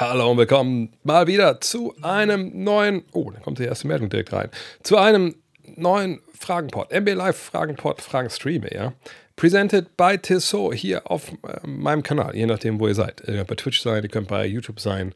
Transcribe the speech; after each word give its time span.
Hallo 0.00 0.30
und 0.30 0.38
willkommen 0.38 0.94
mal 1.02 1.26
wieder 1.26 1.60
zu 1.60 1.94
einem 2.00 2.64
neuen, 2.64 3.04
oh, 3.12 3.30
da 3.30 3.38
kommt 3.40 3.58
die 3.58 3.64
erste 3.64 3.86
Meldung 3.86 4.08
direkt 4.08 4.32
rein, 4.32 4.48
zu 4.82 4.96
einem 4.96 5.34
neuen 5.76 6.22
Fragenpod, 6.32 6.90
MB 6.90 7.12
Live 7.12 7.36
Fragenpod, 7.36 8.00
Fragenstream 8.00 8.64
eher, 8.64 8.94
presented 9.36 9.98
by 9.98 10.16
Tissot 10.16 10.72
hier 10.72 11.10
auf 11.10 11.30
äh, 11.46 11.66
meinem 11.66 12.02
Kanal, 12.02 12.34
je 12.34 12.46
nachdem, 12.46 12.80
wo 12.80 12.88
ihr 12.88 12.94
seid. 12.94 13.20
Ihr 13.26 13.34
könnt 13.34 13.48
bei 13.48 13.54
Twitch 13.56 13.82
sein, 13.82 14.02
ihr 14.02 14.08
könnt 14.08 14.28
bei 14.28 14.46
YouTube 14.46 14.80
sein, 14.80 15.14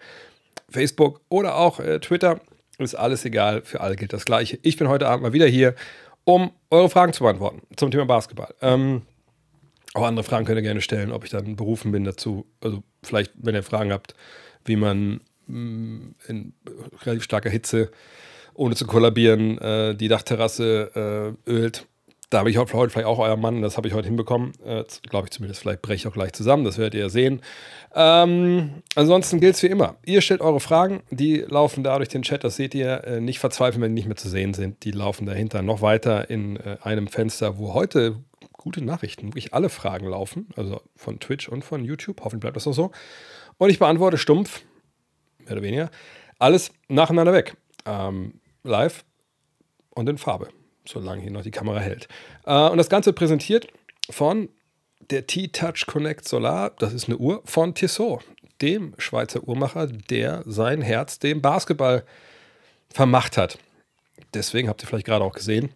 Facebook 0.69 1.23
oder 1.31 1.57
auch 1.57 1.81
äh, 1.81 1.99
Twitter, 2.01 2.43
ist 2.77 2.95
alles 2.95 3.25
egal, 3.25 3.63
für 3.63 3.81
alle 3.81 3.97
gilt 3.97 4.13
das 4.13 4.27
Gleiche. 4.27 4.59
Ich 4.61 4.77
bin 4.77 4.89
heute 4.89 5.09
Abend 5.09 5.23
mal 5.23 5.33
wieder 5.33 5.47
hier, 5.47 5.75
um 6.25 6.51
eure 6.71 6.91
Fragen 6.91 7.15
zu 7.15 7.25
beantworten 7.25 7.63
zum 7.77 7.91
Thema 7.91 8.05
Basketball. 8.05 8.55
Ähm, 8.61 9.01
auch 9.95 10.03
andere 10.03 10.25
Fragen 10.25 10.45
könnt 10.45 10.59
ihr 10.59 10.63
gerne 10.63 10.83
stellen, 10.83 11.11
ob 11.11 11.25
ich 11.25 11.31
dann 11.31 11.57
berufen 11.57 11.91
bin 11.91 12.05
dazu. 12.05 12.45
Also 12.61 12.83
vielleicht, 13.03 13.33
wenn 13.37 13.55
ihr 13.55 13.63
Fragen 13.63 13.91
habt, 13.91 14.15
wie 14.65 14.77
man 14.77 15.21
mm, 15.47 16.15
in 16.29 16.53
relativ 17.03 17.25
starker 17.25 17.51
Hitze, 17.51 17.91
ohne 18.55 18.75
zu 18.75 18.87
kollabieren, 18.87 19.59
äh, 19.59 19.95
die 19.95 20.09
Dachterrasse 20.09 21.37
äh, 21.47 21.51
ölt. 21.51 21.87
Da 22.31 22.39
habe 22.39 22.51
ich 22.51 22.57
heute 22.57 22.91
vielleicht 22.91 23.07
auch 23.07 23.21
euer 23.21 23.37
Mann, 23.37 23.63
das 23.63 23.77
habe 23.77 23.87
ich 23.87 23.95
heute 23.95 24.09
hinbekommen. 24.09 24.53
Äh, 24.65 24.85
Glaube 25.09 25.27
ich 25.27 25.31
zumindest, 25.31 25.61
vielleicht 25.61 25.83
breche 25.83 25.95
ich 25.95 26.07
auch 26.09 26.15
gleich 26.15 26.33
zusammen, 26.33 26.65
das 26.65 26.79
werdet 26.79 26.95
ihr 26.95 27.01
ja 27.01 27.09
sehen. 27.09 27.43
Ähm, 27.95 28.83
ansonsten 28.97 29.39
gilt 29.39 29.55
es 29.55 29.63
wie 29.63 29.69
immer. 29.69 29.97
Ihr 30.05 30.21
stellt 30.21 30.41
eure 30.41 30.59
Fragen, 30.59 31.03
die 31.11 31.45
laufen 31.47 31.85
da 31.85 31.97
durch 31.97 32.09
den 32.09 32.23
Chat, 32.23 32.43
das 32.43 32.57
seht 32.57 32.75
ihr. 32.75 33.05
Äh, 33.05 33.21
nicht 33.21 33.39
verzweifeln, 33.39 33.83
wenn 33.83 33.95
die 33.95 34.01
nicht 34.01 34.09
mehr 34.09 34.17
zu 34.17 34.29
sehen 34.29 34.55
sind. 34.55 34.85
Die 34.85 34.91
laufen 34.91 35.27
dahinter 35.27 35.63
noch 35.63 35.81
weiter 35.81 36.29
in 36.29 36.57
äh, 36.57 36.79
einem 36.83 37.07
Fenster, 37.07 37.59
wo 37.59 37.75
heute 37.75 38.17
gute 38.53 38.83
Nachrichten, 38.83 39.29
wirklich 39.29 39.53
alle 39.53 39.69
Fragen 39.69 40.09
laufen, 40.09 40.49
also 40.57 40.81
von 40.97 41.21
Twitch 41.21 41.49
und 41.49 41.65
von 41.65 41.85
YouTube. 41.85 42.21
Hoffentlich 42.21 42.41
bleibt 42.41 42.57
das 42.57 42.67
auch 42.67 42.73
so. 42.73 42.91
Und 43.59 43.71
ich 43.71 43.79
beantworte 43.79 44.19
stumpf, 44.19 44.63
mehr 45.39 45.53
oder 45.53 45.63
weniger, 45.63 45.91
alles 46.39 46.73
nacheinander 46.89 47.33
weg. 47.33 47.57
Ähm, 47.87 48.41
live 48.63 49.05
und 49.91 50.09
in 50.09 50.19
Farbe, 50.19 50.49
solange 50.87 51.23
hier 51.23 51.31
noch 51.31 51.43
die 51.43 51.51
Kamera 51.51 51.81
hält. 51.81 52.09
Äh, 52.47 52.69
und 52.69 52.79
das 52.79 52.89
Ganze 52.89 53.13
präsentiert 53.13 53.69
von 54.11 54.49
der 55.11 55.27
T-Touch 55.27 55.87
Connect 55.87 56.27
Solar. 56.27 56.71
Das 56.79 56.93
ist 56.93 57.09
eine 57.09 57.19
Uhr 57.19 57.43
von 57.45 57.75
Tissot, 57.75 58.25
dem 58.63 58.95
Schweizer 58.99 59.47
Uhrmacher, 59.47 59.87
der 59.87 60.43
sein 60.47 60.83
Herz 60.83 61.19
dem 61.19 61.43
Basketball 61.43 62.05
vermacht 62.91 63.37
hat. 63.37 63.59
Deswegen 64.33 64.69
habt 64.69 64.83
ihr 64.83 64.87
vielleicht 64.87 65.07
gerade 65.07 65.25
auch 65.25 65.35
gesehen, 65.35 65.71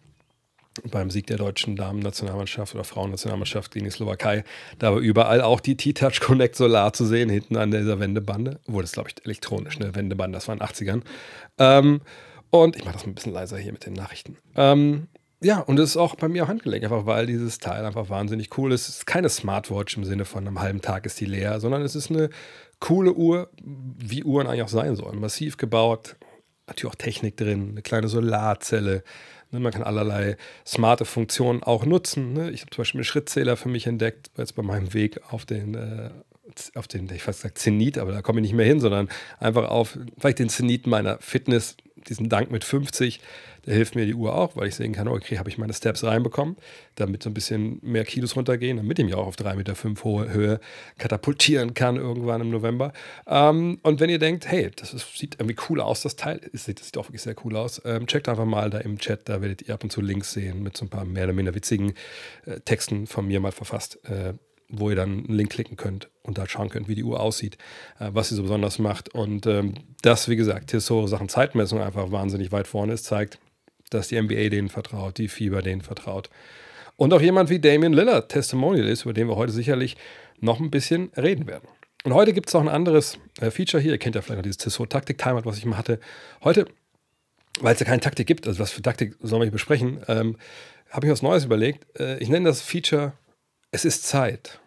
beim 0.90 1.10
Sieg 1.10 1.26
der 1.26 1.36
deutschen 1.36 1.76
Damen-Nationalmannschaft 1.76 2.74
oder 2.74 2.84
Frauennationalmannschaft 2.84 3.72
gegen 3.72 3.84
die 3.84 3.90
Slowakei. 3.90 4.44
Da 4.78 4.92
war 4.92 5.00
überall 5.00 5.40
auch 5.40 5.60
die 5.60 5.76
T-Touch 5.76 6.20
Connect 6.20 6.56
Solar 6.56 6.92
zu 6.92 7.04
sehen, 7.04 7.30
hinten 7.30 7.56
an 7.56 7.70
dieser 7.70 8.00
Wendebande. 8.00 8.60
Wurde 8.66 8.84
es, 8.84 8.92
glaube 8.92 9.10
ich, 9.10 9.24
elektronisch, 9.24 9.80
eine 9.80 9.94
Wendebande, 9.94 10.36
das 10.36 10.48
war 10.48 10.54
in 10.54 10.60
den 10.60 10.68
80ern. 10.68 11.02
Ähm, 11.58 12.00
und 12.50 12.76
ich 12.76 12.84
mache 12.84 12.94
das 12.94 13.04
ein 13.04 13.14
bisschen 13.14 13.32
leiser 13.32 13.58
hier 13.58 13.72
mit 13.72 13.84
den 13.84 13.92
Nachrichten. 13.92 14.36
Ähm, 14.56 15.08
ja, 15.40 15.60
und 15.60 15.78
es 15.78 15.90
ist 15.90 15.96
auch 15.96 16.16
bei 16.16 16.28
mir 16.28 16.44
auch 16.44 16.48
handgelegt, 16.48 16.84
einfach 16.84 17.06
weil 17.06 17.26
dieses 17.26 17.58
Teil 17.58 17.84
einfach 17.84 18.08
wahnsinnig 18.08 18.56
cool 18.58 18.72
ist. 18.72 18.88
Es 18.88 18.98
ist 18.98 19.06
keine 19.06 19.28
Smartwatch 19.28 19.96
im 19.96 20.04
Sinne 20.04 20.24
von 20.24 20.46
einem 20.46 20.60
halben 20.60 20.80
Tag 20.80 21.06
ist 21.06 21.20
die 21.20 21.26
leer, 21.26 21.60
sondern 21.60 21.82
es 21.82 21.94
ist 21.94 22.10
eine 22.10 22.30
coole 22.80 23.12
Uhr, 23.12 23.50
wie 23.62 24.24
Uhren 24.24 24.46
eigentlich 24.46 24.62
auch 24.62 24.68
sein 24.68 24.96
sollen. 24.96 25.20
Massiv 25.20 25.56
gebaut, 25.56 26.16
natürlich 26.66 26.92
auch 26.92 26.98
Technik 26.98 27.36
drin, 27.36 27.70
eine 27.70 27.82
kleine 27.82 28.08
Solarzelle, 28.08 29.04
man 29.50 29.72
kann 29.72 29.82
allerlei 29.82 30.36
smarte 30.66 31.04
Funktionen 31.04 31.62
auch 31.62 31.84
nutzen. 31.86 32.32
Ne? 32.32 32.50
Ich 32.50 32.60
habe 32.62 32.70
zum 32.70 32.82
Beispiel 32.82 32.98
einen 32.98 33.04
Schrittzähler 33.04 33.56
für 33.56 33.68
mich 33.68 33.86
entdeckt, 33.86 34.30
jetzt 34.36 34.54
bei 34.54 34.62
meinem 34.62 34.92
Weg 34.94 35.20
auf 35.30 35.46
den, 35.46 35.74
äh, 35.74 36.10
auf 36.74 36.88
den, 36.88 37.08
ich 37.10 37.22
fast 37.22 37.40
gesagt 37.40 37.58
Zenit, 37.58 37.98
aber 37.98 38.12
da 38.12 38.22
komme 38.22 38.40
ich 38.40 38.42
nicht 38.42 38.54
mehr 38.54 38.66
hin, 38.66 38.80
sondern 38.80 39.08
einfach 39.38 39.68
auf 39.68 39.98
vielleicht 40.18 40.38
den 40.38 40.48
Zenit 40.48 40.86
meiner 40.86 41.18
Fitness, 41.20 41.76
diesen 42.08 42.28
Dank 42.28 42.50
mit 42.50 42.64
50 42.64 43.20
da 43.57 43.57
hilft 43.68 43.94
mir 43.94 44.06
die 44.06 44.14
Uhr 44.14 44.34
auch, 44.34 44.56
weil 44.56 44.68
ich 44.68 44.74
sehen 44.74 44.92
kann, 44.92 45.08
okay, 45.08 45.38
habe 45.38 45.48
ich 45.48 45.58
meine 45.58 45.72
Steps 45.72 46.04
reinbekommen, 46.04 46.56
damit 46.94 47.22
so 47.22 47.30
ein 47.30 47.34
bisschen 47.34 47.78
mehr 47.82 48.04
Kilos 48.04 48.36
runtergehen, 48.36 48.76
damit 48.76 48.98
ich 48.98 49.04
mich 49.04 49.14
auch 49.14 49.26
auf 49.26 49.36
3,5 49.36 49.56
Meter 49.56 49.74
hohe 50.04 50.32
Höhe 50.32 50.60
katapultieren 50.98 51.74
kann 51.74 51.96
irgendwann 51.96 52.40
im 52.40 52.50
November. 52.50 52.92
Ähm, 53.26 53.78
und 53.82 54.00
wenn 54.00 54.10
ihr 54.10 54.18
denkt, 54.18 54.46
hey, 54.46 54.70
das 54.74 54.94
ist, 54.94 55.16
sieht 55.16 55.36
irgendwie 55.38 55.56
cool 55.68 55.80
aus, 55.80 56.02
das 56.02 56.16
Teil, 56.16 56.40
das 56.52 56.64
sieht, 56.64 56.80
das 56.80 56.86
sieht 56.86 56.98
auch 56.98 57.06
wirklich 57.06 57.22
sehr 57.22 57.36
cool 57.44 57.56
aus, 57.56 57.80
ähm, 57.84 58.06
checkt 58.06 58.28
einfach 58.28 58.46
mal 58.46 58.70
da 58.70 58.78
im 58.78 58.98
Chat, 58.98 59.28
da 59.28 59.40
werdet 59.40 59.62
ihr 59.62 59.74
ab 59.74 59.84
und 59.84 59.90
zu 59.90 60.00
Links 60.00 60.32
sehen 60.32 60.62
mit 60.62 60.76
so 60.76 60.84
ein 60.84 60.88
paar 60.88 61.04
mehr 61.04 61.24
oder 61.24 61.32
minder 61.32 61.54
witzigen 61.54 61.94
äh, 62.46 62.60
Texten 62.60 63.06
von 63.06 63.26
mir 63.26 63.40
mal 63.40 63.52
verfasst. 63.52 63.98
Äh, 64.04 64.34
wo 64.70 64.90
ihr 64.90 64.96
dann 64.96 65.24
einen 65.24 65.34
Link 65.34 65.50
klicken 65.50 65.76
könnt 65.76 66.10
und 66.22 66.36
da 66.36 66.46
schauen 66.46 66.68
könnt, 66.68 66.88
wie 66.88 66.94
die 66.94 67.04
Uhr 67.04 67.20
aussieht, 67.20 67.56
äh, 67.98 68.10
was 68.12 68.28
sie 68.28 68.34
so 68.34 68.42
besonders 68.42 68.78
macht. 68.78 69.08
Und 69.14 69.46
ähm, 69.46 69.74
das, 70.02 70.28
wie 70.28 70.36
gesagt, 70.36 70.68
Tissot 70.68 71.08
Sachen 71.08 71.28
Zeitmessung 71.28 71.80
einfach 71.80 72.10
wahnsinnig 72.12 72.52
weit 72.52 72.66
vorne 72.66 72.92
ist, 72.92 73.04
zeigt, 73.04 73.38
dass 73.90 74.08
die 74.08 74.20
NBA 74.20 74.48
denen 74.48 74.68
vertraut, 74.68 75.18
die 75.18 75.28
Fieber 75.28 75.62
denen 75.62 75.82
vertraut. 75.82 76.30
Und 76.96 77.12
auch 77.14 77.20
jemand 77.20 77.48
wie 77.48 77.60
Damian 77.60 77.92
Lillard 77.92 78.28
Testimonial 78.28 78.88
ist, 78.88 79.02
über 79.02 79.12
den 79.12 79.28
wir 79.28 79.36
heute 79.36 79.52
sicherlich 79.52 79.96
noch 80.40 80.58
ein 80.60 80.70
bisschen 80.70 81.10
reden 81.16 81.46
werden. 81.46 81.68
Und 82.04 82.14
heute 82.14 82.32
gibt 82.32 82.48
es 82.48 82.54
auch 82.54 82.60
ein 82.60 82.68
anderes 82.68 83.18
äh, 83.40 83.50
Feature 83.50 83.82
hier. 83.82 83.92
Ihr 83.92 83.98
kennt 83.98 84.14
ja 84.14 84.22
vielleicht 84.22 84.38
noch 84.38 84.42
dieses 84.42 84.58
Tissot 84.58 84.90
Taktik 84.90 85.18
Timer, 85.18 85.44
was 85.44 85.58
ich 85.58 85.64
mal 85.64 85.76
hatte. 85.76 86.00
Heute, 86.42 86.66
weil 87.60 87.74
es 87.74 87.80
ja 87.80 87.86
keine 87.86 88.00
Taktik 88.00 88.26
gibt, 88.26 88.46
also 88.46 88.60
was 88.60 88.70
für 88.70 88.82
Taktik 88.82 89.16
sollen 89.20 89.42
wir 89.42 89.46
hier 89.46 89.52
besprechen, 89.52 90.00
ähm, 90.08 90.36
habe 90.90 91.06
ich 91.06 91.12
was 91.12 91.22
Neues 91.22 91.44
überlegt. 91.44 91.86
Äh, 91.98 92.18
ich 92.18 92.28
nenne 92.28 92.48
das 92.48 92.62
Feature 92.62 93.12
Es 93.70 93.84
ist 93.84 94.04
Zeit. 94.06 94.60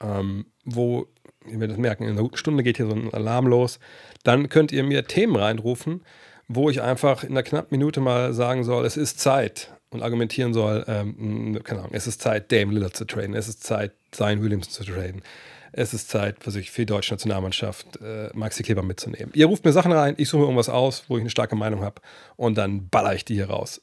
Ähm, 0.00 0.46
wo, 0.64 1.06
ihr 1.46 1.60
werdet 1.60 1.78
merken, 1.78 2.04
in 2.04 2.10
einer 2.10 2.22
guten 2.22 2.36
Stunde 2.36 2.62
geht 2.62 2.78
hier 2.78 2.86
so 2.86 2.94
ein 2.94 3.12
Alarm 3.12 3.46
los. 3.46 3.78
Dann 4.22 4.48
könnt 4.48 4.72
ihr 4.72 4.82
mir 4.82 5.04
Themen 5.04 5.36
reinrufen, 5.36 6.02
wo 6.52 6.68
ich 6.68 6.82
einfach 6.82 7.22
in 7.22 7.30
einer 7.30 7.44
knappen 7.44 7.78
Minute 7.78 8.00
mal 8.00 8.32
sagen 8.32 8.64
soll, 8.64 8.84
es 8.84 8.96
ist 8.96 9.20
Zeit 9.20 9.72
und 9.90 10.02
argumentieren 10.02 10.52
soll, 10.52 10.84
ähm, 10.88 11.60
keine 11.62 11.80
Ahnung, 11.80 11.92
es 11.94 12.08
ist 12.08 12.20
Zeit, 12.20 12.50
Dame 12.50 12.72
Lillard 12.72 12.96
zu 12.96 13.04
traden, 13.04 13.36
es 13.36 13.48
ist 13.48 13.62
Zeit, 13.62 13.92
Zion 14.10 14.42
Williamson 14.42 14.72
zu 14.72 14.84
traden, 14.84 15.22
es 15.70 15.94
ist 15.94 16.10
Zeit, 16.10 16.42
für 16.42 16.50
sich 16.50 16.72
für 16.72 16.82
die 16.82 16.86
deutsche 16.86 17.14
Nationalmannschaft 17.14 18.00
äh, 18.02 18.30
Maxi 18.34 18.64
Kleber 18.64 18.82
mitzunehmen. 18.82 19.30
Ihr 19.32 19.46
ruft 19.46 19.64
mir 19.64 19.70
Sachen 19.70 19.92
rein, 19.92 20.14
ich 20.16 20.28
suche 20.28 20.40
mir 20.40 20.46
irgendwas 20.46 20.68
aus, 20.68 21.04
wo 21.06 21.16
ich 21.16 21.20
eine 21.20 21.30
starke 21.30 21.54
Meinung 21.54 21.82
habe 21.82 22.02
und 22.34 22.58
dann 22.58 22.88
baller 22.88 23.14
ich 23.14 23.24
die 23.24 23.34
hier 23.34 23.48
raus. 23.48 23.80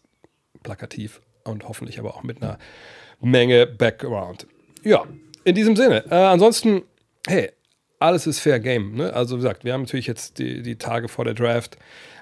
Plakativ 0.62 1.22
und 1.46 1.70
hoffentlich 1.70 2.00
aber 2.00 2.16
auch 2.16 2.24
mit 2.24 2.44
einer 2.44 2.58
Menge 3.22 3.66
Background. 3.66 4.46
Ja, 4.84 5.06
in 5.46 5.56
diesem 5.56 5.78
Sinne. 5.78 6.04
Äh, 6.12 6.16
ansonsten, 6.16 6.82
hey, 7.28 7.52
alles 8.00 8.28
ist 8.28 8.40
Fair 8.40 8.60
Game. 8.60 8.96
Ne? 8.96 9.14
Also 9.14 9.38
wie 9.38 9.42
gesagt, 9.42 9.64
wir 9.64 9.72
haben 9.72 9.84
natürlich 9.84 10.08
jetzt 10.08 10.40
die, 10.40 10.62
die 10.62 10.78
Tage 10.78 11.08
vor 11.08 11.24
der 11.24 11.34
Draft. 11.34 11.78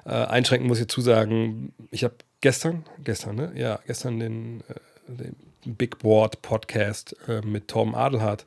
Äh, 0.05 0.11
einschränken 0.11 0.67
muss 0.67 0.79
ich 0.79 0.87
zusagen, 0.87 1.73
ich 1.91 2.03
habe 2.03 2.15
gestern, 2.41 2.85
gestern, 3.03 3.35
ne? 3.35 3.51
Ja, 3.55 3.79
gestern 3.87 4.19
den, 4.19 4.61
äh, 4.61 4.73
den 5.07 5.35
Big 5.65 5.99
Board 5.99 6.41
Podcast 6.41 7.15
äh, 7.27 7.41
mit 7.41 7.67
Tom 7.67 7.95
Adelhardt 7.95 8.45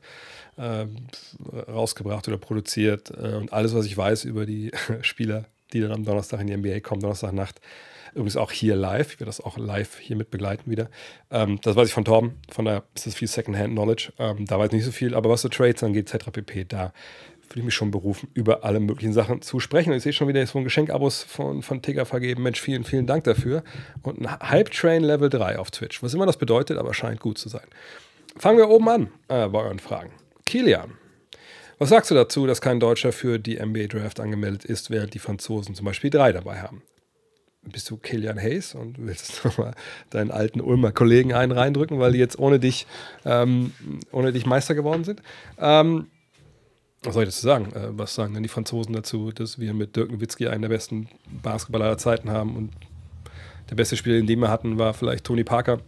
äh, 0.57 0.85
rausgebracht 1.69 2.27
oder 2.27 2.37
produziert. 2.37 3.11
Äh, 3.11 3.35
und 3.35 3.51
alles, 3.53 3.75
was 3.75 3.85
ich 3.85 3.97
weiß 3.97 4.25
über 4.25 4.45
die 4.45 4.71
Spieler, 5.01 5.45
die 5.73 5.81
dann 5.81 5.91
am 5.91 6.05
Donnerstag 6.05 6.39
in 6.41 6.47
die 6.47 6.57
NBA 6.57 6.79
kommen, 6.79 7.01
Donnerstagnacht, 7.01 7.59
übrigens 8.13 8.37
auch 8.37 8.51
hier 8.51 8.75
live. 8.75 9.13
Ich 9.13 9.19
werde 9.19 9.25
das 9.25 9.41
auch 9.41 9.57
live 9.57 9.99
hier 9.99 10.15
mit 10.15 10.31
begleiten 10.31 10.71
wieder. 10.71 10.89
Ähm, 11.29 11.59
das 11.61 11.75
weiß 11.75 11.89
ich 11.89 11.93
von 11.93 12.05
Torben, 12.05 12.37
von 12.49 12.65
daher 12.65 12.83
ist 12.95 13.05
das 13.05 13.15
viel 13.15 13.27
Secondhand-Knowledge. 13.27 14.13
Ähm, 14.17 14.45
da 14.45 14.57
weiß 14.57 14.67
ich 14.67 14.73
nicht 14.73 14.85
so 14.85 14.91
viel, 14.91 15.13
aber 15.13 15.29
was 15.29 15.41
so 15.41 15.49
Trades 15.49 15.83
angeht, 15.83 16.13
etc. 16.13 16.31
pp., 16.31 16.65
da 16.65 16.93
fühle 17.49 17.61
ich 17.61 17.65
mich 17.65 17.73
schon 17.73 17.89
berufen, 17.89 18.29
über 18.35 18.63
alle 18.63 18.79
möglichen 18.79 19.11
Sachen 19.11 19.41
zu 19.41 19.59
sprechen. 19.59 19.89
Und 19.89 19.97
ich 19.97 20.03
sehe 20.03 20.13
schon 20.13 20.27
wieder, 20.27 20.39
jetzt 20.39 20.55
ein 20.55 20.63
Geschenkabos 20.63 21.23
von, 21.23 21.63
von 21.63 21.81
Tigger 21.81 22.05
vergeben. 22.05 22.43
Mensch, 22.43 22.61
vielen, 22.61 22.83
vielen 22.83 23.07
Dank 23.07 23.23
dafür. 23.23 23.63
Und 24.03 24.21
ein 24.21 24.39
Hype-Train 24.39 25.03
Level 25.03 25.29
3 25.29 25.57
auf 25.57 25.71
Twitch. 25.71 26.03
Was 26.03 26.13
immer 26.13 26.27
das 26.27 26.37
bedeutet, 26.37 26.77
aber 26.77 26.93
scheint 26.93 27.19
gut 27.19 27.39
zu 27.39 27.49
sein. 27.49 27.65
Fangen 28.37 28.59
wir 28.59 28.69
oben 28.69 28.87
an 28.87 29.09
äh, 29.27 29.47
bei 29.47 29.59
euren 29.59 29.79
Fragen. 29.79 30.11
Kilian, 30.45 30.93
was 31.79 31.89
sagst 31.89 32.11
du 32.11 32.15
dazu, 32.15 32.45
dass 32.45 32.61
kein 32.61 32.79
Deutscher 32.79 33.11
für 33.11 33.39
die 33.39 33.57
NBA 33.57 33.87
Draft 33.87 34.19
angemeldet 34.19 34.65
ist, 34.65 34.91
während 34.91 35.13
die 35.13 35.19
Franzosen 35.19 35.73
zum 35.73 35.85
Beispiel 35.85 36.11
drei 36.11 36.31
dabei 36.31 36.59
haben? 36.59 36.83
Bist 37.63 37.89
du 37.89 37.97
Kilian 37.97 38.37
Hayes 38.39 38.75
und 38.75 38.97
willst 38.99 39.43
nochmal 39.45 39.73
deinen 40.11 40.29
alten 40.29 40.61
Ulmer 40.61 40.91
Kollegen 40.91 41.33
einen 41.33 41.51
reindrücken, 41.51 41.99
weil 41.99 42.11
die 42.11 42.19
jetzt 42.19 42.37
ohne 42.37 42.59
dich, 42.59 42.85
ähm, 43.25 43.73
ohne 44.11 44.31
dich 44.31 44.45
Meister 44.45 44.75
geworden 44.75 45.03
sind? 45.03 45.21
Ähm, 45.57 46.07
was 47.03 47.13
soll 47.13 47.23
ich 47.23 47.29
dazu 47.29 47.41
sagen? 47.41 47.71
Äh, 47.73 47.97
was 47.97 48.15
sagen 48.15 48.33
denn 48.33 48.43
die 48.43 48.49
Franzosen 48.49 48.93
dazu, 48.93 49.31
dass 49.31 49.59
wir 49.59 49.73
mit 49.73 49.95
Dirk 49.95 50.11
Nowitzki 50.11 50.47
einen 50.47 50.61
der 50.61 50.69
besten 50.69 51.07
Basketballer 51.41 51.85
aller 51.85 51.97
Zeiten 51.97 52.29
haben 52.29 52.55
und 52.55 52.71
der 53.69 53.75
beste 53.75 53.95
Spieler, 53.95 54.21
den 54.21 54.39
wir 54.39 54.49
hatten, 54.49 54.77
war 54.77 54.93
vielleicht 54.93 55.25
Tony 55.25 55.43
Parker, 55.43 55.79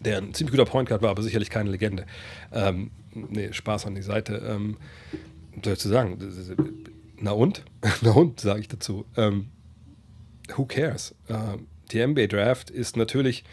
der 0.00 0.18
ein 0.18 0.34
ziemlich 0.34 0.52
guter 0.52 0.68
Point 0.68 0.88
Guard 0.88 1.02
war, 1.02 1.10
aber 1.10 1.22
sicherlich 1.22 1.50
keine 1.50 1.70
Legende. 1.70 2.06
Ähm, 2.52 2.90
nee, 3.12 3.52
Spaß 3.52 3.86
an 3.86 3.94
die 3.94 4.02
Seite. 4.02 4.36
Ähm, 4.48 4.78
was 5.54 5.64
soll 5.64 5.72
ich 5.72 5.78
dazu 5.78 5.88
sagen? 5.88 6.18
Na 7.20 7.32
und? 7.32 7.64
Na 8.02 8.12
und, 8.12 8.40
sage 8.40 8.60
ich 8.60 8.68
dazu. 8.68 9.04
Ähm, 9.16 9.48
who 10.54 10.64
cares? 10.64 11.14
Äh, 11.28 11.58
die 11.92 12.04
NBA 12.04 12.26
Draft 12.26 12.70
ist 12.70 12.96
natürlich 12.96 13.44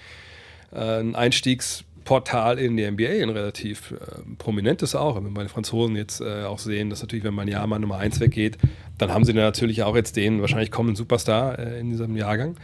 äh, 0.72 1.00
ein 1.00 1.16
Einstiegs- 1.16 1.84
Portal 2.04 2.60
in 2.60 2.78
der 2.78 2.92
NBA, 2.92 3.24
ein 3.24 3.30
relativ 3.30 3.92
äh, 3.92 3.96
prominentes 4.38 4.96
auch. 4.96 5.16
Wenn 5.16 5.34
die 5.34 5.50
Franzosen 5.50 5.96
jetzt 5.96 6.22
äh, 6.22 6.44
auch 6.44 6.60
sehen, 6.60 6.90
dass 6.90 7.02
natürlich, 7.02 7.24
wenn 7.24 7.34
man 7.34 7.48
Jahr 7.48 7.66
mal 7.68 7.80
Nummer 7.80 7.98
1 7.98 8.20
weggeht, 8.20 8.58
dann 8.98 9.12
haben 9.12 9.24
sie 9.24 9.34
natürlich 9.34 9.84
auch 9.84 9.96
jetzt 9.96 10.16
den 10.16 10.42
wahrscheinlich 10.42 10.72
kommenden 10.72 10.96
Superstar 10.96 11.60
äh, 11.60 11.80
in 11.80 11.90
diesem 11.90 12.16
Jahrgang. 12.16 12.56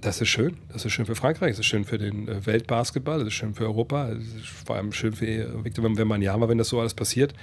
Das 0.00 0.20
ist 0.20 0.28
schön. 0.28 0.56
Das 0.72 0.84
ist 0.84 0.92
schön 0.92 1.06
für 1.06 1.16
Frankreich, 1.16 1.50
das 1.50 1.60
ist 1.60 1.66
schön 1.66 1.84
für 1.84 1.98
den 1.98 2.28
äh, 2.28 2.46
Weltbasketball, 2.46 3.18
das 3.18 3.28
ist 3.28 3.34
schön 3.34 3.54
für 3.54 3.64
Europa, 3.64 4.10
das 4.10 4.18
ist 4.22 4.46
vor 4.46 4.76
allem 4.76 4.92
schön 4.92 5.12
für 5.12 5.64
Victor, 5.64 5.84
wenn, 5.84 5.98
wenn 5.98 6.58
das 6.58 6.68
so 6.68 6.80
alles 6.80 6.94
passiert. 6.94 7.34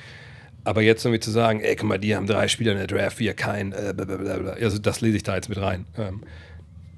Aber 0.63 0.81
jetzt 0.81 1.05
irgendwie 1.05 1.19
zu 1.19 1.31
sagen, 1.31 1.59
ey, 1.59 1.75
guck 1.75 1.87
mal, 1.87 1.99
die 1.99 2.15
haben 2.15 2.25
drei 2.25 2.47
Spieler 2.47 2.71
in 2.71 2.77
der 2.79 2.87
Draft, 2.87 3.19
wir 3.19 3.33
kein, 3.33 3.71
äh, 3.71 3.93
blablabla. 3.95 4.53
also 4.53 4.79
das 4.79 5.01
lese 5.01 5.17
ich 5.17 5.23
da 5.23 5.35
jetzt 5.35 5.49
mit 5.49 5.59
rein. 5.59 5.85
Ähm, 5.97 6.21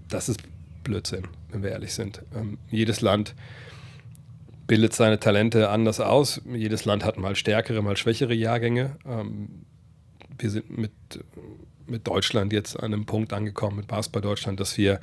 das 0.07 0.29
ist 0.29 0.39
Blödsinn, 0.83 1.23
wenn 1.51 1.63
wir 1.63 1.71
ehrlich 1.71 1.93
sind. 1.93 2.21
Ähm, 2.35 2.57
jedes 2.69 3.01
Land 3.01 3.35
bildet 4.67 4.93
seine 4.93 5.19
Talente 5.19 5.69
anders 5.69 5.99
aus. 5.99 6.41
Jedes 6.53 6.85
Land 6.85 7.03
hat 7.03 7.17
mal 7.17 7.35
stärkere, 7.35 7.81
mal 7.81 7.97
schwächere 7.97 8.33
Jahrgänge. 8.33 8.97
Ähm, 9.05 9.65
wir 10.37 10.49
sind 10.49 10.77
mit, 10.77 10.91
mit 11.87 12.07
Deutschland 12.07 12.53
jetzt 12.53 12.77
an 12.77 12.93
einem 12.93 13.05
Punkt 13.05 13.33
angekommen, 13.33 13.77
mit 13.77 13.87
Basketball 13.87 14.21
Deutschland, 14.21 14.59
dass 14.59 14.77
wir 14.77 14.99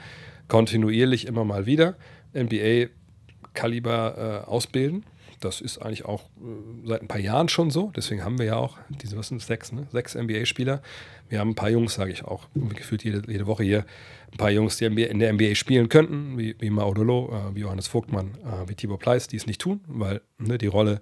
kontinuierlich 0.48 1.26
immer 1.26 1.44
mal 1.44 1.66
wieder 1.66 1.96
NBA-Kaliber 2.34 4.44
äh, 4.46 4.48
ausbilden. 4.48 5.04
Das 5.40 5.60
ist 5.60 5.78
eigentlich 5.78 6.04
auch 6.04 6.22
äh, 6.22 6.88
seit 6.88 7.02
ein 7.02 7.08
paar 7.08 7.20
Jahren 7.20 7.48
schon 7.48 7.70
so. 7.70 7.92
Deswegen 7.96 8.24
haben 8.24 8.38
wir 8.38 8.46
ja 8.46 8.56
auch 8.56 8.78
diese, 9.02 9.16
was 9.16 9.28
sind 9.28 9.42
sechs, 9.42 9.72
ne? 9.72 9.86
sechs 9.92 10.14
NBA-Spieler. 10.14 10.82
Wir 11.28 11.40
haben 11.40 11.50
ein 11.50 11.54
paar 11.54 11.70
Jungs, 11.70 11.94
sage 11.94 12.12
ich 12.12 12.24
auch, 12.24 12.48
gefühlt 12.54 13.02
jede, 13.02 13.22
jede 13.30 13.46
Woche 13.46 13.64
hier, 13.64 13.86
ein 14.34 14.38
paar 14.38 14.50
Jungs, 14.50 14.76
die 14.78 14.84
in 14.84 15.18
der 15.20 15.32
NBA 15.32 15.54
spielen 15.54 15.88
könnten, 15.88 16.36
wie, 16.36 16.56
wie 16.58 16.70
Maudolo, 16.70 17.32
äh, 17.32 17.54
wie 17.54 17.60
Johannes 17.60 17.86
Vogtmann, 17.86 18.32
äh, 18.44 18.68
wie 18.68 18.74
Thibaut 18.74 19.00
Pleiss, 19.00 19.28
die 19.28 19.36
es 19.36 19.46
nicht 19.46 19.60
tun, 19.60 19.80
weil 19.86 20.22
ne, 20.38 20.58
die 20.58 20.66
Rolle, 20.66 21.00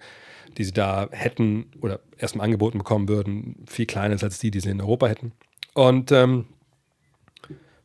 die 0.59 0.65
sie 0.65 0.73
da 0.73 1.09
hätten 1.13 1.71
oder 1.81 2.01
erstmal 2.19 2.45
angeboten 2.45 2.79
bekommen 2.79 3.09
würden, 3.09 3.65
viel 3.67 3.87
kleiner 3.87 4.15
ist 4.15 4.23
als 4.23 4.39
die, 4.39 4.51
die 4.51 4.61
sie 4.61 4.69
in 4.69 4.83
Europa 4.83 5.07
hätten. 5.07 5.33
Und 5.73 6.13
ähm, 6.13 6.45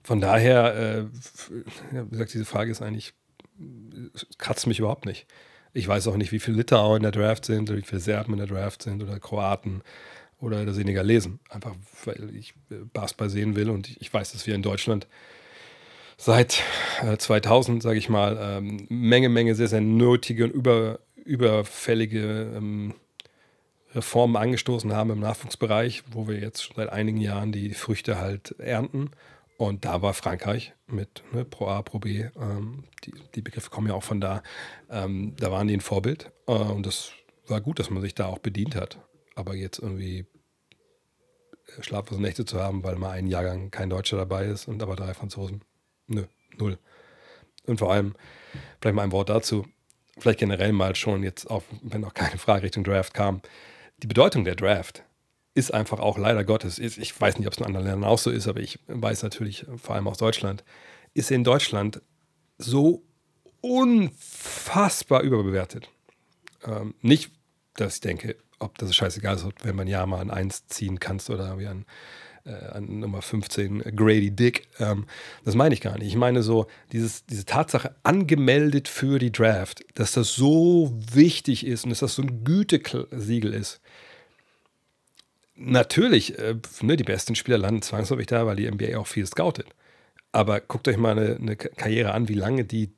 von 0.03 0.19
daher, 0.19 0.75
äh, 0.75 1.05
wie 1.91 2.09
gesagt, 2.09 2.33
diese 2.33 2.45
Frage 2.45 2.69
ist 2.69 2.81
eigentlich, 2.81 3.13
kratzt 4.37 4.67
mich 4.67 4.79
überhaupt 4.79 5.05
nicht. 5.05 5.27
Ich 5.73 5.87
weiß 5.87 6.07
auch 6.09 6.17
nicht, 6.17 6.33
wie 6.33 6.39
viele 6.39 6.57
Litauer 6.57 6.97
in 6.97 7.03
der 7.03 7.11
Draft 7.11 7.45
sind 7.45 7.69
oder 7.69 7.79
wie 7.79 7.85
viele 7.85 8.01
Serben 8.01 8.33
in 8.33 8.39
der 8.39 8.47
Draft 8.47 8.81
sind 8.81 9.01
oder 9.01 9.17
Kroaten 9.19 9.81
oder 10.39 10.65
das 10.65 10.77
weniger 10.77 11.03
lesen. 11.03 11.39
Einfach, 11.49 11.73
weil 12.03 12.35
ich 12.35 12.53
äh, 12.69 12.75
Basketball 12.91 13.29
sehen 13.29 13.55
will 13.55 13.69
und 13.69 13.95
ich 14.01 14.13
weiß, 14.13 14.33
dass 14.33 14.45
wir 14.45 14.55
in 14.55 14.61
Deutschland 14.61 15.07
seit 16.17 16.63
2000, 17.17 17.81
sage 17.81 17.99
ich 17.99 18.09
mal, 18.09 18.37
ähm, 18.39 18.85
Menge, 18.89 19.29
Menge 19.29 19.55
sehr, 19.55 19.67
sehr 19.67 19.81
nötige 19.81 20.45
und 20.45 20.51
über, 20.51 20.99
überfällige 21.15 22.53
ähm, 22.55 22.95
Reformen 23.93 24.35
angestoßen 24.35 24.93
haben 24.93 25.11
im 25.11 25.19
Nachwuchsbereich, 25.19 26.03
wo 26.11 26.27
wir 26.27 26.39
jetzt 26.39 26.63
schon 26.63 26.75
seit 26.75 26.89
einigen 26.89 27.19
Jahren 27.19 27.51
die 27.51 27.73
Früchte 27.73 28.19
halt 28.19 28.59
ernten. 28.59 29.11
Und 29.57 29.85
da 29.85 30.01
war 30.03 30.13
Frankreich 30.13 30.73
mit 30.85 31.23
ne, 31.33 31.43
Pro 31.43 31.67
A, 31.67 31.81
Pro 31.81 31.97
B, 31.97 32.25
ähm, 32.39 32.83
die, 33.03 33.13
die, 33.33 33.41
Begriffe 33.41 33.71
kommen 33.71 33.87
ja 33.87 33.95
auch 33.95 34.03
von 34.03 34.21
da, 34.21 34.43
ähm, 34.89 35.35
da 35.39 35.51
waren 35.51 35.67
die 35.67 35.75
ein 35.75 35.81
Vorbild. 35.81 36.31
Äh, 36.47 36.51
und 36.51 36.85
das 36.85 37.11
war 37.47 37.59
gut, 37.59 37.79
dass 37.79 37.89
man 37.89 38.03
sich 38.03 38.13
da 38.13 38.27
auch 38.27 38.37
bedient 38.37 38.75
hat. 38.75 38.99
Aber 39.33 39.55
jetzt 39.55 39.79
irgendwie 39.79 40.27
äh, 41.77 41.81
schlaflose 41.81 42.21
Nächte 42.21 42.45
zu 42.45 42.61
haben, 42.61 42.83
weil 42.83 42.97
mal 42.97 43.11
ein 43.11 43.25
Jahrgang 43.25 43.71
kein 43.71 43.89
Deutscher 43.89 44.17
dabei 44.17 44.45
ist 44.45 44.67
und 44.67 44.83
aber 44.83 44.95
drei 44.95 45.15
Franzosen, 45.15 45.63
nö, 46.07 46.23
null. 46.57 46.77
Und 47.65 47.79
vor 47.79 47.91
allem, 47.91 48.15
vielleicht 48.81 48.95
mal 48.95 49.03
ein 49.03 49.11
Wort 49.11 49.29
dazu, 49.29 49.65
vielleicht 50.17 50.39
generell 50.39 50.71
mal 50.71 50.95
schon 50.95 51.23
jetzt, 51.23 51.49
auch 51.49 51.63
wenn 51.81 52.01
noch 52.01 52.13
keine 52.13 52.37
Frage 52.37 52.63
Richtung 52.63 52.83
Draft 52.83 53.13
kam, 53.13 53.41
die 53.97 54.07
Bedeutung 54.07 54.43
der 54.45 54.55
Draft 54.55 55.03
ist 55.53 55.73
einfach 55.73 55.99
auch 55.99 56.17
leider 56.19 56.43
Gottes, 56.43 56.77
ist, 56.77 56.97
ich 56.97 57.19
weiß 57.19 57.37
nicht, 57.39 57.47
ob 57.47 57.53
es 57.53 57.59
in 57.59 57.65
anderen 57.65 57.85
Ländern 57.87 58.03
auch 58.03 58.19
so 58.19 58.29
ist, 58.29 58.47
aber 58.47 58.59
ich 58.59 58.79
weiß 58.87 59.23
natürlich, 59.23 59.65
vor 59.77 59.95
allem 59.95 60.07
aus 60.07 60.19
Deutschland, 60.19 60.63
ist 61.15 61.31
in 61.31 61.43
Deutschland 61.43 62.01
so 62.59 63.03
unfassbar 63.61 65.21
überbewertet. 65.21 65.89
Ähm, 66.63 66.93
nicht, 67.01 67.31
dass 67.75 67.95
ich 67.95 68.01
denke, 68.01 68.35
ob 68.59 68.77
das 68.77 68.95
scheißegal 68.95 69.35
ist, 69.35 69.45
wenn 69.63 69.75
man 69.75 69.87
ja 69.87 70.05
mal 70.05 70.19
an 70.19 70.31
1 70.31 70.67
ziehen 70.67 70.99
kannst 70.99 71.29
oder 71.29 71.57
wie 71.57 71.67
an, 71.67 71.85
an 72.47 72.99
Nummer 72.99 73.21
15 73.21 73.95
Grady 73.95 74.31
Dick. 74.31 74.67
Ähm, 74.79 75.05
das 75.45 75.55
meine 75.55 75.73
ich 75.73 75.81
gar 75.81 75.97
nicht. 75.97 76.07
Ich 76.07 76.15
meine 76.15 76.43
so, 76.43 76.67
dieses, 76.91 77.25
diese 77.25 77.45
Tatsache 77.45 77.95
angemeldet 78.03 78.87
für 78.87 79.19
die 79.19 79.31
Draft, 79.31 79.85
dass 79.95 80.13
das 80.13 80.35
so 80.35 80.97
wichtig 81.11 81.65
ist 81.65 81.83
und 81.83 81.91
dass 81.91 81.99
das 81.99 82.15
so 82.15 82.21
ein 82.21 82.43
Gütesiegel 82.43 83.53
ist 83.53 83.81
natürlich, 85.57 86.37
äh, 86.37 86.55
ne, 86.81 86.97
die 86.97 87.03
besten 87.03 87.35
Spieler 87.35 87.57
landen 87.57 87.81
zwangsläufig 87.81 88.27
da, 88.27 88.45
weil 88.45 88.55
die 88.55 88.69
NBA 88.69 88.97
auch 88.97 89.07
viel 89.07 89.25
scoutet. 89.25 89.67
Aber 90.31 90.59
guckt 90.59 90.87
euch 90.87 90.97
mal 90.97 91.17
eine, 91.17 91.35
eine 91.35 91.55
Karriere 91.55 92.13
an, 92.13 92.29
wie 92.29 92.35
lange 92.35 92.63
die 92.63 92.91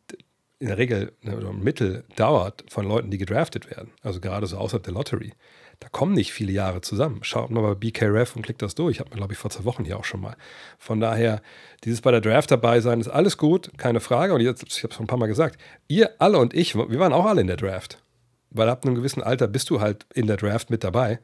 in 0.60 0.68
der 0.68 0.78
Regel 0.78 1.14
ne, 1.22 1.38
oder 1.38 1.54
Mittel 1.54 2.04
dauert 2.16 2.66
von 2.68 2.86
Leuten, 2.86 3.12
die 3.12 3.18
gedraftet 3.18 3.72
werden. 3.72 3.92
Also 4.02 4.20
gerade 4.20 4.46
so 4.46 4.58
außerhalb 4.58 4.84
der 4.84 4.94
Lottery. 4.94 5.34
Da 5.80 5.88
kommen 5.90 6.14
nicht 6.14 6.34
viele 6.34 6.52
Jahre 6.52 6.82
zusammen. 6.82 7.24
Schaut 7.24 7.52
mal 7.52 7.62
bei 7.62 7.76
BKRF 7.76 8.36
und 8.36 8.42
klickt 8.42 8.62
das 8.62 8.76
durch. 8.76 8.96
Ich 8.96 9.00
habe 9.00 9.12
mir, 9.12 9.16
glaube 9.16 9.34
ich, 9.34 9.40
vor 9.40 9.50
zwei 9.50 9.64
Wochen 9.64 9.86
hier 9.86 9.98
auch 9.98 10.04
schon 10.04 10.20
mal. 10.20 10.36
Von 10.78 11.00
daher, 11.00 11.42
dieses 11.86 12.02
bei 12.02 12.12
der 12.12 12.22
Draft 12.22 12.52
dabei 12.52 12.82
sein, 12.82 13.00
ist 13.00 13.08
alles 13.08 13.38
gut, 13.38 13.72
keine 13.78 14.02
Frage. 14.02 14.34
Und 14.34 14.42
jetzt, 14.42 14.62
ich 14.64 14.84
habe 14.84 14.90
es 14.90 14.96
schon 14.96 15.06
ein 15.06 15.08
paar 15.08 15.18
Mal 15.18 15.28
gesagt, 15.28 15.60
ihr 15.88 16.12
alle 16.20 16.38
und 16.38 16.54
ich, 16.54 16.76
wir 16.76 17.00
waren 17.00 17.14
auch 17.14 17.26
alle 17.26 17.42
in 17.42 17.48
der 17.48 17.58
Draft. 17.58 18.04
Weil 18.50 18.68
ab 18.68 18.86
einem 18.86 18.96
gewissen 18.96 19.24
Alter 19.24 19.48
bist 19.48 19.70
du 19.70 19.80
halt 19.80 20.06
in 20.14 20.28
der 20.28 20.38
Draft 20.38 20.70
mit 20.70 20.84
dabei 20.84 21.20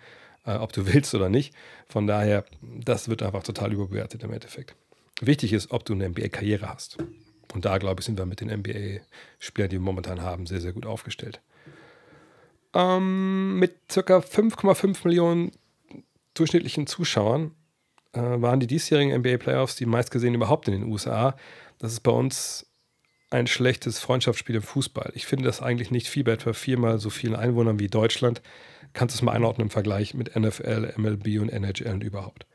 äh, 0.45 0.55
ob 0.55 0.73
du 0.73 0.85
willst 0.91 1.13
oder 1.15 1.29
nicht. 1.29 1.53
Von 1.87 2.07
daher, 2.07 2.45
das 2.61 3.09
wird 3.09 3.23
einfach 3.23 3.43
total 3.43 3.73
überbewertet 3.73 4.23
im 4.23 4.33
Endeffekt. 4.33 4.75
Wichtig 5.21 5.53
ist, 5.53 5.71
ob 5.71 5.85
du 5.85 5.93
eine 5.93 6.09
NBA-Karriere 6.09 6.69
hast. 6.69 6.97
Und 7.53 7.65
da, 7.65 7.77
glaube 7.77 8.01
ich, 8.01 8.05
sind 8.05 8.17
wir 8.17 8.25
mit 8.25 8.41
den 8.41 8.49
NBA-Spielern, 8.49 9.69
die 9.69 9.77
wir 9.77 9.81
momentan 9.81 10.21
haben, 10.21 10.45
sehr, 10.45 10.61
sehr 10.61 10.73
gut 10.73 10.85
aufgestellt. 10.85 11.41
Ähm, 12.75 13.57
mit 13.57 13.87
ca. 13.87 14.17
5,5 14.17 15.05
Millionen 15.05 15.51
durchschnittlichen 16.33 16.85
Zuschauern 16.85 17.51
äh, 18.11 18.19
waren 18.19 18.59
die 18.59 18.67
diesjährigen 18.67 19.17
NBA-Playoffs 19.17 19.77
die 19.77 19.85
meistgesehen 19.85 20.35
überhaupt 20.35 20.67
in 20.67 20.73
den 20.73 20.91
USA. 20.91 21.35
Das 21.79 21.93
ist 21.93 22.01
bei 22.01 22.11
uns 22.11 22.67
ein 23.29 23.47
schlechtes 23.47 23.99
Freundschaftsspiel 23.99 24.55
im 24.55 24.61
Fußball. 24.61 25.11
Ich 25.15 25.25
finde 25.25 25.45
das 25.45 25.61
eigentlich 25.61 25.89
nicht 25.89 26.07
viel 26.07 26.23
bei 26.23 26.37
viermal 26.37 26.99
so 26.99 27.09
vielen 27.09 27.35
Einwohnern 27.35 27.79
wie 27.79 27.87
Deutschland. 27.87 28.41
Kannst 28.93 29.15
du 29.15 29.17
es 29.17 29.21
mal 29.21 29.31
einordnen 29.31 29.67
im 29.67 29.71
Vergleich 29.71 30.13
mit 30.13 30.35
NFL, 30.35 30.93
MLB 30.97 31.41
und 31.41 31.49
NHL 31.49 31.93
und 31.93 32.03
überhaupt? 32.03 32.45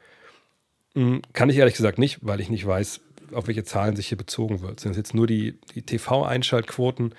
Hm, 0.95 1.23
kann 1.33 1.51
ich 1.51 1.57
ehrlich 1.57 1.75
gesagt 1.75 1.99
nicht, 1.99 2.19
weil 2.23 2.41
ich 2.41 2.51
nicht 2.51 2.67
weiß, 2.67 3.01
auf 3.33 3.47
welche 3.47 3.65
Zahlen 3.65 3.97
sich 3.97 4.09
hier 4.09 4.19
bezogen 4.19 4.61
wird. 4.61 4.81
Sind 4.81 4.93
es 4.93 4.97
jetzt 4.97 5.15
nur 5.15 5.27
die, 5.27 5.59
die 5.75 5.83
TV-Einschaltquoten? 5.83 7.15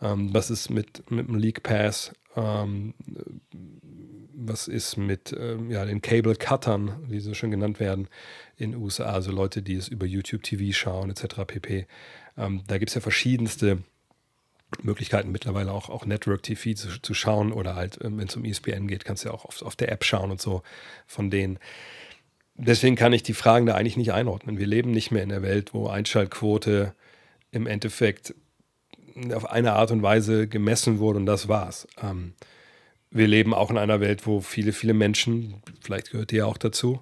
Ähm, 0.00 0.32
was 0.32 0.50
ist 0.50 0.70
mit, 0.70 1.10
mit 1.10 1.28
dem 1.28 1.36
League 1.36 1.62
Pass? 1.62 2.12
Ähm, 2.36 2.94
was 4.34 4.68
ist 4.68 4.96
mit 4.96 5.34
ähm, 5.38 5.70
ja, 5.70 5.84
den 5.84 6.02
Cable-Cuttern, 6.02 7.04
wie 7.08 7.20
sie 7.20 7.28
so 7.28 7.34
schön 7.34 7.50
genannt 7.50 7.80
werden, 7.80 8.08
in 8.56 8.72
den 8.72 8.80
USA, 8.80 9.12
also 9.12 9.30
Leute, 9.30 9.62
die 9.62 9.74
es 9.74 9.88
über 9.88 10.06
YouTube 10.06 10.42
TV 10.42 10.76
schauen, 10.76 11.10
etc. 11.10 11.44
pp. 11.46 11.86
Ähm, 12.36 12.62
da 12.66 12.78
gibt 12.78 12.90
es 12.90 12.94
ja 12.94 13.00
verschiedenste 13.00 13.78
Möglichkeiten 14.82 15.30
mittlerweile 15.30 15.72
auch, 15.72 15.90
auch 15.90 16.06
Network 16.06 16.42
TV 16.42 16.74
zu, 16.74 17.00
zu 17.00 17.14
schauen 17.14 17.52
oder 17.52 17.74
halt, 17.74 17.98
ähm, 18.02 18.18
wenn 18.18 18.28
es 18.28 18.36
um 18.36 18.44
ESPN 18.44 18.88
geht, 18.88 19.04
kannst 19.04 19.24
du 19.24 19.28
ja 19.28 19.34
auch 19.34 19.44
auf, 19.44 19.62
auf 19.62 19.76
der 19.76 19.92
App 19.92 20.04
schauen 20.04 20.30
und 20.30 20.40
so 20.40 20.62
von 21.06 21.30
denen. 21.30 21.58
Deswegen 22.54 22.96
kann 22.96 23.12
ich 23.12 23.22
die 23.22 23.34
Fragen 23.34 23.66
da 23.66 23.74
eigentlich 23.74 23.96
nicht 23.96 24.12
einordnen. 24.12 24.58
Wir 24.58 24.66
leben 24.66 24.90
nicht 24.90 25.10
mehr 25.10 25.22
in 25.22 25.30
der 25.30 25.42
Welt, 25.42 25.74
wo 25.74 25.88
Einschaltquote 25.88 26.94
im 27.50 27.66
Endeffekt 27.66 28.34
auf 29.34 29.50
eine 29.50 29.72
Art 29.74 29.90
und 29.90 30.02
Weise 30.02 30.48
gemessen 30.48 30.98
wurde 30.98 31.18
und 31.18 31.26
das 31.26 31.48
war's. 31.48 31.86
Ähm, 32.02 32.34
wir 33.10 33.26
leben 33.26 33.54
auch 33.54 33.70
in 33.70 33.78
einer 33.78 34.00
Welt, 34.00 34.26
wo 34.26 34.40
viele, 34.40 34.72
viele 34.72 34.94
Menschen, 34.94 35.62
vielleicht 35.80 36.10
gehört 36.10 36.32
ihr 36.32 36.46
auch 36.46 36.56
dazu, 36.56 37.00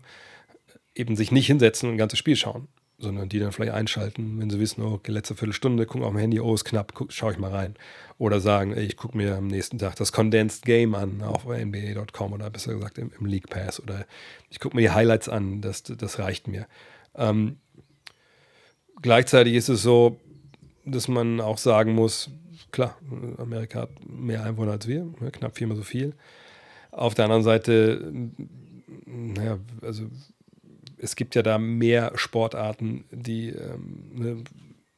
eben 0.95 1.17
sich 1.17 1.31
nicht 1.31 1.47
hinsetzen 1.47 1.89
und 1.89 1.95
ein 1.95 1.99
ganzes 1.99 2.19
Spiel 2.19 2.37
schauen, 2.37 2.69
sondern 2.99 3.29
die 3.29 3.39
dann 3.39 3.53
vielleicht 3.53 3.73
einschalten, 3.73 4.39
wenn 4.41 4.51
sie 4.51 4.59
wissen, 4.59 4.83
okay, 4.83 5.13
letzte 5.13 5.35
Viertelstunde, 5.35 5.87
gucken 5.87 6.03
auf 6.03 6.13
dem 6.13 6.19
Handy, 6.19 6.41
oh, 6.41 6.55
ist 6.55 6.65
knapp, 6.65 6.95
guck, 6.95 7.13
schau 7.13 7.31
ich 7.31 7.39
mal 7.39 7.51
rein. 7.51 7.75
Oder 8.19 8.41
sagen, 8.41 8.73
ey, 8.75 8.85
ich 8.85 8.97
gucke 8.97 9.17
mir 9.17 9.37
am 9.37 9.47
nächsten 9.47 9.79
Tag 9.79 9.97
das 9.97 10.13
Condensed 10.13 10.65
Game 10.65 10.95
an 10.95 11.23
auf 11.23 11.47
NBA.com 11.47 12.33
oder 12.33 12.51
besser 12.51 12.75
gesagt 12.75 12.99
im, 12.99 13.13
im, 13.19 13.27
League 13.27 13.49
Pass 13.49 13.81
oder 13.81 14.05
ich 14.51 14.61
gucke 14.61 14.77
mir 14.77 14.83
die 14.83 14.91
Highlights 14.91 15.29
an, 15.29 15.61
das, 15.61 15.85
das 15.85 16.19
reicht 16.19 16.49
mir. 16.49 16.67
Ähm, 17.15 17.59
gleichzeitig 19.01 19.55
ist 19.55 19.69
es 19.69 19.83
so, 19.83 20.21
dass 20.85 21.09
man 21.09 21.41
auch 21.41 21.59
sagen 21.59 21.95
muss, 21.95 22.31
klar, 22.73 22.97
Amerika 23.39 23.83
hat 23.83 23.91
mehr 24.09 24.45
Einwohner 24.45 24.73
als 24.73 24.87
wir, 24.87 25.05
ne, 25.21 25.31
knapp 25.31 25.57
viermal 25.57 25.77
so 25.77 25.83
viel. 25.83 26.15
Auf 26.91 27.15
der 27.15 27.27
anderen 27.27 27.43
Seite, 27.43 28.13
naja, 29.07 29.59
also 29.83 30.07
es 30.99 31.17
gibt 31.17 31.35
ja 31.35 31.43
da 31.43 31.59
mehr 31.59 32.13
Sportarten, 32.17 33.05
die 33.11 33.51
ähm, 33.51 34.11
ne, 34.13 34.45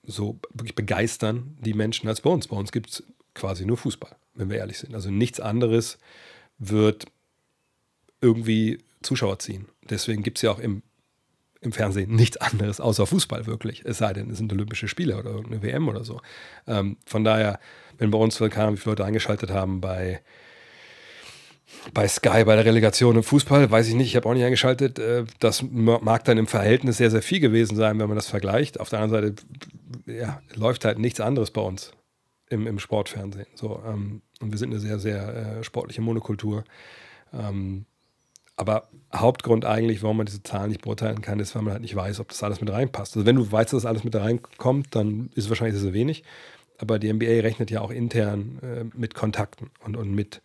so 0.05 0.39
wirklich 0.53 0.75
begeistern 0.75 1.57
die 1.61 1.75
Menschen 1.75 2.09
als 2.09 2.21
bei 2.21 2.31
uns. 2.31 2.49
Bei 2.49 2.57
uns 2.57 2.73
gibt 2.73 2.91
es 2.91 3.03
quasi 3.35 3.65
nur 3.65 3.77
Fußball, 3.77 4.17
wenn 4.35 4.51
wir 4.51 4.59
ehrlich 4.59 4.79
sind. 4.79 4.95
Also 4.95 5.11
nichts 5.11 5.41
anderes 5.41 5.99
wird 6.59 7.07
irgendwie 8.21 8.79
Zuschauer 9.03 9.39
ziehen. 9.39 9.67
Deswegen 9.89 10.23
gibt 10.23 10.39
es 10.39 10.43
ja 10.43 10.51
auch 10.51 10.59
im, 10.59 10.83
im 11.63 11.73
Fernsehen 11.73 12.15
nichts 12.15 12.37
anderes 12.37 12.81
außer 12.81 13.07
Fußball 13.07 13.47
wirklich. 13.47 13.83
Es 13.85 13.99
sei 13.99 14.13
denn, 14.13 14.31
es 14.31 14.39
sind 14.39 14.53
Olympische 14.53 14.89
Spiele 14.89 15.17
oder 15.17 15.31
irgendeine 15.31 15.63
WM 15.63 15.89
oder 15.89 16.05
so. 16.05 16.21
Ähm, 16.67 16.97
von 17.07 17.25
daher, 17.25 17.61
wenn 17.99 18.11
bei 18.11 18.19
uns, 18.19 18.39
keine 18.39 18.73
wie 18.73 18.77
viele 18.77 18.93
Leute 18.93 19.05
eingeschaltet 19.05 19.51
haben 19.51 19.81
bei, 19.81 20.21
bei 21.95 22.07
Sky, 22.09 22.45
bei 22.45 22.57
der 22.57 22.65
Relegation 22.65 23.17
im 23.17 23.23
Fußball, 23.23 23.71
weiß 23.71 23.89
ich 23.89 23.95
nicht, 23.95 24.09
ich 24.09 24.17
habe 24.17 24.29
auch 24.29 24.35
nicht 24.35 24.45
eingeschaltet. 24.45 24.99
Äh, 24.99 25.25
das 25.39 25.63
mag 25.63 26.25
dann 26.25 26.37
im 26.37 26.49
Verhältnis 26.49 26.97
sehr, 26.97 27.11
sehr 27.11 27.23
viel 27.23 27.41
gewesen 27.41 27.77
sein, 27.77 27.99
wenn 27.99 28.09
man 28.09 28.17
das 28.17 28.29
vergleicht. 28.29 28.81
Auf 28.81 28.91
der 28.91 29.01
anderen 29.01 29.33
Seite 29.33 29.43
ja, 30.07 30.43
läuft 30.55 30.85
halt 30.85 30.99
nichts 30.99 31.21
anderes 31.21 31.53
bei 31.53 31.63
uns 31.63 31.93
im, 32.51 32.67
im 32.67 32.79
Sportfernsehen. 32.81 33.47
So, 33.55 33.83
ähm, 33.87 34.23
und 34.41 34.51
wir 34.51 34.59
sind 34.59 34.71
eine 34.71 34.81
sehr, 34.81 34.99
sehr 34.99 35.59
äh, 35.61 35.65
sportliche 35.65 36.03
Monokultur. 36.03 36.65
Ähm, 37.33 37.87
aber 38.63 38.89
Hauptgrund 39.13 39.65
eigentlich, 39.65 40.03
warum 40.03 40.19
man 40.19 40.27
diese 40.27 40.43
Zahlen 40.43 40.71
nicht 40.71 40.83
beurteilen 40.83 41.21
kann, 41.21 41.41
ist, 41.41 41.55
weil 41.55 41.63
man 41.63 41.73
halt 41.73 41.83
nicht 41.83 41.97
weiß, 41.97 42.21
ob 42.21 42.29
das 42.29 42.43
alles 42.45 42.61
mit 42.61 42.71
reinpasst. 42.71 43.17
Also 43.17 43.27
wenn 43.27 43.37
du 43.37 43.51
weißt, 43.51 43.73
dass 43.73 43.83
das 43.83 43.87
alles 43.87 44.05
mit 44.05 44.15
reinkommt, 44.15 44.95
dann 44.95 45.31
ist 45.35 45.45
es 45.45 45.51
wahrscheinlich 45.51 45.79
sehr, 45.81 45.93
wenig. 45.93 46.23
Aber 46.79 46.99
die 46.99 47.13
NBA 47.13 47.41
rechnet 47.43 47.71
ja 47.71 47.81
auch 47.81 47.91
intern 47.91 48.59
äh, 48.63 48.85
mit 48.97 49.15
Kontakten 49.15 49.71
und, 49.85 49.97
und 49.97 50.13
mit 50.13 50.41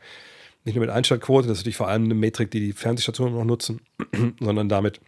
nicht 0.65 0.75
nur 0.75 0.85
mit 0.85 0.93
Einschaltquote, 0.93 1.47
das 1.47 1.59
ist 1.59 1.61
natürlich 1.61 1.77
vor 1.77 1.87
allem 1.87 2.05
eine 2.05 2.15
Metrik, 2.15 2.51
die 2.51 2.59
die 2.59 2.73
Fernsehstationen 2.73 3.35
noch 3.35 3.45
nutzen, 3.45 3.81
sondern 4.41 4.67
damit, 4.67 4.99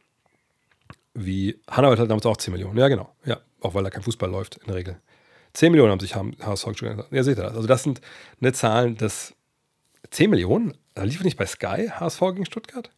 wie 1.13 1.59
Hannawald 1.69 1.99
hat 1.99 2.09
damals 2.09 2.25
auch 2.25 2.37
10 2.37 2.53
Millionen. 2.53 2.77
Ja, 2.77 2.87
genau. 2.87 3.13
Ja, 3.25 3.41
auch 3.59 3.73
weil 3.73 3.83
da 3.83 3.89
kein 3.89 4.03
Fußball 4.03 4.29
läuft 4.29 4.57
in 4.57 4.67
der 4.67 4.75
Regel. 4.75 5.01
10 5.53 5.71
Millionen 5.71 5.91
haben 5.91 5.99
sich 5.99 6.15
HSV 6.15 6.65
gespielt. 6.67 7.03
Ja, 7.11 7.23
seht 7.23 7.37
ihr 7.37 7.43
das. 7.43 7.55
Also 7.55 7.67
das 7.67 7.83
sind 7.83 7.99
eine 8.39 8.53
Zahlen, 8.53 8.95
das 8.95 9.33
10 10.11 10.29
Millionen, 10.29 10.75
da 10.93 11.03
lief 11.03 11.23
nicht 11.23 11.37
bei 11.37 11.45
Sky 11.45 11.89
HSV 11.89 12.19
gegen 12.19 12.45
Stuttgart? 12.45 12.89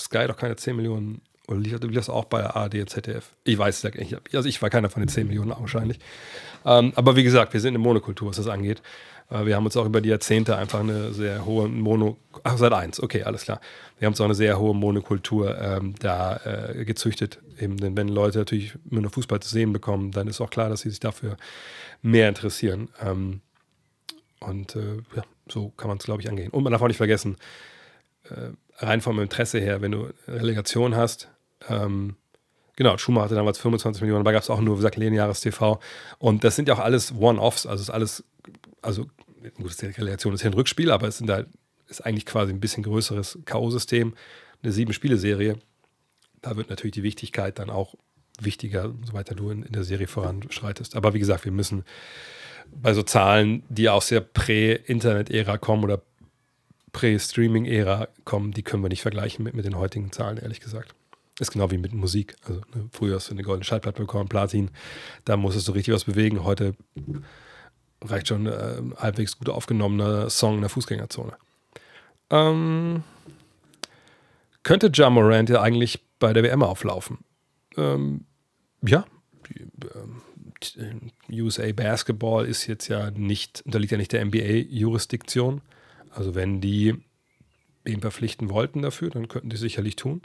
Sky 0.00 0.26
doch 0.26 0.36
keine 0.36 0.56
10 0.56 0.76
Millionen. 0.76 1.20
Oder 1.48 1.58
lief, 1.58 1.78
das 1.78 2.10
auch 2.10 2.24
bei 2.24 2.44
ARD, 2.44 2.88
ZDF? 2.88 3.30
Ich 3.44 3.56
weiß 3.56 3.76
es 3.76 3.82
ja 3.82 3.90
nicht. 3.98 4.16
Also 4.34 4.48
ich 4.48 4.60
war 4.62 4.70
keiner 4.70 4.90
von 4.90 5.00
den 5.00 5.08
10 5.08 5.28
Millionen 5.28 5.50
wahrscheinlich. 5.50 5.98
Ähm, 6.64 6.92
aber 6.96 7.14
wie 7.14 7.22
gesagt, 7.22 7.52
wir 7.52 7.60
sind 7.60 7.70
eine 7.70 7.78
Monokultur, 7.78 8.28
was 8.28 8.36
das 8.36 8.48
angeht. 8.48 8.82
Äh, 9.30 9.46
wir 9.46 9.54
haben 9.56 9.64
uns 9.64 9.76
auch 9.76 9.86
über 9.86 10.00
die 10.00 10.08
Jahrzehnte 10.08 10.56
einfach 10.56 10.80
eine 10.80 11.12
sehr 11.12 11.44
hohe 11.44 11.68
Mono... 11.68 12.16
Ach, 12.42 12.58
seit 12.58 12.72
eins, 12.72 13.00
okay, 13.00 13.22
alles 13.22 13.42
klar. 13.42 13.60
Wir 13.98 14.06
haben 14.06 14.12
uns 14.12 14.20
auch 14.20 14.26
eine 14.26 14.34
sehr 14.34 14.58
hohe 14.58 14.74
Monokultur 14.74 15.56
ähm, 15.60 15.94
da 16.00 16.40
äh, 16.44 16.84
gezüchtet. 16.84 17.40
Eben, 17.58 17.76
denn 17.76 17.96
wenn 17.96 18.08
Leute 18.08 18.38
natürlich 18.38 18.74
nur 18.84 19.08
Fußball 19.08 19.40
zu 19.40 19.48
sehen 19.48 19.72
bekommen, 19.72 20.10
dann 20.10 20.26
ist 20.26 20.40
auch 20.40 20.50
klar, 20.50 20.68
dass 20.68 20.80
sie 20.80 20.90
sich 20.90 21.00
dafür 21.00 21.36
mehr 22.02 22.28
interessieren. 22.28 22.88
Ähm, 23.00 23.40
und 24.40 24.76
äh, 24.76 24.96
ja, 25.14 25.22
so 25.48 25.70
kann 25.76 25.88
man 25.88 25.98
es, 25.98 26.04
glaube 26.04 26.22
ich, 26.22 26.28
angehen. 26.28 26.50
Und 26.50 26.62
man 26.62 26.72
darf 26.72 26.82
auch 26.82 26.88
nicht 26.88 26.96
vergessen, 26.96 27.36
äh, 28.24 28.50
rein 28.78 29.00
vom 29.00 29.18
Interesse 29.20 29.58
her, 29.58 29.80
wenn 29.80 29.92
du 29.92 30.12
Relegation 30.28 30.96
hast, 30.96 31.28
ähm, 31.68 32.16
genau, 32.76 32.98
Schumacher 32.98 33.26
hatte 33.26 33.34
damals 33.34 33.58
25 33.58 34.02
Millionen, 34.02 34.24
da 34.24 34.32
gab 34.32 34.42
es 34.42 34.50
auch 34.50 34.60
nur, 34.60 34.76
wie 34.76 34.78
gesagt, 34.78 34.96
lineares 34.96 35.40
TV. 35.40 35.80
Und 36.18 36.44
das 36.44 36.56
sind 36.56 36.68
ja 36.68 36.74
auch 36.74 36.78
alles 36.78 37.14
One-Offs, 37.18 37.66
also 37.66 37.82
ist 37.82 37.90
alles, 37.90 38.24
also 38.82 39.06
gut, 39.56 39.80
die 39.80 39.86
Relegation 39.86 40.34
ist 40.34 40.42
ja 40.42 40.50
ein 40.50 40.54
Rückspiel, 40.54 40.90
aber 40.90 41.08
es 41.08 41.18
sind 41.18 41.30
halt, 41.30 41.48
ist 41.88 42.04
eigentlich 42.04 42.26
quasi 42.26 42.52
ein 42.52 42.60
bisschen 42.60 42.82
größeres 42.82 43.38
K.O.-System, 43.44 44.12
eine 44.62 44.72
Sieben-Spiele-Serie. 44.72 45.58
Da 46.42 46.56
wird 46.56 46.70
natürlich 46.70 46.94
die 46.94 47.02
Wichtigkeit 47.02 47.58
dann 47.58 47.70
auch 47.70 47.94
wichtiger, 48.40 48.92
so 49.04 49.12
weiter 49.12 49.34
du 49.34 49.50
in, 49.50 49.62
in 49.62 49.72
der 49.72 49.84
Serie 49.84 50.06
voranschreitest. 50.06 50.96
Aber 50.96 51.14
wie 51.14 51.18
gesagt, 51.18 51.44
wir 51.44 51.52
müssen 51.52 51.84
bei 52.70 52.92
so 52.92 53.02
Zahlen, 53.02 53.62
die 53.68 53.88
aus 53.88 54.08
der 54.08 54.20
Prä-Internet-Ära 54.20 55.58
kommen 55.58 55.84
oder 55.84 56.02
Prä-Streaming-Ära 56.96 58.08
kommen, 58.24 58.52
die 58.52 58.62
können 58.62 58.82
wir 58.82 58.88
nicht 58.88 59.02
vergleichen 59.02 59.44
mit, 59.44 59.52
mit 59.52 59.66
den 59.66 59.76
heutigen 59.76 60.12
Zahlen, 60.12 60.38
ehrlich 60.38 60.60
gesagt. 60.60 60.94
Ist 61.38 61.50
genau 61.50 61.70
wie 61.70 61.76
mit 61.76 61.92
Musik. 61.92 62.36
Also 62.46 62.62
ne, 62.74 62.88
früher 62.90 63.16
hast 63.16 63.28
du 63.28 63.32
eine 63.32 63.42
goldene 63.42 63.64
Schallplatte 63.64 64.00
bekommen, 64.00 64.30
Platin, 64.30 64.70
da 65.26 65.36
musstest 65.36 65.68
du 65.68 65.72
richtig 65.72 65.92
was 65.92 66.04
bewegen. 66.04 66.42
Heute 66.42 66.74
reicht 68.02 68.28
schon 68.28 68.46
äh, 68.46 68.80
halbwegs 68.96 69.36
gut 69.36 69.50
aufgenommener 69.50 70.30
Song 70.30 70.54
in 70.54 70.60
der 70.62 70.70
Fußgängerzone. 70.70 71.34
Ähm, 72.30 73.02
könnte 74.62 74.90
Ja 74.94 75.10
Morant 75.10 75.50
ja 75.50 75.60
eigentlich 75.60 76.02
bei 76.18 76.32
der 76.32 76.44
WM 76.44 76.62
auflaufen? 76.62 77.18
Ähm, 77.76 78.24
ja, 78.80 79.04
ähm, 79.94 81.10
USA 81.30 81.70
Basketball 81.72 82.46
ist 82.46 82.66
jetzt 82.66 82.88
ja 82.88 83.10
nicht, 83.10 83.60
unterliegt 83.66 83.92
ja 83.92 83.98
nicht 83.98 84.12
der 84.12 84.24
NBA-Jurisdiktion. 84.24 85.60
Also 86.16 86.34
wenn 86.34 86.60
die 86.60 86.94
ihn 87.84 88.00
verpflichten 88.00 88.50
wollten 88.50 88.82
dafür, 88.82 89.10
dann 89.10 89.28
könnten 89.28 89.50
die 89.50 89.56
sicherlich 89.56 89.96
tun. 89.96 90.22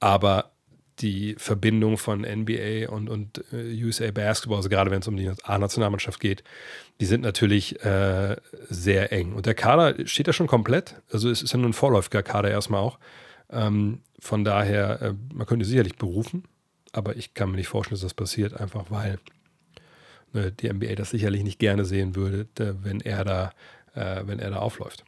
Aber 0.00 0.50
die 1.00 1.34
Verbindung 1.38 1.98
von 1.98 2.20
NBA 2.20 2.88
und, 2.88 3.08
und 3.08 3.44
äh, 3.52 3.82
USA 3.84 4.10
Basketball, 4.10 4.58
also 4.58 4.68
gerade 4.68 4.90
wenn 4.90 5.00
es 5.00 5.08
um 5.08 5.16
die 5.16 5.30
A-Nationalmannschaft 5.42 6.20
geht, 6.20 6.44
die 7.00 7.06
sind 7.06 7.22
natürlich 7.22 7.84
äh, 7.84 8.36
sehr 8.68 9.12
eng. 9.12 9.32
Und 9.32 9.46
der 9.46 9.54
Kader 9.54 10.06
steht 10.06 10.26
ja 10.26 10.32
schon 10.32 10.46
komplett. 10.46 10.96
Also 11.10 11.30
es 11.30 11.42
ist 11.42 11.52
ja 11.52 11.58
nur 11.58 11.70
ein 11.70 11.74
vorläufiger 11.74 12.22
Kader 12.22 12.50
erstmal 12.50 12.80
auch. 12.80 12.98
Ähm, 13.50 14.00
von 14.20 14.44
daher, 14.44 15.02
äh, 15.02 15.14
man 15.32 15.46
könnte 15.46 15.64
sicherlich 15.64 15.96
berufen, 15.96 16.44
aber 16.92 17.16
ich 17.16 17.34
kann 17.34 17.50
mir 17.50 17.56
nicht 17.56 17.68
vorstellen, 17.68 17.96
dass 17.96 18.02
das 18.02 18.14
passiert, 18.14 18.54
einfach 18.60 18.84
weil 18.90 19.18
äh, 20.32 20.52
die 20.52 20.72
NBA 20.72 20.94
das 20.94 21.10
sicherlich 21.10 21.42
nicht 21.42 21.58
gerne 21.58 21.84
sehen 21.84 22.14
würde, 22.14 22.46
wenn 22.56 23.00
er 23.00 23.24
da, 23.24 23.52
äh, 23.94 24.22
wenn 24.26 24.38
er 24.38 24.50
da 24.50 24.58
aufläuft. 24.58 25.04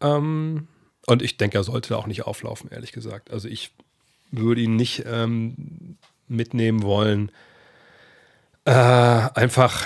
Ähm, 0.00 0.68
und 1.06 1.22
ich 1.22 1.36
denke, 1.36 1.58
er 1.58 1.64
sollte 1.64 1.90
da 1.90 1.96
auch 1.96 2.06
nicht 2.06 2.22
auflaufen, 2.22 2.70
ehrlich 2.70 2.92
gesagt. 2.92 3.30
Also 3.30 3.48
ich 3.48 3.72
würde 4.30 4.62
ihn 4.62 4.76
nicht 4.76 5.04
ähm, 5.06 5.96
mitnehmen 6.28 6.82
wollen, 6.82 7.30
äh, 8.64 8.72
einfach 8.72 9.84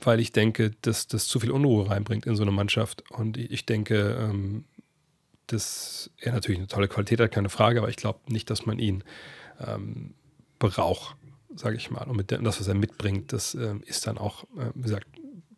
weil 0.00 0.20
ich 0.20 0.30
denke, 0.30 0.70
dass 0.82 1.08
das 1.08 1.26
zu 1.26 1.40
viel 1.40 1.50
Unruhe 1.50 1.90
reinbringt 1.90 2.24
in 2.24 2.36
so 2.36 2.42
eine 2.42 2.52
Mannschaft. 2.52 3.02
Und 3.10 3.36
ich 3.36 3.66
denke, 3.66 4.16
ähm, 4.20 4.64
dass 5.48 6.10
er 6.18 6.32
natürlich 6.32 6.60
eine 6.60 6.68
tolle 6.68 6.86
Qualität 6.86 7.20
hat, 7.20 7.32
keine 7.32 7.48
Frage, 7.48 7.80
aber 7.80 7.88
ich 7.88 7.96
glaube 7.96 8.20
nicht, 8.28 8.48
dass 8.48 8.64
man 8.64 8.78
ihn 8.78 9.02
ähm, 9.60 10.14
braucht 10.60 11.16
sage 11.58 11.76
ich 11.76 11.90
mal. 11.90 12.04
Und 12.04 12.16
mit 12.16 12.30
dem, 12.30 12.44
das, 12.44 12.60
was 12.60 12.68
er 12.68 12.74
mitbringt, 12.74 13.32
das 13.32 13.54
äh, 13.54 13.74
ist 13.84 14.06
dann 14.06 14.18
auch, 14.18 14.44
äh, 14.56 14.70
wie 14.74 14.82
gesagt, 14.82 15.06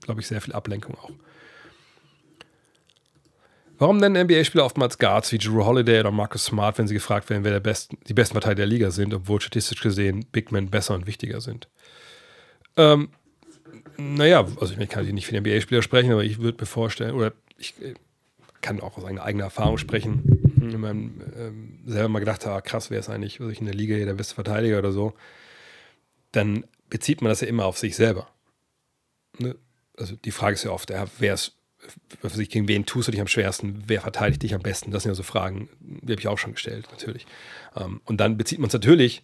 glaube 0.01 0.21
ich, 0.21 0.27
sehr 0.27 0.41
viel 0.41 0.53
Ablenkung 0.53 0.97
auch. 0.97 1.11
Warum 3.79 3.97
nennen 3.97 4.27
NBA-Spieler 4.27 4.65
oftmals 4.65 4.99
Guards 4.99 5.33
wie 5.33 5.39
Drew 5.39 5.65
Holiday 5.65 6.01
oder 6.01 6.11
Marcus 6.11 6.45
Smart, 6.45 6.77
wenn 6.77 6.87
sie 6.87 6.95
gefragt 6.95 7.31
werden, 7.31 7.45
wer 7.45 7.53
der 7.53 7.61
besten, 7.61 7.97
die 8.07 8.15
besten 8.15 8.35
Partei 8.35 8.55
der 8.55 8.67
Liga 8.67 8.91
sind, 8.91 9.15
obwohl 9.15 9.41
statistisch 9.41 9.81
gesehen 9.81 10.27
Big 10.33 10.53
Men 10.53 10.69
besser 10.69 10.95
und 10.95 11.07
wichtiger 11.07 11.41
sind? 11.41 11.69
Ähm, 12.77 13.09
naja, 13.97 14.47
also 14.61 14.75
ich 14.79 14.89
kann 14.91 15.07
nicht 15.07 15.27
für 15.27 15.33
die 15.33 15.41
NBA-Spieler 15.41 15.81
sprechen, 15.81 16.13
aber 16.13 16.25
ich 16.25 16.41
würde 16.41 16.59
mir 16.61 16.67
vorstellen, 16.67 17.15
oder 17.15 17.33
ich 17.57 17.75
äh, 17.81 17.95
kann 18.61 18.81
auch 18.81 18.99
aus 18.99 19.05
eigener, 19.07 19.25
eigener 19.25 19.45
Erfahrung 19.45 19.79
sprechen, 19.79 20.23
wenn 20.57 20.81
man 20.81 21.21
ähm, 21.39 21.79
selber 21.87 22.11
mal 22.11 22.19
gedacht 22.19 22.45
hat, 22.45 22.53
ah, 22.53 22.61
krass, 22.61 22.91
wer 22.91 22.99
ist 22.99 23.09
eigentlich 23.09 23.41
in 23.41 23.65
der 23.65 23.75
Liga 23.75 23.95
hier 23.95 24.05
der 24.05 24.15
beste 24.15 24.35
Verteidiger 24.35 24.79
oder 24.79 24.93
so 24.93 25.15
dann 26.33 26.65
bezieht 26.89 27.23
man 27.23 27.31
das 27.31 27.41
ja 27.41 27.49
immer 27.49 27.67
auf 27.67 27.79
sich 27.79 27.97
selber. 27.97 28.29
Ne? 29.39 29.57
Also 29.97 30.17
die 30.17 30.31
Frage 30.31 30.55
ist 30.55 30.65
ja 30.65 30.71
oft, 30.71 30.91
ja, 30.91 31.07
wer 31.19 31.35
ist, 31.35 31.57
gegen 32.49 32.69
wen 32.69 32.87
tust 32.87 33.09
du 33.09 33.13
dich 33.13 33.21
am 33.21 33.27
schwersten, 33.27 33.85
wer 33.87 34.01
verteidigt 34.01 34.43
dich 34.43 34.55
am 34.55 34.63
besten? 34.63 34.91
Das 34.91 35.03
sind 35.03 35.11
ja 35.11 35.15
so 35.15 35.23
Fragen, 35.23 35.69
die 35.81 36.13
habe 36.13 36.21
ich 36.21 36.29
auch 36.29 36.39
schon 36.39 36.53
gestellt, 36.53 36.89
natürlich. 36.91 37.27
Ähm, 37.77 38.01
und 38.05 38.19
dann 38.19 38.37
bezieht 38.37 38.59
man 38.59 38.69
es 38.69 38.75
natürlich 38.75 39.23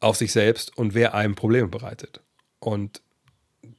auf 0.00 0.16
sich 0.16 0.32
selbst 0.32 0.76
und 0.76 0.94
wer 0.94 1.14
einem 1.14 1.34
Probleme 1.34 1.68
bereitet. 1.68 2.20
Und 2.58 3.02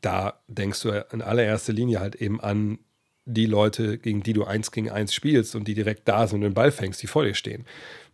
da 0.02 0.42
denkst 0.48 0.82
du 0.82 0.90
in 1.12 1.22
allererster 1.22 1.74
Linie 1.74 2.00
halt 2.00 2.16
eben 2.16 2.42
an 2.42 2.80
die 3.26 3.46
Leute, 3.46 3.98
gegen 3.98 4.24
die 4.24 4.34
du 4.34 4.46
eins 4.46 4.72
gegen 4.72 4.90
eins 4.90 5.14
spielst 5.14 5.56
und 5.56 5.68
die 5.68 5.74
direkt 5.74 6.08
da 6.08 6.28
sind 6.28 6.38
und 6.38 6.44
den 6.44 6.54
Ball 6.54 6.72
fängst, 6.72 7.02
die 7.04 7.08
vor 7.08 7.24
dir 7.24 7.34
stehen. 7.34 7.66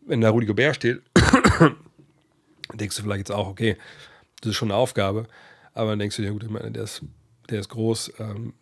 Wenn 0.01 0.21
da 0.21 0.29
Rudi 0.29 0.47
Gobert 0.47 0.75
steht 0.75 1.01
denkst 2.73 2.95
du 2.95 3.03
vielleicht 3.03 3.19
jetzt 3.19 3.31
auch, 3.31 3.47
okay, 3.47 3.77
das 4.41 4.51
ist 4.51 4.55
schon 4.55 4.71
eine 4.71 4.77
Aufgabe, 4.77 5.27
aber 5.73 5.91
dann 5.91 5.99
denkst 5.99 6.17
du 6.17 6.21
dir, 6.21 6.31
gut, 6.31 6.43
ich 6.43 6.49
meine, 6.49 6.71
der 6.71 6.83
ist, 6.83 7.01
der 7.49 7.59
ist 7.59 7.69
groß, 7.69 8.13
ähm, 8.19 8.53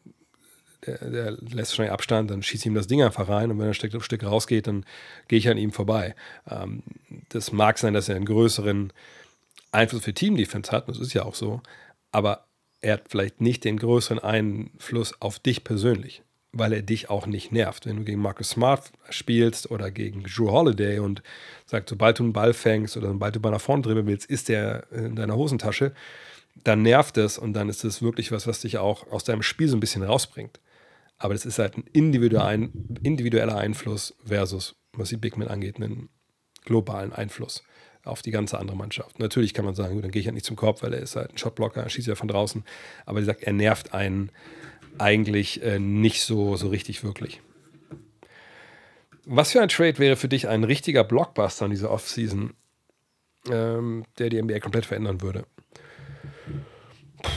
der, 0.86 0.98
der, 1.10 1.32
lässt 1.32 1.75
schnell 1.75 1.89
Abstand, 1.89 2.32
dann 2.32 2.41
schießt 2.41 2.65
ihm 2.65 2.74
das 2.74 2.88
Ding 2.88 3.03
einfach 3.03 3.30
rein 3.30 3.51
und 3.51 3.60
wenn 3.60 3.68
er 3.68 3.74
Stück, 3.74 3.94
ein 3.94 4.01
Stück 4.01 4.24
rausgeht, 4.24 4.68
dann 4.68 4.86
gehe 5.27 5.38
ich 5.38 5.48
an 5.48 5.58
ihm 5.58 5.72
vorbei. 5.72 6.15
Ähm, 6.50 6.84
das 7.30 7.51
mag 7.51 7.77
sein, 7.77 7.94
dass 7.94 8.10
er 8.10 8.15
einen 8.15 8.25
größeren 8.25 8.91
Einfluss 9.72 10.03
für 10.03 10.13
Team-Defense 10.13 10.72
hat, 10.72 10.89
das 10.89 11.00
ist 11.00 11.13
ja 11.13 11.24
auch 11.24 11.36
so, 11.36 11.62
aber 12.12 12.46
er 12.82 12.94
hat 12.94 13.03
vielleicht 13.10 13.41
nicht 13.41 13.63
den 13.63 13.77
größeren 13.77 14.20
Einfluss 14.20 15.22
auf 15.22 15.38
dich 15.38 15.63
persönlich 15.63 16.24
weil 16.53 16.74
er 16.74 16.82
dich 16.82 17.10
auch 17.10 17.27
nicht 17.27 17.51
nervt. 17.51 17.86
Wenn 17.86 17.98
du 17.98 18.03
gegen 18.03 18.22
Marcus 18.22 18.51
Smart 18.51 18.91
spielst 19.10 19.72
oder 19.72 19.89
gegen 19.91 20.24
Drew 20.24 20.51
Holiday 20.51 21.00
und 21.00 21.24
sagst, 21.65 21.89
sobald 21.89 22.20
du 22.20 22.24
einen 22.24 22.34
Ball 22.34 22.53
fängst 22.53 22.98
oder 22.98 23.08
sobald 23.08 23.36
du 23.36 23.39
Ball 23.39 23.53
nach 23.53 23.62
vorne 23.62 23.84
dribbeln 23.84 24.08
willst, 24.08 24.30
ist 24.30 24.50
der 24.50 24.86
in 24.91 25.15
deiner 25.15 25.36
Hosentasche, 25.36 25.94
dann 26.63 26.81
nervt 26.81 27.17
es 27.17 27.38
und 27.38 27.53
dann 27.53 27.70
ist 27.70 27.84
es 27.84 28.01
wirklich 28.01 28.31
was, 28.31 28.48
was 28.48 28.62
dich 28.62 28.77
auch 28.77 29.12
aus 29.12 29.24
deinem 29.24 29.43
Spiel 29.43 29.67
so 29.67 29.77
ein 29.77 29.79
bisschen 29.79 30.03
rausbringt. 30.03 30.60
Aber 31.17 31.34
das 31.34 31.46
ist 31.46 31.60
halt 31.60 31.77
ein 31.77 31.84
individueller 31.93 33.58
Einfluss 33.58 34.15
versus, 34.25 34.75
was 34.93 35.10
die 35.10 35.17
Big 35.17 35.38
Men 35.38 35.48
angeht, 35.48 35.75
einen 35.77 36.10
globalen 36.65 37.13
Einfluss 37.13 37.63
auf 38.03 38.22
die 38.22 38.31
ganze 38.31 38.58
andere 38.58 38.75
Mannschaft. 38.75 39.20
Natürlich 39.20 39.53
kann 39.53 39.65
man 39.65 39.75
sagen, 39.75 39.93
gut, 39.93 40.03
dann 40.03 40.12
gehe 40.12 40.20
ich 40.20 40.25
halt 40.25 40.34
nicht 40.34 40.46
zum 40.46 40.55
Korb, 40.55 40.81
weil 40.81 40.93
er 40.93 41.01
ist 41.01 41.15
halt 41.15 41.31
ein 41.31 41.38
Shotblocker, 41.38 41.88
schießt 41.88 42.08
ja 42.08 42.15
von 42.15 42.27
draußen. 42.27 42.63
Aber 43.05 43.17
wie 43.17 43.22
gesagt, 43.22 43.43
er 43.43 43.53
nervt 43.53 43.93
einen 43.93 44.31
eigentlich 44.98 45.63
äh, 45.63 45.79
nicht 45.79 46.24
so, 46.24 46.55
so 46.55 46.70
richtig 46.70 47.03
wirklich. 47.03 47.41
Was 49.25 49.51
für 49.51 49.62
ein 49.62 49.70
Trade 49.70 50.00
wäre 50.00 50.15
für 50.15 50.27
dich 50.27 50.48
ein 50.48 50.63
richtiger 50.63 51.03
Blockbuster 51.03 51.65
in 51.65 51.72
dieser 51.72 51.91
Offseason, 51.91 52.53
ähm, 53.50 54.03
der 54.17 54.29
die 54.29 54.41
NBA 54.41 54.60
komplett 54.60 54.88
verändern 54.88 55.22
würde? 55.22 55.46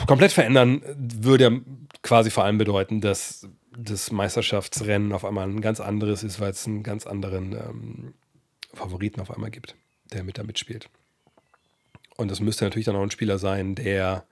Komplett 0.06 0.32
verändern 0.32 0.82
würde 0.96 1.62
quasi 2.02 2.30
vor 2.30 2.44
allem 2.44 2.58
bedeuten, 2.58 3.00
dass 3.00 3.48
das 3.76 4.12
Meisterschaftsrennen 4.12 5.12
auf 5.12 5.24
einmal 5.24 5.48
ein 5.48 5.60
ganz 5.60 5.80
anderes 5.80 6.22
ist, 6.22 6.40
weil 6.40 6.50
es 6.50 6.66
einen 6.66 6.82
ganz 6.82 7.06
anderen 7.06 7.52
ähm, 7.52 8.14
Favoriten 8.72 9.20
auf 9.20 9.30
einmal 9.30 9.50
gibt, 9.50 9.74
der 10.12 10.22
mit 10.22 10.38
da 10.38 10.42
mitspielt. 10.44 10.88
Und 12.16 12.30
das 12.30 12.40
müsste 12.40 12.64
natürlich 12.64 12.86
dann 12.86 12.96
auch 12.96 13.02
ein 13.02 13.10
Spieler 13.10 13.38
sein, 13.38 13.74
der 13.74 14.24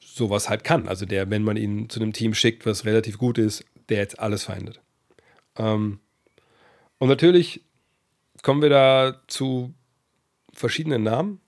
sowas 0.00 0.48
halt 0.48 0.62
kann. 0.62 0.86
Also 0.86 1.06
der, 1.06 1.30
wenn 1.30 1.42
man 1.42 1.56
ihn 1.56 1.88
zu 1.88 2.00
einem 2.00 2.12
Team 2.12 2.34
schickt, 2.34 2.66
was 2.66 2.84
relativ 2.84 3.18
gut 3.18 3.38
ist, 3.38 3.64
der 3.88 3.98
jetzt 3.98 4.20
alles 4.20 4.44
verändert. 4.44 4.80
Ähm, 5.56 5.98
und 6.98 7.08
natürlich 7.08 7.62
kommen 8.42 8.62
wir 8.62 8.70
da 8.70 9.20
zu 9.26 9.74
verschiedenen 10.52 11.02
Namen, 11.02 11.40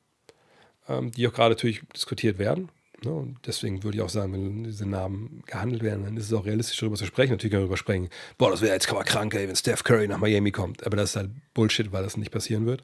die 0.89 1.27
auch 1.27 1.33
gerade 1.33 1.55
natürlich 1.55 1.83
diskutiert 1.95 2.39
werden. 2.39 2.69
Ne? 3.05 3.13
Und 3.13 3.39
deswegen 3.47 3.83
würde 3.83 3.99
ich 3.99 4.03
auch 4.03 4.09
sagen, 4.09 4.33
wenn 4.33 4.65
diese 4.65 4.87
Namen 4.87 5.43
gehandelt 5.47 5.83
werden, 5.83 6.05
dann 6.05 6.17
ist 6.17 6.27
es 6.27 6.33
auch 6.33 6.47
realistisch, 6.47 6.79
darüber 6.79 6.97
zu 6.97 7.07
sprechen. 7.07 7.33
Natürlich 7.33 7.51
können 7.51 7.63
wir 7.63 7.67
darüber 7.67 7.77
sprechen, 7.77 8.09
boah, 8.39 8.51
das 8.51 8.63
wäre 8.63 8.73
jetzt 8.73 8.89
aber 8.91 9.05
krank, 9.05 9.35
ey, 9.35 9.49
wenn 9.49 9.57
Steph 9.57 9.85
Curry 9.85 10.09
nach 10.09 10.19
Miami 10.19 10.53
kommt. 10.53 10.87
Aber 10.87 10.97
das 10.97 11.11
ist 11.11 11.17
halt 11.17 11.31
Bullshit, 11.55 11.93
weil 11.93 12.03
das 12.03 12.17
nicht 12.17 12.31
passieren 12.31 12.67
wird. 12.67 12.83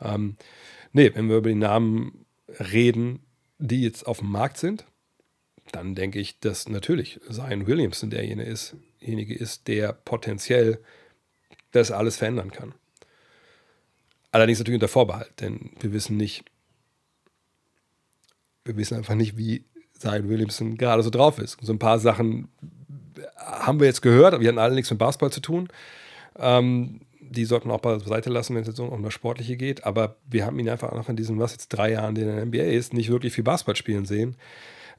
Ähm, 0.00 0.36
nee, 0.92 1.10
wenn 1.14 1.28
wir 1.28 1.36
über 1.36 1.48
die 1.48 1.54
Namen 1.54 2.26
reden, 2.60 3.20
die 3.58 3.82
jetzt 3.82 4.06
auf 4.06 4.18
dem 4.18 4.30
Markt 4.30 4.58
sind, 4.58 4.84
dann 5.72 5.94
denke 5.94 6.20
ich, 6.20 6.38
dass 6.40 6.68
natürlich 6.68 7.20
Zion 7.28 7.66
Williamson 7.66 8.10
derjenige 8.10 8.48
ist, 8.48 8.76
derjenige 9.00 9.34
ist, 9.34 9.68
der 9.68 9.92
potenziell 9.92 10.80
das 11.72 11.90
alles 11.90 12.16
verändern 12.16 12.50
kann. 12.50 12.74
Allerdings 14.30 14.58
natürlich 14.58 14.76
unter 14.76 14.88
Vorbehalt, 14.88 15.40
denn 15.40 15.70
wir 15.80 15.92
wissen 15.92 16.16
nicht, 16.16 16.44
wir 18.66 18.76
wissen 18.76 18.96
einfach 18.96 19.14
nicht, 19.14 19.36
wie 19.36 19.64
Zion 19.92 20.28
Williamson 20.28 20.76
gerade 20.76 21.02
so 21.02 21.10
drauf 21.10 21.38
ist. 21.38 21.56
So 21.62 21.72
ein 21.72 21.78
paar 21.78 21.98
Sachen 21.98 22.48
haben 23.36 23.80
wir 23.80 23.86
jetzt 23.86 24.02
gehört, 24.02 24.34
aber 24.34 24.42
die 24.42 24.48
hatten 24.48 24.58
alle 24.58 24.74
nichts 24.74 24.90
mit 24.90 24.98
Basketball 24.98 25.32
zu 25.32 25.40
tun. 25.40 25.68
Ähm, 26.38 27.00
die 27.20 27.44
sollten 27.44 27.70
auch 27.70 27.80
beiseite 27.80 28.30
lassen, 28.30 28.54
wenn 28.54 28.62
es 28.62 28.68
jetzt 28.68 28.78
um 28.78 29.02
das 29.02 29.14
Sportliche 29.14 29.56
geht. 29.56 29.84
Aber 29.84 30.16
wir 30.28 30.44
haben 30.44 30.58
ihn 30.58 30.68
einfach 30.68 30.92
noch 30.92 31.08
in 31.08 31.16
diesen, 31.16 31.38
was 31.38 31.52
jetzt 31.52 31.68
drei 31.68 31.92
Jahren, 31.92 32.14
den 32.14 32.28
er 32.28 32.42
in 32.42 32.50
der 32.52 32.64
NBA 32.64 32.70
ist, 32.72 32.92
nicht 32.92 33.10
wirklich 33.10 33.32
viel 33.32 33.44
Basketball 33.44 33.76
spielen 33.76 34.04
sehen. 34.04 34.36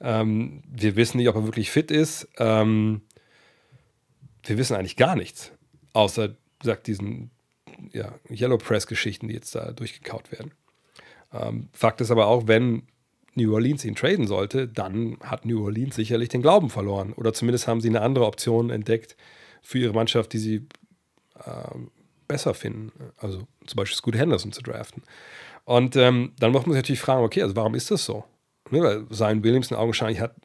Ähm, 0.02 0.64
wir 0.68 0.96
wissen 0.96 1.18
nicht, 1.18 1.30
ob 1.30 1.36
er 1.36 1.46
wirklich 1.46 1.72
fit 1.72 1.92
ist. 1.92 2.28
Ähm, 2.38 3.02
wir 4.44 4.58
wissen 4.58 4.76
eigentlich 4.76 4.96
gar 4.96 5.16
nichts, 5.16 5.52
außer, 5.94 6.36
sagt 6.64 6.88
diesen 6.88 7.32
ja, 7.92 8.14
Yellow 8.30 8.58
Press-Geschichten, 8.58 9.28
die 9.28 9.34
jetzt 9.34 9.56
da 9.56 9.72
durchgekaut 9.72 10.32
werden. 10.32 10.52
Ähm, 11.34 11.70
Fakt 11.74 12.02
ist 12.02 12.12
aber 12.12 12.28
auch, 12.28 12.48
wenn 12.48 12.84
New 13.38 13.54
Orleans 13.54 13.86
ihn 13.86 13.96
traden 13.96 14.28
sollte, 14.28 14.68
dann 14.68 15.18
hat 15.24 15.46
New 15.46 15.64
Orleans 15.64 15.96
sicherlich 15.96 16.30
den 16.30 16.42
Glauben 16.42 16.70
verloren. 16.70 17.14
Oder 17.14 17.34
zumindest 17.34 17.68
haben 17.68 17.82
sie 17.82 17.90
eine 17.90 18.02
andere 18.02 18.26
Option 18.26 18.70
entdeckt 18.70 19.16
für 19.62 19.80
ihre 19.80 19.94
Mannschaft, 19.94 20.34
die 20.34 20.40
sie 20.40 20.56
äh, 21.46 21.78
besser 22.28 22.54
finden. 22.54 22.92
Also 23.18 23.48
zum 23.66 23.78
Beispiel 23.78 23.96
Scoot 23.96 24.16
Henderson 24.16 24.52
zu 24.52 24.62
draften. 24.62 25.04
Und 25.66 25.96
ähm, 25.96 26.34
dann 26.40 26.52
muss 26.52 26.66
man 26.66 26.74
sich 26.74 26.82
natürlich 26.82 27.02
fragen, 27.02 27.24
okay, 27.24 27.42
also 27.42 27.56
warum 27.56 27.76
ist 27.76 27.92
das 27.92 28.06
so? 28.06 28.24
Ne, 28.70 28.82
weil 28.82 29.08
Zion 29.10 29.44
Williamson 29.44 29.78
augenscheinlich 29.78 30.20
hat 30.20 30.36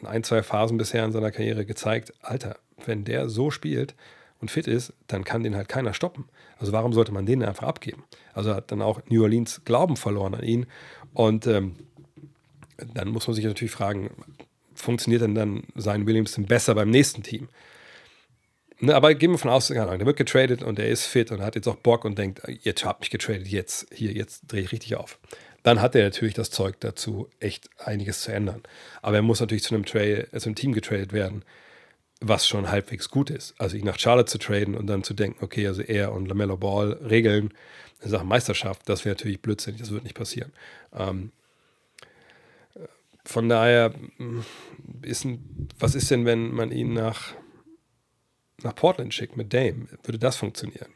in 0.00 0.06
ein, 0.06 0.24
zwei 0.24 0.42
Phasen 0.42 0.76
bisher 0.76 1.04
in 1.04 1.12
seiner 1.12 1.30
Karriere 1.30 1.64
gezeigt, 1.64 2.12
Alter, 2.20 2.56
wenn 2.84 3.04
der 3.04 3.28
so 3.28 3.50
spielt 3.50 3.94
und 4.40 4.50
fit 4.50 4.66
ist, 4.66 4.92
dann 5.06 5.24
kann 5.24 5.42
den 5.42 5.56
halt 5.56 5.68
keiner 5.68 5.94
stoppen. 5.94 6.26
Also 6.58 6.72
warum 6.72 6.92
sollte 6.92 7.12
man 7.12 7.26
den 7.26 7.42
einfach 7.42 7.66
abgeben? 7.66 8.04
Also 8.32 8.54
hat 8.54 8.70
dann 8.70 8.82
auch 8.82 9.00
New 9.08 9.22
Orleans 9.22 9.62
Glauben 9.64 9.96
verloren 9.96 10.34
an 10.34 10.42
ihn. 10.42 10.66
Und 11.12 11.46
ähm, 11.46 11.76
dann 12.94 13.08
muss 13.08 13.26
man 13.26 13.34
sich 13.34 13.44
natürlich 13.44 13.72
fragen, 13.72 14.10
funktioniert 14.74 15.22
denn 15.22 15.34
dann 15.34 15.64
Zion 15.78 16.06
Williamson 16.06 16.46
besser 16.46 16.74
beim 16.74 16.90
nächsten 16.90 17.22
Team? 17.22 17.48
Ne, 18.80 18.94
aber 18.94 19.14
gehen 19.14 19.30
wir 19.30 19.38
von 19.38 19.50
aus, 19.50 19.68
der 19.68 20.06
wird 20.06 20.16
getradet 20.16 20.62
und 20.62 20.78
er 20.78 20.88
ist 20.88 21.06
fit 21.06 21.30
und 21.30 21.40
hat 21.40 21.54
jetzt 21.54 21.68
auch 21.68 21.76
Bock 21.76 22.04
und 22.04 22.18
denkt, 22.18 22.42
jetzt 22.62 22.84
habt 22.84 23.00
mich 23.00 23.10
getradet, 23.10 23.46
jetzt, 23.46 23.86
hier, 23.92 24.12
jetzt 24.12 24.42
drehe 24.48 24.62
ich 24.62 24.72
richtig 24.72 24.96
auf 24.96 25.18
dann 25.64 25.80
hat 25.80 25.96
er 25.96 26.04
natürlich 26.04 26.34
das 26.34 26.50
Zeug 26.50 26.78
dazu, 26.80 27.28
echt 27.40 27.70
einiges 27.78 28.20
zu 28.20 28.32
ändern. 28.32 28.62
Aber 29.00 29.16
er 29.16 29.22
muss 29.22 29.40
natürlich 29.40 29.64
zu 29.64 29.74
einem, 29.74 29.86
Trade, 29.86 30.28
äh, 30.30 30.38
zu 30.38 30.50
einem 30.50 30.56
Team 30.56 30.72
getradet 30.72 31.12
werden, 31.12 31.42
was 32.20 32.46
schon 32.46 32.70
halbwegs 32.70 33.08
gut 33.08 33.30
ist. 33.30 33.54
Also 33.58 33.76
ihn 33.76 33.86
nach 33.86 33.98
Charlotte 33.98 34.30
zu 34.30 34.38
traden 34.38 34.74
und 34.74 34.86
dann 34.86 35.02
zu 35.02 35.14
denken, 35.14 35.42
okay, 35.42 35.66
also 35.66 35.80
er 35.80 36.12
und 36.12 36.28
LaMelo 36.28 36.58
Ball 36.58 36.92
regeln 36.92 37.54
in 38.02 38.10
Sachen 38.10 38.28
Meisterschaft, 38.28 38.82
das 38.90 39.06
wäre 39.06 39.16
natürlich 39.16 39.40
blödsinnig, 39.40 39.80
das 39.80 39.90
wird 39.90 40.04
nicht 40.04 40.14
passieren. 40.14 40.52
Ähm, 40.94 41.32
von 43.24 43.48
daher, 43.48 43.94
ist 45.02 45.24
ein, 45.24 45.68
was 45.78 45.94
ist 45.94 46.10
denn, 46.10 46.26
wenn 46.26 46.52
man 46.52 46.70
ihn 46.70 46.92
nach, 46.92 47.34
nach 48.62 48.74
Portland 48.74 49.14
schickt 49.14 49.36
mit 49.36 49.52
Dame? 49.52 49.86
Würde 50.02 50.18
das 50.18 50.36
funktionieren? 50.36 50.92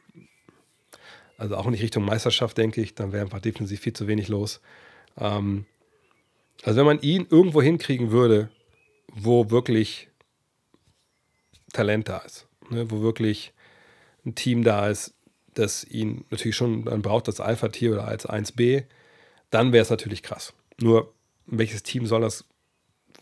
Also 1.38 1.56
auch 1.56 1.66
nicht 1.70 1.82
Richtung 1.82 2.04
Meisterschaft, 2.04 2.58
denke 2.58 2.80
ich. 2.80 2.94
Dann 2.94 3.12
wäre 3.12 3.22
einfach 3.22 3.40
defensiv 3.40 3.80
viel 3.80 3.92
zu 3.92 4.08
wenig 4.08 4.28
los. 4.28 4.60
Ähm, 5.16 5.66
also 6.64 6.78
wenn 6.78 6.86
man 6.86 7.00
ihn 7.00 7.26
irgendwo 7.30 7.62
hinkriegen 7.62 8.10
würde, 8.10 8.50
wo 9.12 9.50
wirklich 9.50 10.08
Talent 11.72 12.08
da 12.08 12.18
ist, 12.18 12.46
ne, 12.70 12.90
wo 12.90 13.00
wirklich 13.00 13.52
ein 14.26 14.34
Team 14.34 14.64
da 14.64 14.88
ist, 14.88 15.14
das 15.54 15.84
ihn 15.84 16.24
natürlich 16.30 16.56
schon 16.56 16.84
dann 16.84 17.02
braucht 17.02 17.28
als 17.28 17.40
Alpha-Tier 17.40 17.92
oder 17.92 18.06
als 18.06 18.28
1B, 18.28 18.84
dann 19.50 19.72
wäre 19.72 19.82
es 19.82 19.90
natürlich 19.90 20.22
krass. 20.22 20.52
Nur, 20.80 21.12
welches 21.50 21.82
Team 21.82 22.06
soll 22.06 22.20
das 22.20 22.44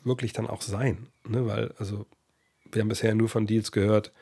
wirklich 0.05 0.33
dann 0.33 0.47
auch 0.47 0.63
sein? 0.63 1.09
Ne? 1.29 1.47
Weil, 1.47 1.73
also, 1.79 2.07
wir 2.73 2.83
haben 2.83 2.89
bisher 2.89 3.15
nur 3.15 3.29
von 3.29 3.47
Deals 3.47 3.73
gehört, 3.73 4.13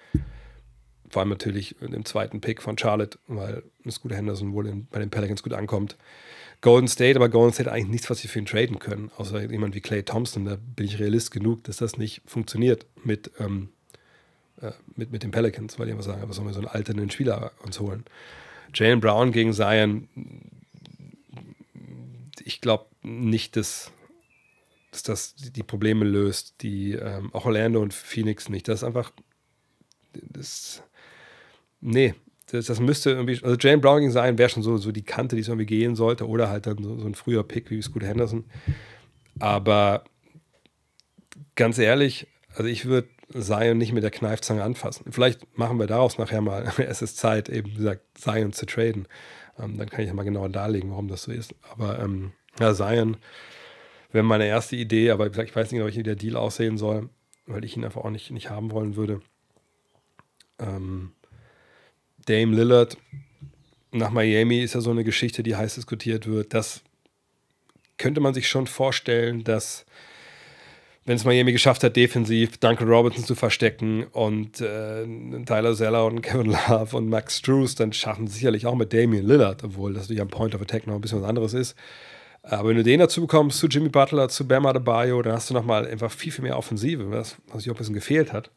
vor 1.09 1.21
allem 1.21 1.31
natürlich 1.31 1.81
im 1.81 2.05
zweiten 2.05 2.41
Pick 2.41 2.63
von 2.63 2.77
Charlotte, 2.77 3.19
weil 3.29 3.63
Scooter 3.89 4.17
Henderson 4.17 4.53
wohl 4.53 4.67
in, 4.67 4.87
bei 4.87 4.99
den 4.99 5.11
Pelicans 5.11 5.43
gut 5.43 5.53
ankommt. 5.53 5.97
Golden 6.61 6.89
State, 6.89 7.17
aber 7.17 7.29
Golden 7.29 7.53
State 7.53 7.71
eigentlich 7.71 7.89
nichts, 7.89 8.11
was 8.11 8.19
sie 8.19 8.29
für 8.29 8.39
ihn 8.39 8.47
traden 8.47 8.79
können, 8.79 9.11
außer 9.17 9.51
jemand 9.51 9.75
wie 9.75 9.81
Clay 9.81 10.03
Thompson. 10.03 10.45
Da 10.45 10.57
bin 10.57 10.87
ich 10.87 10.99
realist 10.99 11.31
genug, 11.31 11.63
dass 11.65 11.77
das 11.77 11.99
nicht 11.99 12.23
funktioniert 12.27 12.87
mit, 13.05 13.31
ähm, 13.39 13.69
äh, 14.61 14.73
mit, 14.97 15.13
mit 15.13 15.23
den 15.23 15.31
Pelicans, 15.31 15.79
weil 15.79 15.87
die 15.87 15.93
immer 15.93 16.03
sagen, 16.03 16.23
was 16.27 16.37
sollen 16.37 16.49
wir 16.49 16.55
so 16.55 16.61
einen 16.61 16.69
alternden 16.69 17.11
Spieler 17.11 17.53
uns 17.63 17.81
holen. 17.81 18.05
Jalen 18.73 19.01
Brown 19.01 19.31
gegen 19.31 19.53
Zion, 19.53 20.09
ich 22.43 22.61
glaube 22.61 22.87
nicht, 23.03 23.57
dass, 23.57 23.93
dass 24.95 25.03
das 25.03 25.35
die 25.37 25.63
Probleme 25.63 26.05
löst, 26.05 26.63
die 26.63 26.93
ähm, 26.93 27.33
auch 27.35 27.47
Orlando 27.47 27.81
und 27.83 27.93
Phoenix 27.93 28.49
nicht. 28.49 28.69
Das 28.69 28.81
ist 28.81 28.85
einfach, 28.85 29.13
das 30.13 30.83
Nee, 31.87 32.15
das, 32.51 32.65
das, 32.65 32.81
müsste 32.81 33.11
irgendwie, 33.11 33.39
also 33.43 33.57
Jane 33.61 33.77
Browning 33.77 34.11
sein, 34.11 34.39
wäre 34.39 34.49
schon 34.49 34.63
so, 34.63 34.79
so 34.79 34.91
die 34.91 35.03
Kante, 35.03 35.37
die 35.37 35.43
es 35.43 35.49
irgendwie 35.49 35.67
gehen 35.67 35.97
sollte, 35.97 36.27
oder 36.27 36.49
halt 36.49 36.67
dann 36.67 36.83
so, 36.83 36.99
so 36.99 37.07
ein 37.07 37.15
früher 37.15 37.45
Pick 37.45 37.71
wie 37.71 37.83
Scooter 37.83 38.07
Henderson. 38.07 38.45
Aber 39.39 40.05
ganz 41.57 41.77
ehrlich, 41.79 42.27
also 42.55 42.65
ich 42.65 42.87
würde 42.87 43.09
Zion 43.39 43.77
nicht 43.77 43.93
mit 43.93 44.03
der 44.03 44.11
Kneifzange 44.11 44.63
anfassen. 44.63 45.13
Vielleicht 45.13 45.59
machen 45.59 45.79
wir 45.79 45.87
daraus 45.87 46.17
nachher 46.17 46.41
mal, 46.41 46.73
es 46.79 47.03
ist 47.03 47.19
Zeit, 47.19 47.51
eben 47.51 47.73
wie 47.73 47.77
gesagt, 47.77 48.01
Zion 48.15 48.55
zu 48.55 48.65
traden. 48.65 49.07
Ähm, 49.59 49.77
dann 49.77 49.91
kann 49.91 50.01
ich 50.01 50.09
ja 50.09 50.15
mal 50.15 50.23
genauer 50.23 50.49
darlegen, 50.49 50.91
warum 50.91 51.09
das 51.09 51.25
so 51.25 51.33
ist. 51.33 51.55
Aber 51.71 51.99
ähm, 51.99 52.33
ja, 52.59 52.73
Zion 52.73 53.19
wäre 54.15 54.25
meine 54.25 54.47
erste 54.47 54.77
Idee, 54.77 55.11
aber 55.11 55.27
ich 55.27 55.57
weiß 55.57 55.73
nicht, 55.73 55.97
wie 55.97 56.03
der 56.03 56.15
Deal 56.15 56.37
aussehen 56.37 56.79
soll, 56.79 57.11
weil 57.47 57.65
ich 57.65 57.77
ihn 57.77 57.85
einfach 57.85 58.05
auch 58.05 58.11
nicht, 58.11 58.31
nicht 58.31 58.49
haben 58.49 58.71
wollen 58.71 58.97
würde. 58.97 59.21
Ähm, 60.59 61.13
Dame 62.27 62.55
Lillard 62.55 62.97
nach 63.91 64.11
Miami 64.11 64.61
ist 64.61 64.75
ja 64.75 64.81
so 64.81 64.93
eine 64.93 65.05
Geschichte, 65.05 65.43
die 65.43 65.57
heiß 65.57 65.75
diskutiert 65.75 66.27
wird. 66.27 66.55
Das 66.55 66.83
könnte 67.99 68.21
man 68.21 68.35
sich 68.35 68.49
schon 68.49 68.67
vorstellen, 68.67 69.45
dass 69.45 69.85
wenn 71.05 71.17
es 71.17 71.25
Miami 71.25 71.53
geschafft 71.53 71.83
hat, 71.83 71.97
defensiv 71.97 72.57
Duncan 72.59 72.89
Robinson 72.89 73.25
zu 73.25 73.35
verstecken 73.35 74.05
und 74.05 74.61
äh, 74.61 75.05
Tyler 75.45 75.75
Zeller 75.75 76.07
und 76.07 76.23
Kevin 76.23 76.53
Love 76.53 76.97
und 76.97 77.09
Max 77.09 77.39
Struess, 77.39 77.75
dann 77.75 77.93
schaffen 77.93 78.27
sie 78.27 78.35
sicherlich 78.35 78.65
auch 78.67 78.77
mit 78.77 78.93
Damian 78.93 79.27
Lillard, 79.27 79.65
obwohl 79.65 79.93
das 79.93 80.05
natürlich 80.05 80.23
am 80.23 80.29
Point 80.29 80.55
of 80.55 80.63
Attack 80.63 80.87
noch 80.87 80.95
ein 80.95 81.01
bisschen 81.01 81.21
was 81.21 81.29
anderes 81.29 81.53
ist. 81.53 81.77
Aber 82.47 82.69
wenn 82.69 82.77
du 82.77 82.83
den 82.83 83.01
dazu 83.01 83.23
bekommst, 83.23 83.59
zu 83.59 83.67
Jimmy 83.69 83.89
Butler, 83.89 84.29
zu 84.29 84.47
Bam 84.47 84.67
Adebayo, 84.67 85.23
dann 85.23 85.33
hast 85.33 85.49
du 85.49 85.55
nochmal 85.55 85.87
einfach 85.87 86.13
viel, 86.13 86.31
viel 86.31 86.45
mehr 86.45 86.59
Offensive, 86.59 87.11
was, 87.11 87.37
was 87.49 87.63
sich 87.63 87.71
auch 87.71 87.75
ein 87.75 87.79
bisschen 87.79 87.95
gefehlt 87.95 88.33
hat. 88.33 88.51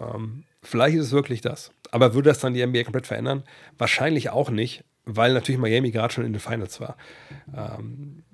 Ähm, 0.00 0.44
vielleicht 0.62 0.96
ist 0.96 1.06
es 1.06 1.12
wirklich 1.12 1.40
das. 1.40 1.70
Aber 1.92 2.14
würde 2.14 2.30
das 2.30 2.40
dann 2.40 2.54
die 2.54 2.66
NBA 2.66 2.82
komplett 2.82 3.06
verändern? 3.06 3.44
Wahrscheinlich 3.78 4.30
auch 4.30 4.50
nicht, 4.50 4.82
weil 5.04 5.34
natürlich 5.34 5.60
Miami 5.60 5.92
gerade 5.92 6.12
schon 6.12 6.24
in 6.24 6.32
den 6.32 6.40
Finals 6.40 6.80
war. 6.80 6.96
Ähm, 7.56 8.24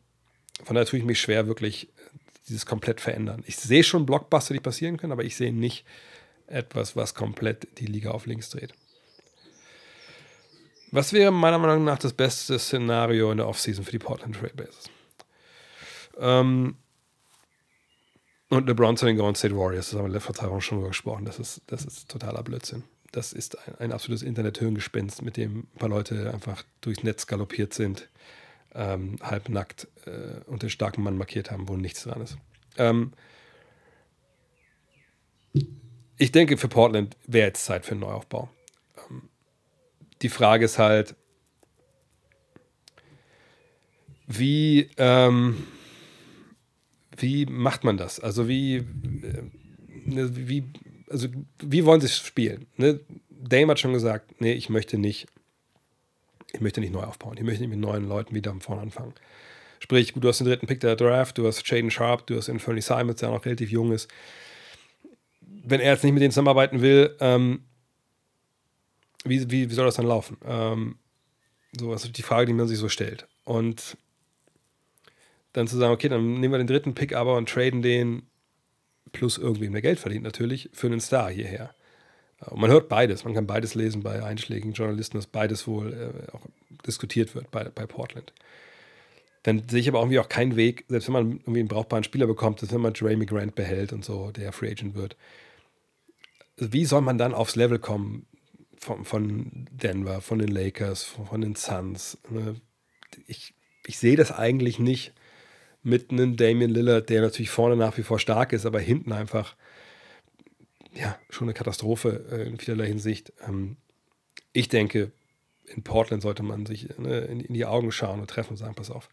von 0.64 0.74
daher 0.74 0.86
tue 0.86 1.00
ich 1.00 1.04
mich 1.04 1.20
schwer, 1.20 1.46
wirklich 1.46 1.88
dieses 2.48 2.64
komplett 2.64 3.00
verändern. 3.00 3.42
Ich 3.46 3.56
sehe 3.56 3.84
schon 3.84 4.06
Blockbuster, 4.06 4.54
die 4.54 4.60
passieren 4.60 4.96
können, 4.96 5.12
aber 5.12 5.24
ich 5.24 5.36
sehe 5.36 5.52
nicht 5.52 5.84
etwas, 6.46 6.96
was 6.96 7.14
komplett 7.14 7.78
die 7.78 7.86
Liga 7.86 8.12
auf 8.12 8.24
links 8.24 8.48
dreht. 8.48 8.72
Was 10.90 11.12
wäre 11.12 11.30
meiner 11.30 11.58
Meinung 11.58 11.84
nach 11.84 11.98
das 11.98 12.12
beste 12.12 12.58
Szenario 12.58 13.30
in 13.30 13.38
der 13.38 13.48
Offseason 13.48 13.84
für 13.84 13.90
die 13.90 13.98
Portland 13.98 14.36
Trailblazers? 14.36 14.90
Ähm, 16.18 16.76
und 18.48 18.66
LeBron 18.66 18.96
zu 18.96 19.06
den 19.06 19.16
Golden 19.16 19.34
State 19.34 19.56
Warriors, 19.56 19.90
das 19.90 19.98
haben 19.98 20.12
wir 20.12 20.18
der 20.18 20.50
Woche 20.50 20.60
schon 20.62 20.78
drüber 20.78 20.88
gesprochen, 20.88 21.24
das 21.26 21.38
ist, 21.38 21.60
das 21.66 21.84
ist 21.84 22.08
totaler 22.08 22.42
Blödsinn. 22.42 22.84
Das 23.12 23.32
ist 23.32 23.58
ein, 23.66 23.74
ein 23.78 23.92
absolutes 23.92 24.22
Internethöhengespinst, 24.22 25.22
mit 25.22 25.36
dem 25.36 25.60
ein 25.60 25.78
paar 25.78 25.88
Leute 25.88 26.32
einfach 26.32 26.62
durchs 26.80 27.02
Netz 27.02 27.26
galoppiert 27.26 27.74
sind, 27.74 28.08
ähm, 28.74 29.16
halbnackt 29.22 29.88
äh, 30.06 30.40
und 30.46 30.62
den 30.62 30.70
starken 30.70 31.02
Mann 31.02 31.18
markiert 31.18 31.50
haben, 31.50 31.68
wo 31.68 31.76
nichts 31.76 32.04
dran 32.04 32.22
ist. 32.22 32.38
Ähm, 32.76 33.12
ich 36.16 36.32
denke, 36.32 36.56
für 36.56 36.68
Portland 36.68 37.16
wäre 37.26 37.48
jetzt 37.48 37.64
Zeit 37.64 37.84
für 37.84 37.92
einen 37.92 38.00
Neuaufbau. 38.00 38.48
Die 40.22 40.28
Frage 40.28 40.64
ist 40.64 40.78
halt, 40.78 41.14
wie, 44.26 44.90
ähm, 44.98 45.66
wie 47.16 47.46
macht 47.46 47.84
man 47.84 47.96
das? 47.96 48.20
Also 48.20 48.46
wie, 48.48 48.76
äh, 48.76 48.82
ne, 50.04 50.30
wie, 50.36 50.64
also 51.08 51.28
wie 51.60 51.84
wollen 51.84 52.00
sie 52.00 52.08
spielen? 52.08 52.66
Ne? 52.76 53.00
Dame 53.30 53.70
hat 53.70 53.80
schon 53.80 53.92
gesagt, 53.92 54.40
nee, 54.40 54.52
ich 54.52 54.68
möchte 54.68 54.98
nicht, 54.98 55.26
ich 56.52 56.60
möchte 56.60 56.80
nicht 56.80 56.92
neu 56.92 57.02
aufbauen. 57.02 57.36
Ich 57.38 57.44
möchte 57.44 57.62
nicht 57.62 57.70
mit 57.70 57.78
neuen 57.78 58.06
Leuten 58.06 58.34
wieder 58.34 58.50
von 58.50 58.60
vorne 58.60 58.82
anfangen. 58.82 59.14
Sprich, 59.80 60.12
du 60.14 60.28
hast 60.28 60.38
den 60.38 60.46
dritten 60.46 60.66
Pick 60.66 60.80
der 60.80 60.96
Draft, 60.96 61.38
du 61.38 61.46
hast 61.46 61.66
Jaden 61.68 61.90
Sharp, 61.90 62.26
du 62.26 62.36
hast 62.36 62.48
Anthony 62.48 62.80
Simons, 62.80 63.20
der 63.20 63.30
noch 63.30 63.44
relativ 63.44 63.70
jung 63.70 63.92
ist. 63.92 64.10
Wenn 65.40 65.80
er 65.80 65.92
jetzt 65.92 66.04
nicht 66.04 66.12
mit 66.12 66.22
denen 66.22 66.32
zusammenarbeiten 66.32 66.80
will, 66.80 67.16
ähm, 67.20 67.64
wie, 69.24 69.50
wie, 69.50 69.70
wie 69.70 69.74
soll 69.74 69.86
das 69.86 69.96
dann 69.96 70.06
laufen? 70.06 70.36
Ähm, 70.44 70.96
so 71.78 71.92
ist 71.92 72.16
die 72.16 72.22
Frage, 72.22 72.46
die 72.46 72.52
man 72.52 72.68
sich 72.68 72.78
so 72.78 72.88
stellt. 72.88 73.26
Und 73.44 73.96
dann 75.52 75.66
zu 75.66 75.76
sagen, 75.76 75.92
okay, 75.92 76.08
dann 76.08 76.34
nehmen 76.34 76.52
wir 76.52 76.58
den 76.58 76.66
dritten 76.66 76.94
Pick 76.94 77.14
aber 77.14 77.36
und 77.36 77.48
traden 77.48 77.82
den 77.82 78.22
plus 79.12 79.38
irgendwie 79.38 79.70
mehr 79.70 79.82
Geld 79.82 79.98
verdient 79.98 80.24
natürlich 80.24 80.68
für 80.72 80.86
einen 80.86 81.00
Star 81.00 81.30
hierher. 81.30 81.74
Und 82.46 82.60
man 82.60 82.70
hört 82.70 82.88
beides, 82.88 83.24
man 83.24 83.34
kann 83.34 83.46
beides 83.46 83.74
lesen 83.74 84.02
bei 84.02 84.22
einschlägigen 84.22 84.72
Journalisten, 84.72 85.16
dass 85.16 85.26
beides 85.26 85.66
wohl 85.66 85.92
äh, 85.92 86.36
auch 86.36 86.42
diskutiert 86.86 87.34
wird 87.34 87.50
bei, 87.50 87.64
bei 87.64 87.86
Portland. 87.86 88.32
Dann 89.42 89.68
sehe 89.68 89.80
ich 89.80 89.88
aber 89.88 90.00
irgendwie 90.00 90.20
auch 90.20 90.28
keinen 90.28 90.56
Weg, 90.56 90.84
selbst 90.88 91.08
wenn 91.08 91.14
man 91.14 91.30
irgendwie 91.38 91.60
einen 91.60 91.68
brauchbaren 91.68 92.04
Spieler 92.04 92.26
bekommt, 92.26 92.62
dass 92.62 92.72
wenn 92.72 92.80
man 92.80 92.94
Jeremy 92.94 93.26
Grant 93.26 93.54
behält 93.54 93.92
und 93.92 94.04
so, 94.04 94.30
der 94.30 94.52
Free 94.52 94.70
Agent 94.70 94.94
wird. 94.94 95.16
Wie 96.56 96.84
soll 96.84 97.00
man 97.00 97.18
dann 97.18 97.34
aufs 97.34 97.56
Level 97.56 97.78
kommen 97.78 98.26
von, 98.80 99.04
von 99.04 99.66
Denver, 99.70 100.20
von 100.20 100.38
den 100.38 100.48
Lakers, 100.48 101.04
von 101.04 101.40
den 101.40 101.54
Suns? 101.54 102.18
Ne? 102.30 102.56
Ich, 103.26 103.54
ich 103.86 103.98
sehe 103.98 104.16
das 104.16 104.32
eigentlich 104.32 104.78
nicht 104.78 105.12
mit 105.82 106.10
einem 106.10 106.36
Damian 106.36 106.70
Lillard, 106.70 107.08
der 107.08 107.22
natürlich 107.22 107.50
vorne 107.50 107.76
nach 107.76 107.96
wie 107.96 108.02
vor 108.02 108.18
stark 108.18 108.52
ist, 108.52 108.66
aber 108.66 108.80
hinten 108.80 109.12
einfach 109.12 109.56
ja 110.92 111.18
schon 111.30 111.46
eine 111.46 111.54
Katastrophe 111.54 112.26
äh, 112.30 112.48
in 112.48 112.58
vielerlei 112.58 112.86
Hinsicht. 112.86 113.32
Ähm, 113.46 113.76
ich 114.52 114.68
denke, 114.68 115.12
in 115.66 115.82
Portland 115.82 116.22
sollte 116.22 116.42
man 116.42 116.66
sich 116.66 116.88
ne, 116.98 117.20
in, 117.20 117.40
in, 117.40 117.54
die 117.54 117.66
Augen 117.66 117.92
schauen 117.92 118.20
und 118.20 118.28
treffen 118.28 118.50
und 118.50 118.56
sagen, 118.56 118.74
pass 118.74 118.90
auf, 118.90 119.08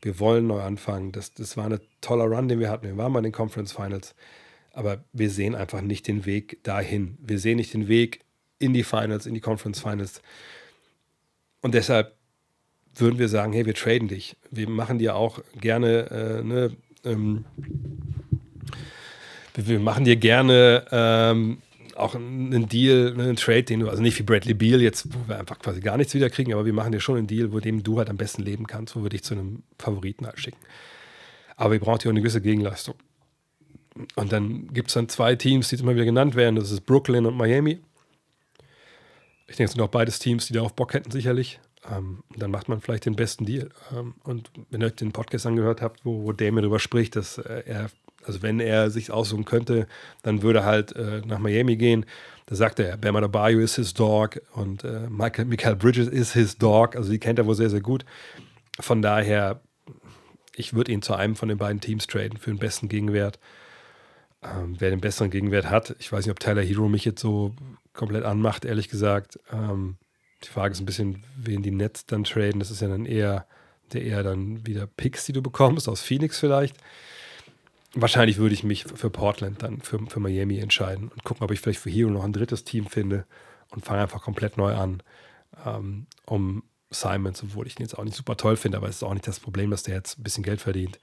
wir 0.00 0.18
wollen 0.18 0.46
neu 0.46 0.60
anfangen. 0.60 1.12
Das, 1.12 1.34
das 1.34 1.56
war 1.56 1.66
ein 1.66 1.80
toller 2.00 2.24
Run, 2.24 2.48
den 2.48 2.60
wir 2.60 2.70
hatten. 2.70 2.86
Wir 2.86 2.96
waren 2.96 3.12
mal 3.12 3.20
in 3.20 3.24
den 3.24 3.32
Conference 3.32 3.72
Finals, 3.72 4.14
aber 4.72 5.04
wir 5.12 5.30
sehen 5.30 5.54
einfach 5.54 5.80
nicht 5.80 6.06
den 6.06 6.24
Weg 6.24 6.62
dahin. 6.64 7.18
Wir 7.20 7.38
sehen 7.38 7.56
nicht 7.56 7.74
den 7.74 7.88
Weg 7.88 8.20
in 8.58 8.72
die 8.72 8.82
Finals, 8.82 9.26
in 9.26 9.34
die 9.34 9.40
Conference 9.40 9.80
Finals. 9.80 10.22
Und 11.60 11.74
deshalb 11.74 12.14
würden 12.94 13.18
wir 13.18 13.28
sagen, 13.28 13.52
hey, 13.52 13.66
wir 13.66 13.74
traden 13.74 14.08
dich. 14.08 14.36
Wir 14.50 14.68
machen 14.68 14.98
dir 14.98 15.14
auch 15.16 15.40
gerne, 15.60 16.10
äh, 16.10 16.42
ne, 16.42 16.76
ähm, 17.04 17.44
wir 19.54 19.80
machen 19.80 20.04
dir 20.04 20.16
gerne 20.16 20.84
ähm, 20.90 21.58
auch 21.96 22.14
einen 22.14 22.68
Deal, 22.68 23.14
ne, 23.14 23.24
einen 23.24 23.36
Trade, 23.36 23.64
den 23.64 23.80
du, 23.80 23.88
also 23.88 24.02
nicht 24.02 24.18
wie 24.18 24.22
Bradley 24.22 24.54
Beal 24.54 24.80
jetzt, 24.80 25.12
wo 25.12 25.28
wir 25.28 25.38
einfach 25.38 25.58
quasi 25.58 25.80
gar 25.80 25.96
nichts 25.96 26.14
wieder 26.14 26.30
kriegen, 26.30 26.52
aber 26.52 26.64
wir 26.64 26.72
machen 26.72 26.92
dir 26.92 27.00
schon 27.00 27.16
einen 27.16 27.26
Deal, 27.26 27.52
wo 27.52 27.60
dem 27.60 27.82
du 27.82 27.98
halt 27.98 28.08
am 28.08 28.16
besten 28.16 28.42
leben 28.42 28.66
kannst, 28.66 28.94
wo 28.94 29.02
wir 29.02 29.10
dich 29.10 29.24
zu 29.24 29.34
einem 29.34 29.62
Favoriten 29.78 30.26
halt 30.26 30.38
schicken. 30.38 30.58
Aber 31.56 31.72
wir 31.72 31.80
brauchen 31.80 32.00
hier 32.00 32.10
auch 32.10 32.14
eine 32.14 32.20
gewisse 32.20 32.40
Gegenleistung. 32.40 32.94
Und 34.14 34.32
dann 34.32 34.72
gibt 34.72 34.88
es 34.88 34.94
dann 34.94 35.08
zwei 35.08 35.34
Teams, 35.34 35.68
die 35.68 35.76
immer 35.76 35.94
wieder 35.94 36.04
genannt 36.04 36.36
werden, 36.36 36.54
das 36.54 36.70
ist 36.70 36.82
Brooklyn 36.82 37.26
und 37.26 37.36
Miami. 37.36 37.80
Ich 39.48 39.56
denke, 39.56 39.64
es 39.64 39.72
sind 39.72 39.82
auch 39.82 39.88
beides 39.88 40.18
Teams, 40.18 40.46
die 40.46 40.52
darauf 40.52 40.74
Bock 40.74 40.94
hätten, 40.94 41.10
sicherlich. 41.10 41.58
Ähm, 41.90 42.22
dann 42.36 42.50
macht 42.50 42.68
man 42.68 42.80
vielleicht 42.80 43.06
den 43.06 43.16
besten 43.16 43.46
Deal. 43.46 43.70
Ähm, 43.96 44.14
und 44.24 44.50
wenn 44.70 44.82
ihr 44.82 44.88
euch 44.88 44.96
den 44.96 45.12
Podcast 45.12 45.46
angehört 45.46 45.80
habt, 45.80 46.04
wo, 46.04 46.24
wo 46.24 46.32
Damien 46.32 46.62
darüber 46.62 46.78
spricht, 46.78 47.16
dass 47.16 47.38
äh, 47.38 47.62
er, 47.66 47.90
also 48.24 48.42
wenn 48.42 48.60
er 48.60 48.90
sich 48.90 49.10
aussuchen 49.10 49.44
könnte, 49.44 49.86
dann 50.22 50.42
würde 50.42 50.64
halt 50.64 50.94
äh, 50.96 51.22
nach 51.24 51.38
Miami 51.38 51.76
gehen. 51.76 52.04
Da 52.46 52.56
sagt 52.56 52.78
er, 52.78 52.96
Bam 52.96 53.16
Adebayo 53.16 53.60
ist 53.60 53.76
his 53.76 53.94
dog 53.94 54.40
und 54.54 54.84
äh, 54.84 55.08
Michael, 55.08 55.46
Michael 55.46 55.76
Bridges 55.76 56.08
ist 56.08 56.32
his 56.32 56.58
dog. 56.58 56.96
Also 56.96 57.10
die 57.10 57.18
kennt 57.18 57.38
er 57.38 57.46
wohl 57.46 57.54
sehr, 57.54 57.70
sehr 57.70 57.80
gut. 57.80 58.04
Von 58.80 59.02
daher, 59.02 59.60
ich 60.56 60.74
würde 60.74 60.92
ihn 60.92 61.02
zu 61.02 61.14
einem 61.14 61.36
von 61.36 61.48
den 61.48 61.58
beiden 61.58 61.80
Teams 61.80 62.06
traden 62.06 62.38
für 62.38 62.50
den 62.50 62.58
besten 62.58 62.88
Gegenwert. 62.88 63.38
Ähm, 64.42 64.76
wer 64.78 64.90
den 64.90 65.00
besseren 65.00 65.30
Gegenwert 65.30 65.68
hat, 65.68 65.96
ich 65.98 66.12
weiß 66.12 66.24
nicht, 66.24 66.30
ob 66.30 66.38
Tyler 66.38 66.62
Hero 66.62 66.88
mich 66.88 67.04
jetzt 67.04 67.20
so 67.20 67.54
komplett 67.98 68.24
anmacht, 68.24 68.64
ehrlich 68.64 68.88
gesagt. 68.88 69.38
Ähm, 69.52 69.98
die 70.44 70.48
Frage 70.48 70.72
ist 70.72 70.80
ein 70.80 70.86
bisschen, 70.86 71.24
wen 71.36 71.62
die 71.62 71.72
Nets 71.72 72.06
dann 72.06 72.24
traden. 72.24 72.60
Das 72.60 72.70
ist 72.70 72.80
ja 72.80 72.88
dann 72.88 73.04
eher, 73.04 73.46
der 73.92 74.02
eher 74.02 74.22
dann 74.22 74.66
wieder 74.66 74.86
Picks, 74.86 75.26
die 75.26 75.32
du 75.32 75.42
bekommst, 75.42 75.88
aus 75.88 76.00
Phoenix 76.00 76.38
vielleicht. 76.38 76.76
Wahrscheinlich 77.94 78.38
würde 78.38 78.54
ich 78.54 78.64
mich 78.64 78.84
für 78.84 79.10
Portland 79.10 79.62
dann 79.62 79.80
für, 79.80 79.98
für 80.06 80.20
Miami 80.20 80.58
entscheiden 80.58 81.08
und 81.08 81.24
gucken, 81.24 81.42
ob 81.42 81.50
ich 81.50 81.60
vielleicht 81.60 81.80
für 81.80 81.90
Hero 81.90 82.10
noch 82.10 82.24
ein 82.24 82.32
drittes 82.32 82.64
Team 82.64 82.86
finde 82.86 83.26
und 83.70 83.84
fange 83.84 84.02
einfach 84.02 84.22
komplett 84.22 84.56
neu 84.56 84.74
an, 84.74 85.02
ähm, 85.66 86.06
um 86.26 86.62
Simons, 86.90 87.42
obwohl 87.42 87.66
ich 87.66 87.78
ihn 87.78 87.82
jetzt 87.82 87.98
auch 87.98 88.04
nicht 88.04 88.16
super 88.16 88.36
toll 88.36 88.56
finde, 88.56 88.78
aber 88.78 88.88
es 88.88 88.96
ist 88.96 89.02
auch 89.02 89.12
nicht 89.12 89.26
das 89.26 89.40
Problem, 89.40 89.70
dass 89.70 89.82
der 89.82 89.94
jetzt 89.96 90.18
ein 90.18 90.22
bisschen 90.22 90.44
Geld 90.44 90.60
verdient. 90.60 90.98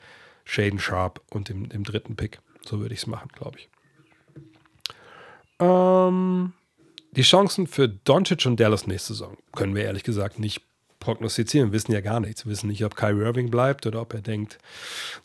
Shaden 0.46 0.80
Sharp 0.80 1.22
und 1.32 1.50
dem, 1.50 1.70
dem 1.70 1.84
dritten 1.84 2.16
Pick. 2.16 2.40
So 2.62 2.80
würde 2.80 2.94
ich 2.94 3.02
es 3.02 3.08
machen, 3.08 3.30
glaube 3.34 3.60
ich. 3.60 3.70
Ähm, 5.60 6.54
die 7.16 7.22
Chancen 7.22 7.68
für 7.68 7.88
Doncic 7.88 8.46
und 8.46 8.60
Dallas 8.60 8.88
nächste 8.88 9.14
Saison 9.14 9.38
können 9.54 9.76
wir 9.76 9.84
ehrlich 9.84 10.04
gesagt 10.04 10.40
nicht 10.40 10.62
prognostizieren. 11.00 11.70
Wir 11.70 11.74
wissen 11.74 11.92
ja 11.92 12.02
gar 12.02 12.20
nichts. 12.20 12.46
Wir 12.46 12.52
wissen 12.52 12.68
nicht, 12.68 12.84
ob 12.84 12.96
Kyrie 12.96 13.24
Irving 13.24 13.52
bleibt 13.52 13.86
oder 13.86 14.02
ob 14.02 14.14
er 14.14 14.22
denkt, 14.22 14.58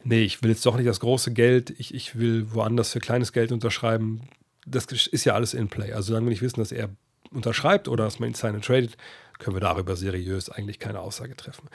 nee, 0.05 0.23
ich 0.23 0.43
will 0.43 0.51
jetzt 0.51 0.65
doch 0.67 0.77
nicht 0.77 0.89
das 0.89 1.01
große 1.01 1.33
Geld, 1.33 1.71
ich, 1.79 1.95
ich 1.95 2.19
will 2.19 2.53
woanders 2.53 2.93
für 2.93 3.01
kleines 3.01 3.33
Geld 3.33 3.51
unterschreiben. 3.51 4.29
Das 4.67 4.87
ist 4.87 5.25
ja 5.25 5.35
alles 5.35 5.55
in 5.55 5.69
Play. 5.69 5.93
Also 5.93 6.09
solange 6.09 6.27
wir 6.27 6.31
nicht 6.31 6.43
wissen, 6.43 6.61
dass 6.61 6.71
er 6.71 6.91
unterschreibt 7.33 7.89
oder 7.89 8.05
dass 8.05 8.19
man 8.19 8.31
ihn 8.31 8.35
sign 8.35 8.61
tradet, 8.61 8.97
können 9.39 9.57
wir 9.57 9.61
darüber 9.61 9.97
seriös 9.97 10.51
eigentlich 10.51 10.79
keine 10.79 11.01
Aussage 11.01 11.35
treffen. 11.35 11.69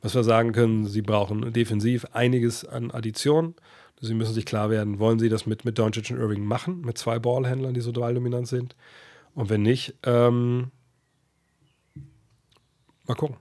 Was 0.00 0.14
wir 0.14 0.24
sagen 0.24 0.52
können, 0.52 0.86
sie 0.86 1.02
brauchen 1.02 1.52
defensiv 1.52 2.06
einiges 2.12 2.64
an 2.64 2.90
Addition. 2.90 3.54
Sie 4.00 4.14
müssen 4.14 4.34
sich 4.34 4.44
klar 4.44 4.68
werden, 4.68 4.98
wollen 4.98 5.20
sie 5.20 5.28
das 5.28 5.46
mit, 5.46 5.64
mit 5.64 5.78
Doncic 5.78 6.10
und 6.10 6.18
Irving 6.18 6.44
machen, 6.44 6.80
mit 6.80 6.98
zwei 6.98 7.20
Ballhändlern, 7.20 7.72
die 7.72 7.80
so 7.80 7.92
dominant 7.92 8.48
sind? 8.48 8.74
Und 9.34 9.50
wenn 9.50 9.62
nicht, 9.62 9.94
ähm, 10.04 10.70
mal 13.06 13.14
gucken. 13.14 13.36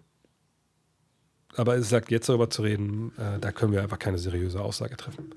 Aber 1.56 1.76
es 1.76 1.90
sagt, 1.90 2.12
jetzt 2.12 2.30
darüber 2.30 2.50
zu 2.50 2.62
reden, 2.62 3.12
äh, 3.18 3.40
da 3.40 3.52
können 3.52 3.74
wir 3.74 3.82
einfach 3.82 4.00
keine 4.00 4.18
seriöse 4.18 4.62
Aussage 4.62 4.96
treffen. 4.96 5.34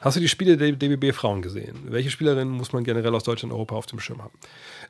Hast 0.00 0.16
du 0.16 0.20
die 0.20 0.28
Spiele 0.28 0.56
der 0.56 0.72
DBB 0.72 1.14
Frauen 1.14 1.42
gesehen? 1.42 1.76
Welche 1.86 2.10
Spielerinnen 2.10 2.52
muss 2.52 2.72
man 2.72 2.82
generell 2.82 3.14
aus 3.14 3.22
Deutschland 3.22 3.52
und 3.52 3.56
Europa 3.56 3.76
auf 3.76 3.86
dem 3.86 4.00
Schirm 4.00 4.20
haben? 4.20 4.34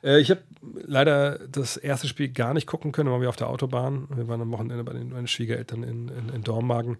Äh, 0.03 0.19
ich 0.19 0.31
habe 0.31 0.41
leider 0.73 1.39
das 1.47 1.77
erste 1.77 2.07
Spiel 2.07 2.29
gar 2.29 2.55
nicht 2.55 2.65
gucken 2.65 2.91
können, 2.91 3.11
waren 3.11 3.21
wir 3.21 3.29
auf 3.29 3.35
der 3.35 3.49
Autobahn. 3.49 4.07
Wir 4.15 4.27
waren 4.27 4.41
am 4.41 4.51
Wochenende 4.51 4.83
bei 4.83 4.93
den, 4.93 5.11
bei 5.11 5.17
den 5.17 5.27
Schwiegereltern 5.27 5.83
in, 5.83 6.07
in, 6.09 6.29
in 6.29 6.43
Dormagen. 6.43 6.97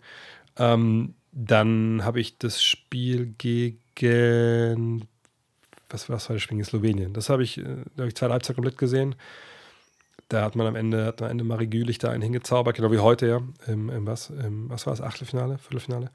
Ähm, 0.57 1.15
dann 1.31 2.03
habe 2.03 2.19
ich 2.19 2.37
das 2.37 2.63
Spiel 2.63 3.33
gegen 3.39 5.07
was, 5.93 6.09
war 6.09 6.35
das 6.35 6.41
Spiel 6.41 6.57
in 6.57 6.63
Slowenien? 6.65 7.13
Das 7.13 7.29
habe 7.29 7.43
ich, 7.43 7.57
äh, 7.59 7.63
habe 7.97 8.07
ich 8.07 8.15
zwei 8.15 8.29
Halbzeit 8.29 8.55
komplett 8.55 8.77
gesehen. 8.77 9.15
Da 10.29 10.43
hat 10.43 10.55
man 10.55 10.67
am 10.67 10.75
Ende, 10.75 11.05
hat 11.05 11.21
am 11.21 11.29
Ende 11.29 11.43
Marie 11.43 11.67
Gülich 11.67 11.99
da 11.99 12.09
einen 12.09 12.23
hingezaubert, 12.23 12.75
genau 12.75 12.91
wie 12.91 12.99
heute 12.99 13.27
ja. 13.27 13.41
Im, 13.67 13.89
im 13.89 14.07
was, 14.07 14.29
im, 14.29 14.69
was 14.69 14.85
war 14.87 14.93
es? 14.93 15.01
Achtelfinale, 15.01 15.57
Viertelfinale. 15.57 16.09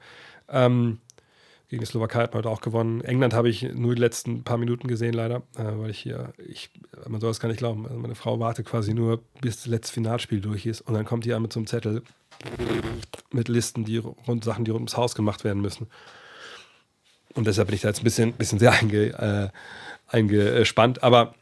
Ähm, 0.49 0.99
gegen 1.69 1.81
die 1.81 1.85
Slowakei 1.85 2.23
hat 2.23 2.33
man 2.33 2.39
heute 2.39 2.49
auch 2.49 2.61
gewonnen. 2.61 3.01
England 3.01 3.33
habe 3.33 3.47
ich 3.47 3.61
nur 3.61 3.93
die 3.93 4.01
letzten 4.01 4.43
paar 4.43 4.57
Minuten 4.57 4.87
gesehen, 4.87 5.13
leider, 5.13 5.43
äh, 5.55 5.63
weil 5.63 5.91
ich 5.91 5.99
hier, 5.99 6.33
ich, 6.37 6.71
man 7.07 7.21
soll 7.21 7.29
es 7.29 7.39
gar 7.39 7.47
nicht 7.47 7.59
glauben. 7.59 7.85
Also 7.85 7.99
meine 7.99 8.15
Frau 8.15 8.39
wartet 8.39 8.65
quasi 8.65 8.93
nur, 8.93 9.21
bis 9.41 9.57
das 9.57 9.67
letzte 9.67 9.93
Finalspiel 9.93 10.41
durch 10.41 10.65
ist 10.65 10.81
und 10.81 10.95
dann 10.95 11.05
kommt 11.05 11.25
die 11.25 11.29
so 11.29 11.35
einem 11.35 11.67
Zettel 11.67 12.01
mit 13.31 13.47
Listen, 13.47 13.85
die 13.85 13.97
rund 13.97 14.43
Sachen, 14.43 14.65
die 14.65 14.71
rund 14.71 14.81
ums 14.81 14.97
Haus 14.97 15.13
gemacht 15.13 15.43
werden 15.43 15.61
müssen. 15.61 15.87
Und 17.35 17.47
deshalb 17.47 17.67
bin 17.67 17.75
ich 17.75 17.81
da 17.81 17.89
jetzt 17.89 18.01
ein 18.01 18.03
bisschen, 18.03 18.33
bisschen 18.33 18.59
sehr 18.59 18.73
einge, 18.73 19.07
äh, 19.07 19.49
eingespannt. 20.07 21.03
Aber 21.03 21.35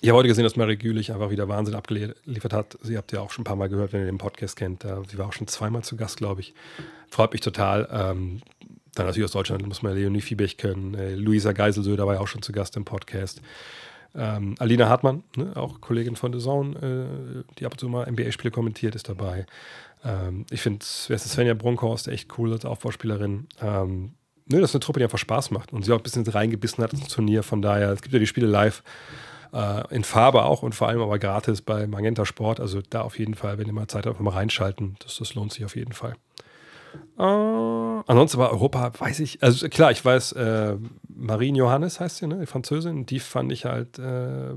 ich 0.00 0.08
habe 0.08 0.18
heute 0.18 0.28
gesehen, 0.28 0.44
dass 0.44 0.56
Mary 0.56 0.76
Gülich 0.76 1.12
einfach 1.12 1.30
wieder 1.30 1.48
Wahnsinn 1.48 1.74
abgeliefert 1.74 2.52
hat. 2.52 2.78
Sie 2.82 2.96
habt 2.96 3.12
ja 3.12 3.20
auch 3.20 3.30
schon 3.30 3.42
ein 3.42 3.46
paar 3.46 3.56
Mal 3.56 3.68
gehört, 3.68 3.92
wenn 3.92 4.00
ihr 4.00 4.06
den 4.06 4.18
Podcast 4.18 4.56
kennt. 4.56 4.86
Sie 5.08 5.18
war 5.18 5.26
auch 5.26 5.32
schon 5.32 5.46
zweimal 5.46 5.82
zu 5.84 5.96
Gast, 5.96 6.18
glaube 6.18 6.40
ich. 6.42 6.54
Freut 7.08 7.32
mich 7.32 7.40
total. 7.40 7.88
Ähm, 7.90 8.42
dann 8.96 9.06
natürlich 9.06 9.26
aus 9.26 9.32
Deutschland 9.32 9.66
muss 9.66 9.82
man 9.82 9.94
Leonie 9.94 10.22
Fiebech 10.22 10.56
kennen. 10.56 10.94
Äh, 10.94 11.14
Luisa 11.14 11.52
Geiselsöder 11.52 12.06
war 12.06 12.14
ja 12.14 12.20
auch 12.20 12.28
schon 12.28 12.42
zu 12.42 12.52
Gast 12.52 12.76
im 12.76 12.84
Podcast. 12.84 13.42
Ähm, 14.14 14.54
Alina 14.58 14.88
Hartmann, 14.88 15.22
ne, 15.36 15.52
auch 15.54 15.82
Kollegin 15.82 16.16
von 16.16 16.32
The 16.32 16.38
Zone, 16.38 17.44
äh, 17.46 17.54
die 17.58 17.66
ab 17.66 17.72
und 17.72 17.78
zu 17.78 17.88
mal 17.88 18.10
NBA-Spiele 18.10 18.50
kommentiert, 18.50 18.94
ist 18.94 19.08
dabei. 19.08 19.44
Ähm, 20.02 20.46
ich 20.50 20.62
finde, 20.62 20.84
Svenja 20.84 21.52
Brunkhorst 21.52 22.08
echt 22.08 22.38
cool 22.38 22.52
als 22.52 22.64
Aufbauspielerin. 22.64 23.48
Ähm, 23.60 24.12
ne, 24.46 24.60
das 24.60 24.70
ist 24.70 24.74
eine 24.74 24.80
Truppe, 24.80 25.00
die 25.00 25.04
einfach 25.04 25.18
Spaß 25.18 25.50
macht 25.50 25.72
und 25.72 25.84
sie 25.84 25.92
auch 25.92 25.98
ein 25.98 26.02
bisschen 26.02 26.26
reingebissen 26.26 26.82
hat 26.82 26.92
ins 26.92 27.08
Turnier. 27.08 27.42
Von 27.42 27.62
daher, 27.62 27.90
es 27.90 28.02
gibt 28.02 28.12
ja 28.12 28.18
die 28.18 28.26
Spiele 28.26 28.46
live 28.46 28.82
äh, 29.52 29.94
in 29.94 30.04
Farbe 30.04 30.44
auch 30.44 30.62
und 30.62 30.74
vor 30.74 30.88
allem 30.88 31.00
aber 31.00 31.18
gratis 31.18 31.62
bei 31.62 31.86
Magenta 31.86 32.24
Sport. 32.24 32.60
Also 32.60 32.80
da 32.88 33.02
auf 33.02 33.18
jeden 33.18 33.34
Fall, 33.34 33.58
wenn 33.58 33.66
ihr 33.66 33.72
mal 33.72 33.88
Zeit 33.88 34.06
habt, 34.06 34.20
mal 34.20 34.30
reinschalten. 34.30 34.96
Das, 35.00 35.18
das 35.18 35.34
lohnt 35.34 35.52
sich 35.52 35.64
auf 35.64 35.76
jeden 35.76 35.92
Fall. 35.92 36.14
Äh, 37.18 37.22
ansonsten 37.22 38.38
war 38.38 38.50
Europa, 38.50 38.92
weiß 38.98 39.20
ich, 39.20 39.42
also 39.42 39.68
klar, 39.68 39.90
ich 39.90 40.04
weiß, 40.04 40.32
äh, 40.32 40.76
Marine 41.08 41.58
Johannes 41.58 42.00
heißt 42.00 42.18
sie, 42.18 42.26
ne, 42.26 42.38
die 42.40 42.46
Französin, 42.46 43.06
die 43.06 43.20
fand 43.20 43.52
ich 43.52 43.64
halt 43.64 43.98
äh, 43.98 44.54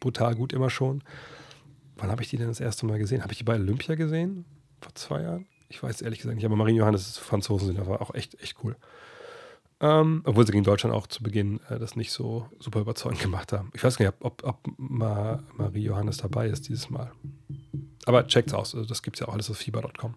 brutal 0.00 0.34
gut 0.34 0.52
immer 0.52 0.70
schon. 0.70 1.02
Wann 1.96 2.10
habe 2.10 2.22
ich 2.22 2.28
die 2.28 2.36
denn 2.36 2.48
das 2.48 2.60
erste 2.60 2.84
Mal 2.86 2.98
gesehen? 2.98 3.22
Habe 3.22 3.32
ich 3.32 3.38
die 3.38 3.44
bei 3.44 3.54
Olympia 3.54 3.94
gesehen? 3.94 4.44
Vor 4.80 4.94
zwei 4.94 5.22
Jahren? 5.22 5.46
Ich 5.68 5.82
weiß 5.82 6.02
ehrlich 6.02 6.20
gesagt 6.20 6.36
nicht, 6.36 6.44
aber 6.44 6.56
Marine 6.56 6.78
Johannes 6.78 7.18
Franzosen 7.18 7.68
sind 7.68 7.80
aber 7.80 8.00
auch 8.00 8.14
echt, 8.14 8.40
echt 8.40 8.56
cool. 8.62 8.76
Ähm, 9.78 10.22
obwohl 10.24 10.46
sie 10.46 10.52
gegen 10.52 10.64
Deutschland 10.64 10.94
auch 10.94 11.06
zu 11.06 11.22
Beginn 11.22 11.60
äh, 11.68 11.78
das 11.78 11.96
nicht 11.96 12.10
so 12.10 12.46
super 12.58 12.80
überzeugend 12.80 13.20
gemacht 13.22 13.52
haben. 13.52 13.70
Ich 13.74 13.84
weiß 13.84 13.98
nicht, 13.98 14.10
ob, 14.20 14.42
ob 14.44 14.58
Ma 14.78 15.42
Marie 15.56 15.82
Johannes 15.82 16.16
dabei 16.18 16.48
ist 16.48 16.68
dieses 16.68 16.88
Mal. 16.88 17.12
Aber 18.06 18.26
checkt's 18.26 18.54
aus, 18.54 18.74
also 18.74 18.88
das 18.88 19.02
gibt 19.02 19.16
es 19.16 19.20
ja 19.20 19.28
auch 19.28 19.34
alles 19.34 19.50
auf 19.50 19.58
fieber.com. 19.58 20.14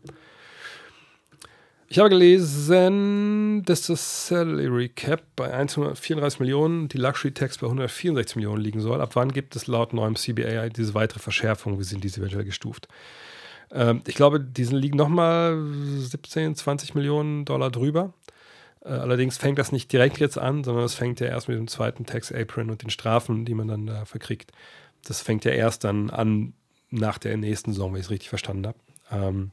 Ich 1.92 1.98
habe 1.98 2.10
gelesen, 2.10 3.64
dass 3.66 3.88
das 3.88 4.28
Salary 4.28 4.90
Cap 4.90 5.24
bei 5.36 5.52
134 5.52 6.40
Millionen, 6.40 6.88
die 6.88 7.00
Luxury 7.00 7.34
Tax 7.34 7.58
bei 7.58 7.66
164 7.66 8.36
Millionen 8.36 8.62
liegen 8.62 8.80
soll. 8.80 9.02
Ab 9.02 9.16
wann 9.16 9.34
gibt 9.34 9.56
es 9.56 9.66
laut 9.66 9.92
neuem 9.92 10.16
CBA 10.16 10.70
diese 10.70 10.94
weitere 10.94 11.20
Verschärfung? 11.20 11.80
Wie 11.80 11.84
sind 11.84 12.04
diese 12.04 12.22
eventuell 12.22 12.46
gestuft? 12.46 12.88
Ähm, 13.72 14.04
ich 14.06 14.14
glaube, 14.14 14.40
die 14.40 14.66
liegen 14.66 14.98
nochmal 14.98 15.60
17, 15.98 16.56
20 16.56 16.94
Millionen 16.94 17.46
Dollar 17.46 17.72
drüber. 17.72 18.14
Äh, 18.84 18.90
allerdings 18.90 19.38
fängt 19.38 19.60
das 19.60 19.72
nicht 19.72 19.92
direkt 19.92 20.20
jetzt 20.20 20.38
an, 20.38 20.64
sondern 20.64 20.86
es 20.86 20.94
fängt 20.94 21.20
ja 21.20 21.28
erst 21.28 21.48
mit 21.48 21.58
dem 21.58 21.68
zweiten 21.68 22.06
Tax 22.06 22.32
Apron 22.32 22.70
und 22.70 22.84
den 22.84 22.90
Strafen, 22.90 23.46
die 23.46 23.54
man 23.54 23.68
dann 23.68 23.86
da 23.86 24.06
verkriegt. 24.06 24.52
Das 25.06 25.22
fängt 25.22 25.46
ja 25.46 25.52
erst 25.52 25.84
dann 25.84 26.10
an 26.10 26.54
nach 26.90 27.18
der 27.18 27.38
nächsten 27.38 27.74
Saison, 27.74 27.94
wenn 27.94 28.00
ich 28.00 28.08
es 28.08 28.12
richtig 28.12 28.30
verstanden 28.30 28.68
habe. 28.68 28.78
Ähm, 29.12 29.52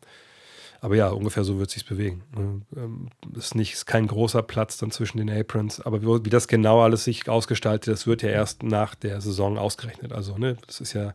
aber 0.81 0.97
ja, 0.97 1.09
ungefähr 1.09 1.45
so 1.45 1.59
wird 1.59 1.69
es 1.69 1.75
sich 1.75 1.87
bewegen. 1.87 2.23
Es 2.33 2.79
ähm, 2.79 3.09
ist, 3.35 3.55
nicht, 3.55 3.73
ist 3.73 3.87
kein 3.87 4.07
großer 4.07 4.43
Platz 4.43 4.77
dann 4.79 4.91
zwischen 4.91 5.19
den 5.19 5.31
Aprons, 5.31 5.81
aber 5.81 6.03
wie, 6.03 6.25
wie, 6.25 6.31
das 6.31 6.49
genau 6.49 6.83
alles 6.83 7.05
sich 7.05 7.29
ausgestaltet, 7.29 7.93
das 7.93 8.07
wird 8.07 8.23
ja 8.23 8.29
erst 8.29 8.63
nach 8.63 8.95
der 8.95 9.21
Saison 9.21 9.59
ausgerechnet. 9.59 10.13
Also, 10.13 10.37
ne, 10.37 10.57
das 10.67 10.81
ist 10.81 10.93
ja 10.93 11.13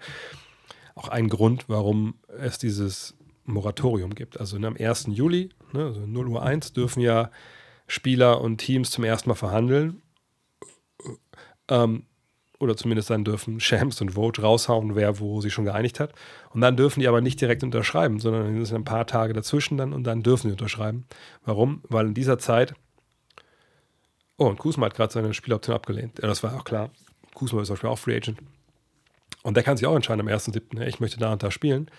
auch 0.95 1.09
ein 1.09 1.29
Grund, 1.29 1.65
warum 1.67 2.15
es 2.39 2.57
dieses 2.57 3.15
Moratorium 3.45 4.15
gibt. 4.15 4.39
Also 4.39 4.57
ne, 4.57 4.67
am 4.67 4.75
1. 4.77 5.07
Juli, 5.09 5.49
ne, 5.73 5.85
also 5.85 6.01
0 6.01 6.27
Uhr 6.27 6.43
1, 6.43 6.73
dürfen 6.73 7.01
ja 7.01 7.31
Spieler 7.91 8.39
und 8.39 8.59
Teams 8.59 8.89
zum 8.89 9.03
ersten 9.03 9.29
Mal 9.29 9.35
verhandeln. 9.35 10.01
Ähm, 11.67 12.03
oder 12.57 12.77
zumindest 12.77 13.09
dann 13.09 13.25
dürfen 13.25 13.59
Shams 13.59 13.99
und 13.99 14.11
Vote 14.11 14.41
raushauen, 14.41 14.95
wer 14.95 15.19
wo 15.19 15.41
sich 15.41 15.51
schon 15.51 15.65
geeinigt 15.65 15.99
hat. 15.99 16.13
Und 16.51 16.61
dann 16.61 16.77
dürfen 16.77 17.01
die 17.01 17.09
aber 17.09 17.19
nicht 17.19 17.41
direkt 17.41 17.63
unterschreiben, 17.63 18.21
sondern 18.21 18.61
es 18.61 18.69
sind 18.69 18.77
ein 18.77 18.85
paar 18.85 19.07
Tage 19.07 19.33
dazwischen 19.33 19.77
dann 19.77 19.91
und 19.91 20.05
dann 20.05 20.23
dürfen 20.23 20.47
sie 20.47 20.53
unterschreiben. 20.53 21.05
Warum? 21.43 21.81
Weil 21.89 22.07
in 22.07 22.13
dieser 22.13 22.39
Zeit. 22.39 22.75
Oh, 24.37 24.45
und 24.45 24.57
Kusma 24.57 24.85
hat 24.85 24.95
gerade 24.95 25.11
seine 25.11 25.33
Spieloption 25.33 25.75
abgelehnt. 25.75 26.19
Ja, 26.21 26.29
das 26.29 26.43
war 26.43 26.55
auch 26.55 26.63
klar. 26.63 26.91
Kusma 27.33 27.59
ist 27.61 27.67
zum 27.67 27.73
Beispiel 27.73 27.89
auch 27.89 27.99
Free 27.99 28.15
Agent. 28.15 28.39
Und 29.43 29.57
der 29.57 29.63
kann 29.63 29.75
sich 29.75 29.85
auch 29.85 29.95
entscheiden 29.95 30.21
am 30.21 30.33
1.7., 30.33 30.79
ich 30.87 31.01
möchte 31.01 31.19
da 31.19 31.33
und 31.33 31.43
da 31.43 31.51
spielen. 31.51 31.91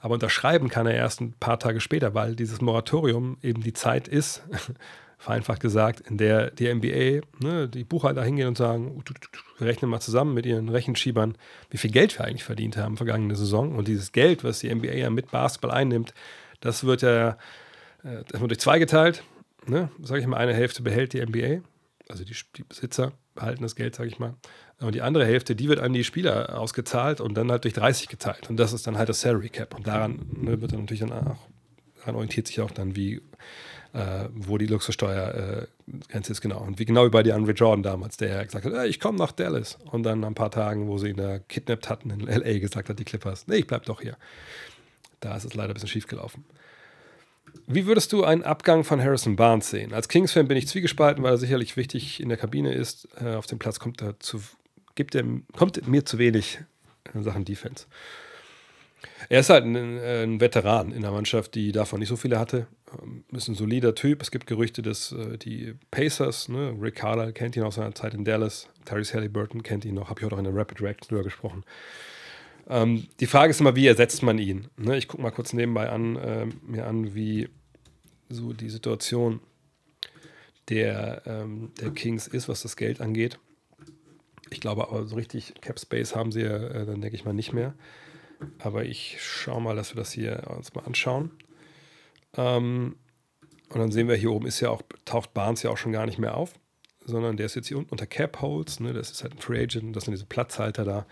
Aber 0.00 0.14
unterschreiben 0.14 0.68
kann 0.70 0.88
er 0.88 0.94
erst 0.94 1.20
ein 1.20 1.34
paar 1.34 1.60
Tage 1.60 1.80
später, 1.80 2.14
weil 2.14 2.34
dieses 2.34 2.60
Moratorium 2.60 3.38
eben 3.42 3.62
die 3.62 3.74
Zeit 3.74 4.08
ist, 4.08 4.42
vereinfacht 5.18 5.60
gesagt, 5.60 6.00
in 6.00 6.18
der 6.18 6.50
die 6.50 6.72
NBA, 6.72 7.26
ne, 7.40 7.68
die 7.68 7.84
Buchhalter 7.84 8.22
hingehen 8.22 8.48
und 8.48 8.58
sagen, 8.58 9.02
wir 9.58 9.66
rechnen 9.66 9.90
mal 9.90 10.00
zusammen 10.00 10.34
mit 10.34 10.46
ihren 10.46 10.68
Rechenschiebern, 10.68 11.36
wie 11.70 11.78
viel 11.78 11.90
Geld 11.90 12.18
wir 12.18 12.26
eigentlich 12.26 12.44
verdient 12.44 12.76
haben 12.76 12.96
vergangene 12.96 13.34
Saison. 13.34 13.74
Und 13.76 13.88
dieses 13.88 14.12
Geld, 14.12 14.44
was 14.44 14.58
die 14.60 14.74
NBA 14.74 14.92
ja 14.92 15.10
mit 15.10 15.30
Basketball 15.30 15.70
einnimmt, 15.70 16.12
das 16.60 16.84
wird 16.84 17.02
ja 17.02 17.38
äh, 18.06 18.24
das 18.28 18.40
wird 18.40 18.50
durch 18.50 18.60
zwei 18.60 18.78
geteilt. 18.78 19.22
Ne? 19.66 19.90
Sage 20.02 20.20
ich 20.20 20.26
mal, 20.26 20.36
eine 20.36 20.54
Hälfte 20.54 20.82
behält 20.82 21.12
die 21.12 21.24
NBA, 21.24 21.62
also 22.08 22.24
die, 22.24 22.36
die 22.56 22.62
Besitzer 22.62 23.12
behalten 23.34 23.62
das 23.62 23.74
Geld, 23.74 23.94
sage 23.94 24.08
ich 24.08 24.18
mal. 24.18 24.34
Und 24.80 24.94
die 24.94 25.02
andere 25.02 25.24
Hälfte, 25.24 25.56
die 25.56 25.68
wird 25.68 25.80
an 25.80 25.92
die 25.92 26.04
Spieler 26.04 26.58
ausgezahlt 26.58 27.20
und 27.20 27.34
dann 27.34 27.50
halt 27.50 27.64
durch 27.64 27.74
30 27.74 28.08
geteilt. 28.08 28.48
Und 28.48 28.58
das 28.58 28.72
ist 28.72 28.86
dann 28.86 28.96
halt 28.96 29.08
das 29.08 29.20
Salary 29.20 29.48
Cap. 29.48 29.74
Und 29.74 29.86
daran 29.86 30.26
ne, 30.32 30.60
wird 30.60 30.72
dann 30.72 30.80
natürlich 30.80 31.00
dann 31.00 31.12
auch, 31.12 31.48
daran 31.98 32.14
orientiert 32.14 32.46
sich 32.46 32.60
auch 32.60 32.70
dann, 32.70 32.94
wie 32.94 33.22
äh, 33.96 34.28
wo 34.34 34.58
die 34.58 34.66
Luxussteuergrenze 34.66 35.68
äh, 36.12 36.30
ist, 36.30 36.40
genau. 36.42 36.60
Und 36.60 36.78
wie 36.78 36.84
genau 36.84 37.06
wie 37.06 37.10
bei 37.10 37.32
Andre 37.32 37.52
Jordan 37.52 37.82
damals, 37.82 38.18
der 38.18 38.44
gesagt 38.44 38.66
hat, 38.66 38.72
hey, 38.74 38.88
ich 38.88 39.00
komme 39.00 39.16
nach 39.16 39.32
Dallas. 39.32 39.78
Und 39.90 40.02
dann 40.02 40.20
nach 40.20 40.28
ein 40.28 40.34
paar 40.34 40.50
Tagen, 40.50 40.86
wo 40.86 40.98
sie 40.98 41.08
ihn 41.08 41.16
da 41.16 41.38
kidnappt 41.38 41.88
hatten 41.88 42.10
in 42.10 42.28
L.A., 42.28 42.58
gesagt 42.58 42.90
hat, 42.90 42.98
die 42.98 43.04
Clippers, 43.04 43.46
nee, 43.48 43.56
ich 43.56 43.66
bleib 43.66 43.86
doch 43.86 44.02
hier. 44.02 44.16
Da 45.20 45.34
ist 45.34 45.44
es 45.44 45.54
leider 45.54 45.70
ein 45.70 45.74
bisschen 45.74 45.88
schief 45.88 46.06
gelaufen. 46.06 46.44
Wie 47.66 47.86
würdest 47.86 48.12
du 48.12 48.22
einen 48.22 48.42
Abgang 48.42 48.84
von 48.84 49.02
Harrison 49.02 49.34
Barnes 49.34 49.70
sehen? 49.70 49.94
Als 49.94 50.08
Kings-Fan 50.08 50.46
bin 50.46 50.58
ich 50.58 50.68
zwiegespalten, 50.68 51.24
weil 51.24 51.32
er 51.32 51.38
sicherlich 51.38 51.78
wichtig 51.78 52.20
in 52.20 52.28
der 52.28 52.36
Kabine 52.36 52.74
ist. 52.74 53.08
Äh, 53.18 53.34
auf 53.34 53.46
dem 53.46 53.58
Platz 53.58 53.80
kommt 53.80 54.02
er 54.02 54.20
zu, 54.20 54.42
gibt 54.94 55.14
er, 55.14 55.24
kommt 55.56 55.88
mir 55.88 56.04
zu 56.04 56.18
wenig 56.18 56.58
in 57.14 57.22
Sachen 57.22 57.46
Defense. 57.46 57.86
Er 59.28 59.40
ist 59.40 59.50
halt 59.50 59.64
ein, 59.64 59.76
ein, 59.76 60.40
Veteran 60.40 60.92
in 60.92 61.02
der 61.02 61.10
Mannschaft, 61.10 61.54
die 61.54 61.72
davon 61.72 62.00
nicht 62.00 62.08
so 62.08 62.16
viele 62.16 62.38
hatte. 62.38 62.66
Ähm, 63.02 63.24
ist 63.32 63.48
ein 63.48 63.54
solider 63.54 63.94
Typ. 63.94 64.22
Es 64.22 64.30
gibt 64.30 64.46
Gerüchte, 64.46 64.82
dass 64.82 65.12
äh, 65.12 65.38
die 65.38 65.74
Pacers, 65.90 66.48
ne, 66.48 66.74
Rick 66.80 66.96
Carlisle 66.96 67.32
kennt 67.32 67.56
ihn 67.56 67.62
aus 67.62 67.76
seiner 67.76 67.94
Zeit 67.94 68.14
in 68.14 68.24
Dallas, 68.24 68.68
Tyrese 68.84 69.14
Halliburton 69.14 69.62
kennt 69.62 69.84
ihn 69.84 69.94
noch, 69.94 70.10
habe 70.10 70.20
ich 70.20 70.24
heute 70.24 70.36
auch 70.36 70.38
in 70.40 70.44
der 70.44 70.54
Rapid 70.54 70.80
React 70.80 71.08
drüber 71.08 71.24
gesprochen. 71.24 71.64
Ähm, 72.68 73.06
die 73.20 73.26
Frage 73.26 73.50
ist 73.50 73.60
immer, 73.60 73.76
wie 73.76 73.86
ersetzt 73.86 74.22
man 74.22 74.38
ihn? 74.38 74.68
Ne, 74.76 74.96
ich 74.96 75.08
gucke 75.08 75.22
mal 75.22 75.30
kurz 75.30 75.52
nebenbei 75.52 75.88
an, 75.88 76.16
äh, 76.16 76.46
mir 76.66 76.86
an, 76.86 77.14
wie 77.14 77.48
so 78.28 78.52
die 78.52 78.70
Situation 78.70 79.40
der, 80.68 81.22
ähm, 81.26 81.72
der 81.80 81.90
Kings 81.90 82.26
ist, 82.26 82.48
was 82.48 82.62
das 82.62 82.76
Geld 82.76 83.00
angeht. 83.00 83.38
Ich 84.50 84.60
glaube 84.60 84.88
aber 84.88 85.06
so 85.06 85.16
richtig 85.16 85.54
Cap 85.60 85.78
Space 85.78 86.14
haben 86.14 86.32
sie 86.32 86.42
ja, 86.42 86.56
äh, 86.56 86.86
dann 86.86 87.00
denke 87.00 87.16
ich 87.16 87.24
mal 87.24 87.34
nicht 87.34 87.52
mehr. 87.52 87.74
Aber 88.58 88.84
ich 88.84 89.18
schaue 89.20 89.60
mal, 89.60 89.76
dass 89.76 89.94
wir 89.94 89.96
das 89.96 90.12
hier 90.12 90.44
uns 90.48 90.74
mal 90.74 90.84
anschauen. 90.84 91.30
Ähm, 92.36 92.96
und 93.70 93.80
dann 93.80 93.90
sehen 93.90 94.08
wir 94.08 94.14
hier 94.14 94.32
oben 94.32 94.46
ist 94.46 94.60
ja 94.60 94.70
auch, 94.70 94.82
taucht 95.04 95.34
Barnes 95.34 95.62
ja 95.62 95.70
auch 95.70 95.76
schon 95.76 95.92
gar 95.92 96.06
nicht 96.06 96.18
mehr 96.18 96.36
auf, 96.36 96.54
sondern 97.04 97.36
der 97.36 97.46
ist 97.46 97.56
jetzt 97.56 97.68
hier 97.68 97.78
unten 97.78 97.90
unter 97.90 98.06
Cap 98.06 98.40
Holds, 98.40 98.80
ne? 98.80 98.92
das 98.92 99.10
ist 99.10 99.22
halt 99.22 99.34
ein 99.34 99.38
Free 99.38 99.62
Agent, 99.62 99.96
das 99.96 100.04
sind 100.04 100.12
diese 100.12 100.26
Platzhalter 100.26 100.84
da. 100.84 101.06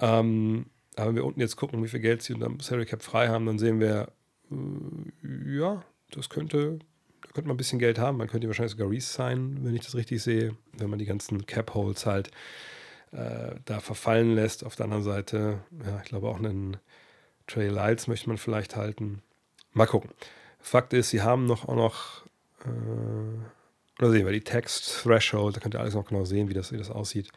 Ähm, 0.00 0.66
aber 0.96 1.08
wenn 1.08 1.16
wir 1.16 1.24
unten 1.24 1.40
jetzt 1.40 1.56
gucken, 1.56 1.82
wie 1.82 1.88
viel 1.88 2.00
Geld 2.00 2.22
sie 2.22 2.34
unter 2.34 2.50
Salary 2.62 2.86
Cap 2.86 3.02
frei 3.02 3.28
haben, 3.28 3.46
dann 3.46 3.58
sehen 3.58 3.80
wir, 3.80 4.12
äh, 4.50 5.58
ja, 5.58 5.84
das 6.10 6.30
könnte, 6.30 6.78
da 7.22 7.28
könnte 7.32 7.48
man 7.48 7.54
ein 7.54 7.58
bisschen 7.58 7.78
Geld 7.78 7.98
haben. 7.98 8.18
Man 8.18 8.28
könnte 8.28 8.46
wahrscheinlich 8.46 8.72
sogar 8.72 8.90
resignen, 8.90 9.64
wenn 9.64 9.74
ich 9.74 9.82
das 9.82 9.94
richtig 9.94 10.22
sehe, 10.22 10.56
wenn 10.78 10.90
man 10.90 10.98
die 10.98 11.04
ganzen 11.04 11.46
Cap 11.46 11.74
Holds 11.74 12.06
halt 12.06 12.30
äh, 13.14 13.56
da 13.64 13.80
verfallen 13.80 14.34
lässt. 14.34 14.64
Auf 14.64 14.76
der 14.76 14.84
anderen 14.84 15.02
Seite, 15.04 15.60
ja, 15.84 16.00
ich 16.02 16.08
glaube 16.08 16.28
auch 16.28 16.38
einen 16.38 16.76
Trey 17.46 17.68
Lyles 17.68 18.06
möchte 18.08 18.28
man 18.28 18.38
vielleicht 18.38 18.76
halten. 18.76 19.22
Mal 19.72 19.86
gucken. 19.86 20.10
Fakt 20.60 20.92
ist, 20.92 21.10
sie 21.10 21.22
haben 21.22 21.46
noch 21.46 21.68
auch 21.68 21.76
noch, 21.76 22.26
äh, 22.64 23.98
oder 23.98 24.10
sehen 24.10 24.26
wir, 24.26 24.32
die 24.32 24.40
Text 24.40 25.02
Threshold, 25.02 25.56
da 25.56 25.60
könnt 25.60 25.74
ihr 25.74 25.80
alles 25.80 25.94
noch 25.94 26.06
genau 26.06 26.24
sehen, 26.24 26.48
wie 26.48 26.54
das, 26.54 26.72
wie 26.72 26.78
das 26.78 26.90
aussieht. 26.90 27.30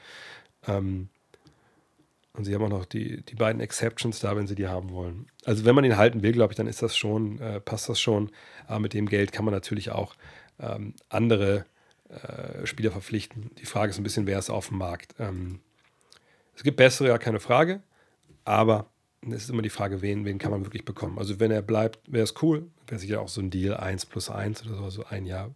Ähm, 0.68 1.10
Und 2.34 2.46
sie 2.46 2.54
haben 2.54 2.63
auch 2.63 2.70
noch 2.70 2.86
die, 2.86 3.24
die 3.24 3.36
beiden 3.36 3.62
Exceptions 3.62 4.20
da, 4.20 4.36
wenn 4.36 4.48
sie 4.48 4.56
die 4.56 4.68
haben 4.68 4.92
wollen. 4.92 5.28
Also 5.46 5.66
wenn 5.66 5.74
man 5.76 5.86
ihn 5.86 5.98
halten 5.98 6.22
will, 6.22 6.34
glaube 6.34 6.54
ich, 6.54 6.58
dann 6.58 6.68
ist 6.68 6.82
das 6.84 6.96
schon, 6.96 7.40
äh, 7.40 7.60
passt 7.60 7.90
das 7.90 8.00
schon. 8.00 8.30
Aber 8.68 8.80
mit 8.80 8.94
dem 8.94 9.08
Geld 9.10 9.32
kann 9.32 9.44
man 9.44 9.54
natürlich 9.54 9.90
auch 9.90 10.16
ähm, 10.60 10.94
andere 11.10 11.66
äh, 12.10 12.66
Spieler 12.68 12.92
verpflichten. 12.92 13.50
Die 13.58 13.66
Frage 13.66 13.90
ist 13.90 13.98
ein 13.98 14.04
bisschen, 14.04 14.28
wer 14.28 14.38
ist 14.40 14.52
auf 14.52 14.68
dem 14.70 14.78
Markt. 14.78 15.16
Ähm, 15.20 15.60
es 16.58 16.63
gibt 16.63 16.78
bessere, 16.78 17.10
ja, 17.10 17.17
keine 17.20 17.39
Frage. 17.39 17.84
Aber 18.43 18.89
es 19.22 19.43
ist 19.43 19.50
immer 19.52 19.62
die 19.62 19.70
Frage, 19.70 20.02
wen, 20.02 20.26
wen 20.26 20.39
kann 20.39 20.50
man 20.50 20.65
wirklich 20.65 20.86
bekommen. 20.86 21.20
Also 21.20 21.39
wenn 21.39 21.52
er 21.52 21.62
bleibt, 21.62 22.12
wäre 22.12 22.24
es 22.24 22.34
cool. 22.41 22.67
Wäre 22.88 23.00
sicher 23.00 23.22
auch 23.22 23.28
so 23.28 23.41
ein 23.41 23.52
Deal 23.52 23.78
1 23.78 24.08
plus 24.08 24.32
1 24.32 24.65
oder 24.65 24.76
so, 24.76 24.84
also 24.84 25.06
ein 25.06 25.28
Jahr 25.28 25.54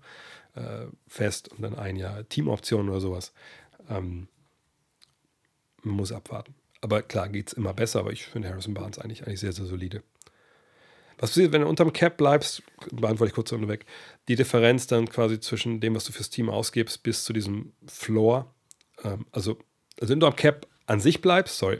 äh, 0.53 0.85
fest 1.07 1.49
und 1.49 1.63
dann 1.63 1.73
ein 1.75 1.95
Jahr 1.95 2.27
Teamoption 2.29 2.87
oder 2.87 2.99
sowas. 2.99 3.33
Ähm, 3.89 4.27
man 5.81 5.95
muss 5.95 6.11
abwarten. 6.11 6.53
Aber 6.81 7.01
klar, 7.01 7.29
geht 7.29 7.47
es 7.47 7.53
immer 7.53 7.73
besser, 7.73 8.01
aber 8.01 8.11
ich 8.11 8.25
finde 8.27 8.49
Harrison 8.49 8.75
Barnes 8.75 8.99
eigentlich, 8.99 9.25
eigentlich 9.25 9.39
sehr, 9.39 9.53
sehr 9.53 9.65
solide. 9.65 10.03
Was 11.17 11.31
passiert, 11.31 11.51
wenn 11.51 11.61
du 11.61 11.67
unterm 11.67 11.93
Cap 11.93 12.17
bleibst, 12.17 12.61
beantworte 12.91 13.29
ich 13.29 13.35
kurz 13.35 13.51
weg, 13.51 13.85
die 14.27 14.35
Differenz 14.35 14.85
dann 14.85 15.09
quasi 15.09 15.39
zwischen 15.39 15.79
dem, 15.79 15.95
was 15.95 16.05
du 16.05 16.11
fürs 16.11 16.29
Team 16.29 16.49
ausgibst, 16.49 17.01
bis 17.01 17.23
zu 17.23 17.33
diesem 17.33 17.73
Floor. 17.87 18.53
Ähm, 19.03 19.25
also, 19.31 19.57
also 19.99 20.11
wenn 20.13 20.19
du 20.19 20.27
am 20.27 20.35
Cap 20.35 20.67
an 20.91 20.99
sich 20.99 21.21
bleibst, 21.21 21.57
sorry, 21.57 21.79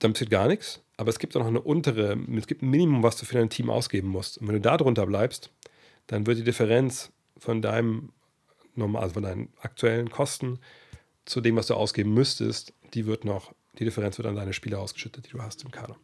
dann 0.00 0.12
passiert 0.12 0.30
gar 0.30 0.48
nichts. 0.48 0.80
Aber 0.96 1.10
es 1.10 1.18
gibt 1.18 1.36
auch 1.36 1.40
noch 1.40 1.46
eine 1.46 1.60
untere, 1.60 2.18
es 2.36 2.46
gibt 2.46 2.62
ein 2.62 2.70
Minimum, 2.70 3.02
was 3.02 3.16
du 3.16 3.26
für 3.26 3.34
dein 3.34 3.50
Team 3.50 3.70
ausgeben 3.70 4.08
musst. 4.08 4.38
Und 4.38 4.48
wenn 4.48 4.54
du 4.54 4.60
da 4.60 4.76
drunter 4.76 5.06
bleibst, 5.06 5.50
dann 6.06 6.26
wird 6.26 6.38
die 6.38 6.44
Differenz 6.44 7.12
von 7.38 7.62
deinem 7.62 8.10
normal, 8.74 9.02
also 9.02 9.14
von 9.14 9.22
deinen 9.22 9.52
aktuellen 9.60 10.10
Kosten 10.10 10.58
zu 11.26 11.40
dem, 11.40 11.56
was 11.56 11.66
du 11.66 11.74
ausgeben 11.74 12.12
müsstest, 12.12 12.72
die 12.94 13.06
wird 13.06 13.24
noch, 13.24 13.52
die 13.78 13.84
Differenz 13.84 14.18
wird 14.18 14.26
an 14.26 14.36
deine 14.36 14.52
Spieler 14.52 14.80
ausgeschüttet, 14.80 15.26
die 15.26 15.30
du 15.30 15.42
hast 15.42 15.62
im 15.62 15.70
Kader. 15.70 15.96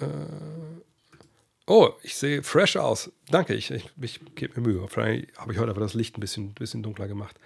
Äh, 0.00 0.06
oh, 1.66 1.90
ich 2.02 2.14
sehe 2.14 2.42
fresh 2.42 2.76
aus. 2.76 3.10
Danke, 3.30 3.54
ich, 3.54 3.70
ich, 3.70 3.90
ich 4.00 4.20
gebe 4.34 4.60
mir 4.60 4.68
Mühe. 4.68 4.88
Vielleicht 4.88 5.36
habe 5.38 5.52
ich 5.52 5.58
heute 5.58 5.70
aber 5.70 5.80
das 5.80 5.94
Licht 5.94 6.16
ein 6.16 6.20
bisschen, 6.20 6.52
bisschen 6.52 6.82
dunkler 6.82 7.08
gemacht. 7.08 7.38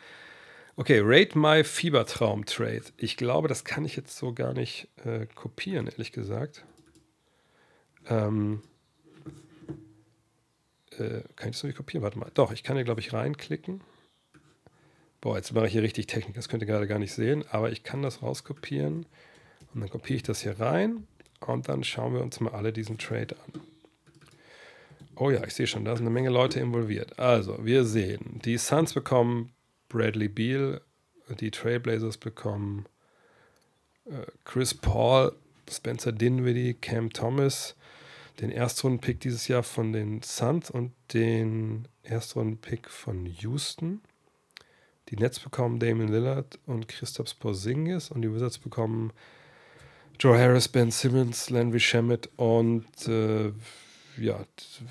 Okay, 0.75 1.01
Rate 1.05 1.39
My 1.39 1.65
Fiebertraum 1.65 2.47
Trade. 2.47 2.85
Ich 2.97 3.19
glaube, 3.19 3.47
das 3.47 3.65
kann 3.65 3.85
ich 3.85 3.95
jetzt 3.95 4.17
so 4.17 4.33
gar 4.33 4.55
nicht 4.55 4.89
äh, 5.05 5.27
kopieren, 5.35 5.87
ehrlich 5.87 6.13
gesagt. 6.13 6.65
Ähm, 8.09 8.63
äh, 10.93 11.21
kann 11.37 11.51
ich 11.51 11.57
das 11.57 11.65
nicht 11.65 11.77
kopieren? 11.77 12.03
Warte 12.03 12.19
mal. 12.19 12.31
Doch, 12.33 12.53
ich 12.53 12.63
kann 12.63 12.77
hier, 12.77 12.87
glaube 12.87 13.01
ich, 13.01 13.13
reinklicken. 13.13 13.83
Boah, 15.21 15.37
jetzt 15.37 15.53
mache 15.53 15.67
ich 15.67 15.73
hier 15.73 15.83
richtig 15.83 16.07
Technik. 16.07 16.37
Das 16.37 16.49
könnt 16.49 16.63
ihr 16.63 16.67
gerade 16.67 16.87
gar 16.87 16.99
nicht 16.99 17.13
sehen. 17.13 17.45
Aber 17.51 17.71
ich 17.71 17.83
kann 17.83 18.03
das 18.03 18.23
rauskopieren. 18.23 19.05
Und 19.75 19.81
dann 19.83 19.91
kopiere 19.91 20.17
ich 20.17 20.23
das 20.23 20.41
hier 20.41 20.59
rein. 20.59 21.07
Und 21.41 21.69
dann 21.69 21.85
schauen 21.85 22.15
wir 22.15 22.23
uns 22.23 22.41
mal 22.41 22.55
alle 22.55 22.73
diesen 22.73 22.97
Trade 22.97 23.37
an. 23.45 23.61
Oh 25.17 25.31
ja, 25.31 25.45
ich 25.45 25.53
sehe 25.53 25.67
schon, 25.67 25.85
da 25.85 25.95
sind 25.95 26.07
eine 26.07 26.15
Menge 26.15 26.31
Leute 26.31 26.61
involviert. 26.61 27.19
Also, 27.19 27.63
wir 27.63 27.85
sehen, 27.85 28.41
die 28.43 28.57
Suns 28.57 28.95
bekommen 28.95 29.53
Bradley 29.93 30.29
Beal, 30.29 30.81
die 31.41 31.51
Trailblazers 31.51 32.17
bekommen 32.17 32.87
äh, 34.07 34.25
Chris 34.45 34.75
Paul, 34.75 35.35
Spencer 35.71 36.13
Dinwiddie, 36.13 36.75
Cam 36.75 37.13
Thomas, 37.13 37.77
den 38.41 38.51
Erstrunden-Pick 38.51 39.21
dieses 39.21 39.49
Jahr 39.49 39.63
von 39.63 39.93
den 39.93 40.23
Suns 40.23 40.71
und 40.71 40.93
den 41.13 41.87
Erstrunden-Pick 42.03 42.89
von 42.89 43.27
Houston. 43.27 44.01
Die 45.11 45.17
Nets 45.17 45.39
bekommen 45.39 45.79
Damon 45.79 46.09
Lillard 46.09 46.59
und 46.67 46.89
Christoph 46.89 47.39
Porzingis 47.39 48.11
und 48.11 48.23
die 48.23 48.33
Wizards 48.33 48.59
bekommen 48.59 49.13
Joe 50.19 50.39
Harris, 50.39 50.69
Ben 50.69 50.91
Simmons, 50.91 51.51
Landry 51.51 51.81
Shamet 51.81 52.31
und 52.37 52.87
äh, 53.09 53.53
ja, 54.17 54.45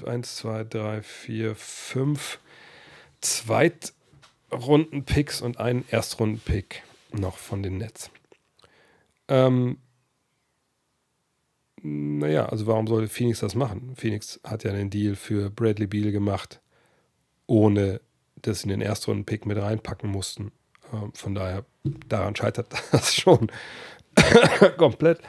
1, 0.05 0.35
2, 0.35 0.63
3, 0.65 1.01
4, 1.01 1.55
5 1.55 2.39
Zweitrunden-Picks 4.51 5.41
und 5.41 5.59
einen 5.59 5.85
Erstrunden-Pick 5.89 6.83
noch 7.13 7.37
von 7.37 7.63
den 7.63 7.77
Nets. 7.77 8.11
Ähm, 9.27 9.77
naja, 11.81 12.45
also 12.47 12.67
warum 12.67 12.87
sollte 12.87 13.09
Phoenix 13.09 13.39
das 13.39 13.55
machen? 13.55 13.95
Phoenix 13.95 14.39
hat 14.43 14.63
ja 14.63 14.71
einen 14.71 14.89
Deal 14.89 15.15
für 15.15 15.49
Bradley 15.49 15.87
Beal 15.87 16.11
gemacht, 16.11 16.61
ohne 17.47 18.01
dass 18.35 18.61
sie 18.61 18.69
den 18.69 18.81
Erstrunden-Pick 18.81 19.45
mit 19.45 19.57
reinpacken 19.57 20.09
mussten. 20.09 20.51
Ähm, 20.93 21.13
von 21.13 21.33
daher, 21.33 21.65
daran 22.07 22.35
scheitert 22.35 22.67
das 22.91 23.15
schon. 23.15 23.51
komplett. 24.77 25.21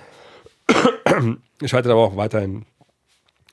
Scheitert 1.64 1.92
aber 1.92 2.02
auch 2.02 2.16
weiterhin 2.16 2.66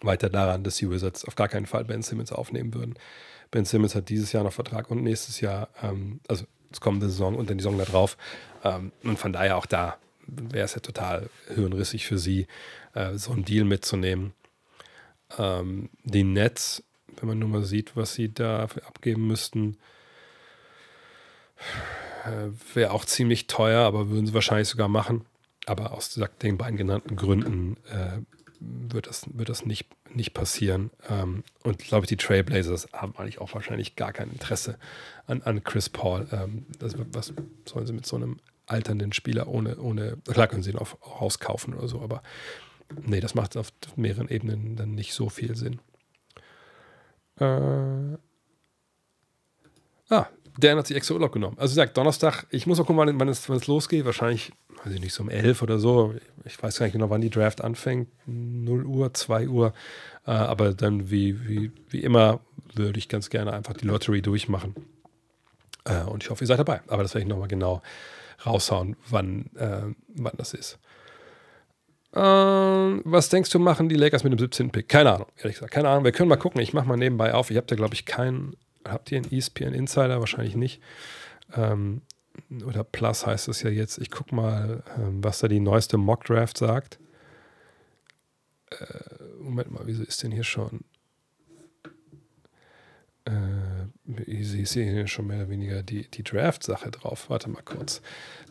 weiter 0.01 0.29
daran, 0.29 0.63
dass 0.63 0.77
die 0.77 0.89
Wizards 0.89 1.25
auf 1.25 1.35
gar 1.35 1.47
keinen 1.47 1.65
Fall 1.65 1.85
Ben 1.85 2.01
Simmons 2.01 2.31
aufnehmen 2.31 2.73
würden. 2.73 2.95
Ben 3.51 3.65
Simmons 3.65 3.95
hat 3.95 4.09
dieses 4.09 4.31
Jahr 4.31 4.43
noch 4.43 4.53
Vertrag 4.53 4.91
und 4.91 5.03
nächstes 5.03 5.41
Jahr, 5.41 5.69
ähm, 5.81 6.19
also 6.27 6.45
das 6.69 6.81
kommende 6.81 7.09
Saison 7.09 7.35
und 7.35 7.49
dann 7.49 7.57
die 7.57 7.63
Saison 7.63 7.77
da 7.77 7.85
drauf. 7.85 8.17
Ähm, 8.63 8.91
und 9.03 9.17
von 9.17 9.33
daher 9.33 9.57
auch 9.57 9.65
da 9.65 9.97
wäre 10.27 10.65
es 10.65 10.75
ja 10.75 10.81
total 10.81 11.29
hirnrissig 11.53 12.05
für 12.05 12.19
sie, 12.19 12.47
äh, 12.93 13.15
so 13.15 13.31
einen 13.31 13.45
Deal 13.45 13.65
mitzunehmen. 13.65 14.33
Ähm, 15.37 15.89
die 16.03 16.23
Nets, 16.23 16.83
wenn 17.17 17.29
man 17.29 17.39
nur 17.39 17.49
mal 17.49 17.63
sieht, 17.63 17.95
was 17.95 18.13
sie 18.13 18.33
da 18.33 18.63
abgeben 18.63 19.27
müssten, 19.27 19.77
äh, 22.25 22.49
Wäre 22.73 22.91
auch 22.91 23.05
ziemlich 23.05 23.47
teuer, 23.47 23.81
aber 23.81 24.09
würden 24.09 24.27
sie 24.27 24.33
wahrscheinlich 24.33 24.67
sogar 24.67 24.87
machen. 24.87 25.25
Aber 25.65 25.93
aus 25.93 26.19
den 26.41 26.57
beiden 26.57 26.77
genannten 26.77 27.15
Gründen 27.15 27.77
äh, 27.91 28.19
wird 28.59 29.07
das, 29.07 29.25
wird 29.33 29.49
das 29.49 29.65
nicht, 29.65 29.89
nicht 30.13 30.33
passieren. 30.33 30.91
Ähm, 31.09 31.43
und 31.63 31.79
glaube 31.79 32.05
ich, 32.05 32.09
die 32.09 32.17
Trailblazers 32.17 32.89
haben 32.93 33.15
eigentlich 33.17 33.39
auch 33.39 33.53
wahrscheinlich 33.53 33.95
gar 33.95 34.13
kein 34.13 34.31
Interesse 34.31 34.77
an, 35.27 35.41
an 35.43 35.63
Chris 35.63 35.89
Paul. 35.89 36.27
Ähm, 36.31 36.65
das, 36.77 36.95
was 36.97 37.33
sollen 37.65 37.87
sie 37.87 37.93
mit 37.93 38.05
so 38.05 38.15
einem 38.15 38.39
alternden 38.65 39.13
Spieler 39.13 39.47
ohne, 39.47 39.77
ohne, 39.77 40.17
klar 40.25 40.47
können 40.47 40.63
sie 40.63 40.71
ihn 40.71 40.77
auch, 40.77 41.01
auch 41.01 41.21
rauskaufen 41.21 41.73
oder 41.73 41.87
so, 41.87 42.01
aber 42.01 42.21
nee, 43.05 43.19
das 43.19 43.35
macht 43.35 43.57
auf 43.57 43.71
mehreren 43.95 44.29
Ebenen 44.29 44.75
dann 44.75 44.93
nicht 44.93 45.13
so 45.13 45.29
viel 45.29 45.55
Sinn. 45.55 45.79
Äh, 47.39 48.17
ah, 50.09 50.27
Dan 50.59 50.77
hat 50.77 50.87
sich 50.87 50.97
extra 50.97 51.13
Urlaub 51.13 51.31
genommen. 51.31 51.57
Also 51.57 51.75
sagt 51.75 51.97
Donnerstag, 51.97 52.45
ich 52.49 52.67
muss 52.67 52.79
auch 52.79 52.85
gucken, 52.85 52.97
wann, 52.97 53.19
wann, 53.19 53.29
es, 53.29 53.47
wann 53.49 53.57
es 53.57 53.67
losgeht. 53.67 54.05
Wahrscheinlich, 54.05 54.51
weiß 54.83 54.93
ich 54.93 55.01
nicht, 55.01 55.13
so 55.13 55.23
um 55.23 55.29
11 55.29 55.61
oder 55.61 55.79
so. 55.79 56.13
Ich 56.45 56.61
weiß 56.61 56.79
gar 56.79 56.85
nicht 56.85 56.93
genau, 56.93 57.09
wann 57.09 57.21
die 57.21 57.29
Draft 57.29 57.61
anfängt. 57.61 58.09
0 58.25 58.85
Uhr, 58.85 59.13
2 59.13 59.47
Uhr. 59.47 59.73
Äh, 60.25 60.31
aber 60.31 60.73
dann, 60.73 61.09
wie, 61.09 61.47
wie, 61.47 61.71
wie 61.89 62.01
immer, 62.01 62.41
würde 62.75 62.99
ich 62.99 63.09
ganz 63.09 63.29
gerne 63.29 63.53
einfach 63.53 63.73
die 63.73 63.85
Lottery 63.85 64.21
durchmachen. 64.21 64.75
Äh, 65.85 66.03
und 66.03 66.23
ich 66.23 66.29
hoffe, 66.29 66.43
ihr 66.43 66.47
seid 66.47 66.59
dabei. 66.59 66.81
Aber 66.87 67.03
das 67.03 67.13
werde 67.13 67.23
ich 67.23 67.29
nochmal 67.29 67.47
genau 67.47 67.81
raushauen, 68.45 68.95
wann, 69.09 69.49
äh, 69.55 69.93
wann 70.15 70.33
das 70.37 70.53
ist. 70.53 70.79
Ähm, 72.13 73.01
was 73.05 73.29
denkst 73.29 73.51
du, 73.51 73.59
machen 73.59 73.87
die 73.87 73.95
Lakers 73.95 74.23
mit 74.23 74.33
dem 74.33 74.39
17. 74.39 74.71
Pick? 74.71 74.89
Keine 74.89 75.13
Ahnung, 75.13 75.27
ehrlich 75.37 75.55
gesagt. 75.55 75.71
Keine 75.71 75.89
Ahnung. 75.89 76.03
Wir 76.03 76.11
können 76.11 76.29
mal 76.29 76.37
gucken. 76.37 76.59
Ich 76.61 76.73
mache 76.73 76.87
mal 76.87 76.97
nebenbei 76.97 77.33
auf. 77.33 77.51
Ich 77.51 77.57
habe 77.57 77.67
da, 77.67 77.75
glaube 77.75 77.93
ich, 77.93 78.05
keinen 78.05 78.55
habt 78.87 79.11
ihr 79.11 79.17
einen 79.17 79.31
ESPN 79.31 79.73
Insider? 79.73 80.19
Wahrscheinlich 80.19 80.55
nicht. 80.55 80.81
Ähm, 81.55 82.01
oder 82.65 82.83
Plus 82.83 83.25
heißt 83.25 83.47
es 83.47 83.61
ja 83.63 83.69
jetzt. 83.69 83.97
Ich 83.97 84.11
gucke 84.11 84.33
mal, 84.33 84.83
ähm, 84.97 85.23
was 85.23 85.39
da 85.39 85.47
die 85.47 85.59
neueste 85.59 85.97
Mock 85.97 86.25
Draft 86.25 86.57
sagt. 86.57 86.99
Äh, 88.71 88.85
Moment 89.41 89.71
mal, 89.71 89.81
wieso 89.85 90.03
ist 90.03 90.23
denn 90.23 90.31
hier 90.31 90.43
schon? 90.43 90.81
Äh, 93.25 94.21
ich 94.25 94.49
sehe 94.69 94.91
hier 94.91 95.07
schon 95.07 95.27
mehr 95.27 95.37
oder 95.37 95.49
weniger 95.49 95.83
die, 95.83 96.09
die 96.09 96.23
Draft-Sache 96.23 96.91
drauf. 96.91 97.29
Warte 97.29 97.49
mal 97.49 97.61
kurz. 97.63 98.01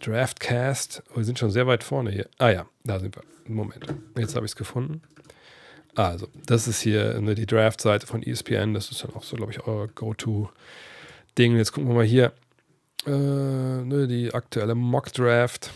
Draftcast. 0.00 1.02
Oh, 1.10 1.16
wir 1.16 1.24
sind 1.24 1.38
schon 1.38 1.50
sehr 1.50 1.66
weit 1.66 1.84
vorne 1.84 2.10
hier. 2.10 2.28
Ah 2.38 2.50
ja, 2.50 2.68
da 2.84 3.00
sind 3.00 3.16
wir. 3.16 3.22
Moment. 3.46 3.86
Jetzt 4.16 4.36
habe 4.36 4.46
ich 4.46 4.52
es 4.52 4.56
gefunden. 4.56 5.02
Also, 5.94 6.28
das 6.46 6.68
ist 6.68 6.80
hier 6.80 7.20
ne, 7.20 7.34
die 7.34 7.46
Draft-Seite 7.46 8.06
von 8.06 8.22
ESPN. 8.22 8.74
Das 8.74 8.90
ist 8.90 9.02
dann 9.04 9.14
auch 9.14 9.24
so, 9.24 9.36
glaube 9.36 9.52
ich, 9.52 9.66
euer 9.66 9.88
Go-To-Ding. 9.88 11.56
Jetzt 11.56 11.72
gucken 11.72 11.88
wir 11.88 11.96
mal 11.96 12.04
hier. 12.04 12.32
Äh, 13.06 13.10
ne, 13.10 14.06
die 14.08 14.32
aktuelle 14.32 14.74
Mock-Draft. 14.74 15.70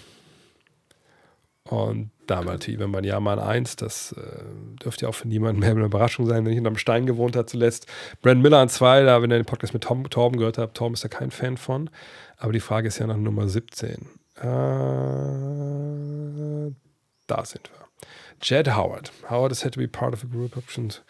Und 1.65 2.11
da 2.27 2.37
haben 2.37 2.47
wir 2.47 2.53
natürlich, 2.53 2.81
wenn 2.81 2.91
man 2.91 3.05
ja 3.05 3.19
mal 3.21 3.39
1, 3.39 3.77
das 3.77 4.13
äh, 4.13 4.21
dürfte 4.83 5.05
ja 5.05 5.09
auch 5.09 5.15
für 5.15 5.29
niemanden 5.29 5.61
mehr 5.61 5.71
eine 5.71 5.85
Überraschung 5.85 6.27
sein, 6.27 6.45
wenn 6.45 6.53
ich 6.53 6.57
hinterm 6.57 6.77
Stein 6.77 7.07
gewohnt 7.07 7.37
hat 7.37 7.49
zuletzt. 7.51 7.87
Brand 8.21 8.43
Miller 8.43 8.59
an 8.59 8.69
2, 8.69 9.05
da, 9.05 9.23
wenn 9.23 9.31
ihr 9.31 9.39
den 9.39 9.47
Podcast 9.47 9.73
mit 9.73 9.85
Tom, 9.85 10.09
Torben 10.11 10.39
gehört 10.39 10.59
habt, 10.59 10.77
Torben 10.77 10.95
ist 10.95 11.05
da 11.05 11.09
kein 11.09 11.31
Fan 11.31 11.57
von. 11.57 11.91
Aber 12.37 12.53
die 12.53 12.61
Frage 12.61 12.89
ist 12.89 12.99
ja 12.99 13.07
nach 13.07 13.17
Nummer 13.17 13.49
17. 13.49 13.91
Äh, 14.37 14.43
da 17.27 17.45
sind 17.45 17.71
wir. 17.71 17.82
Jed 18.43 18.69
Howard. 18.69 19.11
Howard 19.29 19.53
is 19.53 19.65
had 19.65 19.73
to 19.73 19.79
be 19.79 19.87
part 19.87 20.13
of 20.13 20.25
a 20.25 20.27
group 20.27 20.57
options. 20.57 21.03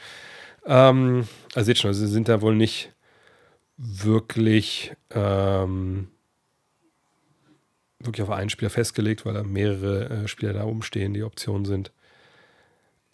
Ähm, 0.66 1.26
also 1.54 1.66
seht 1.66 1.78
schon, 1.78 1.88
also 1.88 2.06
sie 2.06 2.12
sind 2.12 2.28
da 2.28 2.40
wohl 2.40 2.54
nicht 2.54 2.92
wirklich 3.76 4.94
ähm, 5.10 6.08
wirklich 7.98 8.22
auf 8.22 8.30
einen 8.30 8.50
Spieler 8.50 8.70
festgelegt, 8.70 9.24
weil 9.24 9.34
da 9.34 9.42
mehrere 9.42 10.08
äh, 10.08 10.28
Spieler 10.28 10.52
da 10.52 10.64
umstehen, 10.64 11.14
die 11.14 11.22
Optionen 11.22 11.64
sind. 11.64 11.92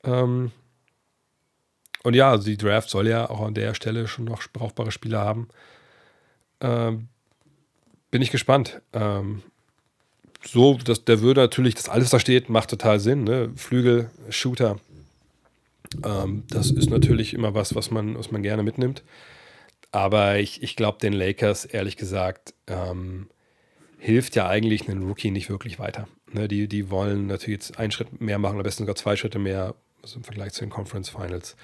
Ähm, 0.04 0.52
und 2.02 2.14
ja, 2.14 2.30
also 2.30 2.44
die 2.44 2.56
Draft 2.56 2.90
soll 2.90 3.08
ja 3.08 3.28
auch 3.28 3.40
an 3.40 3.54
der 3.54 3.74
Stelle 3.74 4.08
schon 4.08 4.24
noch 4.24 4.42
brauchbare 4.52 4.92
Spieler 4.92 5.20
haben. 5.20 5.48
Ähm, 6.60 7.08
bin 8.10 8.22
ich 8.22 8.30
gespannt. 8.30 8.80
Ähm, 8.92 9.42
so, 10.44 10.74
dass 10.74 11.04
der 11.04 11.20
würde 11.20 11.40
natürlich, 11.40 11.74
dass 11.74 11.88
alles 11.88 12.10
da 12.10 12.20
steht, 12.20 12.48
macht 12.48 12.70
total 12.70 13.00
Sinn. 13.00 13.24
Ne? 13.24 13.50
Flügel, 13.56 14.10
Shooter, 14.30 14.78
ähm, 16.04 16.44
das 16.50 16.70
ist 16.70 16.90
natürlich 16.90 17.34
immer 17.34 17.54
was, 17.54 17.74
was 17.74 17.90
man, 17.90 18.16
was 18.16 18.30
man 18.30 18.42
gerne 18.42 18.62
mitnimmt. 18.62 19.02
Aber 19.90 20.38
ich, 20.38 20.62
ich 20.62 20.76
glaube, 20.76 20.98
den 20.98 21.12
Lakers, 21.12 21.64
ehrlich 21.64 21.96
gesagt, 21.96 22.54
ähm, 22.66 23.28
hilft 23.98 24.36
ja 24.36 24.46
eigentlich 24.46 24.88
einen 24.88 25.02
Rookie 25.02 25.30
nicht 25.30 25.50
wirklich 25.50 25.78
weiter. 25.78 26.08
Ne? 26.32 26.46
Die, 26.46 26.68
die 26.68 26.90
wollen 26.90 27.26
natürlich 27.26 27.60
jetzt 27.60 27.78
einen 27.78 27.90
Schritt 27.90 28.20
mehr 28.20 28.38
machen, 28.38 28.58
am 28.58 28.62
besten 28.62 28.82
sogar 28.82 28.96
zwei 28.96 29.16
Schritte 29.16 29.38
mehr 29.38 29.74
also 30.02 30.18
im 30.18 30.24
Vergleich 30.24 30.52
zu 30.52 30.60
den 30.60 30.70
Conference 30.70 31.08
Finals. 31.08 31.56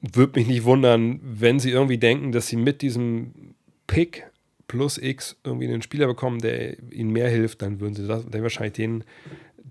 Würde 0.00 0.38
mich 0.38 0.48
nicht 0.48 0.64
wundern, 0.64 1.20
wenn 1.22 1.58
sie 1.58 1.70
irgendwie 1.70 1.98
denken, 1.98 2.32
dass 2.32 2.48
sie 2.48 2.56
mit 2.56 2.82
diesem 2.82 3.54
Pick 3.86 4.24
plus 4.68 4.98
X 4.98 5.36
irgendwie 5.42 5.66
einen 5.66 5.82
Spieler 5.82 6.06
bekommen, 6.06 6.38
der 6.38 6.78
ihnen 6.92 7.10
mehr 7.10 7.28
hilft, 7.28 7.62
dann 7.62 7.80
würden 7.80 7.94
sie 7.94 8.06
das, 8.06 8.24
dann 8.28 8.42
wahrscheinlich 8.42 8.74
den, 8.74 9.02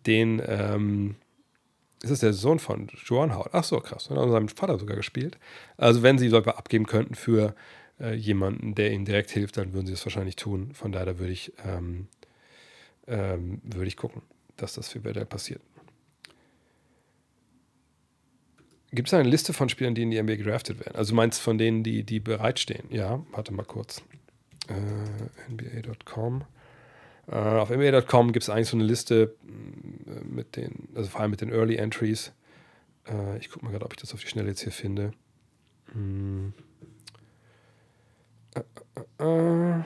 den, 0.05 0.41
ähm, 0.45 1.15
ist 2.03 2.11
das 2.11 2.19
der 2.19 2.33
Sohn 2.33 2.59
von 2.59 2.89
Joan 3.05 3.33
Howard? 3.33 3.53
Ach 3.53 3.63
so, 3.63 3.79
krass. 3.79 4.09
Hat 4.09 4.17
seinem 4.17 4.49
Vater 4.49 4.77
sogar 4.77 4.97
gespielt. 4.97 5.39
Also, 5.77 6.03
wenn 6.03 6.17
sie 6.17 6.29
sogar 6.29 6.57
abgeben 6.57 6.85
könnten 6.85 7.15
für 7.15 7.55
äh, 7.99 8.13
jemanden, 8.13 8.75
der 8.75 8.91
ihnen 8.91 9.05
direkt 9.05 9.31
hilft, 9.31 9.57
dann 9.57 9.73
würden 9.73 9.87
sie 9.87 9.93
es 9.93 10.05
wahrscheinlich 10.05 10.35
tun. 10.35 10.73
Von 10.73 10.91
daher 10.91 11.17
würde 11.17 11.31
ich, 11.31 11.53
ähm, 11.65 12.07
ähm, 13.07 13.61
würde 13.63 13.87
ich 13.87 13.97
gucken, 13.97 14.21
dass 14.57 14.73
das 14.73 14.89
für 14.89 15.03
Werder 15.03 15.25
passiert. 15.25 15.61
Gibt 18.91 19.07
es 19.07 19.13
eine 19.13 19.27
Liste 19.27 19.53
von 19.53 19.67
Spielern, 19.67 19.95
die 19.95 20.03
in 20.03 20.11
die 20.11 20.21
NBA 20.21 20.35
gedraftet 20.35 20.79
werden? 20.79 20.95
Also, 20.95 21.15
meinst 21.15 21.41
von 21.41 21.57
denen, 21.57 21.83
die, 21.83 22.03
die 22.03 22.19
bereitstehen? 22.19 22.85
Ja, 22.91 23.25
warte 23.31 23.53
mal 23.53 23.65
kurz 23.65 24.03
äh, 24.67 25.51
NBA.com. 25.51 26.43
Äh, 27.27 27.35
auf 27.35 27.69
NBA.com 27.69 28.31
gibt 28.31 28.43
es 28.43 28.49
eigentlich 28.49 28.69
so 28.69 28.77
eine 28.77 28.85
Liste 28.85 29.35
äh, 29.45 30.23
mit 30.23 30.55
den, 30.55 30.87
also 30.95 31.09
vor 31.09 31.21
allem 31.21 31.31
mit 31.31 31.41
den 31.41 31.51
Early 31.51 31.75
Entries. 31.75 32.31
Äh, 33.07 33.37
ich 33.37 33.49
gucke 33.49 33.65
mal 33.65 33.71
gerade, 33.71 33.85
ob 33.85 33.93
ich 33.93 33.99
das 33.99 34.13
auf 34.13 34.21
die 34.21 34.27
Schnelle 34.27 34.49
jetzt 34.49 34.61
hier 34.61 34.71
finde. 34.71 35.11
Hm. 35.91 36.53
Äh, 38.55 38.61
äh, 39.23 39.83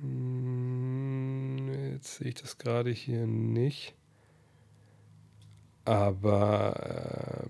hm, 0.00 1.92
jetzt 1.92 2.16
sehe 2.16 2.28
ich 2.28 2.34
das 2.34 2.58
gerade 2.58 2.90
hier 2.90 3.26
nicht. 3.26 3.94
Aber 5.84 7.44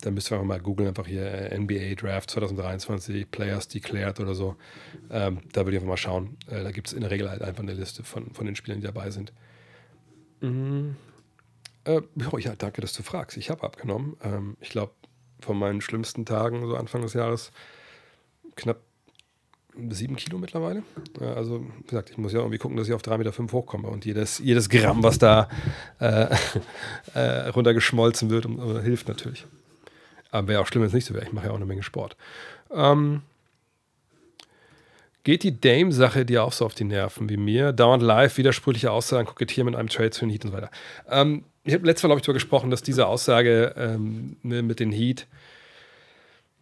da 0.00 0.10
müsst 0.10 0.30
ihr 0.30 0.36
einfach 0.36 0.46
mal 0.46 0.60
googeln, 0.60 0.88
einfach 0.88 1.06
hier 1.06 1.26
äh, 1.26 1.58
NBA 1.58 1.94
Draft 1.94 2.30
2023, 2.30 3.30
Players 3.30 3.68
Declared 3.68 4.20
oder 4.20 4.34
so. 4.34 4.56
Ähm, 5.10 5.40
da 5.52 5.62
würde 5.64 5.72
ich 5.72 5.76
einfach 5.76 5.88
mal 5.88 5.96
schauen. 5.96 6.36
Äh, 6.46 6.62
da 6.62 6.70
gibt 6.70 6.88
es 6.88 6.92
in 6.92 7.00
der 7.00 7.10
Regel 7.10 7.28
halt 7.28 7.42
einfach 7.42 7.62
eine 7.62 7.74
Liste 7.74 8.04
von, 8.04 8.32
von 8.32 8.46
den 8.46 8.54
Spielern, 8.54 8.80
die 8.80 8.86
dabei 8.86 9.10
sind. 9.10 9.32
Mhm. 10.40 10.96
Äh, 11.84 12.00
ja, 12.38 12.54
danke, 12.56 12.80
dass 12.80 12.92
du 12.92 13.02
fragst. 13.02 13.36
Ich 13.36 13.50
habe 13.50 13.64
abgenommen. 13.64 14.16
Ähm, 14.22 14.56
ich 14.60 14.68
glaube, 14.68 14.92
von 15.40 15.58
meinen 15.58 15.80
schlimmsten 15.80 16.24
Tagen, 16.24 16.66
so 16.66 16.76
Anfang 16.76 17.02
des 17.02 17.14
Jahres, 17.14 17.50
knapp 18.54 18.78
sieben 19.90 20.16
Kilo 20.16 20.38
mittlerweile. 20.38 20.82
Also, 21.20 21.60
wie 21.60 21.88
gesagt, 21.88 22.10
ich 22.10 22.18
muss 22.18 22.32
ja 22.32 22.40
irgendwie 22.40 22.58
gucken, 22.58 22.76
dass 22.76 22.88
ich 22.88 22.94
auf 22.94 23.02
3,5 23.02 23.18
Meter 23.18 23.32
fünf 23.32 23.52
hochkomme 23.52 23.88
und 23.88 24.04
jedes, 24.04 24.38
jedes 24.38 24.68
Gramm, 24.68 25.02
was 25.02 25.18
da 25.18 25.48
äh, 26.00 26.34
äh, 27.14 27.48
runtergeschmolzen 27.48 28.30
wird, 28.30 28.46
um, 28.46 28.76
äh, 28.76 28.82
hilft 28.82 29.08
natürlich. 29.08 29.46
Aber 30.30 30.48
wäre 30.48 30.60
auch 30.60 30.66
schlimm, 30.66 30.82
wenn 30.82 30.88
es 30.88 30.94
nicht 30.94 31.06
so 31.06 31.14
wäre. 31.14 31.24
Ich 31.24 31.32
mache 31.32 31.46
ja 31.46 31.52
auch 31.52 31.56
eine 31.56 31.66
Menge 31.66 31.82
Sport. 31.82 32.16
Ähm, 32.70 33.22
geht 35.24 35.42
die 35.42 35.60
Dame-Sache 35.60 36.24
dir 36.24 36.44
auch 36.44 36.52
so 36.52 36.64
auf 36.64 36.74
die 36.74 36.84
Nerven 36.84 37.28
wie 37.28 37.36
mir? 37.36 37.72
Dauernd 37.72 38.02
live, 38.02 38.36
widersprüchliche 38.36 38.90
Aussagen, 38.90 39.26
kokettieren 39.26 39.66
mit 39.66 39.76
einem 39.76 39.88
Trade 39.88 40.12
für 40.12 40.20
den 40.20 40.30
Heat 40.30 40.44
und 40.44 40.52
so 40.52 40.56
weiter. 40.56 40.70
Ähm, 41.08 41.44
ich 41.64 41.74
habe 41.74 41.86
letztes 41.86 42.02
Mal, 42.04 42.08
glaube 42.08 42.20
ich, 42.20 42.24
darüber 42.24 42.38
gesprochen, 42.38 42.70
dass 42.70 42.82
diese 42.82 43.06
Aussage 43.06 43.74
ähm, 43.76 44.36
ne, 44.42 44.62
mit 44.62 44.80
den 44.80 44.92
Heat, 44.92 45.26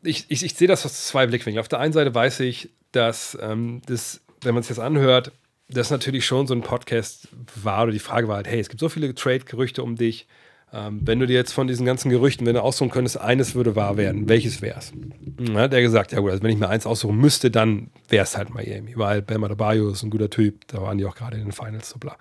ich, 0.02 0.26
ich, 0.28 0.44
ich 0.44 0.54
sehe 0.54 0.68
das 0.68 0.84
aus 0.84 1.06
zwei 1.06 1.26
Blickwinkeln. 1.26 1.60
Auf 1.60 1.68
der 1.68 1.80
einen 1.80 1.92
Seite 1.92 2.14
weiß 2.14 2.40
ich, 2.40 2.70
dass 2.92 3.36
ähm, 3.40 3.82
das, 3.86 4.20
wenn 4.42 4.54
man 4.54 4.62
sich 4.62 4.76
das 4.76 4.84
anhört, 4.84 5.32
das 5.68 5.90
natürlich 5.90 6.26
schon 6.26 6.46
so 6.46 6.54
ein 6.54 6.62
Podcast 6.62 7.28
war 7.62 7.84
oder 7.84 7.92
die 7.92 7.98
Frage 7.98 8.28
war 8.28 8.36
halt, 8.36 8.46
hey, 8.46 8.60
es 8.60 8.68
gibt 8.68 8.80
so 8.80 8.88
viele 8.88 9.14
Trade-Gerüchte 9.14 9.82
um 9.82 9.96
dich 9.96 10.26
ähm, 10.72 11.00
wenn 11.02 11.20
du 11.20 11.26
dir 11.26 11.34
jetzt 11.34 11.52
von 11.52 11.66
diesen 11.66 11.86
ganzen 11.86 12.10
Gerüchten, 12.10 12.46
wenn 12.46 12.54
du 12.54 12.62
aussuchen 12.62 12.90
könntest, 12.90 13.20
eines 13.20 13.54
würde 13.54 13.76
wahr 13.76 13.96
werden, 13.96 14.28
welches 14.28 14.62
wäre 14.62 14.78
es? 14.78 14.92
Dann 15.36 15.56
hat 15.56 15.72
er 15.72 15.80
gesagt, 15.80 16.12
ja 16.12 16.20
gut, 16.20 16.30
also 16.30 16.42
wenn 16.42 16.50
ich 16.50 16.58
mir 16.58 16.68
eins 16.68 16.86
aussuchen 16.86 17.16
müsste, 17.16 17.50
dann 17.50 17.90
wäre 18.08 18.24
es 18.24 18.36
halt 18.36 18.52
Miami, 18.52 18.92
weil 18.96 19.22
Bam 19.22 19.44
Adebayo 19.44 19.90
ist 19.90 20.02
ein 20.02 20.10
guter 20.10 20.30
Typ, 20.30 20.66
da 20.68 20.82
waren 20.82 20.98
die 20.98 21.04
auch 21.04 21.14
gerade 21.14 21.36
in 21.36 21.44
den 21.44 21.52
Finals 21.52 21.90
so 21.90 21.98
bla. 21.98 22.16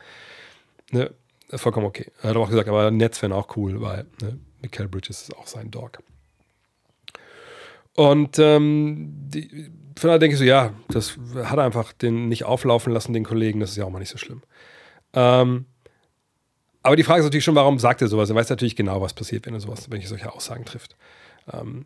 Ne? 0.91 1.11
Vollkommen 1.49 1.85
okay. 1.85 2.11
Er 2.21 2.31
hat 2.31 2.37
auch 2.37 2.49
gesagt, 2.49 2.69
aber 2.69 2.91
Netz 2.91 3.21
wären 3.21 3.33
auch 3.33 3.55
cool, 3.55 3.81
weil 3.81 4.05
ne? 4.21 4.39
Michael 4.61 4.87
Bridges 4.87 5.23
ist 5.23 5.37
auch 5.37 5.47
sein 5.47 5.69
Dog. 5.69 5.99
Und 7.95 8.39
ähm, 8.39 9.11
die, 9.29 9.71
von 9.95 10.07
daher 10.07 10.19
denke 10.19 10.33
ich 10.33 10.39
so, 10.39 10.45
ja, 10.45 10.73
das 10.89 11.17
hat 11.43 11.57
er 11.57 11.63
einfach 11.63 11.93
den 11.93 12.27
nicht 12.27 12.43
auflaufen 12.43 12.91
lassen, 12.91 13.13
den 13.13 13.23
Kollegen, 13.23 13.59
das 13.59 13.71
ist 13.71 13.77
ja 13.77 13.85
auch 13.85 13.89
mal 13.89 13.99
nicht 13.99 14.11
so 14.11 14.17
schlimm. 14.17 14.41
Ähm, 15.13 15.65
aber 16.86 16.95
die 16.95 17.01
Frage 17.01 17.21
ist 17.21 17.25
natürlich 17.25 17.43
schon, 17.43 17.55
warum 17.55 17.79
sagt 17.79 18.03
er 18.03 18.07
sowas? 18.07 18.29
Er 18.29 18.36
weiß 18.36 18.47
natürlich 18.51 18.75
genau, 18.75 19.01
was 19.01 19.15
passiert, 19.15 19.47
wenn 19.47 19.55
er 19.55 19.59
sowas, 19.59 19.89
wenn 19.89 19.99
ich 19.99 20.07
solche 20.07 20.31
Aussagen 20.31 20.65
trifft. 20.65 20.95
Ähm, 21.51 21.86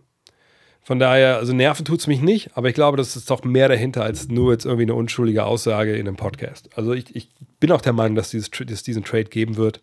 von 0.82 1.00
daher, 1.00 1.38
also 1.38 1.54
nerven 1.54 1.86
tut 1.86 2.02
es 2.02 2.08
mich 2.08 2.22
nicht, 2.22 2.58
aber 2.58 2.68
ich 2.68 2.76
glaube, 2.76 2.98
das 2.98 3.16
ist 3.16 3.30
doch 3.30 3.46
mehr 3.46 3.70
dahinter 3.70 4.04
als 4.04 4.28
nur 4.28 4.52
jetzt 4.52 4.66
irgendwie 4.66 4.84
eine 4.84 4.96
unschuldige 4.96 5.46
Aussage 5.46 5.96
in 5.96 6.06
einem 6.06 6.18
Podcast. 6.18 6.70
Also 6.76 6.92
ich, 6.92 7.16
ich 7.16 7.30
bin 7.62 7.72
auch 7.72 7.80
der 7.80 7.94
Meinung, 7.94 8.16
dass 8.16 8.34
es 8.34 8.52
dieses, 8.52 8.84
diesen 8.84 9.06
Trade 9.06 9.24
geben 9.24 9.56
wird, 9.56 9.82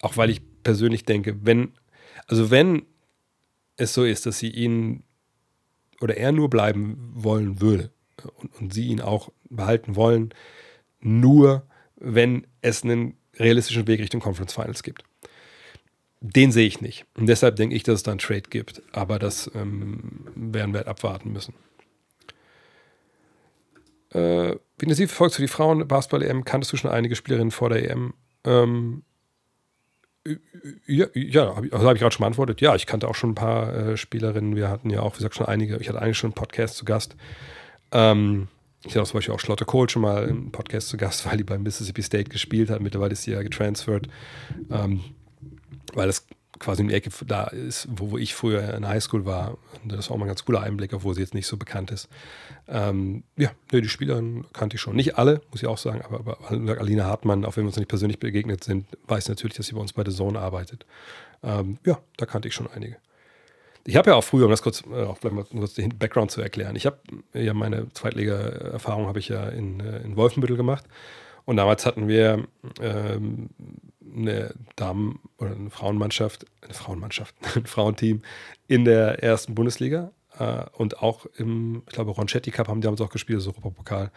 auch 0.00 0.16
weil 0.16 0.28
ich 0.28 0.40
persönlich 0.64 1.04
denke, 1.04 1.36
wenn, 1.46 1.74
also 2.26 2.50
wenn 2.50 2.82
es 3.76 3.94
so 3.94 4.04
ist, 4.04 4.26
dass 4.26 4.40
sie 4.40 4.50
ihn 4.50 5.04
oder 6.00 6.16
er 6.16 6.32
nur 6.32 6.50
bleiben 6.50 6.98
wollen 7.14 7.60
würde 7.60 7.92
und, 8.38 8.52
und 8.60 8.74
sie 8.74 8.88
ihn 8.88 9.00
auch 9.00 9.30
behalten 9.50 9.94
wollen, 9.94 10.34
nur 10.98 11.64
wenn 11.94 12.44
es 12.60 12.82
einen 12.82 13.14
realistischen 13.38 13.86
Weg 13.86 14.00
Richtung 14.00 14.20
Conference 14.20 14.52
Finals 14.52 14.82
gibt. 14.82 15.04
Den 16.20 16.52
sehe 16.52 16.66
ich 16.66 16.80
nicht. 16.80 17.04
Und 17.14 17.26
deshalb 17.26 17.56
denke 17.56 17.74
ich, 17.74 17.82
dass 17.82 17.96
es 17.96 18.02
da 18.04 18.12
einen 18.12 18.20
Trade 18.20 18.48
gibt. 18.48 18.82
Aber 18.92 19.18
das 19.18 19.50
ähm, 19.54 20.26
werden 20.36 20.72
wir 20.72 20.78
halt 20.78 20.88
abwarten 20.88 21.32
müssen. 21.32 21.54
Äh, 24.10 24.56
wie 24.78 24.84
intensiv 24.84 25.10
verfolgst 25.10 25.38
du 25.38 25.42
die 25.42 25.48
Frauen-Basketball-EM? 25.48 26.44
Kanntest 26.44 26.72
du 26.72 26.76
schon 26.76 26.90
einige 26.90 27.16
Spielerinnen 27.16 27.50
vor 27.50 27.70
der 27.70 27.90
EM? 27.90 28.14
Ähm, 28.44 29.02
ja, 30.86 31.06
ja 31.14 31.56
habe 31.56 31.68
hab 31.72 31.94
ich 31.94 32.00
gerade 32.00 32.14
schon 32.14 32.22
beantwortet. 32.22 32.60
Ja, 32.60 32.76
ich 32.76 32.86
kannte 32.86 33.08
auch 33.08 33.14
schon 33.14 33.30
ein 33.30 33.34
paar 33.34 33.74
äh, 33.74 33.96
Spielerinnen. 33.96 34.54
Wir 34.54 34.68
hatten 34.68 34.90
ja 34.90 35.00
auch, 35.00 35.14
wie 35.14 35.18
gesagt, 35.18 35.34
schon 35.34 35.46
einige. 35.46 35.76
Ich 35.78 35.88
hatte 35.88 36.00
eigentlich 36.00 36.18
schon 36.18 36.28
einen 36.28 36.34
Podcast 36.34 36.76
zu 36.76 36.84
Gast. 36.84 37.16
Ähm, 37.90 38.48
ich 38.84 38.96
hatte 38.96 39.06
zum 39.06 39.18
Beispiel 39.18 39.34
auch 39.34 39.40
Schlotte 39.40 39.64
Cole 39.64 39.88
schon 39.88 40.02
mal 40.02 40.28
im 40.28 40.50
Podcast 40.50 40.88
zu 40.88 40.96
Gast, 40.96 41.26
weil 41.30 41.36
die 41.36 41.44
beim 41.44 41.62
Mississippi 41.62 42.02
State 42.02 42.30
gespielt 42.30 42.70
hat. 42.70 42.80
Mittlerweile 42.80 43.12
ist 43.12 43.22
sie 43.22 43.32
ja 43.32 43.42
getransfert, 43.42 44.08
ähm, 44.70 45.00
weil 45.94 46.06
das 46.06 46.26
quasi 46.58 46.82
in 46.82 46.88
die 46.88 46.94
Ecke 46.94 47.10
da 47.26 47.44
ist, 47.44 47.88
wo, 47.90 48.12
wo 48.12 48.18
ich 48.18 48.34
früher 48.34 48.74
in 48.74 48.82
der 48.82 48.90
Highschool 48.90 49.26
war. 49.26 49.58
Und 49.82 49.92
das 49.92 50.00
ist 50.00 50.10
auch 50.10 50.16
mal 50.16 50.24
ein 50.24 50.28
ganz 50.28 50.44
cooler 50.44 50.62
Einblick, 50.62 50.92
obwohl 50.92 51.14
sie 51.14 51.20
jetzt 51.20 51.34
nicht 51.34 51.46
so 51.46 51.56
bekannt 51.56 51.90
ist. 51.90 52.08
Ähm, 52.68 53.24
ja, 53.36 53.50
nee, 53.72 53.80
die 53.80 53.88
Spielerin 53.88 54.44
kannte 54.52 54.76
ich 54.76 54.80
schon. 54.80 54.94
Nicht 54.94 55.18
alle, 55.18 55.42
muss 55.50 55.62
ich 55.62 55.68
auch 55.68 55.78
sagen, 55.78 56.02
aber, 56.02 56.20
aber 56.20 56.80
Alina 56.80 57.04
Hartmann, 57.04 57.44
auch 57.44 57.56
wenn 57.56 57.64
wir 57.64 57.68
uns 57.68 57.76
nicht 57.76 57.88
persönlich 57.88 58.20
begegnet 58.20 58.62
sind, 58.62 58.86
weiß 59.08 59.28
natürlich, 59.28 59.56
dass 59.56 59.66
sie 59.66 59.74
bei 59.74 59.80
uns 59.80 59.92
bei 59.92 60.04
der 60.04 60.14
Zone 60.14 60.38
arbeitet. 60.38 60.86
Ähm, 61.42 61.78
ja, 61.84 61.98
da 62.16 62.26
kannte 62.26 62.48
ich 62.48 62.54
schon 62.54 62.68
einige. 62.68 62.96
Ich 63.84 63.96
habe 63.96 64.10
ja 64.10 64.16
auch 64.16 64.24
früher, 64.24 64.44
um 64.44 64.50
das 64.50 64.62
kurz, 64.62 64.82
äh, 64.86 65.02
auch 65.02 65.18
vielleicht 65.18 65.34
mal 65.34 65.44
kurz 65.44 65.74
den 65.74 65.98
Background 65.98 66.30
zu 66.30 66.40
erklären, 66.40 66.76
ich 66.76 66.86
habe 66.86 66.98
ja 67.34 67.52
meine 67.54 67.88
Zweitliga-Erfahrung 67.92 69.06
habe 69.06 69.18
ich 69.18 69.28
ja 69.28 69.48
in, 69.48 69.80
äh, 69.80 69.98
in 70.02 70.16
Wolfenbüttel 70.16 70.56
gemacht. 70.56 70.84
Und 71.44 71.56
damals 71.56 71.84
hatten 71.86 72.06
wir 72.06 72.46
ähm, 72.80 73.50
eine 74.14 74.54
Damen- 74.76 75.20
oder 75.38 75.52
eine 75.56 75.70
Frauenmannschaft, 75.70 76.46
eine 76.60 76.74
Frauenmannschaft, 76.74 77.34
ein 77.56 77.66
Frauenteam 77.66 78.22
in 78.68 78.84
der 78.84 79.22
ersten 79.22 79.54
Bundesliga. 79.54 80.12
Äh, 80.38 80.64
und 80.74 81.02
auch 81.02 81.26
im, 81.36 81.82
ich 81.86 81.94
glaube, 81.94 82.12
Ronchetti 82.12 82.50
Cup 82.50 82.68
haben 82.68 82.80
die 82.80 82.84
damals 82.84 83.00
auch 83.00 83.10
gespielt, 83.10 83.40
das 83.40 83.48
Europapokal. 83.48 84.10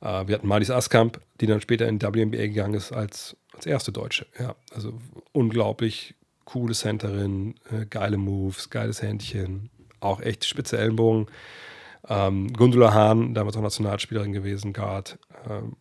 Äh, 0.00 0.26
wir 0.26 0.34
hatten 0.34 0.48
Marlies 0.48 0.70
Askamp, 0.70 1.20
die 1.40 1.46
dann 1.46 1.60
später 1.60 1.86
in 1.86 2.02
WNBA 2.02 2.46
gegangen 2.48 2.74
ist 2.74 2.92
als, 2.92 3.36
als 3.54 3.66
erste 3.66 3.92
Deutsche. 3.92 4.26
Ja, 4.38 4.56
also 4.74 4.94
unglaublich 5.32 6.14
coole 6.44 6.74
Centerin, 6.74 7.54
äh, 7.70 7.86
geile 7.86 8.16
Moves, 8.16 8.70
geiles 8.70 9.02
Händchen, 9.02 9.70
auch 10.00 10.20
echt 10.20 10.44
spitze 10.44 10.78
Ellenbogen. 10.78 11.26
Ähm, 12.08 12.52
Gundula 12.52 12.92
Hahn, 12.92 13.34
damals 13.34 13.56
auch 13.56 13.62
Nationalspielerin 13.62 14.32
gewesen, 14.32 14.72
Guard. 14.72 15.18
Ähm, 15.48 15.76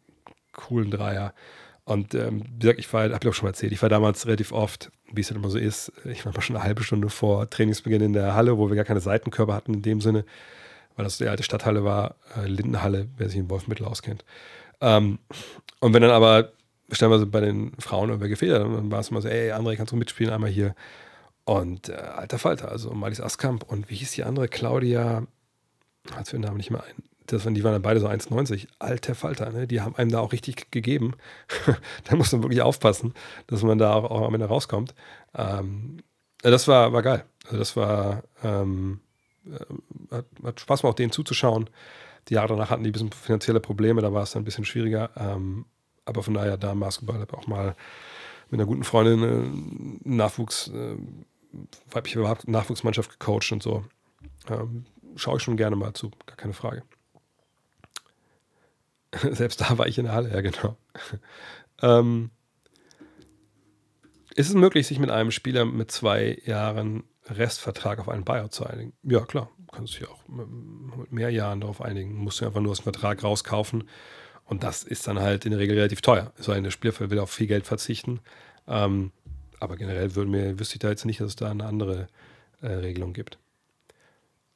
coolen 0.54 0.92
Dreier. 0.92 1.34
Und 1.86 2.16
ähm, 2.16 2.44
ich 2.62 2.94
war, 2.94 3.04
habe 3.04 3.20
ich 3.22 3.28
auch 3.28 3.34
schon 3.34 3.46
mal 3.46 3.50
erzählt, 3.50 3.74
ich 3.74 3.82
war 3.82 3.90
damals 3.90 4.26
relativ 4.26 4.54
oft, 4.54 4.92
wie 5.12 5.20
es 5.20 5.30
halt 5.30 5.38
immer 5.38 5.50
so 5.50 5.58
ist, 5.58 5.92
ich 6.06 6.26
war 6.26 6.32
mal 6.34 6.42
schon 6.42 6.56
eine 6.56 6.64
halbe 6.64 6.84
Stunde 6.84 7.10
vor 7.10 7.50
Trainingsbeginn 7.50 8.02
in 8.02 8.14
der 8.14 8.36
Halle, 8.36 8.58
wo 8.58 8.70
wir 8.70 8.76
gar 8.78 8.86
keine 8.86 9.02
Seitenkörper 9.02 9.54
hatten 9.54 9.74
in 9.74 9.82
dem 9.82 10.00
Sinne, 10.00 10.24
weil 10.96 11.04
das 11.04 11.18
die 11.18 11.28
alte 11.28 11.44
Stadthalle 11.44 11.84
war, 11.84 12.16
äh, 12.38 12.48
Lindenhalle, 12.48 13.10
wer 13.18 13.28
sich 13.28 13.38
in 13.38 13.50
Wolfmittel 13.50 13.86
auskennt. 13.86 14.24
Ähm, 14.80 15.20
und 15.82 15.94
wenn 15.94 16.02
dann 16.02 16.12
aber 16.12 16.54
stellenweise 16.92 17.26
bei 17.26 17.40
den 17.40 17.74
Frauen 17.80 18.20
gefehlt 18.20 18.54
hat, 18.54 18.62
dann 18.62 18.92
war 18.92 19.00
es 19.00 19.10
immer 19.10 19.22
so, 19.22 19.28
ey, 19.28 19.52
André, 19.52 19.76
kannst 19.76 19.92
du 19.92 19.96
mitspielen, 19.96 20.34
einmal 20.34 20.50
hier. 20.50 20.76
Und 21.46 21.90
äh, 21.90 21.94
alter 21.94 22.40
Falter, 22.40 22.72
also 22.72 22.92
Malis 22.92 23.22
Askamp 23.22 23.64
und 23.64 23.90
wie 23.90 23.96
hieß 23.96 24.12
die 24.12 24.24
andere? 24.24 24.48
Claudia, 24.48 25.28
hat 26.12 26.28
für 26.28 26.38
den 26.38 26.44
Namen 26.44 26.58
nicht 26.58 26.72
mehr 26.72 26.84
ein. 26.84 27.04
Das, 27.28 27.44
die 27.44 27.64
waren 27.64 27.74
dann 27.74 27.82
beide 27.82 28.00
so 28.00 28.08
1,90. 28.08 28.68
Alter 28.80 29.16
Falter, 29.16 29.50
ne? 29.52 29.66
Die 29.66 29.82
haben 29.82 29.96
einem 29.96 30.12
da 30.12 30.20
auch 30.20 30.34
richtig 30.34 30.72
gegeben. 30.72 31.14
da 32.04 32.16
muss 32.16 32.32
man 32.34 32.44
wirklich 32.44 32.62
aufpassen, 32.62 33.14
dass 33.48 33.64
man 33.64 33.78
da 33.78 33.94
auch, 33.94 34.12
auch 34.12 34.28
am 34.28 34.34
Ende 34.34 34.48
rauskommt. 34.48 34.94
Ähm, 35.34 36.00
das 36.42 36.68
war, 36.68 36.92
war 36.92 37.02
geil. 37.02 37.24
Also 37.46 37.58
das 37.58 37.76
war, 37.78 38.24
ähm, 38.44 39.00
äh, 39.46 40.16
hat, 40.16 40.26
hat, 40.44 40.60
Spaß 40.60 40.82
gemacht, 40.82 41.00
denen 41.00 41.12
zuzuschauen. 41.12 41.70
Die 42.28 42.36
Jahre 42.36 42.50
danach 42.50 42.70
hatten 42.70 42.84
die 42.84 42.90
ein 42.90 42.94
bisschen 42.94 43.12
finanzielle 43.12 43.60
Probleme, 43.60 44.02
da 44.02 44.14
war 44.14 44.24
es 44.24 44.32
dann 44.32 44.42
ein 44.42 44.46
bisschen 44.46 44.66
schwieriger. 44.66 45.10
Ähm, 45.18 45.66
aber 46.06 46.24
von 46.24 46.34
daher 46.34 46.58
da 46.58 46.72
im 46.72 46.80
Basketball 46.80 47.16
habe 47.16 47.28
ich 47.32 47.38
auch 47.38 47.48
mal 47.48 47.76
mit 48.50 48.60
einer 48.60 48.68
guten 48.68 48.84
Freundin 48.84 49.24
eine 49.24 50.16
Nachwuchs, 50.16 50.68
äh, 50.68 50.96
weibliche 51.92 52.20
Nachwuchsmannschaft 52.46 53.20
gecoacht 53.20 53.52
und 53.52 53.64
so. 53.64 53.84
Ähm, 54.50 54.86
schaue 55.16 55.38
ich 55.38 55.44
schon 55.44 55.58
gerne 55.58 55.76
mal 55.76 55.94
zu, 55.94 56.12
gar 56.26 56.38
keine 56.38 56.54
Frage. 56.54 56.84
Selbst 59.32 59.62
da 59.62 59.78
war 59.78 59.88
ich 59.88 59.98
in 59.98 60.06
der 60.06 60.14
Halle, 60.14 60.32
ja 60.32 60.42
genau. 60.42 60.78
ähm, 61.82 62.32
ist 64.36 64.50
es 64.50 64.56
möglich, 64.56 64.88
sich 64.88 65.00
mit 65.00 65.12
einem 65.12 65.32
Spieler 65.32 65.66
mit 65.66 65.92
zwei 65.92 66.40
Jahren 66.46 67.04
Restvertrag 67.26 68.00
auf 68.00 68.10
einen 68.10 68.24
Buyout 68.24 68.54
zu 68.54 68.66
einigen? 68.66 68.94
Ja, 69.04 69.22
klar. 69.22 69.50
Kannst 69.72 69.96
du 69.96 70.00
dich 70.00 70.10
auch 70.10 70.28
mit 70.28 71.12
mehr 71.12 71.30
Jahren 71.30 71.62
darauf 71.62 71.82
einigen. 71.82 72.16
Musst 72.16 72.42
du 72.42 72.46
einfach 72.46 72.62
nur 72.62 72.72
aus 72.72 72.80
dem 72.80 72.84
Vertrag 72.84 73.24
rauskaufen. 73.24 73.90
Und 74.46 74.64
das 74.64 74.84
ist 74.84 75.08
dann 75.08 75.20
halt 75.20 75.46
in 75.46 75.52
der 75.52 75.60
Regel 75.60 75.78
relativ 75.78 76.02
teuer. 76.02 76.32
So 76.38 76.52
eine 76.52 76.72
Spieler 76.72 76.94
will 77.10 77.20
auf 77.20 77.32
viel 77.32 77.48
Geld 77.48 77.66
verzichten. 77.66 78.20
Ähm, 78.68 79.12
aber 79.60 79.78
generell 79.78 80.16
würde 80.16 80.30
mir, 80.30 80.60
wüsste 80.60 80.76
ich 80.76 80.80
da 80.80 80.90
jetzt 80.90 81.06
nicht, 81.06 81.22
dass 81.22 81.30
es 81.30 81.36
da 81.36 81.50
eine 81.50 81.66
andere 81.66 82.08
äh, 82.62 82.68
Regelung 82.68 83.14
gibt. 83.14 83.38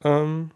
Ähm, 0.04 0.50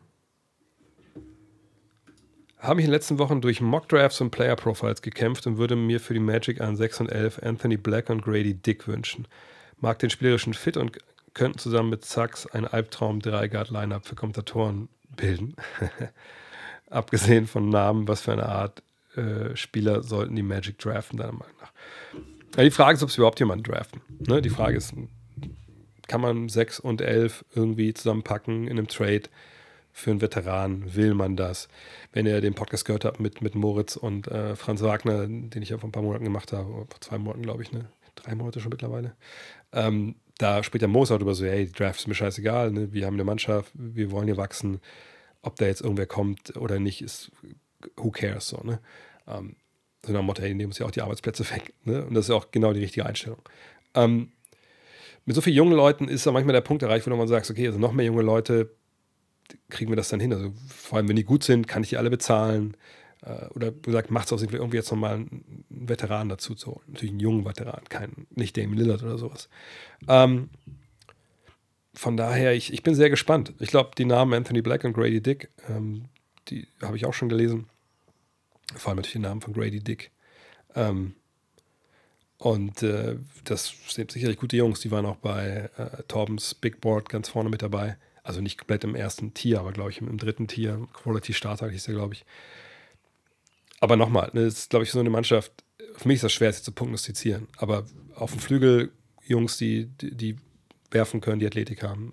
habe 2.59 2.81
ich 2.81 2.85
in 2.85 2.91
den 2.91 2.95
letzten 2.95 3.19
Wochen 3.19 3.41
durch 3.41 3.61
Mockdrafts 3.61 4.21
und 4.21 4.31
Player 4.31 4.55
Profiles 4.55 5.03
gekämpft 5.03 5.47
und 5.47 5.57
würde 5.57 5.75
mir 5.75 5.99
für 5.99 6.15
die 6.15 6.21
Magic 6.21 6.61
an 6.61 6.77
6 6.77 7.01
und 7.01 7.09
11 7.11 7.41
Anthony 7.43 7.77
Black 7.77 8.09
und 8.09 8.23
Grady 8.23 8.55
Dick 8.55 8.87
wünschen. 8.87 9.27
Mag 9.81 9.99
den 9.99 10.11
spielerischen 10.11 10.55
Fit 10.55 10.77
und 10.77 10.97
könnten 11.35 11.59
zusammen 11.59 11.91
mit 11.91 12.05
Sachs 12.05 12.47
ein 12.47 12.67
Albtraum 12.67 13.19
3-Guard-Lineup 13.19 14.07
für 14.07 14.15
Kommentatoren 14.15 14.89
bilden. 15.17 15.57
Abgesehen 16.91 17.47
von 17.47 17.69
Namen, 17.69 18.07
was 18.07 18.21
für 18.21 18.33
eine 18.33 18.47
Art 18.47 18.83
äh, 19.17 19.57
Spieler 19.57 20.03
sollten 20.03 20.37
die 20.37 20.43
Magic 20.43 20.79
draften, 20.79 21.19
deiner 21.19 21.33
Meinung 21.33 21.57
nach? 21.61 21.73
Ja, 22.57 22.65
die 22.65 22.71
Frage 22.71 22.97
ist, 22.97 23.03
ob 23.03 23.11
sie 23.11 23.19
überhaupt 23.19 23.41
jemanden 23.41 23.65
draften. 23.65 24.03
Ne? 24.21 24.43
Die 24.43 24.51
Frage 24.51 24.77
ist, 24.77 24.95
kann 26.07 26.21
man 26.21 26.49
6 26.49 26.81
und 26.81 27.01
11 27.01 27.45
irgendwie 27.55 27.95
zusammenpacken 27.95 28.65
in 28.65 28.79
einem 28.79 28.89
Trade? 28.89 29.29
für 29.93 30.11
einen 30.11 30.21
Veteran 30.21 30.95
will 30.95 31.15
man 31.15 31.37
das. 31.37 31.69
Wenn 32.13 32.27
ihr 32.27 32.41
den 32.41 32.55
Podcast 32.55 32.85
gehört 32.85 33.05
habt 33.05 33.21
mit, 33.21 33.43
mit 33.43 33.55
Moritz 33.55 33.97
und 33.97 34.27
äh, 34.27 34.57
Franz 34.57 34.83
Wagner, 34.83 35.27
den 35.27 35.63
ich 35.63 35.69
ja 35.69 35.79
vor 35.79 35.89
ein 35.89 35.93
paar 35.93 36.03
Monaten 36.03 36.25
gemacht 36.25 36.53
habe, 36.53 36.87
vor 36.89 37.01
zwei 37.01 37.19
Monaten, 37.19 37.43
glaube 37.43 37.63
ich, 37.63 37.73
ne? 37.73 37.89
drei 38.15 38.35
Monate 38.35 38.61
schon 38.61 38.71
mittlerweile, 38.71 39.15
ähm, 39.73 40.17
da 40.39 40.63
spricht 40.63 40.83
der 40.83 40.89
Mozart 40.89 41.23
über 41.23 41.35
so, 41.35 41.45
hey, 41.45 41.71
Draft 41.71 42.01
ist 42.01 42.09
mir 42.09 42.15
scheißegal, 42.15 42.73
ne? 42.73 42.93
wir 42.93 43.07
haben 43.07 43.15
eine 43.15 43.25
Mannschaft, 43.25 43.71
wir 43.75 44.11
wollen 44.11 44.27
hier 44.27 44.37
wachsen, 44.37 44.81
ob 45.43 45.57
da 45.57 45.67
jetzt 45.67 45.83
irgendwer 45.83 46.07
kommt 46.07 46.57
oder 46.57 46.79
nicht, 46.79 47.03
ist 47.03 47.31
who 47.97 48.11
cares, 48.11 48.49
so, 48.49 48.61
ne? 48.63 48.81
Ähm, 49.27 49.57
so 50.05 50.13
nach 50.13 50.23
Motto, 50.23 50.43
hey, 50.43 50.55
nehmen 50.55 50.71
uns 50.71 50.79
ja 50.79 50.87
auch 50.87 50.91
die 50.91 51.03
Arbeitsplätze 51.03 51.49
weg, 51.51 51.75
ne? 51.85 52.05
Und 52.05 52.15
das 52.15 52.27
ist 52.27 52.31
auch 52.31 52.51
genau 52.51 52.73
die 52.73 52.81
richtige 52.81 53.07
Einstellung. 53.07 53.41
Ähm, 53.95 54.33
mit 55.25 55.37
so 55.37 55.43
vielen 55.43 55.57
jungen 55.57 55.75
Leuten 55.75 56.09
ist 56.09 56.27
da 56.27 56.33
manchmal 56.33 56.55
der 56.55 56.63
Punkt 56.63 56.83
erreicht, 56.83 57.07
wo 57.09 57.15
man 57.15 57.29
sagt, 57.29 57.49
okay, 57.49 57.67
also 57.67 57.79
noch 57.79 57.93
mehr 57.93 58.07
junge 58.07 58.23
Leute 58.23 58.71
kriegen 59.71 59.91
wir 59.91 59.97
das 59.97 60.09
dann 60.09 60.21
hin? 60.21 60.33
Also 60.33 60.53
vor 60.69 60.99
allem, 60.99 61.09
wenn 61.09 61.17
die 61.17 61.25
gut 61.25 61.45
sind, 61.45 61.69
kann 61.69 61.83
ich 61.83 61.91
die 61.91 61.97
alle 61.97 62.11
bezahlen. 62.11 62.77
Äh, 63.23 63.47
oder 63.55 63.71
du 63.71 63.91
sagst, 63.91 64.11
macht 64.11 64.27
es 64.27 64.33
auch 64.33 64.41
irgendwie 64.41 64.77
jetzt 64.77 64.91
nochmal 64.91 65.15
einen 65.15 65.65
Veteran 65.69 66.29
dazu 66.29 66.55
zu 66.55 66.73
holen. 66.73 66.85
Natürlich 66.89 67.13
einen 67.13 67.21
jungen 67.21 67.45
Veteran, 67.45 67.83
kein, 67.89 68.27
nicht 68.31 68.57
Damien 68.57 68.79
Lillard 68.79 69.03
oder 69.03 69.19
sowas. 69.19 69.49
Ähm, 70.09 70.51
von 71.95 72.17
daher, 72.17 72.55
ich, 72.55 72.73
ich 72.73 72.83
bin 72.83 72.95
sehr 72.95 73.11
gespannt. 73.11 73.53
Ich 73.59 73.69
glaube, 73.69 73.91
die 73.97 74.07
Namen 74.07 74.33
Anthony 74.33 74.63
Black 74.63 74.85
und 74.85 74.95
Grady 74.95 75.21
Dick, 75.21 75.51
ähm, 75.69 76.07
die 76.49 76.67
habe 76.81 76.97
ich 76.97 77.07
auch 77.07 77.15
schon 77.15 77.29
gelesen. 77.29 77.69
Vor 78.77 78.91
allem 78.91 78.97
natürlich 78.97 79.13
die 79.13 79.19
Namen 79.19 79.41
von 79.41 79.53
Grady 79.53 79.81
Dick. 79.81 80.11
Ähm, 80.75 81.15
und 82.39 82.83
äh, 82.83 83.19
das 83.45 83.73
sind 83.89 84.11
sicherlich 84.11 84.37
gute 84.37 84.57
Jungs, 84.57 84.81
die 84.81 84.91
waren 84.91 85.07
auch 85.07 85.17
bei 85.17 85.71
äh, 85.77 86.03
Torbens 86.09 86.55
Big 86.55 86.81
Board 86.81 87.09
ganz 87.09 87.29
vorne 87.29 87.51
mit 87.51 87.63
dabei. 87.63 87.97
Also 88.25 88.41
nicht 88.41 88.59
komplett 88.59 88.85
im 88.85 88.95
ersten 88.95 89.35
Tier, 89.35 89.61
aber 89.61 89.73
glaube 89.73 89.91
ich 89.91 90.01
im, 90.01 90.09
im, 90.09 90.19
dritten 90.19 90.49
Tier. 90.49 90.89
Quality 90.93 91.35
Starter 91.35 91.69
hieß 91.69 91.85
der, 91.85 91.95
glaube 91.95 92.15
ich. 92.15 92.25
Aber 93.81 93.97
nochmal, 93.97 94.31
ne, 94.33 94.45
das 94.45 94.55
ist, 94.55 94.71
glaube 94.71 94.85
ich, 94.85 94.91
so 94.91 95.01
eine 95.01 95.11
Mannschaft. 95.11 95.53
Für 95.97 96.09
mich 96.09 96.17
ist 96.17 96.25
das 96.25 96.33
schwer, 96.33 96.53
sie 96.53 96.63
zu 96.63 96.73
prognostizieren. 96.73 97.49
Aber 97.59 97.85
auf 98.15 98.33
dem 98.33 98.41
Flügel 98.41 98.93
Jungs, 99.25 99.57
die, 99.57 99.87
die, 99.87 100.15
die 100.15 100.37
werfen 100.91 101.21
können, 101.21 101.41
die 101.41 101.47
Athletik 101.47 101.83
haben, 101.83 102.13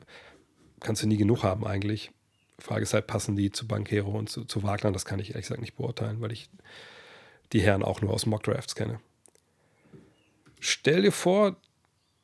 kannst 0.80 1.04
du 1.04 1.08
nie 1.08 1.18
genug 1.18 1.44
haben 1.44 1.66
eigentlich. 1.66 2.12
Frage 2.60 2.84
ist 2.84 2.94
halt, 2.94 3.08
passen 3.08 3.36
die 3.36 3.52
zu 3.52 3.68
Bankero 3.68 4.12
und 4.12 4.30
zu, 4.30 4.46
zu 4.46 4.64
Wagner? 4.64 4.92
Das 4.92 5.06
kann 5.06 5.20
ich 5.20 5.30
ehrlich 5.30 5.46
gesagt 5.46 5.62
nicht 5.62 5.76
beurteilen, 5.76 6.22
weil 6.22 6.32
ich 6.32 6.50
die 7.54 7.62
Herren 7.62 7.84
auch 7.84 8.02
nur 8.02 8.14
aus 8.14 8.26
Mockdrafts 8.26 8.76
kenne. 8.76 9.00
Stell 10.60 11.04
dir 11.04 11.12
vor, 11.12 11.56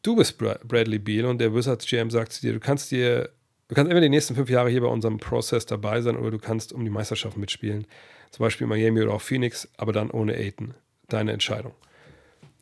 du 0.01 0.15
bist 0.15 0.37
Bradley 0.37 0.99
Beal 0.99 1.25
und 1.25 1.39
der 1.39 1.53
Wizards 1.53 1.85
GM 1.85 2.11
sagt 2.11 2.33
zu 2.33 2.41
dir, 2.41 2.53
du 2.53 2.59
kannst 2.59 2.91
dir 2.91 3.29
Du 3.67 3.73
kannst 3.73 3.89
entweder 3.89 4.01
die 4.01 4.09
nächsten 4.09 4.35
fünf 4.35 4.49
Jahre 4.49 4.69
hier 4.69 4.81
bei 4.81 4.87
unserem 4.87 5.17
Prozess 5.17 5.65
dabei 5.65 6.01
sein 6.01 6.17
oder 6.17 6.29
du 6.29 6.37
kannst 6.37 6.71
um 6.71 6.83
die 6.83 6.91
Meisterschaft 6.91 7.35
mitspielen. 7.35 7.87
Zum 8.29 8.43
Beispiel 8.43 8.67
Miami 8.67 9.01
oder 9.01 9.13
auch 9.13 9.21
Phoenix, 9.21 9.67
aber 9.77 9.91
dann 9.91 10.11
ohne 10.11 10.35
Aiden. 10.35 10.75
Deine 11.07 11.31
Entscheidung. 11.31 11.73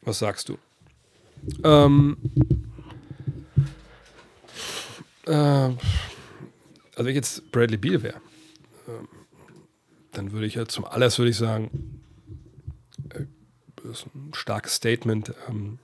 Was 0.02 0.20
sagst 0.20 0.50
du? 0.50 0.58
Ähm, 1.64 2.18
äh, 5.26 5.70
also 6.96 7.06
wenn 7.06 7.12
ich 7.12 7.16
jetzt 7.16 7.52
Bradley 7.52 7.78
Beal 7.78 8.04
wäre, 8.04 8.18
äh, 8.88 9.06
dann 10.12 10.32
würde 10.32 10.46
ich 10.46 10.56
ja 10.56 10.66
zum 10.66 10.86
allererst 10.86 11.18
würde 11.20 11.32
ich 11.32 11.38
sagen, 11.38 12.02
äh, 13.10 13.26
das 13.76 14.00
ist 14.00 14.16
ein 14.16 14.34
starkes 14.34 14.76
Statement. 14.76 15.34
Ähm, 15.50 15.80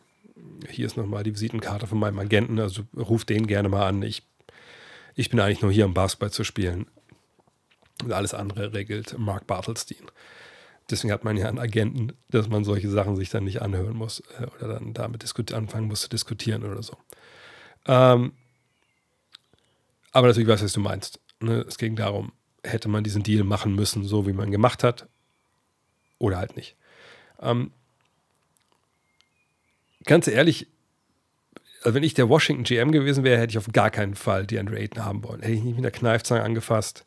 hier 0.69 0.85
ist 0.85 0.97
nochmal 0.97 1.23
die 1.23 1.33
Visitenkarte 1.33 1.87
von 1.87 1.99
meinem 1.99 2.19
Agenten, 2.19 2.59
also 2.59 2.83
ruf 2.95 3.25
den 3.25 3.47
gerne 3.47 3.69
mal 3.69 3.87
an. 3.87 4.03
Ich 4.03 4.23
ich 5.19 5.29
bin 5.29 5.41
eigentlich 5.41 5.61
nur 5.61 5.71
hier, 5.71 5.85
um 5.85 5.93
Basketball 5.93 6.31
zu 6.31 6.45
spielen. 6.45 6.87
Und 8.01 8.13
alles 8.13 8.33
andere 8.33 8.71
regelt 8.71 9.17
Mark 9.19 9.47
Bartelstein. 9.47 10.09
Deswegen 10.89 11.11
hat 11.11 11.25
man 11.25 11.35
ja 11.35 11.49
einen 11.49 11.59
Agenten, 11.59 12.13
dass 12.29 12.47
man 12.47 12.63
solche 12.63 12.89
Sachen 12.89 13.17
sich 13.17 13.29
dann 13.29 13.43
nicht 13.43 13.61
anhören 13.61 13.97
muss 13.97 14.21
äh, 14.39 14.45
oder 14.55 14.75
dann 14.75 14.93
damit 14.93 15.51
anfangen 15.51 15.87
muss 15.87 16.01
zu 16.01 16.09
diskutieren 16.09 16.63
oder 16.63 16.81
so. 16.81 16.97
Ähm, 17.85 18.31
aber 20.11 20.27
natürlich 20.27 20.49
weiß 20.49 20.63
was 20.63 20.73
du 20.73 20.79
meinst. 20.79 21.19
Ne? 21.39 21.65
Es 21.67 21.77
ging 21.77 21.95
darum, 21.95 22.31
hätte 22.63 22.89
man 22.89 23.03
diesen 23.03 23.23
Deal 23.23 23.43
machen 23.43 23.75
müssen, 23.75 24.03
so 24.03 24.27
wie 24.27 24.33
man 24.33 24.51
gemacht 24.51 24.83
hat, 24.83 25.07
oder 26.17 26.37
halt 26.37 26.55
nicht. 26.55 26.75
Ähm, 27.41 27.71
ganz 30.05 30.27
ehrlich, 30.27 30.67
also 31.83 31.95
wenn 31.95 32.03
ich 32.03 32.13
der 32.13 32.29
Washington 32.29 32.63
GM 32.63 32.91
gewesen 32.91 33.23
wäre, 33.23 33.39
hätte 33.39 33.51
ich 33.51 33.57
auf 33.57 33.71
gar 33.71 33.89
keinen 33.89 34.15
Fall 34.15 34.45
die 34.45 34.59
Andrew 34.59 34.75
Ayton 34.75 35.05
haben 35.05 35.23
wollen. 35.23 35.41
Hätte 35.41 35.53
ich 35.53 35.63
nicht 35.63 35.75
mit 35.75 35.85
der 35.85 35.91
Kneifzange 35.91 36.43
angefasst. 36.43 37.05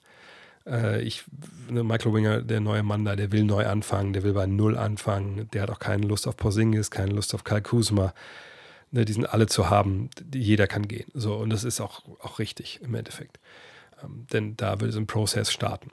Äh, 0.66 1.02
ich, 1.02 1.24
ne, 1.68 1.84
Michael 1.84 2.14
Winger, 2.14 2.42
der 2.42 2.60
neue 2.60 2.82
Mann 2.82 3.04
da, 3.04 3.16
der 3.16 3.32
will 3.32 3.44
neu 3.44 3.66
anfangen, 3.66 4.12
der 4.12 4.22
will 4.22 4.32
bei 4.32 4.46
Null 4.46 4.78
anfangen. 4.78 5.48
Der 5.52 5.62
hat 5.62 5.70
auch 5.70 5.78
keine 5.78 6.06
Lust 6.06 6.26
auf 6.26 6.36
Porzingis, 6.36 6.90
keine 6.90 7.12
Lust 7.12 7.34
auf 7.34 7.44
Kyle 7.44 7.62
Kuzma. 7.62 8.14
Ne, 8.92 9.04
die 9.04 9.12
sind 9.12 9.26
alle 9.26 9.46
zu 9.46 9.70
haben. 9.70 10.10
Jeder 10.32 10.66
kann 10.66 10.86
gehen. 10.86 11.10
So, 11.14 11.34
und 11.34 11.50
das 11.50 11.64
ist 11.64 11.80
auch, 11.80 12.02
auch 12.20 12.38
richtig 12.38 12.80
im 12.82 12.94
Endeffekt. 12.94 13.40
Ähm, 14.02 14.26
denn 14.32 14.56
da 14.56 14.80
würde 14.80 14.90
es 14.90 14.96
ein 14.96 15.06
Prozess 15.06 15.50
starten. 15.50 15.90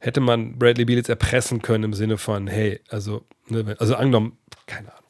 Hätte 0.00 0.20
man 0.20 0.58
Bradley 0.58 0.84
Beal 0.84 0.98
jetzt 0.98 1.08
erpressen 1.08 1.62
können 1.62 1.84
im 1.84 1.94
Sinne 1.94 2.18
von, 2.18 2.46
hey, 2.46 2.80
also, 2.88 3.24
ne, 3.48 3.76
also 3.78 3.94
angenommen, 3.94 4.36
keine 4.66 4.92
Ahnung 4.92 5.04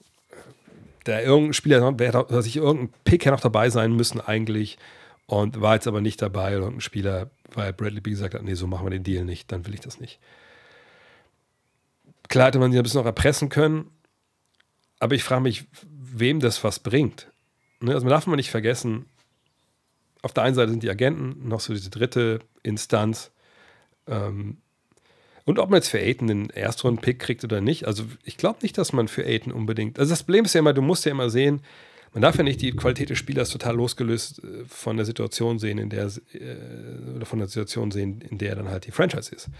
da 1.05 1.20
irgendein 1.20 1.53
Spieler, 1.53 1.93
da 1.93 2.43
sich 2.43 2.57
irgendein 2.57 2.93
Pick 3.05 3.26
noch 3.26 3.41
dabei 3.41 3.70
sein 3.70 3.95
müssen 3.95 4.20
eigentlich 4.20 4.78
und 5.26 5.61
war 5.61 5.74
jetzt 5.74 5.87
aber 5.87 6.01
nicht 6.01 6.20
dabei 6.20 6.49
oder 6.49 6.64
irgendein 6.64 6.80
Spieler, 6.80 7.30
weil 7.53 7.72
Bradley 7.72 8.01
B 8.01 8.11
gesagt 8.11 8.35
hat, 8.35 8.43
nee, 8.43 8.55
so 8.55 8.66
machen 8.66 8.87
wir 8.87 8.91
den 8.91 9.05
Deal 9.05 9.24
nicht, 9.24 9.53
dann 9.53 9.66
will 9.66 9.74
ich 9.74 9.80
das 9.80 10.01
nicht. 10.01 10.18
klar 12.28 12.49
hätte 12.49 12.59
man 12.59 12.72
sie 12.72 12.78
ein 12.78 12.82
bisschen 12.82 13.01
noch 13.01 13.07
erpressen 13.07 13.51
können, 13.51 13.91
aber 14.99 15.14
ich 15.14 15.22
frage 15.22 15.43
mich, 15.43 15.66
wem 16.19 16.41
das 16.41 16.65
was 16.65 16.79
bringt. 16.79 17.31
Ne? 17.81 17.93
Also 17.93 18.05
man 18.05 18.11
darf 18.11 18.27
man 18.27 18.37
nicht 18.37 18.51
vergessen, 18.51 19.07
auf 20.23 20.33
der 20.33 20.45
einen 20.45 20.55
Seite 20.55 20.71
sind 20.71 20.83
die 20.83 20.91
Agenten 20.91 21.49
noch 21.49 21.61
so 21.61 21.75
diese 21.75 21.91
dritte 21.91 22.41
Instanz. 22.62 23.31
Ähm, 24.07 24.59
und 25.45 25.59
ob 25.59 25.69
man 25.69 25.77
jetzt 25.77 25.89
für 25.89 25.99
Aiden 25.99 26.27
den 26.27 26.49
Erstrunden-Pick 26.49 27.19
kriegt 27.19 27.45
oder 27.45 27.61
nicht, 27.61 27.87
also 27.87 28.05
ich 28.23 28.39
glaube 28.39 28.61
nicht, 28.62 28.79
dass 28.79 28.95
man 28.95 29.09
für 29.09 29.27
Aiden 29.27 29.53
unbedingt. 29.53 29.99
Also 29.99 30.11
das 30.11 30.23
Problem 30.23 30.47
ist 30.47 30.55
ja 30.55 30.61
immer, 30.61 30.73
du 30.73 30.81
musst 30.81 31.05
ja 31.05 31.11
immer 31.11 31.29
sehen, 31.29 31.61
man 32.15 32.23
darf 32.23 32.37
ja 32.37 32.45
nicht 32.45 32.62
die 32.62 32.71
Qualität 32.71 33.11
des 33.11 33.19
Spielers 33.19 33.51
total 33.51 33.75
losgelöst 33.75 34.43
äh, 34.43 34.65
von 34.67 34.97
der 34.97 35.05
Situation 35.05 35.59
sehen, 35.59 35.79
in 35.79 35.91
der 35.91 36.07
äh, 36.33 37.17
oder 37.17 37.27
von 37.27 37.41
der 37.41 37.49
Situation 37.49 37.91
sehen, 37.91 38.23
in 38.23 38.39
der 38.39 38.55
dann 38.55 38.69
halt 38.69 38.87
die 38.87 38.93
Franchise 38.93 39.35
ist. 39.35 39.51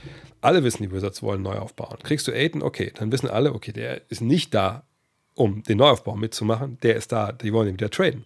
Alle 0.41 0.63
wissen, 0.63 0.85
die 0.85 0.93
Wizards 0.93 1.23
wollen 1.23 1.43
neu 1.43 1.57
aufbauen. 1.57 1.99
Kriegst 2.03 2.29
du 2.29 2.33
Aiden, 2.33 2.63
okay, 2.63 2.93
dann 2.95 3.13
wissen 3.13 3.29
alle, 3.29 3.53
okay, 3.53 3.73
der 3.73 4.09
ist 4.09 4.23
nicht 4.23 4.55
da, 4.55 4.87
um 5.35 5.63
den 5.63 5.79
Neuaufbau 5.79 6.17
mitzumachen, 6.17 6.79
der 6.83 6.97
ist 6.97 7.13
da, 7.13 7.33
die 7.33 7.53
wollen 7.53 7.69
ihn 7.69 7.75
wieder 7.75 7.91
traden. 7.91 8.25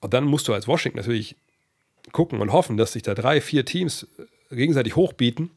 Und 0.00 0.14
dann 0.14 0.24
musst 0.24 0.48
du 0.48 0.54
als 0.54 0.68
Washington 0.68 0.98
natürlich 0.98 1.36
gucken 2.12 2.40
und 2.40 2.52
hoffen, 2.52 2.76
dass 2.76 2.92
sich 2.92 3.02
da 3.02 3.14
drei, 3.14 3.40
vier 3.40 3.64
Teams 3.64 4.06
gegenseitig 4.50 4.94
hochbieten, 4.96 5.50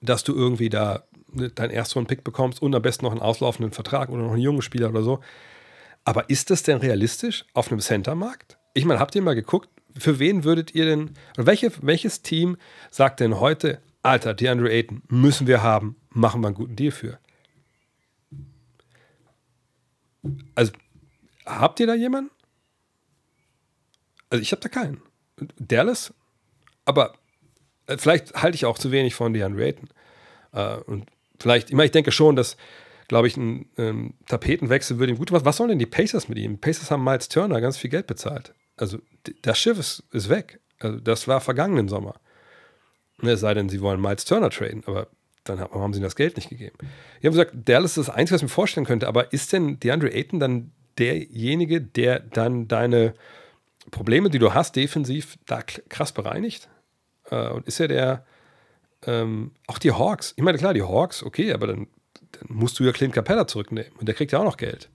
dass 0.00 0.24
du 0.24 0.34
irgendwie 0.34 0.68
da 0.68 1.04
deinen 1.28 1.70
ersten 1.70 2.06
Pick 2.06 2.24
bekommst 2.24 2.62
und 2.62 2.74
am 2.74 2.82
besten 2.82 3.04
noch 3.04 3.12
einen 3.12 3.20
auslaufenden 3.20 3.72
Vertrag 3.72 4.08
oder 4.08 4.22
noch 4.22 4.32
einen 4.32 4.42
jungen 4.42 4.62
Spieler 4.62 4.88
oder 4.88 5.02
so. 5.02 5.20
Aber 6.04 6.30
ist 6.30 6.50
das 6.50 6.62
denn 6.62 6.78
realistisch 6.78 7.44
auf 7.52 7.70
einem 7.70 7.80
Centermarkt? 7.80 8.58
Ich 8.74 8.84
meine, 8.84 9.00
habt 9.00 9.14
ihr 9.14 9.22
mal 9.22 9.34
geguckt, 9.34 9.68
für 9.96 10.18
wen 10.18 10.44
würdet 10.44 10.74
ihr 10.74 10.84
denn, 10.84 11.10
welche, 11.36 11.72
welches 11.82 12.22
Team 12.22 12.56
sagt 12.90 13.20
denn 13.20 13.40
heute, 13.40 13.80
Alter, 14.02 14.34
DeAndre 14.34 14.70
Ayton 14.70 15.02
müssen 15.08 15.46
wir 15.46 15.62
haben, 15.62 15.96
machen 16.10 16.40
wir 16.42 16.48
einen 16.48 16.56
guten 16.56 16.76
Deal 16.76 16.92
für? 16.92 17.18
Also, 20.54 20.72
habt 21.44 21.80
ihr 21.80 21.86
da 21.86 21.94
jemanden? 21.94 22.30
Also, 24.30 24.42
ich 24.42 24.52
habe 24.52 24.62
da 24.62 24.68
keinen. 24.68 25.02
Dallas, 25.58 26.14
aber 26.84 27.12
äh, 27.86 27.98
vielleicht 27.98 28.34
halte 28.34 28.54
ich 28.54 28.64
auch 28.64 28.78
zu 28.78 28.90
wenig 28.90 29.14
von 29.14 29.34
DeAndre 29.34 29.64
Ayton. 29.64 29.88
Äh, 30.52 30.76
und 30.78 31.06
vielleicht, 31.38 31.68
ich 31.68 31.74
meine, 31.76 31.86
ich 31.86 31.92
denke 31.92 32.12
schon, 32.12 32.36
dass 32.36 32.56
glaube 33.08 33.28
ich, 33.28 33.36
ein 33.36 33.68
ähm, 33.76 34.14
Tapetenwechsel 34.26 34.98
würde 34.98 35.12
ihm 35.12 35.18
gut 35.18 35.30
machen. 35.30 35.44
Was 35.44 35.56
sollen 35.56 35.70
denn 35.70 35.78
die 35.78 35.86
Pacers 35.86 36.28
mit 36.28 36.38
ihm? 36.38 36.58
Pacers 36.58 36.90
haben 36.90 37.04
Miles 37.04 37.28
Turner 37.28 37.60
ganz 37.60 37.76
viel 37.76 37.90
Geld 37.90 38.06
bezahlt. 38.06 38.54
Also 38.76 38.98
das 39.42 39.58
Schiff 39.58 39.78
ist, 39.78 40.02
ist 40.12 40.28
weg. 40.28 40.60
Also 40.80 40.98
das 40.98 41.28
war 41.28 41.40
vergangenen 41.40 41.88
Sommer. 41.88 42.16
Ne, 43.22 43.32
es 43.32 43.40
sei 43.40 43.54
denn, 43.54 43.68
sie 43.68 43.80
wollen 43.80 44.00
Miles 44.00 44.24
Turner 44.24 44.50
traden, 44.50 44.82
aber 44.86 45.08
dann 45.48 45.60
haben 45.60 45.92
sie 45.92 46.00
ihm 46.00 46.04
das 46.04 46.16
Geld 46.16 46.36
nicht 46.36 46.48
gegeben. 46.48 46.76
Die 47.22 47.26
haben 47.26 47.32
gesagt, 47.32 47.52
Dallas 47.54 47.96
ist 47.96 48.08
das 48.08 48.14
Einzige, 48.14 48.34
was 48.34 48.42
ich 48.42 48.48
mir 48.48 48.54
vorstellen 48.54 48.86
könnte, 48.86 49.08
aber 49.08 49.32
ist 49.32 49.52
denn 49.52 49.80
DeAndre 49.80 50.12
Ayton 50.12 50.40
dann 50.40 50.72
derjenige, 50.98 51.80
der 51.80 52.20
dann 52.20 52.68
deine 52.68 53.14
Probleme, 53.90 54.30
die 54.30 54.38
du 54.38 54.54
hast, 54.54 54.76
defensiv 54.76 55.38
da 55.46 55.62
krass 55.62 56.12
bereinigt? 56.12 56.68
Äh, 57.30 57.50
und 57.50 57.66
ist 57.66 57.80
er 57.80 57.88
der, 57.88 58.26
ähm, 59.06 59.52
auch 59.66 59.78
die 59.78 59.92
Hawks, 59.92 60.34
ich 60.36 60.42
meine, 60.42 60.58
klar, 60.58 60.74
die 60.74 60.82
Hawks, 60.82 61.22
okay, 61.22 61.52
aber 61.52 61.66
dann 61.66 61.86
dann 62.38 62.56
musst 62.56 62.78
du 62.78 62.84
ja 62.84 62.92
Clint 62.92 63.14
Capella 63.14 63.46
zurücknehmen. 63.46 63.92
Und 63.98 64.06
der 64.06 64.14
kriegt 64.14 64.32
ja 64.32 64.38
auch 64.38 64.44
noch 64.44 64.56
Geld. 64.56 64.90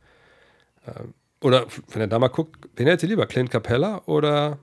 Ähm, 0.88 1.14
oder 1.42 1.68
wenn 1.90 2.02
er 2.02 2.08
da 2.08 2.20
mal 2.20 2.28
guckt, 2.28 2.68
wen 2.76 2.88
hätte 2.88 3.08
lieber, 3.08 3.26
Clint 3.26 3.50
Capella 3.50 4.04
oder, 4.06 4.60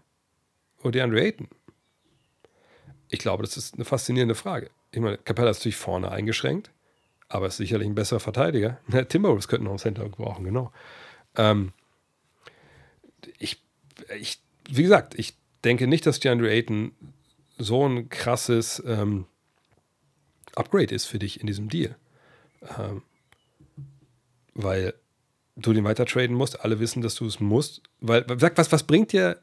oder 0.81 0.93
DeAndre 0.93 1.21
Ayton? 1.21 1.49
Ich 3.09 3.19
glaube, 3.19 3.43
das 3.43 3.57
ist 3.57 3.75
eine 3.75 3.85
faszinierende 3.85 4.35
Frage. 4.35 4.71
Ich 4.91 5.01
meine, 5.01 5.19
Capella 5.19 5.51
ist 5.51 5.59
natürlich 5.59 5.77
vorne 5.77 6.11
eingeschränkt, 6.11 6.71
aber 7.29 7.47
ist 7.47 7.59
sicherlich 7.59 7.89
ein 7.89 7.95
besserer 7.95 8.21
Verteidiger. 8.21 8.79
Timberwolves 9.09 9.49
könnten 9.49 9.65
noch 9.65 9.73
einen 9.73 9.79
Center 9.79 10.09
brauchen, 10.09 10.45
genau. 10.45 10.73
Ähm, 11.37 11.73
ich, 13.39 13.63
ich, 14.19 14.41
wie 14.69 14.83
gesagt, 14.83 15.19
ich 15.19 15.35
denke 15.65 15.87
nicht, 15.87 16.07
dass 16.07 16.21
DeAndre 16.21 16.51
Ayton 16.51 16.93
so 17.59 17.87
ein 17.87 18.09
krasses 18.09 18.83
ähm, 18.87 19.27
Upgrade 20.55 20.95
ist 20.95 21.07
für 21.07 21.19
dich 21.19 21.41
in 21.41 21.47
diesem 21.47 21.69
Deal. 21.69 21.97
Ähm, 22.79 23.03
weil 24.55 24.95
du 25.57 25.73
den 25.73 25.85
weiter 25.85 26.07
traden 26.07 26.37
musst. 26.37 26.65
Alle 26.65 26.81
wissen, 26.81 27.03
dass 27.03 27.15
du 27.15 27.27
es 27.27 27.41
musst. 27.41 27.83
Weil, 28.01 28.25
sag, 28.39 28.57
was, 28.59 28.71
was 28.73 28.85
bringt 28.85 29.13
dir 29.13 29.39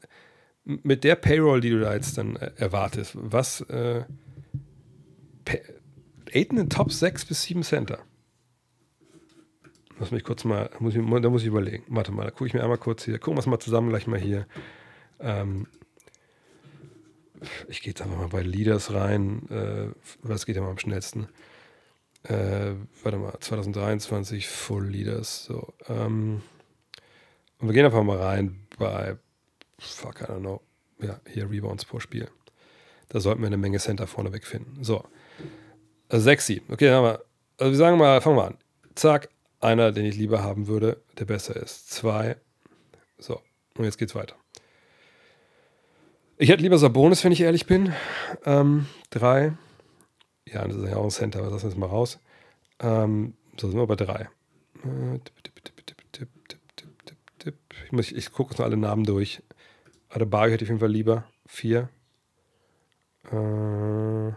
mit 0.64 1.04
der 1.04 1.16
Payroll, 1.16 1.60
die 1.60 1.70
du 1.70 1.80
da 1.80 1.94
jetzt 1.94 2.18
dann 2.18 2.36
äh, 2.36 2.52
erwartest? 2.56 3.12
Was, 3.14 3.60
äh, 3.62 4.04
Aiden 6.32 6.58
in 6.58 6.70
Top 6.70 6.92
6 6.92 7.24
bis 7.26 7.42
7 7.42 7.62
Center. 7.62 7.98
Lass 9.98 10.10
mich 10.10 10.24
kurz 10.24 10.44
mal, 10.44 10.70
muss 10.78 10.94
ich, 10.94 11.02
da 11.02 11.30
muss 11.30 11.42
ich 11.42 11.48
überlegen. 11.48 11.84
Warte 11.88 12.12
mal, 12.12 12.24
da 12.24 12.30
gucke 12.30 12.46
ich 12.46 12.54
mir 12.54 12.62
einmal 12.62 12.78
kurz 12.78 13.04
hier. 13.04 13.18
Gucken 13.18 13.36
wir 13.36 13.40
es 13.40 13.46
mal 13.46 13.58
zusammen 13.58 13.88
gleich 13.88 14.06
mal 14.06 14.20
hier. 14.20 14.46
Ähm, 15.20 15.66
ich 17.68 17.80
gehe 17.80 17.92
jetzt 17.92 18.02
einfach 18.02 18.18
mal 18.18 18.28
bei 18.28 18.42
Leaders 18.42 18.92
rein. 18.92 19.48
Äh, 19.48 19.94
was 20.22 20.44
geht 20.44 20.56
ja 20.56 20.62
mal 20.62 20.70
am 20.70 20.78
schnellsten? 20.78 21.28
äh, 22.28 22.74
warte 23.02 23.18
mal, 23.18 23.38
2023 23.38 24.48
Full 24.48 24.86
Leaders. 24.86 25.44
So, 25.44 25.74
ähm, 25.88 26.42
und 27.58 27.68
wir 27.68 27.72
gehen 27.72 27.84
einfach 27.84 28.02
mal 28.02 28.18
rein 28.18 28.66
bei, 28.78 29.16
fuck, 29.78 30.20
I 30.20 30.24
don't 30.24 30.40
know, 30.40 30.60
ja, 31.00 31.20
hier 31.28 31.50
Rebounds 31.50 31.84
pro 31.84 32.00
Spiel. 32.00 32.28
Da 33.08 33.20
sollten 33.20 33.40
wir 33.40 33.46
eine 33.46 33.56
Menge 33.56 33.78
Center 33.78 34.06
vorne 34.06 34.32
finden. 34.40 34.82
So, 34.82 35.04
6, 36.08 36.46
7. 36.46 36.72
Okay, 36.72 36.86
dann 36.86 36.96
haben 36.96 37.04
wir, 37.04 37.24
also 37.58 37.72
wir 37.72 37.76
sagen 37.76 37.98
mal, 37.98 38.20
fangen 38.20 38.36
wir 38.36 38.46
an. 38.46 38.58
Zack, 38.94 39.28
einer, 39.60 39.92
den 39.92 40.04
ich 40.04 40.16
lieber 40.16 40.42
haben 40.42 40.66
würde, 40.66 41.02
der 41.18 41.24
besser 41.24 41.56
ist. 41.56 41.90
Zwei, 41.90 42.36
so, 43.18 43.40
und 43.76 43.84
jetzt 43.84 43.98
geht's 43.98 44.14
weiter. 44.14 44.36
Ich 46.38 46.50
hätte 46.50 46.62
lieber 46.62 46.78
Sabonis, 46.78 47.24
wenn 47.24 47.32
ich 47.32 47.40
ehrlich 47.40 47.66
bin. 47.66 47.94
Ähm, 48.44 48.86
drei, 49.10 49.54
ja, 50.46 50.66
das 50.66 50.76
ist 50.76 50.88
ja 50.88 50.96
auch 50.96 51.04
ein 51.04 51.10
Center, 51.10 51.40
aber 51.40 51.50
das 51.50 51.62
lassen 51.62 51.76
wir 51.76 51.86
mal 51.86 51.94
raus. 51.94 52.18
Ähm, 52.78 53.34
so 53.58 53.68
sind 53.68 53.78
wir 53.78 53.86
bei 53.86 53.96
drei. 53.96 54.28
Ich, 57.92 58.14
ich 58.14 58.32
gucke 58.32 58.50
uns 58.50 58.60
alle 58.60 58.76
Namen 58.76 59.04
durch. 59.04 59.42
Adebayo 60.10 60.52
hätte 60.52 60.64
ich 60.64 60.68
auf 60.68 60.74
jeden 60.74 60.80
Fall 60.80 60.90
lieber. 60.90 61.24
Vier. 61.46 61.88
Äh, 63.32 64.32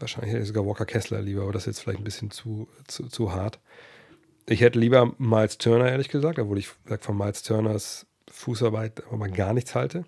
wahrscheinlich 0.00 0.32
hätte 0.32 0.42
ich 0.42 0.48
sogar 0.48 0.66
Walker 0.66 0.86
Kessler 0.86 1.20
lieber, 1.20 1.42
aber 1.42 1.52
das 1.52 1.62
ist 1.62 1.66
jetzt 1.66 1.80
vielleicht 1.80 2.00
ein 2.00 2.04
bisschen 2.04 2.30
zu, 2.30 2.68
zu, 2.86 3.08
zu 3.08 3.32
hart. 3.32 3.58
Ich 4.46 4.60
hätte 4.60 4.78
lieber 4.78 5.14
Miles 5.18 5.58
Turner, 5.58 5.88
ehrlich 5.88 6.08
gesagt, 6.08 6.38
obwohl 6.38 6.58
ich 6.58 6.68
von 7.00 7.16
Miles 7.16 7.42
Turners 7.42 8.06
Fußarbeit 8.30 9.04
aber 9.06 9.16
mal 9.16 9.30
gar 9.30 9.52
nichts 9.54 9.74
halte 9.74 10.04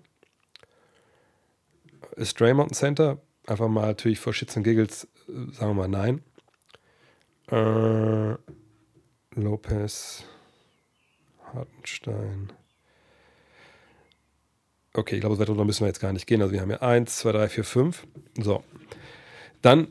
ist 2.17 2.39
Draymond 2.39 2.75
Center? 2.75 3.21
Einfach 3.45 3.69
mal 3.69 3.87
natürlich 3.87 4.19
vor 4.19 4.33
Shits 4.33 4.57
und 4.57 4.63
Giggles, 4.63 5.07
sagen 5.27 5.77
wir 5.77 5.87
mal 5.87 5.87
nein. 5.87 6.21
Äh, 7.49 8.35
Lopez, 9.39 10.23
Hartenstein. 11.53 12.51
Okay, 14.93 15.15
ich 15.15 15.21
glaube, 15.21 15.35
so 15.35 15.45
darunter 15.45 15.63
müssen 15.63 15.81
wir 15.81 15.87
jetzt 15.87 15.99
gar 15.99 16.11
nicht 16.11 16.27
gehen. 16.27 16.41
Also 16.41 16.51
wir 16.53 16.61
haben 16.61 16.71
ja 16.71 16.81
1, 16.81 17.17
2, 17.19 17.31
3, 17.31 17.49
4, 17.49 17.63
5. 17.63 18.07
So. 18.41 18.63
Dann 19.61 19.87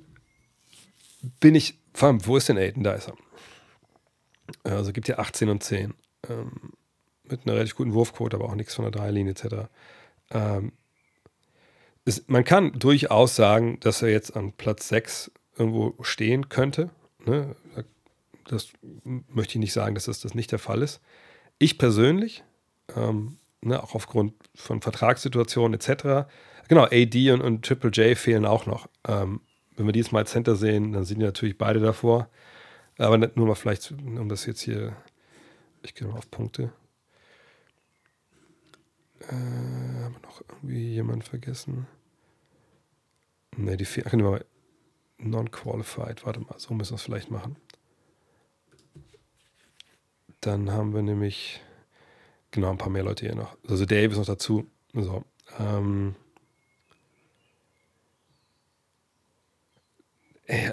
bin 1.41 1.55
ich, 1.55 1.79
allem, 2.01 2.25
wo 2.27 2.37
ist 2.37 2.49
denn 2.49 2.59
Aiden? 2.59 2.85
Da 2.85 2.93
ist 2.93 3.09
er. 3.09 3.17
Also 4.65 4.93
gibt 4.93 5.09
ja 5.09 5.19
18 5.19 5.49
und 5.49 5.63
10. 5.63 5.95
Ähm, 6.29 6.73
mit 7.25 7.41
einer 7.45 7.55
relativ 7.55 7.75
guten 7.75 7.95
Wurfquote, 7.95 8.37
aber 8.37 8.47
auch 8.47 8.55
nichts 8.55 8.75
von 8.75 8.85
der 8.85 8.93
Dreilinie 8.93 9.33
etc. 9.33 9.69
Ähm, 10.31 10.73
es, 12.05 12.29
man 12.29 12.45
kann 12.45 12.73
durchaus 12.73 13.35
sagen, 13.35 13.81
dass 13.81 14.03
er 14.03 14.11
jetzt 14.11 14.37
an 14.37 14.53
Platz 14.53 14.89
6 14.89 15.33
irgendwo 15.59 15.95
stehen 16.03 16.49
könnte. 16.49 16.91
Ne? 17.25 17.57
Das 18.45 18.69
möchte 19.03 19.55
ich 19.55 19.61
nicht 19.61 19.73
sagen, 19.73 19.95
dass 19.95 20.05
das, 20.05 20.21
das 20.21 20.35
nicht 20.35 20.53
der 20.53 20.61
Fall 20.61 20.83
ist. 20.83 21.01
Ich 21.59 21.79
persönlich, 21.79 22.45
ähm, 22.95 23.39
ne, 23.61 23.83
auch 23.83 23.95
aufgrund 23.95 24.35
von 24.55 24.81
Vertragssituationen 24.81 25.75
etc., 25.75 26.29
genau, 26.69 26.85
AD 26.85 27.33
und, 27.33 27.41
und 27.41 27.65
Triple 27.65 27.91
J 27.91 28.17
fehlen 28.17 28.45
auch 28.45 28.67
noch. 28.67 28.89
Ähm, 29.09 29.41
wenn 29.77 29.87
wir 29.87 29.93
die 29.93 30.01
jetzt 30.01 30.13
mal 30.13 30.21
als 30.21 30.31
Center 30.31 30.57
sehen, 30.57 30.93
dann 30.93 31.05
sind 31.05 31.21
die 31.21 31.27
natürlich 31.27 31.59
beide 31.59 31.81
davor. 31.81 32.29
Aber 32.99 33.19
nur 33.19 33.47
mal 33.47 33.55
vielleicht, 33.55 33.93
um 33.93 34.29
das 34.29 34.47
jetzt 34.47 34.63
hier, 34.63 34.97
ich 35.83 35.95
gehe 35.95 36.09
mal 36.09 36.17
auf 36.17 36.31
Punkte. 36.31 36.73
Äh, 39.21 39.33
haben 39.33 40.15
wir 40.15 40.23
noch 40.23 40.43
irgendwie 40.49 40.95
jemanden 40.95 41.23
vergessen? 41.23 41.87
Ne, 43.57 43.77
die 43.77 43.85
vier, 43.85 44.05
ach, 44.07 44.11
genau, 44.11 44.39
non-qualified. 45.19 46.25
Warte 46.25 46.41
mal, 46.41 46.59
so 46.59 46.75
müssen 46.75 46.93
wir 46.93 46.97
es 46.97 47.03
vielleicht 47.03 47.31
machen. 47.31 47.57
Dann 50.41 50.71
haben 50.71 50.95
wir 50.95 51.03
nämlich, 51.03 51.61
genau, 52.51 52.71
ein 52.71 52.79
paar 52.79 52.91
mehr 52.91 53.03
Leute 53.03 53.27
hier 53.27 53.35
noch. 53.35 53.57
Also 53.69 53.85
Dave 53.85 54.13
ist 54.13 54.19
noch 54.19 54.27
dazu. 54.27 54.71
So, 54.93 55.25
ähm, 55.59 56.15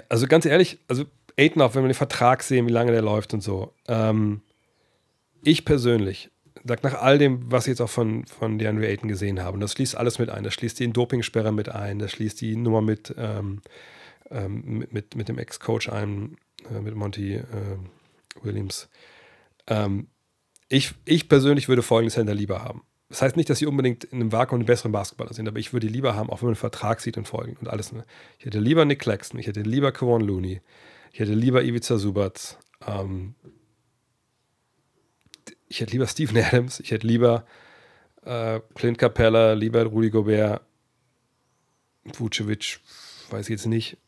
also 0.08 0.26
ganz 0.26 0.46
ehrlich, 0.46 0.78
also 0.88 1.04
Aiden 1.36 1.62
auch, 1.62 1.74
wenn 1.74 1.82
wir 1.82 1.88
den 1.88 1.94
Vertrag 1.94 2.42
sehen, 2.42 2.66
wie 2.66 2.72
lange 2.72 2.92
der 2.92 3.02
läuft 3.02 3.34
und 3.34 3.42
so. 3.42 3.72
Ähm, 3.88 4.42
ich 5.42 5.64
persönlich 5.64 6.30
sag 6.64 6.82
nach 6.82 6.94
all 6.94 7.18
dem, 7.18 7.50
was 7.50 7.66
ich 7.66 7.72
jetzt 7.72 7.80
auch 7.80 7.90
von, 7.90 8.26
von 8.26 8.58
DeAndre 8.58 8.86
Ayton 8.86 9.08
gesehen 9.08 9.42
habe, 9.42 9.54
und 9.54 9.60
das 9.60 9.72
schließt 9.72 9.96
alles 9.96 10.18
mit 10.18 10.30
ein, 10.30 10.44
das 10.44 10.54
schließt 10.54 10.78
die 10.80 10.90
Dopingsperre 10.90 11.52
mit 11.52 11.68
ein, 11.68 11.98
das 11.98 12.12
schließt 12.12 12.40
die 12.40 12.56
Nummer 12.56 12.80
mit, 12.80 13.14
ähm, 13.18 13.60
ähm, 14.30 14.86
mit, 14.90 15.14
mit, 15.14 15.28
dem 15.28 15.38
Ex-Coach 15.38 15.90
ein, 15.90 16.36
äh, 16.74 16.80
mit 16.80 16.94
Monty 16.94 17.34
äh, 17.34 17.42
Williams. 18.42 18.88
Ähm, 19.66 20.08
ich, 20.68 20.94
ich 21.04 21.28
persönlich 21.28 21.68
würde 21.68 21.82
folgendes 21.82 22.14
Center 22.14 22.34
lieber 22.34 22.64
haben. 22.64 22.82
Das 23.08 23.22
heißt 23.22 23.36
nicht, 23.36 23.50
dass 23.50 23.58
sie 23.58 23.66
unbedingt 23.66 24.04
in 24.04 24.20
einem 24.20 24.32
Vakuum 24.32 24.60
einen 24.60 24.66
besseren 24.66 24.92
Basketballer 24.92 25.34
sind, 25.34 25.46
aber 25.46 25.58
ich 25.58 25.72
würde 25.72 25.86
die 25.86 25.92
lieber 25.92 26.14
haben, 26.14 26.30
auch 26.30 26.40
wenn 26.40 26.46
man 26.46 26.54
einen 26.54 26.56
Vertrag 26.56 27.00
sieht 27.00 27.16
und 27.16 27.28
folgen 27.28 27.56
und 27.60 27.68
alles. 27.68 27.92
Ne? 27.92 28.04
Ich 28.38 28.46
hätte 28.46 28.58
lieber 28.58 28.84
Nick 28.84 29.00
Claxton, 29.00 29.38
ich 29.38 29.46
hätte 29.46 29.60
lieber 29.60 29.92
Kevon 29.92 30.22
Looney, 30.22 30.62
ich 31.12 31.20
hätte 31.20 31.34
lieber 31.34 31.62
Ivica 31.62 31.98
Subac, 31.98 32.58
ähm, 32.86 33.34
ich 35.68 35.80
hätte 35.80 35.92
lieber 35.92 36.06
Steven 36.06 36.36
Adams, 36.44 36.80
ich 36.80 36.90
hätte 36.90 37.06
lieber 37.06 37.44
äh, 38.22 38.60
Clint 38.74 38.98
Capella, 38.98 39.52
lieber 39.52 39.84
Rudy 39.84 40.10
Gobert, 40.10 40.62
Vucevic, 42.04 42.80
weiß 43.30 43.46
ich 43.46 43.50
jetzt 43.50 43.66
nicht, 43.66 43.98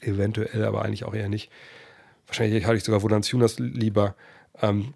eventuell, 0.00 0.64
aber 0.64 0.84
eigentlich 0.84 1.04
auch 1.04 1.14
eher 1.14 1.28
nicht. 1.28 1.50
Wahrscheinlich 2.26 2.64
hatte 2.64 2.76
ich 2.76 2.84
sogar 2.84 3.00
Jonas 3.20 3.58
lieber. 3.58 4.14
Ähm, 4.60 4.94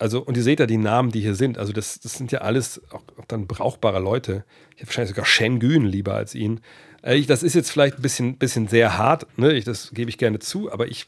also, 0.00 0.22
und 0.22 0.36
ihr 0.36 0.42
seht 0.42 0.60
ja 0.60 0.66
die 0.66 0.78
Namen, 0.78 1.12
die 1.12 1.20
hier 1.20 1.34
sind. 1.34 1.58
Also, 1.58 1.72
das, 1.72 2.00
das 2.00 2.14
sind 2.14 2.32
ja 2.32 2.40
alles 2.40 2.80
auch, 2.90 3.02
auch 3.18 3.24
dann 3.26 3.46
brauchbare 3.46 4.00
Leute. 4.00 4.44
Ich 4.70 4.78
hätte 4.78 4.88
wahrscheinlich 4.88 5.10
sogar 5.10 5.26
Schengen 5.26 5.84
lieber 5.84 6.14
als 6.14 6.34
ihn. 6.34 6.60
Äh, 7.02 7.16
ich, 7.16 7.26
das 7.26 7.42
ist 7.42 7.54
jetzt 7.54 7.70
vielleicht 7.70 7.98
ein 7.98 8.02
bisschen, 8.02 8.36
bisschen 8.38 8.68
sehr 8.68 8.98
hart, 8.98 9.26
ne? 9.38 9.52
ich, 9.52 9.64
das 9.64 9.90
gebe 9.92 10.10
ich 10.10 10.18
gerne 10.18 10.38
zu, 10.38 10.72
aber 10.72 10.88
ich 10.88 11.06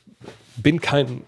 bin 0.57 0.81
kein, 0.81 1.23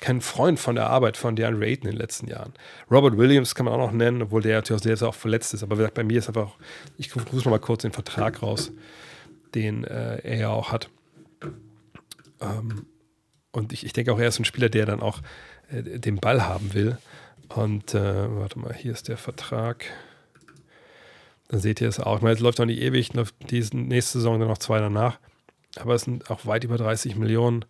kein 0.00 0.20
Freund 0.20 0.58
von 0.58 0.74
der 0.74 0.88
Arbeit 0.88 1.16
von 1.16 1.36
DeAndre 1.36 1.66
Ayton 1.66 1.86
in 1.86 1.92
den 1.92 2.00
letzten 2.00 2.28
Jahren. 2.28 2.52
Robert 2.90 3.16
Williams 3.16 3.54
kann 3.54 3.64
man 3.66 3.74
auch 3.74 3.86
noch 3.86 3.92
nennen, 3.92 4.22
obwohl 4.22 4.42
der 4.42 4.56
natürlich 4.56 4.82
sehr, 4.82 4.96
sehr 4.96 5.08
auch 5.08 5.14
verletzt 5.14 5.54
ist. 5.54 5.62
Aber 5.62 5.76
wie 5.76 5.78
gesagt, 5.78 5.94
bei 5.94 6.04
mir 6.04 6.18
ist 6.18 6.28
einfach, 6.28 6.52
ich 6.98 7.10
suche 7.10 7.36
noch 7.36 7.44
mal 7.46 7.58
kurz 7.58 7.82
den 7.82 7.92
Vertrag 7.92 8.42
raus, 8.42 8.72
den 9.54 9.84
äh, 9.84 10.18
er 10.18 10.36
ja 10.36 10.48
auch 10.50 10.72
hat. 10.72 10.90
Ähm, 12.40 12.86
und 13.52 13.72
ich, 13.72 13.86
ich 13.86 13.92
denke 13.92 14.12
auch, 14.12 14.18
er 14.18 14.28
ist 14.28 14.38
ein 14.40 14.44
Spieler, 14.44 14.68
der 14.68 14.84
dann 14.84 15.00
auch 15.00 15.20
äh, 15.74 15.98
den 15.98 16.16
Ball 16.16 16.46
haben 16.46 16.74
will. 16.74 16.98
Und 17.48 17.94
äh, 17.94 18.38
warte 18.38 18.58
mal, 18.58 18.74
hier 18.74 18.92
ist 18.92 19.08
der 19.08 19.16
Vertrag. 19.16 19.84
Dann 21.48 21.60
seht 21.60 21.80
ihr 21.80 21.88
es 21.88 22.00
auch. 22.00 22.16
Ich 22.16 22.22
meine, 22.22 22.34
es 22.34 22.40
läuft 22.40 22.60
auch 22.60 22.64
nicht 22.64 22.80
ewig, 22.80 23.12
läuft 23.12 23.34
diese 23.50 23.76
nächste 23.76 24.18
Saison 24.18 24.40
dann 24.40 24.48
noch 24.48 24.58
zwei 24.58 24.80
danach. 24.80 25.18
Aber 25.76 25.94
es 25.94 26.02
sind 26.02 26.30
auch 26.30 26.46
weit 26.46 26.64
über 26.64 26.78
30 26.78 27.16
Millionen. 27.16 27.64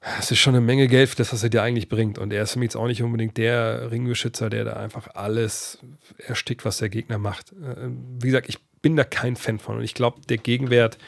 Das 0.00 0.30
ist 0.30 0.38
schon 0.38 0.54
eine 0.54 0.64
Menge 0.64 0.86
Geld 0.86 1.08
für 1.08 1.16
das, 1.16 1.32
was 1.32 1.42
er 1.42 1.48
dir 1.48 1.62
eigentlich 1.62 1.88
bringt. 1.88 2.18
Und 2.18 2.32
er 2.32 2.42
ist 2.42 2.52
für 2.52 2.58
mich 2.58 2.68
jetzt 2.68 2.76
auch 2.76 2.86
nicht 2.86 3.02
unbedingt 3.02 3.38
der 3.38 3.90
Ringbeschützer, 3.90 4.50
der 4.50 4.64
da 4.64 4.74
einfach 4.74 5.08
alles 5.14 5.78
erstickt, 6.18 6.64
was 6.64 6.78
der 6.78 6.90
Gegner 6.90 7.18
macht. 7.18 7.52
Äh, 7.52 7.88
wie 8.20 8.26
gesagt, 8.26 8.48
ich 8.48 8.58
bin 8.82 8.96
da 8.96 9.04
kein 9.04 9.36
Fan 9.36 9.58
von. 9.58 9.78
Und 9.78 9.84
ich 9.84 9.94
glaube, 9.94 10.20
der 10.28 10.36
Gegenwert, 10.36 10.98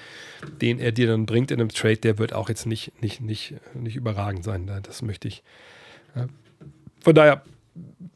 den 0.61 0.79
er 0.79 0.93
dir 0.93 1.07
dann 1.07 1.27
bringt 1.27 1.51
in 1.51 1.61
einem 1.61 1.69
Trade, 1.69 1.99
der 1.99 2.19
wird 2.19 2.33
auch 2.33 2.49
jetzt 2.49 2.67
nicht, 2.67 2.93
nicht, 3.03 3.21
nicht, 3.21 3.55
nicht 3.75 3.97
überragend 3.97 4.45
sein. 4.45 4.71
Das 4.83 5.03
möchte 5.03 5.29
ich. 5.29 5.43
Von 7.01 7.15
daher, 7.15 7.43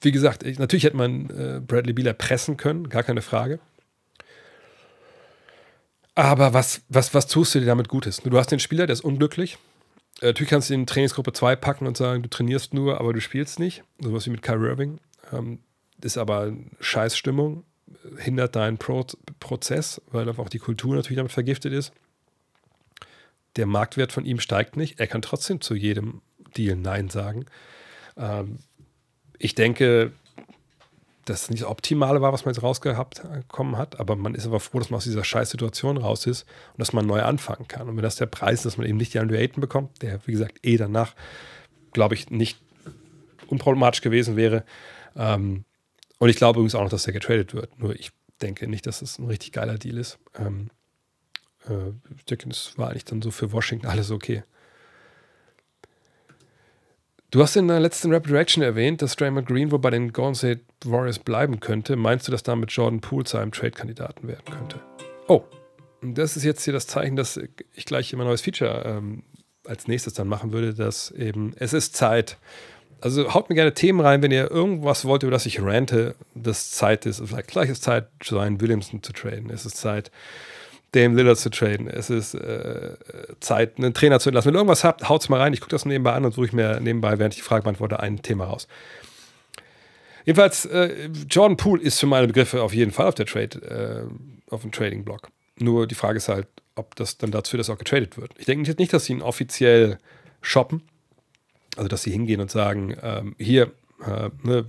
wie 0.01 0.13
gesagt, 0.13 0.43
ich, 0.43 0.59
natürlich 0.59 0.85
hätte 0.85 0.97
man 0.97 1.31
äh, 1.31 1.61
Bradley 1.61 1.93
Beeler 1.93 2.15
pressen 2.15 2.57
können, 2.57 2.89
gar 2.89 3.03
keine 3.03 3.23
Frage. 3.23 3.61
Aber 6.15 6.55
was, 6.55 6.83
was, 6.89 7.15
was 7.15 7.27
tust 7.27 7.55
du 7.55 7.61
dir 7.61 7.67
damit 7.67 7.89
Gutes? 7.89 8.19
Du 8.19 8.37
hast 8.37 8.51
den 8.51 8.59
Spieler, 8.59 8.87
der 8.87 8.95
ist 8.95 9.05
unglücklich. 9.05 9.59
Äh, 10.21 10.27
natürlich 10.27 10.51
kannst 10.51 10.71
du 10.71 10.75
ihn 10.75 10.81
in 10.81 10.87
Trainingsgruppe 10.87 11.33
2 11.33 11.57
packen 11.57 11.87
und 11.87 11.97
sagen, 11.97 12.23
du 12.23 12.29
trainierst 12.29 12.75
nur, 12.75 12.99
aber 13.01 13.13
du 13.13 13.21
spielst 13.21 13.59
nicht. 13.59 13.85
Sowas 14.01 14.27
wie 14.27 14.31
mit 14.31 14.43
Kyrie 14.43 14.69
Irving. 14.69 14.99
Ähm, 15.33 15.61
ist 16.03 16.17
aber 16.17 16.53
Scheißstimmung 16.81 17.65
hindert 18.19 18.57
deinen 18.57 18.79
Pro 18.79 19.05
Prozess, 19.39 20.01
weil 20.11 20.29
auch 20.29 20.49
die 20.49 20.59
Kultur 20.59 20.95
natürlich 20.95 21.17
damit 21.17 21.33
vergiftet 21.33 21.73
ist. 21.73 21.93
Der 23.61 23.67
Marktwert 23.67 24.11
von 24.11 24.25
ihm 24.25 24.41
steigt 24.41 24.79
nicht. 24.79 25.01
Er 25.01 25.07
kann 25.07 25.21
trotzdem 25.21 25.61
zu 25.61 25.75
jedem 25.75 26.23
Deal 26.57 26.77
Nein 26.77 27.11
sagen. 27.11 27.45
Ähm, 28.17 28.61
ich 29.39 29.55
denke, 29.55 30.13
dass 31.27 31.43
es 31.43 31.51
nicht 31.51 31.63
das 31.63 31.69
Optimale 31.69 32.23
war, 32.23 32.33
was 32.33 32.47
man 32.47 32.55
jetzt 32.55 32.63
rausgekommen 32.63 33.77
hat, 33.77 34.01
aber 34.01 34.17
man 34.17 34.35
ist 34.35 34.47
aber 34.47 34.61
froh, 34.61 34.79
dass 34.79 34.89
man 34.89 34.97
aus 34.97 35.05
dieser 35.05 35.25
Scheißsituation 35.25 35.99
raus 35.99 36.25
ist 36.25 36.45
und 36.73 36.79
dass 36.79 36.95
man 36.95 37.05
neu 37.07 37.21
anfangen 37.21 37.69
kann. 37.69 37.87
Und 37.87 37.97
wenn 37.97 38.03
das 38.03 38.17
der 38.17 38.25
Preis 38.25 38.61
ist, 38.61 38.65
dass 38.65 38.79
man 38.79 38.87
eben 38.87 38.97
nicht 38.97 39.13
die 39.13 39.19
Andrew 39.19 39.37
Ayton 39.37 39.61
bekommt, 39.61 40.01
der, 40.01 40.27
wie 40.27 40.33
gesagt, 40.33 40.59
eh 40.63 40.79
danach, 40.79 41.15
glaube 41.93 42.15
ich, 42.15 42.31
nicht 42.31 42.59
unproblematisch 43.47 44.01
gewesen 44.01 44.37
wäre, 44.37 44.65
ähm, 45.15 45.67
und 46.19 46.31
ich 46.31 46.37
glaube 46.37 46.61
übrigens 46.61 46.75
auch 46.75 46.83
noch, 46.83 46.89
dass 46.89 47.03
der 47.03 47.13
getradet 47.13 47.53
wird. 47.53 47.79
Nur 47.79 47.95
ich 47.95 48.11
denke 48.41 48.67
nicht, 48.69 48.87
dass 48.87 49.03
es 49.03 49.19
ein 49.19 49.27
richtig 49.27 49.53
geiler 49.53 49.77
Deal 49.77 49.99
ist. 49.99 50.19
Ähm, 50.35 50.71
äh, 51.69 52.37
das 52.47 52.79
war 52.79 52.91
eigentlich 52.91 53.05
dann 53.05 53.23
so 53.23 53.31
für 53.31 53.53
Washington 53.53 53.87
alles 53.87 54.11
okay. 54.11 54.43
Du 57.31 57.41
hast 57.43 57.55
in 57.55 57.69
der 57.69 57.79
letzten 57.79 58.13
Rapid 58.13 58.33
Reaction 58.33 58.63
erwähnt, 58.63 59.03
dass 59.03 59.15
Draymond 59.15 59.47
Green 59.47 59.71
wohl 59.71 59.79
bei 59.79 59.91
den 59.91 60.13
Golden 60.13 60.35
State 60.35 60.63
Warriors 60.85 61.21
bleiben 61.21 61.61
könnte. 61.61 61.95
Meinst 61.95 62.27
du, 62.27 62.33
dass 62.33 62.43
damit 62.43 62.73
Jordan 62.73 63.01
Poole 63.01 63.25
zu 63.25 63.37
einem 63.39 63.53
Trade-Kandidaten 63.53 64.27
werden 64.27 64.45
könnte? 64.51 64.81
Oh, 65.29 65.45
das 66.03 66.37
ist 66.37 66.43
jetzt 66.43 66.65
hier 66.65 66.73
das 66.73 66.89
Zeichen, 66.89 67.15
dass 67.15 67.39
ich 67.75 67.85
gleich 67.85 68.13
immer 68.13 68.25
ein 68.25 68.27
neues 68.27 68.41
Feature 68.41 68.83
ähm, 68.85 69.23
als 69.65 69.87
nächstes 69.87 70.15
dann 70.15 70.27
machen 70.27 70.53
würde, 70.53 70.75
dass 70.75 71.13
eben 71.13 71.53
es 71.57 71.73
ist 71.73 71.95
Zeit, 71.95 72.37
also 73.01 73.33
haut 73.33 73.49
mir 73.49 73.55
gerne 73.55 73.75
Themen 73.75 74.01
rein, 74.01 74.23
wenn 74.23 74.33
ihr 74.33 74.51
irgendwas 74.51 75.05
wollt, 75.05 75.23
über 75.23 75.33
das 75.33 75.47
ich 75.47 75.63
rante, 75.63 76.17
das 76.35 76.73
Zeit 76.73 77.07
ist. 77.07 77.23
Vielleicht 77.25 77.49
gleich 77.49 77.71
ist 77.71 77.85
Zeit, 77.85 78.09
Zion 78.21 78.61
Williamson 78.61 79.03
zu 79.03 79.13
traden. 79.13 79.51
Es 79.51 79.65
ist 79.65 79.77
Zeit, 79.77 80.11
Dame 80.93 81.15
Lillard 81.15 81.39
zu 81.39 81.51
traden. 81.51 81.87
Es 81.89 82.11
ist 82.11 82.35
äh, 82.35 82.97
Zeit, 83.41 83.79
einen 83.79 83.95
Trainer 83.95 84.19
zu 84.19 84.29
entlassen. 84.29 84.49
Wenn 84.49 84.57
ihr 84.57 84.59
irgendwas 84.59 84.85
habt, 84.85 85.09
haut 85.09 85.23
es 85.23 85.29
mal 85.29 85.41
rein. 85.41 85.53
Ich 85.53 85.61
gucke 85.61 85.71
das 85.71 85.85
nebenbei 85.85 86.13
an 86.13 86.25
und 86.25 86.35
suche 86.35 86.55
mir 86.55 86.81
nebenbei, 86.81 87.19
während 87.19 87.35
ich 87.35 87.41
die 87.41 87.47
Frage 87.47 87.63
beantworte, 87.63 88.01
ein 88.01 88.23
Thema 88.23 88.47
raus. 88.47 88.67
Jedenfalls, 90.25 90.67
äh, 90.67 91.09
Jordan 91.29 91.57
Poole 91.57 91.83
ist 91.83 91.99
für 91.99 92.07
meine 92.07 92.27
Begriffe 92.27 92.63
auf 92.63 92.75
jeden 92.75 92.91
Fall 92.91 93.07
auf 93.07 93.15
der 93.15 93.27
Trade, 93.27 94.09
äh, 94.49 94.53
auf 94.53 94.63
dem 94.63 94.73
Trading-Block. 94.73 95.29
Nur 95.59 95.87
die 95.87 95.95
Frage 95.95 96.19
ist 96.19 96.29
halt, 96.29 96.49
ob 96.75 96.97
das 96.97 97.19
dann 97.19 97.31
dazu 97.31 97.57
dass 97.57 97.71
auch 97.71 97.79
getradet 97.79 98.17
wird. 98.17 98.33
Ich 98.39 98.47
denke 98.47 98.75
nicht, 98.79 98.93
dass 98.93 99.05
sie 99.05 99.13
ihn 99.13 99.23
offiziell 99.23 99.99
shoppen. 100.41 100.83
Also, 101.77 101.89
dass 101.89 102.03
sie 102.03 102.11
hingehen 102.11 102.41
und 102.41 102.51
sagen, 102.51 102.97
ähm, 103.03 103.37
hier, 103.39 103.71
äh, 104.05 104.31
ne, 104.43 104.67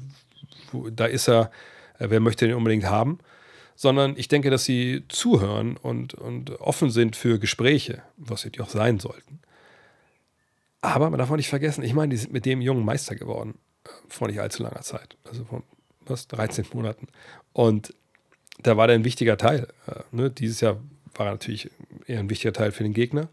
da 0.92 1.06
ist 1.06 1.28
er, 1.28 1.52
äh, 1.98 2.08
wer 2.10 2.20
möchte 2.20 2.48
den 2.48 2.56
unbedingt 2.56 2.86
haben? 2.86 3.20
Sondern 3.76 4.16
ich 4.18 4.28
denke, 4.28 4.50
dass 4.50 4.66
sie 4.66 5.04
zuhören 5.08 5.78
und, 5.78 6.14
und 6.14 6.60
offen 6.60 6.92
sind 6.92 7.16
für 7.16 7.40
Gespräche, 7.40 8.04
was 8.18 8.42
sie 8.42 8.60
auch 8.60 8.70
sein 8.70 9.00
sollten. 9.00 9.40
Aber 10.82 11.10
man 11.10 11.20
darf 11.20 11.32
auch 11.32 11.36
nicht 11.36 11.50
vergessen, 11.50 11.84
ich 11.84 11.94
meine, 11.94 12.10
die 12.10 12.18
sind 12.18 12.34
mit 12.34 12.46
dem 12.46 12.62
jungen 12.62 12.86
Meister 12.86 13.16
geworden, 13.16 13.58
äh, 13.86 13.90
vor 14.08 14.28
nicht 14.28 14.40
allzu 14.40 14.64
langer 14.64 14.82
Zeit. 14.82 15.16
Also 15.24 15.46
vor 15.46 15.64
was, 16.06 16.28
13 16.28 16.66
Monaten. 16.74 17.08
Und 17.54 17.94
da 18.64 18.78
war 18.78 18.88
der 18.88 18.96
ein 18.96 19.04
wichtiger 19.04 19.38
Teil. 19.38 19.68
Äh, 19.88 20.02
ne? 20.12 20.30
Dieses 20.30 20.62
Jahr 20.62 20.78
war 21.16 21.28
er 21.28 21.32
natürlich 21.34 21.70
eher 22.08 22.20
ein 22.20 22.30
wichtiger 22.30 22.54
Teil 22.54 22.72
für 22.72 22.84
den 22.84 22.94
Gegner. 22.94 23.30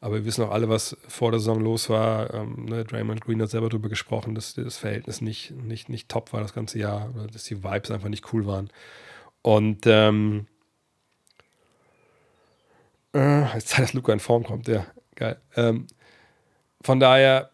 Aber 0.00 0.16
wir 0.16 0.24
wissen 0.26 0.44
auch 0.44 0.50
alle, 0.50 0.68
was 0.68 0.96
vor 1.08 1.30
der 1.30 1.40
Saison 1.40 1.60
los 1.60 1.88
war. 1.88 2.32
Ähm, 2.34 2.66
ne, 2.66 2.84
Draymond 2.84 3.22
Green 3.22 3.40
hat 3.40 3.50
selber 3.50 3.70
darüber 3.70 3.88
gesprochen, 3.88 4.34
dass 4.34 4.54
das 4.54 4.76
Verhältnis 4.76 5.20
nicht, 5.22 5.52
nicht, 5.52 5.88
nicht 5.88 6.10
top 6.10 6.32
war 6.32 6.42
das 6.42 6.52
ganze 6.52 6.78
Jahr, 6.78 7.12
dass 7.32 7.44
die 7.44 7.64
Vibes 7.64 7.90
einfach 7.90 8.10
nicht 8.10 8.32
cool 8.32 8.46
waren. 8.46 8.68
Und 9.44 9.86
ähm, 9.86 10.46
äh, 13.14 13.42
jetzt 13.54 13.68
Zeit, 13.68 13.84
dass 13.84 13.92
Luca 13.92 14.10
in 14.10 14.18
Form 14.18 14.42
kommt, 14.42 14.68
ja, 14.68 14.86
geil. 15.16 15.38
Ähm, 15.54 15.86
von 16.80 16.98
daher, 16.98 17.50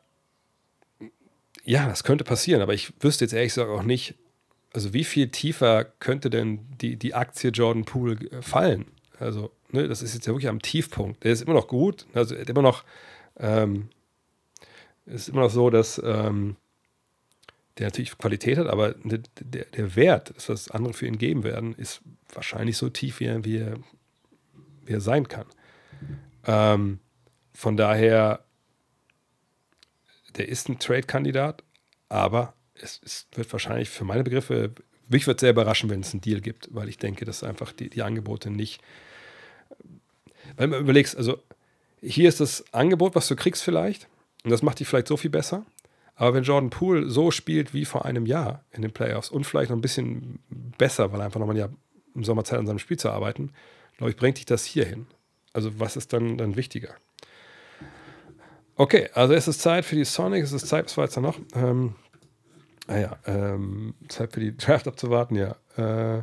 ja, 1.65 1.89
das 1.89 2.05
könnte 2.05 2.23
passieren, 2.23 2.63
aber 2.63 2.75
ich 2.75 2.93
wüsste 3.01 3.25
jetzt 3.25 3.33
ehrlich 3.33 3.55
gesagt 3.55 3.71
auch 3.71 3.83
nicht, 3.83 4.15
also 4.73 4.93
wie 4.93 5.03
viel 5.03 5.31
tiefer 5.31 5.85
könnte 5.85 6.31
denn 6.31 6.61
die, 6.81 6.95
die 6.95 7.15
Aktie 7.15 7.51
Jordan 7.51 7.85
Poole 7.85 8.15
äh, 8.31 8.41
fallen? 8.41 8.87
Also 9.19 9.51
ne, 9.71 9.89
das 9.89 10.01
ist 10.01 10.15
jetzt 10.15 10.29
ja 10.29 10.33
wirklich 10.33 10.49
am 10.49 10.63
Tiefpunkt. 10.63 11.25
Der 11.25 11.33
ist 11.33 11.43
immer 11.43 11.55
noch 11.55 11.67
gut, 11.67 12.07
also 12.15 12.37
immer 12.37 12.63
noch, 12.63 12.85
ähm, 13.37 13.89
ist 15.07 15.29
immer 15.29 15.41
noch 15.41 15.51
so, 15.51 15.71
dass 15.71 16.01
ähm, 16.05 16.55
der 17.81 17.89
natürlich 17.89 18.17
Qualität 18.17 18.59
hat, 18.59 18.69
aber 18.69 18.93
der, 18.93 19.21
der, 19.41 19.65
der 19.65 19.97
Wert, 19.97 20.33
was 20.47 20.71
andere 20.71 20.95
für 20.95 21.07
ihn 21.07 21.19
geben 21.19 21.43
werden, 21.43 21.75
ist 21.75 22.03
wahrscheinlich 22.33 22.77
so 22.77 22.89
tief, 22.89 23.19
wie 23.19 23.25
er, 23.25 23.45
wie 23.45 23.59
er, 23.59 23.79
wie 24.85 24.93
er 24.93 25.01
sein 25.01 25.27
kann. 25.27 25.47
Ähm, 26.47 27.01
von 27.53 27.77
daher, 27.77 28.45
der 30.37 30.49
ist 30.49 30.69
ein 30.69 30.79
Trade-Kandidat, 30.79 31.65
aber 32.09 32.55
es, 32.75 33.01
es, 33.05 33.27
wird 33.35 33.51
wahrscheinlich 33.53 33.89
für 33.91 34.05
meine 34.05 34.23
Begriffe, 34.23 34.73
mich 35.09 35.27
wird 35.27 35.41
sehr 35.41 35.51
überraschen, 35.51 35.91
wenn 35.91 36.01
es 36.01 36.13
einen 36.13 36.21
Deal 36.21 36.41
gibt, 36.41 36.69
weil 36.73 36.89
ich 36.89 36.99
denke, 36.99 37.25
dass 37.25 37.43
einfach 37.43 37.73
die, 37.73 37.91
die 37.91 38.03
Angebote 38.03 38.51
nicht 38.51 38.81
weil 40.57 40.69
man 40.69 40.81
überlegst, 40.81 41.17
also 41.17 41.43
hier 42.01 42.29
ist 42.29 42.41
das 42.41 42.65
Angebot, 42.73 43.15
was 43.15 43.29
du 43.29 43.37
kriegst 43.37 43.63
vielleicht. 43.63 44.09
Und 44.45 44.51
das 44.51 44.63
macht 44.63 44.81
dich 44.81 44.89
vielleicht 44.89 45.09
so 45.09 45.17
viel 45.17 45.31
besser. 45.31 45.67
Aber 46.21 46.35
wenn 46.35 46.43
Jordan 46.43 46.69
Poole 46.69 47.09
so 47.09 47.31
spielt 47.31 47.73
wie 47.73 47.87
vor 47.87 48.05
einem 48.05 48.27
Jahr 48.27 48.63
in 48.73 48.83
den 48.83 48.93
Playoffs 48.93 49.31
und 49.31 49.45
vielleicht 49.45 49.71
noch 49.71 49.79
ein 49.79 49.81
bisschen 49.81 50.39
besser, 50.77 51.15
weil 51.15 51.23
einfach 51.23 51.41
nochmal 51.41 51.57
ja 51.57 51.71
im 52.15 52.25
Sommer 52.25 52.45
Zeit 52.45 52.59
an 52.59 52.67
seinem 52.67 52.79
Spiel 52.79 52.99
zu 52.99 53.09
arbeiten, 53.09 53.55
glaube 53.97 54.11
ich, 54.11 54.19
bringt 54.19 54.37
dich 54.37 54.45
das 54.45 54.67
hier 54.67 54.85
hin. 54.85 55.07
Also 55.55 55.81
was 55.81 55.97
ist 55.97 56.13
dann, 56.13 56.37
dann 56.37 56.57
wichtiger? 56.57 56.91
Okay, 58.77 59.09
also 59.15 59.33
es 59.33 59.49
ist 59.49 59.63
Zeit 59.63 59.87
für 59.87 59.97
die 59.97 60.05
Sonic, 60.05 60.45
es 60.45 60.53
ist 60.53 60.69
Zeit, 60.69 60.85
was 60.85 60.97
war 60.99 61.05
jetzt 61.05 61.17
da 61.17 61.23
noch? 61.23 61.39
Ähm, 61.55 61.95
ah 62.87 62.99
ja, 62.99 63.19
ähm, 63.25 63.95
Zeit 64.09 64.35
für 64.35 64.41
die 64.41 64.55
Draft 64.59 64.89
abzuwarten, 64.89 65.37
ja. 65.37 65.57
Äh, 65.79 66.23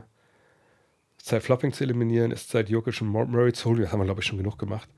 Zeit 1.17 1.41
Flopping 1.41 1.73
zu 1.73 1.83
eliminieren, 1.83 2.31
es 2.31 2.41
ist 2.41 2.51
Zeit 2.51 2.69
Jokic 2.69 3.01
und 3.01 3.07
Murray 3.07 3.51
zu 3.51 3.67
holen, 3.67 3.81
das 3.81 3.91
haben 3.91 3.99
wir 3.99 4.05
glaube 4.05 4.21
ich 4.21 4.27
schon 4.27 4.37
genug 4.37 4.59
gemacht. 4.59 4.89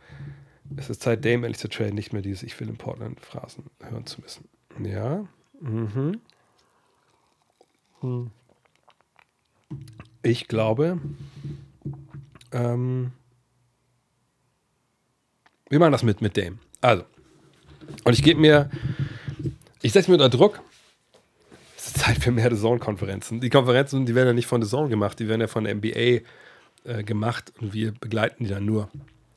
Es 0.76 0.90
ist 0.90 1.02
Zeit 1.02 1.24
Dame 1.24 1.48
endlich 1.48 1.60
zu 1.60 1.70
traden, 1.70 1.96
nicht 1.96 2.12
mehr 2.12 2.22
dieses 2.22 2.44
Ich 2.44 2.60
will 2.60 2.68
in 2.68 2.76
Portland 2.76 3.22
Phrasen 3.22 3.64
hören 3.82 4.06
zu 4.06 4.20
müssen. 4.20 4.50
Ja. 4.78 5.26
Mhm. 5.62 6.20
Hm. 8.02 8.32
Ich 10.24 10.48
glaube, 10.48 11.00
ähm, 12.52 13.12
wir 15.70 15.80
machen 15.80 15.92
das 15.92 16.04
mit, 16.04 16.22
mit 16.22 16.38
Dame. 16.38 16.58
Also, 16.82 17.04
und 18.04 18.14
ich 18.14 18.24
gebe 18.24 18.40
mir, 18.40 18.70
ich 19.82 19.92
setze 19.92 20.10
mir 20.10 20.16
unter 20.16 20.30
Druck, 20.30 20.62
es 21.78 21.88
ist 21.88 22.00
Zeit 22.00 22.18
für 22.18 22.32
mehr 22.32 22.54
The 22.54 22.62
Zone-Konferenzen. 22.62 23.40
Die 23.40 23.50
Konferenzen, 23.50 24.06
die 24.06 24.16
werden 24.16 24.28
ja 24.28 24.34
nicht 24.34 24.48
von 24.48 24.62
The 24.62 24.70
Zone 24.70 24.90
gemacht, 24.90 25.20
die 25.20 25.28
werden 25.28 25.42
ja 25.42 25.48
von 25.48 25.64
der 25.64 25.76
NBA 25.76 26.22
äh, 26.84 27.04
gemacht 27.04 27.54
und 27.60 27.74
wir 27.74 27.92
begleiten 27.92 28.44
die 28.44 28.50
dann 28.50 28.66
nur. 28.66 28.90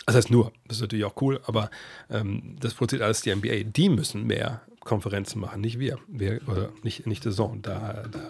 Das 0.06 0.16
heißt 0.16 0.30
nur, 0.30 0.52
das 0.66 0.78
ist 0.78 0.82
natürlich 0.82 1.04
auch 1.04 1.20
cool, 1.20 1.40
aber 1.46 1.70
ähm, 2.10 2.56
das 2.60 2.74
produziert 2.74 3.02
alles 3.02 3.20
die 3.20 3.34
NBA. 3.34 3.64
Die 3.64 3.88
müssen 3.88 4.26
mehr 4.26 4.62
Konferenzen 4.84 5.40
machen, 5.40 5.60
nicht 5.60 5.78
wir. 5.78 5.98
wir 6.08 6.40
oder 6.48 6.70
nicht, 6.82 7.06
nicht 7.06 7.22
The 7.22 7.30
Zone. 7.30 7.60
Da, 7.60 8.04
da, 8.10 8.20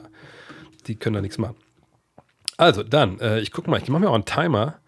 die 0.86 0.96
können 0.96 1.14
da 1.14 1.20
nichts 1.20 1.38
machen. 1.38 1.56
Also, 2.56 2.82
dann, 2.82 3.18
äh, 3.20 3.40
ich 3.40 3.52
gucke 3.52 3.70
mal, 3.70 3.80
ich 3.80 3.88
mache 3.88 4.02
mir 4.02 4.10
auch 4.10 4.14
einen 4.14 4.24
Timer, 4.24 4.78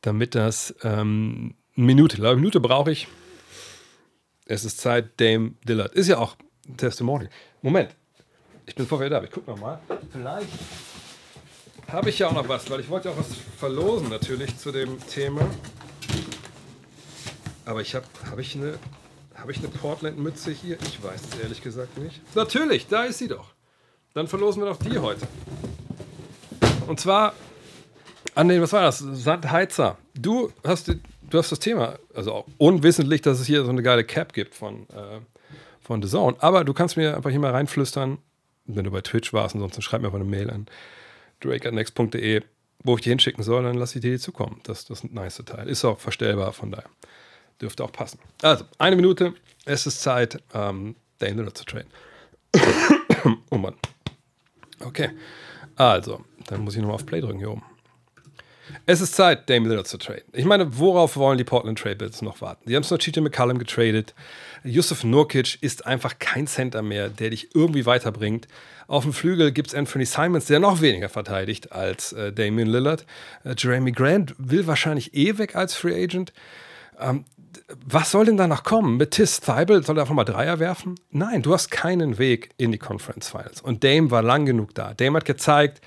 damit 0.00 0.34
das 0.34 0.74
ähm, 0.82 1.54
eine 1.76 1.86
Minute, 1.86 2.16
eine 2.16 2.36
Minute 2.36 2.60
brauche 2.60 2.90
ich. 2.90 3.08
Es 4.46 4.64
ist 4.64 4.80
Zeit, 4.80 5.20
Dame 5.20 5.52
Dillard. 5.64 5.92
Ist 5.94 6.08
ja 6.08 6.18
auch 6.18 6.36
ein 6.66 6.76
Testimonial. 6.76 7.30
Moment, 7.60 7.94
ich 8.66 8.74
bin 8.74 8.86
vorher 8.86 9.10
da, 9.10 9.22
ich 9.22 9.30
gucke 9.30 9.50
nochmal. 9.50 9.78
Vielleicht 10.10 10.48
habe 11.88 12.10
ich 12.10 12.18
ja 12.18 12.28
auch 12.28 12.32
noch 12.32 12.48
was, 12.48 12.70
weil 12.70 12.80
ich 12.80 12.88
wollte 12.88 13.10
auch 13.10 13.16
was 13.16 13.28
verlosen 13.58 14.08
natürlich 14.08 14.56
zu 14.58 14.72
dem 14.72 14.98
Thema. 15.06 15.42
Aber 17.64 17.80
ich 17.82 17.94
habe, 17.94 18.06
habe 18.30 18.40
ich 18.40 18.56
eine, 18.56 18.78
habe 19.40 19.52
ich 19.52 19.58
eine 19.58 19.68
Portland-Mütze 19.68 20.50
hier? 20.50 20.78
Ich 20.82 21.02
weiß 21.02 21.20
es 21.32 21.40
ehrlich 21.40 21.62
gesagt 21.62 21.96
nicht. 21.98 22.20
Natürlich, 22.34 22.86
da 22.88 23.04
ist 23.04 23.18
sie 23.18 23.28
doch. 23.28 23.52
Dann 24.14 24.26
verlosen 24.26 24.62
wir 24.62 24.70
doch 24.70 24.78
die 24.78 24.98
heute. 24.98 25.26
Und 26.86 26.98
zwar 26.98 27.34
an 28.34 28.48
den, 28.48 28.60
was 28.62 28.72
war 28.72 28.82
das? 28.82 28.98
Sandheizer. 28.98 29.98
Du 30.14 30.52
hast, 30.64 30.88
du 30.88 31.38
hast 31.38 31.52
das 31.52 31.58
Thema, 31.60 31.98
also 32.14 32.32
auch 32.32 32.46
unwissentlich, 32.58 33.22
dass 33.22 33.40
es 33.40 33.46
hier 33.46 33.64
so 33.64 33.70
eine 33.70 33.82
geile 33.82 34.04
Cap 34.04 34.32
gibt 34.32 34.54
von, 34.54 34.88
äh, 34.90 35.20
von 35.80 36.02
The 36.02 36.08
Zone. 36.08 36.36
Aber 36.40 36.64
du 36.64 36.74
kannst 36.74 36.96
mir 36.96 37.16
einfach 37.16 37.30
hier 37.30 37.40
mal 37.40 37.52
reinflüstern, 37.52 38.18
wenn 38.66 38.84
du 38.84 38.90
bei 38.90 39.00
Twitch 39.00 39.32
warst, 39.32 39.54
ansonsten 39.54 39.82
schreib 39.82 40.02
mir 40.02 40.08
einfach 40.08 40.20
eine 40.20 40.28
Mail 40.28 40.50
an 40.50 40.66
drake.next.de, 41.40 42.42
wo 42.82 42.96
ich 42.96 43.02
die 43.02 43.10
hinschicken 43.10 43.42
soll, 43.44 43.62
dann 43.62 43.76
lass 43.76 43.94
ich 43.94 44.02
dir 44.02 44.12
die 44.12 44.18
zukommen. 44.18 44.60
Das, 44.64 44.84
das 44.84 44.98
ist 44.98 45.04
ein 45.04 45.14
nice 45.14 45.42
Teil. 45.44 45.68
Ist 45.68 45.84
auch 45.84 45.98
verstellbar, 45.98 46.52
von 46.52 46.72
daher 46.72 46.88
dürfte 47.60 47.84
auch 47.84 47.92
passen. 47.92 48.18
Also, 48.42 48.64
eine 48.78 48.96
Minute, 48.96 49.34
es 49.64 49.86
ist 49.86 50.00
Zeit, 50.00 50.42
ähm, 50.54 50.96
Lillard 51.20 51.56
zu 51.56 51.64
traden. 51.64 51.90
oh 53.50 53.58
Mann. 53.58 53.74
Okay. 54.80 55.10
Also, 55.76 56.24
dann 56.46 56.62
muss 56.62 56.74
ich 56.74 56.80
nochmal 56.80 56.96
auf 56.96 57.06
Play 57.06 57.20
drücken 57.20 57.38
hier 57.38 57.50
oben. 57.50 57.62
Es 58.86 59.00
ist 59.00 59.14
Zeit, 59.14 59.48
Dame 59.48 59.68
Lillard 59.68 59.86
zu 59.86 59.98
traden. 59.98 60.24
Ich 60.32 60.44
meine, 60.44 60.78
worauf 60.78 61.16
wollen 61.16 61.38
die 61.38 61.44
Portland 61.44 61.78
Trailblazers 61.78 62.22
noch 62.22 62.40
warten? 62.40 62.68
Die 62.68 62.74
haben 62.74 62.82
es 62.82 62.90
noch 62.90 62.98
CJ 62.98 63.20
McCallum 63.20 63.58
getradet. 63.58 64.14
Yusuf 64.64 65.04
Nurkic 65.04 65.58
ist 65.62 65.86
einfach 65.86 66.18
kein 66.18 66.46
Center 66.46 66.82
mehr, 66.82 67.08
der 67.08 67.30
dich 67.30 67.54
irgendwie 67.54 67.86
weiterbringt. 67.86 68.48
Auf 68.86 69.04
dem 69.04 69.12
Flügel 69.12 69.52
gibt 69.52 69.68
es 69.68 69.74
Anthony 69.74 70.06
Simons, 70.06 70.46
der 70.46 70.60
noch 70.60 70.80
weniger 70.80 71.08
verteidigt 71.08 71.72
als 71.72 72.12
äh, 72.12 72.32
Damian 72.32 72.68
Lillard. 72.68 73.04
Äh, 73.44 73.54
Jeremy 73.56 73.92
Grant 73.92 74.34
will 74.38 74.66
wahrscheinlich 74.66 75.14
eh 75.14 75.36
weg 75.38 75.54
als 75.54 75.74
Free 75.74 76.02
Agent. 76.02 76.32
Ähm, 76.98 77.24
was 77.86 78.10
soll 78.10 78.24
denn 78.24 78.36
da 78.36 78.46
noch 78.46 78.64
kommen? 78.64 78.96
Mit 78.96 79.12
Tis 79.12 79.40
Thibault 79.40 79.84
soll 79.84 79.98
er 79.98 80.02
einfach 80.02 80.14
mal 80.14 80.24
Dreier 80.24 80.58
werfen? 80.58 80.94
Nein, 81.10 81.42
du 81.42 81.52
hast 81.52 81.70
keinen 81.70 82.18
Weg 82.18 82.50
in 82.56 82.72
die 82.72 82.78
Conference 82.78 83.28
Finals. 83.28 83.60
Und 83.60 83.84
Dame 83.84 84.10
war 84.10 84.22
lang 84.22 84.46
genug 84.46 84.74
da. 84.74 84.94
Dame 84.94 85.18
hat 85.18 85.24
gezeigt, 85.26 85.82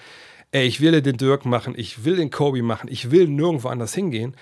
ey, 0.52 0.68
ich 0.68 0.82
will 0.82 1.02
den 1.02 1.18
Dirk 1.18 1.46
machen, 1.46 1.74
ich 1.76 2.06
will 2.06 2.18
den 2.18 2.30
Kobe 2.30 2.62
machen, 2.62 2.88
ich 2.92 3.10
will 3.10 3.28
nirgendwo 3.28 3.70
anders 3.70 3.96
hingehen. 3.96 4.36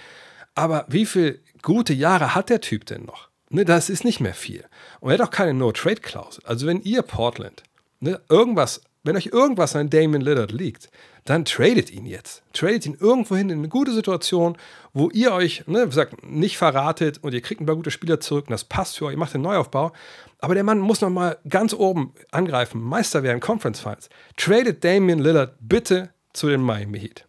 Aber 0.54 0.86
wie 0.90 1.06
viele 1.06 1.40
gute 1.62 1.94
Jahre 1.94 2.36
hat 2.36 2.50
der 2.50 2.62
Typ 2.62 2.86
denn 2.86 3.06
noch? 3.06 3.30
Ne, 3.50 3.66
das 3.66 3.90
ist 3.90 4.04
nicht 4.04 4.20
mehr 4.20 4.34
viel. 4.34 4.66
Und 5.00 5.10
er 5.12 5.18
hat 5.18 5.28
auch 5.28 5.32
keine 5.32 5.54
No-Trade-Klausel. 5.54 6.44
Also 6.46 6.68
wenn 6.68 6.82
ihr 6.82 7.02
Portland 7.02 7.64
ne, 8.00 8.20
irgendwas, 8.30 8.82
wenn 9.04 9.16
euch 9.16 9.28
irgendwas 9.28 9.76
an 9.76 9.90
Damon 9.90 10.22
Lillard 10.22 10.52
liegt, 10.52 10.90
dann 11.26 11.46
tradet 11.46 11.92
ihn 11.92 12.06
jetzt. 12.06 12.44
Tradet 12.54 12.86
ihn 12.86 12.98
irgendwo 13.00 13.36
hin 13.36 13.50
in 13.50 13.60
eine 13.60 13.68
gute 13.68 13.94
Situation, 13.94 14.58
wo 14.94 15.10
ihr 15.10 15.32
euch, 15.34 15.64
ne, 15.68 15.94
wie 15.94 16.28
nicht 16.28 16.58
verratet 16.58 17.20
und 17.24 17.34
ihr 17.34 17.42
kriegt 17.42 17.62
ein 17.62 17.66
paar 17.66 17.76
gute 17.76 17.92
Spieler 17.92 18.20
zurück 18.20 18.46
und 18.48 18.52
das 18.52 18.64
passt 18.64 18.98
für 18.98 19.06
euch, 19.06 19.14
ihr 19.14 19.18
macht 19.18 19.34
den 19.34 19.42
Neuaufbau. 19.42 19.92
Aber 20.40 20.54
der 20.54 20.64
Mann 20.64 20.80
muss 20.80 21.02
noch 21.02 21.10
mal 21.10 21.38
ganz 21.48 21.74
oben 21.74 22.14
angreifen, 22.32 22.82
Meister 22.82 23.24
werden, 23.24 23.40
Conference 23.40 23.80
Finals. 23.80 24.10
Tradet 24.38 24.84
Damian 24.84 25.20
Lillard 25.20 25.56
bitte 25.60 26.14
zu 26.34 26.48
den 26.48 26.62
Miami 26.62 27.00
Heat. 27.00 27.26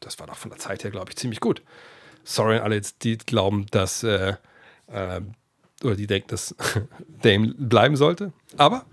Das 0.00 0.18
war 0.18 0.26
doch 0.26 0.36
von 0.36 0.50
der 0.50 0.58
Zeit 0.58 0.84
her, 0.84 0.90
glaube 0.90 1.10
ich, 1.10 1.16
ziemlich 1.16 1.40
gut. 1.40 1.62
Sorry 2.24 2.58
alle, 2.58 2.80
die 3.02 3.18
glauben, 3.18 3.66
dass 3.70 4.02
äh, 4.02 4.34
äh, 4.88 5.20
oder 5.82 5.96
die 5.96 6.06
denken, 6.06 6.28
dass 6.28 6.54
Dame 7.22 7.54
bleiben 7.54 7.96
sollte. 7.96 8.32
Aber 8.56 8.86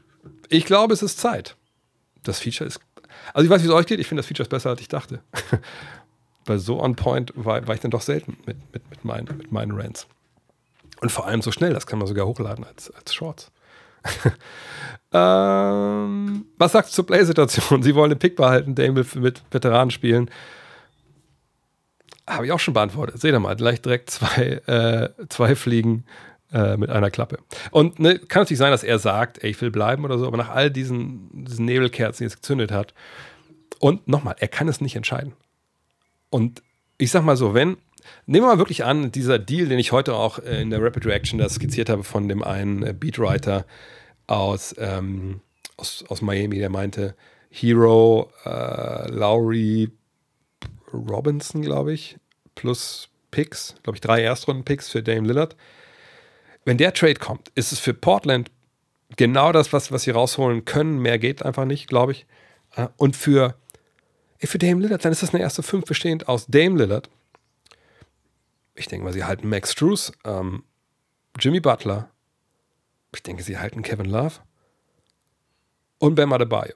ich 0.50 0.66
glaube, 0.66 0.94
es 0.94 1.04
ist 1.04 1.20
Zeit. 1.20 1.56
Das 2.24 2.40
Feature 2.40 2.68
ist. 2.68 2.80
Also 3.34 3.46
ich 3.46 3.50
weiß, 3.50 3.62
wie 3.64 3.68
es 3.68 3.74
euch 3.74 3.86
geht. 3.86 4.00
Ich 4.00 4.08
finde 4.08 4.20
das 4.20 4.28
Feature 4.28 4.44
ist 4.44 4.50
besser, 4.50 4.70
als 4.70 4.82
ich 4.82 4.88
dachte. 4.88 5.20
Weil 6.46 6.60
so 6.60 6.82
on 6.82 6.96
point 6.96 7.32
war, 7.36 7.68
war 7.68 7.76
ich 7.76 7.82
dann 7.82 7.92
doch 7.92 8.02
selten 8.02 8.38
mit, 8.46 8.58
mit, 8.74 8.90
mit, 8.90 9.06
meinen, 9.06 9.38
mit 9.38 9.52
meinen 9.52 9.72
Rants. 9.72 10.08
Und 11.02 11.12
vor 11.12 11.26
allem 11.28 11.42
so 11.42 11.52
schnell, 11.52 11.74
das 11.74 11.88
kann 11.88 12.00
man 12.00 12.08
sogar 12.08 12.26
hochladen 12.26 12.64
als, 12.66 12.92
als 12.92 13.14
Shorts. 13.14 13.52
ähm, 15.14 16.46
was 16.58 16.72
sagst 16.72 16.92
du 16.92 16.96
zur 16.96 17.06
Play-Situation? 17.06 17.84
Sie 17.84 17.96
wollen 17.96 18.10
den 18.10 18.20
Pick 18.20 18.36
behalten, 18.36 18.76
Dame 18.76 18.96
will 18.96 19.22
mit 19.22 19.44
Veteranen 19.52 19.92
spielen. 19.92 20.30
Habe 22.28 22.46
ich 22.46 22.52
auch 22.52 22.60
schon 22.60 22.74
beantwortet. 22.74 23.20
Seht 23.20 23.34
ihr 23.34 23.40
mal, 23.40 23.56
gleich 23.56 23.82
direkt 23.82 24.10
zwei, 24.10 24.62
äh, 24.68 25.10
zwei 25.30 25.56
Fliegen 25.56 26.06
äh, 26.52 26.78
mit 26.78 26.90
einer 26.90 27.12
Klappe. 27.12 27.40
Und 27.72 28.00
ne, 28.00 28.20
kann 28.20 28.42
natürlich 28.42 28.60
sein, 28.60 28.72
dass 28.72 28.84
er 28.84 29.00
sagt, 29.00 29.44
ey, 29.44 29.52
ich 29.52 29.62
will 29.62 29.72
bleiben 29.72 30.06
oder 30.06 30.18
so, 30.18 30.26
aber 30.26 30.38
nach 30.38 30.50
all 30.50 30.72
diesen, 30.72 31.46
diesen 31.46 31.66
Nebelkerzen, 31.66 32.24
die 32.24 32.28
es 32.28 32.36
gezündet 32.36 32.72
hat, 32.72 32.94
und 33.80 34.08
nochmal, 34.08 34.36
er 34.40 34.48
kann 34.50 34.68
es 34.68 34.82
nicht 34.82 34.96
entscheiden. 34.96 35.34
Und 36.30 36.62
ich 36.98 37.12
sag 37.12 37.24
mal 37.24 37.38
so, 37.38 37.54
wenn, 37.54 37.78
nehmen 38.26 38.46
wir 38.46 38.54
mal 38.54 38.58
wirklich 38.58 38.84
an, 38.84 39.12
dieser 39.12 39.40
Deal, 39.40 39.68
den 39.68 39.80
ich 39.80 39.92
heute 39.92 40.16
auch 40.16 40.40
äh, 40.40 40.62
in 40.62 40.70
der 40.70 40.82
Rapid 40.82 41.06
Reaction 41.06 41.40
da 41.40 41.48
skizziert 41.50 41.90
habe 41.90 42.04
von 42.04 42.28
dem 42.28 42.44
einen 42.44 42.84
äh, 42.84 42.94
Beatwriter 42.94 43.66
aus, 44.28 44.76
ähm, 44.78 45.42
aus, 45.78 46.04
aus 46.08 46.22
Miami, 46.22 46.60
der 46.60 46.70
meinte, 46.70 47.16
Hero, 47.50 48.32
äh, 48.46 49.10
Lowry, 49.10 49.92
Robinson, 50.94 51.62
glaube 51.62 51.94
ich, 51.94 52.18
plus 52.56 53.10
Picks, 53.32 53.76
glaube 53.84 53.98
ich, 53.98 54.02
drei 54.02 54.22
Erstrunden-Picks 54.22 54.90
für 54.90 55.02
Dame 55.02 55.28
Lillard. 55.28 55.56
Wenn 56.66 56.78
der 56.78 56.94
Trade 56.94 57.16
kommt, 57.16 57.50
ist 57.56 57.72
es 57.72 57.80
für 57.80 57.94
Portland 57.94 58.52
genau 59.16 59.52
das, 59.52 59.74
was, 59.74 59.92
was 59.92 60.04
sie 60.04 60.12
rausholen 60.12 60.66
können. 60.66 61.00
Mehr 61.00 61.20
geht 61.20 61.44
einfach 61.44 61.66
nicht, 61.66 61.88
glaube 61.88 62.12
ich. 62.12 62.26
Und 62.98 63.16
für 63.16 63.56
für 64.48 64.58
Dame 64.58 64.82
Lillard, 64.82 65.04
dann 65.04 65.12
ist 65.12 65.22
das 65.22 65.34
eine 65.34 65.44
erste 65.44 65.64
Fünf 65.64 65.86
bestehend 65.86 66.30
aus 66.30 66.48
Dame 66.48 66.78
Lillard. 66.78 67.10
Ich 68.74 68.88
denke 68.88 69.04
mal, 69.04 69.12
sie 69.12 69.26
halten 69.26 69.50
Max 69.50 69.74
Struess, 69.74 70.14
ähm, 70.24 70.64
Jimmy 71.38 71.60
Butler. 71.60 72.10
Ich 73.14 73.24
denke, 73.24 73.44
sie 73.44 73.58
halten 73.58 73.82
Kevin 73.82 74.06
Love 74.06 74.36
und 75.98 76.16
Bam 76.16 76.32
Adebayo. 76.32 76.76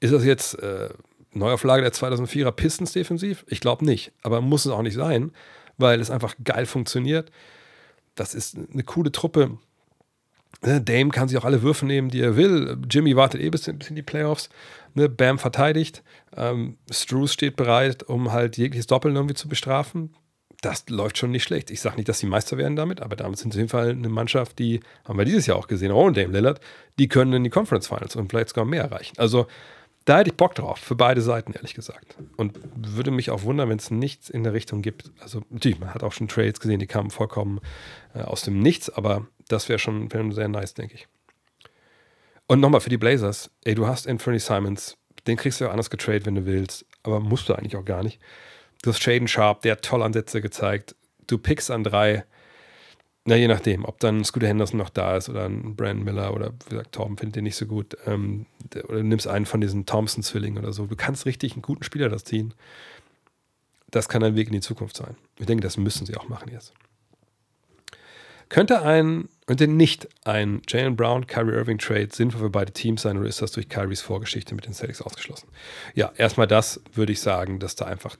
Ist 0.00 0.12
das 0.12 0.24
jetzt 0.24 0.54
äh, 0.58 0.88
Neuauflage 1.32 1.82
der 1.82 1.92
2004er 1.92 2.50
Pistons 2.50 2.92
defensiv? 2.92 3.44
Ich 3.46 3.60
glaube 3.60 3.84
nicht, 3.84 4.12
aber 4.22 4.40
muss 4.40 4.66
es 4.66 4.72
auch 4.72 4.82
nicht 4.82 4.94
sein, 4.94 5.32
weil 5.76 6.00
es 6.00 6.10
einfach 6.10 6.34
geil 6.42 6.66
funktioniert. 6.66 7.30
Das 8.18 8.34
ist 8.34 8.56
eine 8.56 8.82
coole 8.82 9.12
Truppe. 9.12 9.58
Ne, 10.62 10.80
Dame 10.80 11.10
kann 11.10 11.28
sich 11.28 11.38
auch 11.38 11.44
alle 11.44 11.62
Würfe 11.62 11.86
nehmen, 11.86 12.08
die 12.10 12.20
er 12.20 12.36
will. 12.36 12.76
Jimmy 12.90 13.14
wartet 13.14 13.40
eh 13.40 13.48
bis 13.48 13.68
in, 13.68 13.78
die 13.90 14.02
Playoffs. 14.02 14.48
Ne, 14.94 15.08
Bam 15.08 15.38
verteidigt. 15.38 16.02
Ähm, 16.36 16.78
Struce 16.90 17.32
steht 17.32 17.54
bereit, 17.54 18.02
um 18.02 18.32
halt 18.32 18.56
jegliches 18.56 18.88
Doppeln 18.88 19.14
irgendwie 19.14 19.36
zu 19.36 19.48
bestrafen. 19.48 20.14
das 20.60 20.88
läuft 20.88 21.18
schon 21.18 21.30
nicht 21.30 21.44
schlecht. 21.44 21.70
Ich 21.70 21.80
sage 21.80 21.96
nicht, 21.96 22.08
dass 22.08 22.18
sie 22.18 22.26
Meister 22.26 22.58
werden 22.58 22.74
damit, 22.74 23.00
aber 23.00 23.14
damit 23.14 23.38
sind 23.38 23.52
sie 23.52 23.58
auf 23.58 23.60
jeden 23.60 23.70
Fall 23.70 23.90
eine 23.90 24.08
Mannschaft, 24.08 24.58
die, 24.58 24.80
haben 25.04 25.16
wir 25.16 25.24
dieses 25.24 25.46
Jahr 25.46 25.56
auch 25.56 25.68
gesehen, 25.68 25.92
auch 25.92 26.10
Dame 26.10 26.32
Lillard, 26.32 26.60
die 26.98 27.06
können 27.06 27.32
in 27.32 27.44
die 27.44 27.50
Conference 27.50 27.86
Finals 27.86 28.16
und 28.16 28.28
vielleicht 28.28 28.48
sogar 28.48 28.64
mehr 28.64 28.82
erreichen. 28.82 29.14
Also 29.18 29.46
da 30.08 30.18
hätte 30.18 30.30
ich 30.30 30.36
Bock 30.36 30.54
drauf, 30.54 30.78
für 30.78 30.94
beide 30.94 31.20
Seiten, 31.20 31.52
ehrlich 31.52 31.74
gesagt. 31.74 32.16
Und 32.38 32.58
würde 32.74 33.10
mich 33.10 33.30
auch 33.30 33.42
wundern, 33.42 33.68
wenn 33.68 33.78
es 33.78 33.90
nichts 33.90 34.30
in 34.30 34.42
der 34.42 34.54
Richtung 34.54 34.80
gibt. 34.80 35.10
Also 35.20 35.42
natürlich, 35.50 35.80
man 35.80 35.92
hat 35.92 36.02
auch 36.02 36.12
schon 36.12 36.28
Trades 36.28 36.60
gesehen, 36.60 36.78
die 36.78 36.86
kamen 36.86 37.10
vollkommen 37.10 37.60
äh, 38.14 38.20
aus 38.20 38.40
dem 38.40 38.60
Nichts, 38.60 38.88
aber 38.88 39.26
das 39.48 39.68
wäre 39.68 39.78
schon 39.78 40.10
wär 40.10 40.32
sehr 40.32 40.48
nice, 40.48 40.72
denke 40.72 40.94
ich. 40.94 41.08
Und 42.46 42.60
nochmal 42.60 42.80
für 42.80 42.88
die 42.88 42.96
Blazers, 42.96 43.50
ey, 43.64 43.74
du 43.74 43.86
hast 43.86 44.08
Anthony 44.08 44.38
Simons, 44.38 44.96
den 45.26 45.36
kriegst 45.36 45.60
du 45.60 45.66
ja 45.66 45.70
anders 45.70 45.90
getradet, 45.90 46.24
wenn 46.24 46.36
du 46.36 46.46
willst, 46.46 46.86
aber 47.02 47.20
musst 47.20 47.50
du 47.50 47.54
eigentlich 47.54 47.76
auch 47.76 47.84
gar 47.84 48.02
nicht. 48.02 48.18
Du 48.80 48.90
hast 48.90 49.02
Shaden 49.02 49.28
Sharp, 49.28 49.60
der 49.60 49.72
hat 49.72 49.82
tolle 49.82 50.06
Ansätze 50.06 50.40
gezeigt. 50.40 50.96
Du 51.26 51.36
pickst 51.36 51.70
an 51.70 51.84
drei, 51.84 52.24
na, 53.28 53.36
je 53.36 53.46
nachdem, 53.46 53.84
ob 53.84 54.00
dann 54.00 54.24
Scooter 54.24 54.48
Henderson 54.48 54.78
noch 54.78 54.88
da 54.88 55.14
ist 55.14 55.28
oder 55.28 55.44
ein 55.44 55.76
Brandon 55.76 56.02
Miller 56.02 56.32
oder 56.32 56.54
wie 56.64 56.70
gesagt, 56.70 56.92
Torben 56.92 57.18
findet 57.18 57.36
den 57.36 57.44
nicht 57.44 57.56
so 57.56 57.66
gut. 57.66 57.94
Ähm, 58.06 58.46
oder 58.84 58.98
du 58.98 59.04
nimmst 59.04 59.28
einen 59.28 59.44
von 59.44 59.60
diesen 59.60 59.84
Thompson-Zwillingen 59.84 60.58
oder 60.64 60.72
so. 60.72 60.86
Du 60.86 60.96
kannst 60.96 61.26
richtig 61.26 61.52
einen 61.52 61.60
guten 61.60 61.84
Spieler 61.84 62.08
das 62.08 62.24
ziehen. 62.24 62.54
Das 63.90 64.08
kann 64.08 64.22
ein 64.22 64.34
Weg 64.34 64.46
in 64.46 64.54
die 64.54 64.60
Zukunft 64.60 64.96
sein. 64.96 65.14
Ich 65.38 65.44
denke, 65.44 65.62
das 65.62 65.76
müssen 65.76 66.06
sie 66.06 66.16
auch 66.16 66.30
machen 66.30 66.50
jetzt. 66.50 66.72
Könnte 68.48 68.80
ein, 68.80 69.28
könnte 69.44 69.68
nicht 69.68 70.08
ein 70.24 70.62
Jalen 70.66 70.96
Brown, 70.96 71.26
Kyrie 71.26 71.52
Irving 71.52 71.76
Trade 71.76 72.08
sinnvoll 72.10 72.40
für 72.40 72.50
beide 72.50 72.72
Teams 72.72 73.02
sein 73.02 73.18
oder 73.18 73.28
ist 73.28 73.42
das 73.42 73.52
durch 73.52 73.68
Kyries 73.68 74.00
Vorgeschichte 74.00 74.54
mit 74.54 74.64
den 74.64 74.72
Celtics 74.72 75.02
ausgeschlossen? 75.02 75.48
Ja, 75.94 76.12
erstmal 76.16 76.46
das 76.46 76.80
würde 76.94 77.12
ich 77.12 77.20
sagen, 77.20 77.58
dass 77.58 77.76
da 77.76 77.84
einfach 77.84 78.16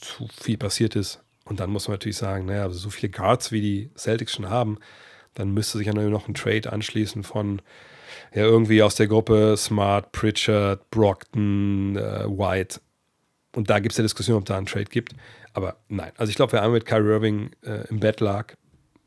zu 0.00 0.26
viel 0.42 0.58
passiert 0.58 0.96
ist. 0.96 1.20
Und 1.50 1.58
dann 1.58 1.70
muss 1.70 1.88
man 1.88 1.94
natürlich 1.94 2.16
sagen, 2.16 2.46
naja, 2.46 2.70
so 2.70 2.90
viele 2.90 3.10
Guards 3.10 3.50
wie 3.50 3.60
die 3.60 3.90
Celtics 3.96 4.34
schon 4.34 4.48
haben, 4.48 4.78
dann 5.34 5.50
müsste 5.50 5.78
sich 5.78 5.88
ja 5.88 5.92
noch 5.92 6.28
ein 6.28 6.34
Trade 6.34 6.72
anschließen 6.72 7.24
von 7.24 7.60
ja 8.32 8.44
irgendwie 8.44 8.84
aus 8.84 8.94
der 8.94 9.08
Gruppe 9.08 9.56
Smart, 9.56 10.12
Pritchard, 10.12 10.88
Brockton, 10.90 11.96
äh, 11.96 12.24
White. 12.26 12.80
Und 13.56 13.68
da 13.68 13.80
gibt 13.80 13.92
es 13.92 13.98
ja 13.98 14.02
Diskussion, 14.02 14.36
ob 14.36 14.44
da 14.44 14.56
ein 14.56 14.66
Trade 14.66 14.84
gibt. 14.84 15.16
Aber 15.52 15.76
nein, 15.88 16.12
also 16.16 16.30
ich 16.30 16.36
glaube, 16.36 16.52
wer 16.52 16.62
einmal 16.62 16.78
mit 16.78 16.86
Kyrie 16.86 17.10
Irving 17.10 17.50
äh, 17.64 17.88
im 17.88 17.98
Bett 17.98 18.20
lag, 18.20 18.54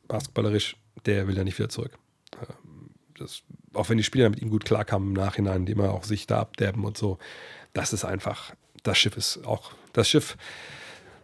basketballerisch, 0.10 0.76
der 1.06 1.28
will 1.30 1.38
ja 1.38 1.46
nicht 1.46 1.58
wieder 1.58 1.70
zurück. 1.70 1.98
Ähm, 2.42 2.90
das, 3.18 3.44
auch 3.74 3.88
wenn 3.88 3.98
die 3.98 4.04
Spieler 4.04 4.30
mit 4.30 4.42
ihm 4.42 4.50
gut 4.50 4.66
klarkamen 4.66 5.08
im 5.08 5.14
Nachhinein, 5.14 5.62
indem 5.62 5.80
er 5.80 5.94
auch 5.94 6.04
sich 6.04 6.28
da 6.28 6.42
abderben 6.42 6.84
und 6.84 6.98
so, 6.98 7.20
das 7.72 7.94
ist 7.94 8.04
einfach, 8.04 8.54
das 8.84 8.98
Schiff 8.98 9.16
ist 9.16 9.46
auch, 9.46 9.72
das 9.94 10.10
Schiff 10.10 10.36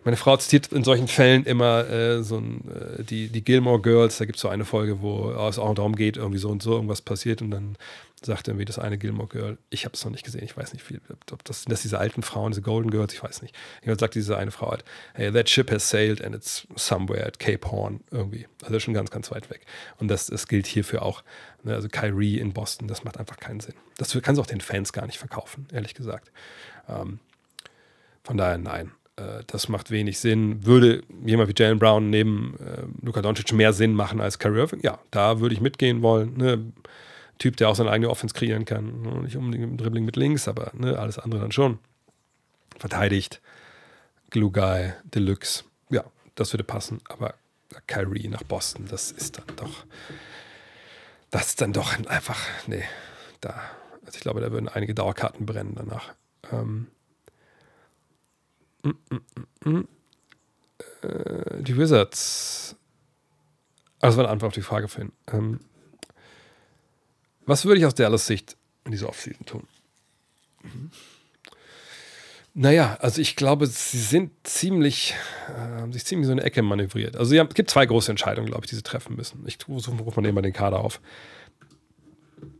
meine 0.03 0.17
Frau 0.17 0.37
zitiert 0.37 0.71
in 0.71 0.83
solchen 0.83 1.07
Fällen 1.07 1.43
immer 1.45 1.87
äh, 1.89 2.23
so 2.23 2.37
ein, 2.37 2.61
äh, 2.69 3.03
die, 3.03 3.29
die 3.29 3.43
Gilmore 3.43 3.81
Girls, 3.81 4.17
da 4.17 4.25
gibt 4.25 4.37
es 4.37 4.41
so 4.41 4.47
eine 4.47 4.65
Folge, 4.65 5.01
wo 5.01 5.31
es 5.31 5.59
auch 5.59 5.73
darum 5.75 5.95
geht, 5.95 6.17
irgendwie 6.17 6.39
so 6.39 6.49
und 6.49 6.63
so 6.63 6.73
irgendwas 6.73 7.01
passiert 7.01 7.41
und 7.41 7.51
dann 7.51 7.77
sagt 8.25 8.47
irgendwie 8.47 8.65
das 8.65 8.79
eine 8.79 8.97
Gilmore 8.97 9.29
Girl, 9.29 9.57
ich 9.69 9.85
habe 9.85 9.93
es 9.93 10.03
noch 10.03 10.11
nicht 10.11 10.25
gesehen, 10.25 10.43
ich 10.43 10.55
weiß 10.55 10.73
nicht 10.73 10.83
viel, 10.83 10.99
ob 11.31 11.43
das 11.45 11.63
sind 11.63 11.71
das 11.71 11.81
diese 11.81 11.99
alten 11.99 12.21
Frauen, 12.21 12.51
diese 12.51 12.61
Golden 12.61 12.91
Girls, 12.91 13.13
ich 13.13 13.23
weiß 13.23 13.41
nicht. 13.41 13.55
Irgendwann 13.81 13.99
sagt 13.99 14.15
diese 14.15 14.37
eine 14.37 14.51
Frau 14.51 14.71
halt, 14.71 14.83
hey, 15.13 15.31
that 15.31 15.49
ship 15.49 15.71
has 15.71 15.89
sailed 15.89 16.23
and 16.23 16.35
it's 16.35 16.67
somewhere 16.75 17.25
at 17.25 17.39
Cape 17.39 17.69
Horn 17.69 18.01
irgendwie. 18.11 18.47
Also 18.63 18.79
schon 18.79 18.93
ganz, 18.93 19.09
ganz 19.11 19.31
weit 19.31 19.49
weg. 19.49 19.65
Und 19.97 20.09
das, 20.09 20.27
das 20.27 20.47
gilt 20.47 20.67
hierfür 20.67 21.01
auch. 21.01 21.23
Ne? 21.63 21.73
Also 21.73 21.87
Kyrie 21.87 22.39
in 22.39 22.53
Boston, 22.53 22.87
das 22.87 23.03
macht 23.03 23.17
einfach 23.17 23.37
keinen 23.37 23.61
Sinn. 23.61 23.75
Das 23.97 24.11
kannst 24.21 24.37
du 24.37 24.41
auch 24.41 24.47
den 24.47 24.61
Fans 24.61 24.91
gar 24.91 25.05
nicht 25.05 25.17
verkaufen, 25.17 25.67
ehrlich 25.71 25.93
gesagt. 25.93 26.31
Ähm, 26.89 27.19
von 28.23 28.37
daher 28.37 28.57
nein. 28.57 28.91
Äh, 29.19 29.43
das 29.47 29.69
macht 29.69 29.91
wenig 29.91 30.19
Sinn. 30.19 30.65
Würde 30.65 31.03
jemand 31.25 31.49
wie 31.49 31.53
Jalen 31.61 31.79
Brown 31.79 32.09
neben 32.09 32.55
äh, 32.59 33.05
Luka 33.05 33.21
Doncic 33.21 33.51
mehr 33.53 33.73
Sinn 33.73 33.93
machen 33.93 34.21
als 34.21 34.39
Kyrie 34.39 34.59
Irving? 34.59 34.79
Ja, 34.81 34.99
da 35.11 35.39
würde 35.39 35.53
ich 35.53 35.61
mitgehen 35.61 36.01
wollen. 36.01 36.37
Ne? 36.37 36.71
Typ, 37.37 37.57
der 37.57 37.69
auch 37.69 37.75
seine 37.75 37.91
eigene 37.91 38.09
Offense 38.09 38.35
kreieren 38.35 38.65
kann. 38.65 39.01
Ne, 39.01 39.21
nicht 39.21 39.37
unbedingt 39.37 39.63
im 39.63 39.77
Dribbling 39.77 40.05
mit 40.05 40.15
links, 40.15 40.47
aber 40.47 40.71
ne, 40.73 40.97
alles 40.97 41.19
andere 41.19 41.41
dann 41.41 41.51
schon. 41.51 41.79
Verteidigt. 42.77 43.41
Glue 44.29 44.51
Guy, 44.51 44.93
Deluxe. 45.03 45.63
Ja, 45.89 46.03
das 46.35 46.53
würde 46.53 46.63
passen. 46.63 46.99
Aber 47.07 47.35
Kyrie 47.87 48.27
nach 48.27 48.43
Boston, 48.43 48.87
das 48.89 49.11
ist 49.11 49.37
dann 49.37 49.55
doch. 49.55 49.85
Das 51.31 51.47
ist 51.47 51.61
dann 51.61 51.73
doch 51.73 51.93
einfach. 52.07 52.39
Nee, 52.67 52.83
da. 53.41 53.61
Also 54.05 54.17
ich 54.17 54.21
glaube, 54.21 54.41
da 54.41 54.51
würden 54.51 54.67
einige 54.67 54.95
Dauerkarten 54.95 55.45
brennen 55.45 55.75
danach. 55.75 56.13
Ähm, 56.51 56.87
die 61.59 61.77
Wizards. 61.77 62.75
Also, 64.01 64.17
war 64.17 64.25
eine 64.25 64.31
Antwort 64.31 64.49
auf 64.49 64.53
die 64.55 64.61
Frage 64.61 64.87
vorhin. 64.87 65.11
Ähm, 65.31 65.59
was 67.45 67.65
würde 67.65 67.79
ich 67.79 67.85
aus 67.85 67.95
Dallas 67.95 68.27
Sicht 68.27 68.55
in 68.85 68.91
dieser 68.91 69.09
Offseason 69.09 69.45
tun? 69.45 69.67
Mhm. 70.63 70.91
Naja, 72.53 72.97
also 72.99 73.21
ich 73.21 73.35
glaube, 73.35 73.67
sie 73.67 73.99
sind 73.99 74.31
ziemlich, 74.43 75.15
äh, 75.47 75.81
haben 75.81 75.93
sich 75.93 76.05
ziemlich 76.05 76.25
so 76.25 76.31
eine 76.31 76.43
Ecke 76.43 76.61
manövriert. 76.61 77.15
Also 77.15 77.35
es 77.35 77.53
gibt 77.53 77.69
zwei 77.69 77.85
große 77.85 78.11
Entscheidungen, 78.11 78.47
glaube 78.47 78.65
ich, 78.65 78.69
die 78.69 78.75
sie 78.75 78.83
treffen 78.83 79.15
müssen. 79.15 79.43
Ich 79.45 79.57
rufe 79.67 79.91
mal 79.91 80.23
den 80.23 80.35
mal 80.35 80.41
den 80.41 80.53
Kader 80.53 80.79
auf. 80.79 80.99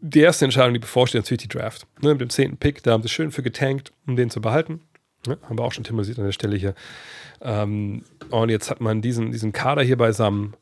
Die 0.02 0.20
erste 0.20 0.46
Entscheidung, 0.46 0.74
die 0.74 0.80
bevorsteht, 0.80 1.20
ist 1.20 1.26
natürlich 1.26 1.50
die 1.50 1.58
Draft. 1.58 1.86
Ne, 2.02 2.12
mit 2.12 2.22
dem 2.22 2.30
zehnten 2.30 2.58
Pick, 2.58 2.84
da 2.84 2.92
haben 2.92 3.04
sie 3.04 3.10
schön 3.10 3.32
für 3.32 3.44
getankt, 3.44 3.92
um 4.08 4.16
den 4.16 4.30
zu 4.30 4.42
behalten. 4.42 4.82
Ja, 5.30 5.38
haben 5.48 5.58
wir 5.58 5.64
auch 5.64 5.72
schon 5.72 5.84
thematisiert 5.84 6.20
an 6.20 6.26
der 6.26 6.32
Stelle 6.32 6.56
hier. 6.56 6.74
Ähm, 7.42 8.04
und 8.30 8.50
jetzt 8.50 8.70
hat 8.70 8.82
man 8.82 9.02
diesen, 9.02 9.32
diesen 9.32 9.54
Kader 9.54 9.84
hier 9.84 9.98
beisammen. 9.98 10.56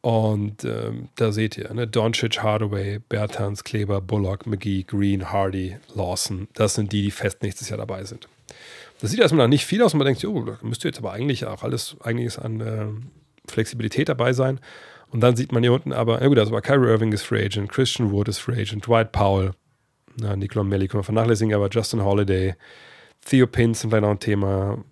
Und 0.00 0.64
ähm, 0.64 1.08
da 1.16 1.32
seht 1.32 1.58
ihr, 1.58 1.72
ne? 1.74 1.88
Doncic, 1.88 2.40
Hardaway, 2.42 3.00
Bertans, 3.08 3.64
Kleber, 3.64 4.00
Bullock, 4.00 4.46
McGee, 4.46 4.84
Green, 4.84 5.32
Hardy, 5.32 5.76
Lawson. 5.94 6.48
Das 6.54 6.74
sind 6.74 6.92
die, 6.92 7.02
die 7.02 7.10
fest 7.10 7.42
nächstes 7.42 7.68
Jahr 7.68 7.78
dabei 7.78 8.04
sind. 8.04 8.28
Das 9.00 9.10
sieht 9.10 9.20
erstmal 9.20 9.48
nicht 9.48 9.66
viel 9.66 9.82
aus 9.82 9.94
und 9.94 9.98
man 9.98 10.06
denkt, 10.06 10.24
oh, 10.24 10.42
da 10.42 10.58
müsste 10.62 10.88
jetzt 10.88 10.98
aber 10.98 11.12
eigentlich 11.12 11.46
auch 11.46 11.62
alles 11.62 11.96
einiges 12.00 12.38
an 12.38 12.60
äh, 12.60 12.86
Flexibilität 13.50 14.08
dabei 14.08 14.32
sein. 14.32 14.60
Und 15.10 15.20
dann 15.20 15.36
sieht 15.36 15.52
man 15.52 15.62
hier 15.62 15.72
unten 15.72 15.92
aber, 15.92 16.20
ja 16.20 16.28
gut, 16.28 16.38
also 16.38 16.54
Kyrie 16.60 16.88
Irving 16.88 17.12
ist 17.12 17.22
Free 17.22 17.44
Agent, 17.44 17.70
Christian 17.70 18.10
Wood 18.10 18.28
ist 18.28 18.38
Free 18.38 18.60
Agent, 18.60 18.86
Dwight 18.86 19.12
Powell, 19.12 19.52
na, 20.20 20.36
Nicola 20.36 20.64
Melli 20.64 20.88
können 20.88 21.00
wir 21.00 21.04
vernachlässigen, 21.04 21.54
aber 21.54 21.68
Justin 21.70 22.04
Holiday, 22.04 22.54
Theo 23.28 23.46
Pins 23.46 23.80
sind 23.80 23.90
vielleicht 23.90 24.04
noch 24.04 24.10
ein 24.10 24.20
Thema, 24.20 24.82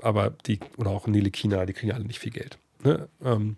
aber 0.00 0.30
die, 0.46 0.58
oder 0.78 0.90
auch 0.90 1.06
Nele 1.06 1.30
Kina, 1.30 1.66
die 1.66 1.74
kriegen 1.74 1.92
alle 1.92 2.04
nicht 2.04 2.20
viel 2.20 2.32
Geld. 2.32 2.56
Ne? 2.82 3.06
Ähm, 3.22 3.56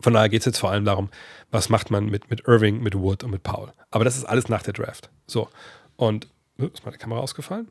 von 0.00 0.12
daher 0.12 0.28
geht 0.28 0.40
es 0.40 0.46
jetzt 0.46 0.58
vor 0.58 0.72
allem 0.72 0.84
darum, 0.84 1.10
was 1.52 1.68
macht 1.68 1.92
man 1.92 2.06
mit, 2.06 2.28
mit 2.28 2.48
Irving, 2.48 2.82
mit 2.82 2.98
Wood 2.98 3.22
und 3.22 3.30
mit 3.30 3.44
Paul. 3.44 3.72
Aber 3.92 4.04
das 4.04 4.16
ist 4.16 4.24
alles 4.24 4.48
nach 4.48 4.62
der 4.62 4.72
Draft. 4.72 5.10
So. 5.28 5.48
Und 5.94 6.26
äh, 6.58 6.66
ist 6.66 6.84
meine 6.84 6.98
Kamera 6.98 7.20
ausgefallen? 7.20 7.68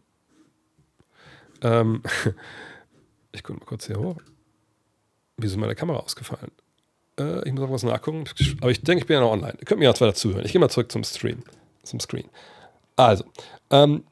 Ähm, 1.61 2.03
ich 3.33 3.43
gucke 3.43 3.59
mal 3.59 3.65
kurz 3.65 3.87
hier 3.87 3.99
hoch. 3.99 4.21
Wieso 5.35 5.55
ist 5.55 5.59
meine 5.59 5.75
Kamera 5.75 5.99
ausgefallen? 5.99 6.51
Äh, 7.19 7.45
ich 7.45 7.51
muss 7.51 7.63
auch 7.65 7.71
was 7.71 7.83
nachgucken. 7.83 8.23
Aber 8.61 8.71
ich 8.71 8.81
denke, 8.81 9.01
ich 9.01 9.07
bin 9.07 9.15
ja 9.15 9.19
noch 9.19 9.31
online. 9.31 9.57
Ihr 9.59 9.65
könnt 9.65 9.79
mir 9.79 9.85
ja 9.85 9.91
weiter 9.91 10.15
zuhören. 10.15 10.45
Ich 10.45 10.53
gehe 10.53 10.61
mal 10.61 10.69
zurück 10.69 10.89
zum 10.89 11.03
Stream. 11.03 11.43
Zum 11.83 11.99
Screen. 11.99 12.29
Also, 12.95 13.25
ähm, 13.71 14.05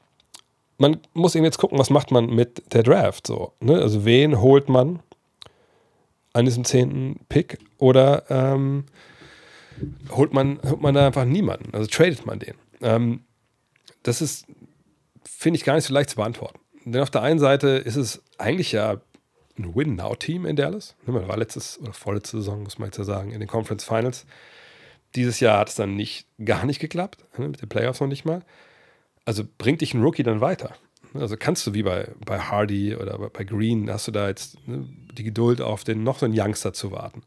man 0.82 1.00
muss 1.14 1.36
eben 1.36 1.44
jetzt 1.44 1.58
gucken, 1.58 1.78
was 1.78 1.90
macht 1.90 2.10
man 2.10 2.26
mit 2.26 2.74
der 2.74 2.82
Draft 2.82 3.26
so. 3.26 3.52
Ne? 3.60 3.80
Also 3.80 4.04
wen 4.04 4.40
holt 4.40 4.68
man 4.68 5.00
an 6.32 6.44
diesem 6.44 6.64
zehnten 6.64 7.20
Pick 7.28 7.58
oder 7.78 8.24
ähm, 8.28 8.86
holt, 10.10 10.32
man, 10.32 10.58
holt 10.68 10.82
man 10.82 10.94
da 10.94 11.06
einfach 11.06 11.24
niemanden? 11.24 11.72
Also 11.72 11.86
tradet 11.86 12.26
man 12.26 12.40
den? 12.40 12.54
Ähm, 12.80 13.20
das 14.02 14.20
ist, 14.20 14.46
finde 15.24 15.56
ich, 15.56 15.64
gar 15.64 15.76
nicht 15.76 15.84
so 15.84 15.94
leicht 15.94 16.10
zu 16.10 16.16
beantworten. 16.16 16.58
Denn 16.84 17.00
auf 17.00 17.10
der 17.10 17.22
einen 17.22 17.38
Seite 17.38 17.68
ist 17.68 17.96
es 17.96 18.20
eigentlich 18.38 18.72
ja 18.72 19.00
ein 19.56 19.76
Win-Now-Team 19.76 20.46
in 20.46 20.56
Dallas. 20.56 20.96
Ne, 21.06 21.12
man 21.12 21.28
war 21.28 21.36
letztes 21.36 21.78
oder 21.80 21.92
vorletzte 21.92 22.38
Saison, 22.38 22.64
muss 22.64 22.80
man 22.80 22.88
jetzt 22.88 22.98
ja 22.98 23.04
sagen, 23.04 23.30
in 23.30 23.38
den 23.38 23.48
Conference 23.48 23.84
Finals. 23.84 24.26
Dieses 25.14 25.38
Jahr 25.38 25.60
hat 25.60 25.68
es 25.68 25.76
dann 25.76 25.94
nicht, 25.94 26.26
gar 26.44 26.66
nicht 26.66 26.80
geklappt, 26.80 27.24
ne, 27.38 27.50
mit 27.50 27.62
den 27.62 27.68
Playoffs 27.68 28.00
noch 28.00 28.08
nicht 28.08 28.24
mal 28.24 28.42
also 29.24 29.44
bringt 29.58 29.80
dich 29.80 29.94
ein 29.94 30.02
Rookie 30.02 30.22
dann 30.22 30.40
weiter. 30.40 30.74
Also 31.14 31.36
kannst 31.36 31.66
du 31.66 31.74
wie 31.74 31.82
bei, 31.82 32.08
bei 32.24 32.38
Hardy 32.38 32.96
oder 32.96 33.18
bei 33.18 33.44
Green, 33.44 33.90
hast 33.90 34.08
du 34.08 34.12
da 34.12 34.28
jetzt 34.28 34.56
ne, 34.66 34.88
die 35.12 35.24
Geduld 35.24 35.60
auf 35.60 35.84
den 35.84 36.02
noch 36.02 36.18
so 36.18 36.26
einen 36.26 36.38
Youngster 36.38 36.72
zu 36.72 36.90
warten. 36.90 37.22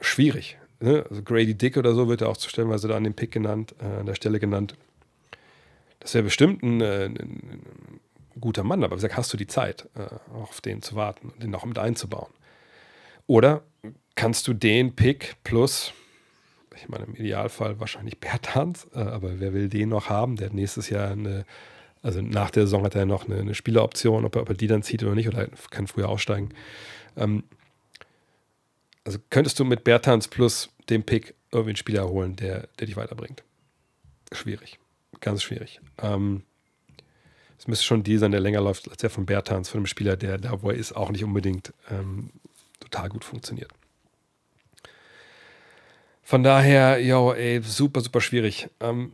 Schwierig. 0.00 0.58
Ne? 0.80 1.04
Also 1.10 1.22
Grady 1.22 1.54
Dick 1.54 1.76
oder 1.76 1.94
so 1.94 2.08
wird 2.08 2.20
ja 2.20 2.28
auch 2.28 2.38
stellenweise 2.38 2.86
da 2.86 2.96
an 2.96 3.04
dem 3.04 3.14
Pick 3.14 3.32
genannt, 3.32 3.74
äh, 3.80 4.00
an 4.00 4.06
der 4.06 4.14
Stelle 4.14 4.38
genannt. 4.38 4.74
Das 6.00 6.14
wäre 6.14 6.24
bestimmt 6.24 6.62
ein, 6.62 6.80
äh, 6.80 7.06
ein, 7.06 7.60
guter 8.40 8.62
Mann, 8.62 8.84
aber 8.84 8.92
wie 8.92 8.98
gesagt, 8.98 9.16
hast 9.16 9.32
du 9.32 9.36
die 9.36 9.48
Zeit, 9.48 9.88
äh, 9.96 10.06
auf 10.32 10.60
den 10.60 10.80
zu 10.80 10.94
warten 10.94 11.30
und 11.30 11.42
den 11.42 11.52
auch 11.56 11.64
mit 11.64 11.78
einzubauen. 11.78 12.32
Oder 13.26 13.64
kannst 14.14 14.46
du 14.46 14.54
den 14.54 14.94
Pick 14.94 15.34
plus 15.42 15.92
ich 16.82 16.88
meine, 16.88 17.04
im 17.04 17.14
Idealfall 17.14 17.80
wahrscheinlich 17.80 18.18
Bertans, 18.18 18.86
äh, 18.94 18.98
aber 18.98 19.40
wer 19.40 19.52
will 19.52 19.68
den 19.68 19.88
noch 19.88 20.08
haben? 20.08 20.36
Der 20.36 20.46
hat 20.46 20.54
nächstes 20.54 20.88
Jahr 20.90 21.10
eine 21.10 21.44
Also 22.02 22.22
nach 22.22 22.50
der 22.50 22.64
Saison 22.64 22.84
hat 22.84 22.94
er 22.94 23.06
noch 23.06 23.26
eine, 23.26 23.40
eine 23.40 23.54
Spieleroption, 23.54 24.24
ob 24.24 24.36
er, 24.36 24.42
ob 24.42 24.48
er, 24.50 24.54
die 24.54 24.68
dann 24.68 24.82
zieht 24.82 25.02
oder 25.02 25.14
nicht, 25.14 25.28
oder 25.28 25.48
kann 25.70 25.86
früher 25.86 26.08
aussteigen. 26.08 26.50
Ähm, 27.16 27.44
also 29.04 29.18
könntest 29.30 29.58
du 29.58 29.64
mit 29.64 29.84
Bertans 29.84 30.28
plus 30.28 30.70
dem 30.90 31.02
Pick 31.02 31.34
irgendwie 31.50 31.70
einen 31.70 31.76
Spieler 31.76 32.08
holen, 32.08 32.36
der, 32.36 32.68
der 32.78 32.86
dich 32.86 32.96
weiterbringt. 32.96 33.42
Schwierig. 34.32 34.78
Ganz 35.20 35.42
schwierig. 35.42 35.80
Ähm, 36.00 36.42
es 37.58 37.66
müsste 37.66 37.84
schon 37.84 38.02
ein 38.04 38.18
sein, 38.18 38.30
der 38.30 38.40
länger 38.40 38.60
läuft 38.60 38.88
als 38.88 38.98
der 38.98 39.10
von 39.10 39.26
Bertans, 39.26 39.68
von 39.68 39.78
einem 39.78 39.86
Spieler, 39.86 40.16
der 40.16 40.38
da, 40.38 40.62
wo 40.62 40.70
er 40.70 40.76
ist, 40.76 40.92
auch 40.92 41.10
nicht 41.10 41.24
unbedingt 41.24 41.72
ähm, 41.90 42.30
total 42.78 43.08
gut 43.08 43.24
funktioniert. 43.24 43.72
Von 46.28 46.42
daher, 46.42 47.00
yo, 47.00 47.32
ey, 47.32 47.62
super, 47.62 48.02
super 48.02 48.20
schwierig. 48.20 48.68
Ähm, 48.80 49.12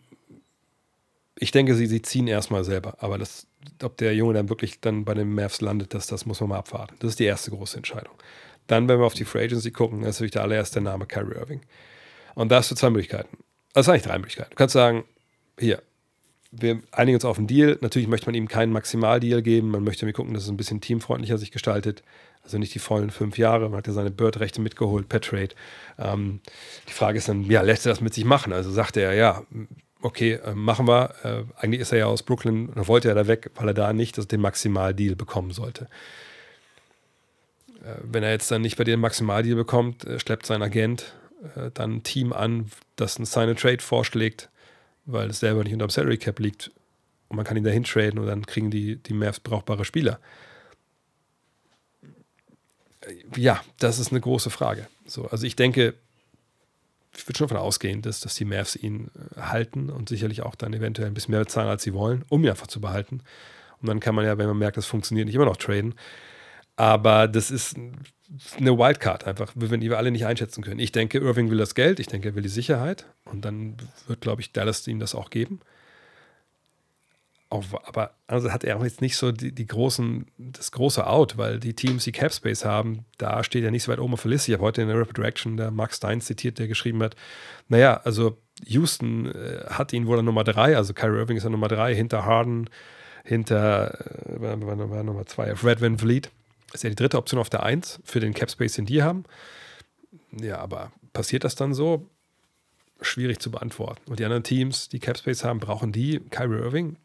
ich 1.38 1.52
denke, 1.52 1.76
sie, 1.76 1.86
sie 1.86 2.02
ziehen 2.02 2.26
erstmal 2.26 2.64
selber, 2.64 2.96
aber 2.98 3.18
das, 3.18 3.46
ob 3.84 3.96
der 3.98 4.16
Junge 4.16 4.34
dann 4.34 4.48
wirklich 4.48 4.80
dann 4.80 5.04
bei 5.04 5.14
den 5.14 5.32
Mavs 5.32 5.60
landet, 5.60 5.94
das, 5.94 6.08
das 6.08 6.26
muss 6.26 6.40
man 6.40 6.48
mal 6.48 6.58
abwarten. 6.58 6.96
Das 6.98 7.10
ist 7.10 7.20
die 7.20 7.24
erste 7.26 7.52
große 7.52 7.76
Entscheidung. 7.76 8.14
Dann, 8.66 8.88
wenn 8.88 8.98
wir 8.98 9.06
auf 9.06 9.14
die 9.14 9.24
Free 9.24 9.44
Agency 9.44 9.70
gucken, 9.70 10.00
ist 10.00 10.16
natürlich 10.16 10.32
der 10.32 10.42
allererste 10.42 10.80
Name 10.80 11.06
Kyrie 11.06 11.36
Irving. 11.36 11.60
Und 12.34 12.50
da 12.50 12.56
hast 12.56 12.72
du 12.72 12.74
zwei 12.74 12.90
Möglichkeiten. 12.90 13.38
Also 13.74 13.92
eigentlich 13.92 14.02
drei 14.02 14.18
Möglichkeiten. 14.18 14.50
Du 14.50 14.56
kannst 14.56 14.72
sagen, 14.72 15.04
hier, 15.56 15.84
wir 16.50 16.80
einigen 16.90 17.14
uns 17.14 17.24
auf 17.24 17.38
einen 17.38 17.46
Deal. 17.46 17.78
Natürlich 17.80 18.08
möchte 18.08 18.26
man 18.26 18.34
ihm 18.34 18.48
keinen 18.48 18.72
Maximaldeal 18.72 19.42
geben. 19.42 19.70
Man 19.70 19.84
möchte 19.84 20.04
mir 20.04 20.14
gucken, 20.14 20.34
dass 20.34 20.42
es 20.42 20.48
ein 20.48 20.56
bisschen 20.56 20.80
teamfreundlicher 20.80 21.38
sich 21.38 21.52
gestaltet. 21.52 22.02
Also 22.45 22.59
nicht 22.59 22.74
die 22.74 22.78
vollen 22.78 23.11
fünf 23.11 23.38
Jahre. 23.38 23.68
Man 23.68 23.78
hat 23.78 23.86
ja 23.86 23.92
seine 23.92 24.11
Bird-Rechte 24.11 24.61
mitgeholt 24.61 25.09
per 25.09 25.20
Trade. 25.20 25.51
Ähm, 25.99 26.40
die 26.88 26.92
Frage 26.92 27.18
ist 27.18 27.28
dann, 27.28 27.45
ja, 27.45 27.62
lässt 27.62 27.86
er 27.86 27.90
das 27.90 28.01
mit 28.01 28.14
sich 28.14 28.24
machen? 28.24 28.53
Also 28.53 28.70
sagt 28.70 28.97
er, 28.97 29.14
ja, 29.14 29.42
okay, 30.03 30.34
äh, 30.34 30.55
machen 30.55 30.86
wir. 30.86 31.14
Äh, 31.22 31.45
eigentlich 31.57 31.80
ist 31.80 31.92
er 31.92 31.99
ja 31.99 32.07
aus 32.07 32.22
Brooklyn 32.22 32.68
oder 32.68 32.86
wollte 32.86 33.09
er 33.09 33.14
da 33.14 33.26
weg, 33.26 33.51
weil 33.55 33.68
er 33.68 33.74
da 33.74 33.92
nicht 33.92 34.30
den 34.30 34.40
Maximaldeal 34.40 35.16
bekommen 35.16 35.53
sollte. 35.53 35.88
Äh, 37.82 37.95
wenn 38.03 38.22
er 38.22 38.30
jetzt 38.30 38.51
dann 38.51 38.62
nicht 38.62 38.76
bei 38.76 38.84
dir 38.84 38.95
den 38.95 39.01
Maximaldeal 39.01 39.57
bekommt, 39.57 40.05
äh, 40.05 40.18
schleppt 40.18 40.47
sein 40.47 40.62
Agent 40.62 41.14
äh, 41.57 41.70
dann 41.72 41.97
ein 41.97 42.03
Team 42.03 42.32
an, 42.32 42.70
das 42.97 43.18
ein 43.18 43.24
Sign 43.24 43.57
Trade 43.57 43.82
vorschlägt, 43.82 44.51
weil 45.07 45.30
es 45.30 45.40
selber 45.40 45.64
nicht 45.64 45.72
unter 45.72 45.86
dem 45.86 45.90
Salary 45.90 46.18
Cap 46.18 46.38
liegt 46.38 46.70
und 47.28 47.36
man 47.36 47.45
kann 47.45 47.57
ihn 47.57 47.64
dahin 47.64 47.84
traden 47.84 48.18
und 48.18 48.26
dann 48.26 48.47
kriegen 48.47 48.70
die, 48.70 48.97
die 48.97 49.14
Mavs 49.14 49.40
brauchbare 49.40 49.84
Spieler. 49.84 50.20
Ja, 53.36 53.62
das 53.78 53.98
ist 53.98 54.11
eine 54.11 54.20
große 54.20 54.50
Frage. 54.50 54.86
So, 55.07 55.26
also 55.26 55.46
ich 55.46 55.57
denke, 55.57 55.94
ich 57.16 57.26
würde 57.28 57.38
schon 57.38 57.48
davon 57.48 57.62
ausgehen, 57.62 58.02
dass, 58.02 58.20
dass 58.20 58.34
die 58.34 58.44
Mavs 58.44 58.76
ihn 58.76 59.11
halten 59.36 59.90
und 59.90 60.09
sicherlich 60.09 60.42
auch 60.42 60.55
dann 60.55 60.72
eventuell 60.74 61.09
ein 61.09 61.14
bisschen 61.14 61.32
mehr 61.32 61.40
bezahlen, 61.40 61.68
als 61.68 61.82
sie 61.82 61.94
wollen, 61.94 62.24
um 62.28 62.42
ihn 62.42 62.50
einfach 62.50 62.66
zu 62.66 62.80
behalten. 62.80 63.20
Und 63.80 63.88
dann 63.88 64.00
kann 64.00 64.14
man 64.14 64.24
ja, 64.24 64.38
wenn 64.38 64.46
man 64.46 64.59
merkt, 64.59 64.76
das 64.76 64.86
funktioniert, 64.86 65.26
nicht 65.26 65.34
immer 65.34 65.44
noch 65.44 65.57
traden. 65.57 65.94
Aber 66.76 67.28
das 67.28 67.50
ist 67.50 67.76
eine 67.76 68.78
Wildcard 68.78 69.26
einfach, 69.26 69.52
wenn 69.55 69.80
die 69.80 69.90
wir 69.90 69.98
alle 69.98 70.11
nicht 70.11 70.26
einschätzen 70.26 70.64
können. 70.64 70.80
Ich 70.80 70.92
denke, 70.92 71.18
Irving 71.18 71.50
will 71.50 71.59
das 71.59 71.74
Geld, 71.74 72.00
ich 72.00 72.09
denke, 72.09 72.30
er 72.30 72.34
will 72.34 72.42
die 72.42 72.48
Sicherheit 72.48 73.07
und 73.24 73.44
dann 73.44 73.76
wird, 74.07 74.20
glaube 74.20 74.40
ich, 74.40 74.52
Dallas 74.52 74.86
ihm 74.88 74.98
das 74.98 75.14
auch 75.14 75.30
geben. 75.30 75.61
Auch, 77.55 77.64
aber 77.84 78.11
also 78.26 78.50
hat 78.50 78.64
er 78.64 78.76
auch 78.76 78.82
jetzt 78.82 79.00
nicht 79.00 79.16
so 79.16 79.30
die, 79.30 79.52
die, 79.52 79.66
großen, 79.66 80.26
das 80.38 80.72
große 80.72 81.07
Out, 81.07 81.38
weil 81.38 81.61
die 81.61 81.74
Teams, 81.74 82.02
die 82.02 82.11
Cap 82.11 82.32
Space 82.32 82.64
haben, 82.64 83.05
da 83.18 83.44
steht 83.44 83.62
er 83.62 83.70
nicht 83.70 83.84
so 83.84 83.92
weit 83.92 84.00
oben 84.00 84.14
auf 84.14 84.22
der 84.22 84.32
Liste. 84.32 84.50
Ich 84.50 84.59
habe 84.59 84.64
heute 84.64 84.82
in 84.82 84.88
der 84.88 84.98
Rapid 84.98 85.18
Reaction 85.20 85.57
der 85.57 85.70
Max 85.70 85.98
Stein 85.98 86.20
zitiert, 86.20 86.59
der 86.59 86.66
geschrieben 86.66 87.00
hat, 87.02 87.14
naja, 87.68 88.00
also 88.02 88.36
Houston 88.64 89.26
äh, 89.26 89.66
hat 89.68 89.92
ihn 89.92 90.07
wohl 90.07 90.18
an 90.18 90.24
Nummer 90.24 90.42
drei, 90.42 90.76
also 90.76 90.94
Kyrie 90.94 91.18
Irving 91.18 91.36
ist 91.36 91.46
an 91.46 91.52
Nummer 91.52 91.68
drei, 91.68 91.94
hinter 91.94 92.24
Harden, 92.24 92.68
hinter, 93.22 94.00
äh, 94.26 94.40
war, 94.40 94.61
war, 94.66 94.90
war 94.90 95.02
Nummer 95.05 95.26
zwei, 95.26 95.52
auf 95.52 95.64
Red 95.64 95.80
Van 95.80 95.98
Vliet 95.98 96.30
ist 96.72 96.82
ja 96.82 96.90
die 96.90 96.96
dritte 96.96 97.18
Option 97.18 97.40
auf 97.40 97.50
der 97.50 97.62
1 97.62 98.00
für 98.05 98.20
den 98.20 98.34
Cap 98.34 98.50
Space, 98.50 98.74
den 98.74 98.84
die 98.84 99.02
haben. 99.02 99.24
Ja, 100.32 100.59
aber 100.59 100.90
passiert 101.12 101.44
das 101.44 101.55
dann 101.55 101.72
so? 101.72 102.11
Schwierig 103.00 103.38
zu 103.38 103.50
beantworten. 103.50 104.11
Und 104.11 104.18
die 104.18 104.24
anderen 104.24 104.42
Teams, 104.42 104.88
die 104.88 104.98
Cap 104.98 105.18
Space 105.18 105.44
haben, 105.44 105.61
brauchen 105.61 105.92
die 105.92 106.20
Kyrie 106.30 106.59
Irving? 106.59 106.96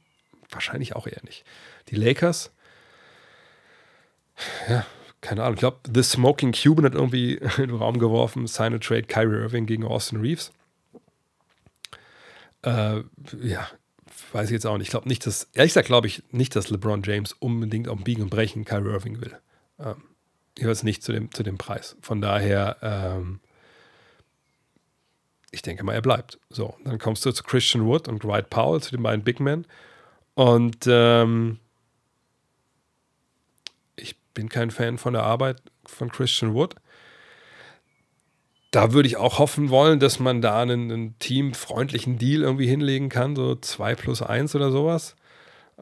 Wahrscheinlich 0.49 0.95
auch 0.95 1.07
eher 1.07 1.21
nicht. 1.23 1.45
Die 1.89 1.95
Lakers, 1.95 2.51
ja, 4.67 4.85
keine 5.21 5.43
Ahnung. 5.43 5.55
Ich 5.55 5.59
glaube, 5.59 5.79
The 5.93 6.03
Smoking 6.03 6.53
Cuban 6.53 6.85
hat 6.85 6.93
irgendwie 6.93 7.33
in 7.57 7.67
den 7.67 7.75
Raum 7.75 7.99
geworfen: 7.99 8.47
Sign 8.47 8.73
a 8.73 8.77
Trade 8.77 9.03
Kyrie 9.03 9.41
Irving 9.41 9.65
gegen 9.65 9.85
Austin 9.85 10.21
Reeves. 10.21 10.51
Äh, 12.63 13.03
ja, 13.41 13.67
weiß 14.33 14.45
ich 14.45 14.53
jetzt 14.53 14.65
auch 14.65 14.77
nicht. 14.77 14.87
Ich 14.87 14.91
glaube 14.91 15.07
nicht, 15.07 15.25
dass, 15.25 15.49
ehrlich 15.53 15.71
gesagt, 15.71 15.87
glaube 15.87 16.07
ich 16.07 16.23
nicht, 16.31 16.55
dass 16.55 16.69
LeBron 16.69 17.03
James 17.03 17.33
unbedingt 17.33 17.87
auf 17.87 18.03
Biegen 18.03 18.23
und 18.23 18.29
Brechen 18.29 18.65
Kyrie 18.65 18.91
Irving 18.91 19.21
will. 19.21 19.37
Ähm, 19.79 20.03
jeweils 20.57 20.83
nicht 20.83 21.03
zu 21.03 21.11
dem, 21.11 21.31
zu 21.31 21.43
dem 21.43 21.57
Preis. 21.57 21.95
Von 22.01 22.21
daher, 22.21 22.77
ähm, 22.81 23.39
ich 25.51 25.61
denke 25.61 25.83
mal, 25.83 25.93
er 25.93 26.01
bleibt. 26.01 26.39
So, 26.49 26.75
dann 26.83 26.99
kommst 26.99 27.25
du 27.25 27.31
zu 27.31 27.43
Christian 27.43 27.85
Wood 27.85 28.07
und 28.07 28.23
Dwight 28.23 28.49
Powell, 28.49 28.81
zu 28.81 28.91
den 28.91 29.03
beiden 29.03 29.23
Big 29.23 29.39
Men. 29.39 29.65
Und 30.39 30.87
ähm, 30.87 31.59
ich 33.97 34.15
bin 34.33 34.47
kein 34.47 34.71
Fan 34.71 34.97
von 34.97 35.11
der 35.11 35.23
Arbeit 35.23 35.61
von 35.85 36.09
Christian 36.09 36.53
Wood. 36.53 36.75
Da 38.71 38.93
würde 38.93 39.07
ich 39.09 39.17
auch 39.17 39.37
hoffen 39.37 39.69
wollen, 39.69 39.99
dass 39.99 40.19
man 40.19 40.41
da 40.41 40.61
einen, 40.61 40.89
einen 40.91 41.19
teamfreundlichen 41.19 42.17
Deal 42.17 42.43
irgendwie 42.43 42.67
hinlegen 42.67 43.09
kann, 43.09 43.35
so 43.35 43.53
2 43.53 43.95
plus 43.95 44.21
1 44.21 44.55
oder 44.55 44.71
sowas. 44.71 45.17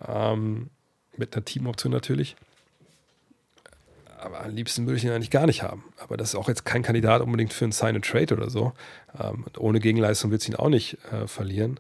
Ähm, 0.04 0.72
mit 1.16 1.36
einer 1.36 1.46
Teamoption 1.46 1.92
natürlich 1.92 2.36
aber 4.20 4.44
am 4.44 4.56
liebsten 4.56 4.88
würde 4.88 4.98
ich 4.98 5.04
ihn 5.04 5.12
eigentlich 5.12 5.30
gar 5.30 5.46
nicht 5.46 5.62
haben. 5.62 5.84
Aber 5.98 6.18
das 6.18 6.30
ist 6.30 6.36
auch 6.36 6.48
jetzt 6.48 6.66
kein 6.66 6.82
Kandidat 6.82 7.22
unbedingt 7.22 7.54
für 7.54 7.66
ein 7.66 7.72
Sign 7.72 7.96
and 7.96 8.04
Trade 8.04 8.36
oder 8.36 8.50
so. 8.50 8.74
Ähm, 9.20 9.46
ohne 9.60 9.80
Gegenleistung 9.80 10.32
wird 10.32 10.42
es 10.42 10.50
ihn 10.50 10.56
auch 10.56 10.70
nicht 10.70 10.98
äh, 11.12 11.28
verlieren. 11.28 11.80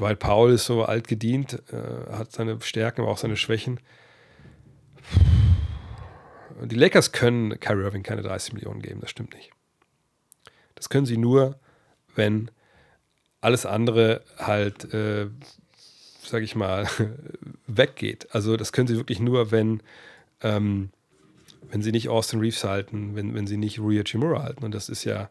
Dwight 0.00 0.18
Powell 0.18 0.54
ist 0.54 0.64
so 0.64 0.84
alt 0.84 1.06
gedient, 1.06 1.62
äh, 1.72 2.12
hat 2.12 2.32
seine 2.32 2.60
Stärken, 2.62 3.02
aber 3.02 3.10
auch 3.10 3.18
seine 3.18 3.36
Schwächen. 3.36 3.80
Die 6.62 6.74
Lakers 6.74 7.12
können 7.12 7.58
Kyrie 7.60 7.84
Irving 7.84 8.02
keine 8.02 8.22
30 8.22 8.54
Millionen 8.54 8.82
geben, 8.82 9.00
das 9.00 9.10
stimmt 9.10 9.34
nicht. 9.34 9.50
Das 10.74 10.88
können 10.88 11.06
sie 11.06 11.16
nur, 11.16 11.58
wenn 12.14 12.50
alles 13.40 13.66
andere 13.66 14.22
halt, 14.38 14.92
äh, 14.92 15.28
sag 16.22 16.42
ich 16.42 16.56
mal, 16.56 16.86
weggeht. 17.66 18.28
Also 18.32 18.56
das 18.56 18.72
können 18.72 18.88
sie 18.88 18.96
wirklich 18.96 19.20
nur, 19.20 19.50
wenn 19.50 19.82
ähm, 20.42 20.90
wenn 21.70 21.82
sie 21.82 21.92
nicht 21.92 22.08
Austin 22.08 22.40
Reeves 22.40 22.64
halten, 22.64 23.14
wenn, 23.14 23.34
wenn 23.34 23.46
sie 23.46 23.56
nicht 23.56 23.78
Rui 23.78 24.02
Chimura 24.02 24.42
halten. 24.42 24.64
Und 24.64 24.74
das 24.74 24.88
ist 24.88 25.04
ja, 25.04 25.30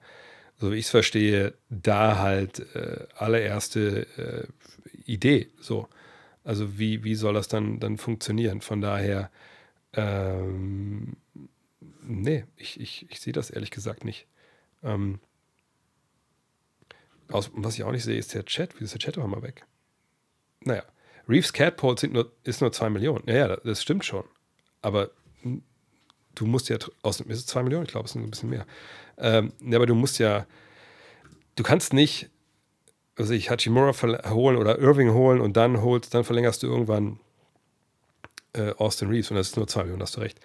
so 0.59 0.71
wie 0.71 0.75
ich 0.75 0.85
es 0.85 0.91
verstehe, 0.91 1.53
da 1.69 2.19
halt 2.19 2.59
äh, 2.75 3.07
allererste 3.15 4.07
äh, 4.17 4.47
Idee. 5.09 5.49
So. 5.59 5.87
Also 6.43 6.77
wie, 6.77 7.03
wie 7.03 7.15
soll 7.15 7.33
das 7.33 7.47
dann, 7.47 7.79
dann 7.79 7.97
funktionieren? 7.97 8.61
Von 8.61 8.81
daher, 8.81 9.31
ähm, 9.93 11.15
nee, 12.01 12.45
ich, 12.57 12.79
ich, 12.79 13.07
ich 13.09 13.19
sehe 13.19 13.33
das 13.33 13.49
ehrlich 13.49 13.71
gesagt 13.71 14.03
nicht. 14.03 14.27
Ähm, 14.83 15.19
aus, 17.31 17.51
was 17.53 17.75
ich 17.75 17.83
auch 17.83 17.91
nicht 17.91 18.03
sehe, 18.03 18.17
ist 18.17 18.33
der 18.33 18.45
Chat. 18.45 18.79
Wie 18.79 18.83
ist 18.83 18.93
der 18.93 18.99
Chat 18.99 19.17
auch 19.17 19.27
mal 19.27 19.43
weg? 19.43 19.65
Naja, 20.61 20.83
Reeves 21.27 21.53
Catpole 21.53 21.97
sind 21.97 22.13
nur, 22.13 22.31
ist 22.43 22.59
nur 22.61 22.71
2 22.71 22.89
Millionen. 22.89 23.23
Ja, 23.27 23.55
das 23.57 23.81
stimmt 23.81 24.03
schon. 24.03 24.25
Aber 24.81 25.11
du 26.39 26.45
musst 26.45 26.69
ja 26.69 26.77
aus 27.01 27.19
ist 27.19 27.37
es 27.37 27.45
zwei 27.45 27.63
Millionen, 27.63 27.85
ich 27.85 27.91
glaube, 27.91 28.05
es 28.05 28.13
sind 28.13 28.23
ein 28.23 28.31
bisschen 28.31 28.49
mehr. 28.49 28.65
Ähm, 29.19 29.53
ja, 29.61 29.77
aber 29.77 29.85
du 29.85 29.95
musst 29.95 30.19
ja, 30.19 30.45
du 31.55 31.63
kannst 31.63 31.93
nicht, 31.93 32.29
also 33.15 33.33
ich 33.33 33.49
Hachimura 33.49 33.93
holen 34.29 34.57
oder 34.57 34.79
Irving 34.79 35.13
holen 35.13 35.41
und 35.41 35.57
dann 35.57 35.81
holst, 35.81 36.13
dann 36.13 36.23
verlängerst 36.23 36.63
du 36.63 36.67
irgendwann 36.67 37.19
äh, 38.53 38.71
Austin 38.77 39.09
Reeves 39.09 39.29
und 39.31 39.37
das 39.37 39.49
ist 39.49 39.57
nur 39.57 39.67
zwei 39.67 39.83
Millionen, 39.83 40.01
hast 40.01 40.17
du 40.17 40.21
recht. 40.21 40.39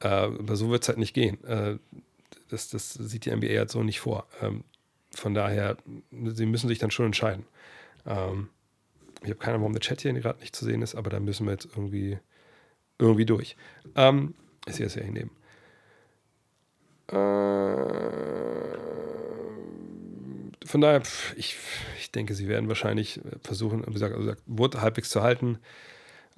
Äh, 0.00 0.08
aber 0.08 0.56
so 0.56 0.70
wird 0.70 0.82
es 0.82 0.88
halt 0.88 0.98
nicht 0.98 1.14
gehen. 1.14 1.42
Äh, 1.44 1.78
das, 2.48 2.68
das 2.68 2.94
sieht 2.94 3.24
die 3.24 3.34
NBA 3.34 3.58
halt 3.58 3.70
so 3.70 3.82
nicht 3.82 4.00
vor. 4.00 4.26
Ähm, 4.40 4.64
von 5.14 5.34
daher, 5.34 5.76
sie 6.10 6.46
müssen 6.46 6.68
sich 6.68 6.78
dann 6.78 6.90
schon 6.90 7.06
entscheiden. 7.06 7.46
Ähm, 8.06 8.50
ich 9.22 9.30
habe 9.30 9.36
keine 9.36 9.54
Ahnung, 9.54 9.62
warum 9.62 9.72
der 9.72 9.80
Chat 9.80 10.02
hier 10.02 10.12
gerade 10.12 10.40
nicht 10.40 10.54
zu 10.54 10.64
sehen 10.64 10.82
ist, 10.82 10.94
aber 10.94 11.10
da 11.10 11.20
müssen 11.20 11.46
wir 11.46 11.52
jetzt 11.52 11.66
irgendwie, 11.76 12.18
irgendwie 12.98 13.24
durch. 13.24 13.56
Ähm, 13.94 14.34
ich 14.66 14.74
sehe 14.74 14.86
es 14.86 14.94
ja 14.94 15.02
hinnehmen. 15.02 15.30
Äh, 15.30 15.35
von 20.64 20.80
daher, 20.80 21.02
ich, 21.36 21.56
ich 21.98 22.10
denke, 22.10 22.34
sie 22.34 22.48
werden 22.48 22.68
wahrscheinlich 22.68 23.20
versuchen, 23.42 23.84
wie 23.86 23.92
gesagt, 23.92 24.14
also 24.14 24.32
Wood 24.46 24.80
halbwegs 24.80 25.10
zu 25.10 25.22
halten. 25.22 25.58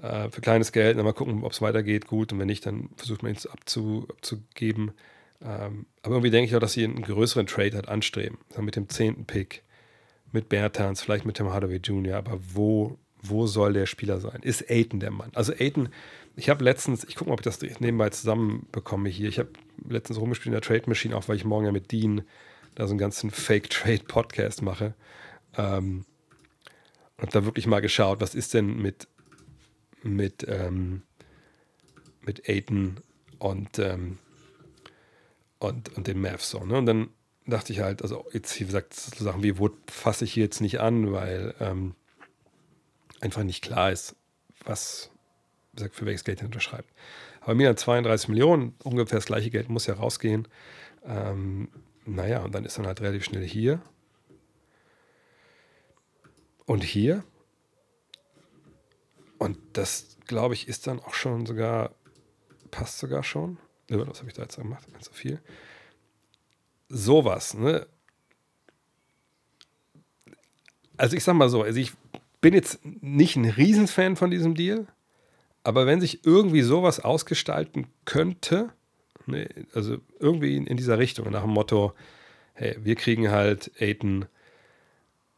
Äh, 0.01 0.29
für 0.31 0.41
kleines 0.41 0.73
Geld, 0.73 0.99
dann 0.99 1.05
mal 1.05 1.13
gucken, 1.13 1.43
ob 1.43 1.53
es 1.53 1.63
weitergeht, 1.63 2.07
gut. 2.07 2.33
Und 2.33 2.39
wenn 2.39 2.47
nicht, 2.47 2.67
dann 2.67 2.91
versucht 2.97 3.23
man 3.23 3.33
es 3.33 3.47
abzu, 3.47 4.07
abzugeben. 4.11 4.93
Ähm, 5.41 5.87
aber 6.03 6.17
irgendwie 6.17 6.31
denke 6.31 6.49
ich 6.49 6.57
auch, 6.57 6.61
dass 6.61 6.75
sie 6.75 6.85
einen 6.85 7.03
größeren 7.03 7.47
Trade 7.47 7.75
halt 7.75 7.89
anstreben. 7.89 8.39
mit 8.61 8.77
dem 8.77 8.89
zehnten 8.89 9.25
Pick, 9.25 9.63
mit 10.33 10.49
Bertans, 10.49 11.01
vielleicht 11.01 11.25
mit 11.25 11.39
dem 11.39 11.51
Hardaway 11.51 11.77
Jr., 11.77 12.17
aber 12.17 12.39
wo 12.55 12.99
wo 13.23 13.47
soll 13.47 13.73
der 13.73 13.87
Spieler 13.87 14.21
sein? 14.21 14.41
Ist 14.43 14.71
Aiton 14.71 15.01
der 15.01 15.11
Mann? 15.11 15.31
Also 15.35 15.53
Aiton, 15.53 15.89
ich 16.39 16.49
habe 16.49 16.63
letztens, 16.63 17.03
ich 17.05 17.17
gucke 17.17 17.31
mal, 17.31 17.35
ob 17.35 17.41
ich 17.41 17.45
das 17.45 17.61
nebenbei 17.81 18.11
zusammenbekomme 18.11 19.09
hier. 19.09 19.29
Ich 19.29 19.41
habe 19.41 19.51
letztens 19.89 20.21
rumgespielt 20.21 20.47
in 20.47 20.53
der 20.53 20.61
Trade 20.61 20.85
Machine, 20.87 21.17
auch 21.17 21.27
weil 21.29 21.35
ich 21.35 21.45
morgen 21.45 21.67
ja 21.67 21.73
mit 21.73 21.91
Dean 21.91 22.23
da 22.77 22.87
so 22.87 22.93
einen 22.93 22.99
ganzen 22.99 23.33
Fake-Trade-Podcast 23.33 24.63
mache. 24.63 24.95
Ähm, 25.57 26.05
und 27.21 27.35
da 27.35 27.45
wirklich 27.45 27.67
mal 27.67 27.81
geschaut, 27.81 28.21
was 28.21 28.37
ist 28.37 28.55
denn 28.55 28.81
mit, 28.81 29.09
mit, 30.05 30.47
ähm, 30.49 31.03
mit 32.21 32.49
Aiton 32.49 33.01
und, 33.41 33.81
ähm, 33.81 34.19
und, 35.59 35.97
und 35.97 36.07
den 36.07 36.21
Mavs 36.21 36.51
so. 36.51 36.65
Ne? 36.65 36.79
Und 36.79 36.87
dann 36.87 37.09
dachte 37.47 37.73
ich 37.73 37.81
halt, 37.81 38.03
also 38.03 38.25
jetzt, 38.33 38.61
wie 38.61 38.65
gesagt, 38.65 38.95
so 38.95 39.25
Sachen 39.25 39.43
wie 39.43 39.59
Wood 39.59 39.75
fasse 39.91 40.25
ich 40.25 40.35
hier 40.35 40.45
jetzt 40.45 40.61
nicht 40.61 40.79
an, 40.79 41.11
weil 41.11 41.57
ähm, 41.59 41.97
einfach 43.21 43.43
nicht 43.43 43.63
klar 43.63 43.91
ist, 43.91 44.15
was, 44.65 45.11
für 45.93 46.07
welches 46.07 46.25
Geld 46.25 46.41
er 46.41 46.47
unterschreibt. 46.47 46.93
Aber 47.41 47.55
mir 47.55 47.75
32 47.75 48.29
Millionen, 48.29 48.75
ungefähr 48.83 49.19
das 49.19 49.27
gleiche 49.27 49.51
Geld 49.51 49.69
muss 49.69 49.87
ja 49.87 49.95
rausgehen. 49.95 50.49
Ähm, 51.05 51.69
naja, 52.05 52.43
und 52.43 52.55
dann 52.55 52.65
ist 52.65 52.79
dann 52.79 52.87
halt 52.87 53.01
relativ 53.01 53.25
schnell 53.25 53.47
hier. 53.47 53.81
Und 56.67 56.85
hier. 56.85 57.25
Und 59.39 59.59
das, 59.73 60.19
glaube 60.27 60.55
ich, 60.55 60.69
ist 60.69 60.87
dann 60.87 61.01
auch 61.01 61.15
schon 61.15 61.47
sogar, 61.47 61.95
passt 62.71 62.99
sogar 62.99 63.23
schon. 63.23 63.59
Was 63.89 64.19
habe 64.19 64.29
ich 64.29 64.35
da 64.35 64.43
jetzt 64.43 64.57
gemacht? 64.57 64.87
Nicht 64.93 65.05
so 65.05 65.13
viel 65.13 65.41
sowas, 66.89 67.55
ne? 67.55 67.87
Also 70.97 71.17
ich 71.17 71.23
sag 71.23 71.35
mal 71.35 71.49
so, 71.49 71.63
also 71.63 71.79
ich 71.79 71.93
bin 72.41 72.55
jetzt 72.55 72.81
nicht 72.85 73.37
ein 73.37 73.45
Riesenfan 73.45 74.17
von 74.17 74.31
diesem 74.31 74.55
Deal, 74.55 74.87
aber 75.65 75.87
wenn 75.87 76.01
sich 76.01 76.25
irgendwie 76.25 76.63
sowas 76.63 77.01
ausgestalten 77.01 77.87
könnte, 78.05 78.71
ne, 79.27 79.49
also 79.75 79.99
irgendwie 80.19 80.57
in, 80.57 80.67
in, 80.67 80.77
dieser 80.77 80.99
Richtung, 80.99 81.31
nach 81.31 81.43
dem 81.43 81.51
Motto, 81.51 81.93
hey, 82.55 82.77
wir 82.81 82.95
kriegen 82.95 83.31
halt 83.31 83.71
Aiden, 83.81 84.27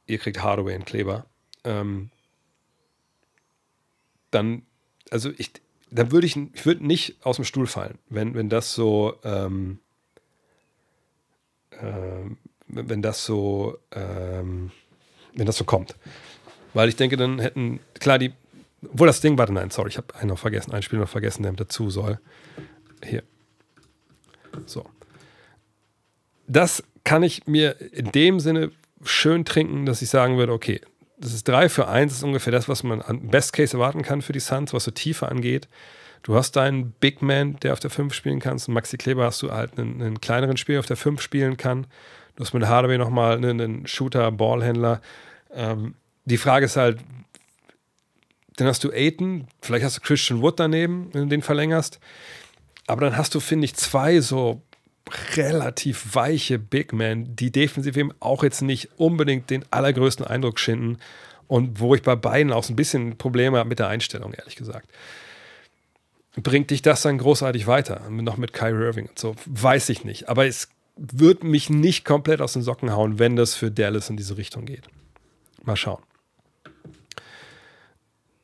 ihr 0.07 0.19
kriegt 0.19 0.43
Hardaway 0.43 0.77
und 0.77 0.87
Kleber, 0.87 1.27
ähm, 1.65 2.11
dann, 4.31 4.63
also 5.11 5.31
ich, 5.37 5.53
dann 5.91 6.13
würde 6.13 6.27
ich, 6.27 6.37
ich 6.37 6.67
würde 6.67 6.87
nicht 6.87 7.25
aus 7.25 7.37
dem 7.37 7.45
Stuhl 7.45 7.67
fallen, 7.67 7.99
wenn, 8.09 8.35
wenn 8.35 8.49
das 8.49 8.75
so, 8.75 9.17
ähm, 9.25 9.81
äh, 11.73 12.31
wenn 12.69 13.03
das 13.03 13.25
so, 13.25 13.79
ähm, 13.91 14.71
wenn 15.35 15.47
das 15.47 15.57
so 15.57 15.65
kommt. 15.65 15.97
Weil 16.73 16.89
ich 16.89 16.97
denke, 16.97 17.17
dann 17.17 17.41
hätten, 17.41 17.81
klar, 17.99 18.19
die, 18.19 18.33
obwohl 18.83 19.07
das 19.07 19.21
Ding, 19.21 19.37
warte, 19.37 19.53
nein, 19.53 19.71
sorry, 19.71 19.91
ich 19.91 19.97
habe 19.97 20.15
einen 20.15 20.29
noch 20.29 20.39
vergessen, 20.39 20.73
ein 20.73 20.83
Spiel 20.83 20.99
noch 20.99 21.09
vergessen, 21.09 21.43
der 21.43 21.53
mit 21.53 21.61
dazu 21.61 21.91
soll. 21.91 22.19
Hier. 23.05 23.23
So. 24.67 24.87
Das 26.47 26.83
kann 27.05 27.23
ich 27.23 27.47
mir 27.47 27.81
in 27.93 28.11
dem 28.13 28.41
Sinne 28.41 28.73
schön 29.05 29.45
trinken, 29.45 29.87
dass 29.87 30.03
ich 30.03 30.11
sagen 30.11 30.37
würde, 30.37 30.53
okay, 30.53 30.81
das 31.19 31.35
ist 31.35 31.47
3 31.49 31.69
für 31.69 31.89
1, 31.89 32.13
ist 32.13 32.23
ungefähr 32.23 32.53
das, 32.53 32.69
was 32.69 32.83
man 32.83 33.03
an 33.03 33.29
Best 33.29 33.53
Case 33.53 33.77
erwarten 33.77 34.03
kann 34.03 34.23
für 34.23 34.33
die 34.33 34.41
Suns, 34.41 34.73
was 34.73 34.85
so 34.85 34.91
Tiefe 34.91 35.29
angeht. 35.29 35.69
Du 36.23 36.35
hast 36.35 36.57
deinen 36.57 36.93
Big 36.93 37.23
Man, 37.23 37.59
der 37.61 37.73
auf 37.73 37.81
der 37.81 37.91
5 37.91 38.13
spielen 38.13 38.41
kannst. 38.41 38.69
Und 38.69 38.75
Maxi 38.75 38.97
Kleber 38.97 39.25
hast 39.25 39.43
du 39.43 39.51
halt 39.53 39.79
einen, 39.79 40.03
einen 40.03 40.21
kleineren 40.21 40.57
Spieler, 40.57 40.81
auf 40.81 40.87
der 40.87 40.97
5 40.97 41.21
spielen 41.21 41.57
kann. 41.57 41.87
Du 42.37 42.45
hast 42.45 42.53
mit 42.53 42.67
Hardaway 42.67 42.99
nochmal 42.99 43.37
einen, 43.37 43.61
einen 43.61 43.87
Shooter, 43.87 44.31
Ballhändler. 44.31 45.01
Ähm, 45.53 45.95
die 46.25 46.37
Frage 46.37 46.67
ist 46.67 46.77
halt, 46.77 46.99
dann 48.61 48.69
hast 48.69 48.85
du 48.85 48.91
Aiton, 48.91 49.47
vielleicht 49.63 49.85
hast 49.85 49.97
du 49.97 50.01
Christian 50.01 50.43
Wood 50.43 50.61
daneben, 50.61 51.09
wenn 51.13 51.23
du 51.23 51.29
den 51.29 51.43
verlängerst. 51.43 51.99
Aber 52.87 53.03
dann 53.03 53.17
hast 53.17 53.35
du, 53.35 53.41
finde 53.41 53.65
ich, 53.65 53.75
zwei 53.75 54.21
so 54.21 54.63
relativ 55.37 56.15
weiche 56.15 56.59
Big 56.59 56.93
Men, 56.93 57.35
die 57.35 57.51
defensiv 57.51 57.97
eben 57.97 58.13
auch 58.21 58.45
jetzt 58.45 58.63
nicht 58.63 58.91
unbedingt 58.97 59.51
den 59.51 59.65
allergrößten 59.71 60.27
Eindruck 60.27 60.61
schinden 60.61 60.99
und 61.47 61.81
wo 61.81 61.95
ich 61.95 62.03
bei 62.03 62.15
beiden 62.15 62.53
auch 62.53 62.63
so 62.63 62.73
ein 62.73 62.77
bisschen 62.77 63.17
Probleme 63.17 63.59
habe 63.59 63.69
mit 63.69 63.79
der 63.79 63.89
Einstellung, 63.89 64.33
ehrlich 64.35 64.57
gesagt 64.57 64.89
bringt 66.37 66.71
dich 66.71 66.83
das 66.83 67.03
dann 67.03 67.19
großartig 67.19 67.67
weiter? 67.67 68.09
Noch 68.11 68.37
mit 68.37 68.53
Kyrie 68.53 68.85
Irving 68.85 69.09
und 69.09 69.19
so. 69.19 69.35
Weiß 69.47 69.89
ich 69.89 70.05
nicht. 70.05 70.29
Aber 70.29 70.47
es 70.47 70.69
wird 70.97 71.45
mich 71.45 71.71
nicht 71.71 72.05
komplett 72.05 72.41
aus 72.41 72.53
den 72.53 72.63
Socken 72.63 72.93
hauen, 72.93 73.19
wenn 73.19 73.37
das 73.37 73.55
für 73.55 73.71
Dallas 73.71 74.11
in 74.11 74.17
diese 74.17 74.37
Richtung 74.37 74.67
geht. 74.67 74.89
Mal 75.63 75.77
schauen. 75.77 76.03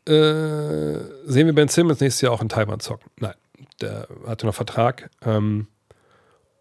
Äh, 0.06 1.00
sehen 1.26 1.46
wir 1.46 1.54
Ben 1.54 1.68
Simmons 1.68 2.00
nächstes 2.00 2.20
Jahr 2.20 2.32
auch 2.32 2.42
in 2.42 2.48
Taiwan 2.48 2.80
zocken? 2.80 3.10
Nein, 3.18 3.34
der 3.80 4.08
hatte 4.26 4.46
noch 4.46 4.54
Vertrag. 4.54 5.10
Ähm, 5.24 5.66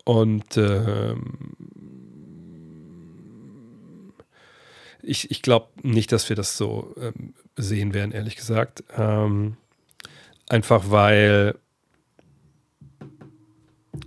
und 0.03 0.57
ähm, 0.57 1.63
ich, 5.01 5.30
ich 5.31 5.41
glaube 5.41 5.67
nicht, 5.84 6.11
dass 6.11 6.30
wir 6.30 6.35
das 6.35 6.57
so 6.57 6.95
ähm, 6.99 7.34
sehen 7.55 7.93
werden, 7.93 8.11
ehrlich 8.11 8.35
gesagt. 8.35 8.84
Ähm, 8.97 9.57
Einfach 10.47 10.91
weil 10.91 11.55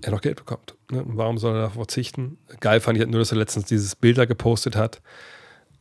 er 0.02 0.10
noch 0.12 0.20
Geld 0.20 0.36
bekommt. 0.36 0.76
Ne? 0.90 1.02
Warum 1.06 1.38
soll 1.38 1.54
er 1.54 1.62
darauf 1.62 1.74
verzichten? 1.74 2.38
Geil 2.60 2.80
fand 2.80 2.96
ich 2.96 3.00
halt 3.00 3.10
nur, 3.10 3.18
dass 3.18 3.32
er 3.32 3.38
letztens 3.38 3.66
dieses 3.66 3.96
Bilder 3.96 4.26
gepostet 4.26 4.76
hat 4.76 5.00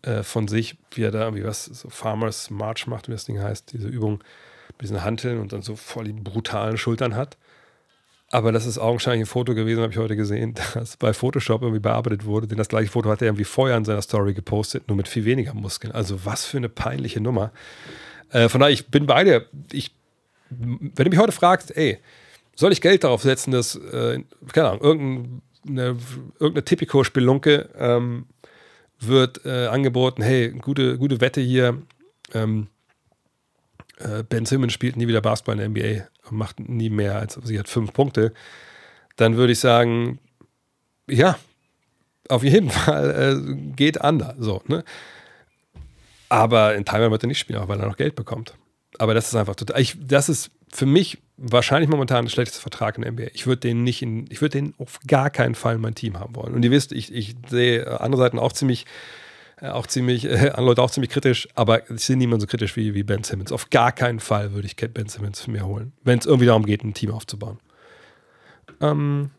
äh, 0.02 0.24
von 0.24 0.48
sich, 0.48 0.78
wie 0.92 1.04
er 1.04 1.12
da 1.12 1.24
irgendwie 1.24 1.44
was, 1.44 1.66
so 1.66 1.90
Farmers 1.90 2.50
March 2.50 2.88
macht, 2.88 3.08
wie 3.08 3.12
das 3.12 3.26
Ding 3.26 3.42
heißt, 3.42 3.74
diese 3.74 3.88
Übung 3.88 4.24
mit 4.70 4.82
diesen 4.82 5.04
Hanteln 5.04 5.40
und 5.40 5.54
dann 5.54 5.62
so 5.62 5.76
voll 5.76 6.06
die 6.06 6.14
brutalen 6.14 6.78
Schultern 6.78 7.16
hat. 7.16 7.38
Aber 8.30 8.52
das 8.52 8.66
ist 8.66 8.78
augenscheinlich 8.78 9.22
ein 9.22 9.32
Foto 9.32 9.56
gewesen, 9.56 9.82
habe 9.82 9.94
ich 9.94 9.98
heute 9.98 10.18
gesehen, 10.18 10.56
das 10.74 10.98
bei 10.98 11.14
Photoshop 11.14 11.62
irgendwie 11.62 11.80
bearbeitet 11.80 12.26
wurde. 12.26 12.48
Denn 12.48 12.58
das 12.58 12.68
gleiche 12.68 12.92
Foto 12.92 13.10
hat 13.10 13.22
er 13.22 13.28
irgendwie 13.28 13.46
vorher 13.46 13.78
in 13.78 13.86
seiner 13.86 14.02
Story 14.02 14.34
gepostet, 14.34 14.88
nur 14.88 14.98
mit 14.98 15.08
viel 15.08 15.26
weniger 15.26 15.54
Muskeln. 15.54 15.94
Also 15.94 16.26
was 16.26 16.46
für 16.46 16.58
eine 16.58 16.70
peinliche 16.70 17.22
Nummer. 17.22 17.52
Äh, 18.32 18.50
von 18.50 18.60
daher, 18.60 18.74
ich 18.74 18.88
bin 18.88 19.06
bei 19.06 19.24
dir. 19.24 19.46
Ich 19.72 19.98
wenn 20.50 20.94
du 20.96 21.10
mich 21.10 21.20
heute 21.20 21.32
fragst, 21.32 21.76
ey, 21.76 22.00
soll 22.56 22.72
ich 22.72 22.82
Geld 22.82 23.04
darauf 23.04 23.22
setzen, 23.22 23.52
dass, 23.52 23.76
äh, 23.76 24.24
keine 24.52 24.70
Ahnung, 24.70 24.82
irgendeine, 24.82 25.98
irgendeine 26.40 26.66
Tipico-Spelunke 26.66 27.70
ähm, 27.78 28.26
wird 29.00 29.46
äh, 29.46 29.68
angeboten, 29.68 30.22
hey, 30.22 30.50
gute, 30.52 30.98
gute 30.98 31.22
Wette 31.22 31.42
hier, 31.42 31.82
ähm, 32.34 32.68
äh, 34.00 34.24
Ben 34.24 34.46
Simmons 34.46 34.74
spielt 34.74 34.98
nie 34.98 35.08
wieder 35.08 35.22
Basketball 35.22 35.60
in 35.60 35.74
der 35.74 36.00
NBA 36.00 36.08
und 36.30 36.38
macht 36.38 36.60
nie 36.60 36.90
mehr 36.90 37.18
als, 37.18 37.40
sie 37.44 37.60
hat 37.60 37.70
fünf 37.70 37.94
Punkte, 37.94 38.34
dann 39.16 39.38
würde 39.38 39.54
ich 39.54 39.60
sagen, 39.60 40.20
ja, 41.08 41.38
auf 42.30 42.44
jeden 42.44 42.70
Fall 42.72 43.46
äh, 43.48 43.56
geht 43.76 44.02
anders, 44.02 44.36
so, 44.40 44.62
ne? 44.68 44.84
Aber 46.30 46.76
in 46.76 46.84
Taiwan 46.84 47.12
wird 47.12 47.24
er 47.24 47.28
nicht 47.28 47.40
spielen, 47.40 47.60
auch 47.60 47.70
weil 47.70 47.80
er 47.80 47.88
noch 47.88 47.96
Geld 47.96 48.16
bekommt. 48.16 48.54
Aber 49.00 49.14
das 49.14 49.30
ist 49.30 49.36
einfach 49.36 49.56
total. 49.56 49.80
Ich, 49.80 49.96
das 49.98 50.28
ist 50.28 50.52
für 50.72 50.86
mich 50.86 51.20
wahrscheinlich 51.38 51.90
momentan 51.90 52.26
der 52.26 52.32
schlechteste 52.32 52.62
Vertrag 52.62 52.98
in 52.98 53.04
der 53.04 53.12
NBA. 53.12 53.28
Ich 53.34 53.46
würde 53.46 53.62
den 53.62 53.84
nicht 53.84 54.02
in, 54.02 54.26
ich 54.30 54.42
würde 54.42 54.58
den 54.58 54.74
auf 54.80 55.00
gar 55.08 55.30
keinen 55.30 55.56
Fall 55.56 55.76
in 55.76 55.82
mein 55.82 55.96
Team 55.96 56.20
haben 56.20 56.36
wollen. 56.36 56.54
Und 56.54 56.64
ihr 56.64 56.72
wisst, 56.72 56.92
ich, 56.92 57.14
ich 57.14 57.36
sehe 57.48 58.00
andere 58.02 58.24
Seiten 58.24 58.40
auch 58.40 58.52
ziemlich, 58.52 58.86
äh, 59.62 59.70
auch 59.70 59.88
ziemlich, 59.88 60.26
äh, 60.30 60.60
Leute 60.60 60.82
auch 60.82 60.92
ziemlich 60.92 61.12
kritisch, 61.12 61.48
aber 61.56 61.90
ich 61.90 62.02
sehe 62.02 62.18
niemand 62.18 62.42
so 62.42 62.48
kritisch 62.48 62.76
wie, 62.76 62.94
wie 62.94 63.04
Ben 63.04 63.24
Simmons. 63.24 63.52
Auf 63.52 63.70
gar 63.70 63.92
keinen 63.92 64.20
Fall 64.20 64.54
würde 64.54 64.68
ich 64.68 64.76
Ben 64.76 65.08
Simmons 65.08 65.42
für 65.42 65.52
mir 65.52 65.66
holen, 65.66 65.94
wenn 66.04 66.20
es 66.20 66.26
irgendwie 66.26 66.48
darum 66.48 66.66
geht, 66.66 66.84
ein 66.84 66.94
Team 66.94 67.12
aufzubauen. 67.12 67.60
Ähm, 68.82 69.32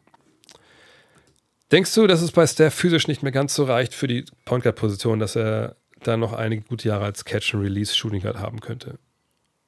denkst 1.73 1.95
du, 1.95 2.07
dass 2.07 2.23
es 2.23 2.33
bei 2.33 2.47
Steph 2.47 2.75
physisch 2.75 3.09
nicht 3.09 3.23
mehr 3.23 3.33
ganz 3.33 3.55
so 3.55 3.65
reicht 3.65 3.93
für 3.93 4.07
die 4.07 4.25
Point 4.45 4.63
Guard 4.63 4.77
Position, 4.77 5.19
dass 5.19 5.37
er 5.37 5.77
dann 6.05 6.21
noch 6.21 6.33
einige 6.33 6.63
gute 6.63 6.89
Jahre 6.89 7.05
als 7.05 7.25
Catch 7.25 7.55
and 7.55 7.65
Release 7.65 7.95
Shooting 7.95 8.23
Guard 8.23 8.39
haben 8.39 8.61
könnte? 8.61 8.99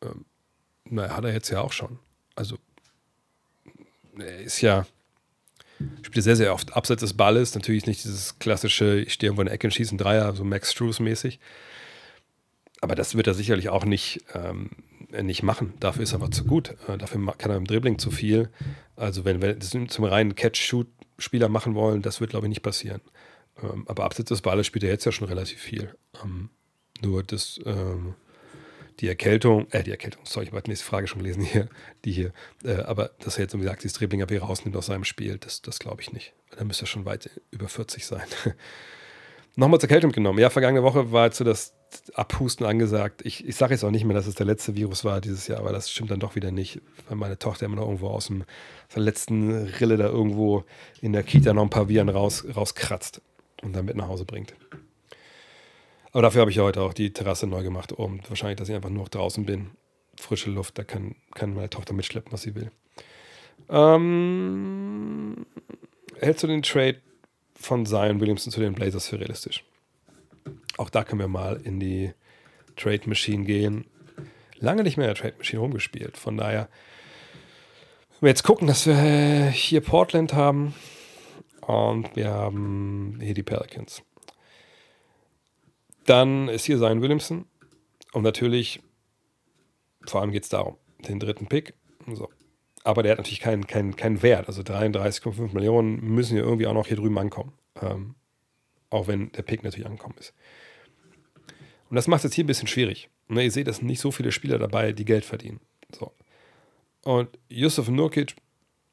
ähm, 0.03 0.24
naja, 0.85 1.16
hat 1.16 1.24
er 1.24 1.32
jetzt 1.32 1.51
ja 1.51 1.61
auch 1.61 1.73
schon. 1.73 1.98
Also, 2.35 2.59
er 4.19 4.40
ist 4.40 4.61
ja, 4.61 4.86
spielt 6.02 6.24
sehr, 6.24 6.36
sehr 6.36 6.52
oft 6.52 6.74
abseits 6.74 7.01
des 7.01 7.15
Balles. 7.15 7.55
Natürlich 7.55 7.86
nicht 7.86 8.05
dieses 8.05 8.39
klassische, 8.39 9.01
ich 9.01 9.12
stehe 9.12 9.28
irgendwo 9.28 9.43
in 9.43 9.47
der 9.47 9.55
Ecke 9.55 9.66
und 9.66 9.73
schieße 9.73 9.90
einen 9.90 9.98
Dreier, 9.98 10.35
so 10.35 10.44
Max 10.44 10.73
Struess 10.73 11.01
mäßig. 11.01 11.39
Aber 12.81 12.94
das 12.94 13.15
wird 13.15 13.27
er 13.27 13.35
sicherlich 13.35 13.69
auch 13.69 13.85
nicht, 13.85 14.24
ähm, 14.35 14.70
nicht 15.23 15.43
machen. 15.43 15.74
Dafür 15.81 16.02
ist 16.02 16.12
er 16.12 16.16
aber 16.16 16.31
zu 16.31 16.44
gut. 16.44 16.77
Äh, 16.89 16.97
dafür 16.97 17.20
kann 17.36 17.51
er 17.51 17.57
im 17.57 17.66
Dribbling 17.66 17.98
zu 17.98 18.11
viel. 18.11 18.48
Also, 18.97 19.24
wenn 19.24 19.43
wir 19.43 19.55
das 19.55 19.70
zum 19.70 20.05
reinen 20.05 20.35
Catch-Shoot-Spieler 20.35 21.48
machen 21.48 21.74
wollen, 21.74 22.02
das 22.02 22.20
wird, 22.20 22.31
glaube 22.31 22.47
ich, 22.47 22.51
nicht 22.51 22.62
passieren. 22.62 23.01
Ähm, 23.62 23.85
aber 23.86 24.05
abseits 24.05 24.28
des 24.28 24.40
Balles 24.40 24.66
spielt 24.66 24.85
er 24.85 24.90
jetzt 24.90 25.05
ja 25.05 25.12
schon 25.12 25.28
relativ 25.28 25.61
viel. 25.61 25.94
Ähm, 26.23 26.51
nur 27.02 27.23
das 27.23 27.61
ähm, 27.65 28.15
die 29.01 29.09
Erkältung, 29.09 29.66
äh, 29.70 29.82
die 29.82 29.90
Erkältung, 29.90 30.22
sorry, 30.24 30.47
ich 30.47 30.52
habe 30.52 30.62
die 30.62 30.70
nächste 30.70 30.86
Frage 30.86 31.06
schon 31.06 31.22
gelesen 31.22 31.43
hier, 31.43 31.68
die 32.05 32.12
hier, 32.12 32.32
äh, 32.64 32.74
aber 32.82 33.10
dass 33.20 33.36
er 33.36 33.43
jetzt, 33.43 33.55
wie 33.55 33.59
gesagt, 33.59 33.82
dieses 33.82 33.97
Dribbling 33.97 34.22
AP 34.22 34.40
rausnimmt 34.40 34.77
aus 34.77 34.86
seinem 34.86 35.05
Spiel, 35.05 35.39
das, 35.39 35.62
das 35.62 35.78
glaube 35.78 36.02
ich 36.02 36.12
nicht. 36.12 36.35
Da 36.56 36.64
müsste 36.64 36.85
er 36.85 36.89
schon 36.89 37.05
weit 37.05 37.31
über 37.51 37.68
40 37.68 38.05
sein. 38.05 38.27
Nochmal 39.56 39.81
zur 39.81 39.89
Erkältung 39.90 40.12
genommen. 40.12 40.39
Ja, 40.39 40.48
vergangene 40.48 40.82
Woche 40.82 41.12
war 41.12 41.27
jetzt 41.27 41.39
so 41.39 41.44
das 41.44 41.74
Abhusten 42.14 42.64
angesagt. 42.66 43.22
Ich, 43.24 43.47
ich 43.47 43.56
sage 43.56 43.74
jetzt 43.74 43.82
auch 43.82 43.90
nicht 43.90 44.05
mehr, 44.05 44.14
dass 44.14 44.27
es 44.27 44.36
der 44.36 44.47
letzte 44.47 44.77
Virus 44.77 45.05
war 45.05 45.20
dieses 45.20 45.48
Jahr, 45.48 45.59
aber 45.59 45.72
das 45.72 45.90
stimmt 45.90 46.10
dann 46.10 46.20
doch 46.20 46.36
wieder 46.36 46.52
nicht, 46.52 46.81
weil 47.09 47.16
meine 47.16 47.39
Tochter 47.39 47.66
immer 47.66 47.77
noch 47.77 47.86
irgendwo 47.86 48.09
aus, 48.09 48.28
dem, 48.28 48.43
aus 48.43 48.94
der 48.94 49.02
letzten 49.02 49.51
Rille 49.81 49.97
da 49.97 50.06
irgendwo 50.06 50.64
in 51.01 51.12
der 51.12 51.24
Kita 51.24 51.52
noch 51.52 51.62
ein 51.62 51.70
paar 51.70 51.89
Viren 51.89 52.09
raus, 52.09 52.44
rauskratzt 52.55 53.22
und 53.62 53.74
dann 53.74 53.86
mit 53.86 53.97
nach 53.97 54.09
Hause 54.09 54.24
bringt. 54.24 54.55
Aber 56.12 56.23
dafür 56.23 56.41
habe 56.41 56.51
ich 56.51 56.59
heute 56.59 56.82
auch 56.82 56.93
die 56.93 57.12
Terrasse 57.12 57.47
neu 57.47 57.62
gemacht, 57.62 57.93
um 57.93 58.20
wahrscheinlich, 58.28 58.59
dass 58.59 58.69
ich 58.69 58.74
einfach 58.74 58.91
nur 58.91 59.07
draußen 59.07 59.47
bin. 59.47 59.70
Frische 60.16 60.51
Luft, 60.51 60.78
da 60.78 60.85
kann, 60.85 61.15
kann 61.35 61.55
meine 61.55 61.70
Tochter 61.70 61.95
mitschleppen, 61.95 62.32
was 62.32 62.43
sie 62.43 62.55
will. 62.55 62.70
Ähm, 63.69 65.47
hältst 66.19 66.43
du 66.43 66.47
den 66.47 66.62
Trade 66.62 67.01
von 67.55 67.87
Zion 67.87 68.20
Williamson 68.20 68.53
zu 68.53 68.61
den 68.61 68.74
Blazers 68.74 69.09
für 69.09 69.20
realistisch? 69.20 69.65
Auch 70.77 70.91
da 70.91 71.05
können 71.05 71.20
wir 71.20 71.28
mal 71.28 71.61
in 71.62 71.78
die 71.78 72.12
Trade 72.77 73.03
Machine 73.07 73.45
gehen. 73.45 73.85
Lange 74.59 74.82
nicht 74.82 74.97
mehr 74.97 75.09
in 75.09 75.15
der 75.15 75.23
Trade 75.23 75.35
Machine 75.39 75.61
rumgespielt. 75.61 76.16
Von 76.16 76.37
daher, 76.37 76.69
wenn 78.19 78.27
wir 78.27 78.31
jetzt 78.31 78.43
gucken, 78.43 78.66
dass 78.66 78.87
wir 78.87 79.51
hier 79.51 79.81
Portland 79.81 80.35
haben 80.35 80.74
und 81.61 82.16
wir 82.16 82.31
haben 82.31 83.19
hier 83.23 83.35
die 83.35 83.43
Pelicans. 83.43 84.03
Dann 86.11 86.49
ist 86.49 86.65
hier 86.65 86.77
sein 86.78 87.03
Williamson. 87.03 87.47
Und 88.12 88.24
natürlich, 88.24 88.82
vor 90.07 90.20
allem 90.20 90.32
geht 90.32 90.43
es 90.43 90.49
darum, 90.49 90.77
den 91.07 91.20
dritten 91.20 91.47
Pick. 91.47 91.74
So. 92.12 92.28
Aber 92.82 93.05
der 93.05 93.12
hat 93.12 93.19
natürlich 93.19 93.39
keinen 93.39 93.69
kein, 93.69 93.95
kein 93.95 94.20
Wert. 94.20 94.49
Also 94.49 94.62
33,5 94.62 95.55
Millionen 95.55 96.01
müssen 96.01 96.37
ja 96.37 96.43
irgendwie 96.43 96.66
auch 96.66 96.74
noch 96.74 96.89
hier 96.89 96.97
drüben 96.97 97.16
ankommen. 97.16 97.53
Ähm, 97.81 98.16
auch 98.91 99.07
wenn 99.07 99.31
der 99.31 99.43
Pick 99.43 99.62
natürlich 99.62 99.87
angekommen 99.87 100.16
ist. 100.19 100.35
Und 101.91 101.95
das 101.95 102.09
macht 102.09 102.19
es 102.19 102.24
jetzt 102.24 102.35
hier 102.35 102.43
ein 102.43 102.49
bisschen 102.49 102.66
schwierig. 102.66 103.09
Ne, 103.28 103.45
ihr 103.45 103.53
seht, 103.53 103.69
es 103.69 103.77
sind 103.77 103.87
nicht 103.87 104.01
so 104.01 104.11
viele 104.11 104.32
Spieler 104.32 104.59
dabei, 104.59 104.91
die 104.91 105.05
Geld 105.05 105.24
verdienen. 105.24 105.61
So. 105.95 106.12
Und 107.05 107.39
Yusuf 107.49 107.89
Nurkic, 107.89 108.35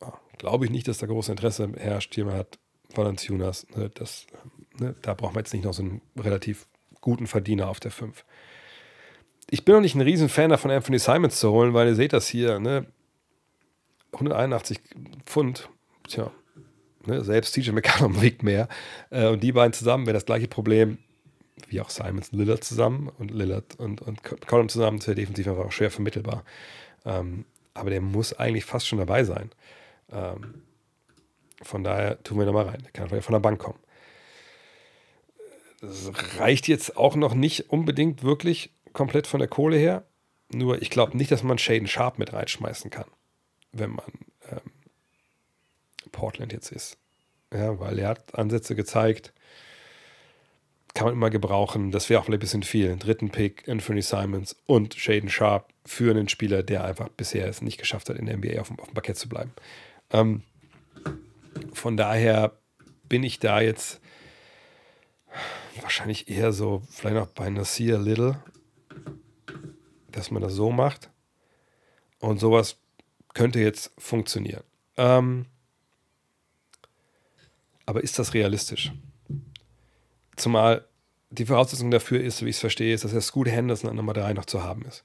ah, 0.02 0.20
glaube 0.38 0.66
ich 0.66 0.72
nicht, 0.72 0.88
dass 0.88 1.00
da 1.00 1.08
großes 1.08 1.30
Interesse 1.30 1.72
herrscht. 1.78 2.14
Hier 2.14 2.28
hat 2.28 2.60
Valanciunas. 2.94 3.66
Ne, 3.76 3.90
ne, 4.78 4.96
da 5.02 5.16
braucht 5.16 5.34
man 5.34 5.44
jetzt 5.44 5.54
nicht 5.54 5.66
noch 5.66 5.74
so 5.74 5.82
einen 5.82 6.02
relativ 6.16 6.68
guten 7.02 7.28
Verdiener 7.28 7.70
auf 7.70 7.80
der 7.80 7.92
5. 7.92 8.26
Ich 9.50 9.64
bin 9.64 9.76
noch 9.76 9.82
nicht 9.82 9.96
ein 9.96 10.02
riesen 10.02 10.30
Fan 10.30 10.50
davon, 10.50 10.72
Anthony 10.72 11.00
Simons 11.00 11.40
zu 11.40 11.52
holen, 11.52 11.74
weil 11.74 11.88
ihr 11.88 11.96
seht 11.96 12.14
das 12.14 12.28
hier, 12.28 12.60
ne? 12.60 12.86
181 14.14 14.80
Pfund, 15.26 15.70
tja, 16.08 16.32
ne? 17.06 17.24
selbst 17.24 17.54
TJ 17.54 17.72
McCallum 17.72 18.22
wiegt 18.22 18.44
mehr. 18.44 18.68
Äh, 19.10 19.28
und 19.28 19.42
die 19.44 19.52
beiden 19.52 19.74
zusammen 19.74 20.06
wäre 20.06 20.16
das 20.16 20.26
gleiche 20.26 20.48
Problem 20.48 20.98
wie 21.70 21.82
auch 21.82 21.90
Simons 21.90 22.30
und 22.30 22.40
Lillard 22.40 22.64
zusammen 22.64 23.10
und 23.18 23.32
Lillard 23.32 23.76
und, 23.78 24.02
und 24.02 24.22
Column 24.48 24.70
zusammen, 24.70 25.00
ja 25.06 25.14
defensiv 25.14 25.48
einfach 25.48 25.72
schwer 25.72 25.92
vermittelbar. 25.92 26.44
Ähm, 27.06 27.46
aber 27.74 27.90
der 27.90 28.02
muss 28.02 28.34
eigentlich 28.34 28.66
fast 28.66 28.88
schon 28.88 29.00
dabei 29.00 29.24
sein. 29.24 29.50
Ähm, 30.12 30.62
von 31.62 31.84
daher 31.84 32.22
tun 32.24 32.38
wir 32.38 32.46
da 32.46 32.52
mal 32.52 32.66
rein. 32.66 32.84
Der 32.84 32.92
kann 32.92 33.10
von 33.10 33.34
der 33.34 33.40
Bank 33.40 33.60
kommen. 33.60 33.80
Das 35.82 36.12
reicht 36.40 36.68
jetzt 36.68 36.98
auch 36.98 37.16
noch 37.16 37.34
nicht 37.34 37.70
unbedingt 37.70 38.24
wirklich 38.24 38.72
komplett 38.94 39.28
von 39.28 39.40
der 39.40 39.48
Kohle 39.48 39.78
her. 39.78 40.06
Nur 40.52 40.82
ich 40.82 40.90
glaube 40.90 41.18
nicht, 41.18 41.32
dass 41.32 41.44
man 41.44 41.58
Shaden 41.58 41.88
Sharp 41.88 42.18
mit 42.18 42.34
reinschmeißen 42.34 42.90
kann, 42.90 43.06
wenn 43.72 43.92
man 43.92 44.06
ähm, 44.50 44.72
Portland 46.12 46.54
jetzt 46.54 46.72
ist. 46.72 46.98
Ja, 47.54 47.80
weil 47.80 48.00
er 48.00 48.10
hat 48.10 48.36
Ansätze 48.36 48.76
gezeigt, 48.76 49.34
kann 50.94 51.06
man 51.06 51.14
immer 51.14 51.30
gebrauchen. 51.30 51.92
Das 51.92 52.10
wäre 52.10 52.20
auch 52.22 52.28
ein 52.28 52.40
bisschen 52.40 52.64
viel. 52.64 52.90
Einen 52.90 53.00
dritten 53.00 53.30
Pick, 53.30 53.70
Anthony 53.70 54.02
Simons 54.02 54.56
und 54.66 54.96
Shaden 54.96 55.30
Sharp 55.30 55.72
für 55.86 56.12
einen 56.12 56.28
Spieler, 56.28 56.64
der 56.64 56.84
einfach 56.84 57.10
bisher 57.10 57.48
es 57.48 57.62
nicht 57.62 57.78
geschafft 57.78 58.10
hat, 58.10 58.18
in 58.18 58.26
der 58.26 58.38
NBA 58.38 58.60
auf 58.60 58.68
dem, 58.68 58.80
auf 58.80 58.88
dem 58.88 58.94
Parkett 58.96 59.18
zu 59.18 59.30
bleiben. 59.30 59.52
Ähm, 60.12 60.42
von 61.74 61.98
daher 61.98 62.54
bin 63.08 63.24
ich 63.24 63.40
da 63.40 63.62
jetzt 63.62 64.02
wahrscheinlich 65.84 66.30
eher 66.30 66.52
so, 66.52 66.84
vielleicht 66.90 67.16
noch 67.16 67.28
bei 67.28 67.50
Nasir 67.50 67.98
Little, 68.00 68.42
dass 70.12 70.32
man 70.32 70.42
das 70.42 70.54
so 70.54 70.72
macht. 70.72 71.10
Und 72.20 72.40
sowas 72.40 72.78
könnte 73.34 73.60
jetzt 73.60 73.92
funktionieren. 73.98 74.64
Ähm, 74.98 75.46
aber 77.86 78.04
ist 78.04 78.20
das 78.20 78.34
realistisch? 78.34 78.92
Zumal 80.36 80.86
die 81.30 81.46
Voraussetzung 81.46 81.92
dafür 81.92 82.22
ist, 82.22 82.44
wie 82.44 82.50
ich 82.50 82.56
es 82.56 82.62
verstehe, 82.62 82.94
ist, 82.94 83.04
dass 83.04 83.12
der 83.12 83.22
Scoot 83.22 83.48
Henderson 83.48 83.90
an 83.90 83.96
Nummer 83.96 84.14
3 84.14 84.34
noch 84.34 84.46
zu 84.46 84.64
haben 84.64 84.84
ist. 84.86 85.04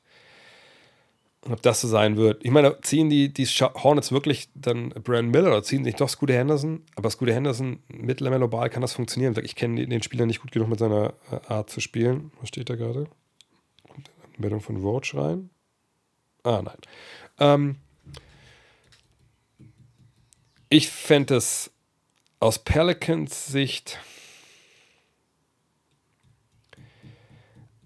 Und 1.45 1.53
ob 1.53 1.63
das 1.63 1.81
so 1.81 1.89
sein 1.89 2.17
wird. 2.17 2.45
Ich 2.45 2.53
meine, 2.53 2.81
ziehen 2.83 3.11
die, 3.11 3.33
die 3.33 3.47
Hornets 3.47 4.13
wirklich 4.13 4.49
dann 4.55 4.91
Brandon 4.91 5.31
Miller 5.31 5.49
oder 5.49 5.63
ziehen 5.65 5.83
sich 5.83 5.97
doch 5.97 6.09
Scooter 6.09 6.35
Henderson? 6.35 6.83
Aber 6.95 7.11
Scooter 7.11 7.35
Henderson 7.35 7.81
mit 7.89 8.21
Lamello 8.21 8.47
Ball 8.47 8.71
kann 8.71 8.81
das 8.81 8.93
funktionieren. 8.93 9.35
Ich 9.43 9.57
kenne 9.57 9.85
den 9.87 10.03
Spieler 10.03 10.27
nicht 10.27 10.41
gut 10.41 10.53
genug 10.53 10.69
mit 10.69 10.79
seiner 10.79 11.15
äh, 11.33 11.53
Art 11.53 11.69
zu 11.69 11.81
spielen. 11.81 12.31
Was 12.41 12.49
steht 12.49 12.71
da 12.71 12.77
gerade? 12.77 13.09
Meldung 14.39 14.61
von 14.61 14.77
Roach 14.77 15.15
rein? 15.15 15.51
Ah, 16.45 16.63
nein. 16.63 16.79
Ähm, 17.39 17.77
ich 20.69 20.89
fände 20.89 21.37
es 21.37 21.73
aus 22.39 22.61
Pelicans 22.61 23.49
Sicht. 23.49 23.99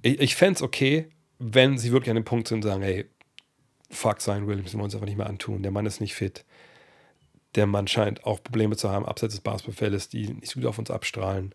Ich, 0.02 0.20
ich 0.20 0.36
fände 0.36 0.56
es 0.56 0.62
okay, 0.62 1.08
wenn 1.38 1.78
sie 1.78 1.92
wirklich 1.92 2.10
an 2.10 2.16
dem 2.16 2.24
Punkt 2.24 2.48
sind 2.48 2.58
und 2.58 2.70
sagen, 2.70 2.82
hey, 2.82 3.06
fuck 3.90 4.20
sein 4.20 4.46
Williams, 4.46 4.74
wir 4.74 4.82
uns 4.82 4.94
einfach 4.94 5.06
nicht 5.06 5.18
mehr 5.18 5.28
antun. 5.28 5.62
Der 5.62 5.72
Mann 5.72 5.86
ist 5.86 6.00
nicht 6.00 6.14
fit. 6.14 6.44
Der 7.54 7.66
Mann 7.66 7.86
scheint 7.88 8.24
auch 8.24 8.42
Probleme 8.42 8.76
zu 8.76 8.90
haben, 8.90 9.06
abseits 9.06 9.34
des 9.34 9.40
Basketballfeldes, 9.40 10.08
die 10.08 10.28
nicht 10.28 10.48
so 10.48 10.60
gut 10.60 10.68
auf 10.68 10.78
uns 10.78 10.90
abstrahlen. 10.90 11.54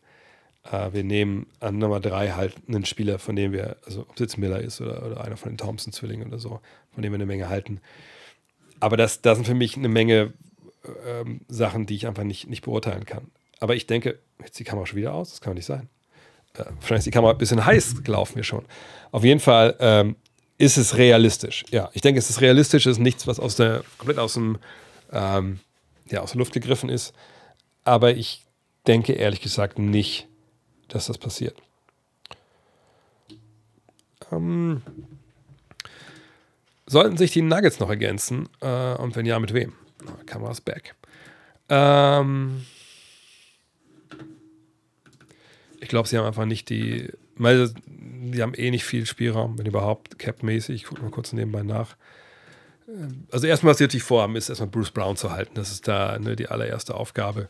Äh, 0.72 0.94
wir 0.94 1.04
nehmen 1.04 1.48
an 1.60 1.78
Nummer 1.78 2.00
drei 2.00 2.32
halt 2.32 2.56
einen 2.68 2.86
Spieler, 2.86 3.20
von 3.20 3.36
dem 3.36 3.52
wir, 3.52 3.78
also 3.86 4.02
ob 4.02 4.14
es 4.16 4.20
jetzt 4.20 4.38
Miller 4.38 4.60
ist 4.60 4.82
oder, 4.82 5.06
oder 5.06 5.24
einer 5.24 5.38
von 5.38 5.52
den 5.52 5.58
Thompson-Zwillingen 5.58 6.28
oder 6.28 6.40
so, 6.40 6.60
von 6.94 7.04
dem 7.04 7.12
wir 7.12 7.16
eine 7.16 7.26
Menge 7.26 7.50
halten. 7.50 7.82
Aber 8.80 8.98
das, 8.98 9.22
das 9.22 9.38
sind 9.38 9.46
für 9.46 9.54
mich 9.54 9.78
eine 9.78 9.90
Menge 9.90 10.34
ähm, 11.06 11.42
Sachen, 11.48 11.86
die 11.86 11.96
ich 11.96 12.08
einfach 12.08 12.24
nicht, 12.24 12.50
nicht 12.50 12.64
beurteilen 12.64 13.06
kann. 13.06 13.30
Aber 13.60 13.76
ich 13.76 13.86
denke, 13.86 14.20
jetzt 14.44 14.58
die 14.58 14.64
Kamera 14.64 14.88
schon 14.88 14.98
wieder 14.98 15.14
aus, 15.14 15.30
das 15.30 15.42
kann 15.42 15.52
doch 15.52 15.58
nicht 15.58 15.66
sein. 15.66 15.88
Äh, 16.56 16.66
wahrscheinlich 16.80 17.00
ist 17.00 17.06
die 17.06 17.12
Kamera 17.12 17.32
ein 17.32 17.38
bisschen 17.38 17.64
heiß 17.64 18.04
gelaufen 18.04 18.34
hier 18.36 18.44
schon. 18.44 18.66
Auf 19.12 19.24
jeden 19.24 19.40
Fall 19.40 19.76
ähm, 19.80 20.16
ist 20.62 20.78
es 20.78 20.96
realistisch. 20.96 21.66
Ja, 21.72 21.90
ich 21.94 22.02
denke, 22.02 22.20
es 22.20 22.30
ist 22.30 22.40
realistisch, 22.40 22.86
es 22.86 22.98
ist 22.98 23.04
nichts, 23.04 23.26
was 23.26 23.40
aus 23.40 23.56
der, 23.56 23.84
komplett 23.98 24.20
aus 24.20 24.36
dem, 24.36 24.60
ähm, 25.12 25.60
ja, 26.10 26.22
aus 26.22 26.32
der 26.32 26.40
Luft 26.40 26.54
gegriffen 26.54 26.90
ist. 26.90 27.14
Aber 27.84 28.16
ich 28.16 28.46
denke 28.86 29.14
ehrlich 29.14 29.42
gesagt 29.42 29.80
nicht, 29.80 30.28
dass 30.88 31.08
das 31.08 31.18
passiert. 31.18 31.58
Ähm, 34.32 34.84
sollten 36.86 37.18
sich 37.18 37.32
die 37.32 37.42
Nuggets 37.42 37.80
noch 37.80 37.90
ergänzen? 37.90 38.48
Äh, 38.62 38.94
und 38.96 39.16
wenn 39.16 39.26
ja, 39.26 39.40
mit 39.40 39.54
wem? 39.54 39.74
Kameras 40.28 40.62
back. 40.62 40.96
Ähm, 41.70 42.66
ich 45.80 45.88
glaube, 45.88 46.08
sie 46.08 46.20
haben 46.20 46.26
einfach 46.26 46.46
nicht 46.46 46.70
die, 46.70 47.10
weil 47.36 47.72
die 47.86 48.42
haben 48.42 48.54
eh 48.54 48.72
nicht 48.72 48.86
viel 48.86 49.06
Spielraum, 49.06 49.58
wenn 49.58 49.66
überhaupt, 49.66 50.20
cap-mäßig. 50.20 50.76
Ich 50.76 50.86
gucke 50.86 51.02
mal 51.02 51.12
kurz 51.12 51.34
nebenbei 51.34 51.64
nach. 51.64 51.96
Ähm, 52.88 53.26
also 53.32 53.48
erstmal, 53.48 53.72
was 53.72 53.80
sie 53.80 53.86
natürlich 53.86 54.04
vorhaben, 54.04 54.36
ist 54.36 54.50
erstmal 54.50 54.70
Bruce 54.70 54.92
Brown 54.92 55.18
zu 55.18 55.32
halten. 55.32 55.52
Das 55.56 55.72
ist 55.72 55.88
da 55.88 56.18
ne, 56.20 56.36
die 56.36 56.48
allererste 56.48 56.96
Aufgabe. 56.96 57.50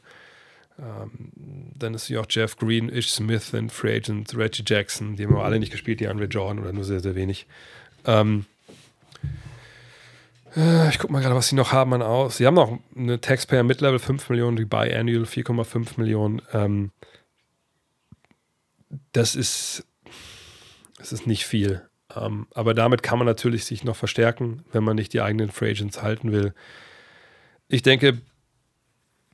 Ähm, 0.79 1.31
dann 1.77 1.93
ist 1.93 2.07
hier 2.07 2.21
auch 2.21 2.25
Jeff 2.29 2.57
Green, 2.57 2.89
Ish 2.89 3.11
Smith 3.11 3.53
und 3.53 3.71
Free 3.71 3.97
Agent, 3.97 4.35
Reggie 4.35 4.63
Jackson. 4.65 5.15
Die 5.15 5.25
haben 5.25 5.35
aber 5.35 5.45
alle 5.45 5.59
nicht 5.59 5.71
gespielt, 5.71 5.99
die 5.99 6.07
Andre 6.07 6.25
Jordan 6.25 6.59
oder 6.59 6.73
nur 6.73 6.83
sehr, 6.83 7.01
sehr 7.01 7.15
wenig. 7.15 7.47
Ähm, 8.05 8.45
äh, 10.55 10.89
ich 10.89 10.99
gucke 10.99 11.13
mal 11.13 11.21
gerade, 11.21 11.35
was 11.35 11.49
sie 11.49 11.55
noch 11.55 11.71
haben 11.71 11.93
an 11.93 12.01
aus. 12.01 12.37
Sie 12.37 12.47
haben 12.47 12.55
noch 12.55 12.79
eine 12.95 13.21
Taxpayer 13.21 13.63
Mid-Level 13.63 13.99
5 13.99 14.29
Millionen, 14.29 14.57
die 14.57 14.65
Biannual 14.65 15.23
4,5 15.23 15.97
Millionen. 15.97 16.41
Ähm, 16.53 16.91
das 19.13 19.35
ist 19.35 19.85
es 21.01 21.11
ist 21.11 21.27
nicht 21.27 21.45
viel. 21.45 21.81
Ähm, 22.15 22.47
aber 22.53 22.73
damit 22.73 23.03
kann 23.03 23.17
man 23.17 23.27
natürlich 23.27 23.65
sich 23.65 23.83
noch 23.83 23.95
verstärken, 23.95 24.63
wenn 24.71 24.83
man 24.83 24.95
nicht 24.95 25.13
die 25.13 25.21
eigenen 25.21 25.49
Free 25.49 25.71
Agents 25.71 26.01
halten 26.01 26.31
will. 26.31 26.53
Ich 27.67 27.81
denke, 27.81 28.21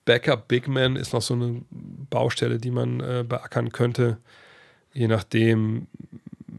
Backup 0.06 0.48
Big 0.48 0.68
Man 0.68 0.96
ist 0.96 1.14
noch 1.14 1.22
so 1.22 1.34
eine 1.34 1.62
Baustelle, 1.70 2.60
die 2.60 2.72
man 2.72 3.00
äh, 3.02 3.26
beackern 3.28 3.72
könnte. 3.72 4.18
Je 4.94 5.08
nachdem, 5.08 5.88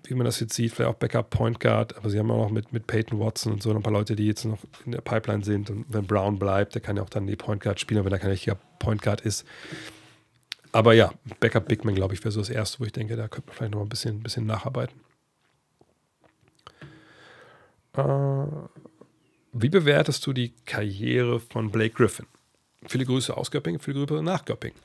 wie 0.05 0.15
man 0.15 0.27
das 0.27 0.41
jetzt 0.41 0.55
sieht, 0.55 0.73
vielleicht 0.73 0.91
auch 0.91 0.99
Backup 0.99 1.31
Point 1.31 1.61
Guard. 1.61 1.97
Aber 1.97 2.11
sie 2.11 2.19
haben 2.19 2.31
auch 2.31 2.45
noch 2.45 2.51
mit, 2.51 2.73
mit 2.73 2.87
Peyton 2.87 3.19
Watson 3.19 3.55
und 3.55 3.63
so 3.63 3.71
ein 3.73 3.83
paar 3.83 3.93
Leute, 3.93 4.17
die 4.17 4.27
jetzt 4.27 4.45
noch 4.45 4.59
in 4.85 4.93
der 4.93 5.01
Pipeline 5.01 5.45
sind. 5.45 5.71
Und 5.71 5.87
wenn 5.89 6.07
Brown 6.07 6.39
bleibt, 6.39 6.75
der 6.75 6.83
kann 6.83 6.97
ja 6.97 7.03
auch 7.03 7.11
dann 7.11 7.27
die 7.27 7.37
Point 7.37 7.63
Guard 7.63 7.81
spielen, 7.81 8.05
wenn 8.05 8.13
er 8.13 8.19
kein 8.19 8.31
richtiger 8.31 8.59
Point 8.79 9.03
Guard 9.03 9.23
ist. 9.23 9.47
Aber 10.73 10.93
ja, 10.95 11.13
Backup 11.41 11.69
Big 11.69 11.85
Man, 11.85 11.95
glaube 11.95 12.15
ich, 12.15 12.21
wäre 12.21 12.33
so 12.33 12.41
das 12.41 12.51
Erste, 12.51 12.81
wo 12.81 12.85
ich 12.85 12.93
denke, 12.93 13.17
da 13.17 13.29
könnte 13.29 13.49
man 13.49 13.57
vielleicht 13.57 13.73
noch 13.73 13.81
ein 13.81 13.89
bisschen, 13.89 14.17
ein 14.17 14.23
bisschen 14.23 14.47
nacharbeiten. 14.47 15.01
Äh, 17.95 18.47
wie 19.53 19.69
bewertest 19.69 20.27
du 20.27 20.33
die 20.33 20.53
Karriere 20.67 21.41
von 21.41 21.71
Blake 21.71 21.95
Griffin? 21.95 22.27
Viele 22.87 23.05
Grüße 23.05 23.37
aus 23.37 23.51
Göppingen, 23.51 23.81
viele 23.81 24.07
Grüße 24.07 24.23
nach 24.23 24.45
Göppingen. 24.45 24.79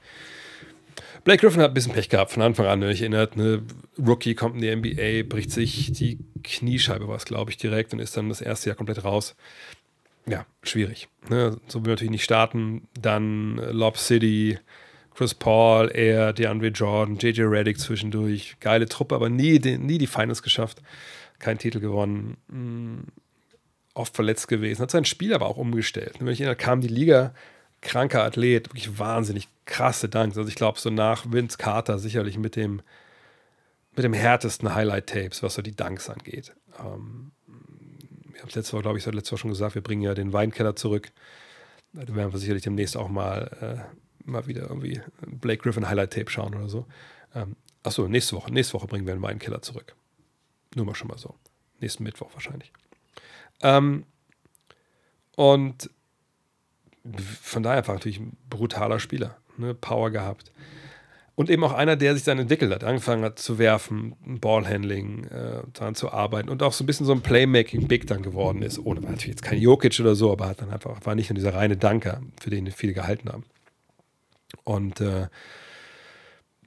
Blake 1.23 1.41
Griffin 1.41 1.61
hat 1.61 1.71
ein 1.71 1.73
bisschen 1.73 1.93
Pech 1.93 2.09
gehabt 2.09 2.31
von 2.31 2.43
Anfang 2.43 2.65
an. 2.65 2.81
Ich 2.83 3.01
erinnert, 3.01 3.33
eine 3.33 3.63
Rookie 3.97 4.35
kommt 4.35 4.55
in 4.55 4.61
die 4.61 4.75
NBA, 4.75 5.27
bricht 5.27 5.51
sich 5.51 5.91
die 5.91 6.19
Kniescheibe, 6.43 7.07
was 7.07 7.25
glaube 7.25 7.51
ich, 7.51 7.57
direkt 7.57 7.93
und 7.93 7.99
ist 7.99 8.17
dann 8.17 8.29
das 8.29 8.41
erste 8.41 8.69
Jahr 8.69 8.75
komplett 8.75 9.03
raus. 9.03 9.35
Ja, 10.25 10.45
schwierig. 10.63 11.07
Ne? 11.29 11.57
So 11.67 11.85
will 11.85 11.93
natürlich 11.93 12.11
nicht 12.11 12.23
starten. 12.23 12.87
Dann 12.99 13.57
Lob 13.57 13.97
City, 13.97 14.59
Chris 15.15 15.33
Paul, 15.33 15.91
er, 15.93 16.33
DeAndre 16.33 16.67
Jordan, 16.67 17.17
JJ 17.17 17.43
Reddick 17.43 17.79
zwischendurch. 17.79 18.55
Geile 18.59 18.87
Truppe, 18.87 19.15
aber 19.15 19.29
nie, 19.29 19.59
nie 19.59 19.97
die 19.97 20.07
Finals 20.07 20.41
geschafft. 20.41 20.81
Keinen 21.39 21.59
Titel 21.59 21.79
gewonnen. 21.79 22.37
Hm, 22.49 23.05
oft 23.93 24.15
verletzt 24.15 24.47
gewesen. 24.47 24.81
Hat 24.81 24.91
sein 24.91 25.05
Spiel 25.05 25.33
aber 25.33 25.47
auch 25.47 25.57
umgestellt. 25.57 26.15
Wenn 26.19 26.27
ich 26.27 26.41
erinnere, 26.41 26.55
kam 26.55 26.81
die 26.81 26.87
Liga, 26.87 27.33
kranker 27.81 28.23
Athlet, 28.23 28.69
wirklich 28.69 28.97
wahnsinnig 28.97 29.47
krasse 29.65 30.09
Dunks. 30.09 30.37
Also 30.37 30.49
ich 30.49 30.55
glaube, 30.55 30.79
so 30.79 30.89
nach 30.89 31.31
Vince 31.31 31.57
Carter 31.57 31.99
sicherlich 31.99 32.37
mit 32.37 32.55
dem, 32.55 32.81
mit 33.95 34.03
dem 34.03 34.13
härtesten 34.13 34.73
Highlight-Tapes, 34.73 35.43
was 35.43 35.53
so 35.53 35.61
die 35.61 35.75
Dunks 35.75 36.09
angeht. 36.09 36.53
Ähm, 36.79 37.31
haben 38.43 38.49
es 38.49 38.55
letzte 38.55 38.73
Woche, 38.73 38.81
glaube 38.83 38.97
ich, 38.97 39.05
letzte 39.05 39.31
Woche 39.31 39.39
schon 39.39 39.51
gesagt, 39.51 39.75
wir 39.75 39.81
bringen 39.81 40.01
ja 40.01 40.13
den 40.13 40.33
Weinkeller 40.33 40.75
zurück. 40.75 41.11
Da 41.93 42.13
werden 42.13 42.33
wir 42.33 42.39
sicherlich 42.39 42.63
demnächst 42.63 42.97
auch 42.97 43.07
mal 43.07 43.87
äh, 43.89 43.95
mal 44.25 44.47
wieder 44.47 44.63
irgendwie 44.63 45.01
Blake 45.25 45.63
Griffin 45.63 45.87
Highlight 45.87 46.13
Tape 46.13 46.29
schauen 46.29 46.55
oder 46.55 46.69
so. 46.69 46.85
Ähm, 47.35 47.55
achso, 47.83 48.07
nächste 48.07 48.35
Woche. 48.35 48.51
Nächste 48.51 48.75
Woche 48.75 48.87
bringen 48.87 49.05
wir 49.05 49.13
einen 49.13 49.21
Weinkeller 49.21 49.61
zurück. 49.61 49.95
Nur 50.75 50.85
mal 50.85 50.95
schon 50.95 51.07
mal 51.07 51.17
so. 51.17 51.35
Nächsten 51.79 52.03
Mittwoch 52.03 52.33
wahrscheinlich. 52.33 52.71
Ähm, 53.61 54.05
und 55.35 55.89
von 57.41 57.63
daher 57.63 57.79
einfach 57.79 57.93
natürlich 57.93 58.19
ein 58.19 58.37
brutaler 58.49 58.99
Spieler. 58.99 59.37
Ne? 59.57 59.73
Power 59.73 60.11
gehabt. 60.11 60.51
Und 61.35 61.49
eben 61.49 61.63
auch 61.63 61.73
einer, 61.73 61.95
der 61.95 62.13
sich 62.13 62.23
dann 62.23 62.37
entwickelt 62.37 62.71
hat, 62.71 62.83
angefangen 62.83 63.23
hat 63.23 63.39
zu 63.39 63.57
werfen, 63.57 64.15
Ballhandling, 64.23 65.23
äh, 65.25 65.63
daran 65.73 65.95
zu 65.95 66.11
arbeiten 66.11 66.47
und 66.47 66.61
auch 66.61 66.73
so 66.73 66.83
ein 66.83 66.87
bisschen 66.87 67.07
so 67.07 67.11
ein 67.11 67.21
Playmaking-Big 67.21 68.05
dann 68.05 68.21
geworden 68.21 68.61
ist. 68.61 68.77
Ohne 68.77 69.01
natürlich 69.01 69.27
jetzt 69.27 69.41
kein 69.41 69.59
Jokic 69.59 69.99
oder 69.99 70.13
so, 70.13 70.31
aber 70.31 70.47
hat 70.47 70.61
dann 70.61 70.69
einfach, 70.69 71.03
war 71.03 71.15
nicht 71.15 71.31
nur 71.31 71.35
dieser 71.35 71.55
reine 71.55 71.75
Danker, 71.75 72.21
für 72.39 72.51
den 72.51 72.69
viele 72.71 72.93
gehalten 72.93 73.29
haben. 73.29 73.45
Und 74.63 75.01
äh, 75.01 75.27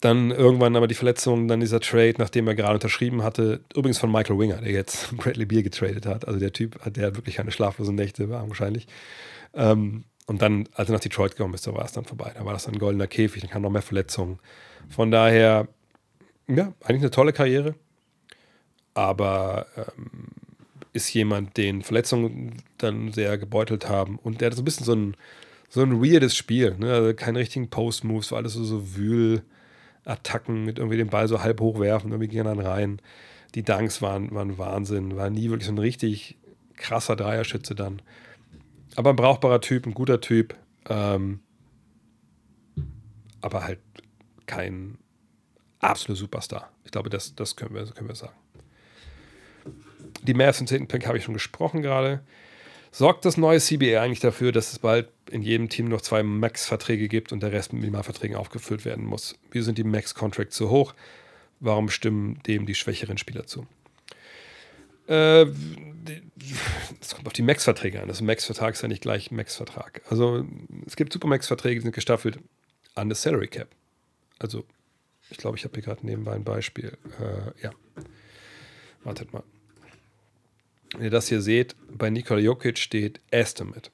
dann 0.00 0.30
irgendwann 0.30 0.76
aber 0.76 0.88
die 0.88 0.94
Verletzung, 0.94 1.48
dann 1.48 1.60
dieser 1.60 1.80
Trade, 1.80 2.14
nachdem 2.18 2.46
er 2.48 2.54
gerade 2.54 2.74
unterschrieben 2.74 3.22
hatte, 3.22 3.60
übrigens 3.74 3.98
von 3.98 4.12
Michael 4.12 4.38
Winger, 4.38 4.58
der 4.58 4.72
jetzt 4.72 5.16
Bradley 5.16 5.46
Beal 5.46 5.62
getradet 5.62 6.06
hat. 6.06 6.26
Also 6.26 6.38
der 6.38 6.52
Typ, 6.52 6.78
der 6.92 7.06
hat 7.06 7.16
wirklich 7.16 7.36
keine 7.36 7.50
schlaflosen 7.50 7.94
Nächte, 7.94 8.28
war 8.28 8.46
wahrscheinlich. 8.48 8.86
Ähm, 9.54 10.04
und 10.26 10.42
dann, 10.42 10.68
als 10.74 10.88
er 10.88 10.94
nach 10.94 11.00
Detroit 11.00 11.36
gekommen 11.36 11.54
ist, 11.54 11.66
da 11.66 11.74
war 11.74 11.84
es 11.84 11.92
dann 11.92 12.04
vorbei. 12.04 12.32
Da 12.36 12.44
war 12.44 12.52
das 12.52 12.66
ein 12.66 12.78
goldener 12.78 13.06
Käfig, 13.06 13.42
dann 13.42 13.50
kam 13.50 13.62
noch 13.62 13.70
mehr 13.70 13.82
Verletzungen. 13.82 14.38
Von 14.88 15.10
daher, 15.10 15.68
ja, 16.48 16.72
eigentlich 16.84 17.02
eine 17.02 17.10
tolle 17.10 17.32
Karriere. 17.32 17.74
Aber 18.92 19.66
ähm, 19.76 20.28
ist 20.92 21.12
jemand, 21.12 21.56
den 21.56 21.82
Verletzungen 21.82 22.62
dann 22.78 23.12
sehr 23.12 23.38
gebeutelt 23.38 23.88
haben. 23.88 24.18
Und 24.18 24.40
der 24.40 24.46
hat 24.46 24.56
so 24.56 24.62
ein 24.62 24.64
bisschen 24.64 24.86
so 24.86 24.94
ein 24.94 25.16
so 25.76 25.82
ein 25.82 26.02
weirdes 26.02 26.34
Spiel. 26.34 26.74
Ne? 26.78 26.90
Also 26.90 27.12
keine 27.12 27.38
richtigen 27.38 27.68
Post-Moves, 27.68 28.32
war 28.32 28.38
alles 28.38 28.54
so, 28.54 28.64
so 28.64 28.96
Wühl-Attacken 28.96 30.64
mit 30.64 30.78
irgendwie 30.78 30.96
den 30.96 31.10
Ball 31.10 31.28
so 31.28 31.42
halb 31.42 31.60
hochwerfen, 31.60 32.12
irgendwie 32.12 32.28
gehen 32.28 32.46
dann 32.46 32.60
rein. 32.60 33.02
Die 33.54 33.62
Dunks 33.62 34.00
waren, 34.00 34.34
waren 34.34 34.56
Wahnsinn, 34.56 35.16
war 35.16 35.28
nie 35.28 35.50
wirklich 35.50 35.66
so 35.66 35.72
ein 35.72 35.78
richtig 35.78 36.38
krasser 36.76 37.14
Dreierschütze 37.14 37.74
dann. 37.74 38.00
Aber 38.94 39.10
ein 39.10 39.16
brauchbarer 39.16 39.60
Typ, 39.60 39.84
ein 39.86 39.92
guter 39.92 40.22
Typ. 40.22 40.56
Ähm, 40.88 41.40
aber 43.42 43.64
halt 43.64 43.80
kein 44.46 44.96
absoluter 45.80 46.18
Superstar. 46.18 46.70
Ich 46.86 46.90
glaube, 46.90 47.10
das, 47.10 47.34
das 47.34 47.54
können, 47.54 47.74
wir, 47.74 47.84
können 47.84 48.08
wir 48.08 48.16
sagen. 48.16 48.32
Die 50.22 50.32
Mavs 50.32 50.58
im 50.58 50.66
10. 50.66 50.88
Pick 50.88 51.06
habe 51.06 51.18
ich 51.18 51.24
schon 51.24 51.34
gesprochen 51.34 51.82
gerade. 51.82 52.22
Sorgt 52.96 53.26
das 53.26 53.36
neue 53.36 53.60
CBA 53.60 54.00
eigentlich 54.00 54.20
dafür, 54.20 54.52
dass 54.52 54.72
es 54.72 54.78
bald 54.78 55.10
in 55.30 55.42
jedem 55.42 55.68
Team 55.68 55.86
noch 55.86 56.00
zwei 56.00 56.22
Max-Verträge 56.22 57.08
gibt 57.08 57.30
und 57.30 57.42
der 57.42 57.52
Rest 57.52 57.74
mit 57.74 57.82
Minimalverträgen 57.82 58.38
aufgefüllt 58.38 58.86
werden 58.86 59.04
muss? 59.04 59.36
Wieso 59.50 59.66
sind 59.66 59.76
die 59.76 59.84
Max-Contracts 59.84 60.56
so 60.56 60.70
hoch? 60.70 60.94
Warum 61.60 61.90
stimmen 61.90 62.40
dem 62.46 62.64
die 62.64 62.74
schwächeren 62.74 63.18
Spieler 63.18 63.46
zu? 63.46 63.66
Äh, 65.08 65.44
kommt 65.44 67.26
auf 67.26 67.34
die 67.34 67.42
Max-Verträge 67.42 68.00
an. 68.00 68.08
Das 68.08 68.22
Max-Vertrag 68.22 68.72
ist 68.72 68.80
ja 68.80 68.88
nicht 68.88 69.02
gleich 69.02 69.30
Max-Vertrag. 69.30 70.00
Also 70.08 70.46
es 70.86 70.96
gibt 70.96 71.12
Super-Max-Verträge, 71.12 71.80
die 71.80 71.82
sind 71.82 71.94
gestaffelt 71.94 72.38
an 72.94 73.10
das 73.10 73.20
Salary 73.20 73.48
Cap. 73.48 73.68
Also 74.38 74.64
ich 75.28 75.36
glaube, 75.36 75.58
ich 75.58 75.64
habe 75.64 75.74
hier 75.74 75.82
gerade 75.82 76.06
nebenbei 76.06 76.32
ein 76.32 76.44
Beispiel. 76.44 76.96
Äh, 77.20 77.62
ja. 77.62 77.72
Wartet 79.04 79.34
mal. 79.34 79.42
Wenn 80.96 81.04
ihr 81.04 81.10
das 81.10 81.28
hier 81.28 81.42
seht, 81.42 81.76
bei 81.92 82.08
Nikola 82.08 82.40
Jokic 82.40 82.78
steht 82.78 83.20
Estimate. 83.30 83.90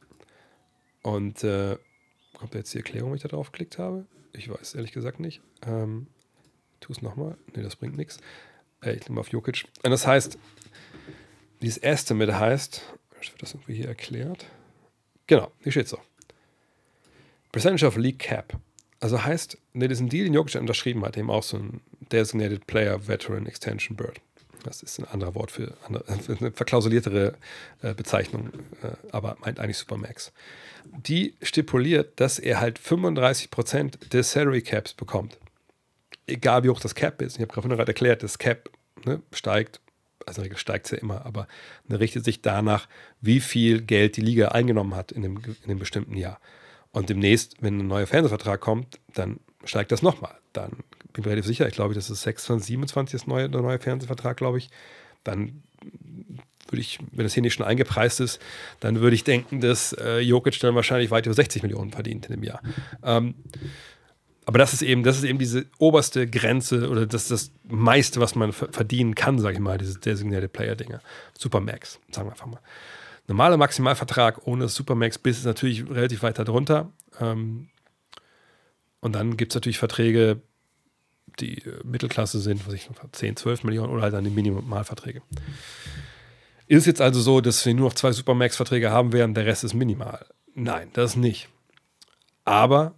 Und 1.03 1.43
äh, 1.43 1.77
kommt 2.33 2.55
jetzt 2.55 2.73
die 2.75 2.79
Erklärung, 2.79 3.11
wenn 3.11 3.17
ich 3.17 3.23
da 3.23 3.29
drauf 3.29 3.51
geklickt 3.51 3.77
habe? 3.79 4.07
Ich 4.33 4.49
weiß 4.49 4.77
ehrlich 4.77 4.93
gesagt 4.93 5.19
nicht. 5.19 5.41
Ähm, 5.67 6.07
tu 6.79 6.93
es 6.93 7.03
nochmal. 7.03 7.37
Ne, 7.57 7.65
das 7.65 7.75
bringt 7.75 7.97
nichts. 7.97 8.19
Äh, 8.83 8.93
ich 8.93 9.01
klicke 9.01 9.15
mal 9.15 9.21
auf 9.23 9.33
Jokic. 9.33 9.65
Und 9.83 9.91
das 9.91 10.07
heißt, 10.07 10.39
dieses 11.61 11.79
Estimate 11.79 12.39
heißt, 12.39 12.83
wird 13.15 13.43
das 13.43 13.55
irgendwie 13.55 13.75
hier 13.75 13.89
erklärt? 13.89 14.47
Genau, 15.27 15.51
hier 15.61 15.73
steht 15.73 15.89
so. 15.89 15.99
Percentage 17.51 17.85
of 17.85 17.97
League 17.97 18.21
Cap. 18.21 18.61
Also 19.01 19.25
heißt, 19.25 19.59
ne, 19.73 19.89
diesen 19.89 20.09
Deal, 20.09 20.25
den 20.25 20.35
Jokic 20.35 20.61
unterschrieben 20.61 21.05
hat, 21.05 21.17
eben 21.17 21.31
auch 21.31 21.43
so 21.43 21.57
ein 21.57 21.81
Designated 22.13 22.69
Player 22.69 23.09
Veteran 23.09 23.47
Extension 23.47 23.97
Bird. 23.97 24.21
Das 24.65 24.83
ist 24.83 24.99
ein 24.99 25.07
anderer 25.07 25.35
Wort 25.35 25.51
für 25.51 25.75
eine, 25.87 26.03
eine 26.41 26.53
verklausuliertere 26.53 27.35
äh, 27.83 27.95
Bezeichnung, 27.95 28.51
äh, 28.83 28.91
aber 29.11 29.37
meint 29.41 29.59
eigentlich 29.59 29.79
Supermax. 29.79 30.33
Die 30.85 31.35
stipuliert, 31.43 32.19
dass 32.21 32.39
er 32.39 32.61
halt 32.61 32.79
35% 32.79 34.09
des 34.09 34.33
Salary 34.33 34.63
Caps 34.63 34.95
bekommt. 34.95 35.39
Egal 36.27 36.65
wie 36.65 36.71
hoch 36.71 36.81
das 36.81 36.95
Cap 36.95 37.21
ist. 37.23 37.37
Ich 37.37 37.43
habe 37.43 37.69
gerade 37.69 37.87
erklärt, 37.87 38.23
das 38.23 38.39
Cap 38.39 38.71
ne, 39.05 39.21
steigt, 39.33 39.81
also 40.27 40.41
in 40.41 40.45
der 40.45 40.45
Regel 40.45 40.59
steigt 40.59 40.87
es 40.87 40.93
ja 40.93 40.99
immer, 40.99 41.27
aber 41.27 41.49
ne, 41.89 41.99
richtet 41.99 42.25
sich 42.25 42.43
danach, 42.43 42.89
wie 43.21 43.41
viel 43.41 43.83
Geld 43.83 44.17
die 44.17 44.21
Liga 44.21 44.49
eingenommen 44.49 44.95
hat 44.95 45.13
in 45.13 45.23
dem, 45.23 45.39
in 45.39 45.69
dem 45.69 45.79
bestimmten 45.79 46.17
Jahr. 46.17 46.41
Und 46.93 47.09
demnächst, 47.09 47.57
wenn 47.61 47.79
ein 47.79 47.87
neuer 47.87 48.07
Fernsehvertrag 48.07 48.61
kommt, 48.61 49.01
dann 49.15 49.41
steigt 49.65 49.93
das 49.93 50.03
nochmal. 50.03 50.37
Dann 50.53 50.85
bin 51.13 51.25
mir 51.25 51.31
relativ 51.31 51.47
sicher, 51.47 51.67
ich 51.67 51.75
glaube, 51.75 51.95
das 51.95 52.11
ist 52.11 52.23
26, 52.23 52.67
27 52.67 53.21
das 53.21 53.27
neue, 53.27 53.49
der 53.49 53.63
neue 53.63 53.79
Fernsehvertrag, 53.79 54.37
glaube 54.37 54.59
ich. 54.59 54.71
Dann 55.25 55.63
würde 56.69 56.81
ich, 56.81 56.99
wenn 57.13 57.25
das 57.25 57.35
hier 57.35 57.43
nicht 57.43 57.55
schon 57.55 57.67
eingepreist 57.67 58.21
ist, 58.21 58.41
dann 58.81 59.01
würde 59.01 59.15
ich 59.15 59.25
denken, 59.25 59.61
dass 59.61 59.93
äh, 59.93 60.21
Jokic 60.21 60.59
dann 60.61 60.75
wahrscheinlich 60.75 61.11
weit 61.11 61.27
über 61.27 61.35
60 61.35 61.63
Millionen 61.63 61.93
verdient 61.93 62.27
in 62.27 62.33
dem 62.33 62.43
Jahr. 62.43 62.63
Ähm, 63.03 63.35
aber 64.45 64.59
das 64.59 64.73
ist 64.73 64.83
eben, 64.83 65.05
das 65.05 65.19
ist 65.19 65.25
eben 65.25 65.39
diese 65.39 65.67
oberste 65.79 66.29
Grenze 66.29 66.89
oder 66.89 67.07
das 67.07 67.23
ist 67.23 67.31
das 67.31 67.53
meiste, 67.69 68.21
was 68.21 68.35
man 68.35 68.53
verdienen 68.53 69.15
kann, 69.15 69.39
sage 69.39 69.55
ich 69.55 69.61
mal, 69.61 69.79
diese 69.79 70.01
Designated 70.01 70.53
Player-Dinge. 70.53 71.01
Supermax, 71.39 72.01
sagen 72.11 72.27
wir 72.27 72.33
einfach 72.33 72.47
mal. 72.47 72.61
Normaler 73.29 73.57
Maximalvertrag 73.57 74.47
ohne 74.47 74.67
Supermax 74.69 75.19
bis 75.19 75.39
ist 75.39 75.45
natürlich 75.45 75.89
relativ 75.89 76.23
weit 76.25 76.39
darunter. 76.39 76.91
Ähm, 77.21 77.69
und 79.01 79.15
dann 79.15 79.37
gibt 79.37 79.53
es 79.53 79.55
natürlich 79.55 79.79
Verträge, 79.79 80.41
die 81.41 81.59
äh, 81.59 81.81
Mittelklasse 81.85 82.41
sind, 82.41 82.67
was 82.67 82.75
ich 82.75 82.89
10, 83.13 83.37
12 83.37 83.65
Millionen 83.65 83.93
oder 83.93 84.03
halt 84.03 84.15
dann 84.15 84.25
die 84.25 84.31
Minimalverträge. 84.31 85.23
Ist 86.69 86.87
jetzt 86.87 87.01
also 87.01 87.21
so, 87.21 87.41
dass 87.41 87.65
wir 87.67 87.75
nur 87.75 87.89
noch 87.89 87.95
zwei 87.95 88.13
Supermax-Verträge 88.13 88.91
haben 88.91 89.13
werden, 89.13 89.35
der 89.35 89.47
Rest 89.47 89.65
ist 89.65 89.75
minimal? 89.75 90.25
Nein, 90.55 90.91
das 90.93 91.17
nicht. 91.17 91.49
Aber 92.45 92.95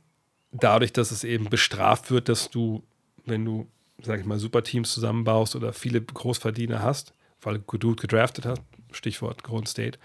dadurch, 0.52 0.92
dass 0.92 1.10
es 1.10 1.24
eben 1.24 1.50
bestraft 1.50 2.10
wird, 2.10 2.28
dass 2.28 2.50
du, 2.50 2.84
wenn 3.24 3.44
du, 3.44 3.66
sag 4.02 4.20
ich 4.20 4.26
mal, 4.26 4.38
Superteams 4.38 4.92
zusammenbaust 4.92 5.56
oder 5.56 5.72
viele 5.72 6.00
Großverdiener 6.00 6.82
hast, 6.82 7.14
weil 7.42 7.58
du 7.58 7.96
gedraftet 7.96 8.46
hast, 8.46 8.62
Stichwort 8.92 9.42
Golden 9.42 9.66
State, 9.66 9.98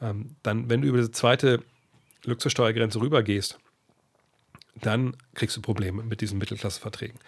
ähm, 0.00 0.36
dann, 0.42 0.68
wenn 0.68 0.82
du 0.82 0.88
über 0.88 0.98
diese 0.98 1.12
zweite 1.12 1.62
Luxussteuergrenze 2.24 3.00
rübergehst, 3.00 3.58
dann 4.80 5.16
kriegst 5.34 5.56
du 5.56 5.62
Probleme 5.62 6.02
mit 6.02 6.20
diesen 6.20 6.38
Mittelklasseverträgen 6.38 7.18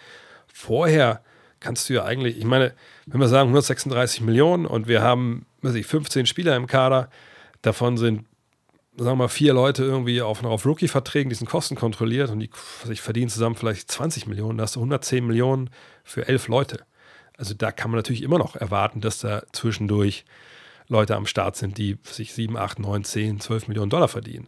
vorher 0.53 1.21
kannst 1.59 1.89
du 1.89 1.93
ja 1.93 2.05
eigentlich, 2.05 2.37
ich 2.37 2.45
meine, 2.45 2.73
wenn 3.05 3.19
wir 3.19 3.27
sagen 3.27 3.49
136 3.49 4.21
Millionen 4.21 4.65
und 4.65 4.87
wir 4.87 5.01
haben, 5.01 5.45
weiß 5.61 5.75
ich, 5.75 5.85
15 5.85 6.25
Spieler 6.25 6.55
im 6.55 6.67
Kader, 6.67 7.09
davon 7.61 7.97
sind 7.97 8.25
sagen 8.97 9.19
wir 9.19 9.23
mal, 9.23 9.27
vier 9.27 9.53
Leute 9.53 9.83
irgendwie 9.83 10.21
auf, 10.21 10.43
auf 10.43 10.65
Rookie-Verträgen 10.65 11.29
diesen 11.29 11.47
Kosten 11.47 11.75
kontrolliert 11.75 12.31
und 12.31 12.39
die 12.39 12.49
was 12.81 12.89
ich 12.89 13.01
verdienen 13.01 13.29
zusammen 13.29 13.55
vielleicht 13.55 13.91
20 13.91 14.25
Millionen, 14.25 14.57
da 14.57 14.63
hast 14.63 14.75
du 14.75 14.79
110 14.79 15.25
Millionen 15.25 15.69
für 16.03 16.27
elf 16.27 16.47
Leute. 16.47 16.83
Also 17.37 17.53
da 17.53 17.71
kann 17.71 17.91
man 17.91 17.99
natürlich 17.99 18.23
immer 18.23 18.39
noch 18.39 18.55
erwarten, 18.55 18.99
dass 18.99 19.19
da 19.19 19.43
zwischendurch 19.51 20.25
Leute 20.87 21.15
am 21.15 21.27
Start 21.27 21.55
sind, 21.55 21.77
die 21.77 21.97
sich 22.03 22.33
7, 22.33 22.57
8, 22.57 22.79
9, 22.79 23.03
10, 23.03 23.39
12 23.39 23.67
Millionen 23.67 23.91
Dollar 23.91 24.07
verdienen. 24.07 24.47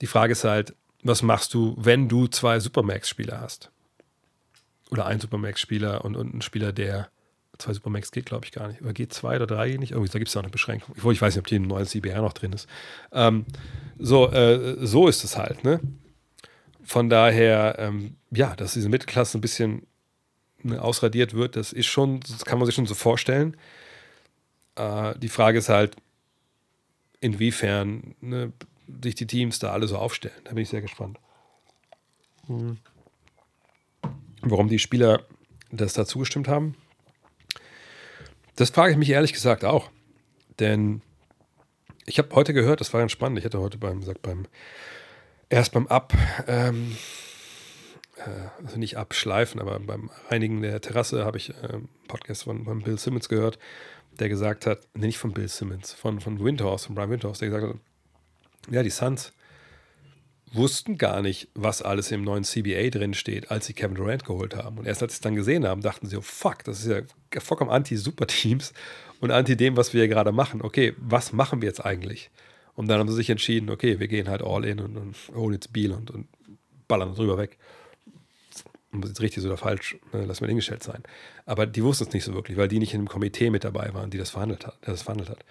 Die 0.00 0.06
Frage 0.06 0.32
ist 0.32 0.44
halt, 0.44 0.74
was 1.02 1.22
machst 1.22 1.54
du, 1.54 1.74
wenn 1.76 2.08
du 2.08 2.28
zwei 2.28 2.60
Supermax-Spieler 2.60 3.40
hast? 3.40 3.70
Oder 4.90 5.06
einen 5.06 5.20
Supermax-Spieler 5.20 6.04
und, 6.04 6.16
und 6.16 6.32
einen 6.32 6.42
Spieler, 6.42 6.72
der 6.72 7.08
zwei 7.58 7.72
Supermax 7.72 8.12
geht, 8.12 8.26
glaube 8.26 8.44
ich, 8.44 8.52
gar 8.52 8.68
nicht. 8.68 8.80
Oder 8.80 8.92
geht 8.92 9.12
zwei 9.12 9.36
oder 9.36 9.46
drei 9.46 9.76
nicht? 9.76 9.92
Irgendwie, 9.92 10.10
da 10.10 10.18
gibt 10.18 10.28
es 10.28 10.34
ja 10.34 10.40
auch 10.40 10.44
eine 10.44 10.50
Beschränkung. 10.50 10.94
Ich, 10.96 11.04
ich 11.04 11.20
weiß 11.20 11.34
nicht, 11.34 11.40
ob 11.40 11.46
die 11.46 11.56
im 11.56 11.66
neuen 11.66 11.86
CBR 11.86 12.22
noch 12.22 12.32
drin 12.32 12.52
ist. 12.52 12.68
Ähm, 13.12 13.44
so, 13.98 14.30
äh, 14.30 14.76
so 14.86 15.08
ist 15.08 15.24
es 15.24 15.36
halt, 15.36 15.64
ne? 15.64 15.80
Von 16.84 17.10
daher, 17.10 17.76
ähm, 17.78 18.16
ja, 18.30 18.56
dass 18.56 18.74
diese 18.74 18.88
Mittelklasse 18.88 19.36
ein 19.36 19.42
bisschen 19.42 19.86
ne, 20.62 20.80
ausradiert 20.80 21.34
wird, 21.34 21.56
das 21.56 21.72
ist 21.72 21.86
schon, 21.86 22.20
das 22.20 22.44
kann 22.44 22.58
man 22.58 22.66
sich 22.66 22.74
schon 22.74 22.86
so 22.86 22.94
vorstellen. 22.94 23.56
Äh, 24.76 25.18
die 25.18 25.28
Frage 25.28 25.58
ist 25.58 25.68
halt, 25.68 25.96
inwiefern 27.20 28.14
ne, 28.20 28.52
sich 29.02 29.16
die 29.16 29.26
Teams 29.26 29.58
da 29.58 29.72
alle 29.72 29.88
so 29.88 29.98
aufstellen. 29.98 30.40
Da 30.44 30.50
bin 30.50 30.62
ich 30.62 30.68
sehr 30.68 30.80
gespannt. 30.80 31.18
Mhm. 32.46 32.78
Warum 34.42 34.68
die 34.68 34.78
Spieler 34.78 35.22
das 35.70 35.92
da 35.92 36.06
zugestimmt 36.06 36.48
haben, 36.48 36.76
das 38.56 38.70
frage 38.70 38.92
ich 38.92 38.98
mich 38.98 39.10
ehrlich 39.10 39.32
gesagt 39.32 39.64
auch. 39.64 39.90
Denn 40.58 41.02
ich 42.06 42.18
habe 42.18 42.34
heute 42.34 42.52
gehört, 42.52 42.80
das 42.80 42.92
war 42.92 43.00
ganz 43.00 43.12
spannend, 43.12 43.38
ich 43.38 43.44
hatte 43.44 43.60
heute 43.60 43.78
beim, 43.78 44.02
sagt 44.02 44.22
beim, 44.22 44.46
erst 45.48 45.72
beim 45.72 45.86
Ab, 45.86 46.12
ähm, 46.46 46.96
äh, 48.16 48.64
also 48.64 48.78
nicht 48.78 48.96
abschleifen, 48.96 49.60
aber 49.60 49.78
beim 49.78 50.10
Reinigen 50.28 50.62
der 50.62 50.80
Terrasse 50.80 51.24
habe 51.24 51.36
ich 51.36 51.50
äh, 51.50 51.68
einen 51.68 51.88
Podcast 52.08 52.44
von, 52.44 52.64
von 52.64 52.82
Bill 52.82 52.98
Simmons 52.98 53.28
gehört, 53.28 53.58
der 54.18 54.28
gesagt 54.28 54.66
hat, 54.66 54.80
nee, 54.94 55.06
nicht 55.06 55.18
von 55.18 55.32
Bill 55.32 55.48
Simmons, 55.48 55.92
von, 55.92 56.20
von 56.20 56.42
Windhorse, 56.42 56.86
von 56.86 56.94
Brian 56.94 57.10
Windhorse, 57.10 57.40
der 57.40 57.50
gesagt 57.50 57.74
hat, 57.74 57.80
ja, 58.72 58.82
die 58.82 58.90
Suns 58.90 59.32
wussten 60.52 60.98
gar 60.98 61.22
nicht, 61.22 61.48
was 61.54 61.82
alles 61.82 62.10
im 62.10 62.22
neuen 62.22 62.44
CBA 62.44 62.90
drin 62.90 63.14
steht, 63.14 63.50
als 63.50 63.66
sie 63.66 63.72
Kevin 63.72 63.96
Durant 63.96 64.24
geholt 64.24 64.56
haben. 64.56 64.78
Und 64.78 64.86
erst 64.86 65.02
als 65.02 65.12
sie 65.12 65.16
es 65.16 65.20
dann 65.20 65.34
gesehen 65.34 65.66
haben, 65.66 65.82
dachten 65.82 66.06
sie, 66.06 66.16
oh 66.16 66.22
fuck, 66.22 66.64
das 66.64 66.84
ist 66.84 66.88
ja 66.88 67.40
vollkommen 67.40 67.70
anti-Superteams 67.70 68.72
und 69.20 69.30
anti 69.30 69.56
dem, 69.56 69.76
was 69.76 69.92
wir 69.92 70.00
hier 70.00 70.08
gerade 70.08 70.32
machen. 70.32 70.62
Okay, 70.62 70.94
was 70.98 71.32
machen 71.32 71.60
wir 71.60 71.68
jetzt 71.68 71.84
eigentlich? 71.84 72.30
Und 72.74 72.88
dann 72.88 73.00
haben 73.00 73.08
sie 73.08 73.16
sich 73.16 73.30
entschieden, 73.30 73.70
okay, 73.70 73.98
wir 73.98 74.08
gehen 74.08 74.28
halt 74.28 74.42
all 74.42 74.64
in 74.64 74.80
und, 74.80 74.96
und 74.96 75.16
holen 75.34 75.54
jetzt 75.54 75.72
Biel 75.72 75.92
und, 75.92 76.10
und 76.10 76.28
ballern 76.86 77.14
drüber 77.14 77.36
weg. 77.36 77.58
Und 78.92 79.02
das 79.02 79.10
ist 79.10 79.20
richtig 79.20 79.44
oder 79.44 79.56
falsch, 79.56 79.96
ne, 80.12 80.24
lass 80.24 80.40
mal 80.40 80.46
hingestellt 80.46 80.82
sein. 80.82 81.02
Aber 81.44 81.66
die 81.66 81.82
wussten 81.82 82.06
es 82.06 82.14
nicht 82.14 82.24
so 82.24 82.34
wirklich, 82.34 82.56
weil 82.56 82.68
die 82.68 82.78
nicht 82.78 82.94
in 82.94 83.02
dem 83.02 83.08
Komitee 83.08 83.50
mit 83.50 83.64
dabei 83.64 83.92
waren, 83.92 84.10
die 84.10 84.18
das 84.18 84.30
verhandelt 84.30 84.66
hat. 84.66 84.78
Das 84.80 85.02
verhandelt 85.02 85.28
hat 85.28 85.44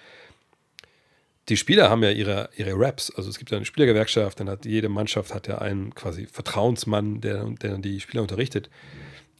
die 1.50 1.58
Spieler 1.58 1.90
haben 1.90 2.04
ja 2.04 2.12
ihre, 2.12 2.50
ihre 2.56 2.74
Raps. 2.74 3.12
Also 3.16 3.30
es 3.30 3.38
gibt 3.38 3.52
ja 3.52 3.58
eine 3.58 3.66
Spielergewerkschaft, 3.66 4.40
dann 4.40 4.50
hat 4.50 4.66
jede 4.66 4.90
Mannschaft 4.90 5.34
hat 5.34 5.48
ja 5.48 5.60
einen 5.60 5.96
quasi 5.96 6.26
Vertrauensmann, 6.26 7.22
der, 7.22 7.46
der 7.46 7.72
dann 7.72 7.82
die 7.82 8.00
Spieler 8.00 8.22
unterrichtet. 8.22 8.70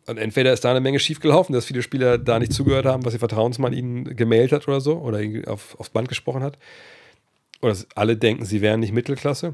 Und 0.06 0.18
entweder 0.18 0.54
ist 0.54 0.64
da 0.64 0.72
eine 0.72 0.80
Menge 0.80 1.00
schiefgelaufen, 1.00 1.54
dass 1.54 1.66
viele 1.66 1.82
Spieler 1.82 2.18
da 2.18 2.40
nicht 2.40 2.54
zugehört 2.54 2.86
haben, 2.86 3.04
was 3.04 3.14
ihr 3.14 3.20
Vertrauensmann 3.20 3.74
ihnen 3.74 4.16
gemailt 4.16 4.54
hat 4.54 4.68
oder 4.68 4.80
so, 4.80 5.00
oder 5.00 5.22
auf, 5.52 5.78
aufs 5.80 5.90
Band 5.90 6.08
gesprochen 6.08 6.44
hat. 6.44 6.58
Oder 7.62 7.76
alle 7.96 8.16
denken, 8.16 8.46
sie 8.46 8.62
wären 8.62 8.80
nicht 8.80 8.94
Mittelklasse. 8.94 9.54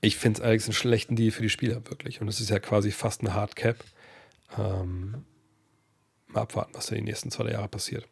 Ich 0.00 0.16
finde 0.16 0.38
es 0.38 0.42
allerdings 0.42 0.66
einen 0.66 0.74
schlechten 0.74 1.16
Deal 1.16 1.32
für 1.32 1.42
die 1.42 1.48
Spieler, 1.48 1.82
wirklich. 1.88 2.20
Und 2.20 2.28
es 2.28 2.38
ist 2.38 2.50
ja 2.50 2.60
quasi 2.60 2.92
fast 2.92 3.22
eine 3.22 3.34
Hard 3.34 3.56
Cap. 3.56 3.76
Ähm, 4.56 5.24
mal 6.28 6.42
abwarten, 6.42 6.74
was 6.74 6.86
da 6.86 6.94
die 6.94 7.02
nächsten 7.02 7.32
zwei 7.32 7.50
Jahre 7.50 7.68
passiert. 7.68 8.06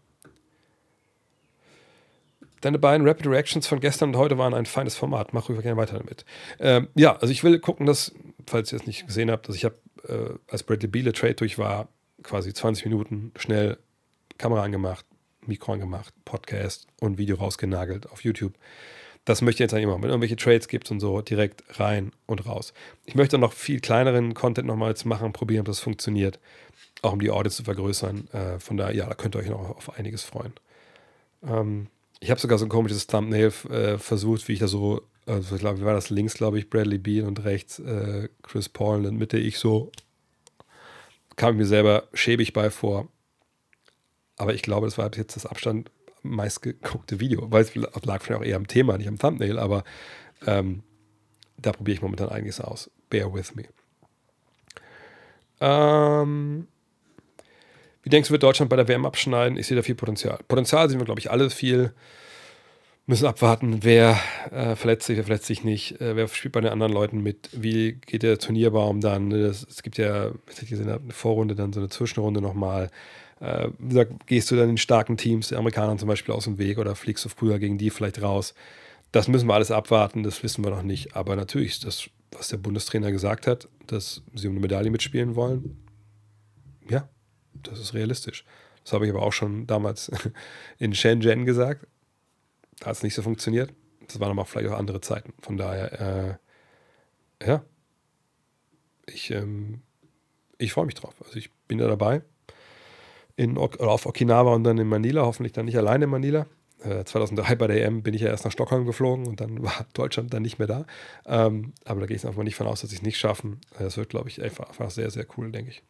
Deine 2.62 2.78
beiden 2.78 3.06
Rapid 3.06 3.26
Reactions 3.26 3.66
von 3.66 3.80
gestern 3.80 4.10
und 4.10 4.16
heute 4.16 4.39
waren 4.39 4.55
ein 4.55 4.66
feines 4.66 4.94
Format. 4.94 5.34
Mach 5.34 5.48
rüber 5.48 5.62
gerne 5.62 5.76
weiter 5.76 5.98
damit. 5.98 6.24
Ähm, 6.60 6.86
ja, 6.94 7.16
also 7.16 7.32
ich 7.32 7.43
will 7.43 7.59
gucken, 7.59 7.86
dass, 7.86 8.14
falls 8.47 8.72
ihr 8.72 8.76
es 8.76 8.86
nicht 8.86 9.05
gesehen 9.05 9.32
habt, 9.32 9.48
dass 9.48 9.56
ich 9.56 9.64
habe, 9.64 9.74
äh, 10.06 10.39
als 10.48 10.62
Bradley 10.62 10.86
Beal 10.86 11.12
Trade 11.12 11.34
durch 11.34 11.59
war, 11.59 11.89
quasi 12.22 12.55
20 12.55 12.84
Minuten 12.84 13.32
schnell 13.36 13.78
Kamera 14.39 14.62
angemacht, 14.62 15.05
Mikro 15.44 15.72
angemacht, 15.72 16.14
Podcast 16.24 16.86
und 17.01 17.18
Video 17.18 17.34
rausgenagelt 17.34 18.09
auf 18.10 18.22
YouTube. 18.22 18.55
Das 19.24 19.43
möchte 19.43 19.56
ich 19.56 19.66
jetzt 19.66 19.74
eigentlich 19.74 19.89
machen. 19.89 20.02
Wenn 20.02 20.10
irgendwelche 20.10 20.36
Trades 20.36 20.68
gibt 20.68 20.89
und 20.93 21.01
so, 21.01 21.20
direkt 21.20 21.64
rein 21.80 22.12
und 22.26 22.47
raus. 22.47 22.74
Ich 23.06 23.16
möchte 23.16 23.39
noch 23.39 23.55
viel 23.55 23.80
kleineren 23.80 24.34
Content 24.34 24.68
nochmals 24.68 25.05
machen, 25.05 25.32
probieren, 25.32 25.62
ob 25.62 25.66
das 25.66 25.80
funktioniert. 25.80 26.39
Auch 27.02 27.12
um 27.12 27.20
die 27.20 27.30
Audits 27.30 27.56
zu 27.56 27.64
vergrößern. 27.64 28.28
Äh, 28.32 28.60
von 28.60 28.76
daher, 28.76 28.94
ja, 28.94 29.06
da 29.09 29.14
könnt 29.14 29.34
ihr 29.34 29.40
euch 29.40 29.48
noch 29.48 29.76
auf 29.76 29.98
einiges 29.98 30.22
freuen. 30.22 30.52
Ähm, 31.44 31.89
ich 32.23 32.31
habe 32.31 32.40
sogar 32.40 32.57
so 32.57 32.65
ein 32.65 32.69
komisches 32.69 33.09
Thumbnail 33.09 33.53
äh, 33.69 33.99
versucht, 33.99 34.47
wie 34.47 34.53
ich 34.53 34.61
da 34.61 34.69
so, 34.69 35.03
also 35.27 35.57
ich 35.57 35.61
glaube, 35.61 35.81
wie 35.81 35.85
war 35.85 35.94
das 35.94 36.09
links, 36.09 36.35
glaube 36.35 36.57
ich, 36.57 36.70
Bradley 36.70 36.99
Beal 36.99 37.27
und 37.27 37.44
rechts 37.44 37.81
äh, 37.81 38.28
Chris 38.43 38.69
Paul 38.69 38.99
und 38.99 39.05
in 39.07 39.11
der 39.11 39.19
Mitte 39.19 39.39
ich 39.39 39.59
so, 39.59 39.90
kam 41.35 41.57
mir 41.57 41.66
selber 41.66 42.05
schäbig 42.15 42.53
bei 42.53 42.70
vor. 42.70 43.09
Aber 44.36 44.55
ich 44.55 44.62
glaube, 44.62 44.86
das 44.86 44.99
war 44.99 45.11
jetzt 45.16 45.35
das 45.35 45.47
Abstand 45.47 45.90
meistgeguckte 46.23 47.19
Video, 47.19 47.51
weil 47.51 47.65
es 47.65 47.74
lag 47.74 48.23
vielleicht 48.23 48.40
auch 48.40 48.44
eher 48.44 48.57
am 48.57 48.69
Thema, 48.69 48.97
nicht 48.99 49.09
am 49.09 49.19
Thumbnail, 49.19 49.59
aber 49.59 49.82
ähm, 50.47 50.85
da 51.57 51.73
probiere 51.73 51.97
ich 51.97 52.03
momentan 52.03 52.28
einiges 52.28 52.61
aus. 52.61 52.89
Bear 53.11 53.35
with 53.35 53.57
me. 53.57 53.65
Ähm, 55.61 56.69
wie 58.03 58.11
denkst 58.11 58.29
du, 58.29 58.33
wird 58.33 58.43
Deutschland 58.43 58.69
bei 58.69 58.77
der 58.77 58.89
WM 58.89 59.07
abschneiden? 59.07 59.57
Ich 59.57 59.66
sehe 59.66 59.77
da 59.77 59.83
viel 59.83 59.95
Potenzial. 59.95 60.39
Potenzial 60.49 60.89
sehen 60.89 60.99
wir, 60.99 61.05
glaube 61.05 61.20
ich, 61.20 61.31
alle 61.31 61.51
viel. 61.51 61.93
Müssen 63.07 63.27
abwarten, 63.27 63.83
wer 63.83 64.16
äh, 64.53 64.77
verletzt 64.77 65.07
sich, 65.07 65.16
wer 65.16 65.24
verletzt 65.24 65.47
sich 65.47 65.65
nicht, 65.65 66.01
äh, 66.01 66.15
wer 66.15 66.29
spielt 66.29 66.53
bei 66.53 66.61
den 66.61 66.70
anderen 66.70 66.93
Leuten 66.93 67.20
mit, 67.20 67.49
wie 67.53 67.95
geht 67.95 68.23
der 68.23 68.39
Turnierbaum 68.39 69.01
dann. 69.01 69.33
Es 69.33 69.83
gibt 69.83 69.99
ja, 69.99 70.31
ich 70.49 70.69
gesehen 70.69 70.89
eine 70.89 71.01
Vorrunde, 71.12 71.57
dann 71.57 71.73
so 71.73 71.81
eine 71.81 71.89
Zwischenrunde 71.89 72.41
nochmal. 72.41 72.91
Äh, 73.41 73.70
wie 73.79 73.89
gesagt, 73.89 74.27
gehst 74.29 74.51
du 74.53 74.57
dann 74.57 74.70
in 74.70 74.79
starken 74.79 75.16
Teams, 75.16 75.49
der 75.49 75.59
Amerikaner 75.59 75.97
zum 75.99 76.09
Beispiel, 76.09 76.33
aus 76.33 76.45
dem 76.45 76.59
Weg 76.59 76.79
oder 76.79 76.95
fliegst 76.95 77.24
du 77.24 77.29
früher 77.29 77.59
gegen 77.59 77.77
die 77.77 77.91
vielleicht 77.91 78.23
raus? 78.23 78.55
Das 79.11 79.27
müssen 79.27 79.49
wir 79.49 79.55
alles 79.55 79.73
abwarten, 79.73 80.23
das 80.23 80.43
wissen 80.45 80.65
wir 80.65 80.70
noch 80.70 80.83
nicht. 80.83 81.16
Aber 81.16 81.35
natürlich 81.35 81.81
das, 81.81 82.09
was 82.31 82.49
der 82.49 82.57
Bundestrainer 82.59 83.11
gesagt 83.11 83.49
hat, 83.49 83.69
dass 83.89 84.23
sie 84.35 84.47
um 84.47 84.55
eine 84.55 84.61
Medaille 84.61 84.91
mitspielen 84.91 85.35
wollen. 85.35 85.77
Ja, 86.89 87.09
das 87.55 87.79
ist 87.79 87.95
realistisch. 87.95 88.45
Das 88.85 88.93
habe 88.93 89.07
ich 89.07 89.12
aber 89.12 89.23
auch 89.23 89.33
schon 89.33 89.66
damals 89.66 90.11
in 90.79 90.95
Shenzhen 90.95 91.45
gesagt. 91.45 91.87
Da 92.81 92.87
hat 92.87 92.97
es 92.97 93.03
nicht 93.03 93.15
so 93.15 93.23
funktioniert. 93.23 93.73
Das 94.07 94.19
waren 94.20 94.31
aber 94.31 94.45
vielleicht 94.45 94.70
auch 94.70 94.79
andere 94.79 95.01
Zeiten. 95.01 95.33
Von 95.41 95.57
daher, 95.57 96.39
äh, 97.41 97.47
ja, 97.47 97.65
ich, 99.07 99.31
ähm, 99.31 99.83
ich 100.59 100.73
freue 100.73 100.87
mich 100.87 100.95
drauf. 100.95 101.15
Also 101.24 101.37
ich 101.37 101.51
bin 101.69 101.79
da 101.79 101.89
dabei. 101.89 102.23
In, 103.37 103.57
auf 103.57 104.07
Okinawa 104.07 104.55
und 104.55 104.65
dann 104.65 104.79
in 104.79 104.87
Manila, 104.87 105.23
hoffentlich 105.23 105.53
dann 105.53 105.65
nicht 105.65 105.79
alleine 105.79 106.05
in 106.05 106.11
Manila. 106.11 106.47
Äh, 106.83 107.05
2003 107.05 107.55
bei 107.55 107.66
der 107.66 107.85
EM 107.85 108.03
bin 108.03 108.15
ich 108.15 108.23
ja 108.23 108.29
erst 108.29 108.45
nach 108.45 108.53
Stockholm 108.53 108.85
geflogen 108.85 109.27
und 109.27 109.41
dann 109.41 109.62
war 109.62 109.87
Deutschland 109.95 110.35
dann 110.35 110.43
nicht 110.43 110.59
mehr 110.59 110.69
da. 110.69 110.87
Ähm, 111.27 111.73
aber 111.85 112.01
da 112.01 112.07
gehe 112.07 112.16
ich 112.16 112.27
einfach 112.27 112.43
nicht 112.43 112.57
von 112.57 112.66
aus, 112.66 112.81
dass 112.81 112.91
sie 112.91 112.97
es 112.97 113.03
nicht 113.03 113.19
schaffen. 113.19 113.61
Das 113.79 113.97
wird, 113.97 114.11
glaube 114.11 114.29
ich, 114.29 114.43
einfach, 114.43 114.69
einfach 114.69 114.91
sehr, 114.91 115.11
sehr 115.11 115.27
cool, 115.37 115.51
denke 115.51 115.70
ich. 115.70 115.83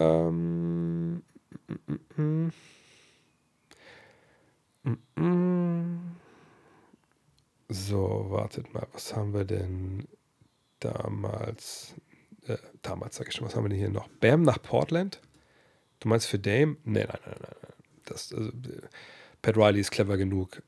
Ähm, 0.00 1.22
mm, 2.16 2.50
mm, 4.82 4.96
mm, 5.16 6.16
so, 7.68 8.26
wartet 8.30 8.72
mal, 8.72 8.86
was 8.92 9.14
haben 9.14 9.34
wir 9.34 9.44
denn 9.44 10.08
damals? 10.80 11.94
Äh, 12.46 12.56
damals 12.80 13.16
sag 13.16 13.28
ich 13.28 13.34
schon, 13.34 13.46
was 13.46 13.54
haben 13.54 13.64
wir 13.64 13.68
denn 13.68 13.78
hier 13.78 13.90
noch? 13.90 14.08
Bam 14.08 14.42
nach 14.42 14.60
Portland? 14.62 15.20
Du 16.00 16.08
meinst 16.08 16.26
für 16.26 16.38
Dame? 16.38 16.78
Nee, 16.84 17.04
nein, 17.04 17.18
nein, 17.26 17.36
nein. 17.42 17.72
Das, 18.06 18.32
also, 18.32 18.50
Pat 19.42 19.56
Riley 19.56 19.80
ist 19.80 19.90
clever 19.90 20.16
genug, 20.16 20.62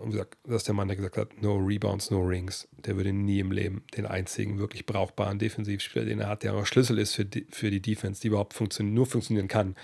und 0.00 0.08
wie 0.08 0.12
gesagt, 0.12 0.38
das 0.44 0.56
ist 0.56 0.68
der 0.68 0.74
Mann, 0.74 0.88
der 0.88 0.96
gesagt 0.96 1.16
hat, 1.16 1.42
no 1.42 1.56
Rebounds, 1.56 2.10
no 2.10 2.20
Rings. 2.20 2.68
Der 2.84 2.96
würde 2.96 3.12
nie 3.12 3.40
im 3.40 3.52
Leben 3.52 3.84
den 3.96 4.06
einzigen 4.06 4.58
wirklich 4.58 4.86
brauchbaren 4.86 5.38
Defensivspieler, 5.38 6.04
den 6.04 6.20
er 6.20 6.28
hat, 6.28 6.42
der 6.42 6.52
aber 6.52 6.66
Schlüssel 6.66 6.98
ist 6.98 7.14
für 7.14 7.24
die, 7.24 7.46
für 7.50 7.70
die 7.70 7.80
Defense, 7.80 8.20
die 8.20 8.28
überhaupt 8.28 8.54
funktionieren, 8.54 8.94
nur 8.94 9.06
funktionieren 9.06 9.48
kann 9.48 9.76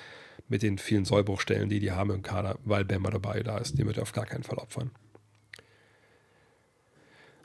mit 0.48 0.62
den 0.62 0.78
vielen 0.78 1.04
Sollbruchstellen, 1.04 1.68
die 1.68 1.80
die 1.80 1.92
haben 1.92 2.10
im 2.10 2.22
Kader, 2.22 2.58
weil 2.64 2.84
Bama 2.84 3.10
dabei 3.10 3.42
da 3.42 3.58
ist. 3.58 3.78
Den 3.78 3.86
wird 3.86 3.98
er 3.98 4.02
auf 4.02 4.12
gar 4.12 4.26
keinen 4.26 4.44
Fall 4.44 4.58
opfern. 4.58 4.90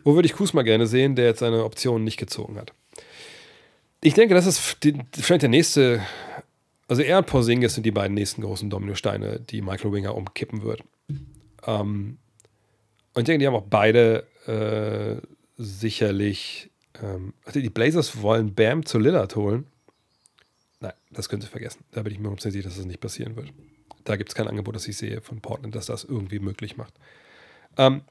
Wo 0.03 0.15
würde 0.15 0.25
ich 0.25 0.33
Kusma 0.33 0.63
gerne 0.63 0.87
sehen, 0.87 1.15
der 1.15 1.25
jetzt 1.25 1.39
seine 1.39 1.63
Optionen 1.63 2.03
nicht 2.03 2.17
gezogen 2.17 2.57
hat? 2.57 2.73
Ich 4.01 4.13
denke, 4.13 4.35
das 4.35 4.45
ist 4.45 4.83
die, 4.83 4.99
vielleicht 5.13 5.43
der 5.43 5.49
nächste, 5.49 6.01
also 6.87 7.01
er 7.01 7.19
und 7.19 7.27
Porzingis 7.27 7.75
sind 7.75 7.85
die 7.85 7.91
beiden 7.91 8.13
nächsten 8.13 8.41
großen 8.41 8.69
Dominosteine, 8.69 9.39
die 9.39 9.61
Michael 9.61 9.93
Winger 9.93 10.15
umkippen 10.15 10.63
wird. 10.63 10.83
Ähm, 11.65 12.17
Und 13.13 13.21
ich 13.21 13.25
denke, 13.25 13.39
die 13.39 13.47
haben 13.47 13.55
auch 13.55 13.67
beide 13.69 14.27
äh, 14.47 15.25
sicherlich. 15.57 16.69
Ähm, 17.01 17.33
also 17.45 17.59
die 17.59 17.69
Blazers 17.69 18.21
wollen 18.21 18.53
Bam 18.53 18.85
zu 18.85 18.99
Lillard 18.99 19.35
holen. 19.35 19.65
Nein, 20.79 20.93
das 21.11 21.29
können 21.29 21.41
sie 21.41 21.47
vergessen. 21.47 21.83
Da 21.91 22.01
bin 22.03 22.13
ich 22.13 22.19
mir 22.19 22.35
sicher, 22.39 22.63
dass 22.63 22.77
das 22.77 22.85
nicht 22.85 22.99
passieren 22.99 23.35
wird. 23.35 23.51
Da 24.03 24.15
gibt 24.15 24.29
es 24.29 24.35
kein 24.35 24.47
Angebot, 24.47 24.75
das 24.75 24.87
ich 24.87 24.97
sehe 24.97 25.21
von 25.21 25.41
Portland, 25.41 25.75
das 25.75 25.85
das 25.85 26.03
irgendwie 26.03 26.39
möglich 26.39 26.75
macht. 26.75 26.93
Ähm, 27.77 28.01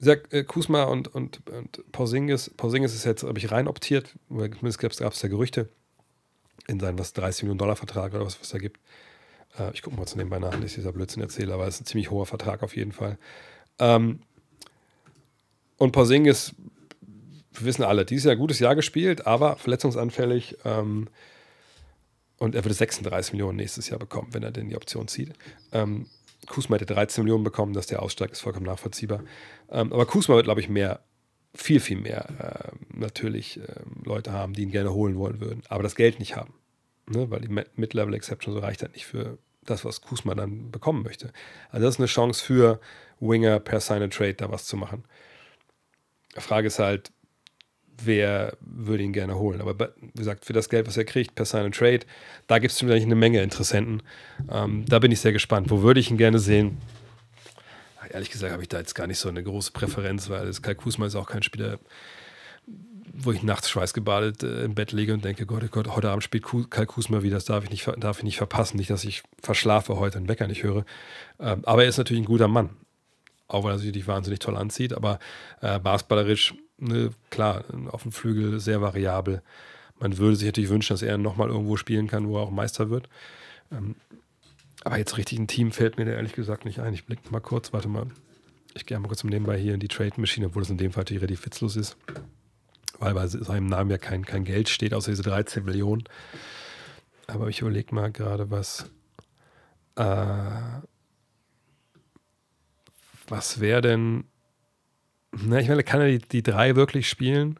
äh, 0.00 0.44
Kusma 0.44 0.84
und, 0.84 1.08
und, 1.08 1.46
und 1.48 1.92
Porzingis, 1.92 2.50
Porzingis 2.56 2.94
ist 2.94 3.04
jetzt, 3.04 3.22
habe 3.24 3.38
ich 3.38 3.50
rein 3.50 3.66
optiert, 3.68 4.14
zumindest 4.28 4.78
gab 4.78 4.92
es 4.92 4.98
da 4.98 5.28
Gerüchte 5.28 5.68
in 6.68 6.78
seinen 6.78 6.98
was 6.98 7.14
30 7.14 7.44
Millionen 7.44 7.58
Dollar 7.58 7.76
Vertrag 7.76 8.12
oder 8.14 8.26
was, 8.26 8.40
was 8.40 8.50
da 8.50 8.58
gibt. 8.58 8.78
Äh, 9.58 9.72
ich 9.72 9.82
gucke 9.82 9.96
mal 9.96 10.06
zu 10.06 10.16
nebenbei 10.16 10.38
nach, 10.38 10.58
nicht 10.58 10.76
dieser 10.76 10.92
Blödsinn 10.92 11.22
erzähle, 11.22 11.54
aber 11.54 11.66
es 11.66 11.76
ist 11.76 11.82
ein 11.82 11.86
ziemlich 11.86 12.10
hoher 12.10 12.26
Vertrag 12.26 12.62
auf 12.62 12.76
jeden 12.76 12.92
Fall. 12.92 13.18
Ähm, 13.78 14.20
und 15.76 15.92
Porzingis, 15.92 16.54
wir 17.52 17.66
wissen 17.66 17.84
alle, 17.84 18.04
dieses 18.04 18.24
Jahr 18.24 18.32
ein 18.32 18.38
gutes 18.38 18.58
Jahr 18.58 18.74
gespielt, 18.74 19.26
aber 19.26 19.56
verletzungsanfällig. 19.56 20.56
Ähm, 20.64 21.08
und 22.38 22.54
er 22.54 22.64
würde 22.64 22.74
36 22.74 23.32
Millionen 23.32 23.56
nächstes 23.56 23.88
Jahr 23.88 23.98
bekommen, 23.98 24.28
wenn 24.32 24.42
er 24.42 24.52
denn 24.52 24.68
die 24.68 24.76
Option 24.76 25.08
zieht. 25.08 25.32
Ähm, 25.72 26.06
Kusma 26.46 26.76
hätte 26.76 26.86
13 26.86 27.24
Millionen 27.24 27.44
bekommen, 27.44 27.72
dass 27.72 27.86
der 27.86 28.02
Aussteig 28.02 28.30
ist 28.30 28.40
vollkommen 28.40 28.66
nachvollziehbar. 28.66 29.22
Ähm, 29.70 29.92
aber 29.92 30.06
Kusma 30.06 30.36
wird, 30.36 30.44
glaube 30.44 30.60
ich, 30.60 30.68
mehr, 30.68 31.00
viel, 31.54 31.80
viel 31.80 31.98
mehr 31.98 32.72
äh, 32.72 32.96
natürlich 32.96 33.58
äh, 33.60 33.62
Leute 34.04 34.32
haben, 34.32 34.52
die 34.52 34.62
ihn 34.62 34.70
gerne 34.70 34.92
holen 34.92 35.16
wollen 35.18 35.40
würden, 35.40 35.62
aber 35.68 35.82
das 35.82 35.96
Geld 35.96 36.20
nicht 36.20 36.36
haben. 36.36 36.54
Ne? 37.08 37.30
Weil 37.30 37.40
die 37.40 37.48
Mid-Level-Exception 37.48 38.54
so 38.54 38.60
reicht 38.60 38.82
halt 38.82 38.92
nicht 38.92 39.06
für 39.06 39.38
das, 39.70 39.84
was 39.84 40.00
Kusma 40.00 40.34
dann 40.34 40.70
bekommen 40.70 41.02
möchte. 41.02 41.32
Also 41.70 41.86
das 41.86 41.94
ist 41.94 42.00
eine 42.00 42.06
Chance 42.06 42.44
für 42.44 42.80
Winger 43.20 43.60
per 43.60 43.80
Sign 43.80 44.02
and 44.02 44.12
Trade 44.12 44.34
da 44.34 44.50
was 44.50 44.66
zu 44.66 44.76
machen. 44.76 45.04
Die 46.36 46.40
Frage 46.40 46.68
ist 46.68 46.78
halt, 46.78 47.10
wer 48.04 48.56
würde 48.60 49.02
ihn 49.02 49.12
gerne 49.12 49.38
holen. 49.38 49.60
Aber 49.60 49.94
wie 50.00 50.18
gesagt, 50.18 50.44
für 50.44 50.52
das 50.52 50.68
Geld, 50.68 50.86
was 50.86 50.96
er 50.96 51.04
kriegt 51.04 51.34
per 51.34 51.44
Sign 51.44 51.66
and 51.66 51.74
Trade, 51.74 52.00
da 52.46 52.58
gibt 52.58 52.72
es 52.72 52.78
schon 52.78 52.90
eine 52.90 53.14
Menge 53.14 53.42
Interessenten. 53.42 54.02
Ähm, 54.50 54.84
da 54.88 54.98
bin 54.98 55.12
ich 55.12 55.20
sehr 55.20 55.32
gespannt. 55.32 55.70
Wo 55.70 55.82
würde 55.82 56.00
ich 56.00 56.10
ihn 56.10 56.16
gerne 56.18 56.38
sehen? 56.38 56.78
Ehrlich 58.10 58.30
gesagt 58.30 58.52
habe 58.52 58.62
ich 58.62 58.68
da 58.68 58.78
jetzt 58.78 58.94
gar 58.94 59.06
nicht 59.06 59.18
so 59.18 59.28
eine 59.28 59.42
große 59.42 59.72
Präferenz, 59.72 60.30
weil 60.30 60.50
Kai 60.62 60.74
Kusma 60.74 61.06
ist 61.06 61.14
auch 61.14 61.28
kein 61.28 61.42
Spieler, 61.42 61.78
wo 63.12 63.32
ich 63.32 63.42
nachts 63.42 63.70
schweißgebadet 63.70 64.42
äh, 64.42 64.64
im 64.64 64.74
Bett 64.74 64.92
liege 64.92 65.14
und 65.14 65.24
denke, 65.24 65.46
Gott, 65.46 65.62
oh 65.64 65.68
Gott, 65.70 65.88
heute 65.88 66.10
Abend 66.10 66.24
spielt 66.24 66.44
Kai 66.70 66.86
Kusma 66.86 67.22
wieder, 67.22 67.36
das 67.36 67.44
darf 67.44 67.64
ich, 67.64 67.70
nicht, 67.70 67.90
darf 67.98 68.18
ich 68.18 68.24
nicht 68.24 68.36
verpassen. 68.36 68.76
Nicht, 68.76 68.90
dass 68.90 69.04
ich 69.04 69.22
verschlafe 69.42 69.98
heute 69.98 70.18
und 70.18 70.28
Wecker 70.28 70.46
nicht 70.46 70.62
höre. 70.62 70.84
Ähm, 71.40 71.62
aber 71.64 71.82
er 71.82 71.88
ist 71.88 71.98
natürlich 71.98 72.22
ein 72.22 72.26
guter 72.26 72.48
Mann. 72.48 72.70
Auch 73.46 73.64
weil 73.64 73.72
er 73.72 73.78
sich 73.78 74.06
wahnsinnig 74.06 74.40
toll 74.40 74.56
anzieht, 74.56 74.92
aber 74.92 75.18
äh, 75.62 75.78
basketballerisch 75.78 76.54
ne, 76.76 77.10
klar, 77.30 77.64
auf 77.90 78.02
dem 78.02 78.12
Flügel 78.12 78.60
sehr 78.60 78.82
variabel. 78.82 79.42
Man 79.98 80.18
würde 80.18 80.36
sich 80.36 80.46
natürlich 80.46 80.70
wünschen, 80.70 80.92
dass 80.92 81.02
er 81.02 81.16
nochmal 81.18 81.48
irgendwo 81.48 81.76
spielen 81.76 82.08
kann, 82.08 82.28
wo 82.28 82.36
er 82.36 82.42
auch 82.42 82.50
Meister 82.50 82.90
wird. 82.90 83.08
Ähm, 83.72 83.96
aber 84.84 84.98
jetzt 84.98 85.16
richtig 85.16 85.38
ein 85.38 85.48
Team 85.48 85.72
fällt 85.72 85.98
mir 85.98 86.04
da 86.04 86.12
ehrlich 86.12 86.34
gesagt 86.34 86.64
nicht 86.64 86.80
ein. 86.80 86.94
Ich 86.94 87.04
blicke 87.04 87.30
mal 87.30 87.40
kurz, 87.40 87.72
warte 87.72 87.88
mal. 87.88 88.06
Ich 88.74 88.86
gehe 88.86 88.98
mal 88.98 89.08
kurz 89.08 89.24
nebenbei 89.24 89.58
hier 89.58 89.74
in 89.74 89.80
die 89.80 89.88
Trade-Maschine, 89.88 90.46
obwohl 90.46 90.62
es 90.62 90.70
in 90.70 90.78
dem 90.78 90.92
Fall 90.92 91.02
natürlich 91.02 91.22
relativ 91.22 91.44
witzlos 91.46 91.74
ist. 91.74 91.96
Weil 92.98 93.14
bei 93.14 93.26
seinem 93.26 93.66
Namen 93.66 93.90
ja 93.90 93.98
kein, 93.98 94.24
kein 94.24 94.44
Geld 94.44 94.68
steht, 94.68 94.92
außer 94.92 95.10
diese 95.10 95.22
13 95.22 95.64
Millionen. 95.64 96.04
Aber 97.26 97.48
ich 97.48 97.60
überlege 97.60 97.94
mal 97.94 98.10
gerade, 98.10 98.50
was. 98.50 98.90
Äh, 99.96 100.80
was 103.28 103.60
wäre 103.60 103.82
denn 103.82 104.24
na, 105.32 105.60
ich 105.60 105.68
meine, 105.68 105.84
kann 105.84 106.00
er 106.00 106.08
die, 106.08 106.18
die 106.18 106.42
drei 106.42 106.76
wirklich 106.76 107.08
spielen? 107.08 107.58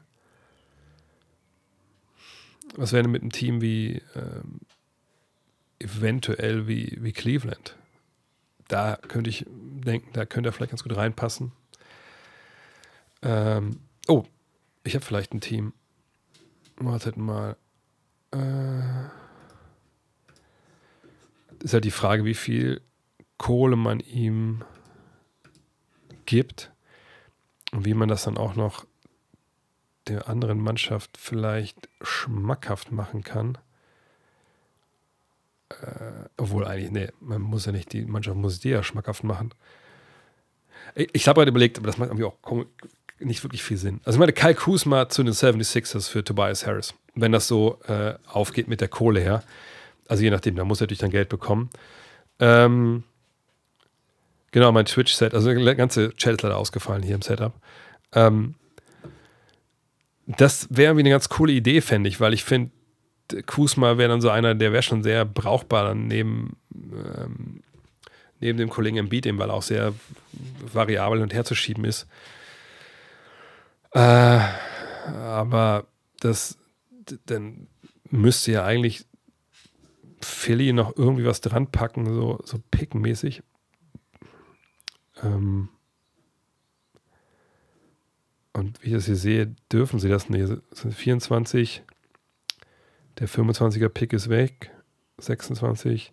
Was 2.76 2.92
wäre 2.92 3.02
denn 3.02 3.12
mit 3.12 3.22
einem 3.22 3.32
Team 3.32 3.60
wie 3.60 4.02
ähm, 4.14 4.60
eventuell 5.78 6.66
wie, 6.66 6.98
wie 7.00 7.12
Cleveland? 7.12 7.76
Da 8.68 8.96
könnte 9.08 9.30
ich 9.30 9.46
denken, 9.48 10.10
da 10.12 10.26
könnte 10.26 10.48
er 10.48 10.52
vielleicht 10.52 10.70
ganz 10.70 10.82
gut 10.82 10.96
reinpassen. 10.96 11.52
Ähm, 13.22 13.80
oh, 14.06 14.24
ich 14.84 14.94
habe 14.94 15.04
vielleicht 15.04 15.32
ein 15.32 15.40
Team. 15.40 15.72
Wartet 16.76 17.16
mal. 17.16 17.56
Äh, 18.32 19.08
ist 21.62 21.74
halt 21.74 21.84
die 21.84 21.90
Frage, 21.90 22.24
wie 22.24 22.34
viel 22.34 22.80
Kohle 23.36 23.76
man 23.76 24.00
ihm 24.00 24.64
gibt. 26.26 26.72
Und 27.72 27.84
wie 27.84 27.94
man 27.94 28.08
das 28.08 28.24
dann 28.24 28.38
auch 28.38 28.54
noch 28.54 28.86
der 30.06 30.28
anderen 30.28 30.58
Mannschaft 30.58 31.18
vielleicht 31.18 31.88
schmackhaft 32.00 32.92
machen 32.92 33.22
kann. 33.22 33.58
Äh, 35.68 36.28
obwohl 36.36 36.66
eigentlich, 36.66 36.90
nee, 36.90 37.12
man 37.20 37.42
muss 37.42 37.66
ja 37.66 37.72
nicht, 37.72 37.92
die 37.92 38.06
Mannschaft 38.06 38.36
muss 38.36 38.60
die 38.60 38.70
ja 38.70 38.82
schmackhaft 38.82 39.22
machen. 39.22 39.52
Ich, 40.94 41.08
ich 41.12 41.28
habe 41.28 41.40
gerade 41.40 41.50
überlegt, 41.50 41.76
aber 41.76 41.86
das 41.86 41.98
macht 41.98 42.08
irgendwie 42.08 42.24
auch 42.24 42.40
nicht 43.20 43.42
wirklich 43.44 43.62
viel 43.62 43.76
Sinn. 43.76 44.00
Also 44.04 44.16
ich 44.16 44.20
meine, 44.20 44.32
Kyle 44.32 44.54
Kuzma 44.54 45.08
zu 45.08 45.22
den 45.22 45.32
76ers 45.32 46.08
für 46.08 46.22
Tobias 46.24 46.66
Harris, 46.66 46.94
wenn 47.14 47.32
das 47.32 47.48
so 47.48 47.78
äh, 47.88 48.14
aufgeht 48.26 48.68
mit 48.68 48.80
der 48.80 48.88
Kohle 48.88 49.20
her. 49.20 49.42
Also 50.06 50.22
je 50.22 50.30
nachdem, 50.30 50.56
da 50.56 50.64
muss 50.64 50.80
er 50.80 50.84
natürlich 50.84 51.00
dann 51.00 51.10
Geld 51.10 51.28
bekommen. 51.28 51.70
Ähm, 52.38 53.04
Genau, 54.50 54.72
mein 54.72 54.86
Twitch-Set. 54.86 55.34
Also 55.34 55.52
der 55.52 55.74
ganze 55.74 56.14
Chat 56.14 56.34
ist 56.34 56.42
leider 56.42 56.56
ausgefallen 56.56 57.02
hier 57.02 57.14
im 57.14 57.22
Setup. 57.22 57.52
Ähm, 58.12 58.54
das 60.26 60.66
wäre 60.70 60.90
irgendwie 60.90 61.02
eine 61.02 61.10
ganz 61.10 61.28
coole 61.28 61.52
Idee, 61.52 61.80
fände 61.80 62.08
ich, 62.08 62.20
weil 62.20 62.34
ich 62.34 62.44
finde, 62.44 62.70
Kusma 63.46 63.98
wäre 63.98 64.08
dann 64.08 64.20
so 64.20 64.30
einer, 64.30 64.54
der 64.54 64.72
wäre 64.72 64.82
schon 64.82 65.02
sehr 65.02 65.24
brauchbar 65.24 65.84
dann 65.84 66.06
neben, 66.06 66.56
ähm, 66.74 67.62
neben 68.40 68.58
dem 68.58 68.70
Kollegen 68.70 68.96
im 68.96 69.08
Beat, 69.10 69.26
weil 69.26 69.50
er 69.50 69.54
auch 69.54 69.62
sehr 69.62 69.92
variabel 70.72 71.20
und 71.20 71.34
herzuschieben 71.34 71.84
ist. 71.84 72.06
Äh, 73.98 74.40
aber 75.16 75.88
das, 76.20 76.56
dann 77.26 77.66
müsste 78.10 78.52
ja 78.52 78.64
eigentlich 78.64 79.04
Philly 80.20 80.72
noch 80.72 80.96
irgendwie 80.96 81.24
was 81.24 81.40
dran 81.40 81.66
packen, 81.72 82.06
so, 82.06 82.38
so 82.44 82.58
pickenmäßig. 82.70 83.42
Ähm 85.20 85.68
und 88.52 88.80
wie 88.82 88.88
ich 88.88 88.94
das 88.94 89.06
hier 89.06 89.16
sehe, 89.16 89.56
dürfen 89.72 89.98
sie 89.98 90.08
das 90.08 90.28
nicht. 90.28 90.52
24, 90.72 91.82
der 93.18 93.28
25er 93.28 93.88
Pick 93.88 94.12
ist 94.12 94.28
weg, 94.28 94.70
26, 95.18 96.12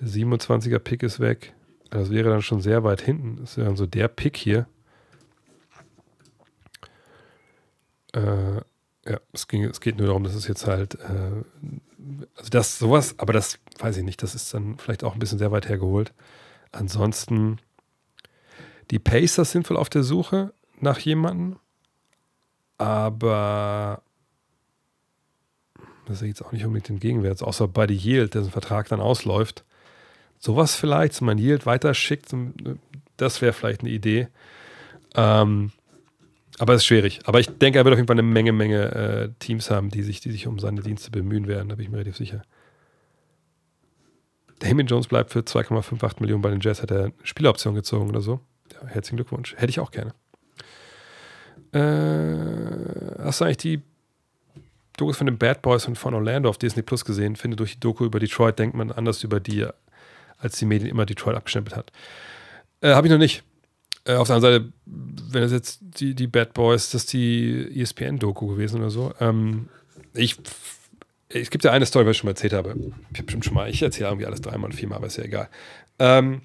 der 0.00 0.08
27er 0.08 0.78
Pick 0.78 1.02
ist 1.02 1.20
weg. 1.20 1.52
Das 1.90 2.10
wäre 2.10 2.30
dann 2.30 2.40
schon 2.40 2.62
sehr 2.62 2.82
weit 2.82 3.02
hinten. 3.02 3.36
Das 3.36 3.58
wäre 3.58 3.66
dann 3.66 3.76
so 3.76 3.84
der 3.84 4.08
Pick 4.08 4.38
hier. 4.38 4.66
Äh, 8.12 8.56
ja, 9.06 9.18
es, 9.32 9.48
ging, 9.48 9.64
es 9.64 9.80
geht 9.80 9.96
nur 9.96 10.06
darum, 10.06 10.24
dass 10.24 10.34
es 10.34 10.46
jetzt 10.46 10.66
halt, 10.66 10.96
äh, 10.96 11.42
also 12.36 12.50
das 12.50 12.78
sowas, 12.78 13.14
aber 13.18 13.32
das 13.32 13.58
weiß 13.78 13.96
ich 13.96 14.04
nicht, 14.04 14.22
das 14.22 14.34
ist 14.34 14.52
dann 14.52 14.78
vielleicht 14.78 15.04
auch 15.04 15.14
ein 15.14 15.18
bisschen 15.18 15.38
sehr 15.38 15.52
weit 15.52 15.68
hergeholt. 15.68 16.12
Ansonsten 16.72 17.58
die 18.90 18.98
Pacers 18.98 19.52
sind 19.52 19.68
wohl 19.70 19.76
auf 19.76 19.88
der 19.88 20.02
Suche 20.02 20.52
nach 20.78 20.98
jemandem, 20.98 21.56
aber 22.78 24.02
das 26.06 26.22
ist 26.22 26.28
jetzt 26.28 26.44
auch 26.44 26.52
nicht 26.52 26.64
unbedingt 26.64 26.88
den 26.88 26.98
Gegenwert, 26.98 27.42
außer 27.42 27.68
bei 27.68 27.86
die 27.86 27.96
Yield, 27.96 28.34
dessen 28.34 28.50
Vertrag 28.50 28.88
dann 28.88 29.00
ausläuft. 29.00 29.64
Sowas 30.38 30.74
vielleicht, 30.74 31.14
so 31.14 31.24
man 31.24 31.38
Yield 31.38 31.66
weiterschickt, 31.66 32.34
das 33.16 33.42
wäre 33.42 33.52
vielleicht 33.52 33.82
eine 33.82 33.90
Idee. 33.90 34.28
Ähm, 35.14 35.72
aber 36.60 36.74
es 36.74 36.82
ist 36.82 36.86
schwierig. 36.86 37.20
Aber 37.24 37.40
ich 37.40 37.48
denke, 37.48 37.78
er 37.78 37.84
wird 37.84 37.94
auf 37.94 37.98
jeden 37.98 38.06
Fall 38.06 38.14
eine 38.14 38.22
Menge, 38.22 38.52
Menge 38.52 38.94
äh, 38.94 39.28
Teams 39.38 39.70
haben, 39.70 39.90
die 39.90 40.02
sich, 40.02 40.20
die 40.20 40.30
sich 40.30 40.46
um 40.46 40.58
seine 40.58 40.82
Dienste 40.82 41.10
bemühen 41.10 41.46
werden, 41.46 41.68
da 41.68 41.74
bin 41.74 41.84
ich 41.84 41.90
mir 41.90 41.98
relativ 41.98 42.16
sicher. 42.16 42.42
Damien 44.60 44.86
Jones 44.86 45.08
bleibt 45.08 45.30
für 45.30 45.40
2,58 45.40 46.20
Millionen 46.20 46.42
bei 46.42 46.50
den 46.50 46.60
Jazz, 46.60 46.82
hat 46.82 46.90
er 46.90 47.04
eine 47.04 47.12
Spieleroption 47.22 47.74
gezogen 47.74 48.08
oder 48.08 48.20
so 48.20 48.40
herzlichen 48.86 49.16
Glückwunsch. 49.16 49.54
Hätte 49.56 49.70
ich 49.70 49.80
auch 49.80 49.90
gerne. 49.90 50.12
Äh, 51.72 53.22
hast 53.22 53.40
du 53.40 53.44
eigentlich 53.44 53.56
die 53.58 53.82
Dokus 54.96 55.16
von 55.16 55.26
den 55.26 55.38
Bad 55.38 55.62
Boys 55.62 55.86
und 55.86 55.96
von 55.96 56.14
Orlando 56.14 56.48
auf 56.48 56.58
Disney 56.58 56.82
Plus 56.82 57.04
gesehen? 57.04 57.36
Finde, 57.36 57.56
durch 57.56 57.74
die 57.74 57.80
Doku 57.80 58.04
über 58.04 58.18
Detroit 58.18 58.58
denkt 58.58 58.76
man 58.76 58.90
anders 58.92 59.22
über 59.24 59.40
die, 59.40 59.66
als 60.38 60.58
die 60.58 60.66
Medien 60.66 60.90
immer 60.90 61.06
Detroit 61.06 61.36
abgestempelt 61.36 61.76
hat. 61.76 61.92
Äh, 62.80 62.94
Habe 62.94 63.06
ich 63.06 63.12
noch 63.12 63.18
nicht. 63.18 63.42
Äh, 64.04 64.14
auf 64.14 64.28
der 64.28 64.36
anderen 64.36 64.54
Seite, 64.54 64.72
wenn 64.86 65.42
es 65.42 65.52
jetzt 65.52 65.80
die, 65.82 66.14
die 66.14 66.26
Bad 66.26 66.54
Boys, 66.54 66.90
das 66.90 67.02
ist 67.02 67.12
die 67.12 67.80
ESPN-Doku 67.80 68.46
gewesen 68.46 68.80
oder 68.80 68.90
so. 68.90 69.12
Ähm, 69.20 69.68
ich, 70.14 70.36
es 71.28 71.50
gibt 71.50 71.64
ja 71.64 71.72
eine 71.72 71.86
Story, 71.86 72.04
die 72.04 72.10
ich 72.12 72.18
schon 72.18 72.26
mal 72.28 72.32
erzählt 72.32 72.52
habe. 72.52 72.74
Ich 73.12 73.20
habe 73.20 73.42
schon 73.42 73.54
mal, 73.54 73.68
ich 73.68 73.82
erzähle 73.82 74.08
irgendwie 74.08 74.26
alles 74.26 74.40
dreimal 74.40 74.70
und 74.70 74.76
viermal, 74.76 74.98
aber 74.98 75.06
ist 75.06 75.18
ja 75.18 75.24
egal. 75.24 75.48
Ähm, 75.98 76.42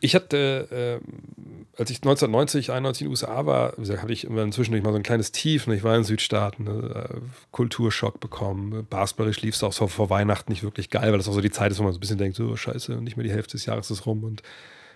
ich 0.00 0.16
hatte, 0.16 1.00
äh, 1.00 1.78
als 1.78 1.90
ich 1.90 1.98
1990, 1.98 2.72
91 2.72 3.02
in 3.02 3.06
den 3.06 3.10
USA 3.12 3.46
war, 3.46 3.74
hatte 3.78 4.12
ich 4.12 4.24
immer 4.24 4.50
zwischendurch 4.50 4.82
mal 4.82 4.90
so 4.90 4.96
ein 4.96 5.04
kleines 5.04 5.30
Tief. 5.30 5.68
Ne? 5.68 5.76
Ich 5.76 5.84
war 5.84 5.96
in 5.96 6.02
Südstaaten, 6.02 6.64
ne? 6.64 7.22
Kulturschock 7.52 8.18
bekommen. 8.18 8.84
Basketballisch 8.90 9.40
lief 9.42 9.54
es 9.54 9.62
auch 9.62 9.72
so 9.72 9.86
vor 9.86 10.10
Weihnachten 10.10 10.50
nicht 10.50 10.64
wirklich 10.64 10.90
geil, 10.90 11.12
weil 11.12 11.18
das 11.18 11.28
auch 11.28 11.34
so 11.34 11.40
die 11.40 11.52
Zeit 11.52 11.70
ist, 11.70 11.78
wo 11.78 11.84
man 11.84 11.92
so 11.92 11.98
ein 11.98 12.00
bisschen 12.00 12.18
denkt, 12.18 12.36
so 12.36 12.56
scheiße, 12.56 12.96
nicht 12.96 13.16
mehr 13.16 13.24
die 13.24 13.32
Hälfte 13.32 13.52
des 13.52 13.64
Jahres 13.64 13.92
ist 13.92 14.04
rum 14.04 14.24
und 14.24 14.42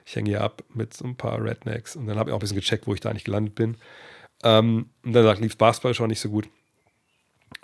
ich 0.07 0.15
hänge 0.15 0.31
hier 0.31 0.41
ab 0.41 0.62
mit 0.73 0.95
so 0.95 1.05
ein 1.05 1.16
paar 1.16 1.43
Rednecks. 1.43 1.97
Und 1.97 2.07
dann 2.07 2.16
habe 2.16 2.31
ich 2.31 2.33
auch 2.33 2.39
ein 2.39 2.41
bisschen 2.41 2.57
gecheckt, 2.57 2.87
wo 2.87 2.95
ich 2.95 3.01
da 3.01 3.11
eigentlich 3.11 3.24
gelandet 3.24 3.57
bin. 3.57 3.77
Ähm, 4.45 4.91
und 5.05 5.12
dann 5.12 5.39
lief 5.39 5.59
Basketball 5.59 5.95
schon 5.95 6.09
nicht 6.09 6.20
so 6.20 6.31
gut. 6.31 6.49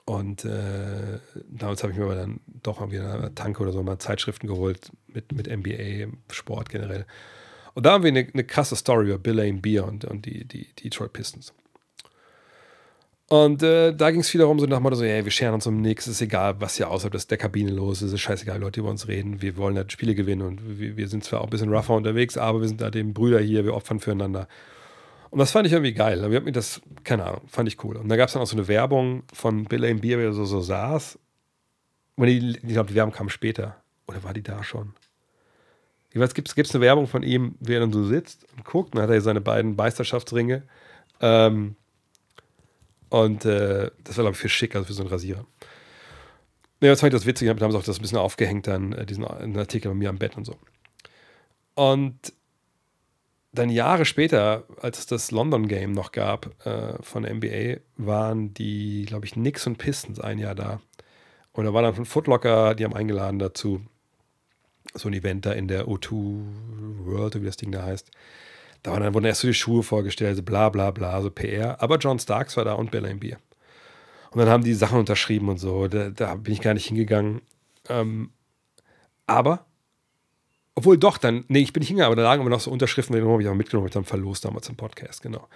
Und 0.04 0.44
äh, 0.44 1.20
damals 1.48 1.82
habe 1.82 1.92
ich 1.92 1.98
mir 1.98 2.04
aber 2.04 2.16
dann 2.16 2.40
doch 2.46 2.80
mal 2.80 2.90
wieder 2.90 3.14
eine 3.14 3.34
Tanke 3.34 3.62
oder 3.62 3.72
so 3.72 3.82
mal 3.84 4.00
Zeitschriften 4.00 4.48
geholt 4.48 4.90
mit, 5.06 5.30
mit 5.30 5.46
NBA, 5.46 6.12
Sport 6.32 6.68
generell. 6.68 7.06
Und 7.74 7.86
da 7.86 7.92
haben 7.92 8.02
wir 8.02 8.08
eine, 8.08 8.28
eine 8.32 8.44
krasse 8.44 8.74
Story 8.74 9.06
über 9.06 9.18
Bill 9.18 9.34
Lane 9.34 9.60
Beer 9.60 9.86
und, 9.86 10.04
und 10.04 10.26
die, 10.26 10.44
die, 10.44 10.74
die 10.74 10.90
Detroit 10.90 11.12
Pistons. 11.12 11.54
Und 13.32 13.62
äh, 13.62 13.94
da 13.94 14.10
ging 14.10 14.20
es 14.20 14.28
viel 14.28 14.40
darum, 14.40 14.60
so 14.60 14.66
nach 14.66 14.80
Motto, 14.80 14.94
so, 14.94 15.04
hey, 15.04 15.24
wir 15.24 15.32
scheren 15.32 15.54
uns 15.54 15.66
um 15.66 15.80
nichts, 15.80 16.06
ist 16.06 16.20
egal, 16.20 16.60
was 16.60 16.76
hier 16.76 16.90
außerhalb 16.90 17.26
der 17.28 17.38
Kabine 17.38 17.70
los 17.70 18.02
ist, 18.02 18.12
ist 18.12 18.20
scheißegal, 18.20 18.60
Leute 18.60 18.80
über 18.80 18.90
uns 18.90 19.08
reden, 19.08 19.40
wir 19.40 19.56
wollen 19.56 19.74
halt 19.74 19.90
Spiele 19.90 20.14
gewinnen 20.14 20.42
und 20.42 20.78
wir, 20.78 20.98
wir 20.98 21.08
sind 21.08 21.24
zwar 21.24 21.40
auch 21.40 21.44
ein 21.44 21.48
bisschen 21.48 21.72
rougher 21.72 21.94
unterwegs, 21.94 22.36
aber 22.36 22.60
wir 22.60 22.68
sind 22.68 22.82
da 22.82 22.90
dem 22.90 23.14
Brüder 23.14 23.40
hier, 23.40 23.64
wir 23.64 23.72
opfern 23.72 24.00
füreinander. 24.00 24.48
Und 25.30 25.38
das 25.38 25.50
fand 25.50 25.66
ich 25.66 25.72
irgendwie 25.72 25.94
geil. 25.94 26.18
Ich 26.18 26.24
habe 26.24 26.42
mir 26.42 26.52
das, 26.52 26.82
keine 27.04 27.24
Ahnung, 27.24 27.40
fand 27.48 27.70
ich 27.70 27.82
cool. 27.82 27.96
Und 27.96 28.10
da 28.10 28.16
gab 28.16 28.26
es 28.26 28.34
dann 28.34 28.42
auch 28.42 28.46
so 28.46 28.54
eine 28.54 28.68
Werbung 28.68 29.22
von 29.32 29.64
Bill 29.64 29.80
Lane 29.80 30.00
Beer, 30.00 30.18
wie 30.18 30.24
er 30.24 30.34
so, 30.34 30.44
so 30.44 30.60
saß. 30.60 31.18
Und 32.16 32.28
ich 32.28 32.60
glaube, 32.60 32.90
die 32.90 32.94
Werbung 32.94 33.14
kam 33.14 33.30
später. 33.30 33.76
Oder 34.06 34.22
war 34.24 34.34
die 34.34 34.42
da 34.42 34.62
schon? 34.62 34.92
Weiß, 36.12 36.34
gibt 36.34 36.54
es 36.54 36.74
eine 36.74 36.84
Werbung 36.84 37.06
von 37.06 37.22
ihm, 37.22 37.54
wie 37.60 37.72
er 37.72 37.80
dann 37.80 37.94
so 37.94 38.04
sitzt 38.04 38.44
und 38.54 38.66
guckt. 38.66 38.94
Dann 38.94 39.04
hat 39.04 39.08
er 39.08 39.22
seine 39.22 39.40
beiden 39.40 39.74
Meisterschaftsringe. 39.74 40.64
Ähm, 41.22 41.76
und 43.12 43.44
äh, 43.44 43.90
das 44.04 44.16
war, 44.16 44.24
glaube 44.24 44.36
ich, 44.36 44.38
für 44.38 44.48
schick, 44.48 44.74
also 44.74 44.86
für 44.86 44.94
so 44.94 45.02
einen 45.02 45.10
Rasierer. 45.10 45.44
Ja, 46.80 46.88
das 46.88 47.00
fand 47.00 47.12
ich 47.12 47.20
das 47.20 47.26
witzig. 47.26 47.46
Da 47.46 47.62
haben 47.62 47.70
sie 47.70 47.76
auch 47.76 47.82
das 47.82 47.98
ein 47.98 48.00
bisschen 48.00 48.16
aufgehängt, 48.16 48.66
dann 48.66 48.94
äh, 48.94 49.04
diesen 49.04 49.26
Artikel 49.26 49.90
bei 49.90 49.94
mir 49.94 50.08
am 50.08 50.16
Bett 50.16 50.34
und 50.38 50.46
so. 50.46 50.56
Und 51.74 52.32
dann 53.52 53.68
Jahre 53.68 54.06
später, 54.06 54.64
als 54.80 54.98
es 54.98 55.06
das 55.06 55.30
London 55.30 55.68
Game 55.68 55.92
noch 55.92 56.12
gab 56.12 56.66
äh, 56.66 56.94
von 57.02 57.24
NBA, 57.24 57.80
waren 57.98 58.54
die, 58.54 59.04
glaube 59.04 59.26
ich, 59.26 59.32
Knicks 59.32 59.66
und 59.66 59.76
Pistons 59.76 60.18
ein 60.18 60.38
Jahr 60.38 60.54
da. 60.54 60.80
Und 61.52 61.66
da 61.66 61.74
war 61.74 61.82
dann 61.82 61.94
von 61.94 62.06
Footlocker, 62.06 62.74
die 62.74 62.84
haben 62.86 62.94
eingeladen 62.94 63.38
dazu, 63.38 63.82
so 64.94 65.08
ein 65.10 65.12
Event 65.12 65.44
da 65.44 65.52
in 65.52 65.68
der 65.68 65.84
O2 65.86 66.44
World, 67.04 67.42
wie 67.42 67.44
das 67.44 67.58
Ding 67.58 67.72
da 67.72 67.82
heißt. 67.82 68.10
Da 68.82 68.92
waren 68.92 69.02
dann, 69.02 69.14
wurden 69.14 69.26
erst 69.26 69.42
so 69.42 69.48
die 69.48 69.54
Schuhe 69.54 69.82
vorgestellt, 69.82 70.36
so 70.36 70.42
bla 70.42 70.68
bla 70.68 70.90
bla, 70.90 71.20
so 71.22 71.30
PR. 71.30 71.80
Aber 71.82 71.98
John 71.98 72.18
Starks 72.18 72.56
war 72.56 72.64
da 72.64 72.74
und 72.74 72.90
Bella 72.90 73.12
Bier. 73.14 73.38
Und 74.30 74.38
dann 74.38 74.48
haben 74.48 74.64
die 74.64 74.74
Sachen 74.74 74.98
unterschrieben 74.98 75.48
und 75.48 75.58
so. 75.58 75.88
Da, 75.88 76.10
da 76.10 76.34
bin 76.34 76.52
ich 76.52 76.60
gar 76.60 76.74
nicht 76.74 76.86
hingegangen. 76.86 77.42
Ähm, 77.88 78.30
aber 79.26 79.66
obwohl 80.74 80.96
doch, 80.96 81.18
dann, 81.18 81.44
nee, 81.48 81.60
ich 81.60 81.72
bin 81.72 81.80
nicht 81.80 81.88
hingegangen, 81.88 82.12
aber 82.12 82.20
da 82.20 82.28
lagen 82.28 82.40
immer 82.40 82.50
noch 82.50 82.60
so 82.60 82.70
Unterschriften, 82.70 83.14
die 83.14 83.22
habe 83.22 83.42
ich 83.42 83.48
auch 83.48 83.54
mitgenommen, 83.54 83.84
habe 83.84 83.88
ich 83.88 83.94
dann 83.94 84.04
verlost 84.04 84.44
damals 84.44 84.68
im 84.68 84.76
Podcast, 84.76 85.22
genau. 85.22 85.46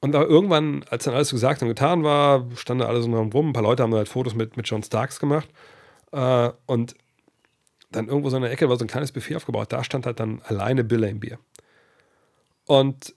Und 0.00 0.14
aber 0.14 0.26
irgendwann, 0.26 0.84
als 0.90 1.04
dann 1.04 1.14
alles 1.14 1.28
so 1.28 1.36
gesagt 1.36 1.62
und 1.62 1.68
getan 1.68 2.02
war, 2.02 2.46
standen 2.56 2.84
alle 2.84 3.02
so 3.02 3.10
rum, 3.10 3.50
ein 3.50 3.52
paar 3.52 3.62
Leute 3.62 3.82
haben 3.82 3.94
halt 3.94 4.08
Fotos 4.08 4.34
mit, 4.34 4.56
mit 4.56 4.66
John 4.68 4.82
Starks 4.82 5.20
gemacht. 5.20 5.48
Äh, 6.12 6.50
und 6.66 6.94
dann 7.90 8.08
irgendwo 8.08 8.30
so 8.30 8.36
in 8.36 8.42
der 8.42 8.52
Ecke 8.52 8.68
war 8.68 8.76
so 8.76 8.84
ein 8.84 8.88
kleines 8.88 9.12
Buffet 9.12 9.36
aufgebaut, 9.36 9.72
da 9.72 9.84
stand 9.84 10.06
halt 10.06 10.18
dann 10.18 10.40
alleine 10.44 10.82
Bill 10.82 11.14
Bier. 11.14 11.38
Und 12.66 13.14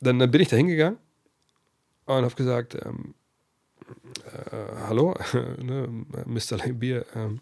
dann, 0.00 0.18
dann 0.18 0.30
bin 0.30 0.40
ich 0.40 0.48
da 0.48 0.56
hingegangen 0.56 0.98
und 2.06 2.24
habe 2.24 2.34
gesagt, 2.34 2.74
ähm, 2.74 3.14
äh, 4.24 4.56
hallo, 4.86 5.14
ne, 5.62 5.88
Mr. 6.26 6.58
Lane 6.58 6.74
Bier, 6.74 7.06
ähm, 7.14 7.40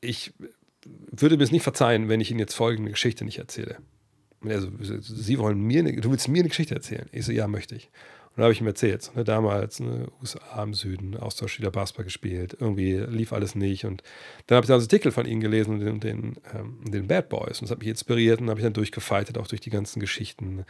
ich 0.00 0.32
würde 0.84 1.36
mir 1.36 1.44
es 1.44 1.52
nicht 1.52 1.62
verzeihen, 1.62 2.08
wenn 2.08 2.20
ich 2.20 2.30
Ihnen 2.30 2.40
jetzt 2.40 2.54
folgende 2.54 2.90
Geschichte 2.90 3.24
nicht 3.24 3.38
erzähle. 3.38 3.78
Also, 4.44 4.68
Sie 5.00 5.38
wollen 5.38 5.60
mir, 5.60 5.80
eine, 5.80 6.00
du 6.00 6.10
willst 6.10 6.28
mir 6.28 6.40
eine 6.40 6.48
Geschichte 6.48 6.74
erzählen? 6.74 7.08
Ich 7.12 7.24
so, 7.24 7.32
ja, 7.32 7.46
möchte 7.46 7.76
ich. 7.76 7.90
Und 8.34 8.38
da 8.38 8.44
habe 8.44 8.52
ich 8.54 8.60
ihm 8.62 8.66
erzählt, 8.66 9.10
ne, 9.14 9.24
damals, 9.24 9.78
ne, 9.80 10.06
USA 10.20 10.62
im 10.62 10.72
Süden, 10.72 11.18
Austausch 11.18 11.58
wieder 11.58 11.70
Basketball 11.70 12.06
gespielt, 12.06 12.56
irgendwie 12.58 12.94
lief 12.96 13.34
alles 13.34 13.54
nicht. 13.54 13.84
Und 13.84 14.02
dann 14.46 14.56
habe 14.56 14.64
ich 14.64 14.68
dann 14.68 14.78
das 14.78 14.84
Artikel 14.84 15.12
von 15.12 15.26
ihnen 15.26 15.42
gelesen, 15.42 15.80
den, 15.80 16.00
den, 16.00 16.36
ähm, 16.54 16.78
den 16.90 17.06
Bad 17.06 17.28
Boys. 17.28 17.60
Und 17.60 17.64
das 17.64 17.72
hat 17.72 17.80
mich 17.80 17.88
inspiriert 17.88 18.40
und 18.40 18.48
habe 18.48 18.60
ich 18.60 18.64
dann 18.64 18.72
durchgefeitet, 18.72 19.36
auch 19.36 19.48
durch 19.48 19.60
die 19.60 19.70
ganzen 19.70 20.00
Geschichten. 20.00 20.64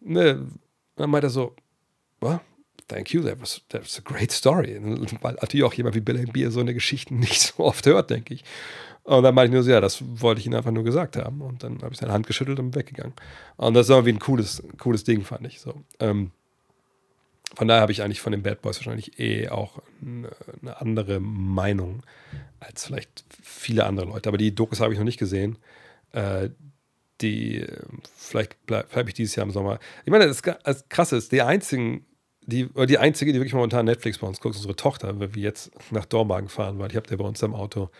Ne, 0.00 0.46
dann 0.96 1.10
meinte 1.10 1.26
er 1.26 1.30
so, 1.30 1.54
well, 2.22 2.40
thank 2.88 3.12
you, 3.12 3.22
that 3.22 3.38
was, 3.38 3.60
that 3.68 3.82
was 3.82 3.98
a 3.98 4.02
great 4.02 4.32
story. 4.32 4.80
Weil 5.20 5.34
natürlich 5.34 5.64
auch 5.64 5.74
jemand 5.74 5.94
wie 5.94 6.00
Bill 6.00 6.24
Beer 6.32 6.50
so 6.50 6.60
eine 6.60 6.72
Geschichte 6.72 7.14
nicht 7.14 7.40
so 7.40 7.64
oft 7.64 7.84
hört, 7.84 8.08
denke 8.08 8.32
ich. 8.32 8.44
Und 9.02 9.22
dann 9.22 9.34
meinte 9.34 9.50
ich 9.50 9.52
nur 9.52 9.62
so, 9.62 9.70
ja, 9.70 9.82
das 9.82 10.02
wollte 10.02 10.40
ich 10.40 10.46
Ihnen 10.46 10.54
einfach 10.54 10.70
nur 10.70 10.84
gesagt 10.84 11.16
haben. 11.16 11.42
Und 11.42 11.62
dann 11.62 11.82
habe 11.82 11.92
ich 11.92 12.00
seine 12.00 12.12
Hand 12.12 12.26
geschüttelt 12.26 12.58
und 12.58 12.74
weggegangen. 12.74 13.12
Und 13.56 13.74
das 13.74 13.86
ist 13.86 13.90
irgendwie 13.90 14.12
ein 14.12 14.18
cooles, 14.18 14.62
cooles 14.78 15.04
Ding, 15.04 15.22
fand 15.24 15.46
ich. 15.46 15.60
So. 15.60 15.84
Ähm, 16.00 16.30
von 17.54 17.68
daher 17.68 17.82
habe 17.82 17.92
ich 17.92 18.02
eigentlich 18.02 18.20
von 18.20 18.32
den 18.32 18.42
Bad 18.42 18.62
Boys 18.62 18.78
wahrscheinlich 18.78 19.18
eh 19.20 19.48
auch 19.48 19.80
eine, 20.02 20.80
andere 20.80 21.20
Meinung 21.20 22.02
als 22.58 22.86
vielleicht 22.86 23.24
viele 23.42 23.86
andere 23.86 24.06
Leute. 24.06 24.28
Aber 24.28 24.38
die 24.38 24.54
Dokus 24.54 24.80
habe 24.80 24.92
ich 24.92 24.98
noch 24.98 25.04
nicht 25.04 25.18
gesehen. 25.18 25.58
Äh, 26.12 26.50
die, 27.20 27.64
vielleicht 28.16 28.64
bleibe 28.66 28.88
bleib 28.90 29.08
ich 29.08 29.14
dieses 29.14 29.36
Jahr 29.36 29.46
im 29.46 29.52
Sommer. 29.52 29.78
Ich 30.04 30.10
meine, 30.10 30.26
das, 30.26 30.42
das 30.42 30.88
Krasse 30.88 31.16
ist, 31.16 31.30
die 31.30 31.42
einzigen, 31.42 32.06
die, 32.42 32.68
die 32.86 32.98
einzige, 32.98 33.32
die 33.32 33.38
wirklich 33.38 33.54
momentan 33.54 33.86
Netflix 33.86 34.18
bei 34.18 34.26
uns 34.26 34.40
guckt, 34.40 34.54
ist 34.54 34.60
unsere 34.60 34.76
Tochter, 34.76 35.18
weil 35.20 35.34
wir 35.34 35.42
jetzt 35.42 35.70
nach 35.92 36.06
Dormagen 36.06 36.48
fahren, 36.48 36.78
weil 36.78 36.90
ich 36.90 36.96
habe 36.96 37.06
der 37.06 37.16
bei 37.18 37.24
uns 37.24 37.42
im 37.42 37.54
Auto 37.54 37.90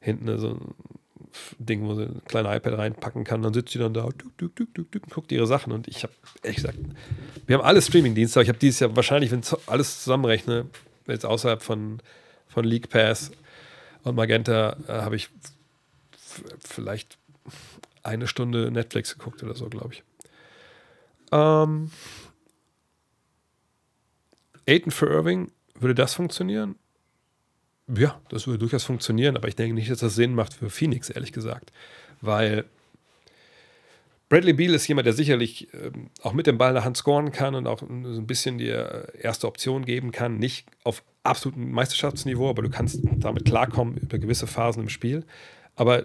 hinten 0.00 0.36
so 0.38 0.58
Ding, 1.58 1.86
wo 1.86 1.94
sie 1.94 2.04
ein 2.04 2.22
kleines 2.26 2.56
iPad 2.56 2.78
reinpacken 2.78 3.24
kann. 3.24 3.42
Dann 3.42 3.54
sitzt 3.54 3.72
sie 3.72 3.78
dann 3.78 3.94
da 3.94 4.08
duk, 4.36 4.56
duk, 4.56 4.74
duk, 4.74 4.86
und 4.94 5.10
guckt 5.10 5.32
ihre 5.32 5.46
Sachen. 5.46 5.72
Und 5.72 5.88
ich 5.88 6.02
habe, 6.02 6.12
ehrlich 6.42 6.56
gesagt, 6.56 6.78
wir 7.46 7.56
haben 7.56 7.64
alle 7.64 7.82
Streaming-Dienste, 7.82 8.38
aber 8.38 8.42
ich 8.42 8.48
habe 8.48 8.58
dieses 8.58 8.80
Jahr 8.80 8.94
wahrscheinlich, 8.96 9.30
wenn 9.30 9.40
ich 9.40 9.68
alles 9.68 10.02
zusammenrechne, 10.02 10.66
jetzt 11.06 11.26
außerhalb 11.26 11.62
von, 11.62 12.00
von 12.48 12.64
League 12.64 12.88
Pass 12.88 13.30
und 14.02 14.14
Magenta, 14.14 14.76
äh, 14.86 14.92
habe 14.92 15.16
ich 15.16 15.28
vielleicht 16.58 17.18
eine 18.02 18.26
Stunde 18.26 18.70
Netflix 18.70 19.16
geguckt 19.16 19.42
oder 19.42 19.54
so, 19.54 19.68
glaube 19.68 19.94
ich. 19.94 20.02
Ähm, 21.32 21.90
Aiden 24.66 24.92
für 24.92 25.06
Irving, 25.06 25.50
würde 25.74 25.94
das 25.94 26.14
funktionieren? 26.14 26.76
Ja, 27.96 28.20
das 28.28 28.46
würde 28.46 28.58
durchaus 28.58 28.84
funktionieren, 28.84 29.36
aber 29.36 29.48
ich 29.48 29.56
denke 29.56 29.74
nicht, 29.74 29.90
dass 29.90 29.98
das 29.98 30.14
Sinn 30.14 30.34
macht 30.34 30.54
für 30.54 30.70
Phoenix, 30.70 31.10
ehrlich 31.10 31.32
gesagt. 31.32 31.72
Weil 32.20 32.64
Bradley 34.30 34.52
Beal 34.52 34.74
ist 34.74 34.86
jemand, 34.86 35.06
der 35.06 35.12
sicherlich 35.12 35.74
äh, 35.74 35.90
auch 36.22 36.32
mit 36.32 36.46
dem 36.46 36.56
Ball 36.56 36.70
in 36.70 36.74
der 36.74 36.84
Hand 36.84 36.96
scoren 36.96 37.32
kann 37.32 37.56
und 37.56 37.66
auch 37.66 37.80
so 37.80 37.86
ein 37.86 38.26
bisschen 38.26 38.58
die 38.58 38.68
erste 38.68 39.48
Option 39.48 39.84
geben 39.84 40.12
kann. 40.12 40.38
Nicht 40.38 40.66
auf 40.84 41.02
absolutem 41.24 41.72
Meisterschaftsniveau, 41.72 42.48
aber 42.48 42.62
du 42.62 42.70
kannst 42.70 43.00
damit 43.16 43.44
klarkommen 43.44 43.96
über 43.96 44.18
gewisse 44.18 44.46
Phasen 44.46 44.84
im 44.84 44.88
Spiel. 44.88 45.24
Aber 45.74 46.00
äh, 46.00 46.04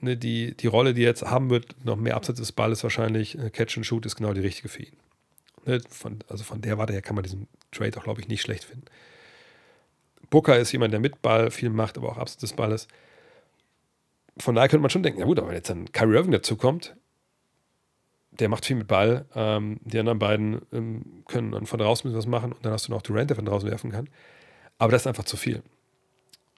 ne, 0.00 0.16
die, 0.16 0.56
die 0.56 0.66
Rolle, 0.66 0.94
die 0.94 1.02
er 1.02 1.10
jetzt 1.10 1.22
haben 1.22 1.48
wird, 1.48 1.84
noch 1.84 1.96
mehr 1.96 2.16
Absatz 2.16 2.38
des 2.38 2.50
Balles 2.50 2.82
wahrscheinlich, 2.82 3.38
äh, 3.38 3.50
Catch 3.50 3.76
and 3.76 3.86
Shoot, 3.86 4.04
ist 4.04 4.16
genau 4.16 4.34
die 4.34 4.40
richtige 4.40 4.68
für 4.68 4.82
ihn. 4.82 4.96
Ne, 5.64 5.80
von, 5.88 6.18
also 6.28 6.42
von 6.42 6.60
der 6.60 6.76
Warte 6.76 6.92
her 6.92 7.02
kann 7.02 7.14
man 7.14 7.22
diesen 7.22 7.46
Trade 7.70 7.96
auch, 7.98 8.04
glaube 8.04 8.20
ich, 8.20 8.26
nicht 8.26 8.42
schlecht 8.42 8.64
finden. 8.64 8.86
Booker 10.30 10.58
ist 10.58 10.72
jemand, 10.72 10.92
der 10.92 11.00
mit 11.00 11.20
Ball 11.22 11.50
viel 11.50 11.70
macht, 11.70 11.98
aber 11.98 12.10
auch 12.10 12.18
abseits 12.18 12.40
des 12.40 12.52
Balles. 12.54 12.88
Von 14.38 14.54
daher 14.54 14.68
könnte 14.68 14.82
man 14.82 14.90
schon 14.90 15.02
denken, 15.02 15.20
ja 15.20 15.26
gut, 15.26 15.38
aber 15.38 15.48
wenn 15.48 15.56
jetzt 15.56 15.68
dann 15.68 15.90
Kyrie 15.92 16.16
Irving 16.16 16.32
dazu 16.32 16.56
kommt, 16.56 16.96
der 18.30 18.48
macht 18.48 18.64
viel 18.64 18.76
mit 18.76 18.86
Ball, 18.86 19.26
ähm, 19.34 19.80
die 19.82 19.98
anderen 19.98 20.18
beiden 20.18 20.62
ähm, 20.72 21.24
können 21.26 21.52
dann 21.52 21.66
von 21.66 21.78
draußen 21.78 22.14
was 22.14 22.26
machen 22.26 22.52
und 22.52 22.64
dann 22.64 22.72
hast 22.72 22.88
du 22.88 22.92
noch 22.92 23.02
Durant, 23.02 23.28
der 23.28 23.36
von 23.36 23.44
draußen 23.44 23.68
werfen 23.68 23.90
kann. 23.90 24.08
Aber 24.78 24.92
das 24.92 25.02
ist 25.02 25.06
einfach 25.08 25.24
zu 25.24 25.36
viel. 25.36 25.62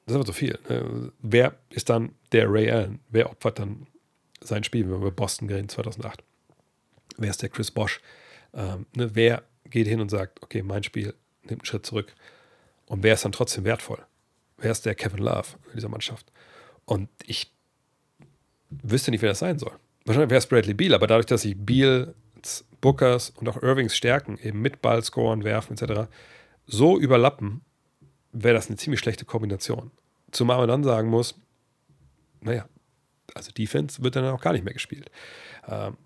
Das 0.04 0.12
ist 0.12 0.14
einfach 0.14 0.26
zu 0.26 0.32
viel. 0.32 0.58
Äh, 0.68 1.10
wer 1.20 1.56
ist 1.70 1.88
dann 1.88 2.12
der 2.30 2.52
Ray 2.52 2.70
Allen? 2.70 3.00
Wer 3.08 3.30
opfert 3.30 3.58
dann 3.58 3.86
sein 4.40 4.64
Spiel, 4.64 4.84
wenn 4.84 4.90
wir 4.90 4.96
über 4.96 5.10
Boston 5.10 5.48
reden 5.48 5.68
2008? 5.68 6.22
Wer 7.16 7.30
ist 7.30 7.42
der 7.42 7.48
Chris 7.48 7.70
Bosch? 7.70 8.00
Ähm, 8.54 8.86
ne, 8.94 9.14
wer 9.14 9.42
geht 9.70 9.88
hin 9.88 10.00
und 10.00 10.10
sagt, 10.10 10.42
okay, 10.42 10.62
mein 10.62 10.82
Spiel 10.82 11.14
nimmt 11.42 11.62
einen 11.62 11.64
Schritt 11.64 11.86
zurück 11.86 12.14
und 12.92 13.02
wer 13.02 13.14
ist 13.14 13.24
dann 13.24 13.32
trotzdem 13.32 13.64
wertvoll? 13.64 14.04
Wer 14.58 14.70
ist 14.70 14.84
der 14.84 14.94
Kevin 14.94 15.20
Love 15.24 15.56
in 15.68 15.76
dieser 15.76 15.88
Mannschaft? 15.88 16.30
Und 16.84 17.08
ich 17.24 17.50
wüsste 18.68 19.10
nicht, 19.10 19.22
wer 19.22 19.30
das 19.30 19.38
sein 19.38 19.58
soll. 19.58 19.72
Wahrscheinlich 20.04 20.28
wäre 20.28 20.38
es 20.40 20.46
Bradley 20.46 20.74
Beal, 20.74 20.92
aber 20.92 21.06
dadurch, 21.06 21.24
dass 21.24 21.40
sich 21.40 21.56
Beal, 21.56 22.14
Bookers 22.82 23.30
und 23.30 23.48
auch 23.48 23.62
Irvings 23.62 23.96
Stärken 23.96 24.36
eben 24.42 24.60
mit 24.60 24.82
Ball 24.82 25.02
scoren, 25.02 25.42
werfen 25.42 25.72
etc. 25.72 26.10
so 26.66 26.98
überlappen, 26.98 27.62
wäre 28.32 28.52
das 28.52 28.66
eine 28.66 28.76
ziemlich 28.76 29.00
schlechte 29.00 29.24
Kombination. 29.24 29.90
Zumal 30.30 30.58
man 30.58 30.68
dann 30.68 30.84
sagen 30.84 31.08
muss, 31.08 31.34
naja, 32.42 32.68
also 33.32 33.52
Defense 33.52 34.02
wird 34.02 34.16
dann 34.16 34.26
auch 34.26 34.42
gar 34.42 34.52
nicht 34.52 34.66
mehr 34.66 34.74
gespielt. 34.74 35.10
Ähm, 35.66 35.96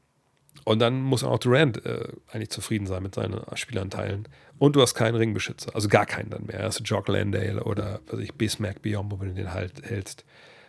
Und 0.67 0.81
dann 0.81 1.01
muss 1.01 1.23
auch 1.23 1.39
Durant 1.39 1.87
äh, 1.87 2.09
eigentlich 2.33 2.51
zufrieden 2.51 2.89
sein 2.89 3.01
mit 3.01 3.15
seinen 3.15 3.41
Spielanteilen. 3.55 4.27
Und 4.59 4.75
du 4.75 4.83
hast 4.83 4.95
keinen 4.95 5.15
Ringbeschützer, 5.15 5.73
also 5.77 5.89
gar 5.89 6.07
keinen 6.07 6.29
dann 6.29 6.47
mehr. 6.47 6.65
Hast 6.65 6.81
Jock 6.81 7.07
Landale 7.07 7.63
oder 7.63 8.01
was 8.09 8.19
ich, 8.19 8.35
Bismack 8.35 8.83
Beyond, 8.83 9.13
wo 9.13 9.17
du 9.17 9.33
den 9.33 9.55
halt 9.55 9.89
hältst. 9.89 10.25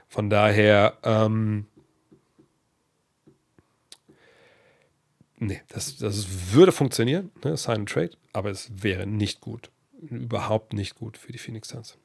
Von 0.08 0.30
daher, 0.30 1.00
ähm, 1.02 1.66
nee, 5.40 5.64
das, 5.70 5.98
das 5.98 6.54
würde 6.54 6.72
funktionieren, 6.72 7.32
ne, 7.44 7.58
Sign 7.58 7.78
and 7.78 7.90
Trade, 7.90 8.12
aber 8.34 8.52
es 8.52 8.70
wäre 8.84 9.08
nicht 9.08 9.42
gut. 9.42 9.72
Überhaupt 10.00 10.74
nicht 10.74 10.94
gut 10.94 11.18
für 11.18 11.32
die 11.32 11.40
Phoenix 11.40 11.70
Suns. 11.70 11.98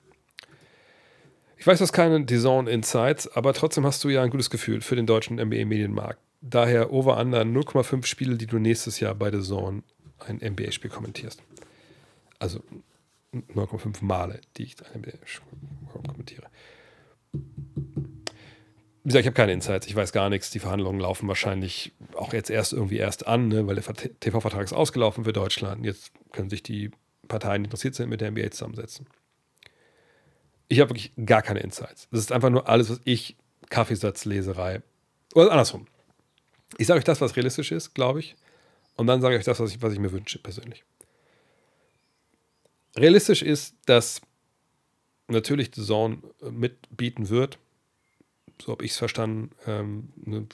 Ich 1.59 1.67
weiß, 1.67 1.77
du 1.77 1.83
hast 1.83 1.93
keine 1.93 2.25
DAZN 2.25 2.69
Insights, 2.69 3.29
aber 3.29 3.53
trotzdem 3.53 3.85
hast 3.85 4.03
du 4.03 4.09
ja 4.09 4.23
ein 4.23 4.31
gutes 4.31 4.49
Gefühl 4.49 4.81
für 4.81 4.97
den 4.97 5.05
deutschen 5.05 5.37
NBA-Medienmarkt. 5.37 6.19
Daher 6.43 6.93
Over-Under 6.93 7.43
0,5 7.43 8.05
Spiele, 8.05 8.37
die 8.37 8.47
du 8.47 8.59
nächstes 8.59 8.99
Jahr 8.99 9.15
bei 9.15 9.31
DAZN 9.31 9.85
ein 10.19 10.37
NBA-Spiel 10.37 10.91
kommentierst. 10.91 11.41
Also 12.41 12.63
0,5 13.33 14.05
Male, 14.05 14.41
die 14.57 14.65
ich 14.65 14.77
ein 14.93 15.01
NBA 15.01 15.13
kommentiere. 16.07 16.47
Wie 17.33 19.09
gesagt, 19.09 19.23
ich 19.23 19.27
habe 19.27 19.35
keine 19.35 19.53
Insights, 19.53 19.87
ich 19.87 19.95
weiß 19.95 20.13
gar 20.13 20.29
nichts. 20.31 20.51
Die 20.51 20.59
Verhandlungen 20.59 21.01
laufen 21.01 21.29
wahrscheinlich 21.29 21.93
auch 22.15 22.33
jetzt 22.33 22.51
erst 22.51 22.73
irgendwie 22.73 22.99
erst 22.99 23.27
an, 23.27 23.49
ne, 23.49 23.67
weil 23.67 23.77
der 23.77 23.85
TV-Vertrag 24.21 24.65
ist 24.65 24.73
ausgelaufen 24.73 25.25
für 25.25 25.33
Deutschland. 25.33 25.85
Jetzt 25.85 26.13
können 26.33 26.51
sich 26.51 26.63
die 26.63 26.91
Parteien, 27.29 27.63
die 27.63 27.69
interessiert 27.69 27.95
sind, 27.95 28.11
mit 28.11 28.21
der 28.21 28.33
NBA 28.33 28.51
zusammensetzen. 28.51 29.07
Ich 30.69 30.81
habe 30.81 30.91
wirklich 30.91 31.13
gar 31.25 31.43
keine 31.43 31.61
Insights. 31.61 32.09
Das 32.11 32.21
ist 32.21 32.33
einfach 32.33 32.51
nur 32.51 32.69
alles, 32.69 32.91
was 32.91 33.01
ich, 33.05 33.37
Kaffeesatzleserei, 33.71 34.83
oder 35.35 35.51
andersrum. 35.51 35.87
Ich 36.79 36.87
sage 36.87 36.99
euch 36.99 37.05
das, 37.05 37.21
was 37.21 37.37
realistisch 37.37 37.73
ist, 37.73 37.95
glaube 37.95 38.21
ich. 38.21 38.37
Und 38.97 39.07
dann 39.07 39.21
sage 39.21 39.35
ich 39.35 39.41
euch 39.41 39.45
das, 39.45 39.61
was 39.61 39.71
ich, 39.71 39.83
was 39.83 39.93
ich 39.93 39.99
mir 39.99 40.13
wünsche, 40.13 40.39
persönlich. 40.39 40.85
Realistisch 42.97 43.43
ist, 43.43 43.75
dass 43.87 44.21
natürlich 45.29 45.71
die 45.71 45.83
Zone 45.83 46.19
mitbieten 46.51 47.29
wird. 47.29 47.59
So 48.61 48.73
habe 48.73 48.85
ich 48.85 48.93
es 48.93 48.99
verstanden. 48.99 49.51
Ähm, 49.67 50.13
ne, 50.17 50.47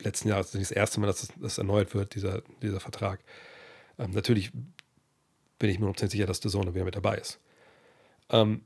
letzten 0.00 0.28
Jahr 0.28 0.40
ist 0.40 0.54
das 0.54 0.70
erste 0.70 1.00
Mal, 1.00 1.08
dass 1.08 1.20
das, 1.20 1.30
das 1.40 1.58
erneuert 1.58 1.94
wird, 1.94 2.14
dieser, 2.14 2.42
dieser 2.62 2.80
Vertrag. 2.80 3.20
Ähm, 3.98 4.12
natürlich 4.12 4.52
bin 5.58 5.70
ich 5.70 5.78
mir 5.78 5.86
noch 5.86 5.98
sicher, 5.98 6.26
dass 6.26 6.40
die 6.40 6.48
Zone 6.48 6.74
wieder 6.74 6.84
mit 6.84 6.96
dabei 6.96 7.18
ist. 7.18 7.38
Ähm, 8.30 8.62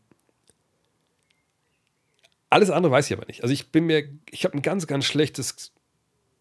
alles 2.49 2.71
andere 2.71 2.93
weiß 2.93 3.11
ich 3.11 3.17
aber 3.17 3.27
nicht. 3.27 3.43
Also 3.43 3.53
ich 3.53 3.71
bin 3.71 3.87
mir, 3.87 4.09
ich 4.31 4.45
habe 4.45 4.55
ein 4.55 4.63
ganz, 4.63 4.87
ganz 4.87 5.05
schlechtes, 5.05 5.73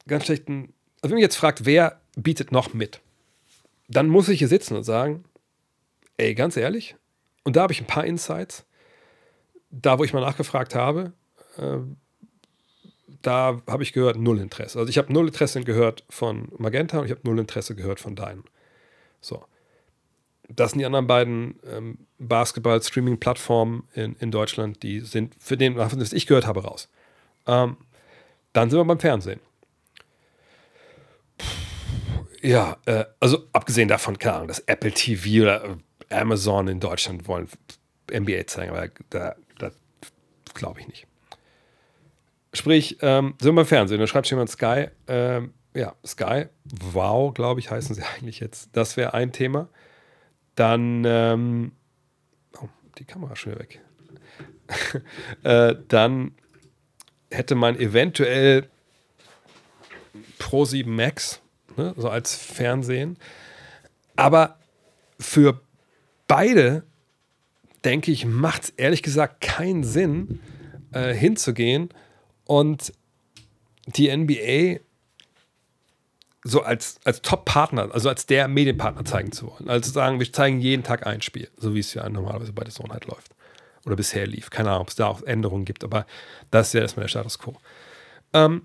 ganz 0.08 0.26
schlechten, 0.26 0.74
also 1.02 1.12
wenn 1.12 1.18
man 1.18 1.22
jetzt 1.22 1.36
fragt, 1.36 1.66
wer 1.66 2.02
bietet 2.16 2.52
noch 2.52 2.74
mit, 2.74 3.02
dann 3.88 4.08
muss 4.08 4.30
ich 4.30 4.40
hier 4.40 4.48
sitzen 4.48 4.76
und 4.76 4.84
sagen, 4.84 5.24
ey, 6.18 6.34
ganz 6.36 6.58
ehrlich, 6.58 6.96
und 7.44 7.56
da 7.56 7.64
habe 7.64 7.74
ich 7.74 7.82
ein 7.82 7.88
paar 7.88 8.06
Insights, 8.06 8.66
da 9.70 10.00
wo 10.00 10.04
ich 10.04 10.14
mal 10.14 10.22
nachgefragt 10.22 10.76
habe, 10.76 11.14
äh, 11.58 11.78
da 13.22 13.62
habe 13.68 13.84
ich 13.84 13.94
gehört, 13.94 14.18
null 14.18 14.40
Interesse. 14.40 14.78
Also 14.78 14.90
ich 14.90 14.98
habe 14.98 15.12
null 15.12 15.28
Interesse 15.28 15.64
gehört 15.64 16.04
von 16.10 16.50
Magenta 16.58 17.00
und 17.00 17.06
ich 17.06 17.12
habe 17.12 17.22
null 17.24 17.40
Interesse 17.40 17.76
gehört 17.76 18.00
von 18.00 18.16
deinen. 18.16 18.44
So 19.20 19.44
das 20.50 20.72
sind 20.72 20.80
die 20.80 20.86
anderen 20.86 21.08
beiden 21.08 21.56
ähm, 21.70 21.98
Basketball-Streaming-Plattformen 22.20 23.88
in, 23.94 24.16
in 24.20 24.32
Deutschland, 24.32 24.84
die 24.84 25.00
sind 25.00 25.36
für 25.40 25.58
den, 25.58 25.76
was 25.76 26.14
ich 26.14 26.28
gehört 26.28 26.46
habe, 26.46 26.64
raus. 26.64 26.90
Ähm, 27.48 27.78
dann 28.54 28.70
sind 28.70 28.80
wir 28.80 28.86
beim 28.86 29.00
Fernsehen. 29.00 29.40
Ja, 32.46 32.78
äh, 32.86 33.06
also 33.20 33.48
abgesehen 33.54 33.88
davon, 33.88 34.20
keine 34.20 34.36
Ahnung, 34.36 34.48
dass 34.50 34.60
Apple 34.60 34.92
TV 34.92 35.42
oder 35.42 35.64
äh, 35.66 36.14
Amazon 36.14 36.68
in 36.68 36.80
Deutschland 36.80 37.28
wollen 37.28 37.50
NBA 38.12 38.46
zeigen, 38.46 38.72
aber 38.72 38.90
da, 39.10 39.36
da 39.58 39.72
glaube 40.54 40.80
ich 40.80 40.88
nicht. 40.88 41.08
Sprich, 42.54 43.00
ähm, 43.02 43.34
sind 43.42 43.54
wir 43.54 43.56
beim 43.56 43.66
Fernsehen, 43.66 44.00
da 44.00 44.06
schreibt 44.06 44.30
jemand 44.30 44.52
Sky, 44.52 44.90
ähm, 45.08 45.56
ja, 45.74 45.96
Sky, 46.06 46.46
wow, 46.66 47.34
glaube 47.34 47.60
ich, 47.60 47.72
heißen 47.72 47.96
sie 47.96 48.04
eigentlich 48.16 48.40
jetzt. 48.40 48.70
Das 48.74 48.96
wäre 48.96 49.16
ein 49.16 49.32
Thema. 49.32 49.68
Dann, 50.54 51.04
ähm, 51.04 51.72
oh, 52.62 52.70
die 53.00 53.06
Kamera 53.06 53.36
schon 53.36 53.54
wieder 53.54 53.64
weg. 53.64 53.82
äh, 55.44 55.76
dann 55.88 56.36
hätte 57.32 57.56
man 57.56 57.76
eventuell 57.80 58.70
Pro 60.38 60.64
7 60.64 60.96
Max, 60.96 61.42
ne, 61.78 61.94
so 61.98 62.10
als 62.10 62.36
Fernsehen. 62.36 63.18
Aber 64.16 64.58
für 65.20 65.62
beide, 66.28 66.84
denke 67.84 68.12
ich, 68.12 68.26
macht 68.26 68.64
es 68.64 68.70
ehrlich 68.72 69.04
gesagt 69.04 69.42
keinen 69.42 69.84
Sinn, 69.84 70.40
äh, 70.92 71.14
hinzugehen 71.14 71.90
und 72.46 72.94
die 73.88 74.16
NBA 74.16 74.80
so 76.48 76.62
als, 76.62 77.00
als 77.04 77.22
Top-Partner, 77.22 77.90
also 77.92 78.08
als 78.08 78.28
der 78.28 78.48
Medienpartner 78.48 79.04
zeigen 79.04 79.32
zu 79.32 79.48
wollen. 79.48 79.68
Also 79.68 79.92
sagen, 79.92 80.20
wir 80.20 80.32
zeigen 80.32 80.60
jeden 80.60 80.84
Tag 80.84 81.06
ein 81.08 81.22
Spiel, 81.22 81.50
so 81.58 81.74
wie 81.74 81.80
es 81.80 81.94
ja 81.96 82.08
normalerweise 82.08 82.54
bei 82.54 82.64
der 82.64 82.74
Zone 82.74 82.94
halt 82.94 83.06
läuft. 83.06 83.32
Oder 83.84 83.96
bisher 83.96 84.28
lief. 84.28 84.52
Keine 84.52 84.70
Ahnung, 84.70 84.84
ob 84.84 84.90
es 84.90 84.96
da 84.96 85.08
auch 85.08 85.24
Änderungen 85.24 85.66
gibt, 85.66 85.84
aber 85.84 86.06
das 86.52 86.68
ist 86.68 86.74
ja 86.74 86.82
erstmal 86.82 87.06
der 87.06 87.10
Status 87.10 87.40
quo. 87.40 87.56
Ähm, 88.34 88.62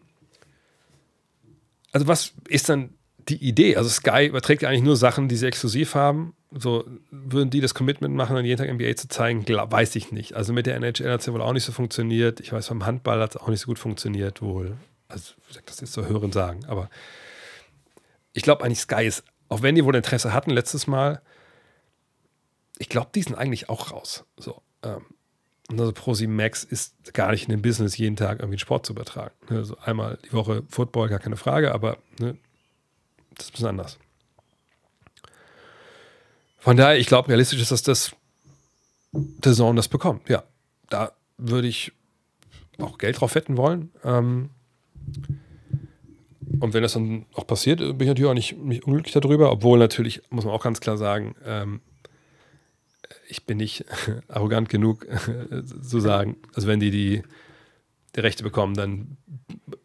also, 1.93 2.07
was 2.07 2.35
ist 2.49 2.69
dann 2.69 2.95
die 3.29 3.37
Idee? 3.37 3.77
Also, 3.77 3.89
Sky 3.89 4.27
überträgt 4.27 4.63
ja 4.63 4.69
eigentlich 4.69 4.83
nur 4.83 4.97
Sachen, 4.97 5.29
die 5.29 5.37
sie 5.37 5.47
exklusiv 5.47 5.95
haben. 5.95 6.35
So, 6.51 6.85
würden 7.11 7.51
die 7.51 7.61
das 7.61 7.75
Commitment 7.75 8.15
machen, 8.15 8.35
dann 8.35 8.45
jeden 8.45 8.59
Tag 8.59 8.73
NBA 8.73 8.97
zu 8.97 9.09
zeigen? 9.09 9.45
Glaub, 9.45 9.71
weiß 9.71 9.95
ich 9.97 10.13
nicht. 10.13 10.35
Also, 10.35 10.53
mit 10.53 10.67
der 10.67 10.77
NHL 10.77 11.13
hat 11.13 11.21
es 11.21 11.27
ja 11.27 11.33
wohl 11.33 11.43
auch 11.43 11.53
nicht 11.53 11.65
so 11.65 11.73
funktioniert. 11.73 12.41
Ich 12.41 12.53
weiß, 12.53 12.69
beim 12.69 12.87
Handball 12.87 13.21
hat 13.21 13.35
es 13.35 13.41
auch 13.41 13.49
nicht 13.49 13.61
so 13.61 13.67
gut 13.67 13.79
funktioniert, 13.79 14.43
wohl. 14.43 14.77
Also, 15.09 15.35
wie 15.43 15.49
gesagt, 15.49 15.69
das 15.69 15.81
jetzt 15.81 15.93
so 15.93 16.07
hören 16.07 16.33
sagen, 16.33 16.65
aber 16.67 16.89
ich 18.33 18.43
glaube 18.43 18.65
eigentlich 18.65 18.81
Sky 18.81 19.05
ist, 19.05 19.25
auch 19.49 19.63
wenn 19.63 19.75
die 19.75 19.85
wohl 19.85 19.97
Interesse 19.97 20.33
hatten 20.33 20.51
letztes 20.51 20.87
Mal, 20.87 21.21
ich 22.79 22.89
glaube, 22.89 23.11
die 23.15 23.23
sind 23.23 23.35
eigentlich 23.35 23.69
auch 23.69 23.91
raus. 23.91 24.25
So, 24.37 24.63
ähm, 24.83 25.05
also 25.69 25.93
ProSieben 25.93 26.35
Max 26.35 26.65
ist 26.65 27.13
gar 27.15 27.31
nicht 27.31 27.45
in 27.45 27.51
dem 27.51 27.63
Business, 27.63 27.97
jeden 27.97 28.17
Tag 28.17 28.41
irgendwie 28.41 28.59
Sport 28.59 28.87
zu 28.87 28.93
übertragen. 28.93 29.35
Also 29.49 29.77
einmal 29.79 30.19
die 30.25 30.33
Woche 30.33 30.63
Football, 30.69 31.09
gar 31.09 31.19
keine 31.19 31.37
Frage, 31.37 31.73
aber 31.73 31.99
ne, 32.19 32.37
das 33.41 33.47
ist 33.47 33.51
ein 33.51 33.53
bisschen 33.53 33.69
anders. 33.69 33.99
Von 36.59 36.77
daher, 36.77 36.99
ich 36.99 37.07
glaube, 37.07 37.29
realistisch 37.29 37.61
ist, 37.61 37.73
dass 37.73 37.83
das 37.83 38.13
der 39.13 39.55
Zone 39.55 39.77
das 39.77 39.89
bekommt. 39.89 40.29
Ja, 40.29 40.45
da 40.89 41.13
würde 41.39 41.69
ich 41.69 41.93
auch 42.79 42.99
Geld 42.99 43.21
drauf 43.21 43.35
wetten 43.35 43.57
wollen. 43.57 43.91
Ähm, 44.05 44.51
und 46.61 46.75
wenn 46.75 46.83
das 46.83 46.93
dann 46.93 47.27
auch 47.35 47.47
passiert, 47.47 47.79
bin 47.79 48.01
ich 48.01 48.09
natürlich 48.09 48.31
auch 48.31 48.35
nicht, 48.35 48.57
nicht 48.59 48.85
unglücklich 48.85 49.15
darüber, 49.15 49.51
obwohl 49.51 49.79
natürlich, 49.79 50.23
muss 50.31 50.45
man 50.45 50.55
auch 50.55 50.63
ganz 50.63 50.81
klar 50.81 50.97
sagen, 50.99 51.35
ähm, 51.45 51.81
ich 53.29 53.47
bin 53.47 53.57
nicht 53.57 53.85
arrogant 54.29 54.69
genug 54.69 55.07
zu 55.83 56.01
sagen, 56.01 56.37
also 56.55 56.69
wenn 56.69 56.81
die, 56.81 56.91
die 56.91 57.23
die 58.17 58.21
Rechte 58.21 58.43
bekommen, 58.43 58.75
dann 58.75 59.17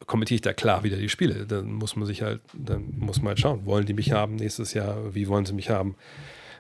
kommentiere 0.05 0.35
ich 0.35 0.41
da 0.41 0.53
klar 0.53 0.83
wieder 0.83 0.97
die 0.97 1.09
Spiele. 1.09 1.45
Dann 1.45 1.71
muss 1.71 1.95
man 1.95 2.05
sich 2.05 2.21
halt, 2.21 2.41
dann 2.53 2.93
muss 2.97 3.17
man 3.17 3.29
halt 3.29 3.39
schauen, 3.39 3.65
wollen 3.65 3.85
die 3.85 3.93
mich 3.93 4.11
haben 4.11 4.35
nächstes 4.35 4.73
Jahr, 4.73 5.15
wie 5.15 5.27
wollen 5.27 5.45
sie 5.45 5.53
mich 5.53 5.69
haben, 5.69 5.95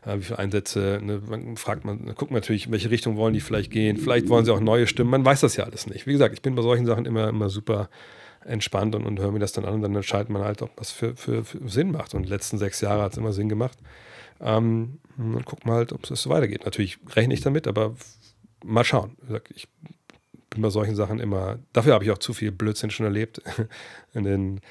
äh, 0.05 0.17
wie 0.17 0.23
viele 0.23 0.39
Einsätze, 0.39 0.99
ne? 1.01 1.21
man 1.27 1.57
fragt 1.57 1.85
man, 1.85 2.05
guckt 2.15 2.31
man 2.31 2.41
natürlich, 2.41 2.67
in 2.67 2.71
welche 2.71 2.89
Richtung 2.89 3.17
wollen 3.17 3.33
die 3.33 3.41
vielleicht 3.41 3.71
gehen, 3.71 3.97
vielleicht 3.97 4.29
wollen 4.29 4.45
sie 4.45 4.51
auch 4.51 4.59
neue 4.59 4.87
Stimmen, 4.87 5.09
man 5.09 5.25
weiß 5.25 5.41
das 5.41 5.55
ja 5.55 5.65
alles 5.65 5.87
nicht. 5.87 6.07
Wie 6.07 6.13
gesagt, 6.13 6.33
ich 6.33 6.41
bin 6.41 6.55
bei 6.55 6.61
solchen 6.61 6.85
Sachen 6.85 7.05
immer, 7.05 7.29
immer 7.29 7.49
super 7.49 7.89
entspannt 8.45 8.95
und, 8.95 9.05
und 9.05 9.19
höre 9.19 9.31
mir 9.31 9.39
das 9.39 9.53
dann 9.53 9.65
an 9.65 9.75
und 9.75 9.81
dann 9.81 9.95
entscheidet 9.95 10.29
man 10.29 10.43
halt, 10.43 10.61
ob 10.61 10.75
das 10.77 10.91
für, 10.91 11.15
für, 11.15 11.43
für 11.43 11.67
Sinn 11.67 11.91
macht. 11.91 12.13
Und 12.13 12.23
die 12.23 12.29
letzten 12.29 12.57
sechs 12.57 12.81
Jahre 12.81 13.01
hat 13.01 13.13
es 13.13 13.17
immer 13.17 13.33
Sinn 13.33 13.49
gemacht. 13.49 13.77
Ähm, 14.39 14.99
und 15.17 15.45
gucken 15.45 15.69
wir 15.69 15.75
halt, 15.75 15.93
ob 15.93 16.09
es 16.09 16.21
so 16.21 16.29
weitergeht. 16.29 16.65
Natürlich 16.65 16.99
rechne 17.15 17.33
ich 17.33 17.41
damit, 17.41 17.67
aber 17.67 17.95
mal 18.63 18.83
schauen. 18.83 19.17
Ich 19.53 19.67
bin 20.55 20.63
bei 20.63 20.69
solchen 20.69 20.95
Sachen 20.95 21.19
immer, 21.19 21.59
dafür 21.73 21.93
habe 21.93 22.03
ich 22.03 22.11
auch 22.11 22.17
zu 22.17 22.33
viel 22.33 22.51
Blödsinn 22.51 22.89
schon 22.89 23.05
erlebt 23.05 23.41
in 24.13 24.23
den 24.23 24.61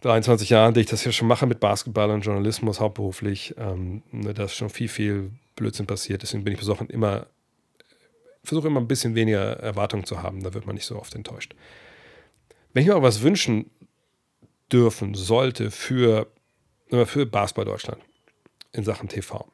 23 0.00 0.50
Jahren, 0.50 0.74
die 0.74 0.80
ich 0.80 0.86
das 0.86 1.02
hier 1.02 1.12
schon 1.12 1.28
mache 1.28 1.46
mit 1.46 1.60
Basketball 1.60 2.10
und 2.10 2.22
Journalismus 2.22 2.80
hauptberuflich. 2.80 3.54
Ähm, 3.56 4.02
ne, 4.10 4.34
da 4.34 4.44
ist 4.44 4.54
schon 4.54 4.68
viel, 4.68 4.88
viel 4.88 5.30
Blödsinn 5.56 5.86
passiert. 5.86 6.22
Deswegen 6.22 6.44
bin 6.44 6.52
ich 6.52 6.58
versuche 6.58 6.84
immer, 6.86 7.26
versuche 8.42 8.66
immer 8.66 8.80
ein 8.80 8.88
bisschen 8.88 9.14
weniger 9.14 9.58
Erwartungen 9.60 10.04
zu 10.04 10.22
haben. 10.22 10.42
Da 10.42 10.52
wird 10.52 10.66
man 10.66 10.74
nicht 10.74 10.84
so 10.84 10.98
oft 10.98 11.14
enttäuscht. 11.14 11.54
Wenn 12.72 12.82
ich 12.82 12.88
mir 12.88 12.96
aber 12.96 13.06
was 13.06 13.22
wünschen 13.22 13.70
dürfen 14.72 15.14
sollte 15.14 15.70
für, 15.70 16.26
für 17.06 17.24
Basketball 17.24 17.64
Deutschland 17.64 18.02
in 18.72 18.84
Sachen 18.84 19.08
TV, 19.08 19.46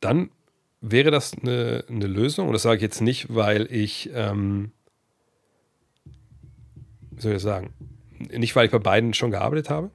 dann 0.00 0.30
wäre 0.80 1.10
das 1.10 1.34
eine, 1.34 1.84
eine 1.88 2.06
Lösung. 2.06 2.48
Und 2.48 2.54
das 2.54 2.62
sage 2.62 2.76
ich 2.76 2.82
jetzt 2.82 3.00
nicht, 3.00 3.34
weil 3.34 3.70
ich, 3.72 4.10
ähm, 4.12 4.72
wie 7.10 7.20
soll 7.20 7.34
ich 7.34 7.42
sagen, 7.42 7.74
Nicht, 8.18 8.54
weil 8.56 8.66
ich 8.66 8.72
bei 8.72 8.78
beiden 8.78 9.14
schon 9.14 9.30
gearbeitet 9.30 9.70
habe, 9.70 9.90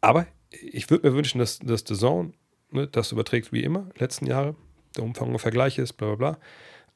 aber 0.00 0.26
ich 0.50 0.90
würde 0.90 1.08
mir 1.08 1.14
wünschen, 1.14 1.38
dass, 1.38 1.58
The 1.58 1.94
Zone 1.94 2.32
ne, 2.70 2.86
das 2.86 3.12
überträgt 3.12 3.52
wie 3.52 3.62
immer, 3.62 3.88
letzten 3.96 4.26
Jahre, 4.26 4.56
der 4.96 5.04
Umfang 5.04 5.28
ungefähr 5.28 5.52
gleich 5.52 5.78
ist, 5.78 5.94
bla 5.94 6.14
bla 6.14 6.16
bla. 6.16 6.38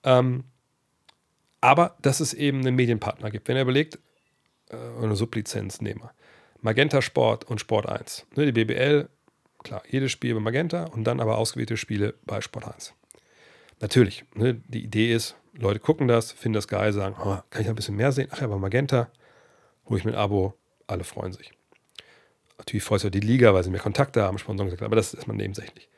Ähm, 0.03 0.45
aber 1.61 1.97
dass 2.03 2.21
es 2.21 2.35
eben 2.35 2.61
einen 2.61 2.77
Medienpartner 2.77 3.31
gibt. 3.31 3.49
Wenn 3.49 3.57
ihr 3.57 3.63
überlegt, 3.63 3.99
äh, 4.71 4.77
eine 5.03 5.17
Sublizenz 5.17 5.81
nehmen 5.81 6.03
wir. 6.03 6.13
Magenta 6.61 7.01
Sport 7.03 7.45
und 7.45 7.61
Sport 7.61 7.87
1. 7.87 8.27
Ne, 8.37 8.51
die 8.51 8.65
BBL, 8.65 9.09
klar, 9.65 9.83
jedes 9.89 10.13
Spiel 10.13 10.35
bei 10.35 10.41
Magenta 10.41 10.85
und 10.85 11.05
dann 11.05 11.21
aber 11.21 11.39
ausgewählte 11.39 11.77
Spiele 11.77 12.15
bei 12.25 12.41
Sport 12.41 12.67
1. 12.73 12.95
Natürlich, 13.81 14.25
ne, 14.35 14.55
die 14.69 14.85
Idee 14.85 15.13
ist, 15.13 15.35
Leute 15.55 15.81
gucken 15.81 16.07
das, 16.07 16.33
finden 16.33 16.55
das 16.55 16.69
geil, 16.69 16.93
sagen, 16.93 17.17
oh, 17.19 17.39
kann 17.51 17.63
ich 17.63 17.69
ein 17.69 17.75
bisschen 17.75 17.97
mehr 17.97 18.13
sehen? 18.13 18.29
Ach 18.31 18.41
ja, 18.41 18.47
bei 18.47 18.57
Magenta 18.57 19.09
hole 19.89 19.99
ich 19.99 20.05
mir 20.05 20.13
ein 20.13 20.19
Abo, 20.19 20.55
alle 20.87 21.05
freuen 21.05 21.33
sich. 21.33 21.53
Natürlich 22.59 22.85
freut 22.85 23.01
sich 23.01 23.09
auch 23.09 23.13
die 23.13 23.21
Liga, 23.21 23.53
weil 23.53 23.65
sie 23.65 23.71
mehr 23.71 23.81
Kontakte 23.81 24.23
haben, 24.23 24.39
Sponsoren 24.39 24.69
gesagt, 24.69 24.83
aber 24.83 24.97
das 24.97 25.09
ist 25.09 25.15
erstmal 25.15 25.37
nebensächlich. 25.37 25.89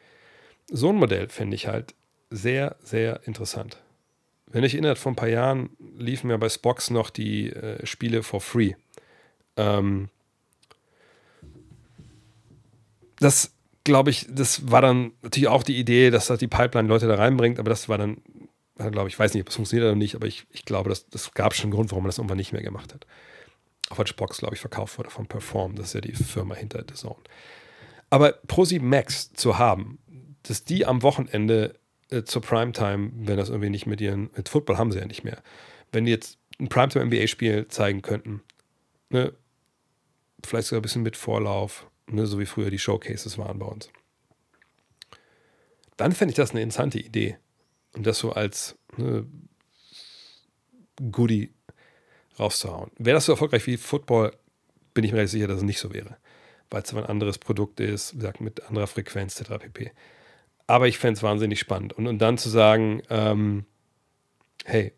So 0.68 0.88
ein 0.88 0.96
Modell 0.96 1.28
finde 1.28 1.54
ich 1.54 1.66
halt 1.66 1.94
sehr, 2.30 2.76
sehr 2.82 3.20
interessant. 3.26 3.82
Wenn 4.46 4.64
ich 4.64 4.74
erinnert, 4.74 4.98
vor 4.98 5.12
ein 5.12 5.16
paar 5.16 5.28
Jahren 5.28 5.70
liefen 5.98 6.30
ja 6.30 6.36
bei 6.36 6.48
Spox 6.48 6.90
noch 6.90 7.10
die 7.10 7.50
äh, 7.50 7.84
Spiele 7.84 8.22
for 8.22 8.40
free. 8.40 8.74
Ähm, 9.56 10.08
das 13.18 13.52
glaube 13.86 14.10
ich, 14.10 14.26
das 14.28 14.70
war 14.70 14.82
dann 14.82 15.12
natürlich 15.22 15.48
auch 15.48 15.62
die 15.62 15.78
Idee, 15.78 16.10
dass 16.10 16.26
das 16.26 16.38
die 16.38 16.48
Pipeline 16.48 16.88
Leute 16.88 17.06
da 17.06 17.14
reinbringt, 17.14 17.58
aber 17.58 17.70
das 17.70 17.88
war 17.88 17.96
dann, 17.96 18.18
glaube 18.76 19.08
ich, 19.08 19.18
weiß 19.18 19.32
nicht, 19.32 19.42
ob 19.42 19.48
es 19.48 19.54
funktioniert 19.54 19.86
oder 19.86 19.96
nicht, 19.96 20.16
aber 20.16 20.26
ich, 20.26 20.44
ich 20.50 20.64
glaube, 20.64 20.90
das, 20.90 21.08
das 21.08 21.32
gab 21.32 21.54
schon 21.54 21.66
einen 21.66 21.72
Grund, 21.72 21.90
warum 21.90 22.02
man 22.02 22.08
das 22.08 22.18
irgendwann 22.18 22.36
nicht 22.36 22.52
mehr 22.52 22.62
gemacht 22.62 22.92
hat. 22.92 23.06
Auch 23.88 24.00
als 24.00 24.12
Box, 24.12 24.38
glaube 24.38 24.54
ich, 24.54 24.60
verkauft 24.60 24.98
wurde 24.98 25.10
von 25.10 25.26
Perform, 25.26 25.76
das 25.76 25.86
ist 25.86 25.92
ja 25.94 26.00
die 26.00 26.12
Firma 26.12 26.56
hinter 26.56 26.84
The 26.86 26.94
Zone. 26.94 27.20
Aber 28.10 28.32
ProSieb 28.32 28.82
Max 28.82 29.32
zu 29.32 29.56
haben, 29.56 29.98
dass 30.42 30.64
die 30.64 30.84
am 30.84 31.02
Wochenende 31.02 31.78
äh, 32.10 32.24
zur 32.24 32.42
Primetime, 32.42 33.12
wenn 33.14 33.36
das 33.36 33.48
irgendwie 33.48 33.70
nicht 33.70 33.86
mit 33.86 34.00
ihren, 34.00 34.30
mit 34.36 34.48
Football 34.48 34.78
haben 34.78 34.92
sie 34.92 34.98
ja 34.98 35.06
nicht 35.06 35.24
mehr, 35.24 35.42
wenn 35.92 36.04
die 36.04 36.10
jetzt 36.10 36.38
ein 36.58 36.68
Primetime-NBA-Spiel 36.68 37.68
zeigen 37.68 38.02
könnten, 38.02 38.42
ne, 39.10 39.32
vielleicht 40.44 40.68
sogar 40.68 40.80
ein 40.80 40.82
bisschen 40.82 41.02
mit 41.02 41.16
Vorlauf, 41.16 41.86
ne, 42.08 42.26
so 42.26 42.38
wie 42.38 42.46
früher 42.46 42.70
die 42.70 42.78
Showcases 42.78 43.38
waren 43.38 43.58
bei 43.58 43.66
uns. 43.66 43.90
Dann 45.96 46.12
fände 46.12 46.32
ich 46.32 46.36
das 46.36 46.50
eine 46.50 46.62
interessante 46.62 46.98
Idee. 46.98 47.38
Und 47.94 48.06
das 48.06 48.18
so 48.18 48.32
als 48.32 48.76
ne, 48.96 49.26
Goodie 51.10 51.52
rauszuhauen. 52.38 52.90
Wäre 52.98 53.14
das 53.14 53.26
so 53.26 53.32
erfolgreich 53.32 53.66
wie 53.66 53.76
Football, 53.76 54.36
bin 54.92 55.04
ich 55.04 55.12
mir 55.12 55.18
recht 55.18 55.30
sicher, 55.30 55.46
dass 55.46 55.58
es 55.58 55.62
nicht 55.62 55.78
so 55.78 55.92
wäre. 55.92 56.16
Weil 56.70 56.82
es 56.82 56.92
ein 56.92 57.04
anderes 57.04 57.38
Produkt 57.38 57.80
ist, 57.80 58.14
wie 58.14 58.18
gesagt, 58.18 58.40
mit 58.40 58.62
anderer 58.64 58.86
Frequenz, 58.86 59.40
etc. 59.40 59.58
pp. 59.58 59.92
Aber 60.66 60.88
ich 60.88 60.98
fände 60.98 61.16
es 61.16 61.22
wahnsinnig 61.22 61.60
spannend. 61.60 61.92
Und, 61.92 62.06
und 62.06 62.18
dann 62.18 62.38
zu 62.38 62.50
sagen, 62.50 63.02
ähm, 63.08 63.64
hey, 64.64 64.92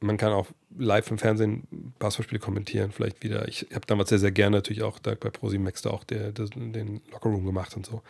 man 0.00 0.16
kann 0.16 0.32
auch 0.32 0.46
live 0.78 1.10
im 1.10 1.18
Fernsehen 1.18 1.66
Basketballspiele 1.98 2.40
kommentieren, 2.40 2.90
vielleicht 2.90 3.22
wieder. 3.22 3.46
Ich 3.48 3.66
habe 3.74 3.86
damals 3.86 4.08
sehr, 4.08 4.18
sehr 4.18 4.32
gerne 4.32 4.56
natürlich 4.56 4.82
auch 4.82 4.98
da 4.98 5.14
bei 5.14 5.30
ProSimax 5.30 5.82
da 5.82 5.90
auch 5.90 6.04
der, 6.04 6.32
der, 6.32 6.46
den 6.46 7.02
Lockerroom 7.12 7.44
gemacht 7.44 7.76
und 7.76 7.86
so. 7.86 8.02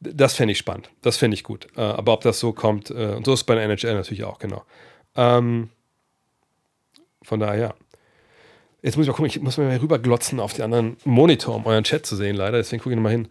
Das 0.00 0.34
fände 0.34 0.52
ich 0.52 0.58
spannend. 0.58 0.90
Das 1.02 1.16
fände 1.16 1.34
ich 1.34 1.44
gut. 1.44 1.68
Äh, 1.76 1.80
aber 1.80 2.14
ob 2.14 2.22
das 2.22 2.40
so 2.40 2.52
kommt, 2.52 2.90
äh, 2.90 3.14
und 3.14 3.24
so 3.24 3.32
ist 3.34 3.40
es 3.40 3.44
bei 3.44 3.54
der 3.54 3.64
NHL 3.64 3.94
natürlich 3.94 4.24
auch, 4.24 4.38
genau. 4.38 4.64
Ähm, 5.14 5.70
von 7.22 7.40
daher, 7.40 7.60
ja. 7.60 7.74
Jetzt 8.84 8.98
muss 8.98 9.04
ich 9.04 9.08
mal 9.08 9.16
gucken, 9.16 9.30
ich 9.30 9.40
muss 9.40 9.56
mal 9.56 9.74
rüberglotzen 9.74 10.40
auf 10.40 10.52
die 10.52 10.62
anderen 10.62 10.98
Monitor, 11.06 11.54
um 11.56 11.64
euren 11.64 11.84
Chat 11.84 12.04
zu 12.04 12.16
sehen, 12.16 12.36
leider. 12.36 12.58
Deswegen 12.58 12.82
gucke 12.82 12.90
ich 12.92 12.96
nochmal 12.96 13.12
hin. 13.12 13.28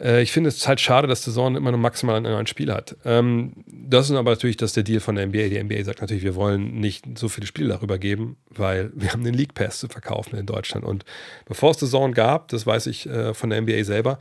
Äh, 0.00 0.22
ich 0.22 0.32
finde 0.32 0.48
es 0.48 0.66
halt 0.66 0.80
schade, 0.80 1.06
dass 1.06 1.20
der 1.20 1.32
Saison 1.32 1.54
immer 1.54 1.70
nur 1.70 1.78
maximal 1.78 2.16
ein 2.16 2.24
neues 2.24 2.50
Spiel 2.50 2.72
hat. 2.72 2.96
Ähm, 3.04 3.52
das 3.68 4.10
ist 4.10 4.16
aber 4.16 4.32
natürlich 4.32 4.56
das 4.56 4.72
der 4.72 4.82
Deal 4.82 4.98
von 4.98 5.14
der 5.14 5.28
NBA. 5.28 5.50
Die 5.50 5.62
NBA 5.62 5.84
sagt 5.84 6.00
natürlich, 6.00 6.24
wir 6.24 6.34
wollen 6.34 6.80
nicht 6.80 7.16
so 7.16 7.28
viele 7.28 7.46
Spiele 7.46 7.68
darüber 7.68 7.96
geben, 7.96 8.38
weil 8.50 8.90
wir 8.92 9.12
haben 9.12 9.22
den 9.22 9.34
League 9.34 9.54
Pass 9.54 9.78
zu 9.78 9.86
verkaufen 9.86 10.36
in 10.36 10.46
Deutschland. 10.46 10.84
Und 10.84 11.04
bevor 11.46 11.70
es 11.70 11.78
Saison 11.78 12.12
gab, 12.12 12.48
das 12.48 12.66
weiß 12.66 12.88
ich 12.88 13.06
äh, 13.06 13.34
von 13.34 13.50
der 13.50 13.60
NBA 13.62 13.84
selber, 13.84 14.18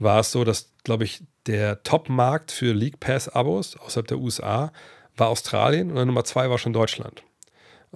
war 0.00 0.18
es 0.18 0.32
so, 0.32 0.42
dass, 0.42 0.72
glaube 0.82 1.04
ich, 1.04 1.22
der 1.46 1.84
Top-Markt 1.84 2.50
für 2.50 2.72
League 2.72 2.98
Pass-Abos 2.98 3.76
außerhalb 3.76 4.08
der 4.08 4.18
USA 4.18 4.72
war 5.16 5.28
Australien 5.28 5.92
und 5.92 6.04
Nummer 6.04 6.24
zwei 6.24 6.50
war 6.50 6.58
schon 6.58 6.72
Deutschland. 6.72 7.22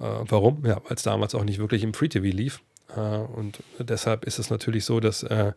Äh, 0.01 0.25
warum? 0.27 0.65
Ja, 0.65 0.81
weil 0.83 0.95
es 0.95 1.03
damals 1.03 1.35
auch 1.35 1.43
nicht 1.43 1.59
wirklich 1.59 1.83
im 1.83 1.93
Free-TV 1.93 2.25
lief. 2.25 2.61
Äh, 2.95 2.99
und 2.99 3.59
deshalb 3.79 4.25
ist 4.25 4.39
es 4.39 4.49
natürlich 4.49 4.85
so, 4.85 4.99
dass 4.99 5.23
äh, 5.23 5.53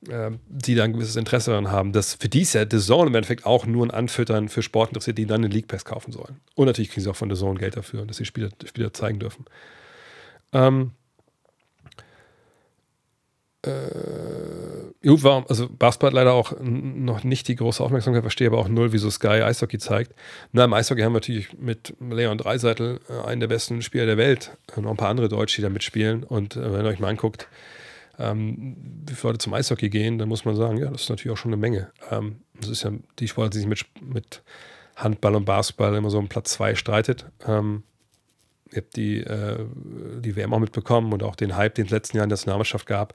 die 0.00 0.76
da 0.76 0.84
ein 0.84 0.92
gewisses 0.92 1.16
Interesse 1.16 1.50
daran 1.50 1.72
haben. 1.72 1.92
dass 1.92 2.14
für 2.14 2.28
die 2.28 2.42
ist 2.42 2.52
ja 2.52 2.64
The 2.70 2.78
Zone 2.78 3.08
im 3.08 3.14
Endeffekt 3.16 3.44
auch 3.44 3.66
nur 3.66 3.84
ein 3.84 3.90
Anfüttern 3.90 4.48
für 4.48 4.62
Sportinteressierte, 4.62 5.20
die 5.20 5.26
dann 5.26 5.42
den 5.42 5.50
League 5.50 5.66
Pass 5.66 5.84
kaufen 5.84 6.12
sollen. 6.12 6.36
Und 6.54 6.66
natürlich 6.66 6.90
kriegen 6.90 7.02
sie 7.02 7.10
auch 7.10 7.16
von 7.16 7.28
The 7.28 7.36
Zone 7.36 7.58
Geld 7.58 7.76
dafür, 7.76 8.06
dass 8.06 8.18
sie 8.18 8.24
Spieler, 8.24 8.50
Spieler 8.64 8.92
zeigen 8.92 9.18
dürfen. 9.18 9.46
Ähm, 10.52 10.92
äh, 13.68 15.22
warum, 15.22 15.44
also 15.48 15.68
Basketball 15.68 16.08
hat 16.08 16.14
leider 16.14 16.32
auch 16.32 16.52
noch 16.60 17.24
nicht 17.24 17.48
die 17.48 17.56
große 17.56 17.82
Aufmerksamkeit, 17.82 18.22
verstehe 18.22 18.48
aber 18.48 18.58
auch 18.58 18.68
null, 18.68 18.92
wieso 18.92 19.10
Sky 19.10 19.42
Eishockey 19.42 19.78
zeigt. 19.78 20.14
Na, 20.52 20.64
im 20.64 20.72
Eishockey 20.72 21.02
haben 21.02 21.12
wir 21.12 21.20
natürlich 21.20 21.58
mit 21.58 21.94
Leon 22.00 22.38
Dreiseitel 22.38 23.00
äh, 23.08 23.26
einen 23.26 23.40
der 23.40 23.48
besten 23.48 23.82
Spieler 23.82 24.06
der 24.06 24.16
Welt, 24.16 24.56
äh, 24.76 24.80
noch 24.80 24.90
ein 24.90 24.96
paar 24.96 25.10
andere 25.10 25.28
Deutsche, 25.28 25.56
die 25.56 25.62
da 25.62 25.68
mitspielen. 25.68 26.24
Und 26.24 26.56
äh, 26.56 26.72
wenn 26.72 26.84
ihr 26.84 26.90
euch 26.90 27.00
mal 27.00 27.08
anguckt, 27.08 27.48
ähm, 28.18 28.76
wie 29.06 29.14
viele 29.14 29.32
Leute 29.32 29.38
zum 29.38 29.54
Eishockey 29.54 29.88
gehen, 29.88 30.18
dann 30.18 30.28
muss 30.28 30.44
man 30.44 30.56
sagen, 30.56 30.78
ja, 30.78 30.90
das 30.90 31.02
ist 31.02 31.10
natürlich 31.10 31.32
auch 31.32 31.40
schon 31.40 31.52
eine 31.52 31.60
Menge. 31.60 31.90
Ähm, 32.10 32.40
das 32.60 32.70
ist 32.70 32.82
ja 32.82 32.90
die 33.18 33.28
Sportart, 33.28 33.54
die 33.54 33.58
sich 33.58 33.68
mit, 33.68 33.84
mit 34.00 34.42
Handball 34.96 35.36
und 35.36 35.44
Basketball 35.44 35.94
immer 35.94 36.10
so 36.10 36.18
um 36.18 36.28
Platz 36.28 36.52
zwei 36.52 36.74
streitet. 36.74 37.26
Ähm, 37.46 37.84
ihr 38.72 38.78
habt 38.78 38.96
die, 38.96 39.18
äh, 39.20 39.64
die 40.20 40.36
WM 40.36 40.52
auch 40.52 40.58
mitbekommen 40.58 41.12
und 41.12 41.22
auch 41.22 41.36
den 41.36 41.56
Hype, 41.56 41.76
den 41.76 41.86
es 41.86 41.90
in 41.90 41.94
den 41.94 41.98
letzten 41.98 42.16
Jahren 42.16 42.24
in 42.24 42.30
der 42.30 42.36
Nationalmannschaft 42.36 42.86
gab. 42.86 43.14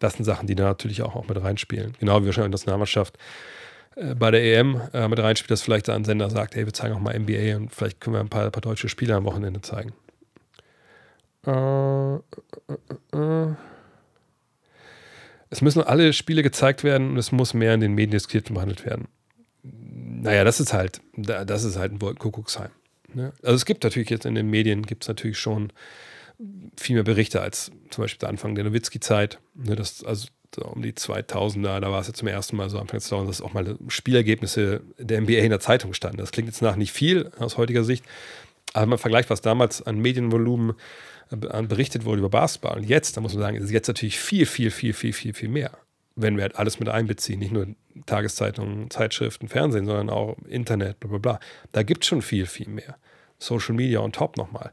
Das 0.00 0.14
sind 0.14 0.24
Sachen, 0.24 0.48
die 0.48 0.56
da 0.56 0.64
natürlich 0.64 1.02
auch, 1.02 1.14
auch 1.14 1.28
mit 1.28 1.40
reinspielen. 1.40 1.92
Genau 2.00 2.20
wie 2.20 2.26
wahrscheinlich 2.26 2.46
in 2.46 2.50
der 2.50 2.58
Nationalmannschaft 2.58 3.16
äh, 3.94 4.14
bei 4.14 4.32
der 4.32 4.42
EM 4.42 4.80
äh, 4.92 5.06
mit 5.06 5.20
reinspielt, 5.20 5.50
dass 5.52 5.62
vielleicht 5.62 5.88
ein 5.88 6.04
Sender 6.04 6.28
sagt, 6.30 6.56
hey, 6.56 6.66
wir 6.66 6.72
zeigen 6.72 6.94
auch 6.94 7.00
mal 7.00 7.16
NBA 7.16 7.56
und 7.56 7.72
vielleicht 7.72 8.00
können 8.00 8.14
wir 8.14 8.20
ein 8.20 8.28
paar, 8.28 8.46
ein 8.46 8.52
paar 8.52 8.62
deutsche 8.62 8.88
Spieler 8.88 9.16
am 9.16 9.24
Wochenende 9.24 9.60
zeigen. 9.60 9.92
Äh, 11.46 12.14
äh, 12.14 12.18
äh, 13.12 13.18
äh. 13.18 13.54
Es 15.52 15.62
müssen 15.62 15.82
alle 15.82 16.12
Spiele 16.12 16.42
gezeigt 16.42 16.84
werden 16.84 17.10
und 17.10 17.16
es 17.16 17.32
muss 17.32 17.54
mehr 17.54 17.74
in 17.74 17.80
den 17.80 17.94
Medien 17.94 18.12
diskutiert 18.12 18.48
und 18.48 18.54
behandelt 18.54 18.86
werden. 18.86 19.08
Naja, 19.62 20.44
das 20.44 20.60
ist 20.60 20.72
halt, 20.72 21.00
das 21.16 21.64
ist 21.64 21.76
halt 21.76 21.92
ein 21.92 21.98
Kuckucksheim. 21.98 22.70
Ne? 23.12 23.32
Also 23.42 23.56
es 23.56 23.64
gibt 23.64 23.82
natürlich 23.82 24.10
jetzt 24.10 24.26
in 24.26 24.34
den 24.34 24.48
Medien 24.48 24.82
gibt 24.82 25.04
es 25.04 25.08
natürlich 25.08 25.38
schon 25.38 25.72
viel 26.76 26.94
mehr 26.94 27.04
Berichte 27.04 27.40
als 27.40 27.70
zum 27.90 28.04
Beispiel 28.04 28.18
der 28.20 28.28
Anfang 28.30 28.54
der 28.54 28.64
Nowitzki-Zeit. 28.64 29.38
Ne? 29.54 29.76
Das, 29.76 30.04
also 30.04 30.28
um 30.58 30.82
die 30.82 30.92
2000er, 30.92 31.80
da 31.80 31.90
war 31.92 32.00
es 32.00 32.08
ja 32.08 32.12
zum 32.12 32.28
ersten 32.28 32.56
Mal 32.56 32.70
so 32.70 32.78
Anfang 32.78 32.98
des 32.98 33.06
2000 33.06 33.28
dass 33.30 33.42
auch 33.42 33.52
mal 33.52 33.76
Spielergebnisse 33.88 34.80
der 34.98 35.20
NBA 35.20 35.38
in 35.38 35.50
der 35.50 35.60
Zeitung 35.60 35.94
standen. 35.94 36.18
Das 36.18 36.32
klingt 36.32 36.48
jetzt 36.48 36.62
nach 36.62 36.76
nicht 36.76 36.92
viel 36.92 37.30
aus 37.38 37.56
heutiger 37.56 37.84
Sicht, 37.84 38.04
aber 38.72 38.86
man 38.86 38.98
vergleicht, 38.98 39.30
was 39.30 39.40
damals 39.40 39.82
an 39.82 39.98
Medienvolumen 39.98 40.74
berichtet 41.30 42.04
wurde 42.04 42.18
über 42.18 42.28
Basketball. 42.28 42.78
Und 42.78 42.84
jetzt, 42.84 43.16
da 43.16 43.20
muss 43.20 43.34
man 43.34 43.42
sagen, 43.42 43.56
ist 43.56 43.70
jetzt 43.70 43.88
natürlich 43.88 44.18
viel, 44.18 44.46
viel, 44.46 44.70
viel, 44.70 44.92
viel, 44.92 45.12
viel, 45.12 45.34
viel 45.34 45.48
mehr. 45.48 45.70
Wenn 46.16 46.36
wir 46.36 46.42
halt 46.42 46.56
alles 46.56 46.80
mit 46.80 46.88
einbeziehen, 46.88 47.38
nicht 47.38 47.52
nur 47.52 47.68
Tageszeitungen, 48.06 48.90
Zeitschriften, 48.90 49.48
Fernsehen, 49.48 49.86
sondern 49.86 50.10
auch 50.10 50.36
Internet, 50.48 50.98
bla 50.98 51.08
bla 51.08 51.18
bla. 51.18 51.40
Da 51.72 51.82
gibt 51.82 52.02
es 52.02 52.08
schon 52.08 52.22
viel, 52.22 52.46
viel 52.46 52.68
mehr. 52.68 52.96
Social 53.38 53.74
Media 53.74 54.00
on 54.00 54.12
top 54.12 54.36
nochmal. 54.36 54.72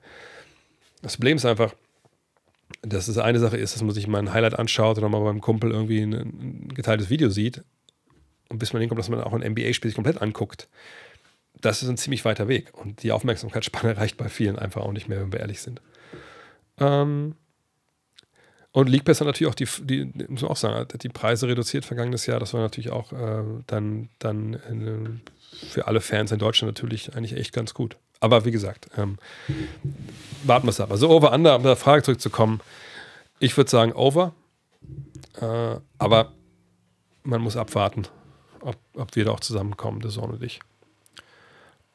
Das 1.08 1.16
Problem 1.16 1.38
ist 1.38 1.46
einfach, 1.46 1.74
dass 2.82 3.08
es 3.08 3.18
eine 3.18 3.40
Sache 3.40 3.56
ist, 3.56 3.74
dass 3.74 3.82
man 3.82 3.92
sich 3.92 4.08
mal 4.08 4.20
ein 4.20 4.34
Highlight 4.34 4.60
anschaut 4.60 4.98
oder 4.98 5.08
mal 5.08 5.24
beim 5.24 5.40
Kumpel 5.40 5.72
irgendwie 5.72 6.02
ein, 6.02 6.14
ein 6.14 6.74
geteiltes 6.74 7.10
Video 7.10 7.30
sieht. 7.30 7.64
Und 8.50 8.60
bis 8.60 8.74
man 8.74 8.82
hinkommt, 8.82 9.00
dass 9.00 9.08
man 9.08 9.22
auch 9.22 9.32
ein 9.32 9.40
NBA-Spiel 9.40 9.90
sich 9.90 9.96
komplett 9.96 10.22
anguckt, 10.22 10.68
das 11.62 11.82
ist 11.82 11.88
ein 11.88 11.96
ziemlich 11.96 12.26
weiter 12.26 12.50
Weg. 12.50 12.74
Und 12.78 13.04
die 13.04 13.14
Aufmerksamkeitsspanne 13.14 13.96
reicht 13.98 14.18
bei 14.18 14.28
vielen 14.28 14.60
einfach 14.60 14.82
auch 14.82 14.92
nicht 14.92 15.08
mehr, 15.08 15.22
wenn 15.22 15.32
wir 15.32 15.40
ehrlich 15.40 15.62
sind. 15.62 15.82
Ähm, 16.78 17.36
und 18.74 18.90
League 18.90 19.06
Pass 19.06 19.22
hat 19.22 19.28
natürlich 19.28 19.50
auch 19.50 19.56
die, 19.56 19.68
die, 19.86 20.26
muss 20.28 20.42
man 20.42 20.52
auch 20.52 20.58
sagen, 20.58 20.90
die 21.02 21.08
Preise 21.08 21.48
reduziert 21.48 21.86
vergangenes 21.86 22.26
Jahr. 22.26 22.42
Das 22.42 22.54
war 22.54 22.60
natürlich 22.60 22.90
auch 22.90 23.14
äh, 23.14 23.44
dann, 23.66 24.10
dann 24.20 24.56
äh, 24.56 25.66
für 25.68 25.88
alle 25.88 26.02
Fans 26.02 26.34
in 26.34 26.40
Deutschland 26.40 26.68
natürlich 26.68 27.16
eigentlich 27.16 27.38
echt 27.38 27.54
ganz 27.54 27.74
gut. 27.74 27.96
Aber 28.20 28.46
wie 28.46 28.52
gesagt, 28.52 28.90
ähm, 28.98 29.18
warten 30.44 30.66
wir 30.66 30.72
es 30.72 30.80
ab. 30.80 30.92
Also 30.92 31.10
over 31.10 31.32
under, 31.34 31.56
um 31.56 31.64
der 31.64 31.76
Frage 31.76 32.04
zurückzukommen, 32.04 32.62
ich 33.40 33.56
würde 33.58 33.70
sagen 33.70 33.94
over. 33.94 34.34
Äh, 35.40 35.76
aber 35.98 36.34
man 37.24 37.42
muss 37.42 37.58
abwarten, 37.58 38.04
ob, 38.62 38.78
ob 38.96 39.16
wir 39.16 39.26
da 39.26 39.32
auch 39.32 39.40
zusammenkommen, 39.40 40.02
Sonne 40.10 40.34
und 40.34 40.44
ich. 40.44 40.60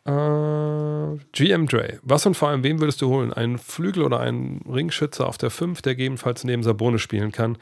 Äh, 0.04 1.18
GM 1.32 1.66
Dre. 1.68 1.98
Was 2.02 2.26
und 2.26 2.36
vor 2.36 2.48
allem, 2.48 2.64
wen 2.64 2.80
würdest 2.80 3.00
du 3.02 3.08
holen? 3.08 3.32
Einen 3.32 3.58
Flügel 3.58 4.02
oder 4.02 4.20
einen 4.20 4.62
Ringschützer 4.68 5.26
auf 5.26 5.38
der 5.38 5.50
5, 5.50 5.82
der 5.82 5.94
gegebenenfalls 5.94 6.44
neben 6.44 6.62
Sabone 6.62 6.98
spielen 6.98 7.32
kann? 7.32 7.56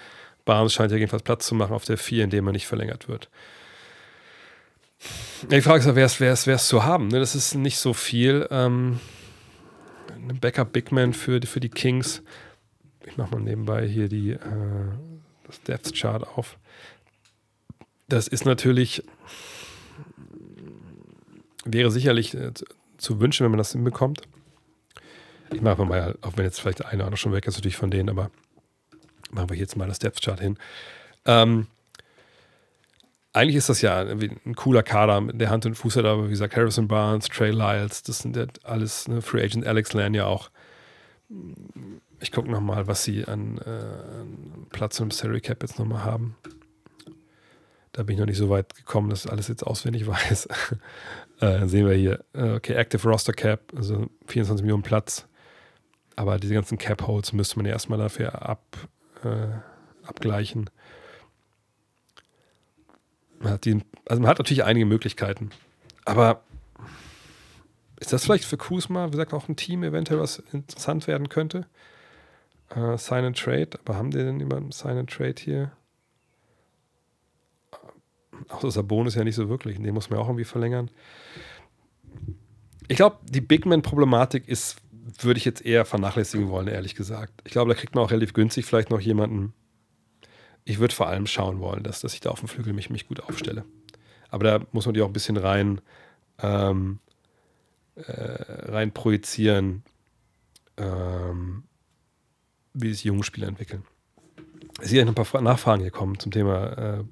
Barnes 0.44 0.72
scheint 0.72 0.90
ja 0.90 0.96
jedenfalls 0.96 1.22
Platz 1.22 1.46
zu 1.46 1.54
machen 1.54 1.74
auf 1.74 1.84
der 1.84 1.98
4, 1.98 2.24
indem 2.24 2.46
er 2.46 2.52
nicht 2.52 2.66
verlängert 2.66 3.08
wird. 3.08 3.28
Die 5.50 5.62
Frage 5.62 5.88
ist, 5.88 6.20
wer 6.20 6.54
ist 6.54 6.68
zu 6.68 6.84
haben? 6.84 7.08
Ne? 7.08 7.18
Das 7.18 7.34
ist 7.34 7.54
nicht 7.54 7.78
so 7.78 7.94
viel. 7.94 8.46
Ähm, 8.50 9.00
ein 10.28 10.38
Backup 10.38 10.72
Big 10.72 10.92
Man 10.92 11.14
für, 11.14 11.40
für 11.42 11.60
die 11.60 11.70
Kings. 11.70 12.22
Ich 13.06 13.16
mache 13.16 13.34
mal 13.34 13.40
nebenbei 13.40 13.86
hier 13.86 14.08
die, 14.08 14.32
äh, 14.32 14.38
das 15.46 15.62
Depth 15.62 15.94
Chart 15.94 16.26
auf. 16.36 16.58
Das 18.08 18.28
ist 18.28 18.44
natürlich, 18.44 19.02
wäre 21.64 21.90
sicherlich 21.90 22.34
äh, 22.34 22.52
zu 22.98 23.20
wünschen, 23.20 23.44
wenn 23.44 23.52
man 23.52 23.58
das 23.58 23.72
hinbekommt. 23.72 24.22
Ich 25.52 25.62
mache 25.62 25.84
mal, 25.84 26.16
auch 26.20 26.36
wenn 26.36 26.44
jetzt 26.44 26.60
vielleicht 26.60 26.80
der 26.80 26.88
eine 26.88 26.96
oder 26.96 27.06
andere 27.06 27.16
schon 27.16 27.32
weg 27.32 27.46
ist, 27.46 27.56
natürlich 27.56 27.76
von 27.76 27.90
denen, 27.90 28.08
aber 28.08 28.30
machen 29.30 29.50
wir 29.50 29.56
jetzt 29.56 29.76
mal 29.76 29.88
das 29.88 29.98
Depth 29.98 30.22
Chart 30.22 30.40
hin. 30.40 30.58
Ähm, 31.24 31.66
eigentlich 33.32 33.56
ist 33.56 33.68
das 33.68 33.80
ja 33.80 34.00
ein 34.00 34.54
cooler 34.56 34.82
Kader 34.82 35.20
der 35.32 35.50
Hand 35.50 35.66
und 35.66 35.74
Fuß 35.74 35.96
hat, 35.96 36.04
aber 36.04 36.26
wie 36.26 36.30
gesagt, 36.30 36.56
Harrison 36.56 36.88
Barnes, 36.88 37.26
Trey 37.26 37.50
Lyles, 37.50 38.02
das 38.02 38.18
sind 38.18 38.36
ja 38.36 38.46
alles 38.64 39.06
ne, 39.06 39.22
Free 39.22 39.42
Agent, 39.44 39.66
Alex 39.66 39.92
Land 39.92 40.16
ja 40.16 40.26
auch. 40.26 40.50
Ich 42.18 42.32
gucke 42.32 42.50
nochmal, 42.50 42.86
was 42.86 43.04
sie 43.04 43.24
an, 43.24 43.58
äh, 43.58 43.70
an 43.70 44.66
Platz 44.70 44.98
im 44.98 45.10
Salary 45.10 45.40
Cap 45.40 45.62
jetzt 45.62 45.78
nochmal 45.78 46.04
haben. 46.04 46.36
Da 47.92 48.02
bin 48.02 48.14
ich 48.14 48.20
noch 48.20 48.26
nicht 48.26 48.38
so 48.38 48.50
weit 48.50 48.74
gekommen, 48.74 49.10
dass 49.10 49.24
ich 49.24 49.30
alles 49.30 49.48
jetzt 49.48 49.64
auswendig 49.64 50.06
weiß. 50.08 50.48
äh, 51.40 51.66
sehen 51.66 51.86
wir 51.86 51.94
hier, 51.94 52.24
äh, 52.34 52.54
okay, 52.54 52.74
Active 52.74 53.08
Roster 53.08 53.32
Cap, 53.32 53.72
also 53.76 54.08
24 54.26 54.62
Millionen 54.62 54.82
Platz. 54.82 55.26
Aber 56.16 56.38
diese 56.38 56.54
ganzen 56.54 56.78
Cap 56.78 57.06
Holds 57.06 57.32
müsste 57.32 57.56
man 57.56 57.66
ja 57.66 57.72
erstmal 57.72 57.98
dafür 57.98 58.46
ab, 58.46 58.76
äh, 59.24 60.06
abgleichen. 60.06 60.68
Man 63.40 63.54
hat 63.54 63.64
die, 63.64 63.80
also 64.06 64.20
man 64.20 64.30
hat 64.30 64.38
natürlich 64.38 64.64
einige 64.64 64.86
Möglichkeiten. 64.86 65.50
Aber 66.04 66.42
ist 67.98 68.12
das 68.12 68.24
vielleicht 68.24 68.44
für 68.44 68.56
Kuzma, 68.56 69.06
wie 69.06 69.12
gesagt, 69.12 69.34
auch 69.34 69.48
ein 69.48 69.56
Team 69.56 69.82
eventuell, 69.82 70.20
was 70.20 70.42
interessant 70.52 71.06
werden 71.06 71.28
könnte? 71.28 71.66
Uh, 72.74 72.96
Sign 72.96 73.24
and 73.24 73.38
Trade, 73.38 73.70
aber 73.84 73.96
haben 73.96 74.10
die 74.10 74.18
denn 74.18 74.38
jemanden 74.38 74.72
Sign 74.72 74.96
and 74.96 75.10
Trade 75.10 75.34
hier? 75.38 75.72
Auch 78.48 78.60
das 78.60 78.74
Sabonis 78.74 79.16
ja 79.16 79.24
nicht 79.24 79.34
so 79.34 79.48
wirklich, 79.48 79.80
den 79.80 79.94
muss 79.94 80.08
man 80.08 80.18
auch 80.18 80.28
irgendwie 80.28 80.44
verlängern. 80.44 80.90
Ich 82.88 82.96
glaube, 82.96 83.16
die 83.24 83.40
Big 83.40 83.66
Man-Problematik 83.66 84.48
ist, 84.48 84.76
würde 85.20 85.38
ich 85.38 85.44
jetzt 85.44 85.64
eher 85.64 85.84
vernachlässigen 85.84 86.48
wollen, 86.48 86.68
ehrlich 86.68 86.94
gesagt. 86.94 87.32
Ich 87.44 87.52
glaube, 87.52 87.72
da 87.72 87.78
kriegt 87.78 87.94
man 87.94 88.04
auch 88.04 88.10
relativ 88.10 88.34
günstig 88.34 88.66
vielleicht 88.66 88.90
noch 88.90 89.00
jemanden, 89.00 89.52
ich 90.70 90.78
würde 90.78 90.94
vor 90.94 91.08
allem 91.08 91.26
schauen 91.26 91.58
wollen, 91.60 91.82
dass, 91.82 92.00
dass 92.00 92.14
ich 92.14 92.20
da 92.20 92.30
auf 92.30 92.38
dem 92.38 92.48
Flügel 92.48 92.72
mich, 92.72 92.90
mich 92.90 93.08
gut 93.08 93.20
aufstelle. 93.20 93.64
Aber 94.30 94.44
da 94.44 94.66
muss 94.70 94.86
man 94.86 94.94
die 94.94 95.02
auch 95.02 95.08
ein 95.08 95.12
bisschen 95.12 95.36
rein, 95.36 95.80
ähm, 96.40 97.00
äh, 97.96 98.02
rein 98.70 98.92
projizieren, 98.92 99.82
ähm, 100.76 101.64
wie 102.72 102.92
sich 102.92 103.02
junge 103.02 103.24
Spieler 103.24 103.48
entwickeln. 103.48 103.82
Es 104.80 104.90
sind 104.90 104.98
ja 104.98 105.04
noch 105.04 105.16
ein 105.16 105.24
paar 105.24 105.42
Nachfragen 105.42 105.82
gekommen 105.82 106.18
zum 106.20 106.30
Thema 106.30 106.98
äh, 107.00 107.04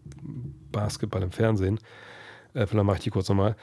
Basketball 0.71 1.23
im 1.23 1.33
Fernsehen. 1.33 1.81
Äh, 2.55 2.67
vielleicht 2.67 2.87
mache 2.87 2.99
ich 2.99 3.03
die 3.03 3.11
kurz 3.11 3.29
nochmal. 3.29 3.57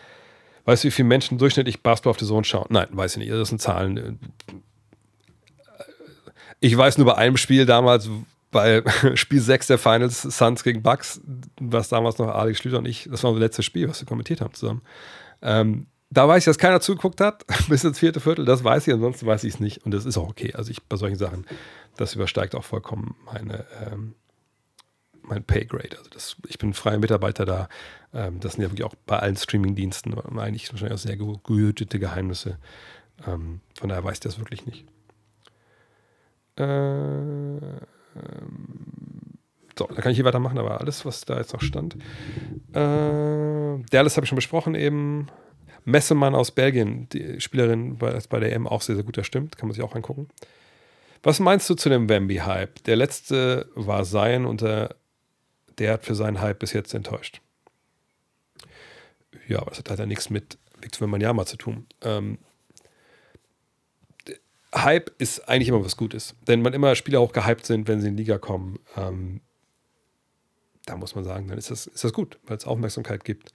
Weißt 0.65 0.83
du, 0.83 0.87
wie 0.89 0.91
viele 0.91 1.07
Menschen 1.07 1.37
durchschnittlich 1.37 1.81
Basketball 1.81 2.11
auf 2.11 2.17
der 2.17 2.27
Zone 2.27 2.43
schauen? 2.43 2.67
Nein, 2.69 2.87
weiß 2.91 3.13
ich 3.13 3.19
nicht. 3.19 3.31
Das 3.31 3.49
sind 3.49 3.61
Zahlen. 3.61 4.19
Ich 6.59 6.75
weiß 6.75 6.97
nur 6.97 7.07
bei 7.07 7.15
einem 7.15 7.37
Spiel 7.37 7.65
damals, 7.65 8.09
bei 8.55 8.81
Spiel 9.15 9.41
6 9.41 9.67
der 9.67 9.77
Finals 9.77 10.21
Suns 10.21 10.63
gegen 10.63 10.81
Bucks, 10.81 11.19
was 11.59 11.89
damals 11.89 12.17
noch 12.19 12.29
Alex 12.29 12.59
Schlüter 12.59 12.77
und 12.77 12.85
ich, 12.85 13.09
das 13.11 13.21
war 13.21 13.31
unser 13.31 13.41
letztes 13.41 13.65
Spiel, 13.65 13.89
was 13.89 13.99
wir 13.99 14.07
kommentiert 14.07 14.39
haben 14.39 14.53
zusammen. 14.53 14.81
Ähm, 15.41 15.87
da 16.09 16.25
weiß 16.25 16.39
ich, 16.39 16.45
dass 16.45 16.57
keiner 16.57 16.79
zugeguckt 16.79 17.19
hat, 17.19 17.45
bis 17.67 17.83
ins 17.83 17.99
vierte 17.99 18.21
Viertel, 18.21 18.45
das 18.45 18.63
weiß 18.63 18.87
ich, 18.87 18.93
ansonsten 18.93 19.25
weiß 19.25 19.43
ich 19.43 19.55
es 19.55 19.59
nicht. 19.59 19.85
Und 19.85 19.93
das 19.93 20.05
ist 20.05 20.17
auch 20.17 20.29
okay. 20.29 20.53
Also 20.53 20.71
ich 20.71 20.81
bei 20.83 20.95
solchen 20.95 21.17
Sachen, 21.17 21.45
das 21.97 22.15
übersteigt 22.15 22.55
auch 22.55 22.63
vollkommen 22.63 23.17
meine, 23.25 23.65
ähm, 23.85 24.15
mein 25.21 25.43
Paygrade. 25.43 25.97
Also 25.97 26.09
das, 26.09 26.37
ich 26.47 26.57
bin 26.57 26.73
freier 26.73 26.99
Mitarbeiter 26.99 27.43
da. 27.43 27.67
Ähm, 28.13 28.39
das 28.39 28.53
sind 28.53 28.61
ja 28.61 28.69
wirklich 28.69 28.85
auch 28.85 28.95
bei 29.05 29.19
allen 29.19 29.35
Streamingdiensten 29.35 30.17
eigentlich 30.39 30.71
wahrscheinlich 30.71 30.95
auch 30.95 31.03
sehr 31.03 31.17
gehütete 31.17 31.99
Geheimnisse. 31.99 32.57
Ähm, 33.27 33.59
von 33.77 33.89
daher 33.89 34.05
weiß 34.05 34.13
ich 34.13 34.19
das 34.21 34.39
wirklich 34.39 34.65
nicht. 34.65 34.85
Äh, 36.55 37.59
ähm, 38.15 39.37
so, 39.77 39.87
da 39.87 40.01
kann 40.01 40.11
ich 40.11 40.17
hier 40.17 40.25
weitermachen, 40.25 40.57
aber 40.57 40.79
alles, 40.79 41.05
was 41.05 41.25
da 41.25 41.37
jetzt 41.37 41.53
noch 41.53 41.61
stand. 41.61 41.95
Äh, 42.73 43.83
Dallas 43.89 44.15
habe 44.15 44.23
ich 44.23 44.29
schon 44.29 44.37
besprochen 44.37 44.75
eben. 44.75 45.27
Messemann 45.87 46.33
aus 46.33 46.49
Belgien, 46.49 47.07
die 47.09 47.39
Spielerin 47.39 47.97
bei, 47.97 48.19
bei 48.27 48.39
der 48.39 48.53
M 48.53 48.67
auch 48.67 48.81
sehr, 48.81 48.95
sehr 48.95 49.05
gut, 49.05 49.17
das 49.17 49.27
stimmt, 49.27 49.55
kann 49.55 49.67
man 49.67 49.75
sich 49.75 49.83
auch 49.83 49.93
angucken. 49.95 50.27
Was 51.21 51.39
meinst 51.39 51.69
du 51.69 51.75
zu 51.75 51.89
dem 51.89 52.09
Wemby-Hype? 52.09 52.83
Der 52.85 52.95
letzte 52.95 53.69
war 53.75 54.03
Sein 54.03 54.45
und 54.45 54.61
der, 54.61 54.95
der 55.77 55.93
hat 55.93 56.05
für 56.05 56.15
seinen 56.15 56.41
Hype 56.41 56.59
bis 56.59 56.73
jetzt 56.73 56.93
enttäuscht. 56.93 57.41
Ja, 59.47 59.59
aber 59.59 59.71
das 59.71 59.79
hat 59.79 59.99
ja 59.99 60.05
nichts 60.07 60.29
mit 60.29 60.57
Victor 60.81 61.01
Wembanyama 61.01 61.45
zu 61.45 61.57
tun. 61.57 61.85
Ähm, 62.01 62.39
Hype 64.75 65.11
ist 65.19 65.47
eigentlich 65.47 65.69
immer 65.69 65.83
was 65.83 65.97
Gutes. 65.97 66.35
Denn 66.47 66.63
wenn 66.65 66.73
immer 66.73 66.95
Spieler 66.95 67.19
auch 67.19 67.31
gehypt 67.31 67.65
sind, 67.65 67.87
wenn 67.87 68.01
sie 68.01 68.09
in 68.09 68.17
die 68.17 68.23
Liga 68.23 68.37
kommen, 68.37 68.79
ähm, 68.97 69.41
da 70.85 70.97
muss 70.97 71.15
man 71.15 71.23
sagen, 71.23 71.47
dann 71.47 71.57
ist 71.57 71.71
das, 71.71 71.87
ist 71.87 72.03
das 72.03 72.13
gut, 72.13 72.39
weil 72.45 72.57
es 72.57 72.65
Aufmerksamkeit 72.65 73.23
gibt. 73.23 73.51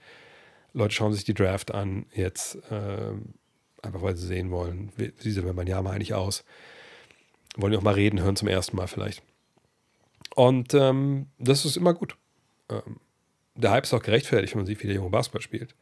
Leute 0.73 0.93
schauen 0.93 1.13
sich 1.13 1.23
die 1.23 1.33
Draft 1.33 1.73
an, 1.73 2.05
jetzt 2.13 2.57
ähm, 2.69 3.33
einfach 3.81 4.01
weil 4.01 4.15
sie 4.15 4.27
sehen 4.27 4.51
wollen, 4.51 4.91
wie, 4.95 5.13
sieht 5.17 5.55
mein 5.55 5.67
Jahr 5.67 5.81
mal 5.81 5.91
eigentlich 5.91 6.13
aus. 6.13 6.43
Wollen 7.57 7.73
ja 7.73 7.79
auch 7.79 7.83
mal 7.83 7.93
reden 7.93 8.21
hören 8.21 8.35
zum 8.35 8.47
ersten 8.47 8.77
Mal 8.77 8.87
vielleicht. 8.87 9.21
Und 10.35 10.73
ähm, 10.73 11.27
das 11.39 11.65
ist 11.65 11.77
immer 11.77 11.93
gut. 11.93 12.15
Ähm, 12.69 12.99
der 13.55 13.71
Hype 13.71 13.83
ist 13.83 13.93
auch 13.93 14.01
gerechtfertigt, 14.01 14.53
wenn 14.53 14.61
man 14.61 14.65
sieht, 14.65 14.81
wie 14.81 14.87
der 14.87 14.95
junge 14.95 15.09
Basketball 15.09 15.41
spielt. 15.41 15.75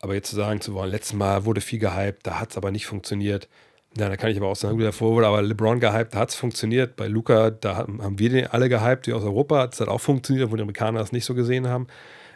Aber 0.00 0.14
jetzt 0.14 0.30
zu 0.30 0.36
sagen 0.36 0.60
zu 0.60 0.74
wollen, 0.74 0.90
letztes 0.90 1.14
Mal 1.14 1.44
wurde 1.44 1.60
viel 1.60 1.78
gehypt, 1.78 2.26
da 2.26 2.38
hat 2.38 2.50
es 2.50 2.56
aber 2.56 2.70
nicht 2.70 2.86
funktioniert. 2.86 3.48
Ja, 3.96 4.08
da 4.08 4.16
kann 4.16 4.30
ich 4.30 4.36
aber 4.36 4.48
auch 4.48 4.56
sagen, 4.56 4.76
gut, 4.76 4.86
davor 4.86 5.12
wurde 5.12 5.26
aber 5.26 5.42
LeBron 5.42 5.80
gehypt, 5.80 6.14
hat 6.14 6.28
es 6.28 6.34
funktioniert. 6.34 6.96
Bei 6.96 7.08
Luca, 7.08 7.50
da 7.50 7.76
haben 7.76 8.18
wir 8.18 8.30
den 8.30 8.46
alle 8.46 8.68
gehypt, 8.68 9.06
die 9.06 9.12
aus 9.12 9.24
Europa, 9.24 9.60
hat 9.60 9.74
es 9.74 9.80
halt 9.80 9.90
auch 9.90 10.00
funktioniert, 10.00 10.50
wo 10.50 10.56
die 10.56 10.62
Amerikaner 10.62 11.00
es 11.00 11.10
nicht 11.10 11.24
so 11.24 11.34
gesehen 11.34 11.66
haben. 11.66 11.86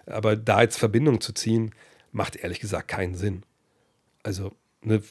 Aber 0.06 0.34
da 0.34 0.62
jetzt 0.62 0.78
Verbindung 0.78 1.20
zu 1.20 1.32
ziehen, 1.32 1.74
macht 2.10 2.36
ehrlich 2.36 2.58
gesagt 2.58 2.88
keinen 2.88 3.14
Sinn. 3.14 3.44
Also, 4.22 4.52
ne, 4.82 5.02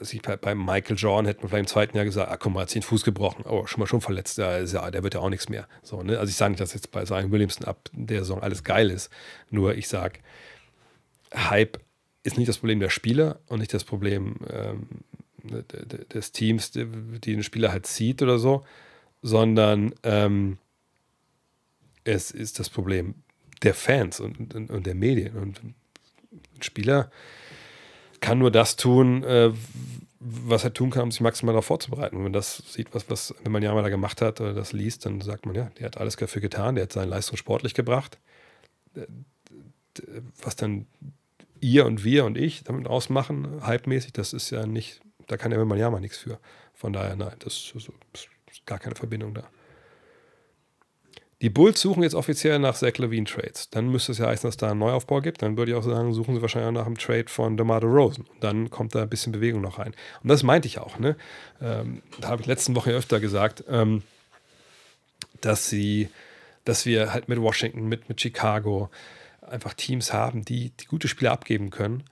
ich, 0.00 0.22
bei, 0.22 0.54
Michael 0.54 0.96
Jordan 0.96 1.26
hätte 1.26 1.40
man 1.40 1.48
vielleicht 1.48 1.60
im 1.60 1.66
zweiten 1.66 1.96
Jahr 1.96 2.04
gesagt, 2.04 2.30
ah, 2.30 2.36
guck 2.36 2.52
mal, 2.52 2.62
hat 2.62 2.70
sich 2.70 2.80
den 2.80 2.88
Fuß 2.88 3.04
gebrochen, 3.04 3.44
oh, 3.46 3.66
schon 3.66 3.80
mal 3.80 3.86
schon 3.86 4.00
verletzt, 4.00 4.38
ja, 4.38 4.58
ja, 4.58 4.90
der 4.90 5.02
wird 5.02 5.14
ja 5.14 5.20
auch 5.20 5.28
nichts 5.28 5.48
mehr. 5.48 5.68
So, 5.82 6.02
ne? 6.02 6.18
Also 6.18 6.30
ich 6.30 6.36
sage 6.36 6.50
nicht, 6.50 6.60
dass 6.60 6.74
jetzt 6.74 6.90
bei 6.90 7.04
Zion 7.04 7.30
Williamson 7.30 7.66
ab 7.66 7.88
der 7.92 8.20
Saison 8.20 8.42
alles 8.42 8.64
geil 8.64 8.90
ist, 8.90 9.10
nur 9.50 9.74
ich 9.74 9.88
sage, 9.88 10.20
Hype 11.34 11.78
ist 12.28 12.38
nicht 12.38 12.48
das 12.48 12.58
Problem 12.58 12.80
der 12.80 12.90
Spieler 12.90 13.40
und 13.48 13.58
nicht 13.58 13.74
das 13.74 13.84
Problem 13.84 14.36
ähm, 14.50 14.86
des 16.12 16.32
Teams, 16.32 16.70
die, 16.70 16.84
den 16.84 17.42
Spieler 17.42 17.72
halt 17.72 17.86
zieht 17.86 18.22
oder 18.22 18.38
so, 18.38 18.64
sondern 19.22 19.94
ähm, 20.02 20.58
es 22.04 22.30
ist 22.30 22.58
das 22.58 22.70
Problem 22.70 23.14
der 23.62 23.74
Fans 23.74 24.20
und, 24.20 24.54
und, 24.54 24.70
und 24.70 24.86
der 24.86 24.94
Medien. 24.94 25.36
Und 25.36 25.62
ein 25.62 25.74
Spieler 26.60 27.10
kann 28.20 28.38
nur 28.38 28.50
das 28.50 28.76
tun, 28.76 29.24
äh, 29.24 29.52
was 30.20 30.64
er 30.64 30.74
tun 30.74 30.90
kann, 30.90 31.04
um 31.04 31.10
sich 31.12 31.20
maximal 31.20 31.52
darauf 31.52 31.66
vorzubereiten. 31.66 32.16
wenn 32.16 32.24
man 32.24 32.32
das 32.32 32.62
sieht, 32.66 32.94
was, 32.94 33.08
was 33.08 33.34
wenn 33.42 33.52
man 33.52 33.62
Jahre 33.62 33.82
da 33.82 33.88
gemacht 33.88 34.20
hat 34.20 34.40
oder 34.40 34.52
das 34.52 34.72
liest, 34.72 35.06
dann 35.06 35.20
sagt 35.20 35.46
man, 35.46 35.54
ja, 35.54 35.70
der 35.78 35.86
hat 35.86 35.98
alles 35.98 36.16
dafür 36.16 36.42
getan, 36.42 36.74
der 36.74 36.84
hat 36.84 36.92
seine 36.92 37.10
Leistung 37.10 37.36
sportlich 37.36 37.74
gebracht. 37.74 38.18
Äh, 38.94 39.06
was 40.42 40.54
dann 40.54 40.86
ihr 41.60 41.86
und 41.86 42.04
wir 42.04 42.24
und 42.24 42.36
ich 42.36 42.64
damit 42.64 42.86
ausmachen, 42.86 43.60
hype-mäßig, 43.66 44.12
das 44.12 44.32
ist 44.32 44.50
ja 44.50 44.66
nicht, 44.66 45.00
da 45.26 45.36
kann 45.36 45.52
ja 45.52 45.64
man 45.64 45.78
ja 45.78 45.90
mal 45.90 46.00
nichts 46.00 46.18
für. 46.18 46.38
Von 46.74 46.92
daher, 46.92 47.16
nein, 47.16 47.34
das 47.40 47.72
ist, 47.74 47.90
gar 48.66 48.78
keine 48.78 48.94
Verbindung 48.94 49.34
da. 49.34 49.48
Die 51.40 51.50
Bulls 51.50 51.80
suchen 51.80 52.02
jetzt 52.02 52.14
offiziell 52.14 52.58
nach 52.58 52.74
Zach 52.74 52.98
Levine 52.98 53.24
Trades. 53.24 53.70
Dann 53.70 53.88
müsste 53.88 54.10
es 54.10 54.18
ja 54.18 54.26
heißen, 54.26 54.48
dass 54.48 54.56
da 54.56 54.72
einen 54.72 54.80
Neuaufbau 54.80 55.20
gibt. 55.20 55.40
Dann 55.42 55.56
würde 55.56 55.70
ich 55.70 55.78
auch 55.78 55.84
sagen, 55.84 56.12
suchen 56.12 56.34
sie 56.34 56.42
wahrscheinlich 56.42 56.68
auch 56.68 56.80
nach 56.80 56.86
einem 56.86 56.98
Trade 56.98 57.26
von 57.28 57.56
DeMar 57.56 57.82
Rosen. 57.82 58.24
Und 58.24 58.42
dann 58.42 58.70
kommt 58.70 58.96
da 58.96 59.02
ein 59.02 59.08
bisschen 59.08 59.32
Bewegung 59.32 59.60
noch 59.60 59.78
rein. 59.78 59.94
Und 60.22 60.28
das 60.28 60.42
meinte 60.42 60.66
ich 60.66 60.80
auch. 60.80 60.98
Ne? 60.98 61.16
Ähm, 61.62 62.02
da 62.20 62.28
habe 62.28 62.42
ich 62.42 62.48
letzten 62.48 62.74
Woche 62.74 62.90
öfter 62.90 63.20
gesagt, 63.20 63.62
ähm, 63.68 64.02
dass 65.40 65.68
sie, 65.68 66.08
dass 66.64 66.86
wir 66.86 67.12
halt 67.12 67.28
mit 67.28 67.40
Washington, 67.40 67.86
mit, 67.86 68.08
mit 68.08 68.20
Chicago, 68.20 68.90
einfach 69.48 69.74
Teams 69.74 70.12
haben, 70.12 70.44
die, 70.44 70.70
die 70.70 70.86
gute 70.86 71.08
Spieler 71.08 71.32
abgeben 71.32 71.70
können. 71.70 72.04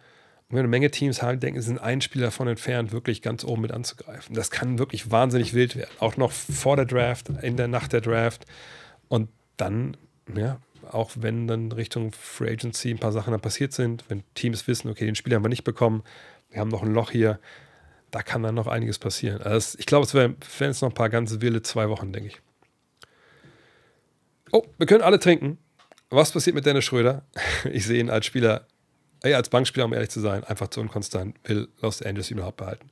Und 0.49 0.55
wenn 0.55 0.61
eine 0.61 0.69
Menge 0.69 0.91
Teams 0.91 1.23
haben, 1.23 1.41
denken, 1.41 1.61
sie 1.61 1.67
sind 1.67 1.81
einen 1.81 2.01
Spieler 2.01 2.27
davon 2.27 2.47
entfernt, 2.47 2.93
wirklich 2.93 3.21
ganz 3.21 3.45
oben 3.45 3.63
mit 3.63 3.73
anzugreifen. 3.73 4.35
Das 4.35 4.51
kann 4.51 4.79
wirklich 4.79 5.11
wahnsinnig 5.11 5.55
wild 5.55 5.75
werden. 5.75 5.91
Auch 5.99 6.17
noch 6.17 6.31
vor 6.31 6.77
der 6.77 6.85
Draft, 6.85 7.31
in 7.43 7.57
der 7.57 7.69
Nacht 7.69 7.93
der 7.93 8.01
Draft. 8.01 8.47
Und 9.09 9.29
dann, 9.57 9.97
ja, 10.37 10.61
auch 10.91 11.11
wenn 11.17 11.49
dann 11.49 11.73
Richtung 11.73 12.13
Free 12.13 12.53
Agency 12.53 12.91
ein 12.91 12.99
paar 12.99 13.13
Sachen 13.13 13.33
dann 13.33 13.41
passiert 13.41 13.73
sind, 13.73 14.05
wenn 14.09 14.23
Teams 14.35 14.69
wissen, 14.69 14.89
okay, 14.89 15.05
den 15.05 15.17
Spieler 15.17 15.37
haben 15.37 15.45
wir 15.45 15.49
nicht 15.49 15.65
bekommen, 15.65 16.05
wir 16.51 16.61
haben 16.61 16.69
noch 16.69 16.83
ein 16.83 16.93
Loch 16.93 17.11
hier, 17.11 17.41
da 18.13 18.23
kann 18.23 18.43
dann 18.43 18.55
noch 18.55 18.69
einiges 18.69 18.99
passieren. 18.99 19.43
Also 19.43 19.79
ich 19.81 19.87
glaube, 19.87 20.07
es 20.07 20.15
wären 20.15 20.37
jetzt 20.61 20.81
noch 20.81 20.91
ein 20.91 20.95
paar 20.95 21.11
ganz 21.11 21.41
wilde 21.41 21.63
zwei 21.63 21.89
Wochen, 21.89 22.13
denke 22.13 22.29
ich. 22.29 22.41
Oh, 24.53 24.63
wir 24.79 24.87
können 24.87 25.03
alle 25.03 25.19
trinken. 25.19 25.59
Was 26.11 26.33
passiert 26.33 26.55
mit 26.55 26.67
Dennis 26.67 26.85
Schröder? 26.85 27.23
Ich 27.73 27.87
sehe 27.87 28.01
ihn 28.01 28.11
als 28.11 28.27
Spieler, 28.27 28.67
ey, 29.23 29.35
als 29.35 29.49
Bankspieler, 29.49 29.87
um 29.87 29.93
ehrlich 29.93 30.11
zu 30.11 30.21
sein, 30.21 30.45
einfach 30.45 30.69
zu 30.69 30.81
unkonstant, 30.81 31.37
will 31.45 31.69
Los 31.81 32.03
Angeles 32.03 32.31
überhaupt 32.31 32.59
behalten. 32.59 32.91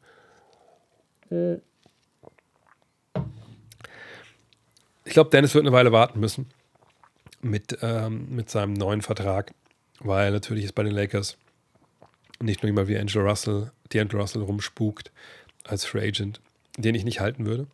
Ich 5.04 5.12
glaube, 5.12 5.30
Dennis 5.30 5.54
wird 5.54 5.64
eine 5.64 5.72
Weile 5.72 5.92
warten 5.92 6.18
müssen 6.20 6.50
mit, 7.40 7.78
ähm, 7.82 8.34
mit 8.34 8.50
seinem 8.50 8.72
neuen 8.72 9.02
Vertrag, 9.02 9.52
weil 10.00 10.32
natürlich 10.32 10.64
ist 10.64 10.74
bei 10.74 10.82
den 10.82 10.94
Lakers 10.94 11.36
nicht 12.40 12.62
nur 12.62 12.70
immer 12.70 12.88
wie 12.88 12.98
Angelo 12.98 13.28
Russell, 13.28 13.70
D'Angelo 13.92 14.18
Russell 14.18 14.42
rumspukt 14.42 15.12
als 15.64 15.84
Free 15.84 16.08
Agent, 16.08 16.40
den 16.76 16.94
ich 16.94 17.04
nicht 17.04 17.20
halten 17.20 17.46
würde. 17.46 17.66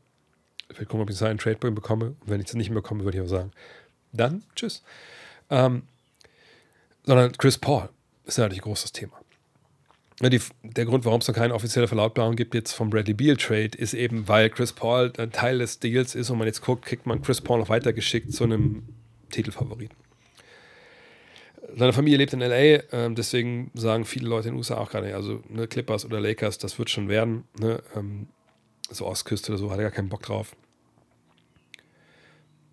Ich 0.71 0.79
will 0.79 0.87
gucken, 0.87 1.03
ob 1.03 1.11
ich 1.11 1.17
seinen 1.17 1.39
Trade 1.39 1.57
bekomme. 1.71 2.15
Und 2.21 2.29
wenn 2.29 2.41
ich 2.41 2.47
es 2.47 2.55
nicht 2.55 2.71
mehr 2.71 2.83
bekomme, 2.83 3.05
würde 3.05 3.19
ich 3.19 3.25
auch 3.25 3.29
sagen, 3.29 3.53
dann 4.13 4.43
tschüss. 4.55 4.83
Ähm, 5.51 5.83
sondern 7.05 7.33
Chris 7.33 7.59
Paul 7.59 7.89
ist 8.25 8.39
natürlich 8.39 8.61
ein 8.61 8.65
großes 8.65 8.93
Thema. 8.93 9.21
Ja, 10.21 10.29
die, 10.29 10.41
der 10.63 10.85
Grund, 10.85 11.07
warum 11.07 11.21
es 11.21 11.29
noch 11.29 11.35
keine 11.35 11.55
offizielle 11.55 11.89
Verlautbarung 11.89 12.37
gibt 12.37 12.55
jetzt 12.55 12.73
vom 12.73 12.91
Bradley 12.91 13.15
Beal 13.15 13.37
Trade, 13.37 13.71
ist 13.77 13.95
eben, 13.95 14.29
weil 14.29 14.51
Chris 14.51 14.73
Paul 14.73 15.13
ein 15.17 15.33
Teil 15.33 15.59
des 15.59 15.79
Deals 15.79 16.15
ist 16.15 16.29
und 16.29 16.39
man 16.39 16.47
jetzt 16.47 16.61
guckt, 16.61 16.85
kriegt 16.85 17.07
man 17.07 17.23
Chris 17.23 17.41
Paul 17.41 17.59
noch 17.59 17.71
weitergeschickt 17.71 18.33
zu 18.33 18.45
einem 18.45 18.83
Titelfavoriten. 19.31 19.97
Seine 21.75 21.93
Familie 21.93 22.19
lebt 22.19 22.33
in 22.35 22.41
LA, 22.41 22.83
ähm, 22.93 23.15
deswegen 23.15 23.71
sagen 23.75 24.05
viele 24.05 24.29
Leute 24.29 24.49
in 24.49 24.55
den 24.55 24.59
USA 24.59 24.77
auch 24.77 24.91
gerade, 24.91 25.15
also 25.15 25.43
ne, 25.49 25.67
Clippers 25.67 26.05
oder 26.05 26.21
Lakers, 26.21 26.59
das 26.59 26.79
wird 26.79 26.91
schon 26.91 27.09
werden. 27.09 27.45
Ne, 27.59 27.83
ähm, 27.97 28.27
so 28.91 29.07
Ostküste 29.07 29.53
oder 29.53 29.59
so, 29.59 29.71
hat 29.71 29.79
er 29.79 29.85
gar 29.85 29.93
keinen 29.93 30.09
Bock 30.09 30.23
drauf. 30.23 30.55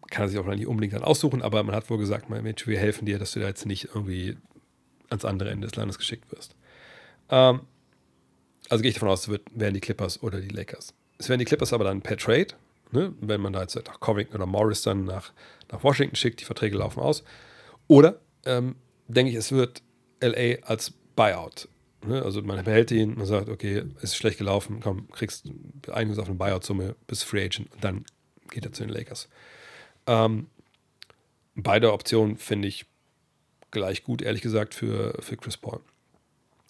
Kann 0.09 0.25
er 0.25 0.29
sich 0.29 0.39
auch 0.39 0.45
nicht 0.45 0.67
unbedingt 0.67 0.93
dann 0.93 1.03
aussuchen, 1.03 1.41
aber 1.41 1.63
man 1.63 1.75
hat 1.75 1.89
wohl 1.89 1.97
gesagt, 1.97 2.29
Mensch, 2.29 2.65
wir 2.65 2.79
helfen 2.79 3.05
dir, 3.05 3.19
dass 3.19 3.31
du 3.31 3.39
da 3.39 3.47
jetzt 3.47 3.65
nicht 3.65 3.89
irgendwie 3.93 4.37
ans 5.09 5.25
andere 5.25 5.49
Ende 5.49 5.67
des 5.67 5.75
Landes 5.75 5.97
geschickt 5.97 6.31
wirst. 6.31 6.55
Ähm, 7.29 7.61
also 8.69 8.81
gehe 8.81 8.89
ich 8.89 8.95
davon 8.95 9.09
aus, 9.09 9.27
es 9.27 9.39
werden 9.53 9.73
die 9.73 9.79
Clippers 9.79 10.21
oder 10.21 10.39
die 10.39 10.49
Lakers. 10.49 10.93
Es 11.17 11.29
werden 11.29 11.39
die 11.39 11.45
Clippers 11.45 11.73
aber 11.73 11.83
dann 11.83 12.01
per 12.01 12.17
Trade, 12.17 12.47
ne, 12.91 13.13
wenn 13.21 13.41
man 13.41 13.53
da 13.53 13.61
jetzt 13.61 13.75
nach 13.75 13.99
Covington 13.99 14.35
oder 14.35 14.45
Morris 14.45 14.81
dann 14.81 15.05
nach, 15.05 15.31
nach 15.71 15.83
Washington 15.83 16.15
schickt, 16.15 16.41
die 16.41 16.45
Verträge 16.45 16.77
laufen 16.77 16.99
aus. 16.99 17.23
Oder 17.87 18.19
ähm, 18.45 18.75
denke 19.07 19.31
ich, 19.31 19.37
es 19.37 19.51
wird 19.51 19.81
LA 20.21 20.61
als 20.63 20.93
Buyout. 21.15 21.67
Ne? 22.05 22.21
Also 22.21 22.41
man 22.41 22.63
behält 22.63 22.91
ihn, 22.91 23.15
man 23.15 23.25
sagt, 23.25 23.49
okay, 23.49 23.83
es 23.97 24.03
ist 24.03 24.15
schlecht 24.17 24.37
gelaufen, 24.37 24.79
komm, 24.81 25.09
kriegst 25.11 25.45
einiges 25.91 26.19
auf 26.19 26.27
eine 26.27 26.35
Buyout-Summe, 26.35 26.95
bis 27.07 27.23
Free 27.23 27.45
Agent 27.45 27.71
und 27.73 27.83
dann 27.83 28.05
geht 28.51 28.65
er 28.65 28.73
zu 28.73 28.83
den 28.83 28.93
Lakers. 28.93 29.29
Ähm, 30.07 30.47
beide 31.55 31.93
Optionen 31.93 32.37
finde 32.37 32.67
ich 32.67 32.85
gleich 33.71 34.03
gut, 34.03 34.21
ehrlich 34.21 34.41
gesagt, 34.41 34.73
für, 34.73 35.21
für 35.21 35.37
Chris 35.37 35.57
Paul. 35.57 35.81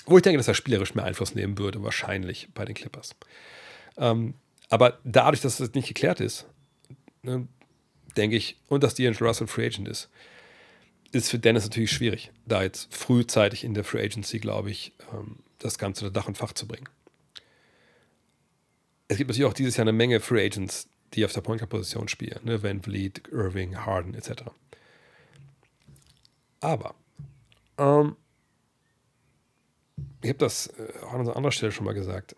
Wo 0.05 0.17
ich 0.17 0.23
denke, 0.23 0.37
dass 0.37 0.47
er 0.47 0.53
spielerisch 0.53 0.95
mehr 0.95 1.05
Einfluss 1.05 1.35
nehmen 1.35 1.57
würde, 1.57 1.83
wahrscheinlich 1.83 2.49
bei 2.53 2.65
den 2.65 2.75
Clippers. 2.75 3.15
Ähm, 3.97 4.33
aber 4.69 4.99
dadurch, 5.03 5.41
dass 5.41 5.57
das 5.57 5.73
nicht 5.73 5.87
geklärt 5.87 6.19
ist, 6.19 6.45
ne, 7.23 7.47
denke 8.15 8.35
ich, 8.35 8.57
und 8.67 8.83
dass 8.83 8.97
D'Angelo 8.97 9.25
Russell 9.25 9.47
Free 9.47 9.67
Agent 9.67 9.87
ist, 9.87 10.09
ist 11.11 11.29
für 11.29 11.39
Dennis 11.39 11.63
natürlich 11.63 11.91
schwierig, 11.91 12.31
da 12.45 12.63
jetzt 12.63 12.93
frühzeitig 12.93 13.63
in 13.63 13.73
der 13.73 13.83
Free 13.83 14.03
Agency, 14.03 14.39
glaube 14.39 14.71
ich, 14.71 14.93
ähm, 15.13 15.37
das 15.59 15.77
Ganze 15.77 16.05
unter 16.05 16.19
Dach 16.19 16.27
und 16.27 16.37
Fach 16.37 16.53
zu 16.53 16.67
bringen. 16.67 16.87
Es 19.07 19.17
gibt 19.17 19.29
natürlich 19.29 19.49
auch 19.49 19.53
dieses 19.53 19.77
Jahr 19.77 19.85
eine 19.85 19.93
Menge 19.93 20.19
Free 20.19 20.45
Agents, 20.45 20.89
die 21.13 21.25
auf 21.25 21.33
der 21.33 21.41
Point 21.41 21.59
Guard 21.59 21.69
Position 21.69 22.07
spielen, 22.07 22.39
ne? 22.43 22.61
Van 22.61 22.81
Vliet, 22.81 23.27
Irving, 23.31 23.77
Harden 23.77 24.13
etc. 24.13 24.43
Aber 26.59 26.95
ähm, 27.77 28.15
ich 30.21 30.29
habe 30.29 30.39
das 30.39 30.67
äh, 30.67 31.05
an 31.11 31.27
anderer 31.29 31.51
Stelle 31.51 31.71
schon 31.71 31.85
mal 31.85 31.93
gesagt. 31.93 32.35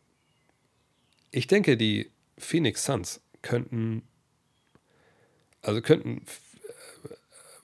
Ich 1.32 1.48
denke, 1.48 1.78
die 1.78 2.10
Phoenix 2.38 2.86
Suns 2.86 3.22
könnten 3.42 4.04
also 5.62 5.82
könnten 5.82 6.22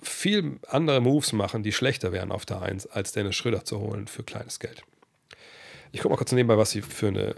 viel 0.01 0.59
andere 0.67 1.01
Moves 1.01 1.33
machen, 1.33 1.63
die 1.63 1.71
schlechter 1.71 2.11
wären 2.11 2.31
auf 2.31 2.45
der 2.45 2.61
1, 2.61 2.87
als 2.87 3.11
Dennis 3.11 3.35
Schröder 3.35 3.65
zu 3.65 3.79
holen 3.79 4.07
für 4.07 4.23
kleines 4.23 4.59
Geld. 4.59 4.83
Ich 5.91 6.01
gucke 6.01 6.13
mal 6.13 6.17
kurz 6.17 6.31
nebenbei, 6.31 6.57
was 6.57 6.71
sie 6.71 6.81
für 6.81 7.07
eine, 7.07 7.35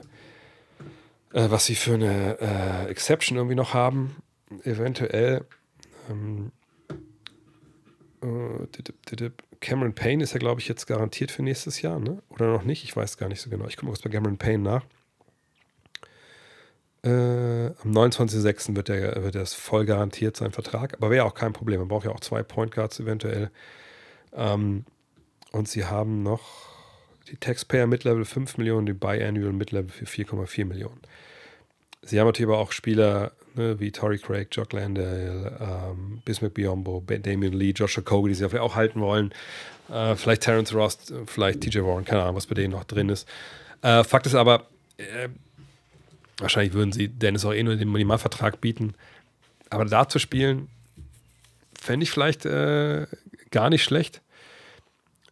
äh, 1.33 1.49
was 1.49 1.65
sie 1.65 1.75
für 1.75 1.93
eine 1.93 2.37
äh, 2.39 2.89
Exception 2.89 3.37
irgendwie 3.37 3.55
noch 3.55 3.73
haben. 3.73 4.15
Eventuell 4.63 5.45
ähm, 6.09 6.51
äh, 8.21 9.29
Cameron 9.59 9.93
Payne 9.93 10.23
ist 10.23 10.33
ja, 10.33 10.39
glaube 10.39 10.61
ich, 10.61 10.67
jetzt 10.67 10.85
garantiert 10.85 11.31
für 11.31 11.43
nächstes 11.43 11.81
Jahr, 11.81 11.99
ne? 11.99 12.21
Oder 12.29 12.51
noch 12.51 12.63
nicht? 12.63 12.83
Ich 12.83 12.95
weiß 12.95 13.17
gar 13.17 13.27
nicht 13.27 13.41
so 13.41 13.49
genau. 13.49 13.65
Ich 13.67 13.75
gucke 13.75 13.87
mal 13.87 13.91
kurz 13.91 14.03
bei 14.03 14.09
Cameron 14.09 14.37
Payne 14.37 14.63
nach. 14.63 14.85
Äh, 17.03 17.67
am 17.83 17.91
29.06. 17.91 18.75
wird, 18.75 18.89
der, 18.89 19.23
wird 19.23 19.35
das 19.35 19.53
voll 19.53 19.85
garantiert 19.85 20.35
sein 20.35 20.51
Vertrag, 20.51 20.95
aber 20.95 21.09
wäre 21.09 21.25
auch 21.25 21.33
kein 21.33 21.53
Problem. 21.53 21.79
Man 21.79 21.87
braucht 21.87 22.05
ja 22.05 22.11
auch 22.11 22.19
zwei 22.19 22.43
Point 22.43 22.73
Guards 22.73 22.99
eventuell. 22.99 23.51
Ähm, 24.33 24.85
und 25.51 25.67
sie 25.67 25.85
haben 25.85 26.23
noch 26.23 26.66
die 27.29 27.37
Taxpayer 27.37 27.87
Mid-Level 27.87 28.25
5 28.25 28.57
Millionen, 28.57 28.85
die 28.85 28.93
Biannual 28.93 29.53
Mid-Level 29.53 29.89
für 29.89 30.05
4,4 30.05 30.65
Millionen. 30.65 30.99
Sie 32.01 32.19
haben 32.19 32.27
natürlich 32.27 32.49
aber 32.49 32.59
auch 32.59 32.71
Spieler 32.71 33.31
ne, 33.55 33.79
wie 33.79 33.91
Tory 33.91 34.17
Craig, 34.17 34.47
Jock 34.51 34.73
Landale, 34.73 35.57
ähm, 35.59 36.21
Bismarck 36.23 36.53
Biombo, 36.53 37.03
Damian 37.05 37.53
Lee, 37.53 37.71
Joshua 37.71 38.03
Kobe, 38.03 38.29
die 38.29 38.35
sie 38.35 38.47
vielleicht 38.47 38.63
auch 38.63 38.75
halten 38.75 39.01
wollen. 39.01 39.33
Äh, 39.91 40.15
vielleicht 40.15 40.43
Terrence 40.43 40.73
Ross, 40.73 41.13
vielleicht 41.25 41.61
TJ 41.61 41.79
Warren, 41.79 42.05
keine 42.05 42.23
Ahnung, 42.23 42.35
was 42.35 42.47
bei 42.47 42.55
denen 42.55 42.71
noch 42.71 42.83
drin 42.85 43.09
ist. 43.09 43.27
Äh, 43.81 44.03
Fakt 44.03 44.25
ist 44.25 44.35
aber, 44.35 44.67
äh, 44.97 45.29
Wahrscheinlich 46.39 46.73
würden 46.73 46.91
sie 46.91 47.07
Dennis 47.07 47.45
auch 47.45 47.53
eh 47.53 47.63
nur 47.63 47.75
den 47.75 47.91
Minimalvertrag 47.91 48.61
bieten. 48.61 48.93
Aber 49.69 49.85
da 49.85 50.07
zu 50.07 50.19
spielen, 50.19 50.69
fände 51.79 52.03
ich 52.03 52.11
vielleicht 52.11 52.45
äh, 52.45 53.07
gar 53.51 53.69
nicht 53.69 53.83
schlecht. 53.83 54.21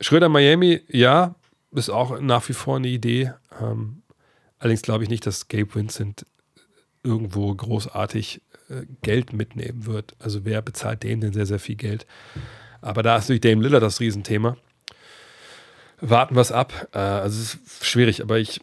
Schröder 0.01 0.29
Miami, 0.29 0.81
ja, 0.87 1.35
ist 1.75 1.89
auch 1.89 2.19
nach 2.19 2.47
wie 2.49 2.53
vor 2.53 2.77
eine 2.77 2.87
Idee. 2.87 3.33
Ähm, 3.61 4.01
allerdings 4.59 4.81
glaube 4.81 5.03
ich 5.03 5.09
nicht, 5.09 5.25
dass 5.25 5.47
Gabe 5.47 5.73
Vincent 5.73 6.25
irgendwo 7.03 7.53
großartig 7.53 8.41
äh, 8.69 8.85
Geld 9.01 9.33
mitnehmen 9.33 9.85
wird. 9.85 10.15
Also 10.19 10.45
wer 10.45 10.61
bezahlt 10.61 11.03
dem 11.03 11.21
denn 11.21 11.33
sehr, 11.33 11.45
sehr 11.45 11.59
viel 11.59 11.75
Geld? 11.75 12.05
Aber 12.81 13.03
da 13.03 13.17
ist 13.17 13.23
natürlich 13.23 13.41
Dame 13.41 13.61
Lillard 13.61 13.83
das 13.83 13.99
Riesenthema. 13.99 14.57
Warten 16.01 16.35
wir 16.35 16.41
es 16.41 16.51
ab. 16.51 16.87
Äh, 16.93 16.97
also 16.97 17.41
es 17.41 17.55
ist 17.55 17.85
schwierig, 17.85 18.21
aber 18.21 18.39
ich 18.39 18.61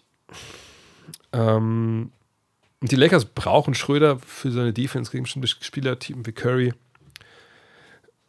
ähm, 1.32 2.12
die 2.82 2.96
Lakers 2.96 3.24
brauchen 3.26 3.74
Schröder 3.74 4.18
für 4.18 4.50
seine 4.50 4.72
Defense 4.72 5.10
gegen 5.10 5.22
bestimmte 5.22 5.48
Spielertypen 5.48 6.26
wie 6.26 6.32
Curry. 6.32 6.74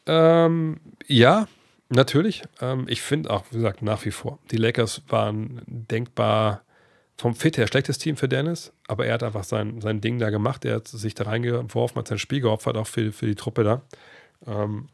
Ähm, 0.06 0.80
ja, 1.08 1.48
natürlich. 1.96 2.44
Ähm, 2.62 2.86
ich 2.88 3.02
finde 3.02 3.30
auch, 3.32 3.46
wie 3.52 3.56
gesagt, 3.56 3.82
nach 3.82 4.04
wie 4.06 4.12
vor, 4.12 4.40
die 4.52 4.58
Lakers 4.58 5.02
waren 5.08 5.62
denkbar 5.68 6.62
vom 7.18 7.36
Fit 7.36 7.58
her 7.58 7.68
schlechtes 7.68 7.98
Team 7.98 8.18
für 8.18 8.28
Dennis, 8.28 8.74
aber 8.88 9.06
er 9.06 9.14
hat 9.14 9.24
einfach 9.24 9.44
sein, 9.44 9.82
sein 9.82 10.02
Ding 10.02 10.20
da 10.20 10.30
gemacht. 10.30 10.66
Er 10.66 10.76
hat 10.76 10.88
sich 10.88 11.14
da 11.14 11.26
reingeworfen, 11.26 11.98
hat 11.98 12.08
sein 12.08 12.20
Spiel 12.20 12.42
geopfert, 12.42 12.76
auch 12.76 12.88
für, 12.88 13.12
für 13.12 13.28
die 13.28 13.36
Truppe 13.36 13.64
da. 13.64 13.82
Ähm, 14.48 14.90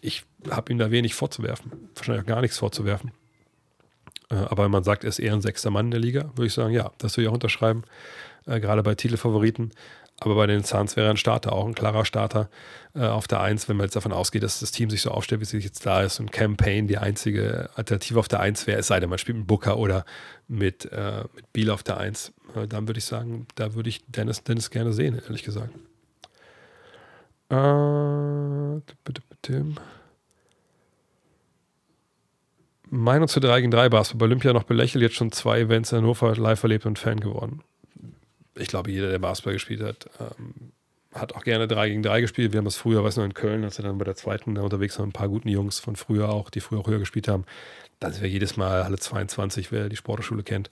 ich 0.00 0.24
habe 0.50 0.72
ihm 0.72 0.78
da 0.78 0.90
wenig 0.90 1.14
vorzuwerfen. 1.14 1.90
Wahrscheinlich 1.94 2.24
auch 2.24 2.28
gar 2.28 2.40
nichts 2.40 2.58
vorzuwerfen. 2.58 3.12
Äh, 4.30 4.34
aber 4.34 4.64
wenn 4.64 4.70
man 4.70 4.84
sagt, 4.84 5.04
er 5.04 5.08
ist 5.08 5.18
eher 5.18 5.32
ein 5.32 5.42
sechster 5.42 5.70
Mann 5.70 5.86
in 5.86 5.90
der 5.92 6.00
Liga, 6.00 6.30
würde 6.34 6.46
ich 6.46 6.54
sagen, 6.54 6.72
ja, 6.72 6.90
das 6.98 7.16
würde 7.16 7.24
ich 7.24 7.28
auch 7.28 7.34
unterschreiben 7.34 7.84
äh, 8.46 8.60
gerade 8.60 8.82
bei 8.82 8.94
Titelfavoriten. 8.94 9.72
Aber 10.24 10.36
bei 10.36 10.46
den 10.46 10.62
Suns 10.62 10.96
wäre 10.96 11.10
ein 11.10 11.16
Starter, 11.16 11.52
auch 11.52 11.66
ein 11.66 11.74
klarer 11.74 12.04
Starter 12.04 12.48
äh, 12.94 13.04
auf 13.06 13.26
der 13.26 13.40
Eins, 13.40 13.68
wenn 13.68 13.76
man 13.76 13.84
jetzt 13.84 13.96
davon 13.96 14.12
ausgeht, 14.12 14.42
dass 14.42 14.60
das 14.60 14.70
Team 14.70 14.88
sich 14.88 15.02
so 15.02 15.10
aufstellt, 15.10 15.40
wie 15.40 15.44
es 15.44 15.64
jetzt 15.64 15.84
da 15.84 16.02
ist 16.02 16.20
und 16.20 16.30
Campaign 16.30 16.86
die 16.86 16.98
einzige 16.98 17.70
Alternative 17.74 18.18
auf 18.18 18.28
der 18.28 18.40
Eins 18.40 18.66
wäre, 18.66 18.78
es 18.78 18.86
sei 18.86 19.00
denn, 19.00 19.10
man 19.10 19.18
spielt 19.18 19.38
mit 19.38 19.46
Booker 19.46 19.78
oder 19.78 20.04
mit, 20.48 20.90
äh, 20.92 21.24
mit 21.34 21.52
Biel 21.52 21.70
auf 21.70 21.82
der 21.82 21.98
Eins. 21.98 22.32
Äh, 22.54 22.68
dann 22.68 22.86
würde 22.86 22.98
ich 22.98 23.04
sagen, 23.04 23.46
da 23.56 23.74
würde 23.74 23.88
ich 23.88 24.02
Dennis, 24.06 24.44
Dennis 24.44 24.70
gerne 24.70 24.92
sehen, 24.92 25.20
ehrlich 25.24 25.42
gesagt. 25.42 25.70
Äh, 27.50 27.56
Meinung 32.90 33.26
zu 33.26 33.40
3 33.40 33.60
gegen 33.60 33.70
3 33.70 33.88
Basketball. 33.88 34.28
Bei 34.28 34.30
Olympia 34.30 34.52
noch 34.52 34.64
belächelt, 34.64 35.02
jetzt 35.02 35.16
schon 35.16 35.32
zwei 35.32 35.60
Events 35.60 35.92
in 35.92 35.98
Hannover 35.98 36.36
live 36.36 36.62
erlebt 36.62 36.84
und 36.86 36.98
Fan 36.98 37.20
geworden. 37.20 37.62
Ich 38.54 38.68
glaube, 38.68 38.90
jeder, 38.90 39.10
der 39.10 39.18
Basketball 39.18 39.54
gespielt 39.54 39.82
hat, 39.82 40.08
ähm, 40.20 40.72
hat 41.14 41.34
auch 41.34 41.44
gerne 41.44 41.68
3 41.68 41.88
gegen 41.88 42.02
3 42.02 42.20
gespielt. 42.20 42.52
Wir 42.52 42.58
haben 42.58 42.64
das 42.64 42.76
früher, 42.76 43.04
weiß 43.04 43.16
noch, 43.18 43.24
in 43.24 43.34
Köln, 43.34 43.64
als 43.64 43.78
wir 43.78 43.84
dann 43.84 43.98
bei 43.98 44.04
der 44.04 44.14
zweiten 44.14 44.54
da 44.54 44.62
unterwegs 44.62 44.98
waren, 44.98 45.10
ein 45.10 45.12
paar 45.12 45.28
guten 45.28 45.48
Jungs 45.48 45.78
von 45.78 45.96
früher 45.96 46.30
auch, 46.30 46.50
die 46.50 46.60
früher 46.60 46.80
auch 46.80 46.86
höher 46.86 46.98
gespielt 46.98 47.28
haben. 47.28 47.44
Dann 48.00 48.12
sind 48.12 48.22
wir 48.22 48.30
jedes 48.30 48.56
Mal 48.56 48.82
alle 48.82 48.98
22, 48.98 49.70
wer 49.72 49.88
die 49.88 49.96
Sportschule 49.96 50.42
kennt. 50.42 50.70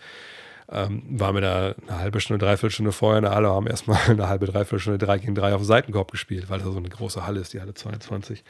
Ähm, 0.72 1.02
waren 1.08 1.34
wir 1.34 1.40
da 1.40 1.74
eine 1.86 1.98
halbe 1.98 2.20
Stunde, 2.20 2.44
dreiviertel 2.44 2.70
Stunde 2.70 2.92
vorher 2.92 3.18
in 3.18 3.24
der 3.24 3.34
Halle, 3.34 3.48
haben 3.48 3.66
erstmal 3.66 3.98
eine 4.08 4.28
halbe, 4.28 4.46
dreiviertel 4.46 4.78
Stunde 4.78 4.98
3 4.98 5.18
gegen 5.18 5.34
3 5.34 5.54
auf 5.54 5.62
dem 5.62 5.66
Seitenkorb 5.66 6.10
gespielt, 6.10 6.48
weil 6.48 6.58
das 6.58 6.68
so 6.68 6.76
eine 6.76 6.88
große 6.88 7.26
Halle 7.26 7.40
ist, 7.40 7.52
die 7.52 7.60
Halle 7.60 7.74
22. 7.74 8.44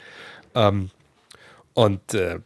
Ähm, 0.55 0.90
und 1.74 2.15
äh, 2.15 2.40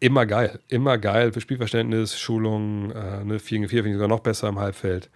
immer 0.00 0.26
geil, 0.26 0.58
immer 0.68 0.98
geil 0.98 1.32
für 1.32 1.40
Spielverständnis, 1.40 2.18
Schulung, 2.18 2.90
äh, 2.92 3.24
ne, 3.24 3.38
4 3.38 3.58
gegen 3.58 3.68
4 3.68 3.82
finde 3.82 3.90
ich 3.90 3.94
sogar 3.94 4.08
noch 4.08 4.20
besser 4.20 4.48
im 4.48 4.58
Halbfeld 4.58 5.10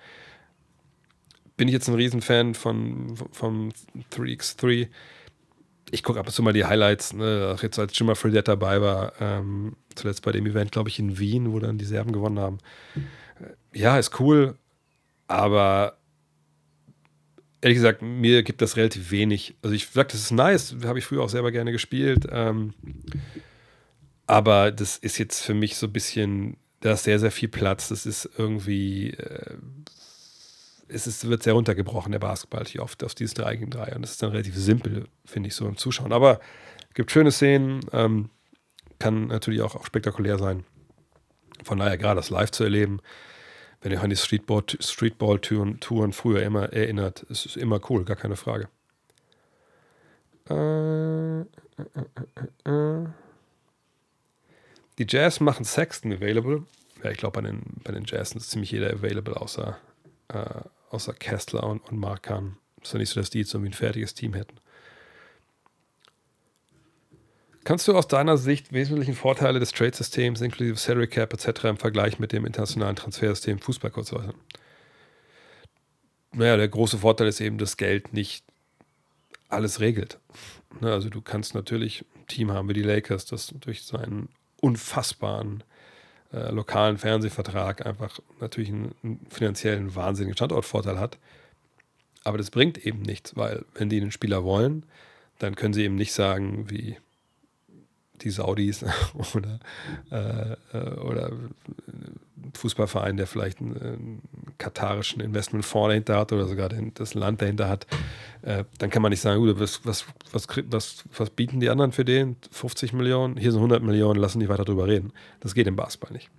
bin 1.56 1.68
ich 1.68 1.74
jetzt 1.74 1.88
ein 1.88 1.94
Riesenfan 1.94 2.54
von, 2.54 3.16
von 3.32 3.72
3x3. 4.12 4.88
Ich 5.90 6.02
gucke 6.02 6.18
ab 6.18 6.26
und 6.26 6.32
zu 6.32 6.42
mal 6.42 6.52
die 6.52 6.64
Highlights, 6.64 7.12
ne? 7.12 7.54
auch 7.54 7.62
jetzt 7.62 7.78
als 7.78 7.96
Jimmer 7.98 8.16
Fredette 8.16 8.50
dabei 8.50 8.80
war, 8.80 9.12
ähm, 9.20 9.76
zuletzt 9.94 10.22
bei 10.22 10.32
dem 10.32 10.46
Event, 10.46 10.72
glaube 10.72 10.88
ich, 10.88 10.98
in 10.98 11.18
Wien, 11.18 11.52
wo 11.52 11.60
dann 11.60 11.78
die 11.78 11.84
Serben 11.84 12.12
gewonnen 12.12 12.38
haben. 12.38 12.58
Äh, 13.40 13.78
ja, 13.78 13.98
ist 13.98 14.18
cool, 14.18 14.56
aber 15.28 15.96
ehrlich 17.60 17.76
gesagt, 17.76 18.02
mir 18.02 18.42
gibt 18.42 18.62
das 18.62 18.76
relativ 18.76 19.10
wenig. 19.10 19.56
Also 19.62 19.74
ich 19.74 19.86
sage, 19.88 20.08
das 20.12 20.20
ist 20.20 20.30
nice, 20.32 20.76
habe 20.84 20.98
ich 20.98 21.04
früher 21.04 21.22
auch 21.22 21.28
selber 21.28 21.52
gerne 21.52 21.72
gespielt. 21.72 22.26
Ähm, 22.30 22.74
aber 24.26 24.72
das 24.72 24.96
ist 24.96 25.18
jetzt 25.18 25.40
für 25.40 25.54
mich 25.54 25.76
so 25.76 25.86
ein 25.86 25.92
bisschen, 25.92 26.56
da 26.80 26.92
ist 26.92 27.04
sehr, 27.04 27.18
sehr 27.18 27.30
viel 27.30 27.48
Platz. 27.48 27.88
Das 27.88 28.06
ist 28.06 28.28
irgendwie, 28.36 29.10
äh, 29.10 29.56
es 30.88 31.06
ist, 31.06 31.28
wird 31.28 31.42
sehr 31.42 31.54
runtergebrochen, 31.54 32.12
der 32.12 32.18
Basketball, 32.18 32.64
hier 32.64 32.82
oft 32.82 33.02
auf 33.02 33.14
dieses 33.14 33.34
3 33.34 33.56
gegen 33.56 33.70
3. 33.70 33.94
Und 33.96 34.02
das 34.02 34.12
ist 34.12 34.22
dann 34.22 34.30
relativ 34.30 34.56
simpel, 34.56 35.06
finde 35.24 35.48
ich, 35.48 35.54
so 35.54 35.66
im 35.66 35.76
Zuschauen. 35.76 36.12
Aber 36.12 36.40
gibt 36.94 37.10
schöne 37.10 37.32
Szenen, 37.32 37.80
ähm, 37.92 38.30
kann 38.98 39.26
natürlich 39.26 39.62
auch, 39.62 39.74
auch 39.74 39.84
spektakulär 39.84 40.38
sein. 40.38 40.64
Von 41.64 41.78
daher, 41.78 41.98
gerade 41.98 42.16
das 42.16 42.30
live 42.30 42.50
zu 42.50 42.64
erleben, 42.64 43.00
wenn 43.82 43.92
ihr 43.92 44.02
an 44.02 44.10
die 44.10 44.16
Streetball-Touren 44.16 45.80
Touren 45.80 46.12
früher 46.12 46.42
immer 46.42 46.72
erinnert, 46.72 47.22
ist 47.24 47.46
es 47.46 47.56
immer 47.56 47.80
cool, 47.90 48.04
gar 48.04 48.16
keine 48.16 48.36
Frage. 48.36 48.68
Äh, 50.48 51.40
äh, 51.40 51.44
äh, 52.64 53.06
die 54.98 55.06
Jazz 55.08 55.40
machen 55.40 55.64
Sexton 55.64 56.12
available. 56.12 56.64
Ja, 57.02 57.10
ich 57.10 57.18
glaube, 57.18 57.40
bei 57.40 57.46
den, 57.46 57.62
bei 57.84 57.92
den 57.92 58.04
Jazz 58.06 58.32
ist 58.32 58.50
ziemlich 58.50 58.70
jeder 58.70 58.92
available, 58.92 59.36
außer 59.36 59.76
außer 60.90 61.14
Kessler 61.14 61.64
und, 61.64 61.80
und 61.80 61.98
Markan. 61.98 62.56
Ist 62.82 62.92
ja 62.92 62.98
nicht 62.98 63.10
so, 63.10 63.20
dass 63.20 63.30
die 63.30 63.40
jetzt 63.40 63.54
irgendwie 63.54 63.70
ein 63.70 63.74
fertiges 63.74 64.14
Team 64.14 64.34
hätten. 64.34 64.56
Kannst 67.64 67.88
du 67.88 67.96
aus 67.96 68.06
deiner 68.06 68.36
Sicht 68.38 68.72
wesentlichen 68.72 69.14
Vorteile 69.14 69.58
des 69.58 69.72
Trade-Systems 69.72 70.40
inklusive 70.40 70.76
Salary 70.76 71.08
Cap 71.08 71.32
etc. 71.32 71.64
im 71.64 71.76
Vergleich 71.78 72.20
mit 72.20 72.30
dem 72.30 72.46
internationalen 72.46 72.94
Transfersystem 72.94 73.58
Fußball 73.58 73.90
kurz 73.90 74.12
äußern? 74.12 74.36
Naja, 76.32 76.56
der 76.56 76.68
große 76.68 76.98
Vorteil 76.98 77.26
ist 77.26 77.40
eben, 77.40 77.58
dass 77.58 77.76
Geld 77.76 78.12
nicht 78.12 78.44
alles 79.48 79.80
regelt. 79.80 80.20
Ne, 80.80 80.92
also 80.92 81.08
du 81.08 81.20
kannst 81.20 81.54
natürlich 81.54 82.04
ein 82.14 82.26
Team 82.28 82.52
haben 82.52 82.68
wie 82.68 82.74
die 82.74 82.82
Lakers, 82.82 83.26
das 83.26 83.52
durch 83.58 83.82
seinen 83.82 84.28
unfassbaren 84.60 85.64
äh, 86.32 86.50
lokalen 86.50 86.98
Fernsehvertrag 86.98 87.86
einfach 87.86 88.18
natürlich 88.40 88.70
einen, 88.70 88.94
einen 89.02 89.26
finanziellen 89.30 89.94
wahnsinnigen 89.94 90.36
Standortvorteil 90.36 90.98
hat. 90.98 91.18
Aber 92.24 92.38
das 92.38 92.50
bringt 92.50 92.84
eben 92.84 93.02
nichts, 93.02 93.36
weil 93.36 93.64
wenn 93.74 93.88
die 93.88 94.00
einen 94.00 94.10
Spieler 94.10 94.44
wollen, 94.44 94.84
dann 95.38 95.54
können 95.54 95.74
sie 95.74 95.84
eben 95.84 95.94
nicht 95.94 96.12
sagen, 96.12 96.68
wie 96.70 96.96
die 98.22 98.30
Saudis 98.30 98.84
oder, 99.34 99.60
äh, 100.10 100.76
äh 100.76 101.00
oder 101.00 101.32
Fußballverein, 102.54 103.16
der 103.16 103.26
vielleicht 103.26 103.60
einen, 103.60 103.76
einen 103.76 104.22
katarischen 104.58 105.20
Investmentfonds 105.20 105.88
dahinter 105.88 106.16
hat 106.16 106.32
oder 106.32 106.46
sogar 106.46 106.68
den, 106.68 106.94
das 106.94 107.14
Land 107.14 107.42
dahinter 107.42 107.68
hat, 107.68 107.86
äh, 108.42 108.64
dann 108.78 108.90
kann 108.90 109.02
man 109.02 109.10
nicht 109.10 109.20
sagen, 109.20 109.40
gut, 109.40 109.58
was, 109.58 109.84
was, 109.84 110.04
was, 110.32 110.46
was, 110.70 111.04
was 111.16 111.30
bieten 111.30 111.60
die 111.60 111.68
anderen 111.68 111.92
für 111.92 112.04
den? 112.04 112.36
50 112.50 112.92
Millionen, 112.92 113.36
hier 113.36 113.52
sind 113.52 113.58
100 113.58 113.82
Millionen, 113.82 114.20
lassen 114.20 114.40
die 114.40 114.48
weiter 114.48 114.64
drüber 114.64 114.86
reden. 114.86 115.12
Das 115.40 115.54
geht 115.54 115.66
im 115.66 115.76
Basketball 115.76 116.12
nicht. 116.12 116.30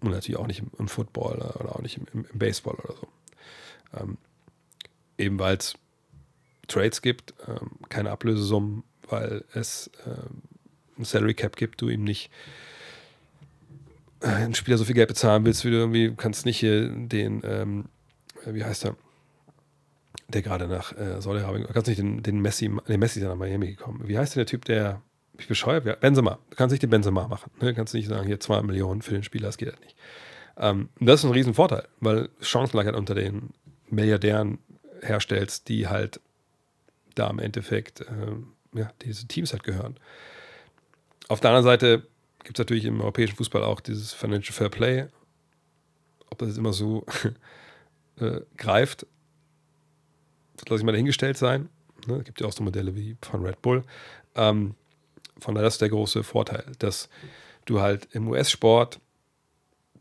Und 0.00 0.10
natürlich 0.10 0.38
auch 0.38 0.46
nicht 0.46 0.60
im, 0.60 0.70
im 0.78 0.88
Football 0.88 1.36
oder 1.58 1.74
auch 1.74 1.82
nicht 1.82 1.96
im, 1.98 2.06
im, 2.12 2.26
im 2.32 2.38
Baseball 2.38 2.74
oder 2.74 2.94
so. 2.94 3.08
Ähm, 4.00 4.18
eben 5.16 5.38
weil 5.38 5.56
es 5.56 5.74
Trades 6.68 7.02
gibt, 7.02 7.34
ähm, 7.46 7.70
keine 7.88 8.10
Ablösesummen, 8.10 8.84
weil 9.08 9.44
es 9.54 9.90
ähm, 10.06 10.42
ein 10.98 11.04
Salary 11.04 11.34
Cap 11.34 11.56
gibt, 11.56 11.80
du 11.80 11.88
ihm 11.88 12.04
nicht 12.04 12.30
äh, 14.20 14.26
ein 14.26 14.54
Spieler 14.54 14.78
so 14.78 14.84
viel 14.84 14.94
Geld 14.94 15.08
bezahlen 15.08 15.44
willst, 15.44 15.64
wie 15.64 15.70
du 15.70 15.76
irgendwie 15.76 16.14
kannst 16.16 16.46
nicht 16.46 16.58
hier 16.58 16.88
den, 16.88 17.42
ähm, 17.44 17.84
wie 18.46 18.64
heißt 18.64 18.84
er, 18.84 18.96
der 20.28 20.42
gerade 20.42 20.68
nach 20.68 20.96
äh, 20.96 21.20
Saudi-Arabien, 21.20 21.66
kannst 21.72 21.88
nicht 21.88 21.98
den, 21.98 22.22
den 22.22 22.40
Messi, 22.40 22.70
den 22.88 23.00
Messi 23.00 23.20
ja 23.20 23.28
nach 23.28 23.36
Miami 23.36 23.68
gekommen. 23.68 24.02
Wie 24.06 24.18
heißt 24.18 24.34
denn 24.34 24.40
der 24.40 24.46
Typ, 24.46 24.64
der, 24.64 25.02
ich 25.38 25.48
bescheuert, 25.48 26.00
Benzema, 26.00 26.38
du 26.50 26.56
kannst 26.56 26.72
nicht 26.72 26.82
den 26.82 26.90
Benzema 26.90 27.28
machen, 27.28 27.50
ne? 27.60 27.68
du 27.68 27.74
kannst 27.74 27.94
nicht 27.94 28.08
sagen, 28.08 28.26
hier 28.26 28.40
zwei 28.40 28.62
Millionen 28.62 29.02
für 29.02 29.14
den 29.14 29.22
Spieler, 29.22 29.46
das 29.46 29.56
geht 29.56 29.70
halt 29.70 29.80
nicht. 29.80 29.96
Ähm, 30.58 30.88
das 31.00 31.20
ist 31.20 31.24
ein 31.24 31.32
Riesenvorteil, 31.32 31.86
weil 32.00 32.28
Chancenlagert 32.40 32.96
unter 32.96 33.14
den 33.14 33.50
Milliardären 33.88 34.58
herstellst, 35.00 35.68
die 35.68 35.88
halt 35.88 36.20
da 37.14 37.30
im 37.30 37.38
Endeffekt, 37.38 38.02
äh, 38.02 38.36
ja, 38.78 38.92
diese 39.02 39.26
Teams 39.26 39.52
halt 39.52 39.64
gehören. 39.64 39.98
Auf 41.28 41.40
der 41.40 41.50
anderen 41.50 41.64
Seite 41.64 42.06
gibt 42.44 42.58
es 42.58 42.62
natürlich 42.62 42.84
im 42.84 43.00
europäischen 43.00 43.36
Fußball 43.36 43.62
auch 43.62 43.80
dieses 43.80 44.12
Financial 44.12 44.54
Fair 44.54 44.70
Play. 44.70 45.06
Ob 46.30 46.38
das 46.38 46.48
jetzt 46.48 46.58
immer 46.58 46.72
so 46.72 47.04
äh, 48.20 48.40
greift, 48.56 49.06
das 50.56 50.68
lasse 50.68 50.80
ich 50.80 50.86
mal 50.86 50.92
dahingestellt 50.92 51.36
sein. 51.36 51.68
Ne? 52.06 52.16
Es 52.16 52.24
gibt 52.24 52.40
ja 52.40 52.46
auch 52.46 52.52
so 52.52 52.62
Modelle 52.62 52.94
wie 52.96 53.16
von 53.22 53.44
Red 53.44 53.60
Bull. 53.62 53.84
Ähm, 54.34 54.74
von 55.38 55.54
daher 55.54 55.68
ist 55.68 55.80
der 55.80 55.88
große 55.88 56.24
Vorteil, 56.24 56.64
dass 56.78 57.08
du 57.64 57.80
halt 57.80 58.08
im 58.12 58.28
US-Sport, 58.28 59.00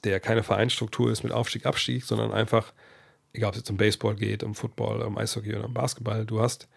der 0.03 0.19
keine 0.19 0.43
Vereinsstruktur 0.43 1.11
ist 1.11 1.23
mit 1.23 1.31
Aufstieg, 1.31 1.65
Abstieg, 1.65 2.05
sondern 2.05 2.31
einfach, 2.31 2.73
egal 3.33 3.49
ob 3.49 3.55
es 3.55 3.61
jetzt 3.61 3.69
um 3.69 3.77
Baseball 3.77 4.15
geht, 4.15 4.43
um 4.43 4.55
Football, 4.55 5.01
um 5.01 5.17
Eishockey 5.17 5.55
oder 5.55 5.65
um 5.65 5.73
Basketball, 5.73 6.25
du 6.25 6.39
hast 6.39 6.67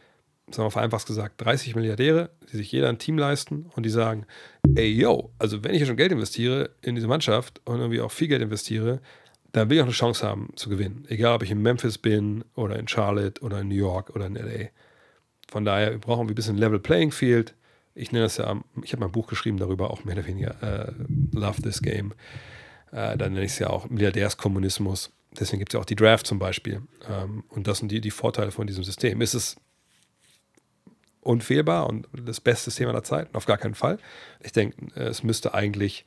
sagen 0.52 0.66
wir 0.66 0.70
vereinfacht 0.70 1.06
gesagt, 1.06 1.40
30 1.40 1.74
Milliardäre, 1.74 2.31
die 2.52 2.56
sich 2.56 2.72
jeder 2.72 2.89
ein 2.89 2.98
Team 2.98 3.18
leisten 3.18 3.70
und 3.74 3.85
die 3.85 3.90
sagen, 3.90 4.27
ey, 4.74 4.89
yo, 4.89 5.32
also 5.39 5.62
wenn 5.64 5.74
ich 5.74 5.81
ja 5.81 5.86
schon 5.86 5.97
Geld 5.97 6.12
investiere 6.12 6.70
in 6.82 6.94
diese 6.94 7.09
Mannschaft 7.09 7.60
und 7.64 7.78
irgendwie 7.78 8.01
auch 8.01 8.12
viel 8.12 8.28
Geld 8.28 8.43
investiere, 8.43 9.01
dann 9.52 9.68
will 9.68 9.77
ich 9.77 9.82
auch 9.82 9.86
eine 9.86 9.94
Chance 9.94 10.27
haben 10.27 10.51
zu 10.56 10.68
gewinnen. 10.68 11.05
Egal, 11.09 11.36
ob 11.36 11.43
ich 11.43 11.51
in 11.51 11.62
Memphis 11.62 11.98
bin 11.98 12.44
oder 12.55 12.78
in 12.78 12.89
Charlotte 12.89 13.43
oder 13.43 13.60
in 13.60 13.68
New 13.68 13.74
York 13.74 14.10
oder 14.10 14.27
in 14.27 14.35
LA. 14.35 14.68
Von 15.48 15.64
daher 15.64 15.98
brauchen 15.98 16.28
wir 16.28 16.32
ein 16.32 16.36
bisschen 16.36 16.56
Level 16.56 16.78
Playing 16.78 17.10
Field. 17.10 17.55
Ich 17.94 18.12
nenne 18.12 18.24
das 18.24 18.36
ja, 18.36 18.60
ich 18.82 18.93
habe 18.93 19.01
mein 19.01 19.12
Buch 19.12 19.27
geschrieben 19.27 19.59
darüber, 19.59 19.90
auch 19.90 20.05
mehr 20.05 20.16
oder 20.16 20.27
weniger 20.27 20.62
äh, 20.62 20.93
Love 21.32 21.62
This 21.62 21.82
Game. 21.82 22.12
Äh, 22.93 23.16
dann 23.16 23.32
nenne 23.32 23.44
ich 23.44 23.52
es 23.52 23.59
ja 23.59 23.68
auch 23.68 23.89
Milliardärskommunismus. 23.89 25.10
Deswegen 25.39 25.59
gibt 25.59 25.72
es 25.72 25.74
ja 25.74 25.81
auch 25.81 25.85
die 25.85 25.97
Draft 25.97 26.27
zum 26.27 26.39
Beispiel. 26.39 26.82
Ähm, 27.09 27.44
und 27.48 27.66
das 27.66 27.78
sind 27.78 27.90
die, 27.90 28.01
die 28.01 28.10
Vorteile 28.10 28.52
von 28.52 28.66
diesem 28.66 28.85
System. 28.85 29.20
Ist 29.20 29.35
es 29.35 29.56
unfehlbar 31.21 31.89
und 31.89 32.09
das 32.13 32.41
beste 32.41 32.71
System 32.71 32.89
aller 32.89 33.03
Zeiten? 33.03 33.35
Auf 33.35 33.47
gar 33.47 33.59
keinen 33.59 33.75
Fall. 33.75 33.99
Ich 34.43 34.53
denke, 34.53 34.77
es 34.95 35.23
müsste 35.23 35.55
eigentlich, 35.55 36.05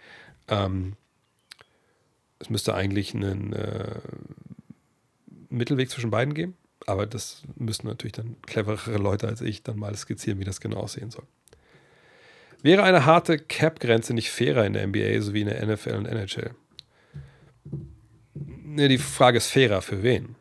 ähm, 0.47 0.93
es 2.39 2.49
müsste 2.49 2.73
eigentlich 2.73 3.13
einen 3.13 3.53
äh, 3.53 3.99
Mittelweg 5.49 5.89
zwischen 5.89 6.11
beiden 6.11 6.33
geben. 6.33 6.57
Aber 6.85 7.05
das 7.05 7.43
müssten 7.55 7.87
natürlich 7.87 8.13
dann 8.13 8.35
cleverere 8.41 8.97
Leute 8.97 9.27
als 9.27 9.41
ich 9.41 9.63
dann 9.63 9.77
mal 9.77 9.95
skizzieren, 9.95 10.39
wie 10.39 10.43
das 10.43 10.59
genau 10.59 10.77
aussehen 10.77 11.11
soll. 11.11 11.25
Wäre 12.61 12.83
eine 12.83 13.05
harte 13.05 13.37
Cap-Grenze 13.37 14.13
nicht 14.13 14.31
fairer 14.31 14.65
in 14.65 14.73
der 14.73 14.87
NBA 14.87 15.21
sowie 15.21 15.41
in 15.41 15.47
der 15.47 15.65
NFL 15.65 15.95
und 15.95 16.05
NHL? 16.05 16.51
Ne, 18.35 18.87
die 18.87 18.97
Frage 18.97 19.37
ist 19.37 19.47
fairer 19.47 19.81
für 19.81 20.01
wen? 20.01 20.35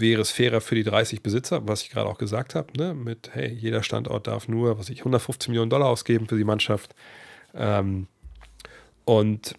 Wäre 0.00 0.22
es 0.22 0.30
fairer 0.30 0.60
für 0.60 0.74
die 0.74 0.84
30 0.84 1.22
Besitzer, 1.22 1.66
was 1.66 1.82
ich 1.82 1.90
gerade 1.90 2.08
auch 2.08 2.18
gesagt 2.18 2.54
habe, 2.54 2.72
ne? 2.76 2.94
mit, 2.94 3.30
hey, 3.32 3.52
jeder 3.52 3.82
Standort 3.82 4.26
darf 4.26 4.48
nur, 4.48 4.78
was 4.78 4.88
ich, 4.90 5.00
150 5.00 5.48
Millionen 5.48 5.70
Dollar 5.70 5.88
ausgeben 5.88 6.28
für 6.28 6.36
die 6.36 6.44
Mannschaft. 6.44 6.94
Ähm, 7.54 8.06
und 9.04 9.54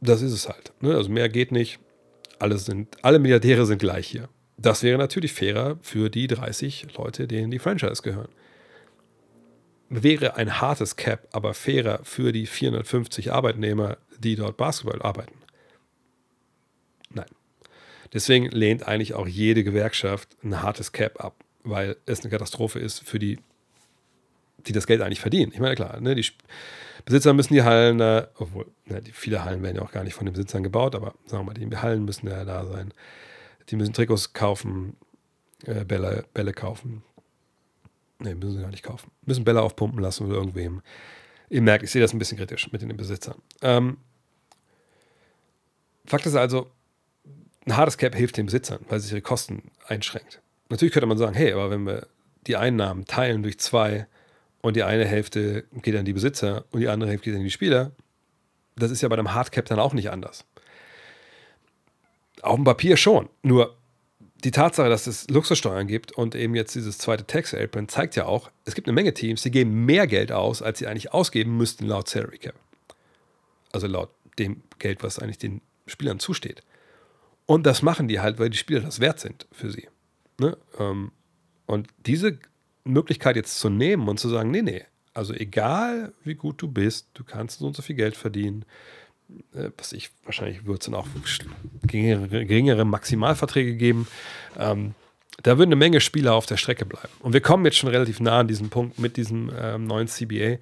das 0.00 0.22
ist 0.22 0.32
es 0.32 0.48
halt. 0.48 0.72
Ne? 0.80 0.94
Also 0.94 1.10
mehr 1.10 1.28
geht 1.28 1.52
nicht. 1.52 1.78
Alle, 2.38 2.58
sind, 2.58 2.96
alle 3.02 3.18
Milliardäre 3.18 3.66
sind 3.66 3.78
gleich 3.78 4.06
hier. 4.06 4.28
Das 4.56 4.82
wäre 4.82 4.98
natürlich 4.98 5.32
fairer 5.32 5.78
für 5.82 6.10
die 6.10 6.26
30 6.26 6.96
Leute, 6.96 7.28
denen 7.28 7.50
die 7.50 7.58
Franchise 7.58 8.02
gehören. 8.02 8.28
wäre 9.88 10.36
ein 10.36 10.60
hartes 10.60 10.96
Cap 10.96 11.28
aber 11.32 11.54
fairer 11.54 12.00
für 12.04 12.32
die 12.32 12.46
450 12.46 13.32
Arbeitnehmer, 13.32 13.98
die 14.18 14.36
dort 14.36 14.56
Basketball 14.56 15.02
arbeiten? 15.02 15.37
Deswegen 18.12 18.46
lehnt 18.46 18.86
eigentlich 18.86 19.14
auch 19.14 19.26
jede 19.26 19.64
Gewerkschaft 19.64 20.36
ein 20.42 20.62
hartes 20.62 20.92
Cap 20.92 21.22
ab, 21.22 21.44
weil 21.62 21.96
es 22.06 22.20
eine 22.20 22.30
Katastrophe 22.30 22.78
ist 22.78 23.06
für 23.06 23.18
die, 23.18 23.38
die 24.66 24.72
das 24.72 24.86
Geld 24.86 25.02
eigentlich 25.02 25.20
verdienen. 25.20 25.52
Ich 25.52 25.60
meine, 25.60 25.74
klar, 25.74 26.00
ne, 26.00 26.14
die 26.14 26.26
Besitzer 27.04 27.32
müssen 27.32 27.54
die 27.54 27.62
Hallen, 27.62 28.00
äh, 28.00 28.26
obwohl 28.36 28.66
ne, 28.86 29.00
die, 29.00 29.12
viele 29.12 29.44
Hallen 29.44 29.62
werden 29.62 29.76
ja 29.76 29.82
auch 29.82 29.92
gar 29.92 30.04
nicht 30.04 30.14
von 30.14 30.26
den 30.26 30.32
Besitzern 30.32 30.62
gebaut, 30.62 30.94
aber 30.94 31.14
sagen 31.26 31.46
wir 31.46 31.54
mal, 31.54 31.54
die 31.54 31.76
Hallen 31.76 32.04
müssen 32.04 32.26
ja 32.28 32.44
da 32.44 32.64
sein. 32.66 32.92
Die 33.68 33.76
müssen 33.76 33.92
Trikots 33.92 34.32
kaufen, 34.32 34.96
äh, 35.64 35.84
Bälle, 35.84 36.24
Bälle 36.32 36.52
kaufen. 36.52 37.02
Ne, 38.18 38.34
müssen 38.34 38.54
sie 38.56 38.62
gar 38.62 38.70
nicht 38.70 38.82
kaufen. 38.82 39.10
Müssen 39.26 39.44
Bälle 39.44 39.62
aufpumpen 39.62 40.00
lassen 40.00 40.26
oder 40.26 40.36
irgendwem. 40.36 40.82
Ihr 41.50 41.62
merkt, 41.62 41.84
ich 41.84 41.90
sehe 41.90 42.02
das 42.02 42.12
ein 42.12 42.18
bisschen 42.18 42.38
kritisch 42.38 42.70
mit 42.72 42.82
den 42.82 42.94
Besitzern. 42.96 43.40
Ähm, 43.62 43.98
Fakt 46.04 46.24
ist 46.24 46.36
also, 46.36 46.70
ein 47.68 47.76
hartes 47.76 47.98
Cap 47.98 48.14
hilft 48.14 48.36
den 48.36 48.46
Besitzern, 48.46 48.80
weil 48.88 48.98
es 48.98 49.10
ihre 49.10 49.20
Kosten 49.20 49.70
einschränkt. 49.86 50.40
Natürlich 50.70 50.92
könnte 50.92 51.06
man 51.06 51.18
sagen, 51.18 51.34
hey, 51.34 51.52
aber 51.52 51.70
wenn 51.70 51.86
wir 51.86 52.06
die 52.46 52.56
Einnahmen 52.56 53.04
teilen 53.04 53.42
durch 53.42 53.58
zwei 53.58 54.06
und 54.60 54.74
die 54.74 54.82
eine 54.82 55.04
Hälfte 55.04 55.64
geht 55.82 55.94
an 55.96 56.04
die 56.04 56.12
Besitzer 56.12 56.64
und 56.70 56.80
die 56.80 56.88
andere 56.88 57.10
Hälfte 57.10 57.30
geht 57.30 57.38
an 57.38 57.44
die 57.44 57.50
Spieler, 57.50 57.92
das 58.76 58.90
ist 58.90 59.02
ja 59.02 59.08
bei 59.08 59.16
einem 59.16 59.34
Hardcap 59.34 59.66
dann 59.66 59.78
auch 59.78 59.92
nicht 59.92 60.10
anders. 60.10 60.44
Auf 62.42 62.54
dem 62.54 62.64
Papier 62.64 62.96
schon. 62.96 63.28
Nur 63.42 63.76
die 64.44 64.50
Tatsache, 64.50 64.88
dass 64.88 65.06
es 65.06 65.28
Luxussteuern 65.28 65.88
gibt 65.88 66.12
und 66.12 66.34
eben 66.34 66.54
jetzt 66.54 66.74
dieses 66.74 66.96
zweite 66.98 67.26
Tax 67.26 67.54
Apron 67.54 67.88
zeigt 67.88 68.14
ja 68.14 68.26
auch, 68.26 68.50
es 68.64 68.74
gibt 68.74 68.86
eine 68.86 68.94
Menge 68.94 69.12
Teams, 69.12 69.42
die 69.42 69.50
geben 69.50 69.84
mehr 69.84 70.06
Geld 70.06 70.30
aus, 70.30 70.62
als 70.62 70.78
sie 70.78 70.86
eigentlich 70.86 71.12
ausgeben 71.12 71.56
müssten 71.56 71.86
laut 71.86 72.08
Salary 72.08 72.38
Cap. 72.38 72.54
Also 73.72 73.88
laut 73.88 74.10
dem 74.38 74.62
Geld, 74.78 75.02
was 75.02 75.18
eigentlich 75.18 75.38
den 75.38 75.60
Spielern 75.86 76.20
zusteht. 76.20 76.62
Und 77.48 77.64
das 77.64 77.80
machen 77.80 78.08
die 78.08 78.20
halt, 78.20 78.38
weil 78.38 78.50
die 78.50 78.58
Spieler 78.58 78.80
das 78.80 79.00
wert 79.00 79.20
sind 79.20 79.46
für 79.52 79.70
sie. 79.70 79.88
Ne? 80.38 80.58
Ähm, 80.78 81.12
und 81.64 81.88
diese 82.04 82.38
Möglichkeit 82.84 83.36
jetzt 83.36 83.58
zu 83.58 83.70
nehmen 83.70 84.06
und 84.06 84.20
zu 84.20 84.28
sagen, 84.28 84.50
nee, 84.50 84.60
nee, 84.60 84.84
also 85.14 85.32
egal 85.32 86.12
wie 86.24 86.34
gut 86.34 86.60
du 86.60 86.68
bist, 86.68 87.08
du 87.14 87.24
kannst 87.24 87.60
so 87.60 87.66
und 87.66 87.74
so 87.74 87.80
viel 87.80 87.96
Geld 87.96 88.18
verdienen, 88.18 88.66
äh, 89.54 89.70
was 89.78 89.94
ich, 89.94 90.10
wahrscheinlich 90.24 90.66
wird 90.66 90.82
es 90.82 90.84
dann 90.90 90.94
auch 90.94 91.06
geringere, 91.84 92.28
geringere 92.28 92.84
Maximalverträge 92.84 93.76
geben. 93.76 94.06
Ähm, 94.58 94.94
da 95.42 95.56
würden 95.56 95.70
eine 95.70 95.76
Menge 95.76 96.02
Spieler 96.02 96.34
auf 96.34 96.44
der 96.44 96.58
Strecke 96.58 96.84
bleiben. 96.84 97.14
Und 97.20 97.32
wir 97.32 97.40
kommen 97.40 97.64
jetzt 97.64 97.78
schon 97.78 97.88
relativ 97.88 98.20
nah 98.20 98.40
an 98.40 98.48
diesen 98.48 98.68
Punkt 98.68 98.98
mit 98.98 99.16
diesem 99.16 99.50
ähm, 99.58 99.86
neuen 99.86 100.06
CBA. 100.06 100.58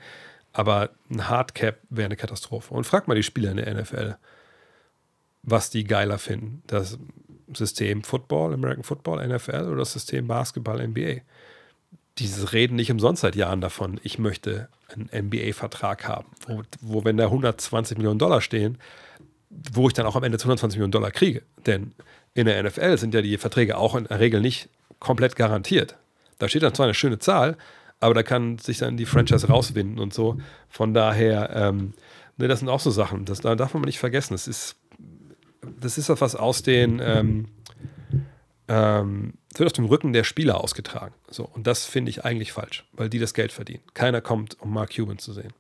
Aber 0.53 0.91
ein 1.11 1.29
Hardcap 1.29 1.81
wäre 1.91 2.07
eine 2.07 2.17
Katastrophe. 2.17 2.73
Und 2.73 2.85
frag 2.85 3.09
mal 3.09 3.17
die 3.17 3.25
Spieler 3.25 3.51
in 3.51 3.57
der 3.57 3.75
NFL 3.75 4.17
was 5.47 5.71
die 5.71 5.85
geiler 5.85 6.19
finden. 6.19 6.63
Das 6.67 6.99
System 7.55 8.03
Football, 8.03 8.53
American 8.53 8.83
Football, 8.83 9.27
NFL 9.27 9.69
oder 9.69 9.77
das 9.77 9.93
System 9.93 10.27
Basketball, 10.27 10.87
NBA. 10.87 11.23
Diese 12.19 12.53
reden 12.53 12.77
nicht 12.77 12.91
umsonst 12.91 13.23
seit 13.23 13.37
Jahren 13.37 13.61
davon, 13.61 14.01
ich 14.03 14.19
möchte 14.19 14.69
einen 14.89 15.29
NBA-Vertrag 15.29 16.09
haben, 16.09 16.29
wo, 16.47 16.63
wo, 16.81 17.05
wenn 17.05 17.17
da 17.17 17.25
120 17.25 17.97
Millionen 17.99 18.19
Dollar 18.19 18.41
stehen, 18.41 18.79
wo 19.73 19.87
ich 19.89 19.95
dann 19.95 20.07
auch 20.07 20.17
am 20.17 20.25
Ende 20.25 20.39
220 20.39 20.79
Millionen 20.79 20.93
Dollar 20.93 21.11
kriege. 21.11 21.43
Denn 21.67 21.93
in 22.35 22.47
der 22.47 22.63
NFL 22.63 22.99
sind 22.99 23.15
ja 23.15 23.23
die 23.23 23.39
Verträge 23.39 23.79
auch 23.79 23.95
in 23.95 24.05
der 24.05 24.19
Regel 24.19 24.41
nicht 24.41 24.69
komplett 24.99 25.37
garantiert. 25.37 25.97
Da 26.39 26.49
steht 26.49 26.63
dann 26.63 26.75
zwar 26.75 26.85
eine 26.85 26.95
schöne 26.95 27.19
Zahl, 27.19 27.57
aber 28.01 28.15
da 28.15 28.23
kann 28.23 28.59
sich 28.59 28.79
dann 28.79 28.97
die 28.97 29.07
Franchise 29.07 29.49
rauswinden 29.49 29.99
und 29.99 30.13
so. 30.13 30.39
Von 30.69 30.95
daher, 30.95 31.51
ähm, 31.55 31.95
ne, 32.37 32.49
das 32.49 32.61
sind 32.61 32.69
auch 32.69 32.81
so 32.81 32.91
Sachen. 32.91 33.25
Das 33.25 33.41
da 33.41 33.55
darf 33.55 33.75
man 33.75 33.83
nicht 33.83 33.99
vergessen. 33.99 34.35
Es 34.35 34.49
ist 34.49 34.77
das 35.81 35.99
ist 35.99 36.09
etwas 36.09 36.35
aus 36.37 36.63
den, 36.63 37.01
ähm, 37.03 37.47
ähm, 38.69 39.35
wird 39.55 39.67
auf 39.67 39.73
dem 39.73 39.85
Rücken 39.87 40.13
der 40.13 40.25
Spieler 40.25 40.63
ausgetragen. 40.63 41.15
So, 41.31 41.45
und 41.45 41.67
das 41.67 41.85
finde 41.85 42.11
ich 42.11 42.25
eigentlich 42.25 42.53
falsch, 42.53 42.85
weil 42.93 43.09
die 43.09 43.19
das 43.19 43.35
Geld 43.35 43.53
verdienen. 43.53 43.83
Keiner 43.95 44.21
kommt, 44.21 44.61
um 44.61 44.73
Mark 44.73 44.95
Cuban 44.95 45.19
zu 45.19 45.33
sehen. 45.33 45.53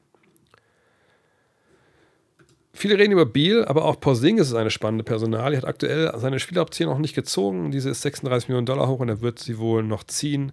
Viele 2.73 2.99
reden 2.99 3.13
über 3.13 3.25
Beal, 3.25 3.65
aber 3.65 3.87
auch 3.87 3.99
Porzingis 4.01 4.49
ist 4.49 4.55
eine 4.55 4.71
spannende 4.71 5.03
Personal. 5.03 5.55
Er 5.55 5.59
hat 5.59 5.65
aktuell 5.65 6.13
seine 6.17 6.39
Spieleroption 6.39 6.91
noch 6.91 6.99
nicht 6.99 7.15
gezogen. 7.15 7.71
Diese 7.71 7.89
ist 7.89 8.03
36 8.03 8.51
Millionen 8.51 8.67
Dollar 8.67 8.87
hoch 8.87 9.01
und 9.01 9.09
er 9.09 9.23
wird 9.23 9.39
sie 9.39 9.57
wohl 9.59 9.83
noch 9.83 10.05
ziehen. 10.05 10.53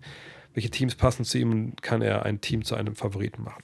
Welche 0.54 0.70
Teams 0.70 0.96
passen 0.96 1.26
zu 1.26 1.38
ihm, 1.38 1.76
kann 1.82 2.02
er 2.02 2.24
ein 2.24 2.40
Team 2.40 2.64
zu 2.64 2.76
einem 2.76 2.96
Favoriten 2.96 3.44
machen. 3.44 3.64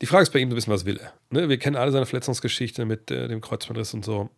Die 0.00 0.06
Frage 0.06 0.22
ist 0.22 0.32
bei 0.32 0.38
ihm 0.38 0.48
so 0.48 0.54
ein 0.54 0.56
bisschen, 0.56 0.72
was 0.72 0.86
will 0.86 0.98
er? 0.98 1.12
Ne? 1.30 1.48
Wir 1.48 1.58
kennen 1.58 1.76
alle 1.76 1.92
seine 1.92 2.06
Verletzungsgeschichte 2.06 2.84
mit 2.84 3.10
äh, 3.10 3.28
dem 3.28 3.40
Kreuzbandriss 3.40 3.92
und 3.92 4.04
so. 4.04 4.30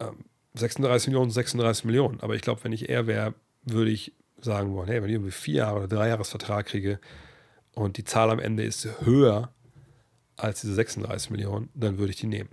Ähm, 0.00 0.24
36 0.54 1.08
Millionen, 1.08 1.30
36 1.30 1.84
Millionen. 1.84 2.20
Aber 2.20 2.34
ich 2.34 2.42
glaube, 2.42 2.64
wenn 2.64 2.72
ich 2.72 2.88
er 2.88 3.06
wäre, 3.06 3.34
würde 3.62 3.90
ich 3.90 4.12
sagen 4.40 4.74
wollen, 4.74 4.88
hey, 4.88 5.00
wenn 5.02 5.08
ich 5.08 5.14
irgendwie 5.14 5.30
vier 5.30 5.56
Jahre 5.56 5.78
oder 5.78 5.88
drei 5.88 6.08
Jahres 6.08 6.30
Vertrag 6.30 6.66
kriege 6.66 6.98
und 7.74 7.98
die 7.98 8.04
Zahl 8.04 8.30
am 8.30 8.40
Ende 8.40 8.64
ist 8.64 8.88
höher 9.02 9.52
als 10.36 10.62
diese 10.62 10.74
36 10.74 11.30
Millionen, 11.30 11.68
dann 11.74 11.98
würde 11.98 12.10
ich 12.10 12.18
die 12.18 12.26
nehmen. 12.26 12.50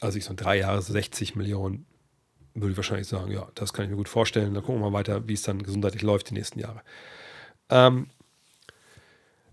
Also 0.00 0.18
ich 0.18 0.24
so 0.24 0.34
drei 0.34 0.58
Jahre 0.58 0.82
60 0.82 1.36
Millionen 1.36 1.86
würde 2.54 2.72
ich 2.72 2.76
wahrscheinlich 2.76 3.06
sagen, 3.06 3.30
ja, 3.30 3.48
das 3.54 3.72
kann 3.72 3.84
ich 3.84 3.90
mir 3.90 3.96
gut 3.96 4.08
vorstellen. 4.08 4.54
Dann 4.54 4.64
gucken 4.64 4.82
wir 4.82 4.90
mal 4.90 4.98
weiter, 4.98 5.26
wie 5.28 5.34
es 5.34 5.42
dann 5.42 5.62
gesundheitlich 5.62 6.02
läuft 6.02 6.30
die 6.30 6.34
nächsten 6.34 6.58
Jahre. 6.58 6.82
Ähm, 7.70 8.08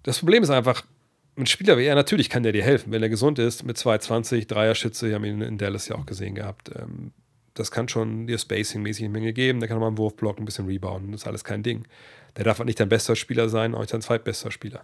das 0.04 0.20
Problem 0.20 0.44
ist 0.44 0.50
einfach, 0.50 0.84
ein 1.38 1.46
Spieler 1.46 1.78
wie 1.78 1.86
er, 1.86 1.96
natürlich 1.96 2.30
kann 2.30 2.44
der 2.44 2.52
dir 2.52 2.64
helfen, 2.64 2.92
wenn 2.92 3.04
er 3.04 3.10
gesund 3.10 3.40
ist, 3.40 3.64
mit 3.64 3.78
220, 3.78 4.48
Dreierschütze, 4.48 5.08
wir 5.08 5.16
haben 5.16 5.26
ihn 5.26 5.42
in 5.42 5.58
Dallas 5.58 5.88
ja 5.88 5.96
auch 5.96 6.06
gesehen 6.06 6.36
gehabt. 6.36 6.72
Ähm, 6.76 7.12
das 7.54 7.72
kann 7.72 7.88
schon 7.88 8.28
dir 8.28 8.38
Spacing-mäßig 8.38 9.06
eine 9.06 9.14
Menge 9.14 9.34
geben. 9.34 9.60
Der 9.60 9.70
kann 9.70 9.80
mal 9.80 9.88
einen 9.88 9.98
Wurf 9.98 10.16
blocken, 10.16 10.44
ein 10.44 10.46
bisschen 10.46 10.66
rebounden, 10.66 11.12
das 11.12 11.22
ist 11.22 11.28
alles 11.28 11.44
kein 11.44 11.64
Ding. 11.64 11.88
Der 12.38 12.44
darf 12.44 12.60
halt 12.60 12.68
nicht 12.68 12.80
dein 12.80 12.90
bester 12.90 13.16
Spieler 13.16 13.50
sein, 13.50 13.74
auch 13.76 13.80
nicht 13.80 13.94
dein 13.94 14.02
zweitbester 14.02 14.52
Spieler. 14.52 14.84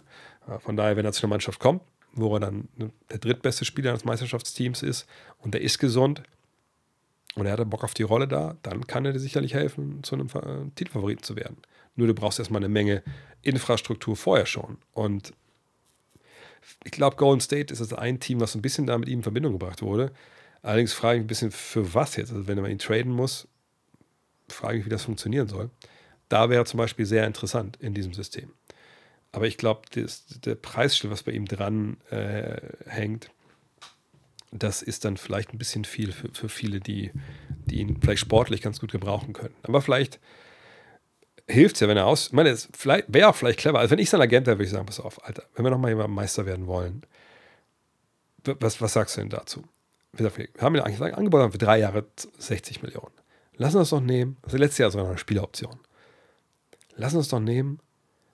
Von 0.60 0.76
daher, 0.76 0.96
wenn 0.96 1.04
er 1.04 1.12
zu 1.12 1.22
einer 1.22 1.30
Mannschaft 1.30 1.60
kommt, 1.60 1.82
wo 2.14 2.34
er 2.34 2.40
dann 2.40 2.68
ne, 2.76 2.90
der 3.10 3.18
drittbeste 3.18 3.64
Spieler 3.64 3.92
des 3.92 4.04
Meisterschaftsteams 4.04 4.82
ist 4.82 5.06
und 5.38 5.54
der 5.54 5.60
ist 5.60 5.78
gesund 5.78 6.22
und 7.34 7.46
er 7.46 7.52
hat 7.52 7.70
Bock 7.70 7.84
auf 7.84 7.94
die 7.94 8.02
Rolle 8.02 8.28
da, 8.28 8.56
dann 8.62 8.86
kann 8.86 9.04
er 9.04 9.12
dir 9.12 9.18
sicherlich 9.18 9.54
helfen, 9.54 10.02
zu 10.02 10.14
einem 10.14 10.28
äh, 10.28 10.70
Titelfavoriten 10.74 11.22
zu 11.22 11.36
werden. 11.36 11.58
Nur 11.94 12.06
du 12.06 12.14
brauchst 12.14 12.38
erstmal 12.38 12.60
eine 12.60 12.68
Menge 12.68 13.02
Infrastruktur 13.42 14.16
vorher 14.16 14.46
schon. 14.46 14.78
Und 14.92 15.32
ich 16.84 16.92
glaube, 16.92 17.16
Golden 17.16 17.40
State 17.40 17.72
ist 17.72 17.80
das 17.80 17.92
ein 17.92 18.20
Team, 18.20 18.40
was 18.40 18.54
ein 18.54 18.62
bisschen 18.62 18.86
da 18.86 18.96
mit 18.98 19.08
ihm 19.08 19.18
in 19.18 19.22
Verbindung 19.22 19.52
gebracht 19.52 19.82
wurde. 19.82 20.12
Allerdings 20.62 20.92
frage 20.92 21.16
ich 21.16 21.20
mich 21.20 21.24
ein 21.24 21.28
bisschen, 21.28 21.50
für 21.50 21.94
was 21.94 22.16
jetzt? 22.16 22.32
Also, 22.32 22.46
wenn 22.46 22.60
man 22.60 22.70
ihn 22.70 22.78
traden 22.78 23.12
muss, 23.12 23.48
frage 24.48 24.74
ich 24.74 24.78
mich, 24.80 24.86
wie 24.86 24.90
das 24.90 25.04
funktionieren 25.04 25.48
soll. 25.48 25.70
Da 26.28 26.50
wäre 26.50 26.64
zum 26.64 26.78
Beispiel 26.78 27.06
sehr 27.06 27.26
interessant 27.26 27.76
in 27.80 27.94
diesem 27.94 28.14
System. 28.14 28.52
Aber 29.32 29.46
ich 29.46 29.56
glaube, 29.56 29.82
der 29.90 30.54
Preisschild, 30.54 31.12
was 31.12 31.22
bei 31.22 31.32
ihm 31.32 31.46
dran 31.46 31.96
äh, 32.10 32.60
hängt, 32.86 33.30
das 34.52 34.82
ist 34.82 35.06
dann 35.06 35.16
vielleicht 35.16 35.52
ein 35.52 35.58
bisschen 35.58 35.84
viel 35.84 36.12
für, 36.12 36.28
für 36.32 36.48
viele, 36.50 36.80
die, 36.80 37.10
die 37.66 37.80
ihn 37.80 37.98
vielleicht 38.00 38.20
sportlich 38.20 38.60
ganz 38.60 38.78
gut 38.78 38.92
gebrauchen 38.92 39.32
können. 39.32 39.54
Aber 39.62 39.80
vielleicht 39.80 40.20
hilft 41.48 41.76
es 41.76 41.80
ja, 41.80 41.88
wenn 41.88 41.96
er 41.96 42.06
aus. 42.06 42.28
Ich 42.28 42.32
meine, 42.32 42.56
wäre 43.08 43.28
auch 43.28 43.36
vielleicht 43.36 43.58
clever. 43.58 43.78
Also, 43.78 43.90
wenn 43.90 43.98
ich 43.98 44.10
sein 44.10 44.20
Agent 44.20 44.46
wäre, 44.46 44.56
würde 44.56 44.64
ich 44.64 44.70
sagen: 44.70 44.86
Pass 44.86 45.00
auf, 45.00 45.24
Alter, 45.26 45.44
wenn 45.54 45.64
wir 45.64 45.70
nochmal 45.70 45.90
jemand 45.90 46.14
Meister 46.14 46.46
werden 46.46 46.66
wollen, 46.66 47.02
was, 48.44 48.80
was 48.80 48.92
sagst 48.92 49.16
du 49.16 49.20
denn 49.20 49.30
dazu? 49.30 49.62
Wir 50.12 50.30
haben 50.58 50.74
ihn 50.74 50.82
eigentlich 50.82 51.14
angeboten 51.14 51.52
für 51.52 51.58
drei 51.58 51.78
Jahre 51.78 52.06
60 52.38 52.82
Millionen. 52.82 53.14
Lass 53.56 53.74
uns 53.74 53.90
doch 53.90 54.00
nehmen. 54.00 54.36
Also, 54.42 54.56
letztes 54.56 54.78
Jahr 54.78 54.90
sogar 54.90 55.04
noch 55.04 55.12
eine 55.12 55.18
Spieleroption. 55.18 55.78
Lass 56.96 57.14
uns 57.14 57.28
doch 57.28 57.40
nehmen. 57.40 57.80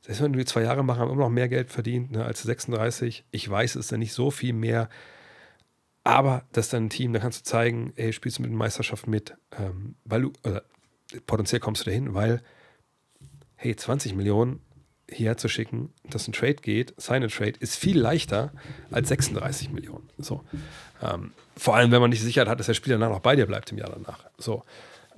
Selbst 0.03 0.23
wenn 0.23 0.35
wir 0.35 0.47
zwei 0.47 0.63
Jahre 0.63 0.83
machen, 0.83 1.01
haben 1.01 1.09
wir 1.09 1.13
immer 1.13 1.25
noch 1.25 1.31
mehr 1.31 1.49
Geld 1.49 1.71
verdient 1.71 2.13
ne, 2.13 2.25
als 2.25 2.43
36. 2.43 3.25
Ich 3.31 3.49
weiß, 3.49 3.77
es 3.77 3.87
ist 3.87 3.91
ja 3.91 3.99
nicht 3.99 4.15
so 4.15 4.31
viel 4.31 4.55
mehr. 4.55 4.89
Aber 6.03 6.45
das 6.53 6.67
ist 6.67 6.73
dann 6.73 6.87
ein 6.87 6.91
Team, 6.91 7.13
da 7.13 7.19
kannst 7.19 7.41
du 7.41 7.45
zeigen, 7.45 7.93
ey, 7.97 8.15
spielst 8.15 8.39
du 8.39 8.43
mit 8.43 8.51
der 8.51 8.57
Meisterschaft 8.57 9.07
mit, 9.07 9.37
ähm, 9.59 9.97
weil 10.05 10.23
du, 10.23 10.33
oder 10.43 10.63
potenziell 11.27 11.61
kommst 11.61 11.83
du 11.83 11.91
dahin, 11.91 12.15
weil 12.15 12.43
hey, 13.59 13.77
20 13.77 14.15
Millionen 14.15 14.61
hierher 15.11 15.37
zu 15.37 15.49
schicken, 15.49 15.93
dass 16.05 16.29
ein 16.29 16.33
Trade 16.33 16.57
geht, 16.57 16.95
sign 17.01 17.25
a 17.25 17.29
Trade, 17.29 17.55
ist 17.61 17.77
viel 17.77 17.99
leichter 17.99 18.53
als 18.91 19.09
36 19.09 19.71
Millionen. 19.71 20.09
So. 20.19 20.45
Ähm, 21.03 21.33
vor 21.57 21.77
allem, 21.77 21.91
wenn 21.91 22.01
man 22.01 22.11
nicht 22.11 22.23
Sicherheit 22.23 22.49
hat, 22.49 22.59
dass 22.59 22.67
der 22.67 22.75
Spieler 22.75 22.99
danach 22.99 23.15
noch 23.15 23.21
bei 23.23 23.35
dir 23.35 23.47
bleibt 23.47 23.73
im 23.73 23.79
Jahr 23.79 23.91
danach. 23.91 24.25
So. 24.37 24.65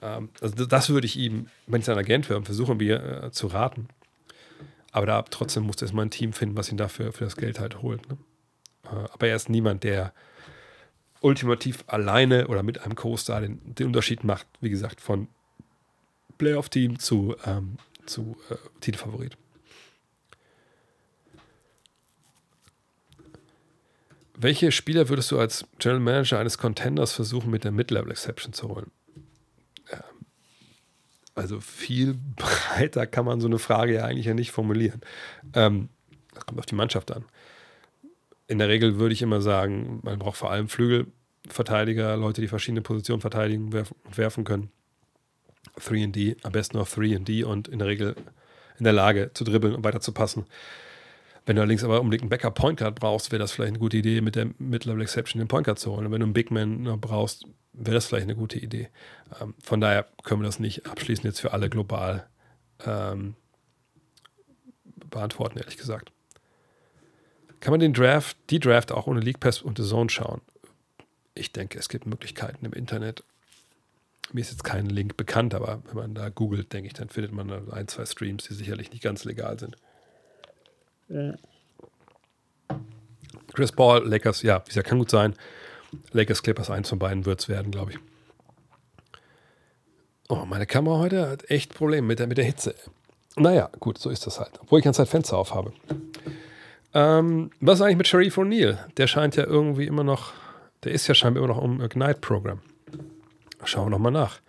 Ähm, 0.00 0.30
also 0.40 0.64
das 0.64 0.88
würde 0.90 1.06
ich 1.06 1.16
ihm, 1.16 1.48
wenn 1.66 1.80
ich 1.80 1.86
sein 1.86 1.98
Agent 1.98 2.30
wäre, 2.30 2.42
versuchen 2.42 2.80
wir 2.80 3.24
äh, 3.24 3.30
zu 3.32 3.48
raten. 3.48 3.88
Aber 4.92 5.06
da 5.06 5.22
trotzdem 5.22 5.64
muss 5.64 5.76
er 5.76 5.82
erstmal 5.82 6.06
ein 6.06 6.10
Team 6.10 6.32
finden, 6.32 6.56
was 6.56 6.70
ihn 6.70 6.76
dafür 6.76 7.12
für 7.12 7.24
das 7.24 7.36
Geld 7.36 7.60
halt 7.60 7.82
holt. 7.82 8.08
Ne? 8.08 8.16
Äh, 8.84 9.08
aber 9.12 9.28
er 9.28 9.36
ist 9.36 9.48
niemand, 9.48 9.84
der 9.84 10.12
ultimativ 11.20 11.84
alleine 11.86 12.48
oder 12.48 12.62
mit 12.62 12.82
einem 12.82 12.94
Co-Star 12.94 13.40
den, 13.40 13.74
den 13.74 13.88
Unterschied 13.88 14.24
macht, 14.24 14.46
wie 14.60 14.70
gesagt, 14.70 15.00
von 15.00 15.28
Playoff-Team 16.38 16.98
zu 16.98 17.36
ähm, 17.44 17.76
zu 18.06 18.36
äh, 18.50 18.56
Titelfavorit. 18.80 19.36
Welche 24.34 24.72
Spieler 24.72 25.08
würdest 25.10 25.30
du 25.30 25.38
als 25.38 25.66
General 25.78 26.00
Manager 26.00 26.38
eines 26.38 26.56
Contenders 26.56 27.12
versuchen, 27.12 27.50
mit 27.50 27.64
der 27.64 27.72
Mid-Level 27.72 28.10
Exception 28.10 28.54
zu 28.54 28.68
holen? 28.68 28.90
Also 31.34 31.60
viel 31.60 32.18
breiter 32.36 33.06
kann 33.06 33.24
man 33.24 33.40
so 33.40 33.46
eine 33.46 33.58
Frage 33.58 33.94
ja 33.94 34.04
eigentlich 34.04 34.26
ja 34.26 34.34
nicht 34.34 34.50
formulieren. 34.50 35.00
Ähm, 35.54 35.88
das 36.34 36.44
kommt 36.46 36.58
auf 36.58 36.66
die 36.66 36.74
Mannschaft 36.74 37.10
an. 37.12 37.24
In 38.46 38.58
der 38.58 38.68
Regel 38.68 38.98
würde 38.98 39.12
ich 39.14 39.22
immer 39.22 39.40
sagen, 39.40 40.00
man 40.02 40.18
braucht 40.18 40.36
vor 40.36 40.50
allem 40.50 40.68
Flügelverteidiger, 40.68 42.16
Leute, 42.16 42.40
die 42.40 42.48
verschiedene 42.48 42.82
Positionen 42.82 43.20
verteidigen 43.20 43.72
und 43.72 44.18
werfen 44.18 44.44
können. 44.44 44.70
3D, 45.78 46.36
am 46.44 46.52
besten 46.52 46.78
noch 46.78 46.88
3D 46.88 47.44
und 47.44 47.68
in 47.68 47.78
der 47.78 47.88
Regel 47.88 48.16
in 48.78 48.84
der 48.84 48.92
Lage 48.92 49.30
zu 49.34 49.44
dribbeln 49.44 49.74
und 49.74 49.84
weiter 49.84 50.00
zu 50.00 50.12
passen. 50.12 50.46
Wenn 51.46 51.56
du 51.56 51.62
allerdings 51.62 51.84
aber 51.84 52.00
unbedingt 52.00 52.22
einen 52.22 52.30
Backup 52.30 52.54
Point 52.54 52.78
Guard 52.78 52.98
brauchst, 52.98 53.32
wäre 53.32 53.40
das 53.40 53.52
vielleicht 53.52 53.70
eine 53.70 53.78
gute 53.78 53.96
Idee, 53.96 54.20
mit 54.20 54.36
der 54.36 54.50
Mid-Level 54.58 55.02
Exception 55.02 55.38
den 55.38 55.48
Point 55.48 55.64
Guard 55.64 55.78
zu 55.78 55.90
holen. 55.90 56.06
Und 56.06 56.12
wenn 56.12 56.20
du 56.20 56.26
einen 56.26 56.32
Big 56.32 56.50
Man 56.50 56.82
noch 56.82 56.98
brauchst, 56.98 57.44
wäre 57.72 57.94
das 57.94 58.06
vielleicht 58.06 58.24
eine 58.24 58.36
gute 58.36 58.58
Idee. 58.58 58.88
Ähm, 59.40 59.54
von 59.62 59.80
daher 59.80 60.06
können 60.22 60.42
wir 60.42 60.46
das 60.46 60.60
nicht 60.60 60.86
abschließend 60.86 61.24
jetzt 61.24 61.40
für 61.40 61.52
alle 61.52 61.70
global 61.70 62.26
ähm, 62.84 63.34
beantworten, 65.08 65.58
ehrlich 65.58 65.76
gesagt. 65.76 66.12
Kann 67.60 67.72
man 67.72 67.80
den 67.80 67.92
Draft, 67.92 68.36
die 68.48 68.60
Draft 68.60 68.92
auch 68.92 69.06
ohne 69.06 69.20
League 69.20 69.40
Pass 69.40 69.60
und 69.60 69.78
The 69.78 69.84
Zone 69.84 70.08
schauen? 70.08 70.40
Ich 71.34 71.52
denke, 71.52 71.78
es 71.78 71.88
gibt 71.88 72.06
Möglichkeiten 72.06 72.64
im 72.64 72.72
Internet. 72.72 73.24
Mir 74.32 74.40
ist 74.40 74.50
jetzt 74.50 74.64
kein 74.64 74.86
Link 74.86 75.16
bekannt, 75.16 75.54
aber 75.54 75.82
wenn 75.86 75.96
man 75.96 76.14
da 76.14 76.28
googelt, 76.28 76.72
denke 76.72 76.86
ich, 76.86 76.94
dann 76.94 77.08
findet 77.08 77.32
man 77.32 77.70
ein, 77.70 77.88
zwei 77.88 78.06
Streams, 78.06 78.44
die 78.44 78.54
sicherlich 78.54 78.90
nicht 78.92 79.02
ganz 79.02 79.24
legal 79.24 79.58
sind. 79.58 79.76
Ja. 81.08 81.34
Chris 83.52 83.72
Paul, 83.72 84.06
Lakers, 84.08 84.42
ja, 84.42 84.62
wie 84.64 84.68
gesagt, 84.68 84.88
kann 84.88 84.98
gut 84.98 85.10
sein. 85.10 85.34
Lakers, 86.12 86.42
Clippers, 86.42 86.70
eins 86.70 86.88
von 86.88 86.98
beiden 86.98 87.26
wird 87.26 87.40
es 87.40 87.48
werden, 87.48 87.72
glaube 87.72 87.92
ich. 87.92 87.98
Oh, 90.28 90.44
meine 90.46 90.66
Kamera 90.66 90.98
heute 90.98 91.28
hat 91.28 91.50
echt 91.50 91.74
Probleme 91.74 92.06
mit 92.06 92.20
der, 92.20 92.28
mit 92.28 92.38
der 92.38 92.44
Hitze. 92.44 92.76
Naja, 93.36 93.70
gut, 93.80 93.98
so 93.98 94.10
ist 94.10 94.26
das 94.26 94.38
halt. 94.38 94.60
Obwohl 94.62 94.78
ich 94.78 94.84
ganz 94.84 94.96
Zeit 94.96 95.08
Fenster 95.08 95.36
auf 95.36 95.52
habe. 95.54 95.72
Ähm, 96.94 97.50
was 97.60 97.78
ist 97.78 97.82
eigentlich 97.82 97.96
mit 97.96 98.08
Sharif 98.08 98.38
O'Neal? 98.38 98.78
Der 98.96 99.06
scheint 99.06 99.36
ja 99.36 99.44
irgendwie 99.44 99.86
immer 99.86 100.04
noch, 100.04 100.32
der 100.84 100.92
ist 100.92 101.08
ja 101.08 101.14
scheinbar 101.14 101.42
immer 101.42 101.54
noch 101.54 101.62
im 101.64 101.80
Ignite-Programm. 101.80 102.60
Schauen 103.64 103.86
wir 103.86 103.90
nochmal 103.90 104.12
nach. 104.12 104.40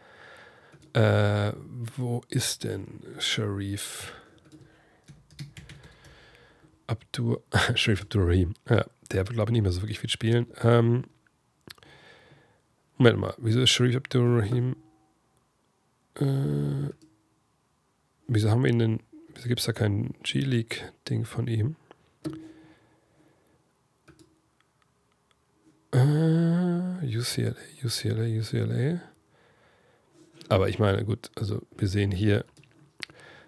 Äh, 0.93 1.53
wo 1.95 2.21
ist 2.29 2.63
denn 2.63 3.01
Sharif? 3.19 4.13
Abdur, 6.87 7.41
Sharif 7.75 8.01
Abdurrahim. 8.01 8.53
Ja, 8.69 8.85
der 9.11 9.19
wird, 9.19 9.33
glaube 9.33 9.51
ich, 9.51 9.53
nicht 9.53 9.61
mehr 9.61 9.71
so 9.71 9.81
wirklich 9.81 9.99
viel 9.99 10.09
spielen. 10.09 10.47
Ähm, 10.61 11.05
Moment 12.97 13.19
mal, 13.19 13.33
wieso 13.37 13.61
ist 13.61 13.69
Sharif 13.69 13.95
Abdurrahim? 13.95 14.75
Äh, 16.15 16.89
wieso 18.27 18.51
haben 18.51 18.63
wir 18.63 18.69
ihn 18.69 18.79
denn? 18.79 18.99
Wieso 19.33 19.47
gibt 19.47 19.61
es 19.61 19.65
da 19.65 19.73
kein 19.73 20.13
G-League-Ding 20.23 21.25
von 21.25 21.47
ihm? 21.47 21.77
Uh, 25.93 27.03
UCLA, 27.03 27.55
UCLA, 27.83 28.39
UCLA. 28.39 29.01
Aber 30.47 30.69
ich 30.69 30.79
meine, 30.79 31.03
gut, 31.03 31.31
also 31.35 31.61
wir 31.77 31.87
sehen 31.87 32.11
hier, 32.11 32.45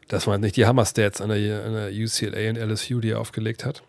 das 0.07 0.27
waren 0.27 0.41
nicht 0.41 0.57
die 0.57 0.65
Hammer-Stats 0.65 1.21
an 1.21 1.29
der, 1.29 1.65
an 1.65 1.73
der 1.73 1.91
UCLA 1.91 2.49
und 2.49 2.57
LSU, 2.57 2.99
die 2.99 3.11
er 3.11 3.19
aufgelegt 3.19 3.65
hat. 3.65 3.83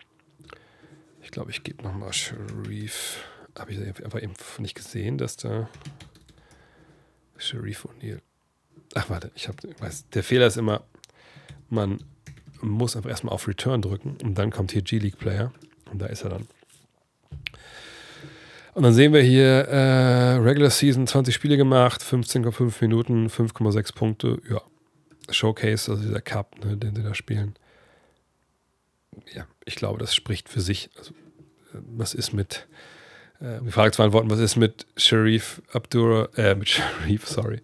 Ich 1.22 1.30
glaube, 1.30 1.50
ich 1.50 1.64
gebe 1.64 1.82
nochmal 1.82 2.12
Sharif. 2.12 3.24
Habe 3.58 3.72
ich 3.72 3.80
einfach 4.04 4.22
eben 4.22 4.34
nicht 4.58 4.74
gesehen, 4.74 5.18
dass 5.18 5.36
da 5.36 5.68
Sharif 7.36 7.86
O'Neal. 7.86 8.20
Ach, 8.94 9.10
warte, 9.10 9.30
ich 9.34 9.48
habe, 9.48 9.58
der 10.12 10.22
Fehler 10.22 10.46
ist 10.46 10.56
immer, 10.56 10.84
man 11.68 12.02
muss 12.60 12.96
einfach 12.96 13.10
erstmal 13.10 13.34
auf 13.34 13.48
Return 13.48 13.82
drücken 13.82 14.16
und 14.22 14.36
dann 14.36 14.50
kommt 14.50 14.72
hier 14.72 14.82
G-League 14.82 15.18
Player 15.18 15.52
und 15.90 15.98
da 15.98 16.06
ist 16.06 16.22
er 16.22 16.30
dann. 16.30 16.46
Und 18.74 18.82
dann 18.82 18.92
sehen 18.92 19.12
wir 19.12 19.22
hier 19.22 19.68
äh, 19.68 20.34
Regular 20.36 20.70
Season 20.70 21.06
20 21.06 21.32
Spiele 21.32 21.56
gemacht, 21.56 22.02
15,5 22.02 22.74
Minuten, 22.80 23.28
5,6 23.28 23.94
Punkte. 23.94 24.42
Ja, 24.50 24.60
Showcase, 25.30 25.92
also 25.92 26.02
dieser 26.02 26.20
Cup, 26.20 26.56
ne, 26.64 26.76
den 26.76 26.94
sie 26.96 27.02
da 27.02 27.14
spielen. 27.14 27.54
Ja, 29.32 29.46
ich 29.64 29.76
glaube, 29.76 29.98
das 29.98 30.14
spricht 30.14 30.48
für 30.48 30.60
sich. 30.60 30.90
Also, 30.98 31.12
äh, 31.72 31.78
was 31.96 32.14
ist 32.14 32.32
mit, 32.32 32.66
äh, 33.40 33.60
die 33.60 33.70
Frage 33.70 33.92
zu 33.92 33.98
beantworten, 33.98 34.28
was 34.28 34.40
ist 34.40 34.56
mit 34.56 34.86
Sharif 34.96 35.62
Abdura, 35.72 36.28
äh, 36.36 36.56
mit 36.56 36.68
Sharif, 36.68 37.28
sorry, 37.28 37.62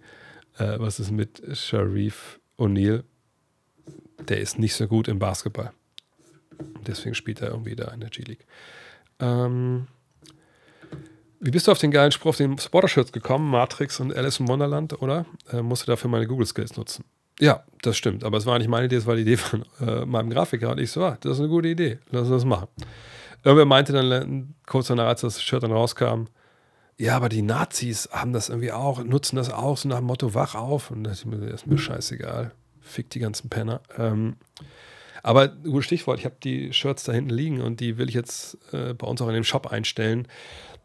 äh, 0.58 0.78
was 0.78 1.00
ist 1.00 1.10
mit 1.10 1.42
Sharif 1.56 2.38
O'Neal? 2.56 3.02
Der 4.28 4.38
ist 4.38 4.60
nicht 4.60 4.74
so 4.74 4.86
gut 4.86 5.08
im 5.08 5.18
Basketball. 5.18 5.72
Deswegen 6.86 7.16
spielt 7.16 7.40
er 7.40 7.48
irgendwie 7.48 7.74
da 7.74 7.90
in 7.90 8.00
der 8.00 8.10
G-League. 8.10 8.46
Ähm, 9.18 9.88
wie 11.40 11.50
bist 11.50 11.66
du 11.66 11.72
auf 11.72 11.78
den 11.78 11.90
geilen 11.90 12.12
Spruch 12.12 12.30
auf 12.30 12.36
den 12.36 12.58
Supporter-Shirts 12.58 13.12
gekommen? 13.12 13.50
Matrix 13.50 13.98
und 13.98 14.14
Alice 14.14 14.40
im 14.40 14.48
Wonderland, 14.48 15.00
oder? 15.00 15.24
Äh, 15.50 15.62
du 15.62 15.74
dafür 15.86 16.10
meine 16.10 16.26
Google-Skills 16.26 16.76
nutzen. 16.76 17.04
Ja, 17.40 17.64
das 17.80 17.96
stimmt. 17.96 18.22
Aber 18.24 18.36
es 18.36 18.44
war 18.44 18.58
nicht 18.58 18.68
meine 18.68 18.86
Idee, 18.86 18.96
es 18.96 19.06
war 19.06 19.16
die 19.16 19.22
Idee 19.22 19.38
von 19.38 19.64
äh, 19.80 20.04
meinem 20.04 20.28
Grafiker. 20.28 20.70
Und 20.70 20.78
ich 20.78 20.90
so, 20.90 21.02
ah, 21.02 21.16
das 21.20 21.32
ist 21.32 21.40
eine 21.40 21.48
gute 21.48 21.68
Idee. 21.68 21.98
Lass 22.10 22.22
uns 22.22 22.30
das 22.30 22.44
machen. 22.44 22.68
Irgendwer 23.42 23.64
meinte 23.64 23.94
dann 23.94 24.54
kurz 24.66 24.88
danach, 24.88 25.06
als 25.06 25.22
das 25.22 25.42
Shirt 25.42 25.62
dann 25.62 25.72
rauskam, 25.72 26.26
ja, 26.98 27.16
aber 27.16 27.30
die 27.30 27.40
Nazis 27.40 28.10
haben 28.12 28.34
das 28.34 28.50
irgendwie 28.50 28.72
auch, 28.72 29.02
nutzen 29.02 29.36
das 29.36 29.50
auch, 29.50 29.78
so 29.78 29.88
nach 29.88 29.96
dem 29.96 30.04
Motto, 30.04 30.34
wach 30.34 30.54
auf. 30.54 30.90
Und 30.90 31.04
das 31.04 31.20
ist 31.20 31.24
mir, 31.24 31.38
ist 31.48 31.66
mir 31.66 31.78
scheißegal. 31.78 32.52
Fick 32.82 33.08
die 33.08 33.20
ganzen 33.20 33.48
Penner. 33.48 33.80
Ähm, 33.96 34.36
aber 35.22 35.48
gutes 35.48 35.86
Stichwort, 35.86 36.18
ich 36.18 36.26
habe 36.26 36.36
die 36.44 36.74
Shirts 36.74 37.04
da 37.04 37.12
hinten 37.12 37.30
liegen 37.30 37.62
und 37.62 37.80
die 37.80 37.96
will 37.96 38.10
ich 38.10 38.14
jetzt 38.14 38.58
äh, 38.72 38.92
bei 38.92 39.06
uns 39.06 39.22
auch 39.22 39.28
in 39.28 39.34
dem 39.34 39.44
Shop 39.44 39.66
einstellen 39.66 40.28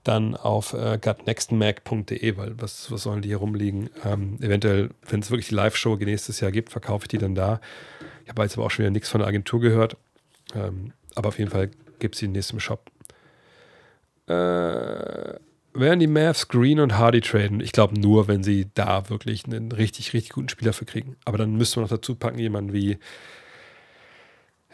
dann 0.07 0.35
auf 0.35 0.73
äh, 0.73 0.97
gutnextmac.de, 1.01 2.37
weil 2.37 2.59
was, 2.59 2.91
was 2.91 3.03
sollen 3.03 3.21
die 3.21 3.29
hier 3.29 3.37
rumliegen? 3.37 3.89
Ähm, 4.03 4.37
eventuell, 4.41 4.89
wenn 5.07 5.19
es 5.19 5.31
wirklich 5.31 5.49
die 5.49 5.55
Live-Show 5.55 5.95
nächstes 5.95 6.39
Jahr 6.39 6.51
gibt, 6.51 6.71
verkaufe 6.71 7.05
ich 7.05 7.07
die 7.09 7.17
dann 7.17 7.35
da. 7.35 7.59
Ich 8.23 8.29
habe 8.29 8.43
jetzt 8.43 8.57
aber 8.57 8.65
auch 8.65 8.71
schon 8.71 8.83
wieder 8.83 8.91
nichts 8.91 9.09
von 9.09 9.19
der 9.19 9.27
Agentur 9.27 9.59
gehört. 9.59 9.97
Ähm, 10.53 10.93
aber 11.15 11.29
auf 11.29 11.39
jeden 11.39 11.51
Fall 11.51 11.69
gibt 11.99 12.15
es 12.15 12.19
die 12.19 12.27
nächsten 12.27 12.59
Shop. 12.59 12.89
Äh, 14.27 14.33
werden 14.33 15.99
die 15.99 16.07
Mavs 16.07 16.47
Green 16.47 16.79
und 16.79 16.97
Hardy 16.97 17.21
traden? 17.21 17.59
Ich 17.59 17.71
glaube 17.71 17.99
nur, 17.99 18.27
wenn 18.27 18.43
sie 18.43 18.67
da 18.73 19.09
wirklich 19.09 19.45
einen 19.45 19.71
richtig, 19.71 20.13
richtig 20.13 20.31
guten 20.31 20.49
Spieler 20.49 20.73
für 20.73 20.85
kriegen. 20.85 21.17
Aber 21.25 21.37
dann 21.37 21.55
müsste 21.55 21.79
man 21.79 21.89
noch 21.89 21.95
dazu 21.95 22.15
packen, 22.15 22.39
jemanden 22.39 22.73
wie 22.73 22.97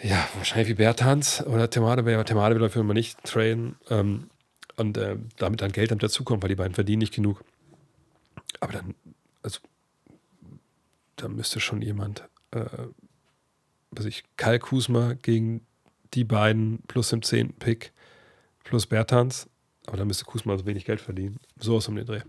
ja, 0.03 0.27
wahrscheinlich 0.35 0.69
wie 0.69 0.73
Bertans 0.75 1.45
oder 1.45 1.69
Temade. 1.69 2.03
Temade 2.25 2.55
will 2.55 2.61
dafür 2.61 2.81
immer 2.81 2.93
nicht 2.93 3.23
traden. 3.23 3.75
Ähm, 3.89 4.29
und 4.81 4.97
äh, 4.97 5.17
damit 5.37 5.61
dann 5.61 5.71
Geld 5.71 5.91
damit 5.91 6.03
dazukommt, 6.03 6.43
weil 6.43 6.49
die 6.49 6.55
beiden 6.55 6.73
verdienen 6.73 6.99
nicht 6.99 7.13
genug. 7.13 7.43
Aber 8.59 8.73
dann, 8.73 8.95
also, 9.41 9.59
da 11.15 11.27
müsste 11.27 11.59
schon 11.59 11.81
jemand, 11.81 12.27
äh, 12.51 12.65
was 13.91 14.05
ich, 14.05 14.23
Kyle 14.37 14.59
Kusma 14.59 15.13
gegen 15.13 15.61
die 16.13 16.23
beiden 16.23 16.79
plus 16.87 17.09
dem 17.09 17.21
10. 17.21 17.53
Pick 17.53 17.93
plus 18.63 18.85
Bertans. 18.85 19.47
Aber 19.87 19.97
da 19.97 20.05
müsste 20.05 20.25
Kusma 20.25 20.57
so 20.57 20.65
wenig 20.65 20.85
Geld 20.85 21.01
verdienen. 21.01 21.39
So 21.57 21.75
aus 21.75 21.87
um 21.87 21.95
den 21.95 22.05
Dreh. 22.05 22.21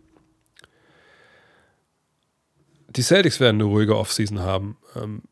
Die 2.88 3.02
Celtics 3.02 3.40
werden 3.40 3.56
eine 3.56 3.64
ruhige 3.64 3.96
Offseason 3.96 4.40
haben. 4.40 4.76
Ähm, 4.96 5.22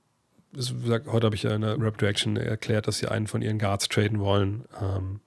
heute 0.57 1.27
habe 1.27 1.35
ich 1.35 1.45
ja 1.45 1.55
in 1.55 1.61
der 1.61 1.81
Rap 1.81 2.01
Reaction 2.01 2.37
erklärt, 2.37 2.89
dass 2.89 2.99
sie 2.99 3.09
einen 3.09 3.27
von 3.27 3.43
ihren 3.43 3.59
Guards 3.59 3.89
traden 3.89 4.19
wollen. 4.21 4.65
Ähm, 4.81 5.21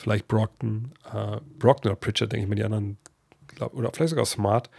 vielleicht 0.00 0.28
Brockton, 0.28 0.92
äh, 1.12 1.38
Brockton 1.58 1.92
oder 1.92 2.00
Pritchard, 2.00 2.32
denke 2.32 2.44
ich 2.44 2.48
mir, 2.48 2.56
die 2.56 2.64
anderen, 2.64 2.98
glaub, 3.46 3.74
oder 3.74 3.90
vielleicht 3.92 4.10
sogar 4.10 4.26
Smart. 4.26 4.70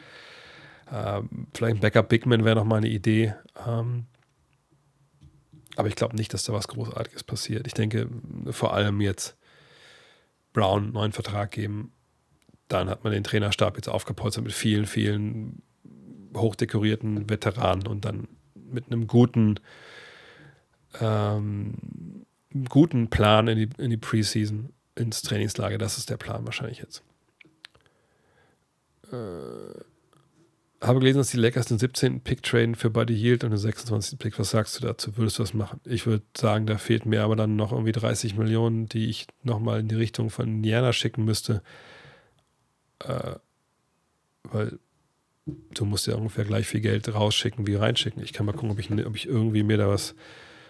Äh, 0.91 1.21
vielleicht 1.53 1.77
ein 1.77 1.79
Backup 1.79 2.09
Bigman 2.09 2.43
wäre 2.43 2.55
nochmal 2.55 2.79
eine 2.79 2.89
Idee. 2.89 3.33
Ähm, 3.65 4.05
aber 5.75 5.87
ich 5.87 5.95
glaube 5.95 6.15
nicht, 6.15 6.33
dass 6.33 6.43
da 6.43 6.53
was 6.53 6.67
Großartiges 6.67 7.23
passiert. 7.23 7.65
Ich 7.65 7.73
denke 7.73 8.09
vor 8.49 8.73
allem 8.73 8.99
jetzt 8.99 9.37
Brown 10.53 10.83
einen 10.83 10.93
neuen 10.93 11.11
Vertrag 11.11 11.51
geben. 11.51 11.93
Dann 12.67 12.89
hat 12.89 13.03
man 13.03 13.13
den 13.13 13.23
Trainerstab 13.23 13.77
jetzt 13.77 13.87
aufgepolstert 13.87 14.43
mit 14.43 14.53
vielen, 14.53 14.85
vielen 14.85 15.61
hochdekorierten 16.35 17.29
Veteranen 17.29 17.87
und 17.87 18.05
dann 18.05 18.27
mit 18.55 18.87
einem 18.87 19.07
guten, 19.07 19.59
ähm, 20.99 22.25
guten 22.69 23.09
Plan 23.09 23.47
in 23.47 23.57
die, 23.57 23.69
in 23.81 23.89
die 23.89 23.97
Preseason 23.97 24.73
ins 24.95 25.21
Trainingslager. 25.21 25.77
Das 25.77 25.97
ist 25.97 26.09
der 26.09 26.17
Plan 26.17 26.45
wahrscheinlich 26.45 26.79
jetzt. 26.79 27.03
Äh, 29.11 29.81
habe 30.81 30.99
gelesen, 30.99 31.19
dass 31.19 31.29
die 31.29 31.37
Lakers 31.37 31.67
den 31.67 31.77
17. 31.77 32.21
Pick 32.21 32.41
traden 32.41 32.75
für 32.75 32.89
Buddy 32.89 33.13
Yield 33.13 33.43
und 33.43 33.51
den 33.51 33.57
26. 33.57 34.17
Pick. 34.17 34.39
Was 34.39 34.49
sagst 34.49 34.77
du 34.79 34.85
dazu? 34.85 35.15
Würdest 35.15 35.37
du 35.37 35.43
das 35.43 35.53
machen? 35.53 35.79
Ich 35.85 36.07
würde 36.07 36.23
sagen, 36.35 36.65
da 36.65 36.77
fehlt 36.77 37.05
mir 37.05 37.23
aber 37.23 37.35
dann 37.35 37.55
noch 37.55 37.71
irgendwie 37.71 37.91
30 37.91 38.35
Millionen, 38.35 38.89
die 38.89 39.07
ich 39.07 39.27
nochmal 39.43 39.81
in 39.81 39.87
die 39.87 39.95
Richtung 39.95 40.29
von 40.31 40.47
Indiana 40.47 40.91
schicken 40.91 41.23
müsste. 41.23 41.61
Äh, 42.99 43.35
weil 44.43 44.79
du 45.45 45.85
musst 45.85 46.07
ja 46.07 46.15
ungefähr 46.15 46.45
gleich 46.45 46.67
viel 46.67 46.81
Geld 46.81 47.13
rausschicken 47.13 47.67
wie 47.67 47.75
reinschicken. 47.75 48.23
Ich 48.23 48.33
kann 48.33 48.45
mal 48.45 48.53
gucken, 48.53 48.71
ob 48.71 48.79
ich, 48.79 48.91
ob 49.05 49.15
ich 49.15 49.27
irgendwie 49.27 49.63
mir 49.63 49.77
da 49.77 49.87
was 49.87 50.15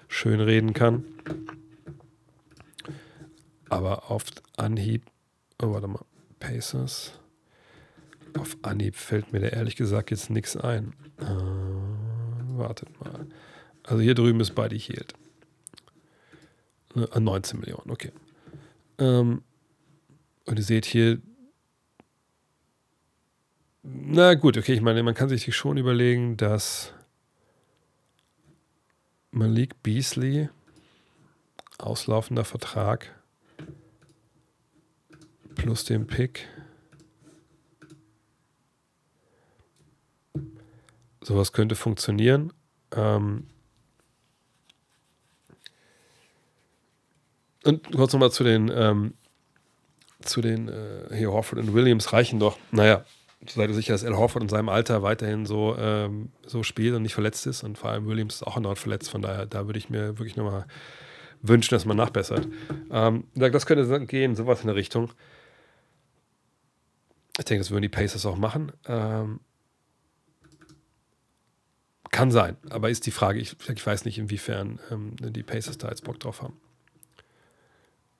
schön 0.10 0.41
reden 0.41 0.73
kann. 0.73 1.06
Aber 3.72 4.11
auf 4.11 4.26
Anhieb, 4.57 5.06
oh, 5.61 5.72
warte 5.72 5.88
mal, 5.88 6.03
Pacers. 6.41 7.14
Auf 8.38 8.57
Anhieb 8.64 8.98
fällt 8.98 9.31
mir 9.31 9.39
da 9.39 9.48
ehrlich 9.48 9.77
gesagt 9.77 10.11
jetzt 10.11 10.30
nichts 10.30 10.57
ein. 10.57 10.93
Äh, 11.19 12.57
wartet 12.57 12.89
mal. 12.99 13.27
Also 13.84 14.02
hier 14.02 14.14
drüben 14.14 14.41
ist 14.41 14.56
Buddy 14.56 14.77
Hield. 14.77 15.14
Äh, 16.95 17.18
19 17.18 17.61
Millionen, 17.61 17.91
okay. 17.91 18.11
Ähm, 18.98 19.41
und 20.45 20.60
ihr 20.60 20.65
seht 20.65 20.85
hier, 20.85 21.22
na 23.84 24.34
gut, 24.34 24.57
okay, 24.57 24.73
ich 24.73 24.81
meine, 24.81 25.02
man 25.02 25.15
kann 25.15 25.30
sich 25.30 25.56
schon 25.56 25.77
überlegen, 25.77 26.35
dass 26.35 26.93
Malik 29.31 29.81
Beasley, 29.81 30.49
auslaufender 31.77 32.43
Vertrag, 32.43 33.20
plus 35.62 35.86
den 35.86 36.08
Pick, 36.08 36.48
sowas 41.22 41.54
könnte 41.54 41.76
funktionieren. 41.76 42.52
Ähm 42.96 43.46
und 47.64 47.92
kurz 47.92 48.14
nochmal 48.14 48.32
zu 48.32 48.44
den, 48.44 48.72
ähm, 48.74 49.14
zu 50.22 50.42
den 50.42 50.68
äh, 50.68 51.16
hier 51.16 51.32
Horford 51.32 51.60
und 51.60 51.76
Williams 51.76 52.12
reichen 52.12 52.40
doch, 52.40 52.58
naja, 52.72 53.06
sei 53.48 53.68
du 53.68 53.76
sicher, 53.76 53.94
dass 53.94 54.04
Al 54.04 54.18
Horford 54.18 54.42
in 54.42 54.50
seinem 54.50 54.70
Alter 54.70 55.04
weiterhin 55.04 55.46
so, 55.46 55.76
ähm, 55.78 56.32
so 56.48 56.64
spielt 56.64 56.96
und 56.96 57.04
nicht 57.04 57.14
verletzt 57.14 57.46
ist. 57.46 57.64
Und 57.64 57.78
vor 57.78 57.92
allem 57.92 58.08
Williams 58.08 58.36
ist 58.36 58.44
auch 58.44 58.56
erneut 58.56 58.80
verletzt. 58.80 59.12
Von 59.12 59.22
daher, 59.22 59.46
da 59.46 59.68
würde 59.68 59.78
ich 59.78 59.92
mir 59.92 60.18
wirklich 60.18 60.36
nochmal 60.36 60.66
wünschen, 61.44 61.76
dass 61.76 61.86
man 61.86 61.98
nachbessert. 61.98 62.48
Ähm, 62.92 63.26
das 63.36 63.68
könnte 63.68 64.06
gehen, 64.08 64.36
sowas 64.36 64.62
in 64.62 64.68
der 64.68 64.76
Richtung. 64.76 65.12
Ich 67.38 67.45
denke, 67.45 67.62
das 67.62 67.72
würden 67.72 67.84
die 67.84 67.90
Pacers 67.90 68.26
auch 68.26 68.38
machen. 68.38 68.72
Ähm, 68.86 69.40
kann 72.12 72.30
sein, 72.30 72.58
aber 72.70 72.90
ist 72.90 73.06
die 73.06 73.12
Frage, 73.12 73.40
ich, 73.40 73.56
ich 73.70 73.86
weiß 73.86 74.03
nicht, 74.03 74.18
inwiefern 74.18 74.80
ähm, 74.91 75.16
die 75.18 75.44
Pacers 75.44 75.78
da 75.78 75.90
jetzt 75.90 76.03
Bock 76.03 76.20
drauf 76.20 76.41
haben. 76.41 76.60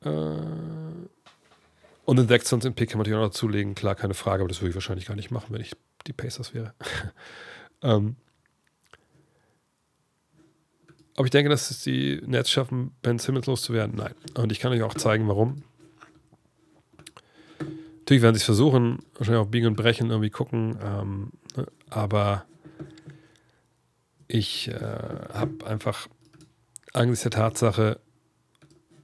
Äh, 0.04 1.08
und 2.06 2.18
den 2.18 2.28
Sechstons 2.28 2.66
im 2.66 2.74
Pick 2.74 2.90
kann 2.90 2.98
man 2.98 3.04
natürlich 3.04 3.22
auch 3.22 3.28
noch 3.28 3.34
zulegen, 3.34 3.76
klar, 3.76 3.96
keine 3.96 4.14
Frage, 4.14 4.44
aber 4.44 4.48
das 4.48 4.62
würde 4.62 4.70
ich 4.70 4.76
wahrscheinlich 4.76 5.08
gar 5.08 5.16
nicht 5.16 5.30
machen, 5.30 5.48
wenn 5.50 5.62
ich 5.62 5.74
die 6.08 6.14
Pacers 6.14 6.54
wäre. 6.54 6.74
ähm, 7.82 8.16
aber 11.16 11.26
ich 11.26 11.32
denke, 11.32 11.50
dass 11.50 11.70
es 11.70 11.84
die 11.84 12.22
Nets 12.26 12.50
schaffen, 12.50 12.96
Ben 13.02 13.20
Simmons 13.20 13.46
loszuwerden. 13.46 13.96
Nein. 13.98 14.16
Und 14.36 14.52
ich 14.52 14.60
kann 14.60 14.72
euch 14.72 14.82
auch 14.82 14.96
zeigen, 14.96 15.28
warum. 15.28 15.64
Natürlich 18.12 18.24
werden 18.24 18.36
sie 18.36 18.42
es 18.42 18.46
versuchen, 18.46 19.00
wahrscheinlich 19.16 19.42
auch 19.42 19.50
biegen 19.50 19.68
und 19.68 19.78
brechen, 19.78 20.10
irgendwie 20.10 20.30
gucken. 20.30 20.78
Ähm, 20.84 21.32
ne, 21.56 21.66
aber 21.90 22.44
ich 24.28 24.68
äh, 24.68 24.74
habe 25.34 25.66
einfach 25.66 26.10
angesichts 26.92 27.24
der 27.24 27.32
Tatsache, 27.32 28.02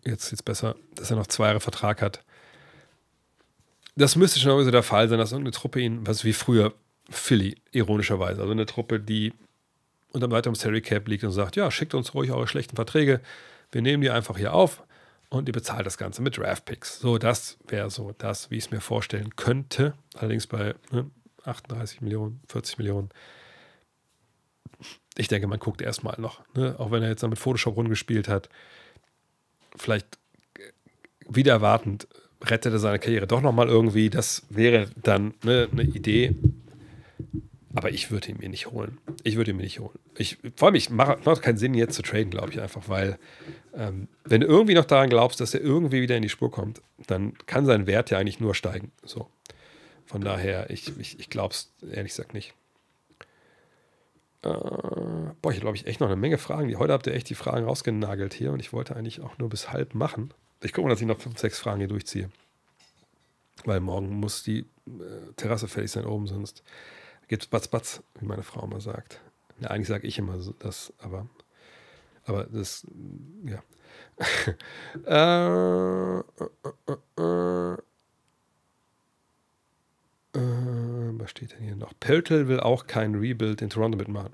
jetzt 0.04 0.32
jetzt 0.32 0.44
besser, 0.44 0.76
dass 0.96 1.10
er 1.10 1.16
noch 1.16 1.28
zwei 1.28 1.46
Jahre 1.46 1.62
Vertrag 1.62 2.02
hat. 2.02 2.22
Das 3.96 4.18
müsste 4.18 4.42
schon 4.42 4.50
irgendwie 4.50 4.66
so 4.66 4.72
der 4.72 4.84
Fall 4.84 5.08
sein, 5.08 5.20
dass 5.20 5.32
irgendeine 5.32 5.56
Truppe 5.56 5.80
ihn, 5.80 6.06
was 6.06 6.26
wie 6.26 6.34
früher 6.34 6.74
Philly, 7.10 7.56
ironischerweise, 7.72 8.42
also 8.42 8.52
eine 8.52 8.66
Truppe, 8.66 9.00
die 9.00 9.32
unter 10.12 10.30
weiterem 10.32 10.56
Salary 10.56 10.82
Cap 10.82 11.08
liegt 11.08 11.24
und 11.24 11.32
sagt, 11.32 11.56
ja, 11.56 11.72
schickt 11.72 11.94
uns 11.94 12.14
ruhig 12.14 12.34
eure 12.34 12.50
schlechten 12.50 12.76
Verträge, 12.76 13.22
wir 13.72 13.82
nehmen 13.82 14.04
die 14.04 14.10
einfach 14.10 14.38
hier 14.38 14.54
auf 14.54 14.84
und 15.30 15.50
ihr 15.50 15.54
bezahlt 15.54 15.86
das 15.86 15.98
Ganze 15.98 16.22
mit 16.22 16.38
Draft 16.38 16.66
Picks. 16.66 17.00
So, 17.00 17.18
das 17.18 17.58
wäre 17.68 17.90
so 17.90 18.14
das, 18.18 18.50
wie 18.50 18.58
ich 18.58 18.66
es 18.66 18.72
mir 18.72 18.82
vorstellen 18.82 19.36
könnte. 19.36 19.94
Allerdings 20.16 20.48
bei 20.48 20.76
ne, 20.92 21.10
38 21.44 22.02
Millionen, 22.02 22.42
40 22.48 22.78
Millionen 22.78 23.10
ich 25.18 25.28
denke, 25.28 25.48
man 25.48 25.60
guckt 25.60 25.82
erstmal 25.82 26.16
noch. 26.20 26.42
Ne? 26.56 26.76
Auch 26.78 26.92
wenn 26.92 27.04
er 27.04 27.10
jetzt 27.10 27.28
mit 27.28 27.40
Photoshop 27.40 27.76
rumgespielt 27.76 28.28
hat. 28.28 28.50
Vielleicht 29.76 30.20
wieder 31.28 31.54
erwartend 31.54 32.08
rettet 32.44 32.72
er 32.72 32.80
seine 32.80 33.00
Karriere 33.00 33.26
doch 33.26 33.42
nochmal 33.42 33.68
irgendwie. 33.68 34.10
Das 34.10 34.46
wäre 34.50 34.90
dann 35.02 35.34
ne, 35.44 35.68
eine 35.72 35.84
Idee. 35.84 36.36
Aber 37.74 37.92
ich 37.92 38.12
würde 38.12 38.30
ihn 38.30 38.38
mir 38.38 38.50
nicht 38.50 38.68
holen. 38.68 39.00
Ich 39.24 39.36
würde 39.36 39.52
ihn 39.52 39.58
mir 39.58 39.64
nicht 39.64 39.80
holen. 39.80 40.00
Ich, 40.18 40.38
vor 40.56 40.68
allem, 40.68 40.76
ich 40.76 40.90
mache 40.90 41.20
macht 41.26 41.42
keinen 41.42 41.58
Sinn, 41.58 41.74
jetzt 41.74 41.96
zu 41.96 42.02
traden, 42.02 42.30
glaube 42.30 42.52
ich 42.52 42.62
einfach, 42.62 42.88
weil 42.88 43.20
ähm, 43.78 44.08
wenn 44.24 44.42
du 44.42 44.48
irgendwie 44.48 44.74
noch 44.74 44.86
daran 44.86 45.10
glaubst, 45.10 45.40
dass 45.40 45.54
er 45.54 45.62
irgendwie 45.62 46.02
wieder 46.02 46.18
in 46.18 46.24
die 46.24 46.30
Spur 46.30 46.52
kommt, 46.52 46.82
dann 47.06 47.38
kann 47.46 47.66
sein 47.66 47.86
Wert 47.86 48.10
ja 48.10 48.18
eigentlich 48.18 48.40
nur 48.40 48.56
steigen. 48.56 48.92
So. 49.04 49.30
Von 50.06 50.22
daher, 50.22 50.70
ich, 50.70 50.98
ich, 50.98 51.20
ich 51.20 51.30
glaube 51.30 51.54
es 51.54 51.72
ehrlich 51.82 52.14
gesagt 52.14 52.34
nicht. 52.34 52.54
Äh, 54.42 54.50
boah, 55.42 55.52
ich 55.52 55.60
glaube 55.60 55.76
ich 55.76 55.86
echt 55.86 56.00
noch 56.00 56.08
eine 56.08 56.16
Menge 56.16 56.38
Fragen. 56.38 56.78
Heute 56.80 56.94
habt 56.94 57.06
ihr 57.06 57.14
echt 57.14 57.30
die 57.30 57.36
Fragen 57.36 57.66
rausgenagelt 57.66 58.34
hier 58.34 58.52
und 58.52 58.60
ich 58.60 58.74
wollte 58.74 58.96
eigentlich 58.96 59.22
auch 59.22 59.38
nur 59.38 59.50
bis 59.50 59.72
halb 59.72 59.94
machen. 59.94 60.34
Ich 60.64 60.74
gucke 60.74 60.88
mal, 60.88 60.94
dass 60.94 61.02
ich 61.02 61.08
noch 61.08 61.20
fünf, 61.20 61.38
sechs 61.38 61.60
Fragen 61.60 61.80
hier 61.80 61.88
durchziehe. 61.88 62.32
Weil 63.64 63.80
morgen 63.80 64.10
muss 64.10 64.44
die 64.44 64.60
äh, 64.88 65.34
Terrasse 65.36 65.68
fertig 65.68 65.92
sein 65.92 66.06
oben, 66.06 66.26
sonst 66.26 66.64
gibt 67.28 67.44
es 67.44 67.48
Batz 67.48 67.68
Batz, 67.68 68.02
wie 68.20 68.26
meine 68.26 68.44
Frau 68.44 68.64
immer 68.64 68.82
sagt. 68.82 69.20
Ja, 69.60 69.70
eigentlich 69.70 69.88
sage 69.88 70.08
ich 70.08 70.18
immer 70.18 70.40
so 70.40 70.54
das, 70.58 70.94
aber, 71.00 71.28
aber 72.28 72.46
das, 72.46 72.86
ja. 73.46 73.64
äh, 75.06 76.20
äh, 76.20 76.24
äh, 77.18 77.22
äh 77.22 77.78
äh, 80.38 81.20
was 81.20 81.32
steht 81.32 81.54
denn 81.54 81.64
hier 81.64 81.76
noch? 81.76 81.94
Pöltl 82.00 82.48
will 82.48 82.60
auch 82.60 82.86
kein 82.86 83.16
Rebuild 83.16 83.62
in 83.62 83.70
Toronto 83.70 83.98
mitmachen. 83.98 84.34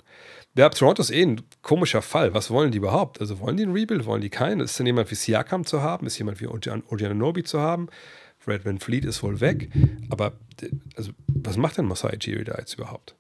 Ja, 0.56 0.70
Toronto 0.70 1.02
ist 1.02 1.12
eh 1.12 1.24
ein 1.24 1.42
komischer 1.62 2.02
Fall. 2.02 2.34
Was 2.34 2.52
wollen 2.52 2.72
die 2.72 2.78
überhaupt? 2.78 3.22
Also 3.22 3.40
wollen 3.40 3.58
die 3.58 3.66
ein 3.66 3.72
Rebuild? 3.72 4.06
Wollen 4.06 4.22
die 4.22 4.30
keinen? 4.30 4.60
Ist 4.60 4.78
denn 4.78 4.86
jemand 4.86 5.10
wie 5.12 5.16
Siakam 5.16 5.66
zu 5.66 5.82
haben? 5.82 6.06
Ist 6.06 6.18
jemand 6.18 6.42
wie 6.42 6.48
Ogianobi 6.48 7.44
zu 7.44 7.60
haben? 7.60 7.88
Fred 8.38 8.66
Van 8.66 8.80
Fleet 8.80 9.06
ist 9.06 9.24
wohl 9.24 9.40
weg. 9.40 9.70
Aber 10.10 10.34
also, 10.98 11.12
was 11.28 11.58
macht 11.58 11.78
denn 11.78 11.86
Masai 11.86 12.18
Ujiri 12.18 12.44
da 12.44 12.56
jetzt 12.58 12.74
überhaupt? 12.74 13.16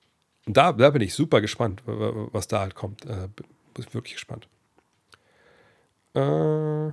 Und 0.46 0.58
da, 0.58 0.74
da 0.74 0.90
bin 0.90 1.02
ich 1.02 1.14
super 1.14 1.40
gespannt, 1.40 1.82
was 1.86 2.48
da 2.48 2.60
halt 2.60 2.76
kommt. 2.76 3.06
Äh, 3.06 3.30
bin 3.74 3.86
wirklich 3.94 4.16
gespannt. 4.16 4.48
Äh. 6.16 6.92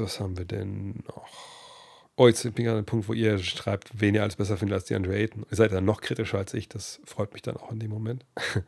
was 0.00 0.20
haben 0.20 0.38
wir 0.38 0.44
denn 0.44 1.02
noch? 1.08 1.28
Oh, 2.16 2.26
jetzt 2.26 2.42
bin 2.42 2.64
ich 2.64 2.68
an 2.68 2.76
dem 2.76 2.84
Punkt, 2.84 3.08
wo 3.08 3.12
ihr 3.12 3.38
schreibt, 3.38 4.00
wen 4.00 4.14
ihr 4.14 4.22
alles 4.22 4.36
besser 4.36 4.56
findet 4.56 4.74
als 4.74 4.84
die 4.84 4.94
Andre 4.94 5.14
Ayton. 5.14 5.46
Ihr 5.50 5.56
seid 5.56 5.72
dann 5.72 5.84
noch 5.84 6.00
kritischer 6.00 6.38
als 6.38 6.54
ich, 6.54 6.68
das 6.68 7.00
freut 7.04 7.32
mich 7.32 7.42
dann 7.42 7.56
auch 7.56 7.70
in 7.70 7.78
dem 7.78 7.90
Moment. 7.90 8.24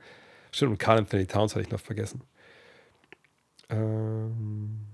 Stimmt, 0.52 0.72
und 0.72 0.78
Carl 0.78 0.98
Anthony 0.98 1.26
Towns 1.26 1.54
hatte 1.54 1.64
ich 1.64 1.70
noch 1.70 1.80
vergessen. 1.80 2.22
Ähm 3.68 4.86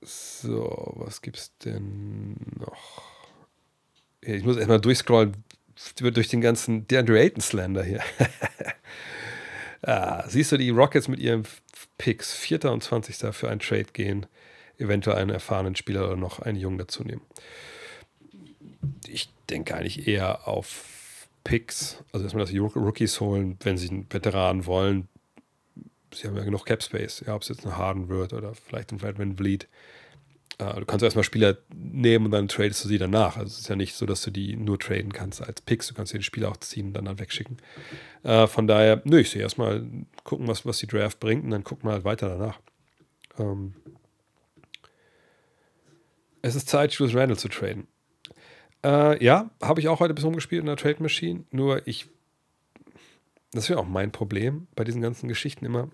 so, 0.00 0.92
was 0.96 1.22
gibt's 1.22 1.56
denn 1.58 2.36
noch? 2.58 3.02
Ich 4.20 4.44
muss 4.44 4.56
erstmal 4.56 4.80
durchscrollen 4.80 5.36
durch 5.98 6.28
den 6.28 6.40
ganzen 6.40 6.86
DeAndre 6.86 7.18
Ayton 7.20 7.40
Slender 7.40 7.82
hier. 7.82 8.00
ah, 9.82 10.28
siehst 10.28 10.52
du 10.52 10.56
die 10.56 10.70
Rockets 10.70 11.08
mit 11.08 11.20
ihrem 11.20 11.44
Picks, 11.98 12.34
4. 12.34 12.64
und 12.66 12.82
20. 12.82 13.34
für 13.34 13.48
einen 13.48 13.60
Trade 13.60 13.86
gehen, 13.92 14.26
eventuell 14.78 15.18
einen 15.18 15.30
erfahrenen 15.30 15.76
Spieler 15.76 16.04
oder 16.06 16.16
noch 16.16 16.40
einen 16.40 16.58
Jungen 16.58 16.78
dazu 16.78 17.04
nehmen. 17.04 17.22
Ich 19.06 19.30
denke 19.48 19.76
eigentlich 19.76 20.08
eher 20.08 20.48
auf 20.48 21.28
Picks, 21.44 22.02
also 22.12 22.24
dass 22.24 22.34
man 22.34 22.44
das 22.44 22.54
Rookies 22.54 23.20
holen, 23.20 23.58
wenn 23.62 23.76
sie 23.76 23.90
einen 23.90 24.06
Veteran 24.10 24.66
wollen. 24.66 25.08
Sie 26.14 26.26
haben 26.26 26.36
ja 26.36 26.44
genug 26.44 26.66
Cap 26.66 26.82
Space, 26.82 27.22
ja, 27.26 27.34
ob 27.34 27.42
es 27.42 27.48
jetzt 27.48 27.64
ein 27.66 27.76
Harden 27.76 28.08
wird 28.08 28.32
oder 28.32 28.54
vielleicht 28.54 28.92
ein 28.92 29.00
Red 29.00 29.18
Van. 29.18 29.36
Uh, 30.60 30.80
du 30.80 30.84
kannst 30.84 31.02
erstmal 31.02 31.24
Spieler 31.24 31.56
nehmen 31.74 32.26
und 32.26 32.30
dann 32.32 32.48
tradest 32.48 32.84
du 32.84 32.88
sie 32.88 32.98
danach. 32.98 33.36
Also 33.36 33.48
es 33.48 33.60
ist 33.60 33.68
ja 33.68 33.76
nicht 33.76 33.94
so, 33.94 34.06
dass 34.06 34.22
du 34.22 34.30
die 34.30 34.56
nur 34.56 34.78
traden 34.78 35.12
kannst 35.12 35.42
als 35.42 35.60
Picks. 35.62 35.88
Du 35.88 35.94
kannst 35.94 36.12
den 36.12 36.22
Spieler 36.22 36.50
auch 36.50 36.56
ziehen 36.58 36.88
und 36.88 36.92
dann, 36.94 37.06
dann 37.06 37.18
wegschicken. 37.18 37.56
Uh, 38.24 38.46
von 38.46 38.66
daher, 38.66 39.00
nö, 39.04 39.20
ich 39.20 39.30
sehe 39.30 39.42
erstmal 39.42 39.84
gucken, 40.24 40.48
was, 40.48 40.66
was 40.66 40.78
die 40.78 40.86
Draft 40.86 41.20
bringt 41.20 41.44
und 41.44 41.50
dann 41.50 41.64
gucken 41.64 41.88
wir 41.88 41.92
halt 41.92 42.04
weiter 42.04 42.28
danach. 42.28 42.60
Ähm, 43.38 43.74
Es 46.42 46.56
ist 46.56 46.68
Zeit, 46.68 46.92
Julius 46.92 47.16
Randall 47.16 47.38
zu 47.38 47.48
traden. 47.48 47.86
Äh, 48.84 49.24
ja, 49.24 49.50
habe 49.62 49.80
ich 49.80 49.88
auch 49.88 50.00
heute 50.00 50.12
bis 50.12 50.24
rumgespielt 50.24 50.60
in 50.60 50.66
der 50.66 50.76
Trade 50.76 51.00
Machine. 51.00 51.44
Nur 51.52 51.86
ich, 51.86 52.08
das 53.52 53.64
ist 53.64 53.68
ja 53.68 53.76
auch 53.76 53.86
mein 53.86 54.10
Problem 54.10 54.66
bei 54.74 54.82
diesen 54.82 55.00
ganzen 55.00 55.28
Geschichten 55.28 55.64
immer. 55.64 55.88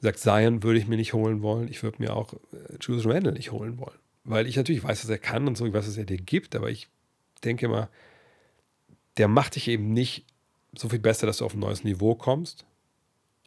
Gesagt, 0.00 0.18
Zion 0.18 0.62
würde 0.62 0.78
ich 0.78 0.86
mir 0.86 0.96
nicht 0.96 1.12
holen 1.12 1.42
wollen. 1.42 1.68
Ich 1.68 1.82
würde 1.82 2.02
mir 2.02 2.14
auch 2.14 2.34
äh, 2.34 2.76
Julius 2.80 3.06
Randall 3.06 3.32
nicht 3.32 3.52
holen 3.52 3.78
wollen. 3.78 3.98
Weil 4.24 4.46
ich 4.46 4.56
natürlich 4.56 4.82
weiß, 4.82 5.04
was 5.04 5.10
er 5.10 5.18
kann 5.18 5.46
und 5.46 5.56
so, 5.56 5.66
ich 5.66 5.72
weiß, 5.72 5.86
was 5.86 5.96
er 5.96 6.04
dir 6.04 6.18
gibt, 6.18 6.56
aber 6.56 6.70
ich 6.70 6.88
denke 7.44 7.66
immer, 7.66 7.88
der 9.16 9.28
macht 9.28 9.54
dich 9.54 9.68
eben 9.68 9.92
nicht 9.92 10.26
so 10.76 10.88
viel 10.88 10.98
besser, 10.98 11.26
dass 11.26 11.38
du 11.38 11.44
auf 11.44 11.54
ein 11.54 11.60
neues 11.60 11.84
Niveau 11.84 12.14
kommst. 12.14 12.66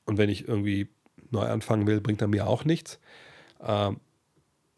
Und 0.06 0.18
wenn 0.18 0.30
ich 0.30 0.48
irgendwie 0.48 0.88
neu 1.32 1.46
anfangen 1.46 1.86
will, 1.86 2.02
bringt 2.02 2.22
er 2.22 2.28
mir 2.28 2.48
auch 2.48 2.66
nichts. 2.66 3.00
Ähm, 3.62 4.00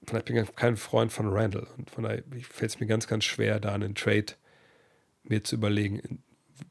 vielleicht 0.06 0.26
bin 0.26 0.38
ich 0.38 0.56
kein 0.56 0.76
Freund 0.76 1.14
von 1.14 1.30
Randall. 1.30 1.68
Und 1.78 1.90
von 1.90 2.04
daher 2.04 2.24
fällt 2.42 2.72
es 2.72 2.80
mir 2.80 2.88
ganz, 2.88 3.08
ganz 3.08 3.24
schwer, 3.24 3.60
da 3.60 3.74
einen 3.74 3.96
Trade 3.96 4.34
mir 5.24 5.44
zu 5.44 5.56
überlegen, 5.56 6.24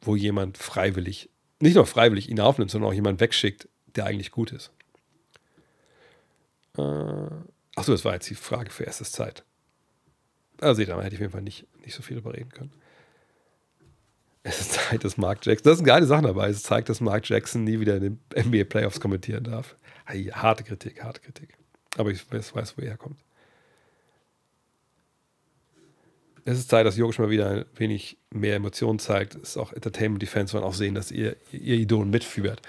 wo 0.03 0.17
jemand 0.17 0.59
freiwillig, 0.59 1.31
nicht 1.61 1.77
nur 1.77 1.87
freiwillig 1.87 2.29
ihn 2.29 2.41
aufnimmt, 2.41 2.71
sondern 2.71 2.91
auch 2.91 2.95
jemand 2.95 3.21
wegschickt, 3.21 3.69
der 3.95 4.07
eigentlich 4.07 4.31
gut 4.31 4.53
ist. 4.53 4.73
Äh, 6.81 7.31
achso, 7.77 7.93
das 7.93 8.05
war 8.05 8.15
jetzt 8.15 8.29
die 8.31 8.35
Frage 8.35 8.71
für 8.71 8.85
erstes 8.85 9.13
Zeit. 9.13 9.45
Also 10.61 10.85
da 10.85 11.01
hätte 11.03 11.09
ich 11.09 11.15
auf 11.15 11.21
jeden 11.21 11.33
Fall 11.33 11.43
nicht, 11.43 11.67
nicht 11.85 11.95
so 11.95 12.03
viel 12.03 12.17
darüber 12.17 12.35
reden 12.35 12.51
können. 12.51 12.73
Es 14.43 14.61
ist 14.61 14.73
Zeit, 14.73 15.05
dass 15.05 15.17
Mark 15.17 15.45
Jackson, 15.45 15.71
das 15.71 15.79
eine 15.79 15.87
geile 15.87 16.07
Sache 16.07 16.23
dabei, 16.23 16.49
es 16.49 16.63
zeigt, 16.63 16.89
dass 16.89 17.01
Mark 17.01 17.29
Jackson 17.29 17.65
nie 17.65 17.81
wieder 17.81 17.97
in 17.97 18.03
den 18.35 18.47
NBA 18.47 18.65
Playoffs 18.65 19.01
kommentieren 19.01 19.45
darf. 19.45 19.77
Harte 20.07 20.65
Kritik, 20.65 21.03
harte 21.03 21.21
Kritik. 21.21 21.57
Aber 21.97 22.11
ich 22.11 22.31
weiß, 22.31 22.55
weiß 22.55 22.77
wo 22.77 22.83
er 22.83 22.89
herkommt. 22.89 23.21
Es 26.45 26.59
ist 26.59 26.71
Zeit, 26.71 26.87
dass 26.87 26.97
Jokic 26.97 27.19
mal 27.19 27.31
wieder 27.31 27.51
ein 27.51 27.65
wenig 27.77 28.17
mehr 28.31 28.57
Emotionen 28.57 28.99
zeigt. 28.99 29.35
Es 29.35 29.51
ist 29.51 29.57
auch 29.57 29.73
Entertainment 29.73 30.23
Defense, 30.23 30.57
man 30.57 30.65
auch 30.65 30.75
sehen, 30.75 30.95
dass 30.95 31.11
ihr, 31.11 31.37
ihr 31.53 31.77
Idol 31.77 32.07
mitführt. 32.07 32.63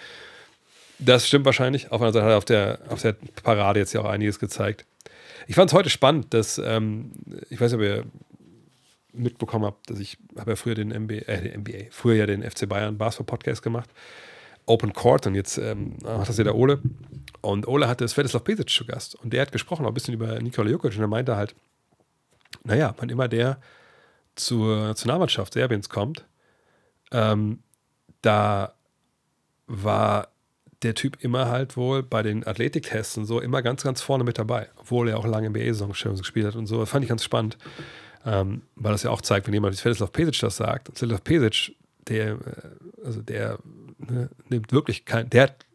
Das 1.01 1.27
stimmt 1.27 1.45
wahrscheinlich. 1.45 1.91
Auf 1.91 2.01
einer 2.01 2.13
Seite 2.13 2.25
hat 2.25 2.31
er 2.31 2.37
auf 2.37 2.45
der, 2.45 2.79
auf 2.89 3.01
der 3.01 3.15
Parade 3.43 3.79
jetzt 3.79 3.93
ja 3.93 4.01
auch 4.01 4.09
einiges 4.09 4.39
gezeigt. 4.39 4.85
Ich 5.47 5.55
fand 5.55 5.71
es 5.71 5.73
heute 5.73 5.89
spannend, 5.89 6.33
dass, 6.33 6.59
ähm, 6.59 7.11
ich 7.49 7.59
weiß 7.59 7.71
nicht, 7.71 7.81
ob 7.81 7.85
ihr 7.85 8.05
mitbekommen 9.13 9.65
habt, 9.65 9.89
dass 9.89 9.99
ich 9.99 10.17
habe 10.37 10.51
ja 10.51 10.55
früher 10.55 10.75
den 10.75 10.89
NBA, 10.89 11.27
äh, 11.27 11.41
den 11.41 11.61
NBA, 11.61 11.89
früher 11.89 12.15
ja 12.15 12.25
den 12.25 12.43
FC 12.43 12.69
Bayern 12.69 12.97
Basketball 12.97 13.37
Podcast 13.37 13.63
gemacht. 13.63 13.89
Open 14.67 14.93
Court 14.93 15.25
und 15.25 15.35
jetzt 15.35 15.57
ähm, 15.57 15.97
macht 16.03 16.29
das 16.29 16.37
ja 16.37 16.43
der 16.43 16.55
Ole. 16.55 16.79
Und 17.41 17.67
Ole 17.67 17.87
hatte 17.87 18.07
Svetislav 18.07 18.43
Pesic 18.43 18.69
zu 18.69 18.85
Gast 18.85 19.15
und 19.15 19.33
der 19.33 19.41
hat 19.41 19.51
gesprochen 19.51 19.85
auch 19.85 19.89
ein 19.89 19.93
bisschen 19.93 20.13
über 20.13 20.39
Nikola 20.39 20.69
Jokic 20.69 20.95
und 20.95 21.01
er 21.01 21.07
meinte 21.07 21.35
halt, 21.35 21.55
naja, 22.63 22.93
wann 22.97 23.09
immer 23.09 23.27
der 23.27 23.59
zur 24.35 24.77
Nationalmannschaft 24.77 25.53
Serbiens 25.53 25.89
kommt, 25.89 26.25
ähm, 27.11 27.59
da 28.21 28.75
war 29.67 30.30
der 30.83 30.95
Typ 30.95 31.23
immer 31.23 31.47
halt 31.47 31.77
wohl 31.77 32.03
bei 32.03 32.23
den 32.23 32.45
Athletiktests 32.45 33.17
und 33.17 33.25
so 33.25 33.39
immer 33.39 33.61
ganz, 33.61 33.83
ganz 33.83 34.01
vorne 34.01 34.23
mit 34.23 34.37
dabei, 34.37 34.69
obwohl 34.77 35.09
er 35.09 35.19
auch 35.19 35.25
lange 35.25 35.49
NBA-Saison 35.49 35.91
gespielt 35.91 36.47
hat 36.47 36.55
und 36.55 36.67
so. 36.67 36.79
Das 36.79 36.89
fand 36.89 37.03
ich 37.03 37.09
ganz 37.09 37.23
spannend, 37.23 37.57
ähm, 38.25 38.63
weil 38.75 38.91
das 38.91 39.03
ja 39.03 39.11
auch 39.11 39.21
zeigt, 39.21 39.47
wenn 39.47 39.53
jemand 39.53 39.73
wie 39.73 39.77
Svetislav 39.77 40.11
Pesic 40.11 40.39
das 40.39 40.57
sagt. 40.57 40.87
Svetislav 40.97 41.23
Pesic, 41.23 41.75
der, 42.07 42.31
äh, 42.31 42.37
also 43.05 43.21
der 43.21 43.59
ne, 43.99 44.29
nimmt 44.49 44.71
wirklich 44.71 45.05
kein, 45.05 45.29
der 45.29 45.43
hat 45.43 45.65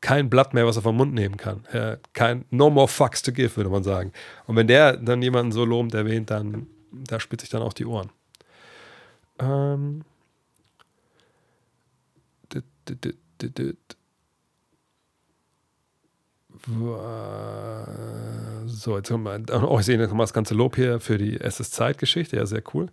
kein 0.00 0.28
Blatt 0.28 0.52
mehr, 0.52 0.66
was 0.66 0.76
er 0.76 0.82
vom 0.82 0.96
Mund 0.96 1.14
nehmen 1.14 1.36
kann. 1.36 1.64
Ja, 1.72 1.96
kein 2.12 2.44
No 2.50 2.70
more 2.70 2.88
fucks 2.88 3.22
to 3.22 3.30
give, 3.32 3.56
würde 3.56 3.70
man 3.70 3.84
sagen. 3.84 4.12
Und 4.46 4.56
wenn 4.56 4.66
der 4.66 4.96
dann 4.96 5.22
jemanden 5.22 5.52
so 5.52 5.64
lobend 5.64 5.94
erwähnt, 5.94 6.30
dann 6.30 6.66
da 6.90 7.20
spitze 7.20 7.44
ich 7.44 7.50
dann 7.50 7.62
auch 7.62 7.72
die 7.72 7.86
Ohren. 7.86 8.10
Ähm. 9.38 10.04
So, 18.66 18.96
jetzt 18.96 19.10
haben 19.10 19.24
wir, 19.24 19.70
oh, 19.70 19.78
ich 19.78 19.86
sehe 19.86 19.98
nochmal 19.98 20.24
das 20.24 20.32
ganze 20.32 20.54
Lob 20.54 20.76
hier 20.76 21.00
für 21.00 21.18
die 21.18 21.40
SS-Zeit-Geschichte, 21.40 22.36
ja, 22.36 22.46
sehr 22.46 22.62
cool. 22.74 22.88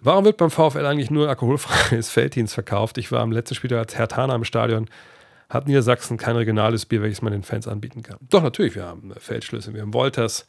Warum 0.00 0.24
wird 0.24 0.36
beim 0.36 0.50
VfL 0.50 0.84
eigentlich 0.84 1.10
nur 1.10 1.28
alkoholfreies 1.28 2.10
Felddienst 2.10 2.54
verkauft? 2.54 2.98
Ich 2.98 3.12
war 3.12 3.20
am 3.20 3.32
letzten 3.32 3.54
Spiel 3.54 3.72
als 3.74 3.94
Herr 3.94 4.08
Tana 4.08 4.34
im 4.34 4.44
Stadion 4.44 4.88
hat 5.52 5.68
Niedersachsen 5.68 6.16
kein 6.16 6.34
regionales 6.34 6.86
Bier, 6.86 7.02
welches 7.02 7.20
man 7.20 7.32
den 7.32 7.42
Fans 7.42 7.68
anbieten 7.68 8.02
kann. 8.02 8.16
Doch, 8.30 8.42
natürlich, 8.42 8.74
wir 8.74 8.84
haben 8.84 9.12
Feldschlüssel, 9.18 9.74
wir 9.74 9.82
haben 9.82 9.92
Wolters, 9.92 10.46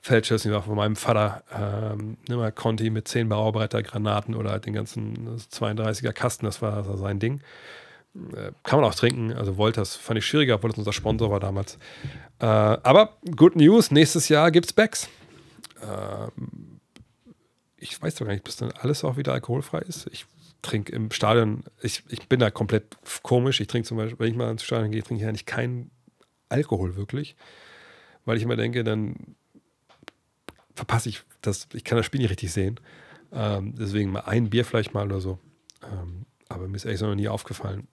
Feldschlüssel, 0.00 0.50
wir 0.50 0.56
haben 0.56 0.64
von 0.64 0.76
meinem 0.76 0.96
Vater, 0.96 1.44
ähm, 1.56 2.16
mal 2.28 2.50
Conti 2.50 2.90
mit 2.90 3.06
10 3.06 3.28
Bauarbeiter, 3.28 3.82
Granaten 3.82 4.34
oder 4.34 4.50
halt 4.50 4.66
den 4.66 4.72
ganzen 4.72 5.38
32er 5.38 6.12
Kasten, 6.12 6.46
das 6.46 6.60
war, 6.60 6.76
das 6.76 6.88
war 6.88 6.96
sein 6.96 7.20
Ding. 7.20 7.42
Äh, 8.14 8.52
kann 8.62 8.80
man 8.80 8.88
auch 8.88 8.94
trinken, 8.94 9.32
also 9.32 9.56
Wolters 9.56 9.96
fand 9.96 10.18
ich 10.18 10.26
schwieriger, 10.26 10.54
obwohl 10.54 10.70
das 10.70 10.78
unser 10.78 10.92
Sponsor 10.92 11.30
war 11.30 11.40
damals. 11.40 11.78
Äh, 12.38 12.46
aber 12.46 13.18
good 13.36 13.56
news, 13.56 13.90
nächstes 13.90 14.28
Jahr 14.28 14.50
gibt's 14.50 14.72
Bags. 14.72 15.08
Äh, 15.80 16.28
ich 17.76 18.00
weiß 18.00 18.14
doch 18.14 18.26
gar 18.26 18.32
nicht, 18.32 18.44
bis 18.44 18.56
dann 18.56 18.70
alles 18.72 19.04
auch 19.04 19.16
wieder 19.16 19.32
alkoholfrei 19.32 19.80
ist. 19.80 20.06
Ich 20.12 20.26
trinke 20.62 20.92
im 20.92 21.10
Stadion, 21.10 21.64
ich, 21.82 22.02
ich 22.08 22.28
bin 22.28 22.40
da 22.40 22.50
komplett 22.50 22.96
komisch. 23.22 23.60
Ich 23.60 23.66
trinke 23.66 23.86
zum 23.86 23.98
Beispiel, 23.98 24.18
wenn 24.18 24.30
ich 24.30 24.36
mal 24.36 24.50
ins 24.50 24.62
Stadion 24.62 24.90
gehe, 24.90 25.02
trinke 25.02 25.22
ich 25.22 25.28
eigentlich 25.28 25.46
keinen 25.46 25.90
Alkohol 26.48 26.96
wirklich. 26.96 27.36
Weil 28.24 28.38
ich 28.38 28.42
immer 28.42 28.56
denke, 28.56 28.84
dann 28.84 29.36
verpasse 30.74 31.08
ich 31.08 31.22
das, 31.42 31.68
ich 31.74 31.84
kann 31.84 31.96
das 31.96 32.06
Spiel 32.06 32.20
nicht 32.20 32.30
richtig 32.30 32.52
sehen. 32.52 32.80
Ähm, 33.32 33.74
deswegen 33.76 34.12
mal 34.12 34.20
ein 34.20 34.50
Bier 34.50 34.64
vielleicht 34.64 34.94
mal 34.94 35.04
oder 35.04 35.20
so. 35.20 35.38
Ähm, 35.82 36.24
aber 36.48 36.68
mir 36.68 36.76
ist 36.76 36.84
ehrlich 36.84 37.00
noch 37.00 37.14
nie 37.14 37.28
aufgefallen, 37.28 37.86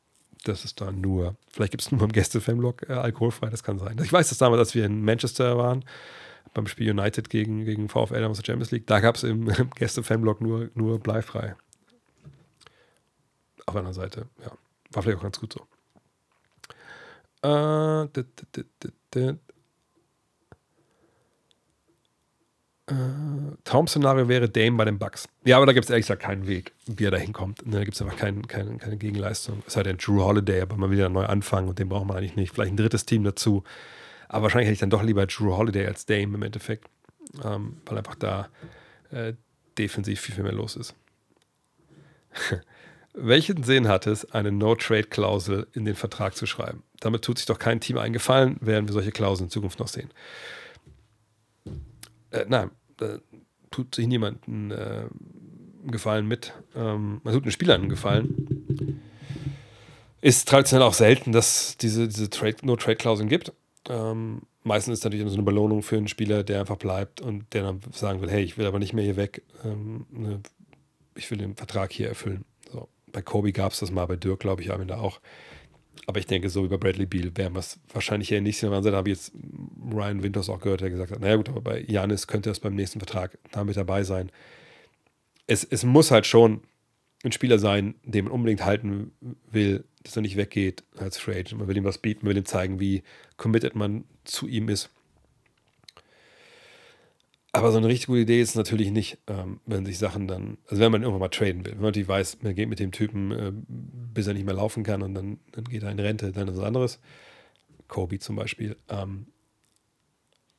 dass 0.44 0.66
es 0.66 0.76
da 0.76 0.92
nur, 0.92 1.36
vielleicht 1.50 1.72
gibt 1.72 1.84
es 1.84 1.92
nur 1.92 2.02
im 2.02 2.11
Gäste-Fanblock 2.11 2.90
äh, 2.90 2.94
alkoholfrei, 2.94 3.50
das 3.50 3.64
kann 3.64 3.80
sein. 3.80 4.00
Ich 4.03 4.11
weiß 4.11 4.30
das 4.30 4.38
damals, 4.38 4.60
als 4.60 4.76
wir 4.76 4.86
in 4.86 5.03
Manchester 5.03 5.58
waren, 5.58 5.86
beim 6.53 6.68
Spiel 6.68 6.90
United 6.90 7.30
gegen, 7.30 7.66
gegen 7.66 7.88
VfL 7.88 8.24
aus 8.26 8.38
der 8.38 8.45
Champions 8.45 8.72
League, 8.72 8.88
da 8.88 9.00
gab 9.00 9.16
es 9.16 9.24
im, 9.24 9.48
im 9.58 9.70
Gäste-Fanblock 9.72 10.42
nur, 10.42 10.70
nur 10.76 11.00
bleifrei 11.00 11.56
auf 13.66 13.76
einer 13.76 13.94
Seite, 13.94 14.28
ja. 14.44 14.52
War 14.94 15.03
vielleicht 15.03 15.20
auch 15.20 15.24
ganz 15.24 15.40
gut 15.40 15.53
so. 15.53 15.68
Äh, 17.48 18.08
dit, 18.10 18.28
dit, 18.56 18.68
dit, 19.16 19.40
Traum-Szenario 23.64 24.28
wäre 24.28 24.50
Dame 24.50 24.78
bei 24.78 24.86
den 24.86 24.98
Bucks. 24.98 25.28
Ja, 25.45 25.58
aber 25.58 25.66
da 25.66 25.74
gibt 25.74 25.86
es 25.86 25.90
ehrlich 25.90 26.06
gesagt 26.06 26.22
keinen 26.22 26.48
Weg, 26.48 26.74
wie 26.86 27.06
er 27.06 27.11
da 27.11 27.18
hinkommt. 27.18 27.60
Da 27.66 27.84
gibt 27.84 27.95
es 27.95 28.02
einfach 28.02 28.18
kein, 28.18 28.48
kein, 28.48 28.78
keine 28.78 28.98
Gegenleistung. 28.98 29.64
Es 29.68 29.74
sei 29.74 29.84
denn 29.84 29.98
Drew 29.98 30.22
Holiday, 30.22 30.61
aber 30.61 30.78
mal 30.78 30.92
wieder 30.92 31.10
neu 31.10 31.26
anfangen 31.26 31.70
und 31.70 31.80
den 31.80 31.90
braucht 31.90 32.08
man 32.08 32.18
eigentlich 32.18 32.36
nicht. 32.36 32.53
Vielleicht 32.53 32.74
ein 32.74 32.78
drittes 32.78 33.06
Team 33.06 33.24
dazu. 33.24 33.64
Aber 34.30 34.44
wahrscheinlich 34.44 34.68
hätte 34.68 34.74
ich 34.74 34.80
dann 34.80 34.90
doch 34.90 35.03
lieber 35.03 35.26
Drew 35.26 35.56
Holiday 35.56 35.86
als 35.86 36.06
Dame 36.06 36.36
im 36.36 36.44
Endeffekt, 36.44 36.90
ähm, 37.44 37.78
weil 37.86 37.98
einfach 37.98 38.16
da 38.16 38.50
äh, 39.11 39.34
defensiv 39.78 40.22
viel, 40.22 40.36
viel 40.36 40.44
mehr 40.44 40.53
los 40.53 40.76
ist. 40.76 40.95
Welchen 43.14 43.64
Sinn 43.64 43.90
hat 43.90 44.08
es, 44.08 44.32
eine 44.32 44.53
No-Trade-Klausel 44.53 45.68
in 45.74 45.84
den 45.84 45.95
Vertrag 45.95 46.36
zu 46.36 46.45
schreiben? 46.45 46.84
Damit 47.02 47.24
tut 47.24 47.40
sich 47.40 47.45
doch 47.45 47.60
kein 47.60 47.82
Team 47.82 47.98
einen 47.98 48.14
Gefallen, 48.14 48.58
werden 48.61 48.88
wir 48.88 48.94
solche 48.94 49.11
Klauseln 49.11 49.48
in 49.48 49.52
Zukunft 49.52 49.80
noch 49.80 49.90
sehen. 49.90 50.10
Äh, 52.32 52.45
nein, 52.48 52.72
da 53.02 53.18
tut 53.72 53.96
sich 53.96 54.08
niemand 54.08 54.48
einen 54.48 54.72
äh, 54.72 55.06
Gefallen 55.88 56.28
mit. 56.28 56.54
Ähm, 56.76 57.22
man 57.24 57.34
tut 57.34 57.44
einen 57.44 57.52
Spieler 57.52 57.76
einen 57.76 57.90
Gefallen. 57.90 59.02
Ist 60.22 60.48
traditionell 60.48 60.88
auch 60.88 60.94
selten, 60.94 61.32
dass 61.32 61.78
diese, 61.78 62.08
diese 62.08 62.30
No-Trade-Klauseln 62.62 63.28
gibt. 63.28 63.54
Ähm, 63.90 64.44
meistens 64.64 65.00
ist 65.00 65.04
natürlich 65.04 65.28
so 65.28 65.34
eine 65.34 65.44
Belohnung 65.44 65.82
für 65.82 65.98
einen 65.98 66.08
Spieler, 66.08 66.44
der 66.44 66.60
einfach 66.60 66.78
bleibt 66.78 67.22
und 67.22 67.52
der 67.54 67.64
dann 67.64 67.82
sagen 67.92 68.22
will, 68.22 68.30
hey, 68.30 68.44
ich 68.44 68.58
will 68.58 68.68
aber 68.68 68.78
nicht 68.78 68.94
mehr 68.94 69.04
hier 69.04 69.16
weg. 69.16 69.42
Ähm, 69.64 70.06
ne, 70.12 70.40
ich 71.16 71.30
will 71.32 71.40
den 71.40 71.56
Vertrag 71.56 71.92
hier 71.92 72.08
erfüllen. 72.08 72.46
So 72.72 72.88
bei 73.12 73.22
Kobe 73.22 73.52
gab 73.52 73.72
es 73.72 73.80
das 73.80 73.92
mal, 73.92 74.06
bei 74.06 74.16
Dirk 74.16 74.40
glaube 74.42 74.62
ich 74.62 74.72
am 74.72 74.82
Ende 74.82 74.98
auch. 74.98 75.20
Aber 76.08 76.20
ich 76.20 76.26
denke, 76.26 76.50
so 76.50 76.64
wie 76.64 76.68
bei 76.68 76.78
Bradley 76.78 77.06
Beal 77.06 77.36
werden 77.38 77.53
wir 77.53 77.60
es 77.60 77.80
wahrscheinlich 77.94 78.32
eher 78.32 78.42
nicht 78.42 78.58
sehen. 78.58 78.72
Da 78.72 78.92
habe 78.92 79.10
ich 79.10 79.18
jetzt 79.18 79.34
Ryan 79.94 80.24
Winters 80.24 80.50
auch 80.50 80.60
gehört, 80.60 80.82
der 80.82 80.90
gesagt 80.90 81.11
hat, 81.11 81.20
naja 81.20 81.36
gut, 81.36 81.50
aber 81.50 81.61
bei 81.61 81.86
Janis 81.88 82.28
könnte 82.28 82.50
das 82.50 82.60
beim 82.60 82.76
nächsten 82.76 83.00
Vertrag 83.00 83.38
damit 83.52 83.78
dabei 83.78 84.03
sein. 84.03 84.32
Es, 85.48 85.64
es 85.64 85.84
muss 85.84 86.11
halt 86.11 86.26
schon 86.26 86.61
ein 87.24 87.32
Spieler 87.32 87.60
sein, 87.60 87.95
den 88.03 88.26
man 88.26 88.34
unbedingt 88.34 88.66
halten 88.66 89.11
will, 89.52 89.84
dass 90.03 90.16
er 90.16 90.24
nicht 90.24 90.38
weggeht 90.38 90.84
als 90.98 91.18
Free 91.18 91.38
Agent. 91.40 91.60
Man 91.60 91.68
will 91.68 91.78
ihm 91.78 91.84
was 91.84 92.00
bieten, 92.00 92.26
man 92.26 92.32
will 92.32 92.42
ihm 92.42 92.45
zeigen, 92.45 92.80
wie 92.80 93.03
committed 93.38 93.76
man 93.76 94.06
zu 94.24 94.48
ihm 94.48 94.70
ist. 94.70 94.90
Aber 97.54 97.72
so 97.72 97.78
eine 97.80 97.88
richtig 97.88 98.08
gute 98.08 98.22
Idee 98.22 98.42
ist 98.42 98.56
natürlich 98.56 98.92
nicht, 98.92 99.18
ähm, 99.28 99.60
wenn 99.66 99.86
sich 99.86 99.98
Sachen 99.98 100.28
dann, 100.28 100.58
also 100.68 100.82
wenn 100.82 100.92
man 100.92 101.02
irgendwann 101.02 101.20
mal 101.20 101.30
traden 101.30 101.66
will. 101.66 101.74
Wenn 101.74 101.80
man 101.80 101.88
natürlich 101.90 102.08
weiß, 102.08 102.42
man 102.44 102.56
geht 102.56 102.70
mit 102.70 102.80
dem 102.80 102.92
Typen, 102.92 103.32
äh, 103.32 103.52
bis 103.68 104.28
er 104.28 104.34
nicht 104.34 104.46
mehr 104.46 104.56
laufen 104.56 104.84
kann 104.84 105.02
und 105.02 105.14
dann, 105.14 105.40
dann 105.52 105.66
geht 105.66 105.84
er 105.84 105.92
in 105.92 106.00
Rente, 106.00 106.32
dann 106.32 106.48
ist 106.48 106.58
was 106.58 106.64
anderes. 106.64 107.00
Kobe 107.90 108.20
zum 108.20 108.38
Beispiel. 108.38 108.78
Ähm, 108.88 109.28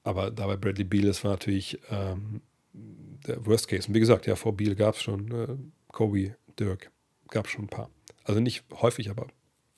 Aber 0.04 0.30
dabei 0.30 0.56
Bradley 0.56 0.84
Beal, 0.84 1.06
das 1.06 1.22
war 1.24 1.30
natürlich 1.30 1.78
ähm, 1.90 2.42
der 2.74 3.46
Worst 3.46 3.68
Case. 3.68 3.88
Und 3.88 3.94
wie 3.94 4.00
gesagt, 4.00 4.26
ja, 4.26 4.36
vor 4.36 4.56
Beal 4.56 4.74
gab 4.74 4.96
es 4.96 5.02
schon 5.02 5.30
äh, 5.30 5.56
Kobe, 5.92 6.34
Dirk, 6.58 6.90
gab 7.28 7.46
es 7.46 7.52
schon 7.52 7.64
ein 7.64 7.68
paar. 7.68 7.88
Also 8.24 8.40
nicht 8.40 8.64
häufig, 8.82 9.08
aber 9.10 9.28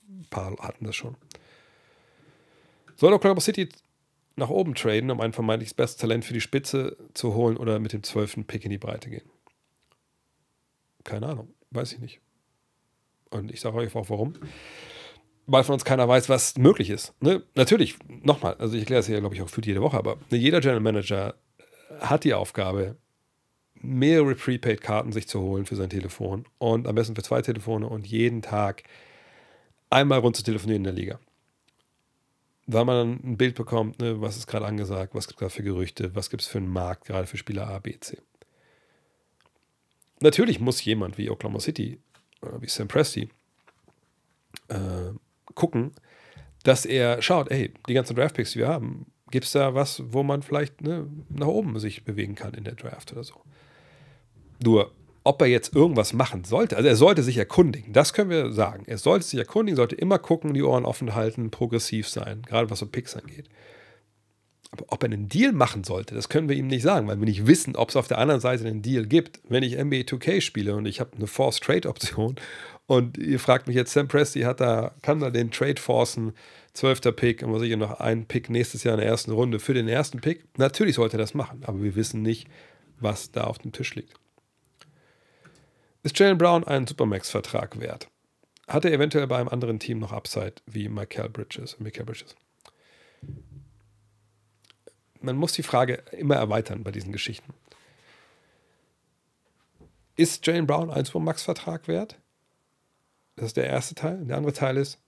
ein 0.09 0.25
paar 0.29 0.55
hatten 0.59 0.85
das 0.85 0.95
schon. 0.95 1.15
Soll 2.97 3.13
Oklahoma 3.13 3.41
City 3.41 3.69
nach 4.35 4.49
oben 4.49 4.75
traden, 4.75 5.11
um 5.11 5.21
ein 5.21 5.33
vermeintliches 5.33 5.73
bestes 5.73 5.97
Talent 5.97 6.25
für 6.25 6.33
die 6.33 6.41
Spitze 6.41 6.97
zu 7.13 7.33
holen 7.33 7.57
oder 7.57 7.79
mit 7.79 7.93
dem 7.93 8.03
zwölften 8.03 8.45
Pick 8.45 8.65
in 8.65 8.71
die 8.71 8.77
Breite 8.77 9.09
gehen? 9.09 9.29
Keine 11.03 11.27
Ahnung, 11.27 11.53
weiß 11.71 11.93
ich 11.93 11.99
nicht. 11.99 12.19
Und 13.29 13.51
ich 13.51 13.61
sage 13.61 13.77
euch 13.77 13.95
auch 13.95 14.09
warum. 14.09 14.33
Weil 15.45 15.63
von 15.63 15.73
uns 15.73 15.85
keiner 15.85 16.07
weiß, 16.07 16.27
was 16.27 16.57
möglich 16.57 16.89
ist. 16.89 17.13
Ne? 17.21 17.43
Natürlich, 17.53 17.97
nochmal, 18.07 18.55
also 18.55 18.73
ich 18.73 18.81
erkläre 18.81 19.01
es 19.01 19.07
ja, 19.07 19.19
glaube 19.19 19.35
ich, 19.35 19.41
auch 19.41 19.49
für 19.49 19.61
jede 19.61 19.81
Woche, 19.81 19.97
aber 19.97 20.17
jeder 20.29 20.59
General 20.59 20.79
Manager 20.79 21.35
hat 21.99 22.23
die 22.23 22.33
Aufgabe, 22.33 22.97
mehrere 23.75 24.35
Prepaid-Karten 24.35 25.11
sich 25.11 25.27
zu 25.27 25.39
holen 25.39 25.65
für 25.65 25.75
sein 25.75 25.89
Telefon 25.89 26.45
und 26.57 26.87
am 26.87 26.95
besten 26.95 27.15
für 27.15 27.21
zwei 27.21 27.41
Telefone 27.41 27.87
und 27.87 28.07
jeden 28.07 28.41
Tag 28.41 28.83
einmal 29.89 30.19
rund 30.19 30.35
zu 30.35 30.43
telefonieren 30.43 30.81
in 30.81 30.83
der 30.85 30.93
Liga. 30.93 31.19
Weil 32.67 32.85
man 32.85 32.95
dann 32.95 33.31
ein 33.31 33.37
Bild 33.37 33.55
bekommt, 33.55 33.99
ne, 33.99 34.19
was 34.21 34.37
ist 34.37 34.47
gerade 34.47 34.65
angesagt, 34.65 35.13
was 35.13 35.27
gibt 35.27 35.37
es 35.37 35.39
gerade 35.39 35.53
für 35.53 35.63
Gerüchte, 35.63 36.15
was 36.15 36.29
gibt 36.29 36.41
es 36.41 36.47
für 36.47 36.57
einen 36.57 36.69
Markt, 36.69 37.05
gerade 37.05 37.27
für 37.27 37.37
Spieler 37.37 37.67
A, 37.67 37.79
B, 37.79 37.99
C. 37.99 38.17
Natürlich 40.19 40.59
muss 40.59 40.83
jemand 40.83 41.17
wie 41.17 41.29
Oklahoma 41.29 41.59
City, 41.59 41.99
äh, 42.41 42.47
wie 42.61 42.67
Sam 42.67 42.87
Presti, 42.87 43.29
äh, 44.69 45.11
gucken, 45.53 45.91
dass 46.63 46.85
er 46.85 47.21
schaut, 47.21 47.51
ey, 47.51 47.73
die 47.87 47.93
ganzen 47.93 48.15
Draftpicks, 48.15 48.53
die 48.53 48.59
wir 48.59 48.67
haben, 48.67 49.11
gibt 49.29 49.45
es 49.45 49.51
da 49.51 49.75
was, 49.75 50.01
wo 50.07 50.23
man 50.23 50.41
vielleicht 50.41 50.81
ne, 50.81 51.07
nach 51.29 51.47
oben 51.47 51.77
sich 51.79 52.03
bewegen 52.03 52.35
kann 52.35 52.53
in 52.53 52.63
der 52.63 52.75
Draft 52.75 53.11
oder 53.11 53.23
so. 53.23 53.41
Nur, 54.63 54.91
ob 55.25 55.41
er 55.41 55.47
jetzt 55.47 55.75
irgendwas 55.75 56.13
machen 56.13 56.43
sollte, 56.43 56.77
also 56.77 56.87
er 56.87 56.95
sollte 56.95 57.23
sich 57.23 57.37
erkundigen, 57.37 57.93
das 57.93 58.13
können 58.13 58.29
wir 58.29 58.53
sagen. 58.53 58.83
Er 58.85 58.99
sollte 58.99 59.25
sich 59.25 59.39
erkundigen, 59.39 59.75
sollte 59.75 59.95
immer 59.95 60.19
gucken, 60.19 60.53
die 60.53 60.61
Ohren 60.61 60.85
offen 60.85 61.15
halten, 61.15 61.49
progressiv 61.49 62.07
sein, 62.07 62.43
gerade 62.43 62.69
was 62.69 62.79
so 62.79 62.85
Picks 62.85 63.15
angeht. 63.15 63.49
Aber 64.69 64.85
ob 64.89 65.03
er 65.03 65.07
einen 65.07 65.27
Deal 65.27 65.51
machen 65.51 65.83
sollte, 65.83 66.13
das 66.13 66.29
können 66.29 66.47
wir 66.47 66.55
ihm 66.55 66.67
nicht 66.67 66.83
sagen, 66.83 67.07
weil 67.07 67.17
wir 67.17 67.25
nicht 67.25 67.47
wissen, 67.47 67.75
ob 67.75 67.89
es 67.89 67.95
auf 67.95 68.07
der 68.07 68.19
anderen 68.19 68.39
Seite 68.39 68.67
einen 68.67 68.83
Deal 68.83 69.07
gibt. 69.07 69.39
Wenn 69.49 69.63
ich 69.63 69.77
NBA 69.77 70.01
2K 70.01 70.41
spiele 70.41 70.75
und 70.75 70.85
ich 70.85 70.99
habe 70.99 71.15
eine 71.15 71.27
Force 71.27 71.59
Trade 71.59 71.89
Option 71.89 72.35
und 72.85 73.17
ihr 73.17 73.39
fragt 73.39 73.65
mich 73.65 73.75
jetzt, 73.75 73.93
Sam 73.93 74.07
Presti 74.07 74.41
hat 74.41 74.59
da, 74.59 74.93
kann 75.01 75.21
da 75.21 75.31
den 75.31 75.49
Trade 75.49 75.81
forcen, 75.81 76.33
12. 76.73 77.15
Pick 77.15 77.41
und 77.41 77.51
was 77.51 77.63
ich 77.63 77.75
noch 77.75 77.99
einen 77.99 78.25
Pick 78.25 78.49
nächstes 78.51 78.83
Jahr 78.83 78.93
in 78.93 78.99
der 78.99 79.09
ersten 79.09 79.31
Runde 79.31 79.59
für 79.59 79.73
den 79.73 79.87
ersten 79.87 80.21
Pick. 80.21 80.43
Natürlich 80.57 80.95
sollte 80.95 81.17
er 81.17 81.19
das 81.21 81.33
machen, 81.33 81.63
aber 81.65 81.81
wir 81.81 81.95
wissen 81.95 82.21
nicht, 82.21 82.47
was 82.99 83.31
da 83.31 83.45
auf 83.45 83.57
dem 83.57 83.71
Tisch 83.71 83.95
liegt. 83.95 84.13
Ist 86.05 86.19
Jalen 86.19 86.37
Brown 86.37 86.63
einen 86.63 86.85
Supermax-Vertrag 86.85 87.79
wert? 87.79 88.11
Hat 88.67 88.85
er 88.85 88.93
eventuell 88.93 89.25
bei 89.25 89.39
einem 89.39 89.49
anderen 89.49 89.79
Team 89.79 89.97
noch 89.97 90.11
Upside 90.11 90.53
wie 90.67 90.87
Michael 90.87 91.29
Bridges? 91.29 91.79
Michael 91.79 92.05
Bridges? 92.05 92.35
Man 95.19 95.35
muss 95.35 95.53
die 95.53 95.63
Frage 95.63 96.03
immer 96.11 96.35
erweitern 96.35 96.83
bei 96.83 96.91
diesen 96.91 97.11
Geschichten. 97.11 97.55
Ist 100.15 100.45
Jalen 100.45 100.67
Brown 100.67 100.91
ein 100.91 101.05
Supermax-Vertrag 101.05 101.87
wert? 101.87 102.19
Das 103.35 103.47
ist 103.47 103.57
der 103.57 103.65
erste 103.65 103.95
Teil. 103.95 104.23
Der 104.25 104.37
andere 104.37 104.53
Teil 104.53 104.77
ist, 104.77 104.99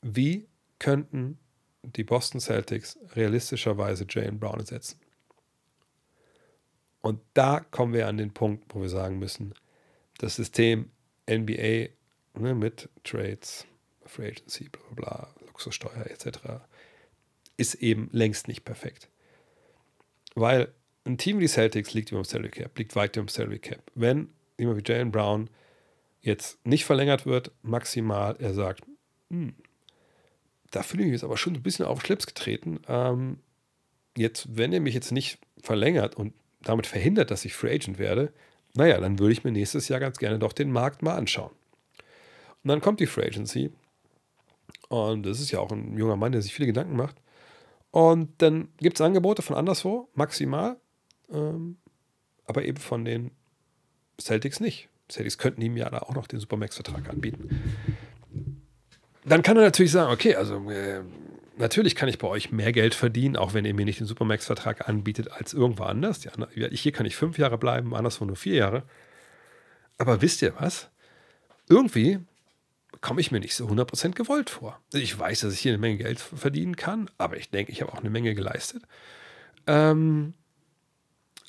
wie 0.00 0.48
könnten 0.78 1.38
die 1.82 2.04
Boston 2.04 2.40
Celtics 2.40 2.98
realistischerweise 3.14 4.06
Jalen 4.08 4.40
Brown 4.40 4.60
ersetzen? 4.60 4.98
Und 7.00 7.20
da 7.34 7.60
kommen 7.60 7.92
wir 7.92 8.08
an 8.08 8.16
den 8.16 8.32
Punkt, 8.32 8.74
wo 8.74 8.80
wir 8.80 8.88
sagen 8.88 9.18
müssen, 9.18 9.54
das 10.18 10.36
System 10.36 10.90
NBA 11.30 11.90
ne, 12.34 12.54
mit 12.54 12.88
Trades, 13.04 13.66
Free 14.04 14.28
Agency, 14.28 14.68
bla 14.68 14.82
bla, 14.94 15.34
Luxussteuer 15.46 16.06
etc. 16.06 16.38
ist 17.56 17.74
eben 17.76 18.08
längst 18.12 18.48
nicht 18.48 18.64
perfekt. 18.64 19.08
Weil 20.34 20.72
ein 21.04 21.18
Team 21.18 21.40
wie 21.40 21.48
Celtics 21.48 21.94
liegt 21.94 22.10
über 22.10 22.20
dem 22.20 22.24
Salary 22.24 22.50
Cap, 22.50 22.78
liegt 22.78 22.96
weit 22.96 23.16
über 23.16 23.26
dem 23.26 23.28
Salary 23.28 23.58
Cap. 23.58 23.82
Wenn 23.94 24.28
jemand 24.58 24.78
wie 24.78 24.92
Jalen 24.92 25.10
Brown 25.10 25.50
jetzt 26.20 26.64
nicht 26.66 26.84
verlängert 26.84 27.26
wird, 27.26 27.52
maximal, 27.62 28.36
er 28.38 28.54
sagt, 28.54 28.84
hm, 29.30 29.54
da 30.70 30.82
fühle 30.82 31.02
ich 31.02 31.06
mich 31.06 31.14
jetzt 31.14 31.24
aber 31.24 31.36
schon 31.36 31.54
ein 31.54 31.62
bisschen 31.62 31.86
auf 31.86 32.00
den 32.00 32.06
Schlips 32.06 32.26
getreten. 32.26 32.80
Ähm, 32.88 33.38
jetzt, 34.16 34.56
wenn 34.56 34.72
er 34.72 34.80
mich 34.80 34.94
jetzt 34.94 35.12
nicht 35.12 35.38
verlängert 35.62 36.14
und 36.14 36.34
damit 36.68 36.86
verhindert, 36.86 37.30
dass 37.30 37.44
ich 37.44 37.54
Free 37.54 37.74
Agent 37.74 37.98
werde, 37.98 38.32
naja, 38.74 39.00
dann 39.00 39.18
würde 39.18 39.32
ich 39.32 39.44
mir 39.44 39.52
nächstes 39.52 39.88
Jahr 39.88 40.00
ganz 40.00 40.18
gerne 40.18 40.38
doch 40.38 40.52
den 40.52 40.70
Markt 40.70 41.02
mal 41.02 41.16
anschauen. 41.16 41.50
Und 42.62 42.68
dann 42.68 42.80
kommt 42.80 43.00
die 43.00 43.06
Free 43.06 43.26
Agency. 43.26 43.70
Und 44.88 45.24
das 45.24 45.40
ist 45.40 45.50
ja 45.50 45.60
auch 45.60 45.70
ein 45.72 45.96
junger 45.96 46.16
Mann, 46.16 46.32
der 46.32 46.42
sich 46.42 46.54
viele 46.54 46.66
Gedanken 46.66 46.96
macht. 46.96 47.16
Und 47.90 48.30
dann 48.42 48.68
gibt 48.78 48.98
es 48.98 49.00
Angebote 49.00 49.42
von 49.42 49.56
anderswo, 49.56 50.08
maximal. 50.14 50.76
Ähm, 51.32 51.78
aber 52.46 52.64
eben 52.64 52.78
von 52.78 53.04
den 53.04 53.30
Celtics 54.20 54.60
nicht. 54.60 54.88
Celtics 55.10 55.38
könnten 55.38 55.62
ihm 55.62 55.76
ja 55.76 55.88
da 55.90 55.98
auch 55.98 56.14
noch 56.14 56.26
den 56.26 56.40
Supermax-Vertrag 56.40 57.08
anbieten. 57.08 57.62
Dann 59.24 59.42
kann 59.42 59.56
er 59.56 59.64
natürlich 59.64 59.92
sagen, 59.92 60.12
okay, 60.12 60.34
also 60.34 60.70
äh, 60.70 61.02
natürlich 61.58 61.94
kann 61.94 62.08
ich 62.08 62.18
bei 62.18 62.28
euch 62.28 62.50
mehr 62.50 62.72
Geld 62.72 62.94
verdienen, 62.94 63.36
auch 63.36 63.54
wenn 63.54 63.64
ihr 63.64 63.74
mir 63.74 63.84
nicht 63.84 64.00
den 64.00 64.06
Supermax-Vertrag 64.06 64.88
anbietet 64.88 65.30
als 65.30 65.52
irgendwo 65.52 65.84
anders. 65.84 66.24
Ja, 66.24 66.32
hier 66.70 66.92
kann 66.92 67.06
ich 67.06 67.16
fünf 67.16 67.38
Jahre 67.38 67.58
bleiben, 67.58 67.94
anderswo 67.94 68.24
nur 68.24 68.36
vier 68.36 68.54
Jahre. 68.54 68.82
Aber 69.98 70.22
wisst 70.22 70.42
ihr 70.42 70.54
was? 70.58 70.88
Irgendwie 71.68 72.20
komme 73.00 73.20
ich 73.20 73.30
mir 73.30 73.40
nicht 73.40 73.54
so 73.54 73.66
100% 73.66 74.12
gewollt 74.12 74.50
vor. 74.50 74.80
Ich 74.92 75.16
weiß, 75.18 75.40
dass 75.40 75.52
ich 75.52 75.60
hier 75.60 75.72
eine 75.72 75.78
Menge 75.78 75.98
Geld 75.98 76.20
verdienen 76.20 76.76
kann, 76.76 77.10
aber 77.18 77.36
ich 77.36 77.50
denke, 77.50 77.72
ich 77.72 77.82
habe 77.82 77.92
auch 77.92 77.98
eine 77.98 78.10
Menge 78.10 78.34
geleistet. 78.34 78.82
Ähm, 79.66 80.34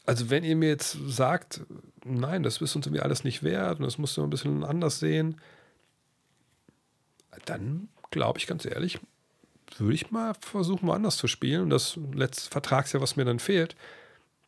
also 0.06 0.30
wenn 0.30 0.44
ihr 0.44 0.56
mir 0.56 0.70
jetzt 0.70 0.98
sagt, 1.08 1.62
nein, 2.04 2.44
das 2.44 2.62
ist 2.62 2.76
uns 2.76 2.86
irgendwie 2.86 3.02
alles 3.02 3.24
nicht 3.24 3.44
wert 3.44 3.80
und 3.80 3.86
das 3.86 3.98
musst 3.98 4.18
du 4.18 4.24
ein 4.24 4.30
bisschen 4.30 4.64
anders 4.64 5.00
sehen, 5.00 5.40
dann 7.46 7.90
glaube 8.12 8.40
ich 8.40 8.48
ganz 8.48 8.66
ehrlich, 8.66 9.00
würde 9.78 9.94
ich 9.94 10.12
mal 10.12 10.34
versuchen, 10.40 10.88
woanders 10.88 11.18
zu 11.18 11.28
spielen. 11.28 11.64
Und 11.64 11.70
das 11.70 11.98
letzte 12.14 12.50
Vertragsjahr, 12.50 13.02
was 13.02 13.16
mir 13.16 13.26
dann 13.26 13.40
fehlt, 13.40 13.76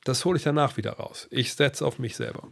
das 0.03 0.25
hole 0.25 0.37
ich 0.37 0.43
danach 0.43 0.77
wieder 0.77 0.93
raus. 0.93 1.27
Ich 1.31 1.53
setze 1.53 1.85
auf 1.85 1.99
mich 1.99 2.15
selber. 2.15 2.47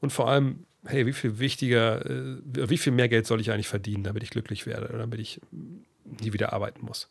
Und 0.00 0.12
vor 0.12 0.28
allem, 0.28 0.66
hey, 0.84 1.06
wie 1.06 1.12
viel 1.12 1.38
wichtiger, 1.38 2.04
äh, 2.04 2.36
wie 2.44 2.78
viel 2.78 2.92
mehr 2.92 3.08
Geld 3.08 3.26
soll 3.26 3.40
ich 3.40 3.50
eigentlich 3.50 3.68
verdienen, 3.68 4.04
damit 4.04 4.22
ich 4.22 4.30
glücklich 4.30 4.66
werde 4.66 4.88
oder 4.88 4.98
damit 4.98 5.18
ich 5.18 5.40
nie 5.50 6.32
wieder 6.32 6.52
arbeiten 6.52 6.84
muss? 6.84 7.08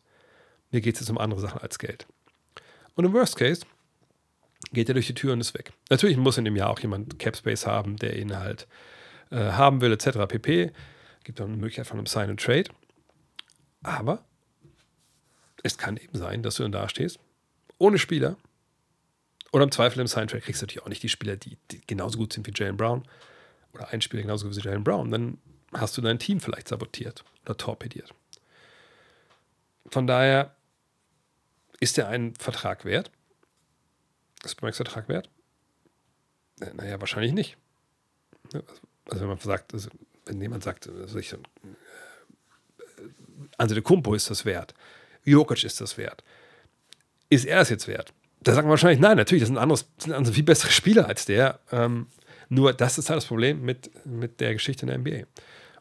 Mir 0.70 0.80
geht 0.80 0.94
es 0.94 1.00
jetzt 1.00 1.10
um 1.10 1.18
andere 1.18 1.40
Sachen 1.40 1.60
als 1.60 1.78
Geld. 1.78 2.06
Und 2.94 3.04
im 3.04 3.12
Worst 3.12 3.36
Case 3.36 3.62
geht 4.72 4.88
er 4.88 4.94
durch 4.94 5.06
die 5.06 5.14
Tür 5.14 5.32
und 5.32 5.40
ist 5.40 5.54
weg. 5.54 5.72
Natürlich 5.90 6.16
muss 6.16 6.38
in 6.38 6.44
dem 6.44 6.56
Jahr 6.56 6.70
auch 6.70 6.80
jemand 6.80 7.18
Capspace 7.18 7.66
haben, 7.66 7.96
der 7.96 8.16
ihn 8.16 8.36
halt 8.36 8.66
äh, 9.30 9.36
haben 9.36 9.80
will, 9.80 9.92
etc. 9.92 10.26
pp. 10.28 10.72
Gibt 11.24 11.40
auch 11.40 11.46
eine 11.46 11.56
Möglichkeit 11.56 11.86
von 11.86 11.98
einem 11.98 12.06
Sign 12.06 12.30
and 12.30 12.40
Trade. 12.40 12.70
Aber 13.82 14.24
es 15.64 15.78
kann 15.78 15.96
eben 15.96 16.16
sein, 16.16 16.42
dass 16.44 16.56
du 16.56 16.62
dann 16.62 16.72
da 16.72 16.88
stehst, 16.88 17.18
ohne 17.78 17.98
Spieler. 17.98 18.36
Oder 19.50 19.64
im 19.64 19.72
Zweifel 19.72 20.00
im 20.00 20.06
Sign 20.06 20.28
Trade 20.28 20.42
kriegst 20.42 20.60
du 20.62 20.66
natürlich 20.66 20.82
auch 20.82 20.88
nicht 20.88 21.02
die 21.02 21.08
Spieler, 21.08 21.36
die, 21.36 21.56
die 21.70 21.80
genauso 21.86 22.18
gut 22.18 22.32
sind 22.32 22.46
wie 22.46 22.52
Jalen 22.54 22.76
Brown. 22.76 23.02
Oder 23.72 23.88
ein 23.88 24.00
Spieler 24.00 24.22
genauso 24.22 24.46
gut 24.46 24.56
wie 24.56 24.60
Jalen 24.60 24.84
Brown. 24.84 25.10
Dann 25.10 25.38
hast 25.72 25.96
du 25.96 26.02
dein 26.02 26.18
Team 26.18 26.40
vielleicht 26.40 26.68
sabotiert 26.68 27.24
oder 27.44 27.56
torpediert. 27.56 28.14
Von 29.86 30.06
daher 30.06 30.54
ist 31.80 31.98
er 31.98 32.08
einen 32.08 32.34
Vertrag 32.34 32.84
wert? 32.84 33.10
Ist 34.44 34.60
der 34.60 34.72
Vertrag 34.72 35.08
wert? 35.08 35.30
Äh, 36.60 36.74
naja, 36.74 37.00
wahrscheinlich 37.00 37.32
nicht. 37.32 37.56
Also 39.06 39.20
wenn 39.20 39.28
man 39.28 39.38
sagt, 39.38 39.72
also 39.72 39.88
wenn 40.26 40.40
jemand 40.40 40.62
sagt, 40.62 40.88
also 40.88 41.18
ich, 41.18 41.34
also 43.56 43.74
der 43.74 43.82
Kumpo 43.82 44.14
ist 44.14 44.30
das 44.30 44.44
wert, 44.44 44.74
Jokic 45.24 45.64
ist 45.64 45.80
das 45.80 45.98
wert. 45.98 46.22
Ist 47.30 47.44
er 47.44 47.60
es 47.60 47.70
jetzt 47.70 47.88
wert? 47.88 48.12
Da 48.42 48.54
sagen 48.54 48.68
wir 48.68 48.72
wahrscheinlich, 48.72 49.00
nein, 49.00 49.16
natürlich, 49.16 49.42
das 49.42 49.48
sind 49.48 49.58
andere, 49.58 49.78
sind 49.98 50.12
andere 50.12 50.34
viel 50.34 50.44
bessere 50.44 50.70
Spieler 50.70 51.06
als 51.06 51.24
der. 51.24 51.60
Ähm, 51.72 52.08
nur 52.48 52.72
das 52.72 52.98
ist 52.98 53.08
halt 53.08 53.16
das 53.16 53.26
Problem 53.26 53.62
mit, 53.62 53.90
mit 54.04 54.40
der 54.40 54.52
Geschichte 54.52 54.86
in 54.86 54.88
der 54.88 54.98
NBA. 54.98 55.26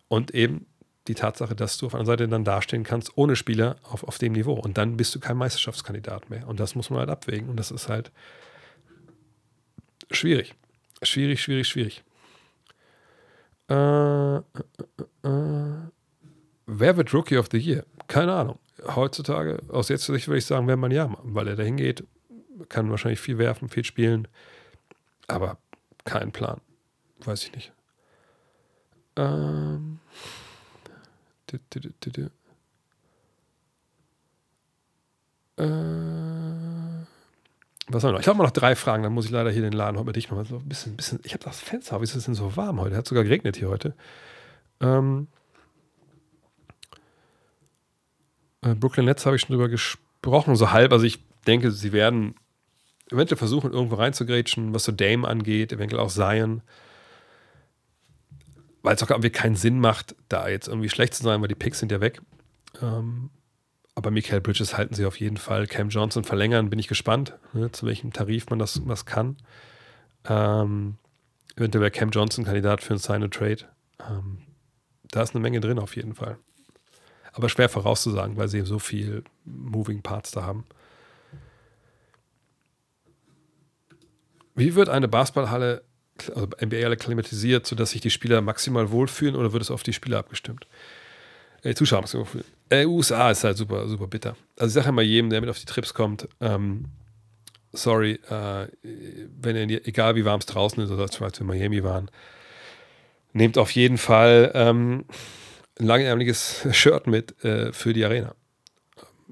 Und 0.08 0.32
eben 0.34 0.66
die 1.08 1.16
Tatsache, 1.16 1.56
dass 1.56 1.78
du 1.78 1.88
auf 1.88 1.96
einer 1.96 2.06
Seite 2.06 2.28
dann 2.28 2.46
dastehen 2.46 2.84
kannst, 2.84 3.18
ohne 3.18 3.36
Spieler 3.36 3.76
auf, 3.84 4.04
auf 4.06 4.18
dem 4.18 4.34
Niveau. 4.34 4.54
Und 4.54 4.78
dann 4.78 4.96
bist 4.96 5.14
du 5.14 5.20
kein 5.20 5.36
Meisterschaftskandidat 5.36 6.30
mehr. 6.30 6.48
Und 6.48 6.60
das 6.60 6.76
muss 6.76 6.90
man 6.90 7.00
halt 7.00 7.10
abwägen. 7.10 7.50
Und 7.50 7.58
das 7.58 7.72
ist 7.72 7.90
halt 7.90 8.12
schwierig. 10.12 10.54
Schwierig, 11.02 11.42
schwierig, 11.42 11.68
schwierig. 11.68 12.04
Äh, 13.70 14.38
äh, 14.38 14.42
äh, 15.24 15.28
äh. 15.28 15.90
Wer 16.66 16.98
wird 16.98 17.14
Rookie 17.14 17.38
of 17.38 17.50
the 17.51 17.58
Year? 17.58 17.85
Keine 18.08 18.33
Ahnung. 18.33 18.59
Heutzutage, 18.95 19.59
aus 19.69 19.90
jetzt 19.90 20.06
Sicht 20.06 20.27
würde 20.27 20.40
ich 20.40 20.45
sagen, 20.45 20.67
wenn 20.67 20.80
man 20.80 20.92
ja, 20.92 21.16
weil 21.24 21.48
er 21.48 21.56
dahin 21.56 21.77
geht, 21.77 22.03
kann 22.69 22.90
wahrscheinlich 22.90 23.19
viel 23.19 23.38
werfen, 23.38 23.69
viel 23.69 23.83
spielen, 23.83 24.27
aber 25.27 25.58
kein 26.06 26.32
Plan. 26.32 26.59
Weiß 27.19 27.43
ich 27.43 27.53
nicht. 27.53 27.72
Ähm. 29.16 30.00
Äh, 35.56 35.64
was 37.88 38.03
haben 38.03 38.09
wir 38.09 38.14
noch? 38.14 38.19
Ich 38.22 38.27
habe 38.27 38.40
noch 38.40 38.51
drei 38.51 38.75
Fragen, 38.75 39.03
dann 39.03 39.14
muss 39.14 39.25
ich 39.25 39.32
leider 39.32 39.51
hier 39.51 39.61
den 39.61 39.74
Laden 39.74 40.00
heute 40.00 40.14
dicht 40.14 40.32
machen. 40.32 40.45
So 40.45 40.58
ein 40.58 40.67
bisschen, 40.67 40.95
bisschen, 40.95 41.19
ich 41.24 41.33
habe 41.33 41.43
das 41.43 41.59
Fenster, 41.59 42.00
wie 42.00 42.06
ist 42.06 42.16
es 42.16 42.25
denn 42.25 42.33
so 42.33 42.56
warm 42.56 42.80
heute? 42.80 42.95
Hat 42.95 43.08
sogar 43.08 43.24
geregnet 43.24 43.58
hier 43.58 43.69
heute. 43.69 43.93
Ähm, 44.80 45.27
äh, 46.92 46.98
Brooklyn 48.75 49.06
Nets 49.06 49.25
habe 49.25 49.35
ich 49.35 49.42
schon 49.42 49.56
drüber 49.56 49.69
gesprochen, 49.69 50.56
so 50.56 50.72
halb. 50.72 50.92
Also 50.92 51.06
ich 51.06 51.19
denke, 51.45 51.72
sie 51.72 51.92
werden 51.92 52.35
eventuell 53.09 53.38
versuchen, 53.38 53.72
irgendwo 53.72 53.95
reinzugrätschen, 53.95 54.74
was 54.74 54.85
so 54.85 54.92
Dame 54.92 55.27
angeht, 55.27 55.72
eventuell 55.72 56.01
auch 56.01 56.11
Zion. 56.11 56.61
Weil 58.82 58.95
es 58.95 59.03
auch 59.03 59.09
irgendwie 59.09 59.30
keinen 59.30 59.56
Sinn 59.56 59.80
macht, 59.80 60.16
da 60.30 60.48
jetzt 60.50 60.67
irgendwie 60.67 60.90
schlecht 60.90 61.14
zu 61.14 61.24
sein, 61.24 61.42
weil 61.42 61.48
die 61.48 61.56
Picks 61.56 61.80
sind 61.80 61.92
ja 61.92 62.01
weg. 62.01 62.22
Ähm, 62.82 63.30
aber 63.95 64.11
Michael 64.11 64.42
Bridges 64.42 64.77
halten 64.77 64.95
sie 64.95 65.06
auf 65.06 65.19
jeden 65.19 65.38
Fall. 65.38 65.67
Cam 65.67 65.90
Johnson 65.90 66.24
verlängern, 66.24 66.69
bin 66.69 66.80
ich 66.80 66.88
gespannt, 66.88 67.38
ne, 67.53 67.72
zu 67.72 67.85
welchem 67.85 68.11
Tarif 68.11 68.50
man 68.50 68.59
das 68.59 68.82
was 68.85 69.06
kann. 69.06 69.38
Ähm, 70.25 70.95
eventuell 71.56 71.82
wäre 71.82 71.92
Cam 71.92 72.09
Johnson 72.09 72.45
Kandidat 72.45 72.82
für 72.82 72.93
ein 72.93 73.00
Sign 73.00 73.24
and 73.24 73.33
Trade. 73.33 73.66
Ähm, 74.00 74.40
da 75.03 75.22
ist 75.22 75.35
eine 75.35 75.42
Menge 75.42 75.59
drin 75.59 75.80
auf 75.80 75.95
jeden 75.95 76.16
Fall. 76.16 76.38
Aber 77.34 77.50
schwer 77.50 77.68
vorauszusagen, 77.68 78.38
weil 78.38 78.48
sie 78.48 78.62
so 78.62 78.80
viel 78.80 79.24
Moving 79.44 80.02
Parts 80.02 80.32
da 80.32 80.44
haben. 80.44 80.66
Wie 84.56 84.76
wird 84.76 84.90
eine 84.90 85.08
Basketballhalle, 85.08 85.84
also 86.36 86.48
NBA-Halle 86.62 86.98
klimatisiert, 86.98 87.66
sodass 87.66 87.92
sich 87.92 88.02
die 88.02 88.12
Spieler 88.12 88.42
maximal 88.42 88.92
wohlfühlen 88.92 89.36
oder 89.36 89.52
wird 89.52 89.64
es 89.64 89.72
auf 89.72 89.82
die 89.84 89.94
Spieler 89.94 90.20
abgestimmt? 90.20 90.68
Die 91.64 91.74
Zuschauer 91.74 92.02
maximal 92.02 92.26
wohlfühlen. 92.26 92.45
Äh, 92.70 92.86
USA 92.86 93.32
ist 93.32 93.44
halt 93.44 93.58
super, 93.58 93.88
super 93.88 94.08
bitter. 94.08 94.36
Also 94.58 94.68
ich 94.68 94.74
sage 94.74 94.90
immer 94.90 95.02
jedem, 95.02 95.32
der 95.32 95.42
mit 95.42 95.50
auf 95.50 95.60
die 95.60 95.66
Trips 95.66 95.94
kommt, 95.94 96.28
ähm, 96.40 96.86
sorry, 97.72 98.20
äh, 98.30 98.68
wenn 99.42 99.70
ihr, 99.70 99.88
egal 99.88 100.16
wie 100.16 100.26
warm 100.26 100.40
es 100.40 100.45
draußen 100.45 100.82
ist 100.84 100.92
oder 100.92 101.03
als 101.03 101.20
wir 101.20 101.42
in 101.42 101.48
Miami 101.48 101.84
waren, 101.84 102.10
nehmt 103.34 103.58
auf 103.58 103.72
jeden 103.72 103.98
Fall 103.98 104.52
ähm, 104.53 105.06
ein 105.80 105.85
langärmliches 105.85 106.68
Shirt 106.72 107.08
mit 107.08 107.43
äh, 107.43 107.72
für 107.74 107.93
die 107.93 108.06
Arena. 108.06 108.35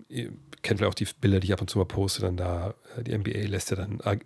Ihr 0.09 0.31
kennt 0.61 0.79
vielleicht 0.79 0.91
auch 0.91 0.95
die 0.95 1.07
Bilder, 1.19 1.39
die 1.39 1.47
ich 1.47 1.53
ab 1.53 1.61
und 1.61 1.69
zu 1.69 1.77
mal 1.77 1.85
poste, 1.85 2.21
dann 2.21 2.37
da, 2.37 2.73
äh, 2.97 3.03
die 3.03 3.17
NBA 3.17 3.47
lässt 3.47 3.71
ja 3.71 3.77
dann 3.77 3.99
äh, 4.01 4.19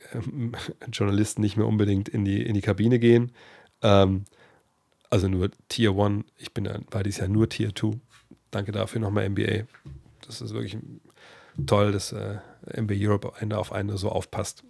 Journalisten 0.91 1.41
nicht 1.41 1.57
mehr 1.57 1.67
unbedingt 1.67 2.09
in 2.09 2.25
die, 2.25 2.41
in 2.41 2.53
die 2.53 2.61
Kabine 2.61 2.99
gehen. 2.99 3.31
Ähm, 3.81 4.25
also 5.09 5.27
nur 5.27 5.51
Tier 5.69 5.97
1, 5.97 6.25
ich 6.37 6.53
bin 6.53 6.67
war 6.91 7.03
dieses 7.03 7.19
Jahr 7.19 7.29
nur 7.29 7.47
Tier 7.49 7.73
2. 7.73 7.91
Danke 8.51 8.71
dafür 8.71 9.01
nochmal 9.01 9.29
NBA. 9.29 9.63
Das 10.25 10.41
ist 10.41 10.53
wirklich 10.53 10.77
toll, 11.65 11.91
dass 11.91 12.11
äh, 12.11 12.37
NBA 12.75 12.95
Europe 12.97 13.31
auf 13.55 13.71
einen 13.71 13.95
so 13.97 14.09
aufpasst 14.09 14.63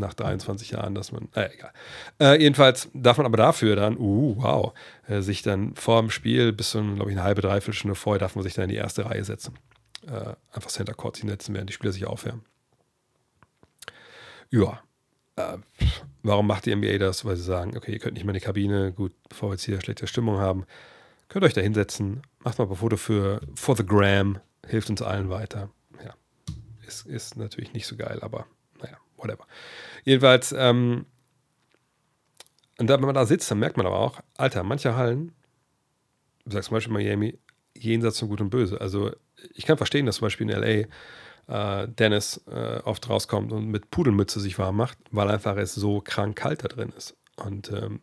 nach 0.00 0.14
23 0.14 0.70
Jahren, 0.70 0.94
dass 0.94 1.12
man, 1.12 1.28
äh, 1.34 1.50
egal. 1.54 1.72
Äh, 2.18 2.40
jedenfalls 2.40 2.88
darf 2.94 3.18
man 3.18 3.26
aber 3.26 3.36
dafür 3.36 3.76
dann, 3.76 3.96
uh, 3.98 4.36
wow, 4.38 4.72
äh, 5.06 5.20
sich 5.20 5.42
dann 5.42 5.74
vor 5.74 6.00
dem 6.00 6.10
Spiel 6.10 6.52
bis 6.52 6.70
zu, 6.70 6.82
glaube 6.94 7.10
ich, 7.10 7.16
eine 7.16 7.24
halbe, 7.24 7.42
dreiviertel 7.42 7.74
Stunde 7.74 7.94
vorher 7.94 8.18
darf 8.18 8.34
man 8.34 8.42
sich 8.42 8.54
dann 8.54 8.64
in 8.64 8.70
die 8.70 8.76
erste 8.76 9.04
Reihe 9.04 9.24
setzen. 9.24 9.54
Äh, 10.06 10.34
einfach 10.52 10.70
Center 10.70 10.94
Court 10.94 11.18
hinsetzen, 11.18 11.54
während 11.54 11.68
die 11.68 11.74
Spieler 11.74 11.92
sich 11.92 12.06
aufwärmen. 12.06 12.44
Ja. 14.50 14.80
Äh, 15.36 15.58
warum 16.22 16.46
macht 16.46 16.66
die 16.66 16.74
NBA 16.74 16.98
das? 16.98 17.24
Weil 17.24 17.36
sie 17.36 17.42
sagen, 17.42 17.76
okay, 17.76 17.92
ihr 17.92 17.98
könnt 17.98 18.14
nicht 18.14 18.24
mehr 18.24 18.34
in 18.34 18.40
die 18.40 18.44
Kabine, 18.44 18.92
gut, 18.92 19.12
bevor 19.28 19.50
wir 19.50 19.54
jetzt 19.54 19.64
hier 19.64 19.80
schlechte 19.80 20.06
Stimmung 20.06 20.38
haben, 20.38 20.64
könnt 21.28 21.44
euch 21.44 21.54
da 21.54 21.60
hinsetzen, 21.60 22.22
macht 22.40 22.58
mal 22.58 22.68
ein 22.68 22.74
Foto 22.74 22.96
für 22.96 23.40
For 23.54 23.76
the 23.76 23.86
Gram, 23.86 24.40
hilft 24.66 24.90
uns 24.90 25.02
allen 25.02 25.30
weiter. 25.30 25.70
Ja, 26.04 26.14
ist, 26.86 27.06
ist 27.06 27.36
natürlich 27.36 27.72
nicht 27.72 27.86
so 27.86 27.96
geil, 27.96 28.18
aber 28.22 28.46
naja, 28.46 28.59
whatever. 29.22 29.46
Jedenfalls, 30.04 30.52
ähm, 30.52 31.06
und 32.78 32.88
wenn 32.88 33.00
man 33.00 33.14
da 33.14 33.26
sitzt, 33.26 33.50
dann 33.50 33.58
merkt 33.58 33.76
man 33.76 33.86
aber 33.86 33.98
auch, 33.98 34.20
Alter, 34.36 34.62
manche 34.62 34.96
Hallen, 34.96 35.32
du 36.46 36.52
sagst 36.52 36.68
zum 36.68 36.76
Beispiel 36.76 36.94
Miami, 36.94 37.38
jenseits 37.76 38.18
von 38.18 38.28
Gut 38.28 38.40
und 38.40 38.50
Böse. 38.50 38.80
Also 38.80 39.12
ich 39.54 39.66
kann 39.66 39.76
verstehen, 39.76 40.06
dass 40.06 40.16
zum 40.16 40.26
Beispiel 40.26 40.50
in 40.50 40.56
LA 40.56 41.82
äh, 41.82 41.88
Dennis 41.88 42.42
äh, 42.50 42.80
oft 42.84 43.08
rauskommt 43.08 43.52
und 43.52 43.68
mit 43.68 43.90
Pudelmütze 43.90 44.40
sich 44.40 44.58
warm 44.58 44.76
macht, 44.76 44.98
weil 45.10 45.28
einfach 45.28 45.56
es 45.56 45.74
so 45.74 46.00
krank 46.00 46.36
kalt 46.36 46.64
da 46.64 46.68
drin 46.68 46.92
ist. 46.96 47.16
Und 47.36 47.70
ähm, 47.72 48.00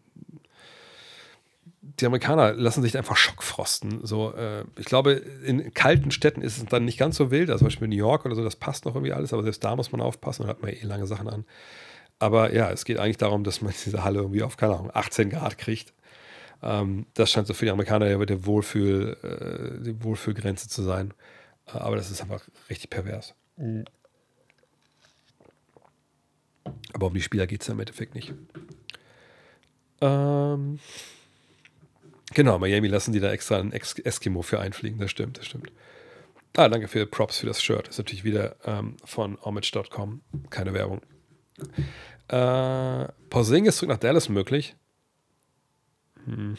die 1.99 2.05
Amerikaner 2.05 2.53
lassen 2.53 2.81
sich 2.81 2.97
einfach 2.97 3.15
schockfrosten. 3.15 4.05
So, 4.05 4.33
äh, 4.33 4.65
ich 4.77 4.85
glaube, 4.85 5.13
in 5.13 5.73
kalten 5.73 6.11
Städten 6.11 6.41
ist 6.41 6.57
es 6.57 6.65
dann 6.65 6.85
nicht 6.85 6.97
ganz 6.97 7.15
so 7.15 7.31
wild. 7.31 7.49
Also 7.49 7.59
zum 7.59 7.67
Beispiel 7.67 7.87
New 7.87 7.95
York 7.95 8.25
oder 8.25 8.35
so, 8.35 8.43
das 8.43 8.55
passt 8.55 8.85
noch 8.85 8.95
irgendwie 8.95 9.13
alles, 9.13 9.33
aber 9.33 9.43
selbst 9.43 9.63
da 9.63 9.75
muss 9.75 9.91
man 9.91 10.01
aufpassen 10.01 10.43
und 10.43 10.49
hat 10.49 10.61
man 10.61 10.71
eh 10.71 10.81
lange 10.81 11.07
Sachen 11.07 11.29
an. 11.29 11.45
Aber 12.19 12.53
ja, 12.53 12.71
es 12.71 12.83
geht 12.85 12.97
eigentlich 12.97 13.17
darum, 13.17 13.43
dass 13.43 13.61
man 13.61 13.73
diese 13.85 14.03
Halle 14.03 14.19
irgendwie 14.19 14.43
auf, 14.43 14.57
keine 14.57 14.75
Ahnung, 14.75 14.91
18 14.93 15.29
Grad 15.29 15.57
kriegt. 15.57 15.93
Ähm, 16.61 17.05
das 17.13 17.31
scheint 17.31 17.47
so 17.47 17.53
für 17.53 17.65
die 17.65 17.71
Amerikaner 17.71 18.07
ja 18.07 18.17
der 18.25 18.45
Wohlfühl, 18.45 19.17
äh, 19.23 19.83
die 19.83 20.03
Wohlfühlgrenze 20.03 20.67
zu 20.67 20.81
sein. 20.81 21.13
Äh, 21.67 21.77
aber 21.77 21.95
das 21.95 22.11
ist 22.11 22.21
einfach 22.21 22.41
richtig 22.69 22.89
pervers. 22.89 23.33
Mhm. 23.57 23.85
Aber 26.93 27.07
um 27.07 27.13
die 27.13 27.21
Spieler 27.21 27.47
geht 27.47 27.61
es 27.61 27.67
ja 27.67 27.73
im 27.73 27.79
Endeffekt 27.79 28.15
nicht. 28.15 28.33
Ähm, 30.01 30.79
genau, 32.33 32.59
Miami 32.59 32.87
lassen 32.87 33.13
die 33.13 33.19
da 33.19 33.31
extra 33.31 33.59
einen 33.59 33.71
Eskimo 33.71 34.41
für 34.41 34.59
einfliegen. 34.59 34.99
Das 34.99 35.11
stimmt, 35.11 35.37
das 35.37 35.45
stimmt. 35.45 35.71
Ah, 36.55 36.69
danke 36.69 36.87
für 36.87 37.05
Props 37.05 37.37
für 37.37 37.45
das 37.45 37.61
Shirt. 37.61 37.87
Ist 37.87 37.99
natürlich 37.99 38.23
wieder 38.23 38.55
ähm, 38.65 38.97
von 39.05 39.37
homage.com. 39.43 40.21
Keine 40.49 40.73
Werbung. 40.73 41.01
Äh, 42.29 43.07
Porzingis 43.29 43.77
zurück 43.77 43.89
nach 43.89 43.99
Dallas 43.99 44.27
möglich. 44.27 44.75
Hm. 46.25 46.57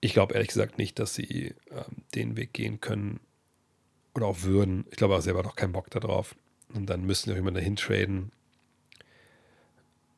Ich 0.00 0.14
glaube 0.14 0.34
ehrlich 0.34 0.48
gesagt 0.48 0.78
nicht, 0.78 0.98
dass 0.98 1.14
sie 1.14 1.54
ähm, 1.70 2.04
den 2.14 2.36
Weg 2.36 2.54
gehen 2.54 2.80
können 2.80 3.20
oder 4.14 4.26
auch 4.26 4.42
würden. 4.42 4.86
Ich 4.90 4.96
glaube 4.96 5.16
auch 5.16 5.20
selber 5.20 5.42
noch 5.42 5.54
keinen 5.54 5.72
Bock 5.72 5.90
darauf. 5.90 6.34
Und 6.72 6.86
dann 6.86 7.04
müssen 7.04 7.28
sie 7.28 7.34
auch 7.34 7.38
immer 7.38 7.52
dahin 7.52 7.76
traden. 7.76 8.32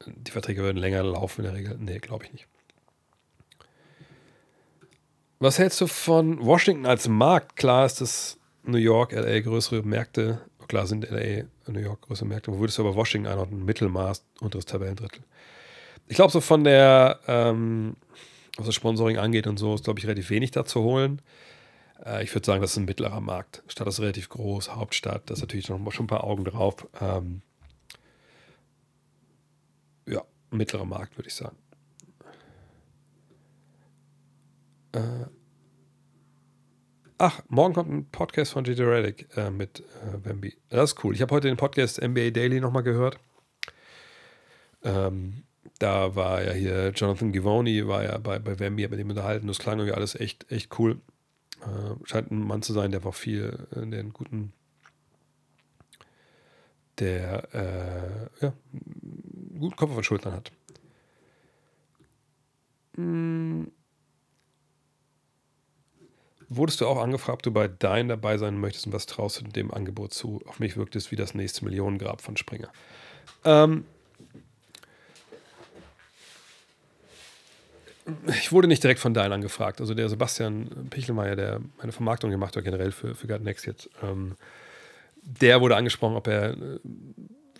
Die 0.06 0.30
Verträge 0.30 0.62
würden 0.62 0.78
länger 0.78 1.02
laufen 1.02 1.44
in 1.44 1.44
der 1.44 1.54
Regel. 1.54 1.76
Nee, 1.78 1.98
glaube 1.98 2.24
ich 2.24 2.32
nicht. 2.32 2.46
Was 5.42 5.58
hältst 5.58 5.80
du 5.80 5.88
von 5.88 6.46
Washington 6.46 6.86
als 6.86 7.08
Markt? 7.08 7.56
Klar 7.56 7.84
ist, 7.84 8.00
dass 8.00 8.38
New 8.62 8.78
York, 8.78 9.10
LA 9.10 9.40
größere 9.40 9.82
Märkte, 9.82 10.40
klar 10.68 10.86
sind 10.86 11.10
LA 11.10 11.46
New 11.66 11.80
York 11.80 12.02
größere 12.02 12.28
Märkte. 12.28 12.52
Wo 12.52 12.60
würdest 12.60 12.78
du 12.78 12.82
aber 12.82 12.94
Washington 12.94 13.26
einordnen? 13.26 13.64
Mittelmaß, 13.64 14.24
unteres 14.40 14.66
Tabellendrittel. 14.66 15.24
Ich 16.06 16.14
glaube, 16.14 16.30
so 16.30 16.40
von 16.40 16.62
der, 16.62 17.18
ähm, 17.26 17.96
was 18.56 18.66
das 18.66 18.76
Sponsoring 18.76 19.18
angeht 19.18 19.48
und 19.48 19.56
so, 19.56 19.74
ist, 19.74 19.82
glaube 19.82 19.98
ich, 19.98 20.06
relativ 20.06 20.30
wenig 20.30 20.52
da 20.52 20.64
zu 20.64 20.80
holen. 20.80 21.20
Äh, 22.06 22.22
ich 22.22 22.32
würde 22.32 22.46
sagen, 22.46 22.62
das 22.62 22.70
ist 22.70 22.76
ein 22.76 22.84
mittlerer 22.84 23.20
Markt. 23.20 23.64
Stadt 23.66 23.88
ist 23.88 23.98
relativ 23.98 24.28
groß, 24.28 24.76
Hauptstadt, 24.76 25.28
da 25.28 25.34
ist 25.34 25.40
natürlich 25.40 25.68
noch 25.68 25.90
schon 25.90 26.04
ein 26.04 26.06
paar 26.06 26.22
Augen 26.22 26.44
drauf. 26.44 26.86
Ähm, 27.00 27.42
ja, 30.06 30.22
mittlerer 30.52 30.84
Markt, 30.84 31.18
würde 31.18 31.26
ich 31.26 31.34
sagen. 31.34 31.56
Äh, 34.92 35.26
ach, 37.18 37.42
morgen 37.48 37.74
kommt 37.74 37.90
ein 37.90 38.10
Podcast 38.10 38.52
von 38.52 38.64
J.J. 38.64 38.86
Reddick 38.86 39.36
äh, 39.36 39.50
mit 39.50 39.80
äh, 39.80 40.18
Bambi. 40.18 40.56
Das 40.68 40.92
ist 40.92 41.04
cool. 41.04 41.14
Ich 41.14 41.22
habe 41.22 41.34
heute 41.34 41.48
den 41.48 41.56
Podcast 41.56 42.00
NBA 42.00 42.30
Daily 42.30 42.60
nochmal 42.60 42.82
gehört. 42.82 43.18
Ähm, 44.84 45.44
da 45.78 46.14
war 46.14 46.42
ja 46.42 46.52
hier 46.52 46.90
Jonathan 46.90 47.32
Givoni, 47.32 47.86
war 47.86 48.04
ja 48.04 48.18
bei, 48.18 48.38
bei 48.38 48.58
Wemby, 48.58 48.86
mit 48.88 48.98
dem 48.98 49.10
unterhalten. 49.10 49.46
Das 49.46 49.58
klang 49.58 49.78
irgendwie 49.78 49.94
alles 49.94 50.14
echt, 50.14 50.50
echt 50.50 50.78
cool. 50.78 51.00
Äh, 51.62 51.94
scheint 52.04 52.30
ein 52.30 52.40
Mann 52.40 52.62
zu 52.62 52.72
sein, 52.72 52.90
der 52.90 53.04
auch 53.06 53.14
viel, 53.14 53.66
äh, 53.70 53.86
der 53.86 54.00
einen 54.00 54.12
guten, 54.12 54.52
der, 56.98 57.54
äh, 57.54 58.44
ja, 58.44 58.52
einen 58.72 59.56
guten 59.58 59.76
Kopf 59.76 59.90
auf 59.90 59.96
den 59.96 60.04
Schultern 60.04 60.34
hat. 60.34 60.52
Hm. 62.96 63.72
Wurdest 66.54 66.80
du 66.80 66.86
auch 66.86 67.00
angefragt, 67.00 67.38
ob 67.38 67.42
du 67.42 67.50
bei 67.50 67.68
Dein 67.68 68.08
dabei 68.08 68.36
sein 68.36 68.58
möchtest 68.58 68.86
und 68.86 68.92
was 68.92 69.06
traust 69.06 69.40
du 69.40 69.44
dem 69.44 69.72
Angebot 69.72 70.12
zu? 70.12 70.42
Auf 70.46 70.58
mich 70.58 70.76
wirkt 70.76 70.96
es 70.96 71.10
wie 71.10 71.16
das 71.16 71.34
nächste 71.34 71.64
Millionengrab 71.64 72.20
von 72.20 72.36
Springer. 72.36 72.68
Ähm, 73.44 73.84
ich 78.26 78.52
wurde 78.52 78.68
nicht 78.68 78.82
direkt 78.82 79.00
von 79.00 79.14
Dein 79.14 79.32
angefragt. 79.32 79.80
Also 79.80 79.94
der 79.94 80.10
Sebastian 80.10 80.88
Pichelmeier, 80.90 81.36
der 81.36 81.60
meine 81.78 81.92
Vermarktung 81.92 82.30
gemacht 82.30 82.54
hat, 82.54 82.64
generell 82.64 82.92
für, 82.92 83.14
für 83.14 83.26
God 83.26 83.42
Next 83.42 83.64
jetzt, 83.66 83.88
ähm, 84.02 84.36
der 85.22 85.60
wurde 85.60 85.76
angesprochen, 85.76 86.16
ob 86.16 86.26
er 86.26 86.50
äh, 86.50 86.80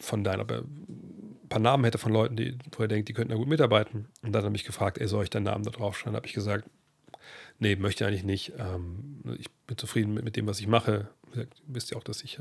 von 0.01 0.23
Dein, 0.23 0.41
ob 0.41 0.51
er 0.51 0.59
ein 0.59 1.49
paar 1.49 1.61
Namen 1.61 1.85
hätte 1.85 1.99
von 1.99 2.13
Leuten, 2.13 2.37
die, 2.37 2.59
wo 2.73 2.83
er 2.83 2.89
denkt, 2.89 3.09
die 3.09 3.15
könnten 3.15 3.31
da 3.31 3.39
gut 3.39 3.49
mitarbeiten. 3.49 4.09
Und 4.23 4.33
dann 4.33 4.43
hat 4.43 4.49
er 4.49 4.51
mich 4.51 4.65
gefragt, 4.65 4.99
ey, 4.99 5.09
soll 5.09 5.25
ich 5.25 5.31
deinen 5.31 5.45
Namen 5.45 5.65
da 5.65 5.71
drauf 5.71 5.97
schreiben? 5.97 6.17
habe 6.17 6.27
ich 6.27 6.35
gesagt, 6.35 6.69
nee, 7.63 7.77
möchte 7.77 8.07
eigentlich 8.07 8.25
nicht. 8.25 8.53
Ähm, 8.59 9.23
ich 9.39 9.51
bin 9.67 9.79
zufrieden 9.79 10.13
mit, 10.15 10.25
mit, 10.25 10.37
dem, 10.37 10.47
was 10.47 10.61
ich 10.61 10.67
mache. 10.67 11.09
Ihr 11.35 11.47
wisst 11.67 11.91
ja 11.91 11.97
auch, 11.97 12.05
dass 12.05 12.23
ich 12.23 12.39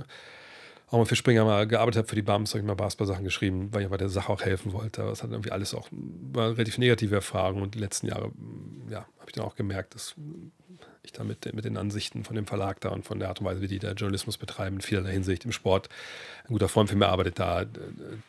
auch 0.88 0.98
mal 0.98 1.06
für 1.06 1.16
Springer 1.16 1.45
mal 1.45 1.66
gearbeitet 1.67 2.00
habe, 2.00 2.08
für 2.09 2.16
die 2.16 2.22
Bums, 2.22 2.51
habe 2.51 2.59
ich 2.59 2.66
mal 2.66 2.75
Basketball-Sachen 2.75 3.24
geschrieben, 3.24 3.69
weil 3.72 3.83
ich 3.83 3.90
bei 3.90 3.98
der 3.98 4.09
Sache 4.09 4.32
auch 4.32 4.41
helfen 4.41 4.74
wollte. 4.74 5.03
Aber 5.03 5.11
es 5.11 5.24
hat 5.24 5.32
irgendwie 5.32 5.51
alles 5.51 5.74
auch, 5.74 5.88
war 5.91 6.50
relativ 6.50 6.77
negative 6.77 7.16
Erfahrung 7.16 7.61
und 7.61 7.75
die 7.75 7.80
letzten 7.80 8.08
Jahre, 8.08 8.32
ja, 8.90 9.06
habe 9.19 9.27
ich 9.27 9.33
dann 9.33 9.45
auch 9.45 9.56
gemerkt, 9.56 9.95
dass 9.95 10.16
ich 11.03 11.14
da 11.14 11.24
mit, 11.24 11.51
mit 11.53 11.64
den 11.64 11.77
Ansichten 11.77 12.25
von 12.25 12.35
dem 12.35 12.45
Verlag 12.45 12.82
da 12.82 12.90
und 12.90 13.06
von 13.06 13.19
der 13.19 13.30
Art 13.30 13.40
und 13.40 13.45
Weise, 13.45 13.61
wie 13.61 13.67
die 13.67 13.80
da 13.80 13.93
Journalismus 13.93 14.38
betreiben, 14.38 14.77
in 14.77 14.82
vielerlei 14.82 15.14
Hinsicht 15.14 15.45
im 15.45 15.51
Sport. 15.51 15.88
Ein 16.43 16.53
guter 16.53 16.67
Freund 16.67 16.90
von 16.90 17.00
mir 17.00 17.08
arbeitet 17.08 17.40
da, 17.40 17.66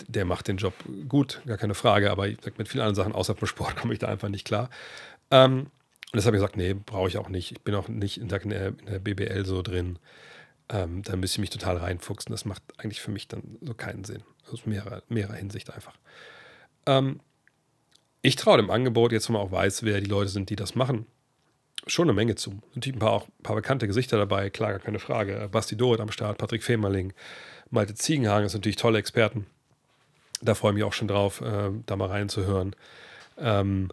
der 0.07 0.25
macht 0.25 0.47
den 0.47 0.59
Job 0.59 0.75
gut, 1.09 1.43
gar 1.47 1.59
keine 1.59 1.75
Frage, 1.75 2.11
aber 2.11 2.29
ich 2.29 2.39
sag, 2.43 2.59
mit 2.59 2.69
vielen 2.69 2.83
anderen 2.83 2.95
Sachen 2.95 3.12
außerhalb 3.12 3.41
vom 3.41 3.49
Sport 3.49 3.77
komme 3.81 3.93
ich 3.93 3.99
da 3.99 4.07
einfach 4.07 4.29
nicht 4.29 4.47
klar. 4.47 4.71
Ähm, 5.31 5.67
und 6.12 6.16
das 6.16 6.26
habe 6.26 6.36
ich 6.36 6.41
gesagt, 6.41 6.57
nee, 6.57 6.74
brauche 6.74 7.08
ich 7.08 7.18
auch 7.18 7.28
nicht. 7.28 7.52
Ich 7.52 7.60
bin 7.62 7.74
auch 7.74 7.89
nicht 7.89 8.18
in 8.18 8.28
der, 8.28 8.42
in 8.42 8.86
der 8.86 8.99
BBL 8.99 9.44
so 9.47 9.62
drin 9.62 9.99
ähm, 10.73 11.02
da 11.02 11.16
müsste 11.16 11.36
ich 11.36 11.41
mich 11.41 11.50
total 11.50 11.76
reinfuchsen. 11.76 12.32
Das 12.32 12.44
macht 12.44 12.62
eigentlich 12.78 13.00
für 13.00 13.10
mich 13.10 13.28
dann 13.28 13.58
so 13.60 13.74
keinen 13.74 14.05
Sinn. 14.05 14.23
Aus 14.50 14.66
mehrerer, 14.66 15.02
mehrerer 15.08 15.34
Hinsicht 15.34 15.73
einfach. 15.73 15.94
Ähm, 16.86 17.20
ich 18.23 18.36
traue 18.36 18.57
dem 18.57 18.70
Angebot, 18.70 19.12
jetzt 19.12 19.28
wo 19.28 19.34
man 19.34 19.42
auch 19.42 19.52
weiß, 19.52 19.82
wer 19.82 20.00
die 20.00 20.08
Leute 20.08 20.31
sind, 20.31 20.50
die 20.50 20.57
das 20.57 20.74
machen, 20.74 21.07
schon 21.86 22.07
eine 22.07 22.15
Menge 22.15 22.36
zu. 22.36 22.62
Natürlich 22.74 22.97
ein 22.97 23.00
paar, 23.00 23.12
auch 23.12 23.26
ein 23.26 23.42
paar 23.42 23.57
bekannte 23.57 23.86
Gesichter 23.86 24.16
dabei, 24.16 24.50
klar, 24.50 24.70
gar 24.70 24.81
keine 24.81 24.99
Frage. 24.99 25.49
Basti 25.50 25.76
Dorit 25.76 26.00
am 26.00 26.10
Start, 26.10 26.39
Patrick 26.39 26.62
Femerling, 26.62 27.12
Malte 27.70 27.94
Ziegenhagen, 27.94 28.44
das 28.44 28.52
sind 28.52 28.60
natürlich 28.60 28.76
tolle 28.76 28.99
Experten. 28.99 29.47
Da 30.41 30.55
freue 30.55 30.73
ich 30.73 30.76
mich 30.76 30.84
auch 30.84 30.92
schon 30.92 31.08
drauf, 31.08 31.41
äh, 31.41 31.70
da 31.86 31.97
mal 31.97 32.08
reinzuhören. 32.08 32.74
Ähm, 33.39 33.91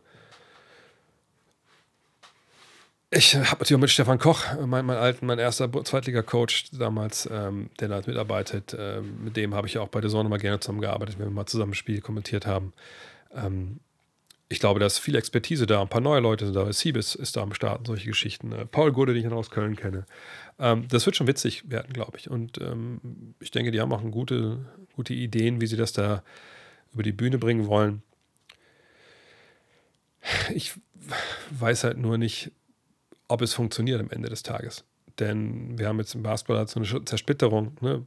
ich 3.11 3.35
habe 3.35 3.47
natürlich 3.47 3.75
auch 3.75 3.81
mit 3.81 3.89
Stefan 3.89 4.19
Koch, 4.19 4.45
mein, 4.65 4.85
mein 4.85 4.97
alten, 4.97 5.25
mein 5.25 5.39
erster 5.39 5.71
Zweitliga-Coach 5.71 6.71
damals, 6.71 7.27
ähm, 7.31 7.71
der 7.79 7.88
da 7.88 8.01
mitarbeitet. 8.05 8.75
Ähm, 8.77 9.23
mit 9.23 9.35
dem 9.35 9.55
habe 9.55 9.67
ich 9.67 9.79
auch 9.79 9.88
bei 9.88 9.99
der 9.99 10.11
Sonne 10.11 10.29
mal 10.29 10.38
gerne 10.38 10.59
zusammengearbeitet, 10.59 11.17
wenn 11.17 11.27
wir 11.27 11.31
mal 11.31 11.47
zusammen 11.47 11.71
ein 11.71 11.75
Spiel 11.75 12.01
kommentiert 12.01 12.45
haben. 12.45 12.71
Ähm, 13.33 13.79
ich 14.47 14.59
glaube, 14.59 14.79
da 14.79 14.85
ist 14.85 14.99
viel 14.99 15.15
Expertise 15.15 15.65
da. 15.65 15.81
Ein 15.81 15.89
paar 15.89 16.01
neue 16.01 16.19
Leute 16.19 16.45
sind 16.45 16.55
da. 16.55 16.71
Siebes 16.71 17.15
ist 17.15 17.35
da 17.35 17.41
am 17.41 17.53
Start 17.53 17.88
solche 17.88 18.07
Geschichten. 18.07 18.51
Äh, 18.51 18.65
Paul 18.65 18.91
Gode, 18.91 19.13
den 19.13 19.23
ich 19.23 19.29
noch 19.29 19.38
aus 19.38 19.49
Köln 19.49 19.75
kenne. 19.75 20.05
Ähm, 20.59 20.88
das 20.88 21.05
wird 21.07 21.15
schon 21.15 21.27
witzig 21.27 21.69
werden, 21.69 21.93
glaube 21.93 22.17
ich. 22.19 22.29
Und 22.29 22.59
ähm, 22.59 23.33
ich 23.39 23.49
denke, 23.49 23.71
die 23.71 23.81
haben 23.81 23.91
auch 23.91 24.03
gute, 24.11 24.65
gute 24.95 25.15
Ideen, 25.15 25.61
wie 25.61 25.67
sie 25.67 25.77
das 25.77 25.93
da 25.93 26.21
über 26.93 27.01
die 27.01 27.11
Bühne 27.11 27.39
bringen 27.39 27.65
wollen. 27.65 28.03
Ich 30.53 30.73
weiß 31.51 31.85
halt 31.85 31.97
nur 31.97 32.17
nicht, 32.17 32.51
ob 33.30 33.41
es 33.41 33.53
funktioniert 33.53 34.01
am 34.01 34.09
Ende 34.09 34.27
des 34.27 34.43
Tages. 34.43 34.83
Denn 35.19 35.77
wir 35.77 35.88
haben 35.88 35.99
jetzt 35.99 36.16
im 36.16 36.24
Basketball 36.24 36.58
halt 36.58 36.69
so 36.69 36.80
eine 36.80 37.06
Zersplitterung, 37.06 37.77
ne? 37.82 38.06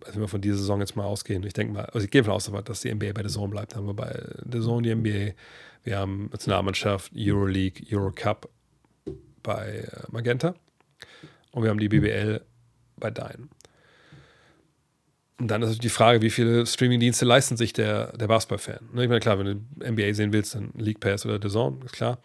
also 0.00 0.14
wenn 0.14 0.22
wir 0.22 0.28
von 0.28 0.40
dieser 0.40 0.56
Saison 0.56 0.80
jetzt 0.80 0.96
mal 0.96 1.04
ausgehen. 1.04 1.44
Ich 1.44 1.52
denke 1.52 1.74
mal, 1.74 1.84
also 1.86 2.04
ich 2.04 2.10
gehe 2.10 2.22
davon 2.22 2.34
aus, 2.34 2.50
dass 2.64 2.80
die 2.80 2.92
NBA 2.92 3.12
bei 3.12 3.22
der 3.22 3.30
Zone 3.30 3.50
bleibt. 3.50 3.76
Haben 3.76 3.86
wir 3.86 3.94
bei 3.94 4.12
der 4.42 4.60
Zone 4.60 4.82
die 4.82 4.94
NBA, 4.94 5.34
wir 5.84 5.98
haben 5.98 6.28
Nationalmannschaft, 6.30 7.12
Euroleague, 7.16 7.84
Eurocup 7.90 8.48
bei 9.42 9.88
äh, 9.90 10.02
Magenta 10.10 10.54
und 11.52 11.62
wir 11.62 11.70
haben 11.70 11.78
die 11.78 11.88
BBL 11.88 12.40
bei 12.96 13.10
Dyn. 13.10 13.48
Und 15.42 15.48
dann 15.48 15.60
ist 15.60 15.70
natürlich 15.70 15.80
die 15.80 15.88
Frage, 15.88 16.22
wie 16.22 16.30
viele 16.30 16.64
Streamingdienste 16.64 17.24
leisten 17.24 17.56
sich 17.56 17.72
der, 17.72 18.16
der 18.16 18.28
Basketball-Fan. 18.28 18.90
Ne, 18.92 19.02
ich 19.02 19.08
meine, 19.08 19.18
klar, 19.18 19.40
wenn 19.40 19.46
du 19.46 19.90
NBA 19.90 20.14
sehen 20.14 20.32
willst, 20.32 20.54
dann 20.54 20.70
League 20.76 21.00
Pass 21.00 21.26
oder 21.26 21.40
The 21.42 21.52
Zone, 21.52 21.80
ist 21.84 21.94
klar. 21.94 22.20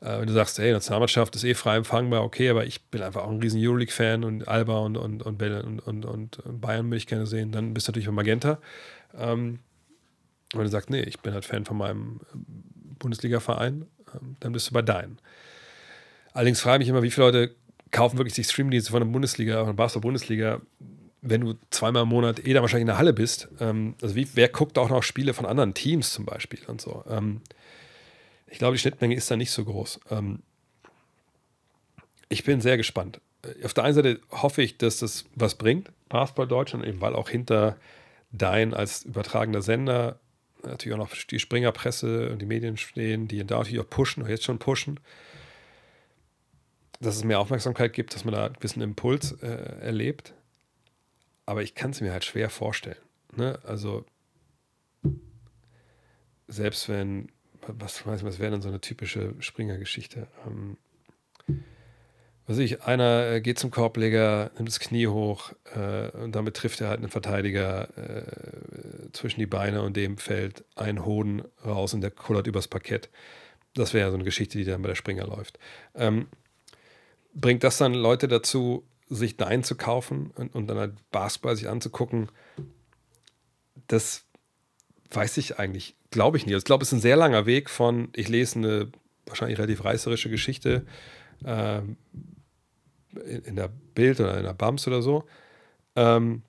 Äh, 0.00 0.18
wenn 0.18 0.26
du 0.26 0.32
sagst, 0.32 0.58
hey, 0.58 0.72
Nationalmannschaft 0.72 1.36
ist 1.36 1.44
eh 1.44 1.54
frei 1.54 1.76
empfangbar, 1.76 2.24
okay, 2.24 2.48
aber 2.50 2.66
ich 2.66 2.82
bin 2.86 3.02
einfach 3.02 3.22
auch 3.22 3.30
ein 3.30 3.38
riesen 3.38 3.60
Euroleague-Fan 3.62 4.24
und 4.24 4.48
Alba 4.48 4.80
und, 4.80 4.96
und, 4.96 5.22
und, 5.22 5.42
und, 5.86 6.04
und, 6.04 6.60
Bayern 6.60 6.90
will 6.90 6.98
ich 6.98 7.06
gerne 7.06 7.28
sehen, 7.28 7.52
dann 7.52 7.72
bist 7.72 7.86
du 7.86 7.92
natürlich 7.92 8.06
bei 8.06 8.12
Magenta. 8.12 8.58
Ähm, 9.16 9.60
wenn 10.52 10.62
du 10.62 10.68
sagst, 10.68 10.90
nee, 10.90 11.02
ich 11.02 11.20
bin 11.20 11.34
halt 11.34 11.44
Fan 11.44 11.66
von 11.66 11.76
meinem 11.76 12.18
Bundesliga-Verein, 12.98 13.86
ähm, 14.12 14.36
dann 14.40 14.50
bist 14.50 14.68
du 14.68 14.72
bei 14.74 14.82
deinen. 14.82 15.20
Allerdings 16.32 16.60
frage 16.60 16.82
ich 16.82 16.88
mich 16.88 16.96
immer, 16.96 17.04
wie 17.04 17.12
viele 17.12 17.26
Leute 17.26 17.54
kaufen 17.92 18.18
wirklich 18.18 18.34
sich 18.34 18.48
Streamingdienste 18.48 18.90
von 18.90 19.02
der 19.02 19.08
Bundesliga, 19.08 19.58
von 19.58 19.68
der 19.68 19.74
Basketball-Bundesliga, 19.74 20.62
wenn 21.22 21.40
du 21.40 21.54
zweimal 21.70 22.02
im 22.04 22.08
Monat 22.08 22.46
eh 22.46 22.52
da 22.52 22.60
wahrscheinlich 22.60 22.82
in 22.82 22.88
der 22.88 22.98
Halle 22.98 23.12
bist, 23.12 23.48
ähm, 23.60 23.94
also 24.02 24.14
wie, 24.14 24.28
wer 24.34 24.48
guckt 24.48 24.78
auch 24.78 24.88
noch 24.88 25.02
Spiele 25.02 25.34
von 25.34 25.46
anderen 25.46 25.74
Teams 25.74 26.12
zum 26.12 26.24
Beispiel 26.24 26.60
und 26.66 26.80
so. 26.80 27.04
Ähm, 27.08 27.40
ich 28.46 28.58
glaube, 28.58 28.76
die 28.76 28.80
Schnittmenge 28.80 29.14
ist 29.14 29.30
da 29.30 29.36
nicht 29.36 29.50
so 29.50 29.64
groß. 29.64 30.00
Ähm, 30.10 30.40
ich 32.28 32.44
bin 32.44 32.60
sehr 32.60 32.76
gespannt. 32.76 33.20
Auf 33.62 33.74
der 33.74 33.84
einen 33.84 33.94
Seite 33.94 34.20
hoffe 34.30 34.62
ich, 34.62 34.78
dass 34.78 34.98
das 34.98 35.24
was 35.34 35.54
bringt, 35.54 35.90
Basketball 36.08 36.48
Deutschland, 36.48 36.84
eben 36.84 37.00
weil 37.00 37.14
auch 37.14 37.28
hinter 37.28 37.76
Dein 38.32 38.74
als 38.74 39.04
übertragender 39.04 39.62
Sender 39.62 40.18
natürlich 40.62 40.94
auch 40.94 40.98
noch 40.98 41.14
die 41.14 41.38
Springerpresse 41.38 42.30
und 42.30 42.42
die 42.42 42.46
Medien 42.46 42.76
stehen, 42.76 43.28
die 43.28 43.44
da 43.46 43.58
natürlich 43.58 43.80
auch 43.80 43.88
pushen, 43.88 44.22
oder 44.22 44.30
jetzt 44.30 44.44
schon 44.44 44.58
pushen, 44.58 44.98
dass 47.00 47.16
es 47.16 47.24
mehr 47.24 47.38
Aufmerksamkeit 47.38 47.92
gibt, 47.92 48.14
dass 48.14 48.24
man 48.24 48.34
da 48.34 48.46
ein 48.46 48.56
bisschen 48.58 48.82
Impuls 48.82 49.32
äh, 49.42 49.46
erlebt 49.80 50.34
aber 51.46 51.62
ich 51.62 51.74
kann 51.74 51.92
es 51.92 52.00
mir 52.00 52.12
halt 52.12 52.24
schwer 52.24 52.50
vorstellen. 52.50 52.98
Ne? 53.34 53.58
Also, 53.64 54.04
selbst 56.48 56.88
wenn, 56.88 57.30
was, 57.66 58.06
was, 58.06 58.38
wäre 58.38 58.50
denn 58.50 58.62
so 58.62 58.68
eine 58.68 58.80
typische 58.80 59.34
Springer-Geschichte? 59.38 60.28
Ähm, 60.46 60.76
was 62.48 62.58
ich, 62.58 62.82
einer 62.82 63.26
äh, 63.26 63.40
geht 63.40 63.58
zum 63.58 63.72
Korbleger, 63.72 64.52
nimmt 64.56 64.68
das 64.68 64.78
Knie 64.78 65.08
hoch 65.08 65.52
äh, 65.74 66.10
und 66.10 66.34
damit 66.36 66.56
trifft 66.56 66.80
er 66.80 66.88
halt 66.88 67.00
einen 67.00 67.08
Verteidiger 67.08 67.88
äh, 67.98 69.10
zwischen 69.12 69.40
die 69.40 69.46
Beine 69.46 69.82
und 69.82 69.96
dem 69.96 70.16
fällt 70.16 70.64
ein 70.76 71.04
Hoden 71.04 71.42
raus 71.64 71.92
und 71.92 72.02
der 72.02 72.12
kullert 72.12 72.46
übers 72.46 72.68
Parkett. 72.68 73.08
Das 73.74 73.94
wäre 73.94 74.06
ja 74.06 74.10
so 74.10 74.16
eine 74.16 74.24
Geschichte, 74.24 74.58
die 74.58 74.64
dann 74.64 74.82
bei 74.82 74.88
der 74.88 74.94
Springer 74.94 75.26
läuft. 75.26 75.58
Ähm, 75.94 76.28
bringt 77.34 77.64
das 77.64 77.78
dann 77.78 77.94
Leute 77.94 78.28
dazu, 78.28 78.84
sich 79.08 79.36
Dein 79.36 79.62
zu 79.62 79.76
kaufen 79.76 80.32
und, 80.36 80.54
und 80.54 80.66
dann 80.66 80.78
halt 80.78 81.10
Basketball 81.10 81.56
sich 81.56 81.68
anzugucken, 81.68 82.30
das 83.86 84.24
weiß 85.10 85.36
ich 85.36 85.58
eigentlich, 85.58 85.94
glaube 86.10 86.36
ich 86.36 86.46
nicht. 86.46 86.54
Also 86.54 86.62
ich 86.62 86.66
glaube, 86.66 86.82
es 86.82 86.88
ist 86.88 86.98
ein 86.98 87.00
sehr 87.00 87.16
langer 87.16 87.46
Weg 87.46 87.70
von, 87.70 88.08
ich 88.14 88.28
lese 88.28 88.58
eine 88.58 88.92
wahrscheinlich 89.26 89.58
relativ 89.58 89.84
reißerische 89.84 90.30
Geschichte 90.30 90.86
äh, 91.44 91.78
in, 91.78 93.42
in, 93.44 93.56
der 93.56 93.68
Bild 93.94 94.20
oder 94.20 94.36
in 94.36 94.44
der 94.44 94.54
Bums 94.54 94.86
oder 94.86 95.02
so. 95.02 95.24
Ähm, 95.94 96.42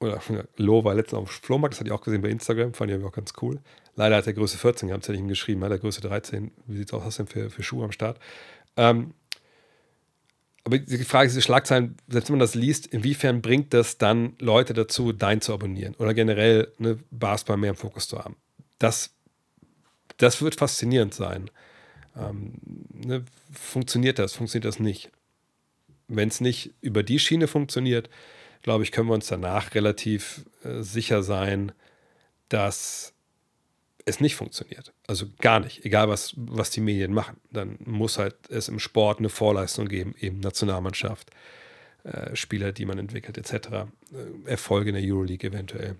oder 0.00 0.20
Lo 0.56 0.84
war 0.84 0.94
letztens 0.94 1.20
auf 1.20 1.28
dem 1.28 1.42
Flohmarkt, 1.42 1.74
das 1.74 1.80
hatte 1.80 1.88
ich 1.88 1.92
auch 1.92 2.02
gesehen 2.02 2.22
bei 2.22 2.28
Instagram, 2.28 2.72
fand 2.72 2.90
ich 2.92 3.02
auch 3.02 3.12
ganz 3.12 3.32
cool. 3.42 3.60
Leider 3.96 4.16
hat 4.16 4.28
er 4.28 4.32
Größe 4.32 4.56
14 4.56 4.88
gehabt, 4.88 5.02
das 5.02 5.08
hätte 5.08 5.16
ich 5.16 5.22
ihm 5.22 5.28
geschrieben, 5.28 5.64
hat 5.64 5.72
er 5.72 5.78
Größe 5.78 6.00
13. 6.00 6.52
Wie 6.66 6.76
sieht 6.76 6.88
es 6.88 6.94
aus, 6.94 7.04
hast 7.04 7.18
du 7.18 7.24
denn 7.24 7.32
für, 7.32 7.50
für 7.50 7.62
Schuhe 7.64 7.84
am 7.84 7.90
Start? 7.90 8.20
Ähm, 8.76 9.12
aber 10.68 10.78
die 10.78 11.04
Frage 11.04 11.28
ist, 11.28 11.32
diese 11.32 11.42
Schlagzeilen, 11.42 11.96
selbst 12.08 12.28
wenn 12.28 12.34
man 12.34 12.40
das 12.40 12.54
liest, 12.54 12.86
inwiefern 12.86 13.40
bringt 13.40 13.72
das 13.72 13.96
dann 13.96 14.34
Leute 14.38 14.74
dazu, 14.74 15.12
Dein 15.12 15.40
zu 15.40 15.54
abonnieren 15.54 15.94
oder 15.94 16.12
generell 16.12 16.70
eine 16.78 16.98
Basketball 17.10 17.56
mehr 17.56 17.70
im 17.70 17.76
Fokus 17.76 18.06
zu 18.06 18.18
haben? 18.18 18.36
Das, 18.78 19.14
das 20.18 20.42
wird 20.42 20.56
faszinierend 20.56 21.14
sein. 21.14 21.50
Ähm, 22.18 22.52
ne, 22.92 23.24
funktioniert 23.50 24.18
das, 24.18 24.34
funktioniert 24.34 24.66
das 24.66 24.78
nicht? 24.78 25.10
Wenn 26.06 26.28
es 26.28 26.42
nicht 26.42 26.74
über 26.82 27.02
die 27.02 27.18
Schiene 27.18 27.48
funktioniert, 27.48 28.10
glaube 28.60 28.84
ich, 28.84 28.92
können 28.92 29.08
wir 29.08 29.14
uns 29.14 29.28
danach 29.28 29.74
relativ 29.74 30.44
äh, 30.64 30.82
sicher 30.82 31.22
sein, 31.22 31.72
dass 32.50 33.14
es 34.08 34.20
nicht 34.20 34.36
funktioniert. 34.36 34.92
Also 35.06 35.26
gar 35.40 35.60
nicht, 35.60 35.84
egal 35.84 36.08
was, 36.08 36.34
was 36.36 36.70
die 36.70 36.80
Medien 36.80 37.12
machen. 37.12 37.36
Dann 37.50 37.78
muss 37.84 38.18
halt 38.18 38.34
es 38.48 38.68
im 38.68 38.78
Sport 38.78 39.18
eine 39.18 39.28
Vorleistung 39.28 39.86
geben, 39.86 40.14
eben 40.18 40.40
Nationalmannschaft, 40.40 41.30
äh, 42.04 42.34
Spieler, 42.34 42.72
die 42.72 42.86
man 42.86 42.98
entwickelt, 42.98 43.36
etc. 43.36 43.52
Äh, 43.52 43.86
Erfolge 44.46 44.90
in 44.90 44.96
der 44.96 45.04
Euroleague 45.04 45.48
eventuell. 45.48 45.96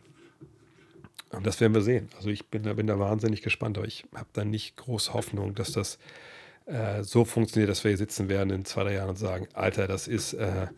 Und 1.31 1.47
das 1.47 1.61
werden 1.61 1.75
wir 1.75 1.83
sehen. 1.83 2.09
Also 2.17 2.31
ich 2.31 2.47
bin 2.47 2.63
da, 2.63 2.73
bin 2.73 2.87
da 2.87 2.99
wahnsinnig 2.99 3.43
gespannt, 3.43 3.77
aber 3.77 3.87
ich 3.87 4.05
habe 4.15 4.29
da 4.33 4.45
nicht 4.45 4.77
große 4.77 5.13
Hoffnung, 5.13 5.55
dass 5.55 5.73
das 5.73 5.99
äh, 6.65 7.03
so 7.03 7.27
funktioniert, 7.27 7.69
dass 7.69 7.85
wir 7.85 7.91
hier 7.91 7.99
sitzen 7.99 8.31
werden 8.31 8.51
in 8.51 8.65
zwei, 8.65 8.85
drei 8.85 8.95
Jahren 8.95 9.11
und 9.11 9.19
sagen, 9.19 9.49
Alter, 9.53 9.87
das 9.87 10.09
ist 10.09 10.33
äh, 10.33 10.39
eine 10.39 10.71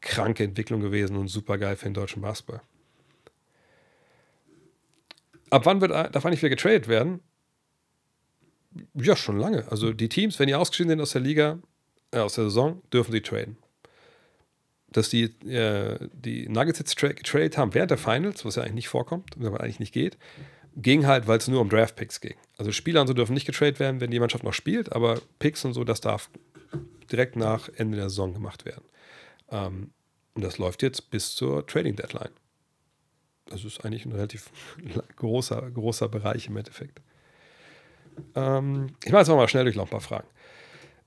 kranke 0.00 0.44
Entwicklung 0.44 0.80
gewesen 0.80 1.16
und 1.16 1.26
super 1.26 1.58
geil 1.58 1.74
für 1.74 1.86
den 1.86 1.94
deutschen 1.94 2.22
Basketball. 2.22 2.60
Ab 5.54 5.66
wann 5.66 5.80
wird, 5.80 5.92
darf 5.92 6.26
eigentlich 6.26 6.42
wieder 6.42 6.50
getradet 6.50 6.88
werden? 6.88 7.20
Ja, 8.94 9.14
schon 9.14 9.38
lange. 9.38 9.70
Also 9.70 9.92
die 9.92 10.08
Teams, 10.08 10.40
wenn 10.40 10.48
die 10.48 10.56
ausgeschieden 10.56 10.90
sind 10.90 11.00
aus 11.00 11.12
der 11.12 11.20
Liga, 11.20 11.60
äh, 12.10 12.18
aus 12.18 12.34
der 12.34 12.44
Saison, 12.44 12.82
dürfen 12.92 13.12
sie 13.12 13.20
traden. 13.20 13.56
Dass 14.88 15.10
die, 15.10 15.26
äh, 15.48 16.08
die 16.12 16.48
Nuggets 16.48 16.80
jetzt 16.80 16.98
tra 16.98 17.06
getradet 17.06 17.56
haben 17.56 17.72
während 17.72 17.92
der 17.92 17.98
Finals, 17.98 18.44
was 18.44 18.56
ja 18.56 18.64
eigentlich 18.64 18.74
nicht 18.74 18.88
vorkommt, 18.88 19.30
was 19.36 19.60
eigentlich 19.60 19.78
nicht 19.78 19.94
geht, 19.94 20.18
ging 20.74 21.06
halt, 21.06 21.28
weil 21.28 21.38
es 21.38 21.46
nur 21.46 21.60
um 21.60 21.68
Draft-Picks 21.68 22.20
ging. 22.20 22.34
Also 22.58 22.72
Spieler 22.72 23.02
und 23.02 23.06
so 23.06 23.14
dürfen 23.14 23.34
nicht 23.34 23.46
getradet 23.46 23.78
werden, 23.78 24.00
wenn 24.00 24.10
die 24.10 24.18
Mannschaft 24.18 24.42
noch 24.42 24.54
spielt, 24.54 24.90
aber 24.90 25.20
Picks 25.38 25.64
und 25.64 25.72
so, 25.72 25.84
das 25.84 26.00
darf 26.00 26.30
direkt 27.12 27.36
nach 27.36 27.68
Ende 27.76 27.96
der 27.96 28.08
Saison 28.08 28.34
gemacht 28.34 28.64
werden. 28.64 28.82
Ähm, 29.50 29.92
und 30.34 30.42
das 30.42 30.58
läuft 30.58 30.82
jetzt 30.82 31.10
bis 31.10 31.36
zur 31.36 31.64
Trading 31.64 31.94
Deadline. 31.94 32.32
Das 33.46 33.64
ist 33.64 33.84
eigentlich 33.84 34.06
ein 34.06 34.12
relativ 34.12 34.50
großer, 35.16 35.70
großer 35.70 36.08
Bereich 36.08 36.48
im 36.48 36.56
Endeffekt. 36.56 37.00
Ähm, 38.34 38.94
ich 39.04 39.12
mache 39.12 39.22
jetzt 39.22 39.28
mal 39.28 39.48
schnell 39.48 39.64
durch 39.64 39.76
noch 39.76 39.84
ein 39.84 39.90
paar 39.90 40.00
Fragen. 40.00 40.28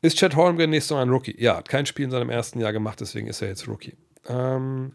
Ist 0.01 0.17
Chad 0.17 0.35
Holmgren 0.35 0.69
nächstes 0.69 0.91
Jahr 0.91 1.01
ein 1.01 1.09
Rookie? 1.09 1.35
Ja, 1.41 1.57
hat 1.57 1.69
kein 1.69 1.85
Spiel 1.85 2.05
in 2.05 2.11
seinem 2.11 2.29
ersten 2.29 2.59
Jahr 2.59 2.73
gemacht, 2.73 3.01
deswegen 3.01 3.27
ist 3.27 3.41
er 3.41 3.47
jetzt 3.47 3.67
Rookie. 3.67 3.95
Ähm, 4.27 4.93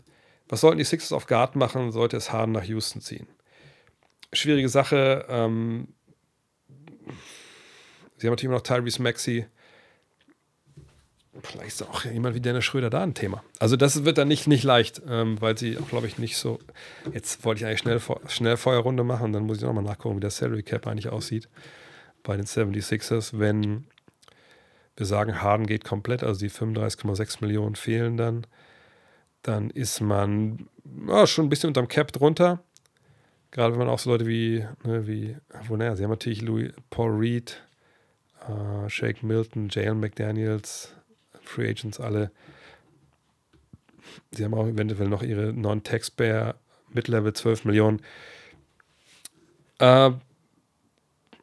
was 0.49 0.61
sollten 0.61 0.79
die 0.79 0.85
Sixers 0.85 1.13
auf 1.13 1.27
Guard 1.27 1.57
machen, 1.57 1.91
sollte 1.91 2.17
es 2.17 2.33
Harden 2.33 2.53
nach 2.53 2.65
Houston 2.65 3.01
ziehen? 3.01 3.27
Schwierige 4.33 4.69
Sache. 4.69 5.27
Ähm, 5.29 5.89
sie 8.17 8.27
haben 8.27 8.33
natürlich 8.33 8.45
immer 8.45 8.55
noch 8.55 8.63
Tyrese 8.63 9.03
Maxey. 9.03 9.47
Vielleicht 11.41 11.69
ist 11.69 11.83
auch 11.83 12.05
jemand 12.05 12.35
wie 12.35 12.41
Dennis 12.41 12.65
Schröder 12.65 12.91
da 12.91 13.03
ein 13.03 13.15
Thema. 13.15 13.43
Also 13.59 13.77
das 13.77 14.05
wird 14.05 14.19
dann 14.19 14.29
nicht, 14.29 14.47
nicht 14.47 14.65
leicht, 14.65 15.01
ähm, 15.09 15.41
weil 15.41 15.57
sie 15.57 15.79
auch, 15.79 15.89
glaube 15.89 16.07
ich, 16.07 16.19
nicht 16.19 16.37
so. 16.37 16.59
Jetzt 17.13 17.45
wollte 17.45 17.61
ich 17.61 17.67
eigentlich 17.67 17.79
schnell, 17.79 18.01
schnell 18.29 18.57
Feuerrunde 18.59 19.03
machen, 19.03 19.33
dann 19.33 19.45
muss 19.45 19.59
ich 19.59 19.65
nochmal 19.65 19.83
nachgucken, 19.83 20.17
wie 20.17 20.21
der 20.21 20.31
Salary 20.31 20.63
Cap 20.63 20.87
eigentlich 20.87 21.09
aussieht 21.09 21.49
bei 22.23 22.37
den 22.37 22.47
76ers, 22.47 23.39
wenn 23.39 23.85
wir 24.97 25.07
sagen, 25.07 25.41
Harden 25.41 25.67
geht 25.67 25.85
komplett, 25.85 26.23
also 26.23 26.41
die 26.41 26.51
35,6 26.51 27.39
Millionen 27.41 27.77
fehlen 27.77 28.17
dann, 28.17 28.47
dann 29.43 29.71
ist 29.71 30.01
man 30.01 30.69
ja, 31.09 31.27
schon 31.27 31.47
ein 31.47 31.49
bisschen 31.49 31.69
unterm 31.69 31.89
Cap 31.89 32.13
drunter. 32.13 32.63
Gerade 33.51 33.73
wenn 33.73 33.81
man 33.81 33.89
auch 33.89 33.99
so 33.99 34.11
Leute 34.11 34.27
wie, 34.27 34.67
ne, 34.85 35.07
wie, 35.07 35.37
wo, 35.67 35.77
naja, 35.77 35.97
sie 35.97 36.05
haben 36.05 36.11
natürlich 36.11 36.43
Louis, 36.43 36.73
Paul 36.91 37.13
Reed, 37.17 37.63
äh, 38.49 38.89
Shake 38.89 39.23
Milton, 39.23 39.69
Jalen 39.71 40.01
McDaniels, 40.01 40.95
Free 41.43 41.69
Agents 41.69 42.01
alle. 42.01 42.31
Sie 44.31 44.45
haben 44.45 44.55
auch 44.55 44.67
eventuell 44.67 45.09
noch 45.09 45.23
ihre 45.23 45.53
Non-Taxpayer 45.53 46.57
Mid-Level 46.91 47.33
12 47.33 47.65
Millionen. 47.65 48.03
Äh, 49.79 50.11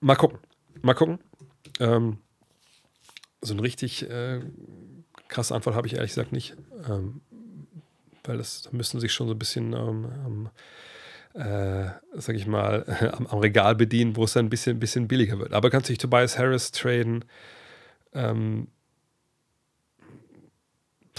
mal 0.02 0.16
gucken. 0.16 0.40
Mal 0.82 0.94
gucken. 0.94 1.20
Ähm, 1.80 2.18
so 3.42 3.54
eine 3.54 3.64
richtig 3.64 4.10
äh, 4.10 4.42
krasse 5.28 5.56
Antwort 5.56 5.76
habe 5.76 5.88
ich 5.88 5.96
ehrlich 5.96 6.12
gesagt 6.12 6.32
nicht. 6.32 6.56
Ähm, 6.88 7.22
weil 8.24 8.38
das, 8.38 8.64
da 8.64 8.70
müssen 8.72 9.00
sich 9.00 9.14
schon 9.14 9.28
so 9.28 9.34
ein 9.34 9.40
bisschen 9.40 9.74
ähm, 9.74 10.50
äh, 11.34 11.90
sag 12.14 12.36
ich 12.36 12.48
mal, 12.48 12.86
am, 13.18 13.28
am, 13.28 13.40
Regal 13.40 13.76
bedienen, 13.76 14.16
wo 14.16 14.24
es 14.24 14.34
dann 14.34 14.48
ein 14.48 14.50
bisschen, 14.50 14.80
bisschen 14.80 15.08
billiger 15.08 15.40
wird. 15.40 15.54
Aber 15.54 15.70
kannst 15.70 15.90
du 15.90 15.92
dich 15.92 16.00
Tobias 16.00 16.38
Harris 16.38 16.72
traden. 16.72 17.26
Ähm, 18.14 18.68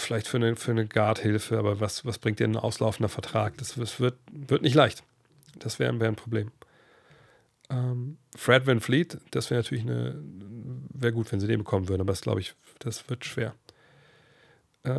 vielleicht 0.03 0.29
für 0.29 0.37
eine, 0.37 0.57
für 0.57 0.70
eine 0.70 0.87
Guard-Hilfe, 0.87 1.59
aber 1.59 1.81
was, 1.81 2.05
was 2.05 2.19
bringt 2.19 2.39
dir 2.41 2.45
ein 2.45 2.57
auslaufender 2.57 3.09
Vertrag? 3.09 3.57
Das, 3.59 3.75
das 3.75 4.01
wird, 4.01 4.19
wird 4.31 4.62
nicht 4.62 4.75
leicht. 4.75 5.03
Das 5.59 5.79
wäre 5.79 5.99
wär 6.01 6.09
ein 6.09 6.17
Problem. 6.17 6.51
Ähm, 7.70 8.19
Fred 8.37 8.67
Van 8.67 8.81
Fleet, 8.81 9.19
das 9.31 9.51
wäre 9.51 9.61
natürlich 9.61 9.85
eine, 9.85 10.20
wäre 10.93 11.12
gut, 11.12 11.31
wenn 11.31 11.41
sie 11.41 11.47
den 11.47 11.59
bekommen 11.59 11.89
würden, 11.89 12.01
aber 12.01 12.12
das 12.12 12.20
glaube 12.20 12.41
ich, 12.41 12.55
das 12.81 13.09
wird 13.09 13.25
schwer. 13.25 13.55
Äh, 14.85 14.91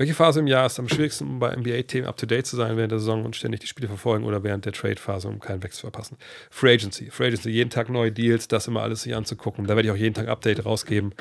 welche 0.00 0.14
Phase 0.14 0.40
im 0.40 0.46
Jahr 0.46 0.64
ist 0.64 0.78
am 0.78 0.88
schwierigsten, 0.88 1.26
um 1.26 1.38
bei 1.40 1.54
NBA-Themen 1.54 2.06
up-to-date 2.06 2.46
zu 2.46 2.56
sein 2.56 2.78
während 2.78 2.90
der 2.90 3.00
Saison 3.00 3.22
und 3.22 3.36
ständig 3.36 3.60
die 3.60 3.66
Spiele 3.66 3.86
verfolgen 3.86 4.24
oder 4.24 4.42
während 4.42 4.64
der 4.64 4.72
Trade-Phase, 4.72 5.28
um 5.28 5.40
keinen 5.40 5.62
Wechsel 5.62 5.80
zu 5.80 5.82
verpassen? 5.82 6.16
Free 6.48 6.72
Agency. 6.72 7.10
Free 7.10 7.26
Agency, 7.26 7.50
jeden 7.50 7.68
Tag 7.68 7.90
neue 7.90 8.10
Deals, 8.10 8.48
das 8.48 8.66
immer 8.66 8.80
alles 8.80 9.02
sich 9.02 9.14
anzugucken. 9.14 9.66
Da 9.66 9.76
werde 9.76 9.88
ich 9.88 9.92
auch 9.92 9.98
jeden 9.98 10.14
Tag 10.14 10.28
Update 10.28 10.64
rausgeben. 10.64 11.12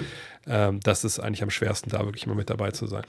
Ähm, 0.47 0.79
das 0.81 1.03
ist 1.03 1.19
eigentlich 1.19 1.43
am 1.43 1.49
schwersten, 1.49 1.89
da 1.89 2.05
wirklich 2.05 2.25
immer 2.25 2.35
mit 2.35 2.49
dabei 2.49 2.71
zu 2.71 2.87
sein. 2.87 3.03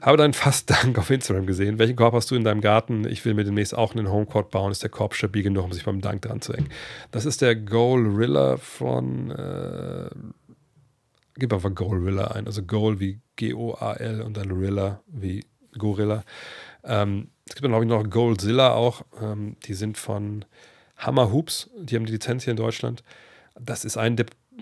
Habe 0.00 0.16
deinen 0.16 0.32
Fast-Dank 0.32 0.96
auf 0.96 1.10
Instagram 1.10 1.46
gesehen. 1.46 1.80
Welchen 1.80 1.96
Korb 1.96 2.14
hast 2.14 2.30
du 2.30 2.36
in 2.36 2.44
deinem 2.44 2.60
Garten? 2.60 3.08
Ich 3.08 3.24
will 3.24 3.34
mir 3.34 3.42
demnächst 3.42 3.76
auch 3.76 3.96
einen 3.96 4.12
Homecourt 4.12 4.52
bauen. 4.52 4.70
Ist 4.70 4.84
der 4.84 4.90
Korb 4.90 5.14
stabil 5.14 5.42
genug, 5.42 5.64
um 5.64 5.72
sich 5.72 5.86
beim 5.86 6.00
Dank 6.00 6.22
dran 6.22 6.40
zu 6.40 6.52
hängen? 6.52 6.68
Das 7.10 7.24
ist 7.24 7.42
der 7.42 7.56
Goal-Rilla 7.56 8.58
von 8.58 9.32
äh, 9.32 10.10
gib 11.36 11.52
einfach 11.52 11.74
Gorilla 11.74 12.28
ein. 12.28 12.46
Also 12.46 12.62
Goal 12.62 13.00
wie 13.00 13.20
G-O-A-L 13.36 14.22
und 14.22 14.36
dann 14.36 14.50
Rilla 14.50 15.00
wie 15.06 15.44
Gorilla. 15.76 16.24
Ähm, 16.84 17.28
es 17.46 17.54
gibt 17.54 17.64
dann, 17.64 17.72
glaube 17.72 17.84
ich, 17.84 17.90
noch 17.90 18.08
Goalzilla 18.08 18.72
auch. 18.72 19.02
Ähm, 19.20 19.56
die 19.64 19.74
sind 19.74 19.98
von 19.98 20.44
Hammer 20.96 21.32
Hoops. 21.32 21.70
Die 21.78 21.96
haben 21.96 22.06
die 22.06 22.12
Lizenz 22.12 22.44
hier 22.44 22.52
in 22.52 22.56
Deutschland. 22.56 23.02
Das 23.60 23.84
ist 23.84 23.96
ein, 23.96 24.16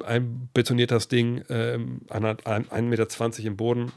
ein 0.04 0.48
betoniertes 0.52 1.08
Ding, 1.08 1.44
ähm, 1.48 2.00
1,20 2.08 2.82
Meter 2.82 3.46
im 3.46 3.56
Boden. 3.56 3.92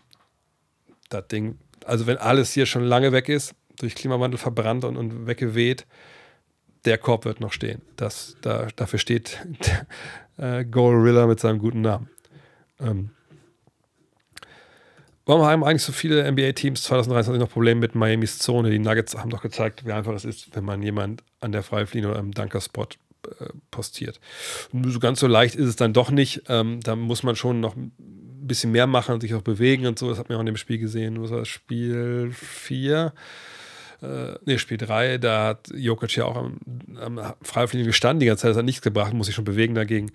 Das 1.09 1.27
Ding, 1.27 1.57
also 1.85 2.07
wenn 2.07 2.17
alles 2.17 2.51
hier 2.51 2.65
schon 2.65 2.83
lange 2.83 3.11
weg 3.11 3.29
ist, 3.29 3.55
durch 3.77 3.95
Klimawandel 3.95 4.37
verbrannt 4.37 4.85
und, 4.85 4.97
und 4.97 5.27
weggeweht, 5.27 5.85
der 6.85 6.97
Korb 6.97 7.25
wird 7.25 7.39
noch 7.39 7.51
stehen. 7.51 7.81
Das, 7.95 8.37
da, 8.41 8.67
dafür 8.75 8.99
steht 8.99 9.45
äh, 10.37 10.63
Gorilla 10.65 11.27
mit 11.27 11.39
seinem 11.39 11.59
guten 11.59 11.81
Namen. 11.81 12.09
Ähm, 12.79 13.11
warum 15.25 15.43
haben 15.43 15.63
eigentlich 15.63 15.83
so 15.83 15.91
viele 15.91 16.29
NBA-Teams 16.31 16.83
2023 16.83 17.39
noch 17.39 17.51
Probleme 17.51 17.79
mit 17.79 17.95
Miamis 17.95 18.39
Zone? 18.39 18.69
Die 18.69 18.79
Nuggets 18.79 19.15
haben 19.15 19.29
doch 19.29 19.41
gezeigt, 19.41 19.85
wie 19.85 19.91
einfach 19.91 20.13
es 20.13 20.25
ist, 20.25 20.55
wenn 20.55 20.65
man 20.65 20.81
jemand 20.81 21.23
an 21.39 21.51
der 21.51 21.63
Freiflinie 21.63 22.09
oder 22.09 22.19
am 22.19 22.31
Dunkerspot 22.31 22.97
äh, 23.39 23.45
postiert. 23.71 24.19
So 24.71 24.99
ganz 24.99 25.19
so 25.19 25.27
leicht 25.27 25.55
ist 25.55 25.67
es 25.67 25.75
dann 25.75 25.93
doch 25.93 26.11
nicht. 26.11 26.43
Ähm, 26.47 26.79
da 26.81 26.95
muss 26.95 27.23
man 27.23 27.35
schon 27.35 27.59
noch 27.59 27.75
ein 27.75 27.91
bisschen 28.47 28.71
mehr 28.71 28.87
machen 28.87 29.13
und 29.15 29.21
sich 29.21 29.33
auch 29.33 29.41
bewegen 29.41 29.87
und 29.87 29.97
so. 29.99 30.09
Das 30.09 30.19
hat 30.19 30.29
man 30.29 30.37
auch 30.37 30.41
in 30.41 30.47
dem 30.47 30.57
Spiel 30.57 30.77
gesehen. 30.77 31.21
Was 31.21 31.31
war 31.31 31.39
das? 31.39 31.47
Spiel 31.47 32.31
4? 32.31 33.13
Äh, 34.01 34.35
nee, 34.45 34.57
Spiel 34.57 34.77
3, 34.77 35.17
da 35.17 35.47
hat 35.47 35.69
Jokic 35.73 36.15
ja 36.15 36.25
auch 36.25 36.35
am, 36.35 36.59
am 36.99 37.19
Freifliegen 37.41 37.85
gestanden 37.85 38.19
die 38.19 38.25
ganze 38.25 38.43
Zeit, 38.43 38.51
das 38.51 38.57
hat 38.57 38.65
nichts 38.65 38.81
gebracht, 38.81 39.13
muss 39.13 39.27
sich 39.27 39.35
schon 39.35 39.45
bewegen 39.45 39.75
dagegen. 39.75 40.11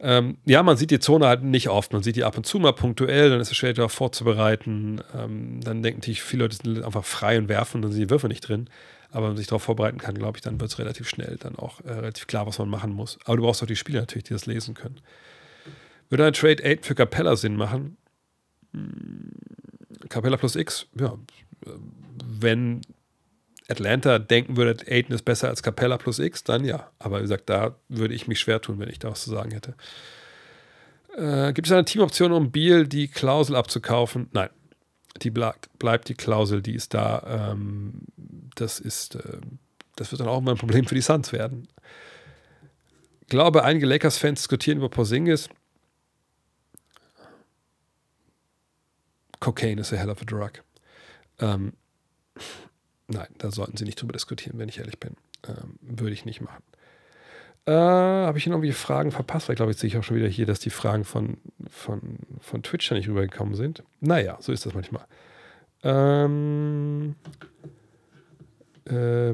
Ähm, 0.00 0.36
ja, 0.44 0.62
man 0.62 0.76
sieht 0.76 0.90
die 0.90 0.98
Zone 0.98 1.26
halt 1.26 1.42
nicht 1.42 1.68
oft, 1.68 1.92
man 1.92 2.02
sieht 2.02 2.16
die 2.16 2.24
ab 2.24 2.36
und 2.36 2.44
zu 2.44 2.58
mal 2.58 2.72
punktuell, 2.72 3.30
dann 3.30 3.40
ist 3.40 3.50
es 3.50 3.56
schwer, 3.56 3.72
darauf 3.72 3.92
vorzubereiten. 3.92 5.00
Ähm, 5.16 5.60
dann 5.62 5.82
denken 5.82 6.00
natürlich 6.00 6.22
viele 6.22 6.44
Leute 6.44 6.56
sind 6.56 6.84
einfach 6.84 7.04
frei 7.04 7.38
und 7.38 7.48
werfen, 7.48 7.82
dann 7.82 7.92
sind 7.92 8.00
die 8.00 8.10
Würfe 8.10 8.28
nicht 8.28 8.46
drin. 8.46 8.68
Aber 9.10 9.24
wenn 9.24 9.30
man 9.30 9.36
sich 9.36 9.46
darauf 9.46 9.62
vorbereiten 9.62 9.98
kann, 9.98 10.14
glaube 10.14 10.38
ich, 10.38 10.42
dann 10.42 10.58
wird 10.58 10.70
es 10.70 10.78
relativ 10.78 11.08
schnell 11.08 11.36
dann 11.38 11.56
auch 11.56 11.80
äh, 11.84 11.92
relativ 11.92 12.26
klar, 12.26 12.46
was 12.46 12.58
man 12.58 12.70
machen 12.70 12.92
muss. 12.92 13.18
Aber 13.24 13.36
du 13.36 13.42
brauchst 13.42 13.62
auch 13.62 13.66
die 13.66 13.76
Spieler 13.76 14.00
natürlich, 14.00 14.24
die 14.24 14.32
das 14.32 14.46
lesen 14.46 14.74
können. 14.74 15.00
Würde 16.08 16.26
ein 16.26 16.32
Trade 16.32 16.62
8 16.64 16.84
für 16.84 16.94
Capella 16.94 17.36
Sinn 17.36 17.56
machen? 17.56 17.98
Hm, 18.72 19.32
Capella 20.08 20.36
plus 20.36 20.56
X, 20.56 20.86
ja, 20.98 21.16
wenn 22.24 22.80
Atlanta 23.68 24.18
denken 24.18 24.56
würde, 24.56 24.84
Aiden 24.86 25.14
ist 25.14 25.24
besser 25.24 25.48
als 25.48 25.62
Capella 25.62 25.98
plus 25.98 26.18
X, 26.18 26.44
dann 26.44 26.64
ja. 26.64 26.90
Aber 26.98 27.18
wie 27.18 27.22
gesagt, 27.22 27.48
da 27.48 27.76
würde 27.88 28.14
ich 28.14 28.28
mich 28.28 28.40
schwer 28.40 28.60
tun, 28.60 28.78
wenn 28.78 28.88
ich 28.88 28.98
da 28.98 29.10
was 29.10 29.22
zu 29.22 29.30
sagen 29.30 29.52
hätte. 29.52 29.74
Äh, 31.16 31.52
gibt 31.52 31.66
es 31.66 31.72
eine 31.72 31.84
Teamoption, 31.84 32.32
um 32.32 32.50
Beal 32.50 32.86
die 32.86 33.08
Klausel 33.08 33.56
abzukaufen? 33.56 34.28
Nein. 34.32 34.50
Die 35.20 35.30
bleibt, 35.30 36.08
die 36.08 36.14
Klausel, 36.14 36.62
die 36.62 36.74
ist 36.74 36.94
da. 36.94 37.52
Ähm, 37.52 38.00
das 38.54 38.80
ist, 38.80 39.14
äh, 39.16 39.38
das 39.96 40.10
wird 40.10 40.20
dann 40.20 40.28
auch 40.28 40.40
mal 40.40 40.52
ein 40.52 40.58
Problem 40.58 40.86
für 40.86 40.94
die 40.94 41.02
Suns 41.02 41.32
werden. 41.32 41.68
Ich 43.20 43.28
glaube, 43.28 43.64
einige 43.64 43.86
Lakers-Fans 43.86 44.40
diskutieren 44.40 44.78
über 44.78 44.88
Porzingis. 44.88 45.48
Cocaine 49.38 49.80
is 49.80 49.92
a 49.92 49.96
hell 49.96 50.10
of 50.10 50.22
a 50.22 50.24
drug. 50.24 50.62
Ähm, 51.40 51.74
Nein, 53.12 53.28
da 53.38 53.50
sollten 53.50 53.76
Sie 53.76 53.84
nicht 53.84 54.00
drüber 54.00 54.12
diskutieren, 54.12 54.58
wenn 54.58 54.68
ich 54.68 54.78
ehrlich 54.78 54.98
bin. 54.98 55.16
Ähm, 55.46 55.78
würde 55.80 56.12
ich 56.12 56.24
nicht 56.24 56.40
machen. 56.40 56.62
Äh, 57.66 57.72
Habe 57.72 58.38
ich 58.38 58.44
hier 58.44 58.52
irgendwie 58.52 58.72
Fragen 58.72 59.12
verpasst? 59.12 59.48
Weil 59.48 59.54
ich 59.54 59.58
glaube, 59.58 59.72
jetzt 59.72 59.80
sehe 59.80 59.88
ich 59.88 59.96
auch 59.96 60.02
schon 60.02 60.16
wieder 60.16 60.28
hier, 60.28 60.46
dass 60.46 60.60
die 60.60 60.70
Fragen 60.70 61.04
von, 61.04 61.36
von, 61.68 62.18
von 62.40 62.62
Twitch 62.62 62.88
da 62.88 62.94
nicht 62.94 63.08
rübergekommen 63.08 63.54
sind. 63.54 63.82
Naja, 64.00 64.36
so 64.40 64.52
ist 64.52 64.66
das 64.66 64.74
manchmal. 64.74 65.04
Ähm, 65.84 67.14
äh. 68.86 69.32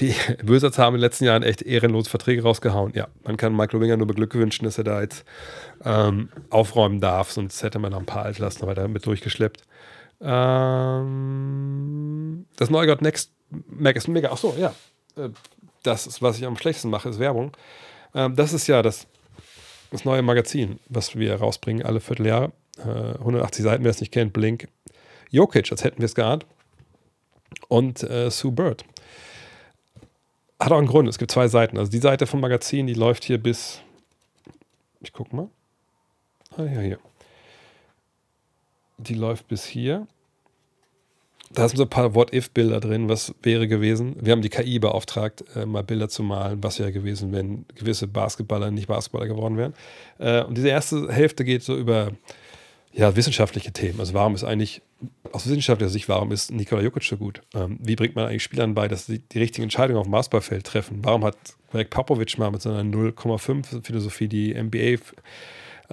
Die 0.00 0.14
Wizards 0.42 0.78
haben 0.78 0.94
in 0.94 1.00
den 1.00 1.06
letzten 1.06 1.24
Jahren 1.24 1.42
echt 1.42 1.62
ehrenlose 1.62 2.08
Verträge 2.08 2.42
rausgehauen. 2.42 2.92
Ja, 2.94 3.08
man 3.24 3.36
kann 3.36 3.54
Michael 3.54 3.80
Winger 3.80 3.96
nur 3.96 4.06
beglückwünschen, 4.06 4.64
dass 4.64 4.78
er 4.78 4.84
da 4.84 5.00
jetzt 5.00 5.24
ähm, 5.84 6.30
aufräumen 6.48 7.00
darf, 7.00 7.32
sonst 7.32 7.62
hätte 7.62 7.78
man 7.78 7.92
noch 7.92 8.00
ein 8.00 8.06
paar 8.06 8.24
Altlasten 8.24 8.66
weiter 8.66 8.88
mit 8.88 9.04
durchgeschleppt. 9.04 9.64
Ähm, 10.20 11.26
das 12.56 12.70
neue 12.70 12.86
God 12.86 13.02
Next 13.02 13.32
Mac 13.50 13.96
ist 13.96 14.08
mega. 14.08 14.30
Achso, 14.30 14.54
ja. 14.58 14.74
Äh, 15.16 15.30
das 15.82 16.06
ist, 16.06 16.22
was 16.22 16.38
ich 16.38 16.46
am 16.46 16.56
schlechtesten 16.56 16.90
mache, 16.90 17.08
ist 17.08 17.18
Werbung. 17.18 17.52
Ähm, 18.14 18.36
das 18.36 18.52
ist 18.52 18.66
ja 18.66 18.82
das, 18.82 19.06
das 19.90 20.04
neue 20.04 20.22
Magazin, 20.22 20.78
was 20.88 21.16
wir 21.16 21.36
rausbringen 21.36 21.84
alle 21.84 22.00
Vierteljahre. 22.00 22.52
Äh, 22.78 23.18
180 23.18 23.64
Seiten, 23.64 23.84
wer 23.84 23.90
es 23.90 24.00
nicht 24.00 24.12
kennt, 24.12 24.32
Blink. 24.32 24.68
Jokic, 25.30 25.70
als 25.70 25.84
hätten 25.84 25.98
wir 25.98 26.06
es 26.06 26.14
geahnt. 26.14 26.46
Und 27.68 28.02
äh, 28.02 28.30
Sue 28.30 28.52
Bird. 28.52 28.84
Hat 30.58 30.72
auch 30.72 30.78
einen 30.78 30.86
Grund, 30.86 31.08
es 31.08 31.18
gibt 31.18 31.30
zwei 31.30 31.48
Seiten. 31.48 31.78
Also 31.78 31.90
die 31.90 31.98
Seite 31.98 32.26
vom 32.26 32.40
Magazin, 32.40 32.86
die 32.86 32.94
läuft 32.94 33.24
hier 33.24 33.38
bis, 33.38 33.80
ich 35.00 35.12
gucke 35.12 35.34
mal. 35.34 35.48
Ah 36.56 36.64
ja, 36.64 36.80
hier. 36.80 36.98
Die 39.02 39.14
läuft 39.14 39.48
bis 39.48 39.64
hier. 39.64 40.06
Da 41.52 41.66
sind 41.66 41.78
so 41.78 41.82
ein 41.82 41.90
paar 41.90 42.14
What-If-Bilder 42.14 42.78
drin, 42.78 43.08
was 43.08 43.34
wäre 43.42 43.66
gewesen. 43.66 44.14
Wir 44.20 44.32
haben 44.32 44.42
die 44.42 44.50
KI 44.50 44.78
beauftragt, 44.78 45.44
äh, 45.56 45.66
mal 45.66 45.82
Bilder 45.82 46.08
zu 46.08 46.22
malen, 46.22 46.62
was 46.62 46.78
wäre 46.78 46.92
gewesen, 46.92 47.32
wenn 47.32 47.64
gewisse 47.74 48.06
Basketballer 48.06 48.70
nicht 48.70 48.86
Basketballer 48.86 49.26
geworden 49.26 49.56
wären. 49.56 49.74
Äh, 50.18 50.44
und 50.44 50.56
diese 50.56 50.68
erste 50.68 51.12
Hälfte 51.12 51.44
geht 51.44 51.64
so 51.64 51.76
über 51.76 52.12
ja, 52.92 53.14
wissenschaftliche 53.16 53.72
Themen. 53.72 53.98
Also 53.98 54.14
warum 54.14 54.34
ist 54.34 54.44
eigentlich, 54.44 54.82
aus 55.32 55.46
wissenschaftlicher 55.46 55.90
Sicht, 55.90 56.08
warum 56.08 56.30
ist 56.30 56.52
Nikola 56.52 56.82
Jokic 56.82 57.02
so 57.02 57.16
gut? 57.16 57.42
Ähm, 57.54 57.78
wie 57.80 57.96
bringt 57.96 58.14
man 58.14 58.26
eigentlich 58.26 58.44
Spielern 58.44 58.74
bei, 58.74 58.86
dass 58.86 59.06
sie 59.06 59.18
die 59.18 59.38
richtigen 59.38 59.64
Entscheidungen 59.64 59.98
auf 59.98 60.06
dem 60.06 60.12
Basketballfeld 60.12 60.64
treffen? 60.64 61.00
Warum 61.02 61.24
hat 61.24 61.36
Greg 61.72 61.90
Popovich 61.90 62.38
mal 62.38 62.50
mit 62.50 62.62
so 62.62 62.70
einer 62.70 62.82
0,5 62.82 63.84
Philosophie 63.84 64.28
die 64.28 64.54
NBA 64.54 64.76
äh, 64.76 64.98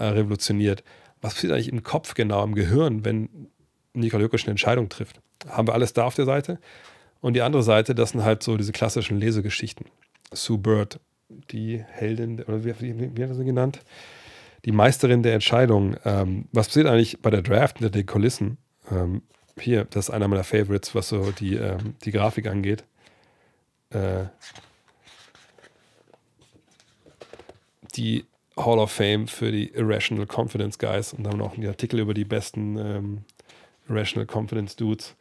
revolutioniert? 0.03 0.83
Was 1.21 1.35
passiert 1.35 1.53
eigentlich 1.53 1.69
im 1.69 1.83
Kopf 1.83 2.13
genau, 2.13 2.43
im 2.43 2.55
Gehirn, 2.55 3.03
wenn 3.05 3.49
Nikola 3.93 4.23
Jokic 4.23 4.41
eine 4.43 4.51
Entscheidung 4.51 4.89
trifft? 4.89 5.21
haben 5.47 5.67
wir 5.67 5.73
alles 5.73 5.93
da 5.93 6.05
auf 6.05 6.15
der 6.15 6.25
Seite. 6.25 6.59
Und 7.21 7.33
die 7.33 7.41
andere 7.41 7.63
Seite, 7.63 7.95
das 7.95 8.11
sind 8.11 8.23
halt 8.23 8.43
so 8.43 8.57
diese 8.57 8.71
klassischen 8.71 9.19
Lesegeschichten. 9.19 9.87
Sue 10.31 10.57
Bird, 10.57 10.99
die 11.51 11.83
Heldin, 11.83 12.41
oder 12.43 12.63
wie, 12.63 12.79
wie, 12.79 13.17
wie 13.17 13.23
hat 13.23 13.29
er 13.29 13.35
sie 13.35 13.45
genannt? 13.45 13.79
Die 14.65 14.71
Meisterin 14.71 15.23
der 15.23 15.33
Entscheidung. 15.33 15.95
Ähm, 16.05 16.45
was 16.51 16.67
passiert 16.67 16.87
eigentlich 16.87 17.21
bei 17.21 17.29
der 17.29 17.41
Draft 17.41 17.79
hinter 17.79 17.91
den 17.91 18.05
Kulissen? 18.05 18.57
Ähm, 18.91 19.21
hier, 19.59 19.85
das 19.85 20.09
ist 20.09 20.13
einer 20.13 20.27
meiner 20.27 20.43
Favorites, 20.43 20.93
was 20.93 21.09
so 21.09 21.31
die, 21.31 21.55
ähm, 21.55 21.95
die 22.03 22.11
Grafik 22.11 22.47
angeht. 22.47 22.83
Äh, 23.89 24.25
die 27.95 28.25
Hall 28.57 28.79
of 28.79 28.91
Fame 28.91 29.27
für 29.27 29.51
die 29.51 29.69
Irrational 29.69 30.25
Confidence 30.25 30.77
Guys. 30.77 31.13
Und 31.13 31.23
dann 31.23 31.37
noch 31.37 31.55
einen 31.55 31.67
Artikel 31.67 31.99
über 31.99 32.13
die 32.13 32.25
besten 32.25 32.77
ähm, 32.77 33.17
Irrational 33.87 34.27
Confidence 34.27 34.75
Dudes. 34.75 35.15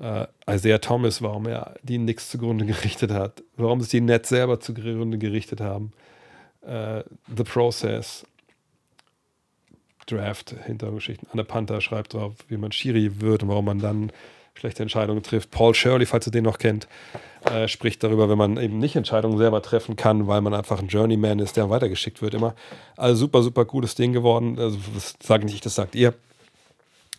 Äh, 0.00 0.26
Isaiah 0.48 0.80
Thomas, 0.80 1.22
warum 1.22 1.46
er 1.46 1.74
die 1.82 1.98
Knicks 1.98 2.30
zugrunde 2.30 2.66
gerichtet 2.66 3.10
hat, 3.10 3.42
warum 3.56 3.80
es 3.80 3.88
die 3.88 4.00
Nets 4.00 4.28
selber 4.28 4.60
zugrunde 4.60 5.18
gerichtet 5.18 5.60
haben, 5.60 5.92
äh, 6.62 7.02
The 7.36 7.44
Process, 7.44 8.26
Draft, 10.06 10.54
Hintergrundgeschichten. 10.64 11.28
Anne 11.32 11.44
Panther 11.44 11.80
schreibt 11.80 12.14
drauf, 12.14 12.34
wie 12.48 12.56
man 12.56 12.72
Schiri 12.72 13.20
wird 13.20 13.42
und 13.42 13.50
warum 13.50 13.66
man 13.66 13.78
dann 13.78 14.12
schlechte 14.58 14.82
Entscheidungen 14.82 15.22
trifft. 15.22 15.50
Paul 15.50 15.74
Shirley, 15.74 16.06
falls 16.06 16.26
ihr 16.26 16.32
den 16.32 16.44
noch 16.44 16.58
kennt, 16.58 16.88
äh, 17.44 17.68
spricht 17.68 18.02
darüber, 18.02 18.28
wenn 18.28 18.38
man 18.38 18.56
eben 18.56 18.78
nicht 18.78 18.96
Entscheidungen 18.96 19.38
selber 19.38 19.62
treffen 19.62 19.96
kann, 19.96 20.26
weil 20.26 20.40
man 20.40 20.54
einfach 20.54 20.80
ein 20.80 20.88
Journeyman 20.88 21.38
ist, 21.38 21.56
der 21.56 21.70
weitergeschickt 21.70 22.20
wird 22.20 22.34
immer. 22.34 22.54
Also 22.96 23.14
super, 23.16 23.42
super 23.42 23.64
cooles 23.64 23.94
Ding 23.94 24.12
geworden. 24.12 24.58
Also 24.58 24.78
das 24.94 25.14
sage 25.22 25.46
nicht, 25.46 25.64
das 25.64 25.74
sagt 25.74 25.94
ihr 25.94 26.14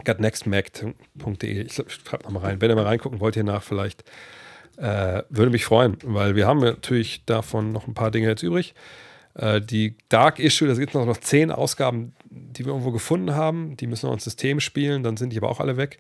gutnextmac.de. 0.06 1.61
Ich 1.66 1.74
schreibe 1.74 2.24
nochmal 2.24 2.43
rein. 2.43 2.61
Wenn 2.61 2.69
ihr 2.69 2.76
mal 2.76 2.85
reingucken 2.85 3.19
wollt 3.19 3.35
hier 3.35 3.43
nach, 3.43 3.64
vielleicht 3.64 4.03
äh, 4.77 5.24
würde 5.30 5.51
mich 5.51 5.66
freuen, 5.66 5.98
weil 6.03 6.35
wir 6.35 6.48
haben 6.48 6.59
natürlich 6.59 7.26
davon 7.26 7.72
noch 7.72 7.88
ein 7.88 7.93
paar 7.93 8.11
Dinge 8.11 8.27
jetzt 8.27 8.43
übrig. 8.43 8.74
Äh, 9.35 9.61
die 9.61 9.95
Dark 10.09 10.40
Issue, 10.40 10.68
da 10.68 10.74
gibt 10.74 10.95
es 10.95 11.06
noch 11.06 11.18
zehn 11.18 11.51
Ausgaben, 11.51 12.14
die 12.30 12.66
wir 12.66 12.72
irgendwo 12.72 12.92
gefunden 12.92 13.35
haben. 13.35 13.76
Die 13.77 13.88
müssen 13.88 14.08
noch 14.08 14.14
ins 14.14 14.24
System 14.24 14.59
spielen, 14.59 15.03
dann 15.03 15.18
sind 15.18 15.34
die 15.34 15.38
aber 15.38 15.50
auch 15.50 15.59
alle 15.59 15.77
weg. 15.77 16.00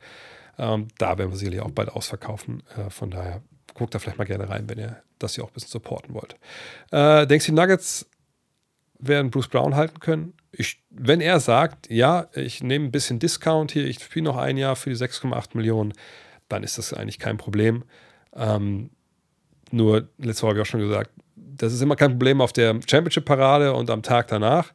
Ähm, 0.59 0.89
da 0.99 1.17
werden 1.17 1.31
wir 1.31 1.37
sicherlich 1.37 1.61
auch 1.61 1.71
bald 1.71 1.89
ausverkaufen. 1.89 2.61
Äh, 2.77 2.91
von 2.91 3.09
daher 3.09 3.41
guckt 3.73 3.95
da 3.95 3.99
vielleicht 3.99 4.17
mal 4.19 4.25
gerne 4.25 4.49
rein, 4.49 4.69
wenn 4.69 4.77
ihr 4.77 5.01
das 5.17 5.35
hier 5.35 5.43
auch 5.43 5.49
ein 5.49 5.53
bisschen 5.53 5.71
supporten 5.71 6.13
wollt. 6.13 6.35
Äh, 6.91 7.25
denkst 7.25 7.47
du, 7.47 7.51
die 7.51 7.55
Nuggets 7.55 8.07
werden 8.99 9.31
Bruce 9.31 9.47
Brown 9.47 9.75
halten 9.75 9.99
können? 9.99 10.33
ich, 10.51 10.81
wenn 10.89 11.21
er 11.21 11.39
sagt, 11.39 11.89
ja, 11.89 12.27
ich 12.33 12.63
nehme 12.63 12.85
ein 12.85 12.91
bisschen 12.91 13.19
Discount 13.19 13.71
hier, 13.71 13.85
ich 13.85 14.03
spiele 14.03 14.25
noch 14.25 14.37
ein 14.37 14.57
Jahr 14.57 14.75
für 14.75 14.89
die 14.89 14.95
6,8 14.95 15.49
Millionen, 15.53 15.93
dann 16.47 16.63
ist 16.63 16.77
das 16.77 16.93
eigentlich 16.93 17.19
kein 17.19 17.37
Problem. 17.37 17.83
Ähm, 18.33 18.89
nur, 19.71 20.09
letzte 20.17 20.43
Woche 20.43 20.49
habe 20.49 20.59
ich 20.59 20.67
auch 20.67 20.71
schon 20.71 20.79
gesagt, 20.79 21.11
das 21.35 21.73
ist 21.73 21.81
immer 21.81 21.95
kein 21.95 22.11
Problem 22.11 22.41
auf 22.41 22.53
der 22.53 22.79
Championship-Parade 22.87 23.73
und 23.73 23.89
am 23.89 24.01
Tag 24.01 24.27
danach. 24.27 24.73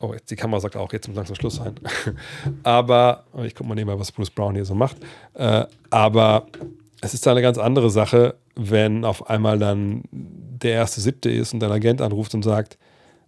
Oh, 0.00 0.12
jetzt 0.12 0.30
die 0.30 0.36
Kamera 0.36 0.60
sagt 0.60 0.76
auch, 0.76 0.92
jetzt 0.92 1.08
muss 1.08 1.16
langsam 1.16 1.34
Schluss 1.34 1.56
sein. 1.56 1.74
aber, 2.62 3.24
oh, 3.32 3.42
ich 3.42 3.54
gucke 3.54 3.68
mal 3.68 3.74
nebenbei, 3.74 3.98
was 3.98 4.12
Bruce 4.12 4.30
Brown 4.30 4.54
hier 4.54 4.64
so 4.64 4.74
macht. 4.74 4.96
Äh, 5.34 5.64
aber 5.90 6.46
es 7.00 7.14
ist 7.14 7.26
eine 7.26 7.42
ganz 7.42 7.58
andere 7.58 7.90
Sache, 7.90 8.36
wenn 8.54 9.04
auf 9.04 9.28
einmal 9.28 9.58
dann 9.58 10.02
der 10.12 10.72
erste 10.72 11.00
Siebte 11.00 11.30
ist 11.30 11.52
und 11.52 11.60
dein 11.60 11.72
Agent 11.72 12.00
anruft 12.00 12.34
und 12.34 12.42
sagt, 12.42 12.78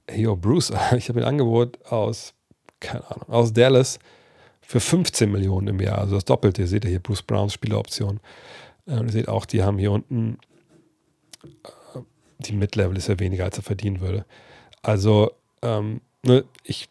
hey, 0.08 0.22
yo, 0.22 0.36
Bruce, 0.36 0.72
ich 0.96 1.08
habe 1.08 1.20
ein 1.20 1.26
Angebot 1.26 1.84
aus, 1.86 2.34
keine 2.78 3.08
Ahnung, 3.10 3.28
aus 3.28 3.52
Dallas 3.52 3.98
für 4.60 4.80
15 4.80 5.30
Millionen 5.30 5.66
im 5.66 5.80
Jahr, 5.80 5.98
also 5.98 6.14
das 6.14 6.24
Doppelte. 6.24 6.62
Ihr 6.62 6.68
seht 6.68 6.84
ja 6.84 6.90
hier 6.90 7.00
Bruce 7.00 7.22
Browns 7.22 7.54
Spieleroption. 7.54 8.20
Und 8.86 8.98
ähm, 8.98 9.06
ihr 9.06 9.12
seht 9.12 9.28
auch, 9.28 9.44
die 9.44 9.64
haben 9.64 9.78
hier 9.78 9.90
unten, 9.90 10.38
äh, 11.42 11.98
die 12.38 12.52
Mid-Level 12.52 12.96
ist 12.96 13.08
ja 13.08 13.18
weniger, 13.18 13.44
als 13.44 13.56
er 13.56 13.64
verdienen 13.64 14.00
würde. 14.00 14.24
Also, 14.82 15.32
ähm, 15.62 16.00
ne, 16.24 16.44
ich 16.64 16.88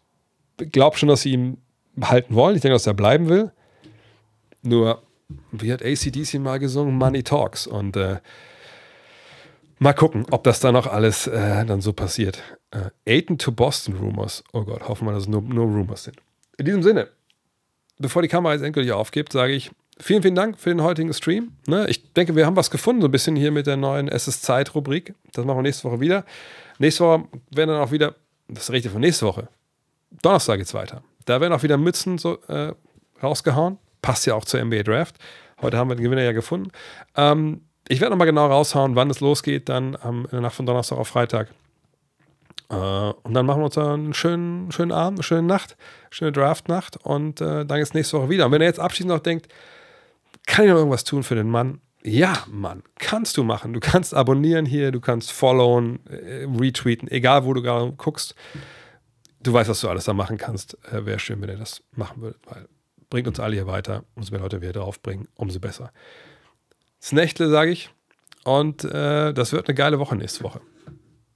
glaube 0.58 0.98
schon, 0.98 1.10
dass 1.10 1.22
sie 1.22 1.34
ihn 1.34 1.58
behalten 1.96 2.36
wollen. 2.36 2.56
Ich 2.56 2.62
denke, 2.62 2.76
dass 2.76 2.88
er 2.88 2.94
bleiben 2.94 3.30
will. 3.30 3.52
Nur, 4.62 5.02
wie 5.52 5.72
hat 5.72 5.84
ACDC 5.84 6.36
mal 6.36 6.60
gesungen? 6.60 6.96
Money 6.96 7.24
Talks. 7.24 7.68
Und 7.68 7.96
äh, 7.96 8.18
Mal 9.82 9.94
gucken, 9.94 10.26
ob 10.30 10.44
das 10.44 10.60
dann 10.60 10.74
noch 10.74 10.88
alles 10.88 11.26
äh, 11.26 11.66
dann 11.66 11.80
so 11.80 11.94
passiert. 11.94 12.44
Äh, 12.72 12.90
Aiton 13.08 13.38
to 13.38 13.54
Boston 13.54 13.96
Rumors. 13.96 14.44
Oh 14.52 14.64
Gott, 14.64 14.90
hoffen 14.90 15.08
wir, 15.08 15.14
dass 15.14 15.24
es 15.24 15.30
nur, 15.30 15.42
nur 15.42 15.66
Rumors 15.66 16.04
sind. 16.04 16.18
In 16.58 16.66
diesem 16.66 16.84
Sinne, 16.84 17.08
bevor 17.98 18.22
die 18.22 18.28
Kamera 18.28 18.54
jetzt 18.54 18.64
endgültig 18.64 18.92
aufgibt, 18.92 19.32
sage 19.32 19.54
ich 19.54 19.72
vielen, 19.98 20.22
vielen 20.22 20.36
Dank 20.36 20.60
für 20.60 20.70
den 20.70 20.84
heutigen 20.84 21.14
Stream. 21.14 21.54
Ne, 21.66 21.88
ich 21.88 22.12
denke, 22.12 22.36
wir 22.36 22.46
haben 22.46 22.58
was 22.58 22.72
gefunden, 22.72 23.02
so 23.02 23.08
ein 23.08 23.12
bisschen 23.12 23.38
hier 23.38 23.52
mit 23.52 23.68
der 23.68 23.78
neuen 23.78 24.10
Es 24.10 24.28
ist 24.28 24.44
Zeit-Rubrik. 24.44 25.14
Das 25.32 25.46
machen 25.46 25.60
wir 25.60 25.64
nächste 25.64 25.86
Woche 25.86 26.02
wieder. 26.02 26.26
Nächste 26.78 27.06
Woche 27.06 27.24
werden 27.52 27.70
dann 27.70 27.82
auch 27.82 27.92
wieder, 27.92 28.16
das 28.50 28.70
ich 28.70 28.90
von 28.90 29.02
nächste 29.02 29.26
Woche. 29.26 29.48
Donnerstag 30.22 30.58
geht 30.58 30.68
es 30.68 30.74
weiter. 30.74 31.04
Da 31.26 31.40
werden 31.40 31.54
auch 31.54 31.64
wieder 31.64 31.78
Mützen 31.78 32.18
so 32.18 32.40
äh, 32.48 32.74
rausgehauen. 33.22 33.78
Passt 34.02 34.26
ja 34.26 34.34
auch 34.34 34.46
zur 34.46 34.64
NBA 34.64 34.84
Draft. 34.84 35.18
Heute 35.62 35.78
haben 35.78 35.90
wir 35.90 35.96
den 35.96 36.04
Gewinner 36.04 36.24
ja 36.24 36.32
gefunden. 36.32 36.72
Ähm, 37.16 37.62
ich 37.88 38.02
werde 38.02 38.12
nochmal 38.12 38.28
genau 38.28 38.48
raushauen, 38.48 38.96
wann 38.96 39.10
es 39.10 39.20
losgeht, 39.20 39.70
dann 39.70 39.96
in 39.96 40.28
der 40.32 40.42
Nacht 40.42 40.56
von 40.56 40.66
Donnerstag 40.66 40.98
auf 40.98 41.08
Freitag. 41.08 41.50
Äh, 42.70 42.76
und 42.76 43.34
dann 43.34 43.46
machen 43.46 43.62
wir 43.62 43.66
uns 43.66 43.78
einen 43.78 44.14
schönen, 44.14 44.72
schönen 44.72 44.92
Abend, 44.92 45.20
eine 45.20 45.24
schöne 45.24 45.44
Nacht, 45.44 45.76
schöne 46.10 46.32
Draft-Nacht 46.32 46.98
und 46.98 47.42
äh, 47.42 47.66
dann 47.66 47.80
ist 47.80 47.94
nächste 47.94 48.18
Woche 48.18 48.30
wieder. 48.30 48.46
Und 48.46 48.52
wenn 48.52 48.62
ihr 48.62 48.68
jetzt 48.68 48.80
abschließend 48.80 49.14
noch 49.14 49.20
denkt, 49.20 49.48
kann 50.46 50.66
ich 50.66 50.72
noch 50.72 50.78
irgendwas 50.78 51.04
tun 51.04 51.24
für 51.24 51.36
den 51.36 51.50
Mann? 51.50 51.82
Ja, 52.04 52.46
Mann, 52.48 52.84
kannst 52.98 53.36
du 53.38 53.44
machen. 53.44 53.74
Du 53.74 53.80
kannst 53.80 54.14
abonnieren 54.14 54.66
hier, 54.66 54.92
du 54.92 55.02
kannst 55.02 55.32
followen, 55.32 56.00
äh, 56.08 56.46
retweeten, 56.46 57.10
egal 57.10 57.44
wo 57.46 57.54
du 57.54 57.62
gerade 57.62 57.92
guckst. 57.94 58.36
Du 59.42 59.54
weißt, 59.54 59.70
was 59.70 59.82
du 59.82 59.90
alles 59.90 60.06
da 60.06 60.14
machen 60.14 60.38
kannst. 60.38 60.78
Äh, 60.92 61.06
Wäre 61.06 61.20
schön, 61.20 61.42
wenn 61.42 61.50
ihr 61.50 61.58
das 61.58 61.84
machen 61.96 62.22
würdet, 62.22 62.40
weil 62.46 62.68
bringt 63.10 63.28
uns 63.28 63.40
alle 63.40 63.56
hier 63.56 63.68
weiter. 63.68 64.04
Umso 64.16 64.32
mehr 64.32 64.42
Leute 64.42 64.62
wir 64.62 64.74
draufbringen, 64.74 65.28
umso 65.36 65.60
besser. 65.60 65.92
Snechtle, 67.02 67.50
sage 67.50 67.72
ich. 67.72 67.90
Und 68.44 68.84
äh, 68.84 69.34
das 69.34 69.52
wird 69.52 69.68
eine 69.68 69.76
geile 69.76 70.00
Woche 70.00 70.16
nächste 70.16 70.44
Woche. 70.44 70.62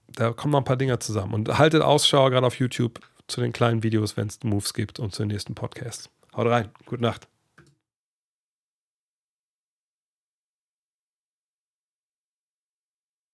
Da 0.08 0.32
kommen 0.32 0.52
noch 0.52 0.60
ein 0.60 0.66
paar 0.66 0.78
Dinger 0.78 1.00
zusammen. 1.00 1.34
Und 1.34 1.58
haltet 1.58 1.82
Ausschau 1.82 2.30
gerade 2.30 2.46
auf 2.46 2.60
YouTube 2.60 3.00
zu 3.28 3.42
den 3.42 3.54
kleinen 3.54 3.84
Videos, 3.84 4.18
wenn 4.18 4.28
es 4.28 4.40
Moves 4.44 4.74
gibt 4.74 5.00
und 5.00 5.14
zu 5.14 5.24
den 5.24 5.30
nächsten 5.30 5.56
Podcasts. 5.56 6.10
Haut 6.36 6.48
rein. 6.48 6.70
Gute 6.86 7.02
Nacht. 7.02 7.33